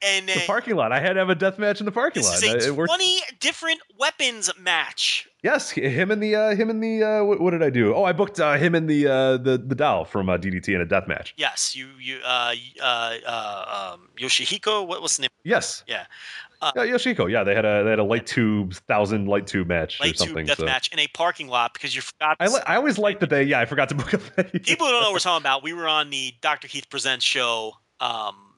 And 0.03 0.29
the 0.29 0.43
uh, 0.43 0.47
parking 0.47 0.75
lot. 0.75 0.93
I 0.93 1.01
had 1.01 1.15
to 1.15 1.21
have 1.21 1.31
a 1.31 1.35
death 1.35 1.59
match 1.59 1.81
in 1.81 1.87
the 1.87 1.93
parking 1.93 2.25
lot. 2.25 2.43
is 2.43 2.67
a. 2.67 2.75
20 2.75 3.21
different 3.41 3.81
weapons 3.99 4.51
match. 4.59 5.29
Yes, 5.43 5.71
him 5.71 6.13
and 6.13 6.23
the 6.23 6.37
uh, 6.37 6.55
him 6.55 6.71
and 6.71 6.83
the 6.83 7.03
uh, 7.03 7.25
what, 7.25 7.41
what 7.41 7.51
did 7.51 7.65
I 7.65 7.71
do? 7.71 7.95
Oh, 7.95 8.05
I 8.05 8.13
booked 8.13 8.39
uh, 8.39 8.55
him 8.55 8.77
and 8.77 8.89
the 8.89 9.09
uh, 9.09 9.37
the 9.39 9.59
the 9.59 9.75
doll 9.75 10.05
from 10.05 10.29
uh, 10.29 10.39
DDT 10.39 10.69
in 10.69 10.81
a 10.81 10.85
death 10.85 11.09
match. 11.09 11.35
Yes, 11.37 11.75
you 11.75 11.89
you 12.01 12.19
uh 12.25 12.55
uh, 12.81 13.17
uh 13.27 13.93
um 13.95 14.09
Yoshihiko. 14.17 14.87
What 14.87 15.03
was 15.03 15.17
the 15.17 15.23
name? 15.23 15.31
Yes. 15.43 15.83
Yeah, 15.89 16.07
Yeah, 16.63 16.85
Yoshiko. 16.85 17.29
Yeah, 17.29 17.43
they 17.43 17.57
had 17.57 17.65
a 17.65 17.83
they 17.83 17.91
had 17.91 17.99
a 17.99 18.05
light 18.05 18.25
tube 18.25 18.75
thousand 18.87 19.27
light 19.27 19.49
tube 19.49 19.67
match 19.67 20.01
or 20.01 20.05
Light 20.05 20.17
Tube 20.17 20.29
something. 20.29 20.47
death 20.47 20.59
so. 20.59 20.65
match 20.65 20.93
in 20.93 21.01
a 21.01 21.09
parking 21.09 21.49
lot 21.49 21.75
because 21.75 21.95
you 21.95 22.03
forgot. 22.03 22.37
I, 22.39 22.47
li- 22.47 22.63
I 22.65 22.77
always 22.77 22.97
liked 22.97 23.19
that 23.19 23.31
they 23.31 23.43
yeah 23.43 23.59
I 23.59 23.65
forgot 23.65 23.89
to 23.89 23.97
book 23.97 24.13
a 24.13 24.19
People 24.45 24.87
who 24.87 24.93
don't 24.93 25.01
know 25.01 25.09
what 25.09 25.13
we're 25.13 25.19
talking 25.19 25.43
about. 25.43 25.65
We 25.65 25.73
were 25.73 25.89
on 25.89 26.11
the 26.11 26.35
Dr. 26.41 26.69
Keith 26.69 26.89
Presents 26.89 27.25
show. 27.25 27.73
Um, 27.99 28.52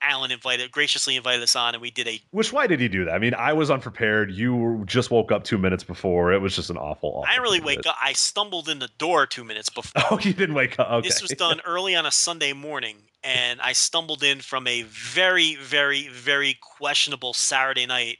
Alan 0.00 0.30
invited, 0.30 0.70
graciously 0.70 1.16
invited 1.16 1.42
us 1.42 1.56
on, 1.56 1.74
and 1.74 1.82
we 1.82 1.90
did 1.90 2.06
a. 2.06 2.20
Which 2.30 2.52
why 2.52 2.66
did 2.66 2.80
he 2.80 2.88
do 2.88 3.04
that? 3.04 3.14
I 3.14 3.18
mean, 3.18 3.34
I 3.34 3.52
was 3.52 3.70
unprepared. 3.70 4.30
You 4.30 4.84
just 4.86 5.10
woke 5.10 5.32
up 5.32 5.44
two 5.44 5.58
minutes 5.58 5.82
before. 5.82 6.32
It 6.32 6.40
was 6.40 6.54
just 6.54 6.70
an 6.70 6.76
awful. 6.76 7.10
awful 7.10 7.24
I 7.24 7.32
didn't 7.32 7.42
really 7.42 7.60
wake 7.60 7.86
up. 7.86 7.96
I 8.00 8.12
stumbled 8.12 8.68
in 8.68 8.78
the 8.78 8.88
door 8.98 9.26
two 9.26 9.44
minutes 9.44 9.68
before. 9.74 10.02
Oh, 10.10 10.18
you 10.20 10.32
didn't 10.32 10.54
wake 10.54 10.78
up. 10.78 10.90
Okay. 10.90 11.08
This 11.08 11.20
was 11.20 11.30
done 11.32 11.60
early 11.64 11.96
on 11.96 12.06
a 12.06 12.12
Sunday 12.12 12.52
morning, 12.52 12.96
and 13.24 13.60
I 13.60 13.72
stumbled 13.72 14.22
in 14.22 14.40
from 14.40 14.66
a 14.66 14.82
very, 14.82 15.56
very, 15.56 16.08
very 16.08 16.56
questionable 16.60 17.34
Saturday 17.34 17.86
night 17.86 18.18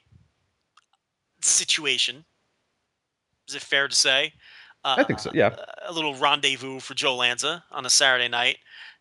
situation. 1.40 2.24
Is 3.48 3.55
it 3.55 3.62
fair 3.62 3.88
to 3.88 3.94
say? 3.94 4.32
Uh, 4.84 4.96
I 4.98 5.05
think 5.05 5.18
so, 5.18 5.30
yeah. 5.34 5.55
A 5.86 5.92
little 5.92 6.14
rendezvous 6.14 6.80
for 6.80 6.94
Joe 6.94 7.16
Lanza 7.16 7.64
on 7.70 7.84
a 7.84 7.90
Saturday 7.90 8.28
night. 8.28 8.59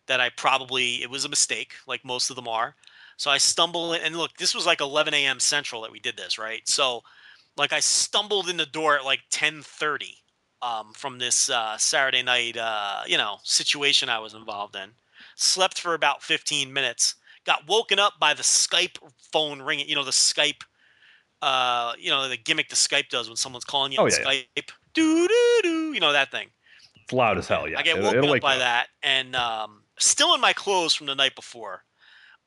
That 0.08 0.20
I 0.20 0.30
probably 0.30 1.02
it 1.04 1.10
was 1.10 1.26
a 1.26 1.30
mistake, 1.30 1.74
like 1.88 2.04
most 2.06 2.30
of 2.30 2.36
them 2.36 2.48
are. 2.48 2.76
So 3.18 3.32
I 3.32 3.38
stumble 3.40 3.94
in, 3.94 4.02
and 4.02 4.16
look, 4.16 4.38
this 4.38 4.54
was 4.54 4.66
like 4.66 4.80
11 4.82 5.14
a.m. 5.14 5.40
Central 5.40 5.82
that 5.82 5.92
we 5.92 6.00
did 6.00 6.18
this, 6.18 6.38
right? 6.38 6.68
So, 6.68 7.02
like, 7.56 7.74
I 7.74 7.80
stumbled 7.80 8.48
in 8.50 8.58
the 8.58 8.66
door 8.66 8.96
at 8.98 9.06
like 9.06 9.22
10:30 9.32 10.18
um, 10.62 10.94
from 10.94 11.18
this 11.20 11.50
uh, 11.50 11.78
Saturday 11.78 12.22
night, 12.24 12.58
uh, 12.58 13.02
you 13.08 13.18
know, 13.18 13.38
situation 13.44 14.10
I 14.10 14.20
was 14.20 14.34
involved 14.34 14.76
in. 14.76 14.92
Slept 15.36 15.80
for 15.80 15.94
about 15.94 16.24
15 16.24 16.72
minutes. 16.72 17.16
Got 17.46 17.68
woken 17.68 17.98
up 18.00 18.14
by 18.20 18.34
the 18.34 18.44
Skype 18.44 18.98
phone 19.32 19.62
ringing. 19.62 19.88
You 19.88 19.96
know, 19.96 20.04
the 20.04 20.12
Skype, 20.12 20.64
uh, 21.42 21.94
you 21.98 22.10
know, 22.10 22.28
the 22.28 22.38
gimmick 22.38 22.70
the 22.70 22.76
Skype 22.76 23.10
does 23.10 23.28
when 23.30 23.36
someone's 23.38 23.66
calling 23.66 23.92
you 23.92 24.00
Oh, 24.00 24.04
on 24.06 24.12
yeah, 24.12 24.18
yeah. 24.20 24.42
Skype. 24.56 24.72
do 24.94 25.28
doo 25.28 25.60
doo. 25.64 25.94
You 25.94 26.00
know 26.00 26.12
that 26.12 26.32
thing. 26.32 26.50
It's 27.04 27.14
loud 27.14 27.38
as 27.38 27.48
hell. 27.48 27.68
Yeah, 27.70 27.80
I 27.80 27.84
get 27.84 28.02
woken 28.02 28.18
it'll 28.20 28.34
up 28.34 28.42
by 28.42 28.58
that, 28.58 28.88
and 29.02 29.36
um, 29.36 29.84
still 29.98 30.34
in 30.36 30.42
my 30.42 30.54
clothes 30.54 30.94
from 30.94 31.08
the 31.08 31.16
night 31.16 31.36
before. 31.36 31.84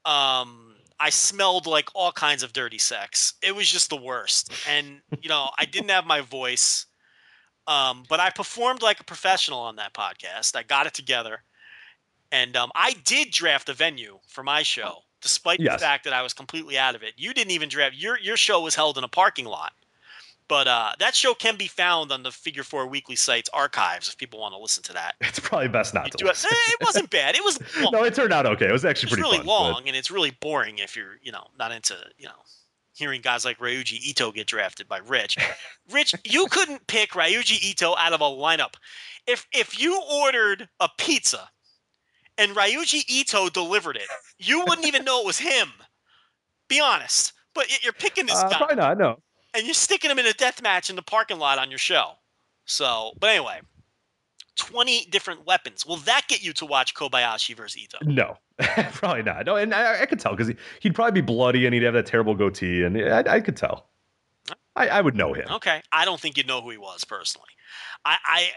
Um, 0.04 0.76
I 0.98 1.10
smelled 1.10 1.66
like 1.66 1.88
all 1.94 2.12
kinds 2.12 2.42
of 2.42 2.52
dirty 2.52 2.78
sex. 2.78 3.34
It 3.42 3.54
was 3.54 3.70
just 3.70 3.90
the 3.90 3.96
worst, 3.96 4.52
and 4.68 5.00
you 5.22 5.28
know, 5.28 5.50
I 5.58 5.64
didn't 5.64 5.90
have 5.90 6.06
my 6.06 6.20
voice, 6.20 6.86
um, 7.66 8.04
but 8.08 8.20
I 8.20 8.30
performed 8.30 8.82
like 8.82 9.00
a 9.00 9.04
professional 9.04 9.60
on 9.60 9.76
that 9.76 9.94
podcast. 9.94 10.56
I 10.56 10.62
got 10.62 10.86
it 10.86 10.94
together, 10.94 11.42
and 12.32 12.56
um, 12.56 12.70
I 12.74 12.94
did 13.04 13.30
draft 13.30 13.68
a 13.68 13.74
venue 13.74 14.18
for 14.28 14.42
my 14.42 14.62
show, 14.62 15.00
despite 15.22 15.60
Yes. 15.60 15.80
the 15.80 15.84
fact 15.84 16.04
that 16.04 16.12
I 16.12 16.22
was 16.22 16.32
completely 16.34 16.78
out 16.78 16.94
of 16.94 17.02
it. 17.02 17.14
You 17.16 17.34
didn't 17.34 17.52
even 17.52 17.68
draft 17.68 17.96
your 17.96 18.18
your 18.18 18.36
show 18.36 18.60
was 18.60 18.74
held 18.74 18.98
in 18.98 19.04
a 19.04 19.08
parking 19.08 19.46
lot. 19.46 19.72
But 20.50 20.66
uh, 20.66 20.92
that 20.98 21.14
show 21.14 21.32
can 21.32 21.56
be 21.56 21.68
found 21.68 22.10
on 22.10 22.24
the 22.24 22.32
Figure 22.32 22.64
Four 22.64 22.86
Weekly 22.88 23.14
site's 23.14 23.48
archives 23.54 24.08
if 24.08 24.18
people 24.18 24.40
want 24.40 24.52
to 24.52 24.58
listen 24.58 24.82
to 24.82 24.92
that. 24.94 25.14
It's 25.20 25.38
probably 25.38 25.68
best 25.68 25.94
not 25.94 26.06
You 26.06 26.26
to. 26.26 26.26
it, 26.32 26.44
it 26.44 26.78
wasn't 26.84 27.08
bad. 27.08 27.36
It 27.36 27.44
was 27.44 27.58
long. 27.80 27.92
no, 27.92 28.02
it 28.04 28.14
turned 28.16 28.32
out 28.32 28.44
okay. 28.46 28.66
It 28.66 28.72
was 28.72 28.84
actually 28.84 29.06
it's 29.06 29.12
pretty 29.14 29.22
really 29.22 29.36
fun, 29.38 29.46
but- 29.46 29.52
long 29.52 29.82
and 29.86 29.96
it's 29.96 30.10
really 30.10 30.32
boring 30.40 30.78
if 30.78 30.96
you're 30.96 31.18
you 31.22 31.30
know 31.32 31.46
not 31.56 31.70
into 31.72 31.94
you 32.18 32.26
know 32.26 32.34
hearing 32.94 33.20
guys 33.20 33.44
like 33.44 33.58
Ryuji 33.58 33.92
Ito 34.08 34.32
get 34.32 34.48
drafted 34.48 34.88
by 34.88 34.98
Rich. 34.98 35.38
Rich, 35.92 36.16
you 36.24 36.46
couldn't 36.50 36.84
pick 36.88 37.12
Ryuji 37.12 37.62
Ito 37.70 37.94
out 37.96 38.12
of 38.12 38.20
a 38.20 38.24
lineup. 38.24 38.74
If 39.28 39.46
if 39.52 39.80
you 39.80 40.02
ordered 40.12 40.68
a 40.80 40.88
pizza 40.98 41.48
and 42.38 42.56
Ryuji 42.56 43.04
Ito 43.08 43.50
delivered 43.50 43.94
it, 43.96 44.08
you 44.38 44.64
wouldn't 44.66 44.86
even 44.88 45.04
know 45.04 45.20
it 45.20 45.26
was 45.26 45.38
him. 45.38 45.68
Be 46.68 46.80
honest. 46.80 47.34
But 47.54 47.66
you're 47.84 47.92
picking 47.92 48.26
this 48.26 48.34
Uh, 48.36 48.48
guy 48.48 48.56
probably 48.56 48.76
not. 48.76 48.98
No. 48.98 49.20
And 49.54 49.64
you're 49.64 49.74
sticking 49.74 50.08
them 50.08 50.18
in 50.18 50.26
a 50.26 50.32
death 50.32 50.62
match 50.62 50.90
in 50.90 50.96
the 50.96 51.02
parking 51.02 51.38
lot 51.38 51.58
on 51.58 51.70
your 51.70 51.78
show. 51.78 52.12
So, 52.64 53.12
but 53.18 53.30
anyway, 53.30 53.60
20 54.56 55.06
different 55.06 55.46
weapons. 55.46 55.86
Will 55.86 55.96
that 55.96 56.24
get 56.28 56.42
you 56.42 56.52
to 56.54 56.66
watch 56.66 56.94
Kobayashi 56.94 57.56
versus 57.56 57.82
Ito? 57.82 57.98
No, 58.04 58.36
probably 58.92 59.22
not. 59.22 59.46
No, 59.46 59.56
and 59.56 59.74
I, 59.74 60.02
I 60.02 60.06
could 60.06 60.20
tell 60.20 60.32
because 60.32 60.48
he, 60.48 60.56
he'd 60.80 60.94
probably 60.94 61.20
be 61.20 61.24
bloody 61.24 61.66
and 61.66 61.74
he'd 61.74 61.82
have 61.82 61.94
that 61.94 62.06
terrible 62.06 62.34
goatee, 62.34 62.82
and 62.82 62.96
I, 63.00 63.24
I 63.26 63.40
could 63.40 63.56
tell. 63.56 63.86
I, 64.76 64.88
I 64.88 65.00
would 65.00 65.16
know 65.16 65.32
him. 65.32 65.46
Okay. 65.50 65.82
I 65.92 66.04
don't 66.04 66.20
think 66.20 66.36
you'd 66.36 66.46
know 66.46 66.60
who 66.60 66.70
he 66.70 66.78
was 66.78 67.04
personally. 67.04 67.48
I, 68.04 68.16
I 68.24 68.48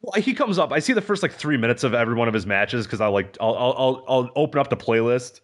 Well, 0.00 0.20
he 0.20 0.34
comes 0.34 0.58
up. 0.58 0.72
I 0.72 0.80
see 0.80 0.92
the 0.92 1.00
first 1.00 1.22
like 1.22 1.32
three 1.32 1.56
minutes 1.56 1.84
of 1.84 1.94
every 1.94 2.14
one 2.14 2.28
of 2.28 2.34
his 2.34 2.46
matches 2.46 2.86
because 2.86 3.00
I 3.00 3.06
like 3.06 3.36
I'll, 3.40 3.54
I'll 3.54 3.74
I'll 3.78 4.04
I'll 4.08 4.30
open 4.36 4.60
up 4.60 4.70
the 4.70 4.76
playlist, 4.76 5.40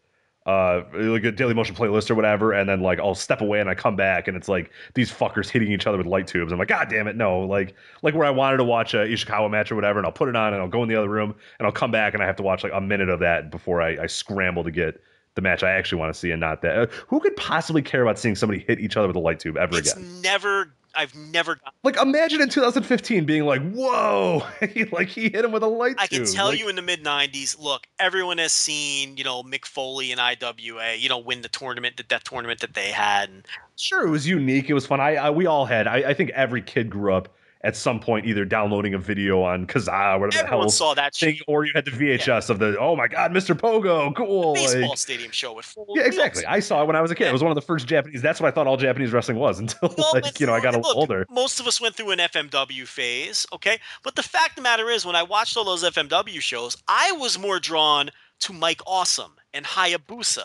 uh, 0.49 0.83
like 0.95 1.25
a 1.25 1.31
Daily 1.31 1.53
Motion 1.53 1.75
playlist 1.75 2.11
or 2.11 2.15
whatever, 2.15 2.55
and 2.55 2.67
then 2.67 2.81
like 2.81 2.99
I'll 2.99 3.15
step 3.15 3.43
away 3.43 3.61
and 3.61 3.69
I 3.69 3.75
come 3.75 3.97
back 3.97 4.29
and 4.29 4.37
it's 4.37 4.49
like 4.49 4.71
these 4.95 5.13
fuckers 5.13 5.51
hitting 5.51 5.71
each 5.71 5.87
other 5.87 5.99
with 5.99 6.07
light 6.07 6.27
tubes. 6.27 6.51
I'm 6.51 6.59
like, 6.59 6.69
God 6.69 6.89
damn 6.89 7.07
it, 7.07 7.17
no! 7.17 7.41
Like 7.41 7.75
like 8.01 8.15
where 8.15 8.25
I 8.25 8.31
wanted 8.31 8.57
to 8.57 8.65
watch 8.65 8.95
a 8.95 8.99
Ishikawa 8.99 9.51
match 9.51 9.71
or 9.71 9.75
whatever, 9.75 9.99
and 9.99 10.07
I'll 10.07 10.13
put 10.13 10.31
it 10.31 10.37
on 10.37 10.55
and 10.55 10.63
I'll 10.63 10.69
go 10.69 10.83
in 10.83 10.89
the 10.89 10.97
other 10.97 11.11
room 11.11 11.35
and 11.59 11.67
I'll 11.67 11.73
come 11.73 11.91
back 11.91 12.15
and 12.15 12.23
I 12.23 12.27
have 12.27 12.37
to 12.37 12.43
watch 12.43 12.65
like 12.65 12.73
a 12.75 12.81
minute 12.81 13.11
of 13.11 13.21
that 13.21 13.51
before 13.51 13.83
I, 13.83 14.05
I 14.05 14.07
scramble 14.07 14.65
to 14.65 14.71
get 14.71 15.03
the 15.35 15.43
match 15.43 15.63
I 15.63 15.71
actually 15.71 15.99
want 15.99 16.15
to 16.15 16.19
see 16.19 16.31
and 16.31 16.41
not 16.41 16.63
that. 16.63 16.79
Uh, 16.79 16.87
who 17.09 17.21
could 17.21 17.37
possibly 17.37 17.83
care 17.83 18.01
about 18.01 18.19
seeing 18.19 18.35
somebody 18.35 18.65
hit 18.67 18.81
each 18.81 18.97
other 18.97 19.07
with 19.07 19.17
a 19.17 19.21
light 19.21 19.41
tube 19.41 19.59
ever 19.59 19.79
it's 19.79 19.93
again? 19.93 20.23
never 20.23 20.73
I've 20.99 21.15
never 21.15 21.55
got 21.55 21.73
Like 21.85 21.97
imagine 21.97 22.43
in 22.43 22.49
2015 22.49 23.25
being 23.25 23.45
like, 23.47 23.63
whoa, 23.73 24.43
He- 24.75 24.85
like 24.87 25.09
he 25.09 25.31
hit 25.31 25.45
him 25.45 25.53
with 25.53 25.63
a 25.63 25.67
light 25.69 25.95
I 25.99 26.07
tube. 26.07 26.25
can 26.27 26.35
tell 26.35 26.49
Like, 26.49 26.59
you 26.59 26.69
in 26.69 26.77
the 26.77 26.83
mid 26.83 27.03
'90s. 27.05 27.59
Look, 27.59 27.87
everyone 27.99 28.39
has 28.39 28.53
seen, 28.53 29.17
you 29.17 29.25
know, 29.25 29.43
Mick 29.43 29.65
Foley 29.65 30.11
and 30.13 30.21
IWA, 30.21 30.95
you 30.97 31.09
know, 31.09 31.19
win 31.19 31.43
the 31.43 31.49
tournament, 31.49 31.97
the 31.97 32.03
death 32.03 32.25
tournament 32.25 32.61
that 32.61 32.75
they 32.75 32.91
had, 32.91 33.29
and 33.31 33.47
Sure, 33.77 34.07
it 34.07 34.11
was 34.11 34.27
unique. 34.27 34.69
It 34.69 34.75
was 34.75 34.87
fun. 34.87 35.01
I, 35.01 35.15
I 35.17 35.31
we 35.31 35.47
all 35.47 35.65
had. 35.67 35.87
I, 35.87 35.99
I 36.11 36.15
think 36.15 36.31
every 36.31 36.61
kid 36.61 36.91
grew 36.91 37.15
up 37.15 37.29
at 37.63 37.77
some 37.77 37.99
point 37.99 38.27
either 38.27 38.45
downloading 38.45 38.95
a 38.95 38.99
video 38.99 39.43
on 39.43 39.67
Kazaa, 39.67 40.19
whatever 40.21 40.43
the 40.43 40.49
hell 40.49 40.69
saw 40.69 40.95
that 40.95 41.15
thing, 41.15 41.39
or 41.47 41.65
you 41.65 41.73
had 41.75 41.85
the 41.85 41.91
VHS 41.91 42.51
of 42.51 42.59
the 42.59 42.79
oh 42.79 42.95
my 42.95 43.09
god, 43.09 43.33
Mr. 43.33 43.59
Pogo, 43.59 44.15
cool. 44.15 44.55
baseball 44.55 44.91
like- 44.91 44.99
stadium 44.99 45.31
show 45.31 45.53
with 45.53 45.65
full 45.65 45.87
yeah, 45.95 46.05
exactly. 46.05 46.43
wheels. 46.43 46.53
I 46.55 46.61
saw 46.61 46.83
it 46.83 46.87
when 46.87 46.97
I 46.97 47.03
was 47.03 47.11
a 47.11 47.15
kid. 47.15 47.29
It 47.29 47.33
was 47.33 47.43
one 47.43 47.51
of 47.51 47.57
the 47.57 47.63
first 47.63 47.87
Japanese. 47.87 48.23
That's 48.23 48.41
what 48.41 48.49
I 48.49 48.51
thought 48.53 48.67
all 48.67 48.77
Japanese 48.77 49.13
wrestling 49.13 49.39
was 49.39 49.59
until 49.61 49.93
We 49.97 50.03
all 50.03 50.13
like 50.15 50.39
you 50.39 50.47
know 50.47 50.55
I 50.55 50.61
got 50.61 50.75
a 50.75 50.79
little 50.79 50.99
older. 50.99 51.27
Most 51.31 51.61
of 51.61 51.67
us 51.67 51.81
went 51.81 51.97
through 51.97 52.11
an 52.11 52.19
FMW 52.19 52.87
phase, 52.87 53.47
okay? 53.53 53.79
But 54.03 54.17
the 54.17 54.23
fact 54.23 54.51
of 54.51 54.57
the 54.57 54.63
matter 54.63 54.89
is, 54.91 55.05
when 55.05 55.17
I 55.17 55.23
watched 55.23 55.57
all 55.57 55.65
those 55.65 55.85
FMW 55.85 56.41
shows, 56.41 56.77
I 56.87 57.13
was 57.13 57.39
more 57.39 57.59
drawn 57.59 58.11
to 58.41 58.53
Mike 58.53 58.81
Awesome 58.87 59.33
and 59.53 59.65
Hayabusa 59.65 60.45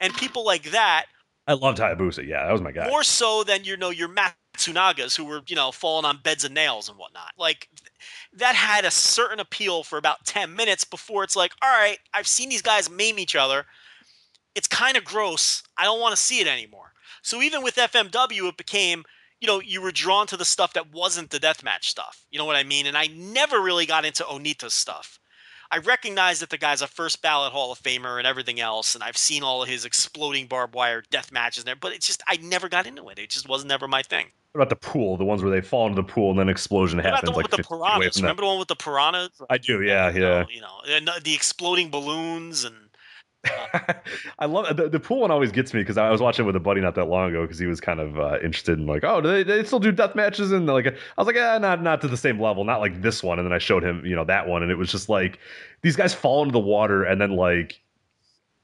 and 0.00 0.14
people 0.14 0.44
like 0.44 0.70
that 0.70 1.06
I 1.46 1.54
loved 1.54 1.78
Hayabusa. 1.78 2.26
Yeah, 2.26 2.46
that 2.46 2.52
was 2.52 2.62
my 2.62 2.72
guy. 2.72 2.88
more 2.88 3.02
so 3.02 3.44
than 3.44 3.64
you 3.64 3.76
know 3.76 3.90
your 3.90 4.08
Matsunagas 4.08 5.16
who 5.16 5.24
were 5.24 5.42
you 5.46 5.56
know 5.56 5.72
falling 5.72 6.04
on 6.04 6.20
beds 6.22 6.44
of 6.44 6.52
nails 6.52 6.88
and 6.88 6.98
whatnot. 6.98 7.32
Like 7.38 7.68
th- 7.76 7.90
that 8.34 8.54
had 8.54 8.84
a 8.84 8.90
certain 8.90 9.40
appeal 9.40 9.82
for 9.82 9.98
about 9.98 10.24
ten 10.24 10.54
minutes 10.56 10.84
before 10.84 11.24
it's 11.24 11.36
like, 11.36 11.52
all 11.62 11.70
right, 11.70 11.98
I've 12.14 12.26
seen 12.26 12.48
these 12.48 12.62
guys 12.62 12.90
maim 12.90 13.18
each 13.18 13.36
other. 13.36 13.66
It's 14.54 14.68
kind 14.68 14.96
of 14.96 15.04
gross. 15.04 15.62
I 15.76 15.84
don't 15.84 16.00
want 16.00 16.14
to 16.14 16.20
see 16.20 16.40
it 16.40 16.46
anymore. 16.46 16.92
So 17.22 17.42
even 17.42 17.62
with 17.62 17.76
FMW, 17.76 18.48
it 18.48 18.56
became 18.56 19.04
you 19.40 19.46
know 19.48 19.60
you 19.60 19.82
were 19.82 19.92
drawn 19.92 20.26
to 20.28 20.36
the 20.36 20.44
stuff 20.44 20.72
that 20.72 20.92
wasn't 20.92 21.30
the 21.30 21.38
deathmatch 21.38 21.84
stuff. 21.84 22.24
You 22.30 22.38
know 22.38 22.46
what 22.46 22.56
I 22.56 22.64
mean? 22.64 22.86
And 22.86 22.96
I 22.96 23.08
never 23.08 23.60
really 23.60 23.84
got 23.86 24.04
into 24.06 24.24
Onita's 24.24 24.74
stuff. 24.74 25.18
I 25.70 25.78
recognize 25.78 26.40
that 26.40 26.50
the 26.50 26.58
guy's 26.58 26.82
a 26.82 26.86
first 26.86 27.22
ballot 27.22 27.52
Hall 27.52 27.72
of 27.72 27.80
Famer 27.82 28.18
and 28.18 28.26
everything 28.26 28.60
else, 28.60 28.94
and 28.94 29.02
I've 29.02 29.16
seen 29.16 29.42
all 29.42 29.62
of 29.62 29.68
his 29.68 29.84
exploding 29.84 30.46
barbed 30.46 30.74
wire 30.74 31.02
death 31.10 31.32
matches 31.32 31.64
there, 31.64 31.76
but 31.76 31.92
it's 31.92 32.06
just 32.06 32.22
I 32.28 32.36
never 32.36 32.68
got 32.68 32.86
into 32.86 33.08
it. 33.08 33.18
It 33.18 33.30
just 33.30 33.48
was 33.48 33.64
never 33.64 33.88
my 33.88 34.02
thing. 34.02 34.26
What 34.52 34.60
about 34.62 34.68
the 34.70 34.76
pool? 34.88 35.16
The 35.16 35.24
ones 35.24 35.42
where 35.42 35.50
they 35.50 35.60
fall 35.66 35.86
into 35.88 36.00
the 36.00 36.06
pool 36.06 36.30
and 36.30 36.38
then 36.38 36.48
explosion 36.48 36.98
What 36.98 37.06
about 37.06 37.14
happens 37.16 37.28
the 37.28 37.32
one 37.32 37.36
like 37.42 37.44
with 37.44 37.50
the 37.50 37.56
50 37.56 37.68
feet 37.68 37.74
away 37.76 37.88
piranhas? 37.88 38.16
Remember 38.22 38.42
the 38.42 38.46
one 38.46 38.58
with 38.60 38.68
the 38.68 38.76
piranhas? 38.76 39.30
I 39.50 39.58
do. 39.58 39.82
Yeah, 39.82 40.10
You 40.10 40.22
yeah. 40.22 40.28
know, 40.42 40.46
You 40.48 40.60
know, 40.60 40.80
and 40.88 41.08
the- 41.08 41.20
the 41.24 41.34
exploding 41.34 41.90
balloons 41.90 42.62
and 42.62 42.76
I 44.38 44.46
love 44.46 44.76
the, 44.76 44.88
the 44.88 45.00
pool 45.00 45.20
one. 45.20 45.30
Always 45.30 45.52
gets 45.52 45.74
me 45.74 45.80
because 45.80 45.98
I 45.98 46.10
was 46.10 46.20
watching 46.20 46.46
with 46.46 46.56
a 46.56 46.60
buddy 46.60 46.80
not 46.80 46.94
that 46.96 47.06
long 47.06 47.30
ago 47.30 47.42
because 47.42 47.58
he 47.58 47.66
was 47.66 47.80
kind 47.80 48.00
of 48.00 48.18
uh, 48.18 48.38
interested 48.42 48.78
in 48.78 48.86
like, 48.86 49.04
oh, 49.04 49.20
do 49.20 49.28
they, 49.28 49.42
they 49.42 49.64
still 49.64 49.80
do 49.80 49.92
death 49.92 50.14
matches? 50.14 50.52
And 50.52 50.66
like, 50.66 50.86
I 50.86 50.92
was 51.18 51.26
like, 51.26 51.36
yeah, 51.36 51.58
not 51.58 51.82
not 51.82 52.00
to 52.02 52.08
the 52.08 52.16
same 52.16 52.40
level, 52.40 52.64
not 52.64 52.80
like 52.80 53.02
this 53.02 53.22
one. 53.22 53.38
And 53.38 53.46
then 53.46 53.52
I 53.52 53.58
showed 53.58 53.82
him, 53.84 54.04
you 54.04 54.14
know, 54.16 54.24
that 54.24 54.46
one, 54.48 54.62
and 54.62 54.70
it 54.70 54.76
was 54.76 54.90
just 54.90 55.08
like 55.08 55.38
these 55.82 55.96
guys 55.96 56.14
fall 56.14 56.42
into 56.42 56.52
the 56.52 56.58
water 56.60 57.04
and 57.04 57.20
then 57.20 57.32
like. 57.36 57.80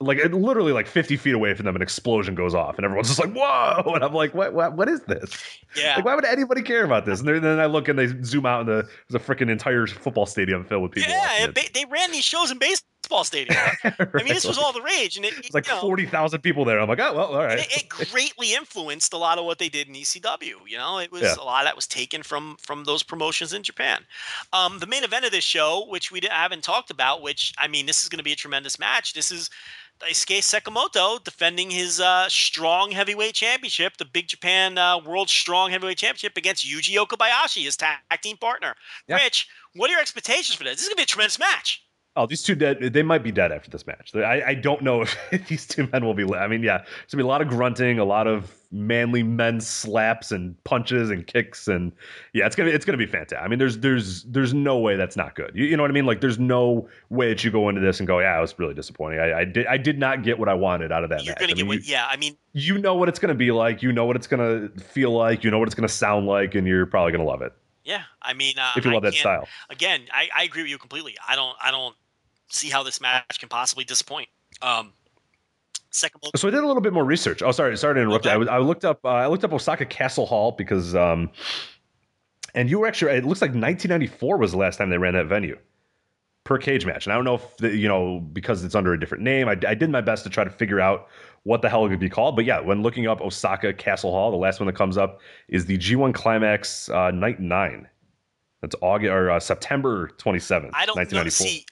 Like 0.02 0.16
it- 0.16 0.32
literally, 0.32 0.72
like 0.72 0.86
fifty 0.86 1.18
feet 1.18 1.34
away 1.34 1.52
from 1.52 1.66
them, 1.66 1.76
an 1.76 1.82
explosion 1.82 2.34
goes 2.34 2.54
off, 2.54 2.76
and 2.78 2.86
everyone's 2.86 3.08
just 3.08 3.20
like, 3.20 3.34
"Whoa!" 3.34 3.92
And 3.94 4.02
I'm 4.02 4.14
like, 4.14 4.32
"What? 4.32 4.54
What? 4.54 4.74
What 4.74 4.88
is 4.88 5.02
this? 5.02 5.30
yeah. 5.76 5.96
Like, 5.96 6.06
why 6.06 6.14
would 6.14 6.24
anybody 6.24 6.62
care 6.62 6.86
about 6.86 7.04
this?" 7.04 7.20
And 7.20 7.28
then, 7.44 7.60
I 7.60 7.66
look 7.66 7.86
and 7.86 7.98
they 7.98 8.06
zoom 8.24 8.46
out, 8.46 8.60
and 8.60 8.68
the, 8.70 8.88
there's 9.10 9.22
a 9.22 9.26
freaking 9.26 9.50
entire 9.50 9.86
football 9.86 10.24
stadium 10.24 10.64
filled 10.64 10.84
with 10.84 10.92
people. 10.92 11.12
yeah, 11.12 11.44
and 11.44 11.54
they 11.54 11.84
ran 11.90 12.12
these 12.12 12.24
shows 12.24 12.50
in 12.50 12.56
baseball 12.56 12.88
stadiums. 13.18 13.74
it. 13.84 13.94
I 14.14 14.22
mean, 14.22 14.32
this 14.34 14.46
was 14.46 14.58
all 14.58 14.72
the 14.72 14.82
rage, 14.82 15.16
and 15.16 15.24
it, 15.24 15.34
It's 15.38 15.54
like 15.54 15.66
you 15.66 15.74
know, 15.74 15.80
forty 15.80 16.06
thousand 16.06 16.40
people 16.40 16.64
there. 16.64 16.80
I'm 16.80 16.88
like, 16.88 17.00
oh 17.00 17.14
well, 17.14 17.34
all 17.34 17.44
right. 17.44 17.58
it, 17.58 17.82
it 17.82 17.88
greatly 17.88 18.54
influenced 18.54 19.12
a 19.12 19.16
lot 19.18 19.38
of 19.38 19.44
what 19.44 19.58
they 19.58 19.68
did 19.68 19.88
in 19.88 19.94
ECW. 19.94 20.54
You 20.66 20.78
know, 20.78 20.98
it 20.98 21.12
was 21.12 21.22
Yeah. 21.22 21.34
a 21.38 21.44
lot 21.44 21.62
of 21.62 21.66
that 21.66 21.76
was 21.76 21.86
taken 21.86 22.22
from 22.22 22.56
from 22.60 22.84
those 22.84 23.02
promotions 23.02 23.52
in 23.52 23.62
Japan. 23.62 24.04
Um, 24.52 24.78
the 24.78 24.86
main 24.86 25.04
event 25.04 25.24
of 25.24 25.32
this 25.32 25.44
show, 25.44 25.86
which 25.88 26.10
we 26.10 26.20
haven't 26.30 26.62
talked 26.64 26.90
about, 26.90 27.22
which 27.22 27.52
I 27.58 27.68
mean, 27.68 27.86
this 27.86 28.02
is 28.02 28.08
going 28.08 28.18
to 28.18 28.24
be 28.24 28.32
a 28.32 28.36
tremendous 28.36 28.78
match. 28.78 29.12
This 29.12 29.30
is 29.30 29.50
Daisuke 30.00 30.38
Sakamoto 30.38 31.22
defending 31.22 31.70
his 31.70 32.00
uh, 32.00 32.26
strong 32.28 32.90
heavyweight 32.90 33.34
championship, 33.34 33.98
the 33.98 34.06
Big 34.06 34.28
Japan 34.28 34.78
uh, 34.78 34.98
World 34.98 35.28
Strong 35.28 35.72
Heavyweight 35.72 35.98
Championship 35.98 36.36
against 36.38 36.66
Yuji 36.66 36.96
Okabayashi, 36.96 37.64
his 37.64 37.76
tag 37.76 37.98
team 38.22 38.38
partner. 38.38 38.74
Yeah. 39.06 39.16
Rich, 39.16 39.48
what 39.74 39.90
are 39.90 39.92
your 39.92 40.00
expectations 40.00 40.54
for 40.56 40.64
this? 40.64 40.76
This 40.76 40.82
is 40.82 40.88
going 40.88 40.94
to 40.96 41.00
be 41.00 41.02
a 41.02 41.06
tremendous 41.06 41.38
match. 41.38 41.84
Oh, 42.16 42.26
these 42.26 42.42
two 42.42 42.56
dead. 42.56 42.92
They 42.92 43.04
might 43.04 43.22
be 43.22 43.30
dead 43.30 43.52
after 43.52 43.70
this 43.70 43.86
match. 43.86 44.14
I, 44.16 44.42
I 44.48 44.54
don't 44.54 44.82
know 44.82 45.02
if 45.30 45.48
these 45.48 45.64
two 45.64 45.88
men 45.92 46.04
will 46.04 46.14
be. 46.14 46.24
I 46.34 46.48
mean, 46.48 46.62
yeah, 46.62 46.78
there's 46.78 47.12
gonna 47.12 47.22
be 47.22 47.26
a 47.26 47.28
lot 47.28 47.40
of 47.40 47.48
grunting, 47.48 48.00
a 48.00 48.04
lot 48.04 48.26
of 48.26 48.52
manly 48.72 49.22
men 49.22 49.60
slaps 49.60 50.32
and 50.32 50.62
punches 50.64 51.10
and 51.10 51.26
kicks, 51.26 51.68
and 51.68 51.92
yeah, 52.32 52.46
it's 52.46 52.56
gonna 52.56 52.70
it's 52.70 52.84
gonna 52.84 52.98
be 52.98 53.06
fantastic. 53.06 53.38
I 53.40 53.46
mean, 53.46 53.60
there's 53.60 53.78
there's 53.78 54.24
there's 54.24 54.52
no 54.52 54.76
way 54.78 54.96
that's 54.96 55.16
not 55.16 55.36
good. 55.36 55.52
You, 55.54 55.66
you 55.66 55.76
know 55.76 55.84
what 55.84 55.90
I 55.92 55.94
mean? 55.94 56.04
Like, 56.04 56.20
there's 56.20 56.38
no 56.40 56.88
way 57.10 57.28
that 57.28 57.44
you 57.44 57.52
go 57.52 57.68
into 57.68 57.80
this 57.80 58.00
and 58.00 58.08
go, 58.08 58.18
yeah, 58.18 58.36
it 58.36 58.40
was 58.40 58.58
really 58.58 58.74
disappointing. 58.74 59.20
I, 59.20 59.40
I 59.40 59.44
did 59.44 59.66
I 59.66 59.76
did 59.76 59.96
not 59.96 60.24
get 60.24 60.36
what 60.36 60.48
I 60.48 60.54
wanted 60.54 60.90
out 60.90 61.04
of 61.04 61.10
that 61.10 61.24
You're 61.24 61.34
match. 61.34 61.38
to 61.38 61.44
I 61.44 61.46
get 61.48 61.58
mean, 61.58 61.68
what? 61.68 61.86
Yeah, 61.86 62.08
I 62.10 62.16
mean, 62.16 62.36
you, 62.54 62.74
you 62.74 62.80
know 62.80 62.96
what 62.96 63.08
it's 63.08 63.20
gonna 63.20 63.34
be 63.34 63.52
like. 63.52 63.84
You 63.84 63.92
know 63.92 64.04
what 64.04 64.16
it's 64.16 64.26
gonna 64.26 64.68
feel 64.80 65.12
like. 65.12 65.44
You 65.44 65.52
know 65.52 65.60
what 65.60 65.68
it's 65.68 65.76
gonna 65.76 65.88
sound 65.88 66.26
like, 66.26 66.56
and 66.56 66.66
you're 66.66 66.86
probably 66.86 67.12
gonna 67.12 67.24
love 67.24 67.42
it 67.42 67.52
yeah, 67.84 68.02
I 68.20 68.34
mean, 68.34 68.58
uh, 68.58 68.72
if 68.76 68.84
you 68.84 68.90
I 68.90 68.94
love 68.94 69.02
that 69.04 69.14
style. 69.14 69.48
again, 69.70 70.02
I, 70.12 70.28
I 70.36 70.44
agree 70.44 70.62
with 70.62 70.70
you 70.70 70.78
completely. 70.78 71.16
I 71.26 71.36
don't 71.36 71.56
I 71.62 71.70
don't 71.70 71.96
see 72.48 72.68
how 72.68 72.82
this 72.82 73.00
match 73.00 73.38
can 73.38 73.48
possibly 73.48 73.84
disappoint. 73.84 74.28
Um, 74.62 74.92
second, 75.90 76.20
So 76.36 76.48
I 76.48 76.50
did 76.50 76.62
a 76.62 76.66
little 76.66 76.82
bit 76.82 76.92
more 76.92 77.04
research. 77.04 77.42
Oh, 77.42 77.52
sorry, 77.52 77.76
sorry 77.76 77.94
to 77.94 78.00
interrupt. 78.00 78.26
Okay. 78.26 78.50
I, 78.50 78.56
I 78.56 78.58
looked 78.58 78.84
up. 78.84 79.04
Uh, 79.04 79.08
I 79.08 79.26
looked 79.26 79.44
up 79.44 79.52
Osaka 79.52 79.86
Castle 79.86 80.26
Hall 80.26 80.52
because, 80.52 80.94
um, 80.94 81.30
and 82.54 82.68
you 82.68 82.80
were 82.80 82.86
actually. 82.86 83.12
It 83.12 83.24
looks 83.24 83.40
like 83.40 83.50
1994 83.50 84.36
was 84.36 84.52
the 84.52 84.58
last 84.58 84.76
time 84.76 84.90
they 84.90 84.98
ran 84.98 85.14
that 85.14 85.26
venue 85.26 85.58
per 86.44 86.58
cage 86.58 86.86
match. 86.86 87.06
And 87.06 87.12
I 87.12 87.16
don't 87.16 87.24
know 87.24 87.34
if 87.34 87.56
the, 87.58 87.76
you 87.76 87.88
know 87.88 88.20
because 88.20 88.64
it's 88.64 88.74
under 88.74 88.92
a 88.92 89.00
different 89.00 89.22
name. 89.24 89.48
I, 89.48 89.56
I 89.66 89.74
did 89.74 89.90
my 89.90 90.00
best 90.00 90.24
to 90.24 90.30
try 90.30 90.44
to 90.44 90.50
figure 90.50 90.80
out 90.80 91.08
what 91.44 91.62
the 91.62 91.68
hell 91.68 91.86
it 91.86 91.90
could 91.90 92.00
be 92.00 92.08
called. 92.08 92.36
But 92.36 92.44
yeah, 92.44 92.60
when 92.60 92.82
looking 92.82 93.06
up 93.06 93.20
Osaka 93.20 93.72
Castle 93.72 94.10
Hall, 94.10 94.30
the 94.30 94.36
last 94.36 94.60
one 94.60 94.66
that 94.66 94.76
comes 94.76 94.96
up 94.96 95.20
is 95.48 95.66
the 95.66 95.78
G1 95.78 96.14
Climax 96.14 96.88
uh, 96.90 97.10
Night 97.10 97.40
Nine. 97.40 97.88
That's 98.60 98.76
August 98.82 99.10
or 99.10 99.30
uh, 99.30 99.40
September 99.40 100.10
27th, 100.18 100.70
I 100.74 100.84
don't 100.84 100.96
know. 100.96 101.00
1994. 101.00 101.46
See, 101.46 101.66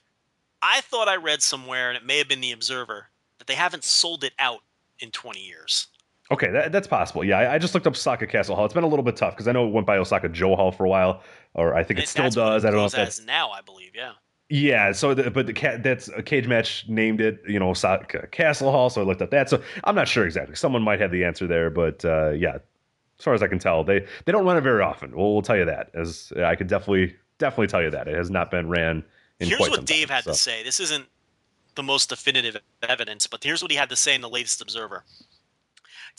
I 0.61 0.81
thought 0.81 1.07
I 1.07 1.17
read 1.17 1.41
somewhere, 1.41 1.89
and 1.89 1.97
it 1.97 2.03
may 2.03 2.17
have 2.17 2.27
been 2.27 2.41
the 2.41 2.51
Observer, 2.51 3.07
that 3.37 3.47
they 3.47 3.53
haven't 3.53 3.83
sold 3.83 4.23
it 4.23 4.33
out 4.39 4.61
in 4.99 5.11
20 5.11 5.39
years. 5.39 5.87
Okay, 6.31 6.51
that, 6.51 6.71
that's 6.71 6.87
possible. 6.87 7.23
Yeah, 7.23 7.39
I, 7.39 7.55
I 7.55 7.57
just 7.57 7.73
looked 7.73 7.87
up 7.87 7.93
Osaka 7.93 8.27
Castle 8.27 8.55
Hall. 8.55 8.65
It's 8.65 8.73
been 8.73 8.83
a 8.83 8.87
little 8.87 9.03
bit 9.03 9.15
tough 9.15 9.35
because 9.35 9.47
I 9.47 9.51
know 9.51 9.67
it 9.67 9.71
went 9.71 9.87
by 9.87 9.97
Osaka-jo 9.97 10.55
Hall 10.55 10.71
for 10.71 10.85
a 10.85 10.89
while, 10.89 11.23
or 11.53 11.75
I 11.75 11.83
think 11.83 11.99
it 11.99 12.07
still 12.07 12.29
does. 12.29 12.65
I 12.65 12.69
don't 12.69 12.79
know 12.79 12.85
if 12.85 12.91
that's 12.91 13.23
now. 13.23 13.49
I 13.49 13.61
believe, 13.61 13.91
yeah. 13.95 14.13
Yeah. 14.49 14.91
So, 14.91 15.13
the, 15.13 15.31
but 15.31 15.45
the 15.45 15.53
cat 15.53 15.83
that's 15.83 16.09
a 16.09 16.23
cage 16.23 16.47
match 16.47 16.85
named 16.87 17.21
it, 17.21 17.41
you 17.47 17.59
know, 17.59 17.73
Castle 18.31 18.71
Hall. 18.71 18.89
So 18.89 19.01
I 19.01 19.03
looked 19.05 19.21
up 19.21 19.31
that. 19.31 19.49
So 19.49 19.61
I'm 19.83 19.95
not 19.95 20.07
sure 20.07 20.25
exactly. 20.25 20.55
Someone 20.55 20.81
might 20.81 20.99
have 20.99 21.11
the 21.11 21.23
answer 21.23 21.47
there, 21.47 21.69
but 21.69 22.03
uh, 22.03 22.31
yeah, 22.31 22.55
as 22.55 23.23
far 23.23 23.33
as 23.33 23.43
I 23.43 23.47
can 23.47 23.59
tell, 23.59 23.83
they 23.83 24.05
they 24.25 24.31
don't 24.31 24.45
run 24.45 24.57
it 24.57 24.61
very 24.61 24.81
often. 24.81 25.15
We'll, 25.15 25.33
we'll 25.33 25.41
tell 25.41 25.57
you 25.57 25.65
that. 25.65 25.91
As 25.93 26.33
I 26.43 26.55
could 26.55 26.67
definitely 26.67 27.15
definitely 27.37 27.67
tell 27.67 27.81
you 27.81 27.91
that 27.91 28.07
it 28.07 28.15
has 28.15 28.29
not 28.29 28.51
been 28.51 28.69
ran. 28.69 29.03
In 29.39 29.47
Here's 29.47 29.59
what 29.61 29.85
Dave 29.85 30.07
time, 30.07 30.15
had 30.15 30.23
so. 30.25 30.31
to 30.31 30.37
say. 30.37 30.63
This 30.63 30.79
isn't 30.79 31.05
the 31.75 31.83
most 31.83 32.09
definitive 32.09 32.57
evidence, 32.83 33.25
but 33.27 33.43
here's 33.43 33.61
what 33.61 33.71
he 33.71 33.77
had 33.77 33.89
to 33.89 33.95
say 33.95 34.13
in 34.13 34.21
the 34.21 34.29
latest 34.29 34.61
Observer. 34.61 35.03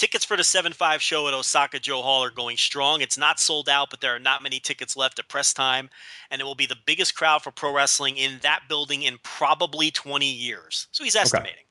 Tickets 0.01 0.25
for 0.25 0.35
the 0.35 0.45
7 0.45 0.73
5 0.73 1.03
show 1.03 1.29
at 1.29 1.35
Osaka-jo 1.35 2.01
Hall 2.01 2.25
are 2.25 2.31
going 2.31 2.57
strong. 2.57 3.03
It's 3.03 3.19
not 3.19 3.39
sold 3.39 3.69
out, 3.69 3.91
but 3.91 4.01
there 4.01 4.17
are 4.17 4.19
not 4.19 4.43
many 4.43 4.59
tickets 4.59 4.97
left 4.97 5.19
at 5.19 5.29
press 5.29 5.53
time, 5.53 5.91
and 6.31 6.41
it 6.41 6.45
will 6.45 6.55
be 6.55 6.65
the 6.65 6.79
biggest 6.87 7.15
crowd 7.15 7.43
for 7.43 7.51
pro 7.51 7.71
wrestling 7.71 8.17
in 8.17 8.39
that 8.41 8.63
building 8.67 9.03
in 9.03 9.19
probably 9.23 9.91
20 9.91 10.25
years. 10.25 10.89
So 10.93 11.05
he's 11.05 11.17
estimating. 11.17 11.65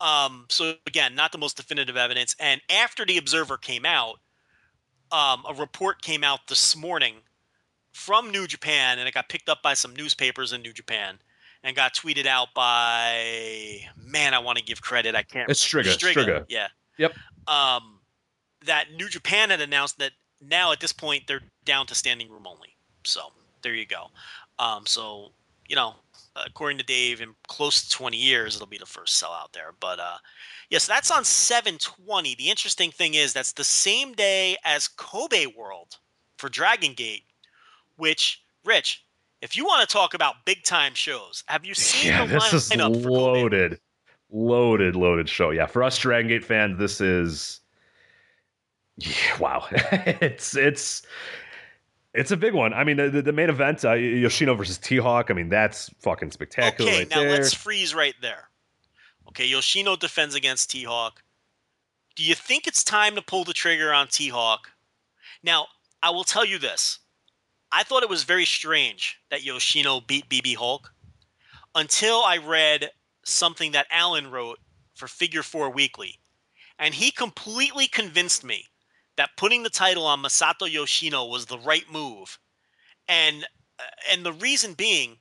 Um, 0.00 0.46
so 0.48 0.76
again, 0.86 1.14
not 1.14 1.30
the 1.30 1.36
most 1.36 1.58
definitive 1.58 1.94
evidence. 1.94 2.34
And 2.40 2.62
after 2.70 3.04
the 3.04 3.18
Observer 3.18 3.58
came 3.58 3.84
out, 3.84 4.18
um, 5.10 5.44
a 5.46 5.52
report 5.52 6.00
came 6.00 6.24
out 6.24 6.46
this 6.48 6.74
morning 6.74 7.16
from 7.92 8.30
New 8.30 8.46
Japan, 8.46 8.98
and 8.98 9.06
it 9.06 9.12
got 9.12 9.28
picked 9.28 9.50
up 9.50 9.62
by 9.62 9.74
some 9.74 9.94
newspapers 9.94 10.54
in 10.54 10.62
New 10.62 10.72
Japan, 10.72 11.18
and 11.62 11.76
got 11.76 11.92
tweeted 11.92 12.24
out 12.24 12.54
by 12.54 13.80
man. 13.94 14.32
I 14.32 14.38
want 14.38 14.56
to 14.56 14.64
give 14.64 14.80
credit. 14.80 15.14
I 15.14 15.22
can't. 15.22 15.50
It's. 15.50 15.62
Striga, 15.62 15.98
Striga. 15.98 16.46
Yeah. 16.48 16.68
Yep. 16.98 17.14
Um, 17.48 18.00
that 18.64 18.92
New 18.92 19.08
Japan 19.08 19.50
had 19.50 19.60
announced 19.60 19.98
that 19.98 20.12
now 20.40 20.72
at 20.72 20.80
this 20.80 20.92
point 20.92 21.24
they're 21.26 21.42
down 21.64 21.86
to 21.86 21.94
standing 21.94 22.30
room 22.30 22.46
only. 22.46 22.76
So 23.04 23.32
there 23.62 23.74
you 23.74 23.86
go. 23.86 24.06
Um, 24.58 24.86
so 24.86 25.32
you 25.68 25.76
know, 25.76 25.94
according 26.36 26.78
to 26.78 26.84
Dave, 26.84 27.20
in 27.20 27.34
close 27.48 27.82
to 27.82 27.90
20 27.90 28.16
years, 28.16 28.56
it'll 28.56 28.66
be 28.66 28.78
the 28.78 28.86
first 28.86 29.22
sellout 29.22 29.52
there. 29.52 29.72
But 29.80 29.98
uh, 30.00 30.18
yes, 30.70 30.86
that's 30.86 31.10
on 31.10 31.24
720. 31.24 32.34
The 32.34 32.50
interesting 32.50 32.90
thing 32.90 33.14
is 33.14 33.32
that's 33.32 33.52
the 33.52 33.64
same 33.64 34.12
day 34.12 34.56
as 34.64 34.88
Kobe 34.88 35.46
World 35.46 35.98
for 36.38 36.48
Dragon 36.48 36.92
Gate, 36.94 37.24
which 37.96 38.42
Rich, 38.64 39.04
if 39.40 39.56
you 39.56 39.64
want 39.64 39.88
to 39.88 39.92
talk 39.92 40.14
about 40.14 40.44
big 40.44 40.62
time 40.64 40.94
shows, 40.94 41.42
have 41.46 41.64
you 41.64 41.74
seen 41.74 42.12
Yeah, 42.12 42.24
the 42.26 42.26
this 42.26 42.52
is 42.52 42.70
lineup 42.70 42.96
for 42.96 43.10
Kobe? 43.10 43.44
loaded, 43.44 43.78
loaded, 44.32 44.96
loaded 44.96 45.28
show. 45.28 45.50
Yeah, 45.50 45.66
for 45.66 45.82
us 45.82 45.98
Dragon 45.98 46.28
Gate 46.28 46.44
fans, 46.44 46.78
this 46.78 47.00
is 47.00 47.60
yeah, 48.96 49.38
wow. 49.38 49.66
it's 49.72 50.56
it's 50.56 51.02
it's 52.14 52.30
a 52.30 52.36
big 52.36 52.54
one. 52.54 52.74
I 52.74 52.84
mean, 52.84 52.96
the, 52.98 53.22
the, 53.22 53.32
main 53.32 53.48
event, 53.48 53.84
uh, 53.84 53.92
Yoshino 53.94 54.54
versus 54.54 54.78
T 54.78 54.96
Hawk. 54.98 55.30
I 55.30 55.34
mean, 55.34 55.48
that's 55.48 55.88
fucking 56.00 56.30
spectacular 56.30 56.90
Okay, 56.90 56.98
right 57.00 57.10
now 57.10 57.20
there. 57.20 57.30
let's 57.30 57.54
freeze 57.54 57.94
right 57.94 58.14
there. 58.20 58.48
Okay, 59.28 59.46
Yoshino 59.46 59.96
defends 59.96 60.34
against 60.34 60.70
T 60.70 60.84
Hawk. 60.84 61.22
Do 62.14 62.22
you 62.22 62.34
think 62.34 62.66
it's 62.66 62.84
time 62.84 63.14
to 63.14 63.22
pull 63.22 63.44
the 63.44 63.54
trigger 63.54 63.92
on 63.92 64.08
T 64.08 64.28
Hawk? 64.28 64.68
Now, 65.42 65.68
I 66.02 66.10
will 66.10 66.24
tell 66.24 66.44
you 66.44 66.58
this. 66.58 66.98
I 67.72 67.82
thought 67.82 68.02
it 68.02 68.10
was 68.10 68.24
very 68.24 68.44
strange 68.44 69.18
that 69.30 69.42
Yoshino 69.42 70.00
beat 70.00 70.28
BB 70.28 70.56
Hulk 70.56 70.92
until 71.74 72.22
I 72.22 72.36
read 72.36 72.90
something 73.24 73.72
that 73.72 73.86
Alan 73.90 74.30
wrote 74.30 74.58
for 74.94 75.08
Figure 75.08 75.42
4 75.42 75.70
Weekly. 75.70 76.18
And 76.78 76.94
he 76.94 77.10
completely 77.10 77.86
convinced 77.86 78.44
me 78.44 78.66
that 79.16 79.36
putting 79.36 79.62
the 79.62 79.70
title 79.70 80.04
on 80.04 80.22
Masato 80.22 80.70
Yoshino 80.70 81.26
was 81.26 81.46
the 81.46 81.58
right 81.58 81.84
move. 81.90 82.38
And 83.08 83.44
uh, 83.78 83.82
and 84.12 84.24
the 84.24 84.32
reason 84.32 84.74
being 84.74 85.18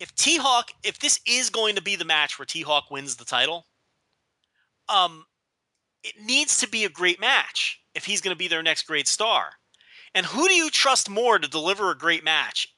if 0.00 0.14
T 0.14 0.36
Hawk, 0.36 0.72
if 0.82 0.98
this 0.98 1.20
is 1.26 1.48
going 1.48 1.76
to 1.76 1.82
be 1.82 1.96
the 1.96 2.04
match 2.04 2.38
where 2.38 2.46
T 2.46 2.62
Hawk 2.62 2.90
wins 2.90 3.16
the 3.16 3.24
title, 3.24 3.66
um, 4.88 5.24
it 6.02 6.14
needs 6.20 6.58
to 6.58 6.68
be 6.68 6.84
a 6.84 6.88
great 6.88 7.20
match 7.20 7.80
if 7.94 8.04
he's 8.04 8.20
going 8.20 8.34
to 8.34 8.38
be 8.38 8.48
their 8.48 8.62
next 8.62 8.82
great 8.82 9.06
star. 9.06 9.52
And 10.14 10.26
who 10.26 10.48
do 10.48 10.54
you 10.54 10.70
trust 10.70 11.08
more 11.08 11.38
to 11.38 11.48
deliver 11.48 11.90
a 11.90 11.96
great 11.96 12.24
match? 12.24 12.74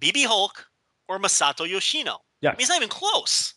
BB 0.00 0.26
Hulk 0.26 0.66
or 1.08 1.18
Masato 1.18 1.68
Yoshino? 1.68 2.18
Yeah. 2.42 2.50
I 2.50 2.52
mean, 2.52 2.60
it's 2.60 2.68
not 2.68 2.76
even 2.76 2.88
close. 2.88 3.54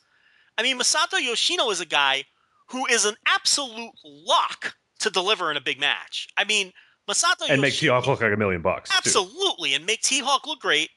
I 0.57 0.63
mean, 0.63 0.79
Masato 0.79 1.19
Yoshino 1.21 1.69
is 1.69 1.81
a 1.81 1.85
guy 1.85 2.23
who 2.69 2.85
is 2.85 3.05
an 3.05 3.15
absolute 3.27 3.91
lock 4.03 4.75
to 4.99 5.09
deliver 5.09 5.51
in 5.51 5.57
a 5.57 5.61
big 5.61 5.79
match. 5.79 6.27
I 6.37 6.45
mean, 6.45 6.71
Masato 7.09 7.49
and 7.49 7.61
make 7.61 7.73
T 7.73 7.87
Hawk 7.87 8.07
look 8.07 8.21
like 8.21 8.33
a 8.33 8.37
million 8.37 8.61
bucks. 8.61 8.89
too. 8.89 8.95
Absolutely, 8.97 9.73
and 9.73 9.85
make 9.85 10.01
T 10.01 10.19
Hawk 10.19 10.47
look 10.47 10.59
great. 10.59 10.89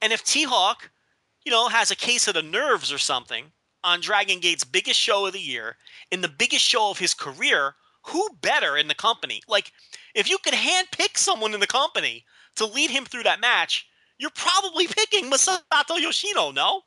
And 0.00 0.12
if 0.12 0.24
T 0.24 0.44
Hawk, 0.44 0.90
you 1.44 1.52
know, 1.52 1.68
has 1.68 1.90
a 1.90 1.96
case 1.96 2.28
of 2.28 2.34
the 2.34 2.42
nerves 2.42 2.92
or 2.92 2.98
something 2.98 3.46
on 3.82 4.00
Dragon 4.00 4.40
Gate's 4.40 4.64
biggest 4.64 4.98
show 4.98 5.26
of 5.26 5.32
the 5.32 5.40
year, 5.40 5.76
in 6.10 6.20
the 6.20 6.28
biggest 6.28 6.64
show 6.64 6.90
of 6.90 6.98
his 6.98 7.14
career, 7.14 7.74
who 8.06 8.28
better 8.40 8.76
in 8.76 8.88
the 8.88 8.94
company? 8.94 9.42
Like, 9.48 9.72
if 10.14 10.28
you 10.28 10.38
could 10.38 10.54
handpick 10.54 11.16
someone 11.16 11.52
in 11.52 11.60
the 11.60 11.66
company 11.66 12.24
to 12.56 12.66
lead 12.66 12.90
him 12.90 13.04
through 13.04 13.24
that 13.24 13.40
match, 13.40 13.86
you're 14.18 14.30
probably 14.34 14.86
picking 14.86 15.24
Masato 15.30 15.98
Yoshino, 15.98 16.50
no? 16.52 16.82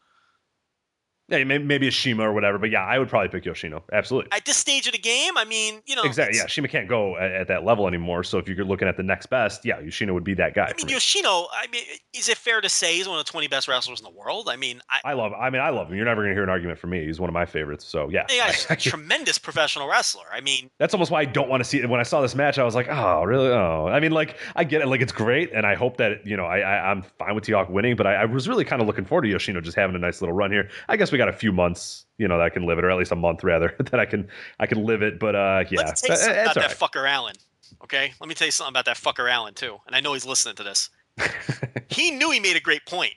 Yeah, 1.38 1.44
may- 1.44 1.58
maybe 1.58 1.88
a 1.88 1.92
CIMA 1.92 2.24
or 2.24 2.34
whatever, 2.34 2.58
but 2.58 2.70
yeah, 2.70 2.84
I 2.84 3.00
would 3.00 3.10
probably 3.10 3.30
pick 3.30 3.46
Yoshino. 3.46 3.84
Absolutely. 3.92 4.32
At 4.32 4.46
this 4.46 4.58
stage 4.58 4.88
of 4.88 4.94
the 4.94 5.00
game, 5.00 5.38
I 5.38 5.46
mean, 5.46 5.82
you 5.86 5.96
know, 5.96 6.04
Exactly. 6.04 6.38
Yeah, 6.38 6.48
CIMA 6.48 6.68
can't 6.68 6.88
go 6.88 7.18
at, 7.18 7.32
at 7.32 7.48
that 7.48 7.64
level 7.64 7.88
anymore. 7.88 8.24
So 8.24 8.38
if 8.38 8.48
you're 8.48 8.66
looking 8.66 8.88
at 8.88 8.98
the 8.98 9.04
next 9.04 9.28
best, 9.28 9.66
yeah, 9.66 9.80
Yoshino 9.80 10.14
would 10.14 10.24
be 10.24 10.34
that 10.36 10.54
guy. 10.54 10.66
I 10.66 10.74
mean, 10.78 10.88
me. 10.88 10.94
Yoshino. 10.94 11.48
I 11.52 11.68
mean, 11.72 11.84
is 12.14 12.30
it 12.30 12.38
fair 12.38 12.62
to 12.62 12.70
say 12.70 12.96
he's 12.96 13.08
one 13.08 13.20
of 13.20 13.26
the 13.26 13.32
20 13.32 13.48
best 13.48 13.68
wrestlers 13.68 14.00
in 14.00 14.04
the 14.04 14.12
world? 14.12 14.50
I 14.50 14.56
mean, 14.56 14.82
I, 14.90 15.12
I 15.12 15.14
love. 15.14 15.34
I 15.34 15.50
mean, 15.50 15.62
I 15.62 15.70
love 15.70 15.90
him. 15.90 15.96
You're 15.96 16.06
never 16.06 16.22
gonna 16.22 16.34
hear 16.34 16.44
an 16.44 16.50
argument 16.50 16.80
from 16.80 16.92
me. 16.92 17.06
He's 17.06 17.20
one 17.20 17.30
of 17.30 17.34
my 17.34 17.46
favorites. 17.46 17.86
So 17.86 18.10
yeah, 18.10 18.26
think 18.28 18.44
he's 18.44 18.68
a 18.70 18.76
tremendous 18.90 19.38
professional 19.38 19.88
wrestler. 19.88 20.26
I 20.32 20.42
mean, 20.42 20.70
that's 20.80 20.94
almost 20.94 21.12
why 21.12 21.22
I 21.22 21.26
don't 21.26 21.50
want 21.50 21.62
to 21.62 21.70
see 21.70 21.80
it. 21.80 21.90
When 21.90 22.00
I 22.00 22.04
saw 22.04 22.22
this 22.22 22.36
match, 22.36 22.58
I 22.58 22.64
was 22.64 22.76
like, 22.76 22.88
oh, 22.90 23.24
really? 23.24 23.50
Oh, 23.50 23.88
I 23.88 24.00
mean, 24.00 24.12
like, 24.12 24.38
I 24.56 24.64
get 24.64 24.82
it. 24.82 24.88
Like, 24.88 25.02
it's 25.02 25.12
great, 25.12 25.52
and 25.54 25.66
I 25.66 25.76
hope 25.76 25.98
that 25.98 26.26
you 26.26 26.38
know, 26.38 26.46
I, 26.46 26.60
I 26.60 26.92
I'm 26.92 27.04
fine 27.18 27.36
with 27.36 27.44
T 27.44 27.52
Hawk 27.52 27.70
winning, 27.70 27.96
but 27.96 28.08
I, 28.08 28.16
I 28.16 28.26
was 28.26 28.48
really 28.48 28.66
kind 28.66 28.82
of 28.82 28.88
looking 28.88 29.06
forward 29.06 29.24
to 29.24 29.30
Yoshino 29.30 29.62
just 29.62 29.78
having 29.78 29.96
a 29.96 30.00
nice 30.00 30.22
little 30.22 30.36
run 30.36 30.52
here. 30.52 30.70
I 30.90 30.98
guess 30.98 31.12
we 31.12 31.18
got 31.18 31.23
a 31.30 31.34
few 31.34 31.52
months, 31.52 32.06
you 32.18 32.28
know, 32.28 32.38
that 32.38 32.44
I 32.44 32.50
can 32.50 32.66
live 32.66 32.78
it, 32.78 32.84
or 32.86 32.92
at 32.92 32.98
least 32.98 33.12
a 33.12 33.16
month 33.16 33.44
rather, 33.44 33.76
that 33.80 34.00
I 34.00 34.06
can 34.06 34.28
I 34.60 34.66
can 34.66 34.84
live 34.86 35.02
it. 35.02 35.20
But 35.20 35.36
uh, 35.36 35.64
yeah, 35.70 35.82
Let's 35.82 36.02
tell 36.02 36.16
you 36.18 36.22
Uh, 36.22 36.26
something 36.26 36.42
about 36.44 36.58
all 36.58 36.64
that 36.64 36.78
fucker 36.78 37.10
Allen. 37.10 37.36
Okay, 37.84 38.14
let 38.20 38.28
me 38.30 38.36
tell 38.36 38.48
you 38.48 38.52
something 38.52 38.72
about 38.72 38.86
that 38.86 38.98
fucker 38.98 39.30
Allen 39.32 39.54
too, 39.54 39.78
and 39.88 39.96
I 39.96 40.00
know 40.00 40.14
he's 40.14 40.26
listening 40.26 40.56
to 40.56 40.64
this. 40.64 40.90
he 41.90 42.12
knew 42.12 42.32
he 42.32 42.40
made 42.40 42.56
a 42.56 42.60
great 42.62 42.86
point 42.86 43.14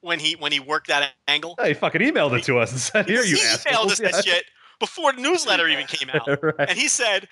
when 0.00 0.18
he 0.18 0.34
when 0.36 0.52
he 0.52 0.60
worked 0.60 0.88
that 0.88 1.12
angle. 1.28 1.54
right. 1.58 1.68
He 1.68 1.74
fucking 1.74 2.00
emailed 2.00 2.36
it 2.38 2.44
to 2.44 2.58
us 2.58 2.70
and 2.72 2.80
said, 2.80 3.08
"Here, 3.08 3.22
you 3.22 3.36
he 3.36 3.42
assholes." 3.42 3.64
emailed 3.64 3.90
us 3.92 3.98
that 4.12 4.24
shit 4.26 4.44
before 4.80 5.12
the 5.12 5.20
newsletter 5.22 5.68
even 5.68 5.86
came 5.86 6.10
out, 6.10 6.26
Right. 6.42 6.68
and 6.70 6.78
he 6.78 6.88
said, 6.88 7.28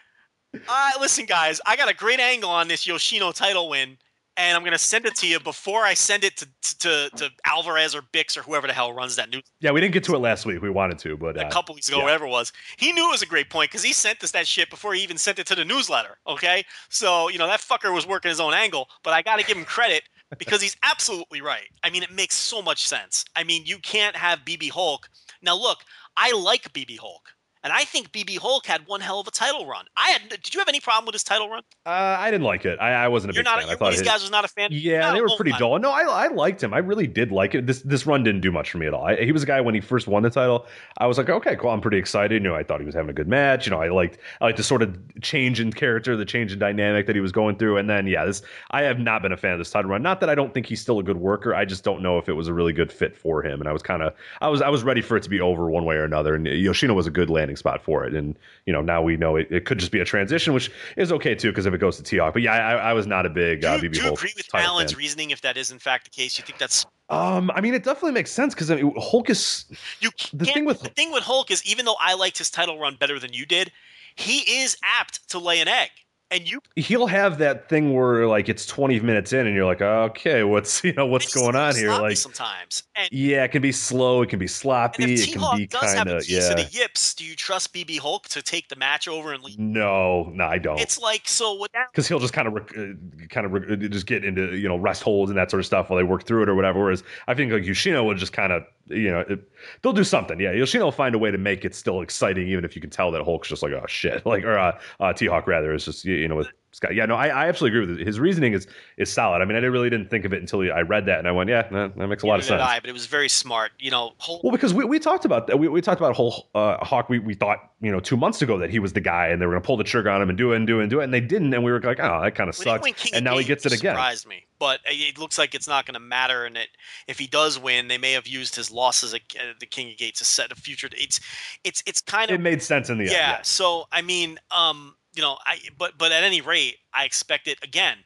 "All 0.54 0.60
right, 0.68 0.94
listen, 1.00 1.26
guys, 1.26 1.60
I 1.66 1.76
got 1.76 1.90
a 1.90 1.94
great 1.94 2.20
angle 2.20 2.50
on 2.50 2.68
this 2.68 2.86
Yoshino 2.86 3.32
title 3.32 3.68
win." 3.68 3.98
And 4.36 4.56
I'm 4.56 4.64
gonna 4.64 4.78
send 4.78 5.06
it 5.06 5.14
to 5.16 5.26
you 5.26 5.38
before 5.40 5.82
I 5.82 5.94
send 5.94 6.24
it 6.24 6.36
to, 6.36 6.48
to, 6.78 7.10
to 7.16 7.30
Alvarez 7.46 7.94
or 7.94 8.02
Bix 8.02 8.36
or 8.36 8.42
whoever 8.42 8.66
the 8.66 8.72
hell 8.72 8.92
runs 8.92 9.16
that 9.16 9.30
news 9.30 9.42
Yeah, 9.60 9.72
we 9.72 9.80
didn't 9.80 9.94
get 9.94 10.04
to 10.04 10.14
it 10.14 10.18
last 10.18 10.46
week. 10.46 10.62
We 10.62 10.70
wanted 10.70 10.98
to, 11.00 11.16
but 11.16 11.36
a 11.36 11.46
uh, 11.46 11.50
couple 11.50 11.74
weeks 11.74 11.88
ago, 11.88 11.98
yeah. 11.98 12.04
whatever 12.04 12.26
it 12.26 12.30
was. 12.30 12.52
He 12.78 12.92
knew 12.92 13.08
it 13.08 13.10
was 13.10 13.22
a 13.22 13.26
great 13.26 13.50
point 13.50 13.70
because 13.70 13.82
he 13.82 13.92
sent 13.92 14.22
us 14.24 14.30
that 14.32 14.46
shit 14.46 14.70
before 14.70 14.94
he 14.94 15.02
even 15.02 15.18
sent 15.18 15.38
it 15.38 15.46
to 15.48 15.54
the 15.54 15.64
newsletter. 15.64 16.18
Okay, 16.26 16.64
so 16.88 17.28
you 17.28 17.38
know 17.38 17.46
that 17.46 17.60
fucker 17.60 17.92
was 17.92 18.06
working 18.06 18.30
his 18.30 18.40
own 18.40 18.54
angle, 18.54 18.88
but 19.02 19.12
I 19.12 19.22
got 19.22 19.38
to 19.38 19.44
give 19.44 19.56
him 19.56 19.64
credit 19.64 20.02
because 20.38 20.62
he's 20.62 20.76
absolutely 20.82 21.40
right. 21.40 21.68
I 21.82 21.90
mean, 21.90 22.02
it 22.02 22.12
makes 22.12 22.34
so 22.34 22.62
much 22.62 22.86
sense. 22.86 23.24
I 23.36 23.44
mean, 23.44 23.64
you 23.66 23.78
can't 23.78 24.16
have 24.16 24.40
BB 24.40 24.70
Hulk. 24.70 25.08
Now, 25.42 25.56
look, 25.56 25.78
I 26.16 26.32
like 26.32 26.72
BB 26.72 26.98
Hulk 26.98 27.28
And 27.64 27.72
I 27.72 27.84
think 27.84 28.10
BB 28.12 28.38
Hulk 28.38 28.66
had 28.66 28.86
one 28.86 29.00
hell 29.00 29.20
of 29.20 29.28
a 29.28 29.30
title 29.30 29.66
run. 29.66 29.84
I 29.96 30.10
had. 30.10 30.28
Did 30.28 30.52
you 30.52 30.58
have 30.60 30.68
any 30.68 30.80
problem 30.80 31.06
with 31.06 31.14
his 31.14 31.22
title 31.22 31.48
run? 31.48 31.62
Uh, 31.86 31.90
I 31.90 32.30
didn't 32.30 32.44
like 32.44 32.64
it. 32.64 32.78
I, 32.80 33.04
I 33.04 33.08
wasn't 33.08 33.32
a 33.32 33.34
You're 33.34 33.44
big 33.44 33.50
not. 33.50 33.58
fan. 33.60 33.66
I 33.68 33.70
You're 33.70 33.78
thought 33.78 33.90
these 33.90 34.00
his- 34.00 34.08
guys 34.08 34.20
was 34.22 34.30
not 34.30 34.44
a 34.44 34.48
fan. 34.48 34.70
Yeah, 34.72 35.12
they 35.12 35.20
were 35.20 35.28
pretty 35.36 35.52
dull. 35.58 35.78
No, 35.78 35.90
I, 35.90 36.02
I 36.02 36.28
liked 36.28 36.62
him. 36.62 36.74
I 36.74 36.78
really 36.78 37.06
did 37.06 37.30
like 37.30 37.54
it. 37.54 37.66
This 37.66 37.82
this 37.82 38.06
run 38.06 38.24
didn't 38.24 38.40
do 38.40 38.50
much 38.50 38.70
for 38.70 38.78
me 38.78 38.86
at 38.86 38.94
all. 38.94 39.04
I, 39.04 39.16
he 39.24 39.30
was 39.32 39.42
a 39.42 39.46
guy 39.46 39.60
when 39.60 39.74
he 39.74 39.80
first 39.80 40.08
won 40.08 40.22
the 40.24 40.30
title. 40.30 40.66
I 40.98 41.06
was 41.06 41.18
like, 41.18 41.28
okay, 41.30 41.54
cool. 41.56 41.70
I'm 41.70 41.80
pretty 41.80 41.98
excited. 41.98 42.42
You 42.42 42.48
know, 42.48 42.54
I 42.56 42.62
thought 42.64 42.80
he 42.80 42.86
was 42.86 42.94
having 42.94 43.10
a 43.10 43.14
good 43.14 43.28
match. 43.28 43.66
You 43.66 43.70
know, 43.70 43.80
I 43.80 43.88
liked 43.90 44.18
I 44.40 44.46
liked 44.46 44.56
the 44.56 44.64
sort 44.64 44.82
of 44.82 44.98
change 45.22 45.60
in 45.60 45.72
character, 45.72 46.16
the 46.16 46.24
change 46.24 46.52
in 46.52 46.58
dynamic 46.58 47.06
that 47.06 47.14
he 47.14 47.20
was 47.20 47.30
going 47.32 47.56
through. 47.58 47.76
And 47.78 47.88
then 47.88 48.06
yeah, 48.08 48.24
this 48.24 48.42
I 48.72 48.82
have 48.82 48.98
not 48.98 49.22
been 49.22 49.32
a 49.32 49.36
fan 49.36 49.52
of 49.52 49.58
this 49.58 49.70
title 49.70 49.90
run. 49.90 50.02
Not 50.02 50.20
that 50.20 50.28
I 50.28 50.34
don't 50.34 50.52
think 50.52 50.66
he's 50.66 50.80
still 50.80 50.98
a 50.98 51.02
good 51.04 51.16
worker. 51.18 51.54
I 51.54 51.64
just 51.64 51.84
don't 51.84 52.02
know 52.02 52.18
if 52.18 52.28
it 52.28 52.32
was 52.32 52.48
a 52.48 52.54
really 52.54 52.72
good 52.72 52.90
fit 52.92 53.16
for 53.16 53.42
him. 53.42 53.60
And 53.60 53.68
I 53.68 53.72
was 53.72 53.82
kind 53.82 54.02
of 54.02 54.14
I 54.40 54.48
was 54.48 54.60
I 54.62 54.68
was 54.68 54.82
ready 54.82 55.00
for 55.00 55.16
it 55.16 55.22
to 55.22 55.30
be 55.30 55.40
over 55.40 55.70
one 55.70 55.84
way 55.84 55.94
or 55.96 56.04
another. 56.04 56.34
And 56.34 56.46
Yoshino 56.46 56.94
was 56.94 57.06
a 57.06 57.10
good 57.10 57.30
landing 57.30 57.51
spot 57.56 57.82
for 57.84 58.04
it. 58.04 58.14
And 58.14 58.36
you 58.66 58.72
know, 58.72 58.80
now 58.80 59.02
we 59.02 59.16
know 59.16 59.36
it, 59.36 59.48
it 59.50 59.64
could 59.64 59.78
just 59.78 59.92
be 59.92 60.00
a 60.00 60.04
transition, 60.04 60.52
which 60.54 60.70
is 60.96 61.12
okay 61.12 61.34
too 61.34 61.50
because 61.50 61.66
if 61.66 61.74
it 61.74 61.78
goes 61.78 61.96
to 61.96 62.02
T 62.02 62.18
Hawk. 62.18 62.32
But 62.34 62.42
yeah, 62.42 62.52
I, 62.52 62.74
I 62.90 62.92
was 62.92 63.06
not 63.06 63.26
a 63.26 63.30
big 63.30 63.60
Do 63.62 63.68
uh, 63.68 63.76
you, 63.76 63.90
BB 63.90 63.94
do 63.94 64.12
agree 64.12 64.32
with 64.36 64.48
Alan's 64.54 64.92
fan. 64.92 64.98
reasoning? 64.98 65.30
If 65.30 65.40
that 65.42 65.56
is 65.56 65.70
in 65.72 65.78
fact 65.78 66.04
the 66.04 66.10
case, 66.10 66.38
you 66.38 66.44
think 66.44 66.58
that's 66.58 66.86
Um, 67.10 67.50
I 67.54 67.60
mean, 67.60 67.74
it 67.74 67.84
definitely 67.84 68.12
makes 68.12 68.30
sense 68.30 68.54
because 68.54 68.70
I 68.70 68.76
mean, 68.76 68.94
Hulk 68.98 69.30
is 69.30 69.64
you 70.00 70.10
The 70.32 70.44
can't- 70.44 70.54
thing 70.54 70.64
with- 70.64 70.80
the 70.82 70.88
thing 70.90 71.12
with 71.12 71.24
Hulk 71.24 71.50
is 71.50 71.64
even 71.64 71.84
though 71.84 71.96
I 72.00 72.14
liked 72.14 72.38
his 72.38 72.50
title 72.50 72.78
run 72.78 72.96
better 72.96 73.18
than 73.18 73.32
you 73.32 73.46
did, 73.46 73.70
he 74.14 74.38
is 74.62 74.76
apt 74.82 75.28
to 75.30 75.38
lay 75.38 75.60
an 75.60 75.68
egg, 75.68 75.90
and 76.32 76.50
you 76.50 76.62
he'll 76.76 77.06
have 77.06 77.38
that 77.38 77.68
thing 77.68 77.94
where 77.94 78.26
like 78.26 78.48
it's 78.48 78.64
20 78.66 79.00
minutes 79.00 79.32
in 79.32 79.46
and 79.46 79.54
you're 79.54 79.66
like, 79.66 79.82
okay, 79.82 80.42
what's 80.42 80.82
you 80.82 80.92
know 80.94 81.06
what's 81.06 81.32
going 81.32 81.54
on 81.54 81.76
here? 81.76 81.90
Like, 81.90 82.16
sometimes. 82.16 82.84
And, 82.96 83.08
yeah, 83.12 83.44
it 83.44 83.48
can 83.48 83.62
be 83.62 83.72
slow, 83.72 84.22
it 84.22 84.30
can 84.30 84.38
be 84.38 84.46
sloppy, 84.46 85.02
and 85.02 85.12
if 85.12 85.28
it 85.28 85.32
can 85.32 85.56
be 85.56 85.66
does 85.66 85.82
have 85.92 86.06
kind 86.06 86.10
a 86.10 86.16
of 86.16 86.28
yeah. 86.28 86.54
the 86.54 86.68
yips, 86.70 87.14
do 87.14 87.24
you 87.24 87.36
trust 87.36 87.72
BB 87.74 87.98
Hulk 87.98 88.28
to 88.28 88.42
take 88.42 88.68
the 88.68 88.76
match 88.76 89.06
over 89.08 89.32
and 89.32 89.42
leave? 89.42 89.58
No, 89.58 90.24
no, 90.32 90.44
I 90.44 90.58
don't. 90.58 90.80
It's 90.80 90.98
like 90.98 91.28
so 91.28 91.58
with 91.60 91.72
that. 91.72 91.92
because 91.92 92.08
he'll 92.08 92.18
just 92.18 92.32
kind 92.32 92.48
of 92.48 92.54
rec- 92.54 92.76
uh, 92.76 93.26
kind 93.28 93.46
of 93.46 93.52
rec- 93.52 93.90
just 93.90 94.06
get 94.06 94.24
into 94.24 94.56
you 94.56 94.68
know 94.68 94.76
rest 94.76 95.02
holds 95.02 95.30
and 95.30 95.38
that 95.38 95.50
sort 95.50 95.60
of 95.60 95.66
stuff 95.66 95.90
while 95.90 95.98
they 95.98 96.04
work 96.04 96.24
through 96.24 96.42
it 96.42 96.48
or 96.48 96.54
whatever. 96.54 96.80
Whereas 96.80 97.04
I 97.28 97.34
think 97.34 97.52
like 97.52 97.64
Yoshino 97.64 98.04
will 98.04 98.14
just 98.14 98.32
kind 98.32 98.52
of 98.52 98.64
you 98.86 99.10
know 99.10 99.20
it, 99.20 99.40
they'll 99.82 99.92
do 99.92 100.04
something. 100.04 100.40
Yeah, 100.40 100.52
Yoshino 100.52 100.84
will 100.84 100.92
find 100.92 101.14
a 101.14 101.18
way 101.18 101.30
to 101.30 101.38
make 101.38 101.64
it 101.64 101.74
still 101.74 102.00
exciting, 102.00 102.48
even 102.48 102.64
if 102.64 102.74
you 102.74 102.80
can 102.80 102.90
tell 102.90 103.10
that 103.12 103.22
Hulk's 103.22 103.48
just 103.48 103.62
like 103.62 103.72
oh 103.72 103.84
shit, 103.86 104.24
like 104.32 104.44
or 104.44 104.58
uh, 104.58 104.78
uh, 105.00 105.12
T 105.12 105.26
Hawk 105.26 105.46
rather 105.46 105.74
is 105.74 105.84
just 105.84 106.04
you, 106.04 106.21
you 106.22 106.28
know 106.28 106.36
with 106.36 106.48
Scott. 106.74 106.94
Yeah, 106.94 107.04
no, 107.04 107.16
I, 107.16 107.26
I 107.28 107.48
absolutely 107.48 107.78
agree 107.78 107.92
with 107.92 108.00
it. 108.00 108.06
His 108.06 108.18
reasoning 108.18 108.54
is 108.54 108.66
is 108.96 109.12
solid. 109.12 109.42
I 109.42 109.44
mean, 109.44 109.56
I 109.56 109.60
really 109.60 109.90
didn't 109.90 110.08
think 110.08 110.24
of 110.24 110.32
it 110.32 110.40
until 110.40 110.60
I 110.72 110.80
read 110.80 111.04
that 111.06 111.18
and 111.18 111.28
I 111.28 111.32
went, 111.32 111.50
yeah, 111.50 111.68
that, 111.68 111.96
that 111.98 112.06
makes 112.08 112.22
a 112.22 112.26
lot 112.26 112.38
of 112.38 112.46
sense. 112.46 112.62
I, 112.62 112.80
but 112.80 112.88
it 112.88 112.94
was 112.94 113.04
very 113.04 113.28
smart. 113.28 113.72
You 113.78 113.90
know, 113.90 114.12
Hulk. 114.18 114.42
Well, 114.42 114.52
because 114.52 114.72
we, 114.72 114.84
we 114.86 114.98
talked 114.98 115.26
about 115.26 115.48
that. 115.48 115.58
We, 115.58 115.68
we 115.68 115.82
talked 115.82 116.00
about 116.00 116.16
whole 116.16 116.48
uh, 116.54 116.82
Hawk. 116.82 117.10
We, 117.10 117.18
we 117.18 117.34
thought, 117.34 117.58
you 117.82 117.92
know, 117.92 118.00
two 118.00 118.16
months 118.16 118.40
ago 118.40 118.56
that 118.58 118.70
he 118.70 118.78
was 118.78 118.94
the 118.94 119.02
guy 119.02 119.26
and 119.28 119.40
they 119.40 119.44
were 119.44 119.52
going 119.52 119.62
to 119.62 119.66
pull 119.66 119.76
the 119.76 119.84
trigger 119.84 120.08
on 120.08 120.22
him 120.22 120.30
and 120.30 120.38
do 120.38 120.52
it 120.52 120.56
and 120.56 120.66
do 120.66 120.80
it 120.80 120.84
and 120.84 120.90
do 120.90 121.00
it. 121.00 121.04
And 121.04 121.12
they 121.12 121.20
didn't. 121.20 121.52
And 121.52 121.62
we 121.62 121.70
were 121.70 121.80
like, 121.80 122.00
oh, 122.00 122.22
that 122.22 122.34
kind 122.34 122.48
of 122.48 122.56
sucks. 122.56 123.10
And 123.12 123.22
now 123.22 123.36
he 123.36 123.44
gets 123.44 123.66
it 123.66 123.72
again. 123.72 123.94
Surprised 123.94 124.26
me, 124.26 124.46
but 124.58 124.80
it 124.86 125.18
looks 125.18 125.36
like 125.36 125.54
it's 125.54 125.68
not 125.68 125.84
going 125.84 125.94
to 125.94 126.00
matter. 126.00 126.46
And 126.46 126.56
that 126.56 126.68
if 127.06 127.18
he 127.18 127.26
does 127.26 127.58
win, 127.58 127.88
they 127.88 127.98
may 127.98 128.12
have 128.12 128.26
used 128.26 128.56
his 128.56 128.70
losses 128.70 129.12
at 129.12 129.20
at 129.36 129.60
the 129.60 129.66
King 129.66 129.90
of 129.90 129.98
Gates 129.98 130.20
to 130.20 130.24
set 130.24 130.50
a 130.50 130.54
future. 130.54 130.88
It's 130.96 131.20
it's 131.64 131.82
it's 131.84 132.00
kind 132.00 132.30
of 132.30 132.36
It 132.36 132.40
made 132.40 132.62
sense 132.62 132.88
in 132.88 132.96
the 132.96 133.04
end. 133.04 133.12
yeah. 133.12 133.30
Yeah. 133.32 133.42
So 133.42 133.88
I 133.92 134.00
mean, 134.00 134.38
um, 134.50 134.94
you 135.14 135.22
know, 135.22 135.38
I 135.46 135.58
but 135.78 135.98
but 135.98 136.12
at 136.12 136.24
any 136.24 136.40
rate, 136.40 136.76
I 136.94 137.04
expect 137.04 137.48
it 137.48 137.58
again. 137.62 137.98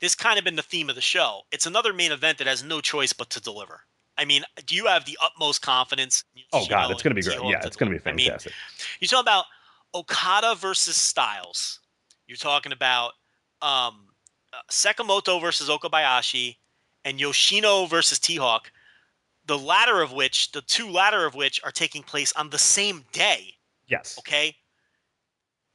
This 0.00 0.14
kind 0.14 0.38
of 0.38 0.44
been 0.44 0.56
the 0.56 0.62
theme 0.62 0.88
of 0.90 0.94
the 0.94 1.00
show. 1.00 1.42
It's 1.52 1.66
another 1.66 1.92
main 1.92 2.12
event 2.12 2.38
that 2.38 2.46
has 2.46 2.62
no 2.62 2.80
choice 2.80 3.12
but 3.12 3.30
to 3.30 3.40
deliver. 3.40 3.80
I 4.18 4.24
mean, 4.24 4.44
do 4.66 4.74
you 4.74 4.86
have 4.86 5.04
the 5.04 5.18
utmost 5.22 5.62
confidence? 5.62 6.24
Oh, 6.52 6.66
God, 6.66 6.90
it's 6.90 7.02
going 7.02 7.14
to 7.14 7.20
be 7.20 7.22
great. 7.22 7.38
Yeah, 7.50 7.60
to 7.60 7.66
it's 7.66 7.76
going 7.76 7.90
to 7.90 7.98
be 7.98 8.02
deliver? 8.02 8.08
I 8.08 8.12
mean, 8.12 8.26
fantastic. 8.26 8.52
you're 9.00 9.08
talking 9.08 9.24
about 9.24 9.44
Okada 9.94 10.54
versus 10.54 10.96
Styles. 10.96 11.80
You're 12.26 12.36
talking 12.36 12.72
about 12.72 13.12
um, 13.62 14.08
uh, 14.52 14.58
Sekimoto 14.70 15.40
versus 15.40 15.68
Okabayashi, 15.68 16.56
and 17.04 17.20
Yoshino 17.20 17.86
versus 17.86 18.18
T 18.18 18.36
Hawk. 18.36 18.70
The 19.46 19.58
latter 19.58 20.02
of 20.02 20.12
which, 20.12 20.52
the 20.52 20.62
two 20.62 20.90
latter 20.90 21.24
of 21.24 21.34
which, 21.34 21.62
are 21.62 21.70
taking 21.70 22.02
place 22.02 22.32
on 22.32 22.50
the 22.50 22.58
same 22.58 23.04
day. 23.12 23.54
yes. 23.86 24.16
Okay. 24.18 24.56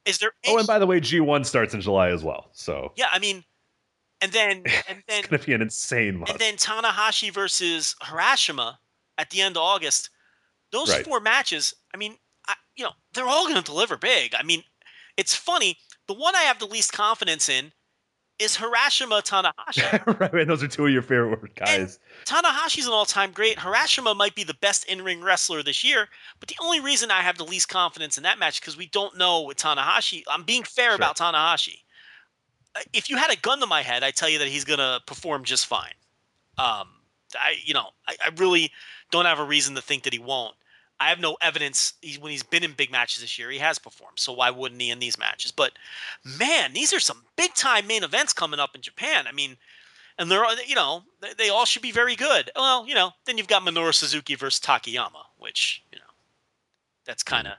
Is 0.05 0.17
there? 0.17 0.31
Oh, 0.47 0.57
and 0.57 0.67
by 0.67 0.79
the 0.79 0.87
way, 0.87 0.99
G1 0.99 1.45
starts 1.45 1.73
in 1.73 1.81
July 1.81 2.09
as 2.09 2.23
well. 2.23 2.49
So 2.53 2.91
yeah, 2.95 3.07
I 3.11 3.19
mean, 3.19 3.43
and 4.21 4.31
then 4.31 4.57
and 4.89 5.03
then 5.07 5.19
it's 5.19 5.27
going 5.27 5.39
to 5.39 5.45
be 5.47 5.53
an 5.53 5.61
insane 5.61 6.17
month. 6.17 6.31
and 6.31 6.39
then 6.39 6.55
Tanahashi 6.55 7.31
versus 7.33 7.95
Harashima 8.01 8.77
at 9.17 9.29
the 9.29 9.41
end 9.41 9.57
of 9.57 9.63
August. 9.63 10.09
Those 10.71 10.89
Right. 10.89 11.05
four 11.05 11.19
matches, 11.19 11.73
I 11.93 11.97
mean, 11.97 12.15
I, 12.47 12.53
you 12.77 12.85
know, 12.85 12.93
they're 13.13 13.27
all 13.27 13.43
going 13.43 13.57
to 13.57 13.61
deliver 13.61 13.97
big. 13.97 14.33
I 14.33 14.41
mean, 14.43 14.63
it's 15.17 15.35
funny. 15.35 15.77
The 16.07 16.13
one 16.13 16.33
I 16.33 16.43
have 16.43 16.59
the 16.59 16.65
least 16.65 16.93
confidence 16.93 17.49
in 17.49 17.73
is 18.41 18.57
Harashima 18.57 19.21
Tanahashi. 19.21 20.19
right. 20.19 20.33
man, 20.33 20.47
those 20.47 20.63
are 20.63 20.67
two 20.67 20.85
of 20.87 20.91
your 20.91 21.01
favorite 21.01 21.55
guys. 21.55 21.99
Tanahashi's 22.25 22.87
an 22.87 22.93
all-time 22.93 23.31
great. 23.31 23.57
Harashima 23.57 24.15
might 24.15 24.35
be 24.35 24.43
the 24.43 24.55
best 24.55 24.85
in-ring 24.85 25.21
wrestler 25.21 25.61
this 25.63 25.83
year, 25.83 26.07
but 26.39 26.49
the 26.49 26.55
only 26.61 26.79
reason 26.79 27.11
I 27.11 27.21
have 27.21 27.37
the 27.37 27.45
least 27.45 27.69
confidence 27.69 28.17
in 28.17 28.23
that 28.23 28.39
match 28.39 28.59
because 28.59 28.75
we 28.75 28.87
don't 28.87 29.17
know 29.17 29.41
with 29.43 29.57
Tanahashi. 29.57 30.23
I'm 30.29 30.43
being 30.43 30.63
fair 30.63 30.89
Sure. 30.91 30.95
about 30.95 31.17
Tanahashi. 31.17 31.79
Uh, 32.75 32.79
If 32.93 33.09
you 33.09 33.17
had 33.17 33.31
a 33.31 33.37
gun 33.37 33.59
to 33.59 33.67
my 33.67 33.81
head, 33.81 34.03
I'd 34.03 34.15
tell 34.15 34.29
you 34.29 34.39
that 34.39 34.47
he's 34.47 34.65
gonna 34.65 34.99
perform 35.05 35.43
just 35.43 35.67
fine. 35.67 35.93
Um, 36.57 36.87
I, 37.35 37.55
you 37.63 37.73
know, 37.73 37.89
I, 38.07 38.15
I 38.25 38.29
really 38.37 38.71
don't 39.11 39.25
have 39.25 39.39
a 39.39 39.43
reason 39.45 39.75
to 39.75 39.81
think 39.81 40.03
that 40.03 40.13
he 40.13 40.19
won't. 40.19 40.55
I 41.01 41.09
have 41.09 41.19
no 41.19 41.35
evidence 41.41 41.93
he's, 42.01 42.19
when 42.19 42.31
he's 42.31 42.43
been 42.43 42.63
in 42.63 42.73
big 42.73 42.91
matches 42.91 43.21
this 43.21 43.39
year, 43.39 43.49
he 43.49 43.57
has 43.57 43.79
performed. 43.79 44.19
So 44.19 44.31
why 44.33 44.51
wouldn't 44.51 44.79
he 44.79 44.91
in 44.91 44.99
these 44.99 45.17
matches? 45.17 45.51
But 45.51 45.71
man, 46.37 46.73
these 46.73 46.93
are 46.93 46.99
some 46.99 47.23
big 47.35 47.55
time 47.55 47.87
main 47.87 48.03
events 48.03 48.33
coming 48.33 48.59
up 48.59 48.75
in 48.75 48.81
Japan. 48.81 49.25
I 49.27 49.31
mean, 49.31 49.57
and 50.19 50.29
they're 50.29 50.45
you 50.67 50.75
know 50.75 51.01
they, 51.19 51.33
they 51.35 51.49
all 51.49 51.65
should 51.65 51.81
be 51.81 51.91
very 51.91 52.15
good. 52.15 52.51
Well, 52.55 52.87
you 52.87 52.93
know, 52.93 53.11
then 53.25 53.39
you've 53.39 53.47
got 53.47 53.63
Minoru 53.63 53.93
Suzuki 53.93 54.35
versus 54.35 54.61
Takayama, 54.61 55.23
which 55.39 55.83
you 55.91 55.97
know 55.97 56.05
that's 57.05 57.23
kind 57.23 57.47
of 57.47 57.53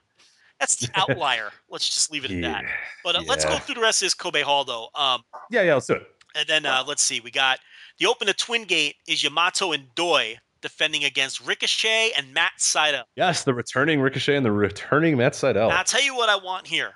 that's 0.60 0.76
the 0.76 0.88
outlier. 0.94 1.50
Let's 1.68 1.88
just 1.88 2.12
leave 2.12 2.24
it 2.24 2.30
at 2.30 2.40
that. 2.42 2.64
But 3.02 3.16
uh, 3.16 3.22
let's 3.26 3.44
go 3.44 3.58
through 3.58 3.74
the 3.74 3.80
rest 3.80 4.02
of 4.02 4.06
this 4.06 4.14
Kobe 4.14 4.42
Hall 4.42 4.64
though. 4.64 4.88
Um, 4.94 5.24
Yeah, 5.50 5.62
yeah, 5.62 5.74
let's 5.74 5.88
do 5.88 5.94
it. 5.94 6.06
and 6.36 6.46
then 6.46 6.64
uh, 6.64 6.84
let's 6.86 7.02
see, 7.02 7.18
we 7.18 7.32
got 7.32 7.58
the 7.98 8.06
open 8.06 8.28
to 8.28 8.34
Twin 8.34 8.62
Gate 8.64 8.94
is 9.08 9.24
Yamato 9.24 9.72
and 9.72 9.92
Doi 9.96 10.38
defending 10.62 11.04
against 11.04 11.44
Ricochet 11.46 12.12
and 12.16 12.32
Matt 12.32 12.52
Sydal. 12.58 13.04
Yes, 13.16 13.44
the 13.44 13.52
returning 13.52 14.00
Ricochet 14.00 14.36
and 14.36 14.46
the 14.46 14.52
returning 14.52 15.16
Matt 15.16 15.34
Sydal. 15.34 15.68
Now, 15.68 15.78
I'll 15.78 15.84
tell 15.84 16.02
you 16.02 16.16
what 16.16 16.28
I 16.28 16.36
want 16.36 16.66
here. 16.66 16.92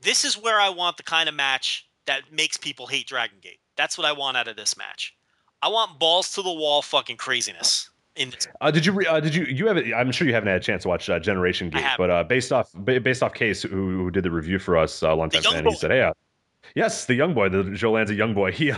This 0.00 0.24
is 0.24 0.40
where 0.40 0.60
I 0.60 0.70
want 0.70 0.96
the 0.96 1.02
kind 1.02 1.28
of 1.28 1.34
match 1.34 1.88
that 2.06 2.32
makes 2.32 2.56
people 2.56 2.86
hate 2.86 3.06
Dragon 3.06 3.38
Gate. 3.42 3.60
That's 3.76 3.98
what 3.98 4.06
I 4.06 4.12
want 4.12 4.36
out 4.36 4.48
of 4.48 4.56
this 4.56 4.76
match. 4.76 5.14
I 5.62 5.68
want 5.68 5.98
balls 5.98 6.32
to 6.34 6.42
the 6.42 6.52
wall 6.52 6.82
fucking 6.82 7.16
craziness. 7.16 7.90
In 8.16 8.30
this. 8.30 8.46
Uh, 8.60 8.70
did 8.70 8.86
you? 8.86 8.92
Re- 8.92 9.06
uh, 9.06 9.18
did 9.18 9.34
you? 9.34 9.44
You 9.44 9.66
have? 9.66 9.76
I'm 9.76 10.12
sure 10.12 10.28
you 10.28 10.34
haven't 10.34 10.46
had 10.46 10.58
a 10.58 10.64
chance 10.64 10.82
to 10.84 10.88
watch 10.88 11.10
uh, 11.10 11.18
Generation 11.18 11.68
Gate, 11.68 11.84
but 11.98 12.10
uh, 12.10 12.22
based 12.22 12.52
off 12.52 12.70
based 12.84 13.24
off 13.24 13.34
Case, 13.34 13.62
who, 13.62 13.70
who 13.70 14.08
did 14.08 14.22
the 14.22 14.30
review 14.30 14.60
for 14.60 14.76
us 14.76 15.02
uh, 15.02 15.12
a 15.12 15.16
long 15.16 15.30
time 15.30 15.64
boy. 15.64 15.70
he 15.70 15.76
said, 15.76 15.90
"Hey, 15.90 16.02
uh, 16.02 16.12
yes, 16.74 17.06
the 17.06 17.14
young 17.14 17.34
boy, 17.34 17.48
the 17.48 17.64
Joe 17.72 17.92
Lanza 17.92 18.14
young 18.14 18.34
boy." 18.34 18.52
He 18.52 18.72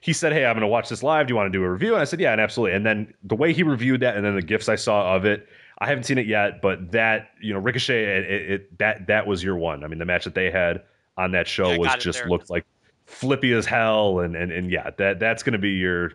he 0.00 0.12
said, 0.12 0.32
"Hey, 0.32 0.44
I'm 0.46 0.54
going 0.54 0.62
to 0.62 0.66
watch 0.68 0.88
this 0.88 1.02
live. 1.02 1.26
Do 1.26 1.32
you 1.32 1.36
want 1.36 1.52
to 1.52 1.58
do 1.58 1.64
a 1.64 1.70
review?" 1.70 1.92
And 1.94 2.00
I 2.02 2.04
said, 2.04 2.20
"Yeah, 2.20 2.32
and 2.32 2.40
absolutely." 2.40 2.76
And 2.76 2.84
then 2.86 3.12
the 3.22 3.34
way 3.36 3.52
he 3.52 3.62
reviewed 3.62 4.00
that, 4.00 4.16
and 4.16 4.24
then 4.24 4.34
the 4.34 4.42
gifts 4.42 4.68
I 4.68 4.76
saw 4.76 5.14
of 5.16 5.24
it, 5.24 5.48
I 5.78 5.86
haven't 5.86 6.04
seen 6.04 6.18
it 6.18 6.26
yet, 6.26 6.62
but 6.62 6.92
that 6.92 7.30
you 7.40 7.52
know, 7.52 7.58
Ricochet, 7.60 8.02
it, 8.04 8.30
it, 8.30 8.50
it 8.50 8.78
that 8.78 9.06
that 9.08 9.26
was 9.26 9.42
your 9.42 9.56
one. 9.56 9.84
I 9.84 9.88
mean, 9.88 9.98
the 9.98 10.04
match 10.04 10.24
that 10.24 10.34
they 10.34 10.50
had 10.50 10.82
on 11.16 11.32
that 11.32 11.46
show 11.48 11.70
Yeah, 11.70 11.78
was 11.78 11.94
just 11.96 12.20
there. 12.20 12.28
looked 12.28 12.50
like 12.50 12.64
flippy 13.06 13.52
as 13.52 13.66
hell, 13.66 14.20
and 14.20 14.34
and 14.36 14.50
and 14.52 14.70
yeah, 14.70 14.90
that 14.98 15.18
that's 15.20 15.42
going 15.42 15.52
to 15.54 15.58
be 15.58 15.70
your. 15.70 16.12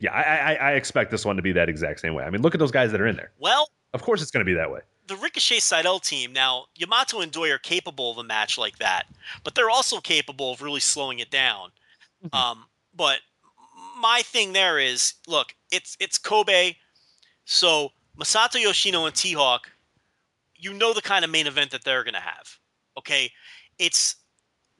Yeah, 0.00 0.12
I, 0.12 0.22
I 0.22 0.54
I 0.54 0.72
expect 0.74 1.10
this 1.10 1.24
one 1.24 1.36
to 1.36 1.42
be 1.42 1.52
that 1.52 1.68
exact 1.68 2.00
same 2.00 2.14
way. 2.14 2.22
I 2.24 2.30
mean, 2.30 2.40
look 2.42 2.54
at 2.54 2.60
those 2.60 2.70
guys 2.70 2.92
that 2.92 3.00
are 3.00 3.06
in 3.06 3.16
there. 3.16 3.32
Well, 3.40 3.68
Of 3.94 4.02
course, 4.02 4.22
it's 4.22 4.30
going 4.30 4.44
to 4.44 4.48
be 4.48 4.54
that 4.54 4.70
way. 4.70 4.80
The 5.08 5.16
Ricochet 5.16 5.58
Sydal 5.58 6.02
team, 6.02 6.32
now, 6.32 6.66
Yamato 6.76 7.20
and 7.20 7.32
Doi 7.32 7.50
are 7.50 7.58
capable 7.58 8.10
of 8.10 8.18
a 8.18 8.24
match 8.24 8.58
like 8.58 8.78
that, 8.78 9.06
but 9.42 9.54
they're 9.54 9.70
also 9.70 10.00
capable 10.00 10.52
of 10.52 10.62
really 10.62 10.80
slowing 10.80 11.18
it 11.18 11.30
down. 11.30 11.70
Um, 12.32 12.66
but 12.94 13.20
my 13.98 14.22
thing 14.22 14.52
there 14.52 14.78
is 14.78 15.14
look, 15.26 15.54
it's 15.70 15.96
it's 16.00 16.18
Kobe. 16.18 16.74
So 17.44 17.90
Masato 18.18 18.60
Yoshino 18.60 19.06
and 19.06 19.14
T 19.14 19.32
Hawk, 19.32 19.70
you 20.56 20.74
know 20.74 20.92
the 20.92 21.02
kind 21.02 21.24
of 21.24 21.30
main 21.30 21.46
event 21.46 21.70
that 21.70 21.84
they're 21.84 22.04
gonna 22.04 22.20
have. 22.20 22.58
Okay. 22.96 23.30
It's 23.78 24.16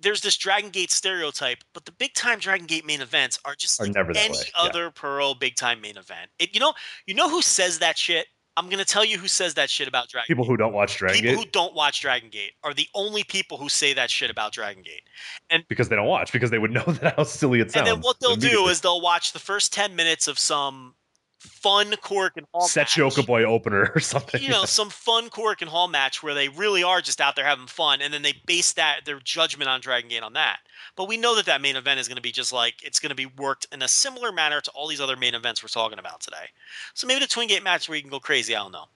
there's 0.01 0.21
this 0.21 0.37
Dragon 0.37 0.71
Gate 0.71 0.91
stereotype, 0.91 1.59
but 1.73 1.85
the 1.85 1.93
big 1.93 2.15
time 2.15 2.39
Dragon 2.39 2.67
Gate 2.67 2.87
main 2.87 3.01
events 3.01 3.39
are 3.45 3.55
just 3.55 3.81
Are 3.81 3.85
like 3.85 3.95
never 3.95 4.13
any 4.17 4.37
yeah. 4.37 4.45
other 4.57 4.91
Pearl 4.91 5.35
big 5.35 5.57
time 5.57 5.81
main 5.81 5.97
event. 5.97 6.31
It, 6.39 6.55
you 6.55 6.61
know, 6.61 6.75
you 7.07 7.15
know 7.15 7.29
who 7.29 7.43
says 7.43 7.79
that 7.81 7.99
shit? 7.99 8.27
I'm 8.59 8.69
gonna 8.69 8.85
tell 8.85 9.05
you 9.05 9.19
who 9.19 9.29
says 9.29 9.55
that 9.55 9.71
shit 9.71 9.87
about 9.87 10.09
Dragon 10.09 10.27
People 10.27 10.45
Gate. 10.45 10.51
who 10.51 10.57
don't 10.57 10.73
watch 10.73 10.97
Dragon 10.97 11.15
people 11.15 11.37
Gate 11.37 11.45
who 11.45 11.51
don't 11.53 11.75
watch 11.75 12.01
Dragon 12.01 12.29
Gate 12.29 12.55
are 12.65 12.75
the 12.75 12.89
only 12.93 13.23
people 13.23 13.57
who 13.57 13.69
say 13.69 13.93
that 13.95 14.11
shit 14.11 14.31
about 14.31 14.53
Dragon 14.53 14.83
Gate. 14.83 15.03
And 15.49 15.65
because 15.69 15.89
they 15.89 15.95
don't 15.95 16.09
watch 16.09 16.33
because 16.33 16.51
they 16.51 16.59
would 16.59 16.73
know 16.73 16.83
that 16.87 17.15
how 17.17 17.23
silly 17.23 17.61
it 17.61 17.71
sounds. 17.71 17.89
And 17.89 17.97
then 17.97 18.03
what 18.03 18.19
they'll 18.21 18.35
do 18.35 18.67
is 18.67 18.81
they'll 18.81 19.01
watch 19.01 19.33
the 19.33 19.39
first 19.39 19.73
10 19.73 19.95
minutes 19.95 20.27
of 20.27 20.41
some 20.41 20.95
fun 21.39 21.93
Korakuen 21.93 22.45
Hall 22.53 22.67
Set 22.67 22.83
match. 22.83 22.97
Yoka 22.97 23.23
Boy 23.23 23.45
opener 23.45 23.93
or 23.95 24.01
something. 24.01 24.43
you 24.43 24.49
know, 24.49 24.65
some 24.65 24.91
fun 24.91 25.31
Korakuen 25.31 25.69
Hall 25.69 25.89
match 25.89 26.23
where 26.23 26.35
they 26.35 26.49
really 26.49 26.83
are 26.83 27.01
just 27.01 27.21
out 27.21 27.37
there 27.37 27.45
having 27.45 27.67
fun, 27.67 28.01
and 28.01 28.13
then 28.13 28.23
they 28.23 28.35
base 28.47 28.73
that 28.75 29.01
their 29.05 29.21
judgment 29.21 29.69
on 29.69 29.81
Dragon 29.81 30.09
Gate 30.09 30.23
on 30.23 30.33
that. 30.35 30.59
But 30.97 31.09
we 31.09 31.17
know 31.17 31.37
that 31.37 31.47
that 31.47 31.61
main 31.61 31.77
event 31.77 32.01
is 32.01 32.09
going 32.09 32.17
to 32.17 32.23
be 32.23 32.33
just 32.33 32.53
like 32.53 32.83
it's 32.83 33.01
going 33.01 33.11
to 33.11 33.17
be 33.17 33.27
worked 33.27 33.67
in 33.73 33.83
a 33.83 33.89
similar 33.89 34.33
manner 34.33 34.61
to 34.61 34.71
all 34.73 34.89
these 34.89 35.01
other 35.01 35.17
main 35.17 35.35
events 35.35 35.63
we're 35.63 35.69
talking 35.69 35.99
about 35.99 36.21
today. 36.21 36.47
So 36.95 37.07
maybe 37.07 37.21
the 37.21 37.27
Twin 37.27 37.49
Gate 37.49 37.63
match 37.63 37.89
where 37.89 37.97
you 37.97 38.03
can 38.03 38.11
go 38.11 38.21
crazy. 38.21 38.55
I 38.55 38.63
don't 38.63 38.73
know. 38.73 38.87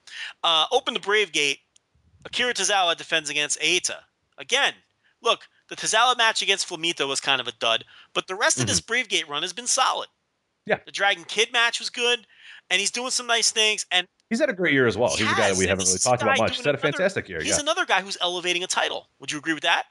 Uh, 0.43 0.65
open 0.71 0.93
the 0.93 0.99
Brave 0.99 1.31
Gate. 1.31 1.59
Akira 2.25 2.53
Tozawa 2.53 2.95
defends 2.95 3.29
against 3.29 3.59
Eita. 3.59 3.97
Again, 4.37 4.73
look, 5.21 5.41
the 5.69 5.75
Tozawa 5.75 6.17
match 6.17 6.41
against 6.41 6.67
Flamita 6.67 7.07
was 7.07 7.19
kind 7.19 7.41
of 7.41 7.47
a 7.47 7.51
dud, 7.53 7.83
but 8.13 8.27
the 8.27 8.35
rest 8.35 8.59
of 8.59 8.67
this 8.67 8.79
Brave 8.79 9.09
Gate 9.09 9.27
run 9.27 9.41
has 9.41 9.53
been 9.53 9.67
solid. 9.67 10.07
Yeah. 10.65 10.79
The 10.85 10.91
Dragon 10.91 11.25
Kid 11.25 11.51
match 11.51 11.79
was 11.79 11.89
good, 11.89 12.25
and 12.73 12.79
he's 12.81 12.91
doing 12.91 13.11
some 13.11 13.27
nice 13.27 13.51
things. 13.51 13.85
And 13.91 14.07
He's 14.29 14.39
had 14.39 14.49
a 14.49 14.53
great 14.53 14.73
year 14.73 14.87
as 14.87 14.97
well. 14.97 15.09
He's 15.15 15.21
a 15.31 15.35
guy 15.35 15.51
that 15.51 15.57
we 15.57 15.67
haven't 15.67 15.85
really 15.85 15.99
talked 15.99 16.23
about 16.23 16.39
much. 16.39 16.55
He's 16.57 16.65
had 16.65 16.73
a 16.73 16.77
fantastic 16.79 17.29
year. 17.29 17.39
He's 17.39 17.55
Yeah. 17.55 17.59
another 17.61 17.85
guy 17.85 18.01
who's 18.01 18.17
elevating 18.19 18.63
a 18.63 18.67
title. 18.67 19.07
Would 19.19 19.31
you 19.31 19.37
agree 19.37 19.53
with 19.53 19.61
that? 19.63 19.83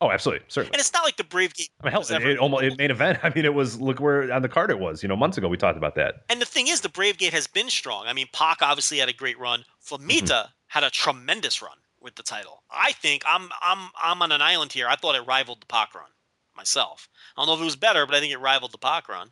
Oh, 0.00 0.10
absolutely, 0.12 0.44
certainly. 0.48 0.72
And 0.74 0.80
it's 0.80 0.92
not 0.92 1.04
like 1.04 1.16
the 1.16 1.24
Brave 1.24 1.52
Gate. 1.54 1.68
I 1.82 1.84
mean, 1.86 1.92
hell, 1.92 2.02
it, 2.02 2.10
it 2.24 2.38
almost 2.38 2.62
it 2.62 2.78
main 2.78 2.90
event. 2.92 3.18
I 3.24 3.30
mean, 3.34 3.44
it 3.44 3.52
was 3.52 3.80
look 3.80 3.98
where 4.00 4.32
on 4.32 4.40
the 4.42 4.48
card 4.48 4.70
it 4.70 4.78
was. 4.78 5.02
You 5.02 5.08
know, 5.10 5.16
months 5.16 5.36
ago 5.38 5.48
we 5.48 5.56
talked 5.58 5.76
about 5.76 5.94
that. 5.96 6.22
and 6.30 6.40
the 6.40 6.46
thing 6.46 6.68
is, 6.68 6.80
the 6.80 6.88
Brave 6.88 7.18
Gate 7.18 7.32
has 7.34 7.46
been 7.48 7.68
strong. 7.68 8.06
I 8.06 8.12
mean, 8.14 8.26
Pac 8.32 8.62
obviously 8.62 8.98
had 8.98 9.08
a 9.10 9.12
great 9.12 9.38
run. 9.38 9.64
Flamita 9.84 10.22
Mm-hmm. 10.22 10.50
had 10.68 10.84
a 10.84 10.90
tremendous 10.90 11.60
run 11.60 11.76
with 12.00 12.14
the 12.14 12.22
title. 12.22 12.62
I 12.70 12.92
think 12.92 13.24
I'm 13.26 13.50
I'm 13.60 13.90
I'm 14.00 14.22
on 14.22 14.32
an 14.32 14.40
island 14.40 14.72
here. 14.72 14.86
I 14.88 14.96
thought 14.96 15.16
it 15.16 15.26
rivaled 15.26 15.60
the 15.62 15.66
Pac 15.66 15.94
run 15.94 16.08
myself. 16.56 17.08
I 17.36 17.40
don't 17.40 17.48
know 17.48 17.54
if 17.54 17.60
it 17.60 17.64
was 17.64 17.76
better, 17.76 18.06
but 18.06 18.14
I 18.14 18.20
think 18.20 18.32
it 18.32 18.38
rivaled 18.40 18.72
the 18.72 18.78
Pac 18.78 19.08
run. 19.08 19.30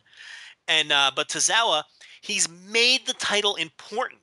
And 0.67 0.91
uh, 0.91 1.09
but 1.15 1.29
Tozawa, 1.29 1.81
he's 2.21 2.49
made 2.49 3.05
the 3.05 3.13
title 3.13 3.55
important 3.55 4.21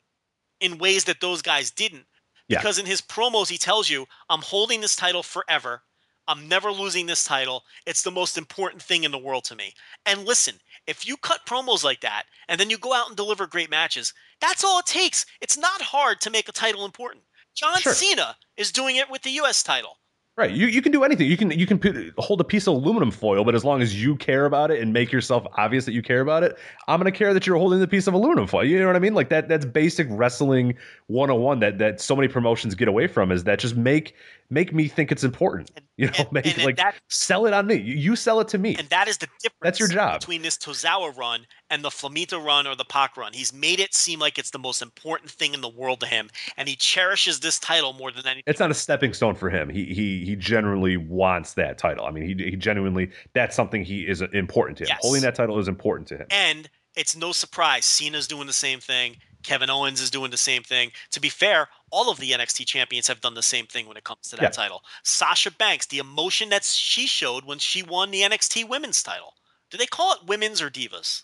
in 0.61 0.79
ways 0.79 1.05
that 1.05 1.21
those 1.21 1.43
guys 1.43 1.71
didn't. 1.71 2.07
Yeah. 2.49 2.59
Because 2.59 2.79
in 2.79 2.87
his 2.87 3.01
promos, 3.01 3.49
he 3.49 3.59
tells 3.59 3.89
you, 3.91 4.07
"I'm 4.31 4.43
holding 4.43 4.81
this 4.81 4.97
title 4.97 5.23
forever. 5.23 5.83
I'm 6.29 6.49
never 6.49 6.73
losing 6.73 7.07
this 7.07 7.25
title. 7.25 7.65
It's 7.87 8.03
the 8.03 8.11
most 8.11 8.37
important 8.39 8.83
thing 8.83 9.05
in 9.05 9.11
the 9.11 9.19
world 9.19 9.45
to 9.45 9.57
me." 9.57 9.75
And 10.05 10.25
listen, 10.25 10.61
if 10.87 11.07
you 11.07 11.17
cut 11.17 11.47
promos 11.47 11.83
like 11.83 12.01
that 12.01 12.27
and 12.49 12.61
then 12.61 12.71
you 12.71 12.79
go 12.79 12.93
out 12.93 13.09
and 13.09 13.17
deliver 13.17 13.47
great 13.47 13.71
matches, 13.71 14.15
that's 14.41 14.65
all 14.65 14.79
it 14.79 14.87
takes. 14.87 15.27
It's 15.41 15.57
not 15.57 15.83
hard 15.83 16.21
to 16.21 16.31
make 16.31 16.49
a 16.49 16.53
title 16.53 16.85
important. 16.85 17.25
John 17.55 17.81
Sure. 17.81 17.95
Cena 17.95 18.37
is 18.57 18.71
doing 18.71 18.97
it 18.97 19.11
with 19.11 19.23
the 19.23 19.31
U.S. 19.31 19.63
title. 19.63 19.99
Right. 20.37 20.51
You, 20.51 20.67
you 20.67 20.83
can 20.83 20.93
do 20.93 21.03
anything. 21.03 21.31
You 21.31 21.37
can 21.39 21.51
you 21.51 21.67
can 21.67 21.79
put, 21.79 21.97
hold 22.19 22.43
a 22.43 22.45
piece 22.45 22.67
of 22.67 22.75
aluminum 22.75 23.11
foil, 23.11 23.43
but 23.43 23.55
as 23.55 23.65
long 23.65 23.81
as 23.81 24.03
you 24.03 24.17
care 24.17 24.45
about 24.45 24.71
it 24.71 24.83
and 24.83 24.93
make 24.93 25.11
yourself 25.11 25.47
obvious 25.57 25.87
that 25.87 25.93
you 25.93 26.03
care 26.03 26.21
about 26.21 26.43
it, 26.43 26.59
I'm 26.89 27.01
gonna 27.01 27.11
care 27.11 27.33
that 27.33 27.47
you're 27.47 27.57
holding 27.57 27.81
the 27.81 27.89
piece 27.89 28.07
of 28.07 28.13
aluminum 28.13 28.47
foil. 28.47 28.65
You 28.65 28.79
know 28.79 28.87
what 28.87 28.97
I 28.97 28.99
mean? 28.99 29.15
Like 29.15 29.31
that 29.31 29.49
that's 29.49 29.65
basic 29.65 30.07
wrestling 30.11 30.75
101 31.07 31.61
that 31.61 31.79
that 31.79 32.03
so 32.03 32.15
many 32.15 32.29
promotions 32.29 32.75
get 32.75 32.87
away 32.87 33.07
from 33.07 33.33
is 33.33 33.45
that 33.45 33.59
just 33.59 33.77
make 33.77 34.15
make 34.51 34.75
me 34.75 34.89
think 34.89 35.11
it's 35.11 35.25
important. 35.25 35.71
You 35.99 36.09
know, 36.09 36.13
and- 36.19 36.33
make 36.33 36.47
and 36.47 36.65
like 36.65 36.77
that- 36.77 36.97
sell 37.09 37.47
it 37.47 37.55
on 37.55 37.67
me. 37.67 37.77
You, 37.77 37.95
you 37.95 38.17
sell 38.17 38.39
it 38.41 38.49
to 38.49 38.59
me. 38.59 38.75
And 38.77 38.87
that 38.91 39.09
is 39.09 39.17
the 39.17 39.29
difference 39.41 39.57
That's 39.63 39.79
your 39.81 39.89
job. 39.89 40.21
between 40.21 40.43
this 40.43 40.59
Tozawa 40.59 41.17
run 41.17 41.47
and 41.71 41.83
the 41.83 41.89
Flamita 41.89 42.39
run 42.45 42.67
or 42.67 42.75
the 42.77 42.85
Pac 42.85 43.17
run. 43.17 43.33
He's 43.33 43.51
made 43.53 43.81
it 43.81 43.95
seem 43.95 44.19
like 44.19 44.39
it's 44.39 44.51
the 44.51 44.59
most 44.59 44.83
important 44.83 45.31
thing 45.31 45.55
in 45.55 45.63
the 45.63 45.71
world 45.71 46.01
to 46.01 46.07
him, 46.07 46.29
and 46.59 46.69
he 46.69 46.77
cherishes 46.77 47.41
this 47.41 47.59
title 47.59 47.95
more 47.95 48.11
than 48.13 48.27
anything. 48.27 48.43
it's 48.47 48.61
not 48.61 48.71
a 48.71 48.75
stepping 48.75 49.15
stone 49.15 49.35
for 49.35 49.49
him. 49.49 49.71
He 49.71 49.87
he 49.87 50.23
he 50.27 50.37
generally 50.37 50.99
wants 50.99 51.55
that 51.55 51.79
title. 51.79 52.05
I 52.05 52.11
mean, 52.11 52.25
he 52.25 52.51
he 52.51 52.57
genuinely 52.57 53.11
that's 53.33 53.57
something 53.57 53.83
he 53.83 54.07
is 54.07 54.21
uh, 54.21 54.27
important 54.35 54.77
to 54.79 54.85
him. 54.85 54.89
Yes. 54.91 54.99
Holding 55.01 55.23
that 55.23 55.35
title 55.35 55.59
is 55.59 55.67
important 55.67 56.09
to 56.09 56.19
him. 56.19 56.27
And 56.31 56.69
it's 56.95 57.17
no 57.17 57.33
surprise 57.33 57.85
Cena's 57.87 58.27
doing 58.29 58.47
the 58.47 58.53
same 58.53 58.81
thing. 58.81 59.17
Kevin 59.47 59.71
Owens 59.71 60.01
is 60.01 60.11
doing 60.11 60.31
the 60.33 60.37
same 60.37 60.63
thing. 60.65 60.91
To 61.13 61.21
be 61.21 61.29
fair, 61.29 61.69
all 61.91 62.11
of 62.11 62.19
the 62.19 62.33
NXT 62.33 62.67
champions 62.67 63.07
have 63.07 63.21
done 63.21 63.35
the 63.35 63.43
same 63.43 63.67
thing 63.67 63.87
when 63.87 63.97
it 63.97 64.05
comes 64.05 64.29
to 64.31 64.37
that 64.37 64.43
Yeah. 64.43 64.49
title. 64.51 64.85
Sasha 65.05 65.53
Banks, 65.53 65.87
the 65.87 65.99
emotion 65.99 66.49
that 66.49 66.65
she 66.65 67.07
showed 67.07 67.45
when 67.45 67.61
she 67.61 67.83
won 67.83 68.11
the 68.11 68.23
NXT 68.23 68.65
women's 68.65 69.03
title. 69.03 69.35
Do 69.71 69.79
they 69.79 69.87
call 69.87 70.13
it 70.15 70.25
women's 70.25 70.61
or 70.61 70.69
divas? 70.69 71.23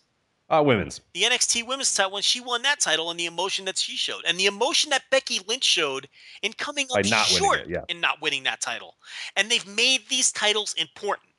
Uh, 0.50 0.62
women's. 0.62 1.00
the 1.14 1.22
NXT 1.22 1.62
Women's 1.66 1.94
title 1.94 2.12
when 2.12 2.22
she 2.22 2.38
won 2.38 2.60
that 2.62 2.78
title 2.78 3.10
and 3.10 3.18
the 3.18 3.24
emotion 3.24 3.64
that 3.64 3.78
she 3.78 3.96
showed 3.96 4.22
and 4.26 4.38
the 4.38 4.44
emotion 4.44 4.90
that 4.90 5.08
Becky 5.10 5.40
Lynch 5.48 5.64
showed 5.64 6.08
in 6.42 6.52
coming 6.52 6.86
up 6.94 7.06
short 7.06 7.60
it, 7.60 7.68
yeah. 7.70 7.84
in 7.88 8.00
not 8.02 8.20
winning 8.20 8.42
that 8.42 8.60
title. 8.60 8.96
And 9.34 9.50
they've 9.50 9.66
made 9.66 10.02
these 10.10 10.30
titles 10.30 10.74
important. 10.74 11.30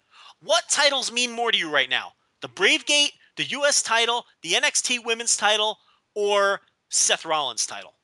What 0.42 0.68
titles 0.68 1.12
mean 1.12 1.32
more 1.32 1.52
to 1.52 1.58
you 1.58 1.70
right 1.70 1.90
now? 1.90 2.14
The 2.42 2.48
Brave 2.48 2.86
Gate, 2.88 3.12
the 3.36 3.44
US 3.46 3.84
title, 3.84 4.26
the 4.42 4.54
NXT 4.54 5.06
Women's 5.06 5.38
title, 5.38 5.78
or 6.16 6.62
Seth 6.94 7.26
Rollins 7.26 7.66
title? 7.66 7.96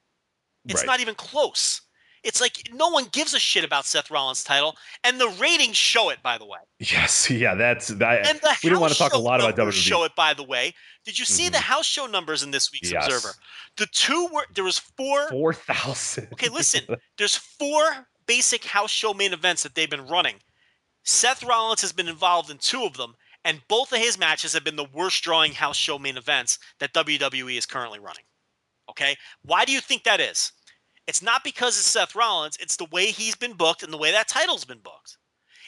It's 0.67 0.81
Right. 0.81 0.87
not 0.87 0.99
even 0.99 1.15
close. 1.15 1.81
It's 2.23 2.41
like 2.41 2.69
no 2.73 2.89
one 2.89 3.05
gives 3.05 3.33
a 3.33 3.39
shit 3.39 3.63
about 3.63 3.85
Seth 3.85 4.11
Rollins' 4.11 4.43
title, 4.43 4.75
and 5.05 5.21
the 5.21 5.29
ratings 5.29 5.77
show 5.77 6.09
it, 6.09 6.21
by 6.21 6.37
the 6.37 6.45
way. 6.45 6.59
Yes, 6.79 7.29
yeah, 7.29 7.55
that's 7.55 7.87
that. 7.87 8.27
And 8.27 8.39
the 8.41 8.57
we 8.61 8.69
didn't 8.69 8.81
want 8.81 8.91
to 8.91 8.99
talk 8.99 9.13
a 9.13 9.17
lot 9.17 9.39
about 9.39 9.55
WWE. 9.55 9.71
Show 9.71 10.03
it, 10.03 10.13
by 10.15 10.33
the 10.33 10.43
way. 10.43 10.73
Did 11.05 11.17
you 11.17 11.23
see 11.23 11.47
the 11.47 11.57
mm-hmm. 11.57 11.63
house 11.63 11.85
show 11.85 12.07
numbers 12.07 12.43
in 12.43 12.51
this 12.51 12.71
week's 12.73 12.91
Yes. 12.91 13.05
Observer? 13.05 13.35
The 13.77 13.85
two 13.87 14.27
were 14.33 14.45
there 14.53 14.65
was 14.65 14.79
four. 14.79 15.29
Four 15.29 15.53
thousand. 15.53 16.27
Okay, 16.33 16.49
listen. 16.49 16.83
There's 17.17 17.35
four 17.35 18.07
basic 18.25 18.65
house 18.65 18.91
show 18.91 19.13
main 19.13 19.31
events 19.31 19.63
that 19.63 19.75
they've 19.75 19.89
been 19.89 20.07
running. 20.07 20.35
Seth 21.03 21.43
Rollins 21.43 21.81
has 21.81 21.93
been 21.93 22.09
involved 22.09 22.49
in 22.49 22.57
two 22.57 22.83
of 22.83 22.97
them, 22.97 23.15
and 23.45 23.61
both 23.69 23.93
of 23.93 23.99
his 23.99 24.19
matches 24.19 24.51
have 24.53 24.65
been 24.65 24.75
the 24.75 24.83
worst 24.93 25.23
drawing 25.23 25.53
house 25.53 25.77
show 25.77 25.97
main 25.97 26.17
events 26.17 26.59
that 26.79 26.93
WWE 26.93 27.57
is 27.57 27.65
currently 27.65 27.99
running. 27.99 28.23
Okay, 28.89 29.15
why 29.43 29.65
do 29.65 29.71
you 29.71 29.79
think 29.79 30.03
that 30.03 30.19
is? 30.19 30.51
It's 31.07 31.21
not 31.21 31.43
because 31.43 31.77
it's 31.77 31.87
Seth 31.87 32.15
Rollins. 32.15 32.57
It's 32.59 32.75
the 32.75 32.85
way 32.91 33.07
he's 33.07 33.35
been 33.35 33.53
booked 33.53 33.83
and 33.83 33.91
the 33.91 33.97
way 33.97 34.11
that 34.11 34.27
title's 34.27 34.65
been 34.65 34.79
booked. 34.79 35.17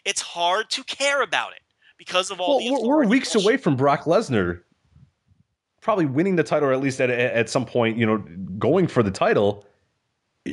It's 0.06 0.22
hard 0.22 0.70
to 0.72 0.84
care 0.84 1.22
about 1.22 1.54
it 1.54 1.62
because 1.98 2.32
of 2.32 2.40
all 2.40 2.58
well, 2.58 2.88
we're, 2.88 3.06
weeks 3.06 3.36
away 3.36 3.58
from 3.58 3.76
Brock 3.76 4.04
Lesnar 4.04 4.62
probably 5.82 6.06
winning 6.06 6.36
the 6.36 6.44
title, 6.44 6.70
or 6.70 6.74
at 6.74 6.80
least 6.80 7.02
at 7.02 7.10
at 7.10 7.50
some 7.50 7.66
point, 7.66 7.98
you 7.98 8.06
know, 8.06 8.24
going 8.58 8.88
for 8.88 9.04
the 9.04 9.12
title. 9.12 9.66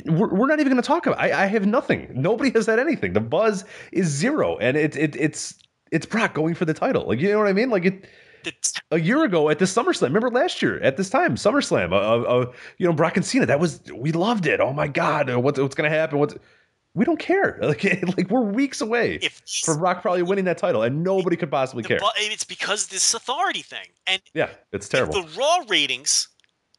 We're, 0.05 0.33
we're 0.33 0.47
not 0.47 0.59
even 0.59 0.71
going 0.71 0.81
to 0.81 0.87
talk 0.87 1.07
about. 1.07 1.19
I, 1.19 1.43
I 1.43 1.45
have 1.47 1.65
nothing. 1.65 2.11
Nobody 2.13 2.51
has 2.51 2.67
had 2.67 2.77
anything. 2.77 3.13
The 3.13 3.21
buzz 3.21 3.65
is 3.91 4.07
zero, 4.07 4.57
and 4.57 4.77
it, 4.77 4.95
it 4.95 5.15
it's 5.15 5.55
it's 5.91 6.05
Brock 6.05 6.33
going 6.33 6.53
for 6.53 6.65
the 6.65 6.73
title. 6.73 7.07
Like 7.07 7.19
you 7.19 7.31
know 7.31 7.39
what 7.39 7.47
I 7.47 7.53
mean? 7.53 7.69
Like 7.69 7.85
it. 7.85 8.05
A 8.91 8.99
year 8.99 9.23
ago 9.23 9.49
at 9.49 9.59
the 9.59 9.65
SummerSlam. 9.65 10.03
Remember 10.03 10.29
last 10.29 10.61
year 10.61 10.79
at 10.81 10.97
this 10.97 11.09
time, 11.09 11.35
SummerSlam, 11.35 11.91
uh, 11.91 11.95
uh, 11.95 12.21
uh, 12.21 12.51
you 12.77 12.85
know, 12.85 12.93
Brock 12.93 13.17
and 13.17 13.25
Cena. 13.25 13.45
That 13.45 13.59
was 13.59 13.81
we 13.93 14.11
loved 14.11 14.45
it. 14.45 14.59
Oh 14.59 14.73
my 14.73 14.87
God, 14.87 15.29
uh, 15.29 15.39
what's 15.39 15.59
what's 15.59 15.75
gonna 15.75 15.89
happen? 15.89 16.19
What's 16.19 16.35
we 16.95 17.05
don't 17.05 17.19
care. 17.19 17.59
Like 17.63 17.83
like 18.17 18.29
we're 18.29 18.43
weeks 18.43 18.81
away 18.81 19.19
If 19.21 19.41
for 19.63 19.77
Brock 19.77 20.01
probably 20.01 20.23
winning 20.23 20.45
that 20.45 20.57
title, 20.57 20.83
and 20.83 21.03
nobody 21.03 21.35
could 21.35 21.51
possibly 21.51 21.83
care. 21.83 21.99
bu- 21.99 22.05
it's 22.17 22.43
because 22.43 22.87
this 22.87 23.13
authority 23.13 23.61
thing, 23.61 23.87
and 24.07 24.21
yeah, 24.33 24.49
it's 24.71 24.89
terrible. 24.89 25.21
the 25.21 25.27
Raw 25.37 25.59
ratings 25.67 26.27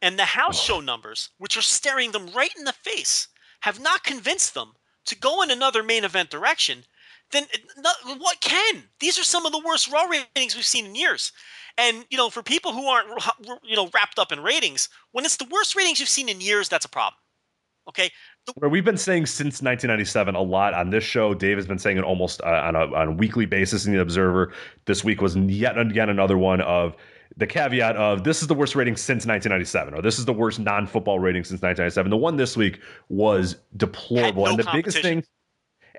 and 0.03 0.19
the 0.19 0.25
house 0.25 0.61
show 0.61 0.81
numbers, 0.81 1.31
which 1.39 1.57
are 1.57 1.63
staring 1.63 2.13
them 2.13 2.29
right 2.35 2.55
in 2.57 2.65
the 2.65 2.73
face, 2.73 3.29
have 3.61 3.81
not 3.81 4.03
convinced 4.03 4.55
them 4.55 4.73
to 5.07 5.17
go 5.17 5.43
in 5.43 5.51
another 5.51 5.83
main 5.83 6.05
event 6.05 6.31
direction, 6.31 6.85
then 7.33 7.47
it- 7.53 7.65
no- 7.77 8.15
what 8.17 8.41
can? 8.41 8.89
These 8.99 9.19
are 9.19 9.25
some 9.25 9.47
of 9.47 9.53
the 9.53 9.63
worst 9.65 9.89
Raw 9.91 10.05
ratings 10.05 10.55
we've 10.55 10.65
seen 10.65 10.87
in 10.87 10.95
years. 10.95 11.33
And 11.79 12.05
you 12.11 12.19
know, 12.19 12.31
for 12.31 12.43
people 12.43 12.73
who 12.73 12.87
aren't 12.87 13.09
you 13.63 13.77
know 13.77 13.89
wrapped 13.95 14.19
up 14.19 14.33
in 14.33 14.41
ratings, 14.41 14.89
when 15.13 15.25
it's 15.25 15.37
the 15.37 15.47
worst 15.47 15.77
ratings 15.77 16.01
you've 16.01 16.09
seen 16.09 16.29
in 16.29 16.41
years, 16.41 16.69
that's 16.69 16.85
a 16.85 16.89
problem. 16.89 17.15
Okay, 17.89 18.11
Where 18.57 18.69
we've 18.69 18.85
been 18.85 18.99
saying 18.99 19.27
since 19.27 19.63
1997 19.63 20.35
a 20.35 20.41
lot 20.41 20.75
on 20.75 20.91
this 20.91 21.03
show. 21.03 21.35
Dave 21.35 21.57
has 21.57 21.67
been 21.67 21.79
saying 21.79 21.97
it 21.97 22.05
almost 22.05 22.41
uh, 22.43 22.47
on 22.47 22.77
a 22.77 22.95
on 22.95 23.09
a 23.09 23.13
weekly 23.13 23.47
basis 23.47 23.87
in 23.87 23.93
the 23.93 24.01
Observer. 24.01 24.53
This 24.85 25.03
week 25.03 25.21
was 25.21 25.37
yet 25.37 25.79
again 25.79 26.09
another 26.09 26.39
one 26.39 26.61
of 26.61 26.95
the 27.37 27.47
caveat 27.47 27.97
of 27.97 28.25
this 28.25 28.43
is 28.43 28.49
the 28.49 28.55
worst 28.55 28.75
rating 28.75 28.97
since 28.97 29.27
1997, 29.27 29.95
or 29.95 30.03
this 30.03 30.19
is 30.19 30.25
the 30.25 30.33
worst 30.33 30.59
non-football 30.59 31.19
rating 31.19 31.43
since 31.45 31.63
1997. 31.63 32.11
The 32.11 32.17
one 32.17 32.37
this 32.37 32.57
week 32.57 32.81
was 33.09 33.57
deplorable, 33.77 34.45
no 34.45 34.51
and 34.51 34.59
the 34.59 34.69
biggest 34.73 34.99
thing, 34.99 35.25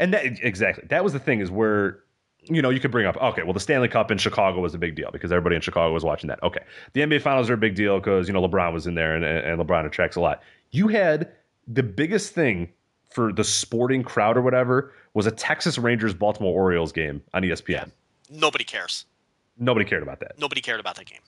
and 0.02 0.14
that 0.14 0.26
exactly 0.44 0.84
that 0.90 1.04
was 1.04 1.14
the 1.14 1.20
thing 1.20 1.40
is 1.40 1.50
where 1.50 2.00
you 2.42 2.62
know 2.62 2.70
you 2.70 2.80
could 2.80 2.92
bring 2.92 3.06
up 3.06 3.16
okay, 3.18 3.44
well 3.44 3.54
the 3.54 3.60
Stanley 3.60 3.88
Cup 3.88 4.12
in 4.12 4.18
Chicago 4.18 4.60
was 4.60 4.74
a 4.74 4.78
big 4.78 4.96
deal 4.96 5.10
because 5.12 5.32
everybody 5.32 5.56
in 5.56 5.62
Chicago 5.62 5.94
was 5.94 6.04
watching 6.04 6.28
that. 6.28 6.42
Okay, 6.44 6.64
the 6.94 7.02
NBA 7.02 7.22
Finals 7.22 7.50
are 7.50 7.54
a 7.54 7.58
big 7.58 7.76
deal 7.76 8.00
because 8.00 8.28
you 8.28 8.34
know 8.34 8.46
LeBron 8.46 8.74
was 8.74 8.88
in 8.88 8.96
there, 8.96 9.16
and, 9.16 9.24
and 9.24 9.60
LeBron 9.60 9.86
attracts 9.86 10.18
a 10.18 10.20
lot. 10.20 10.42
You 10.72 10.88
had 10.90 11.32
the 11.68 11.84
biggest 11.84 12.34
thing 12.34 12.70
for 13.10 13.32
the 13.32 13.44
sporting 13.44 14.04
crowd 14.04 14.38
or 14.38 14.42
whatever 14.42 14.94
was 15.14 15.28
a 15.28 15.32
Texas 15.32 15.78
Rangers 15.78 16.14
Baltimore 16.14 16.54
Orioles 16.54 16.92
game 16.92 17.22
on 17.34 17.44
ESPN. 17.44 17.92
nobody 18.30 18.64
cares. 18.64 19.06
Nobody 19.58 19.86
cared 19.86 20.02
about 20.02 20.22
that. 20.22 20.40
Nobody 20.40 20.62
cared 20.62 20.80
about 20.80 20.96
that 20.96 21.06
game. 21.06 21.20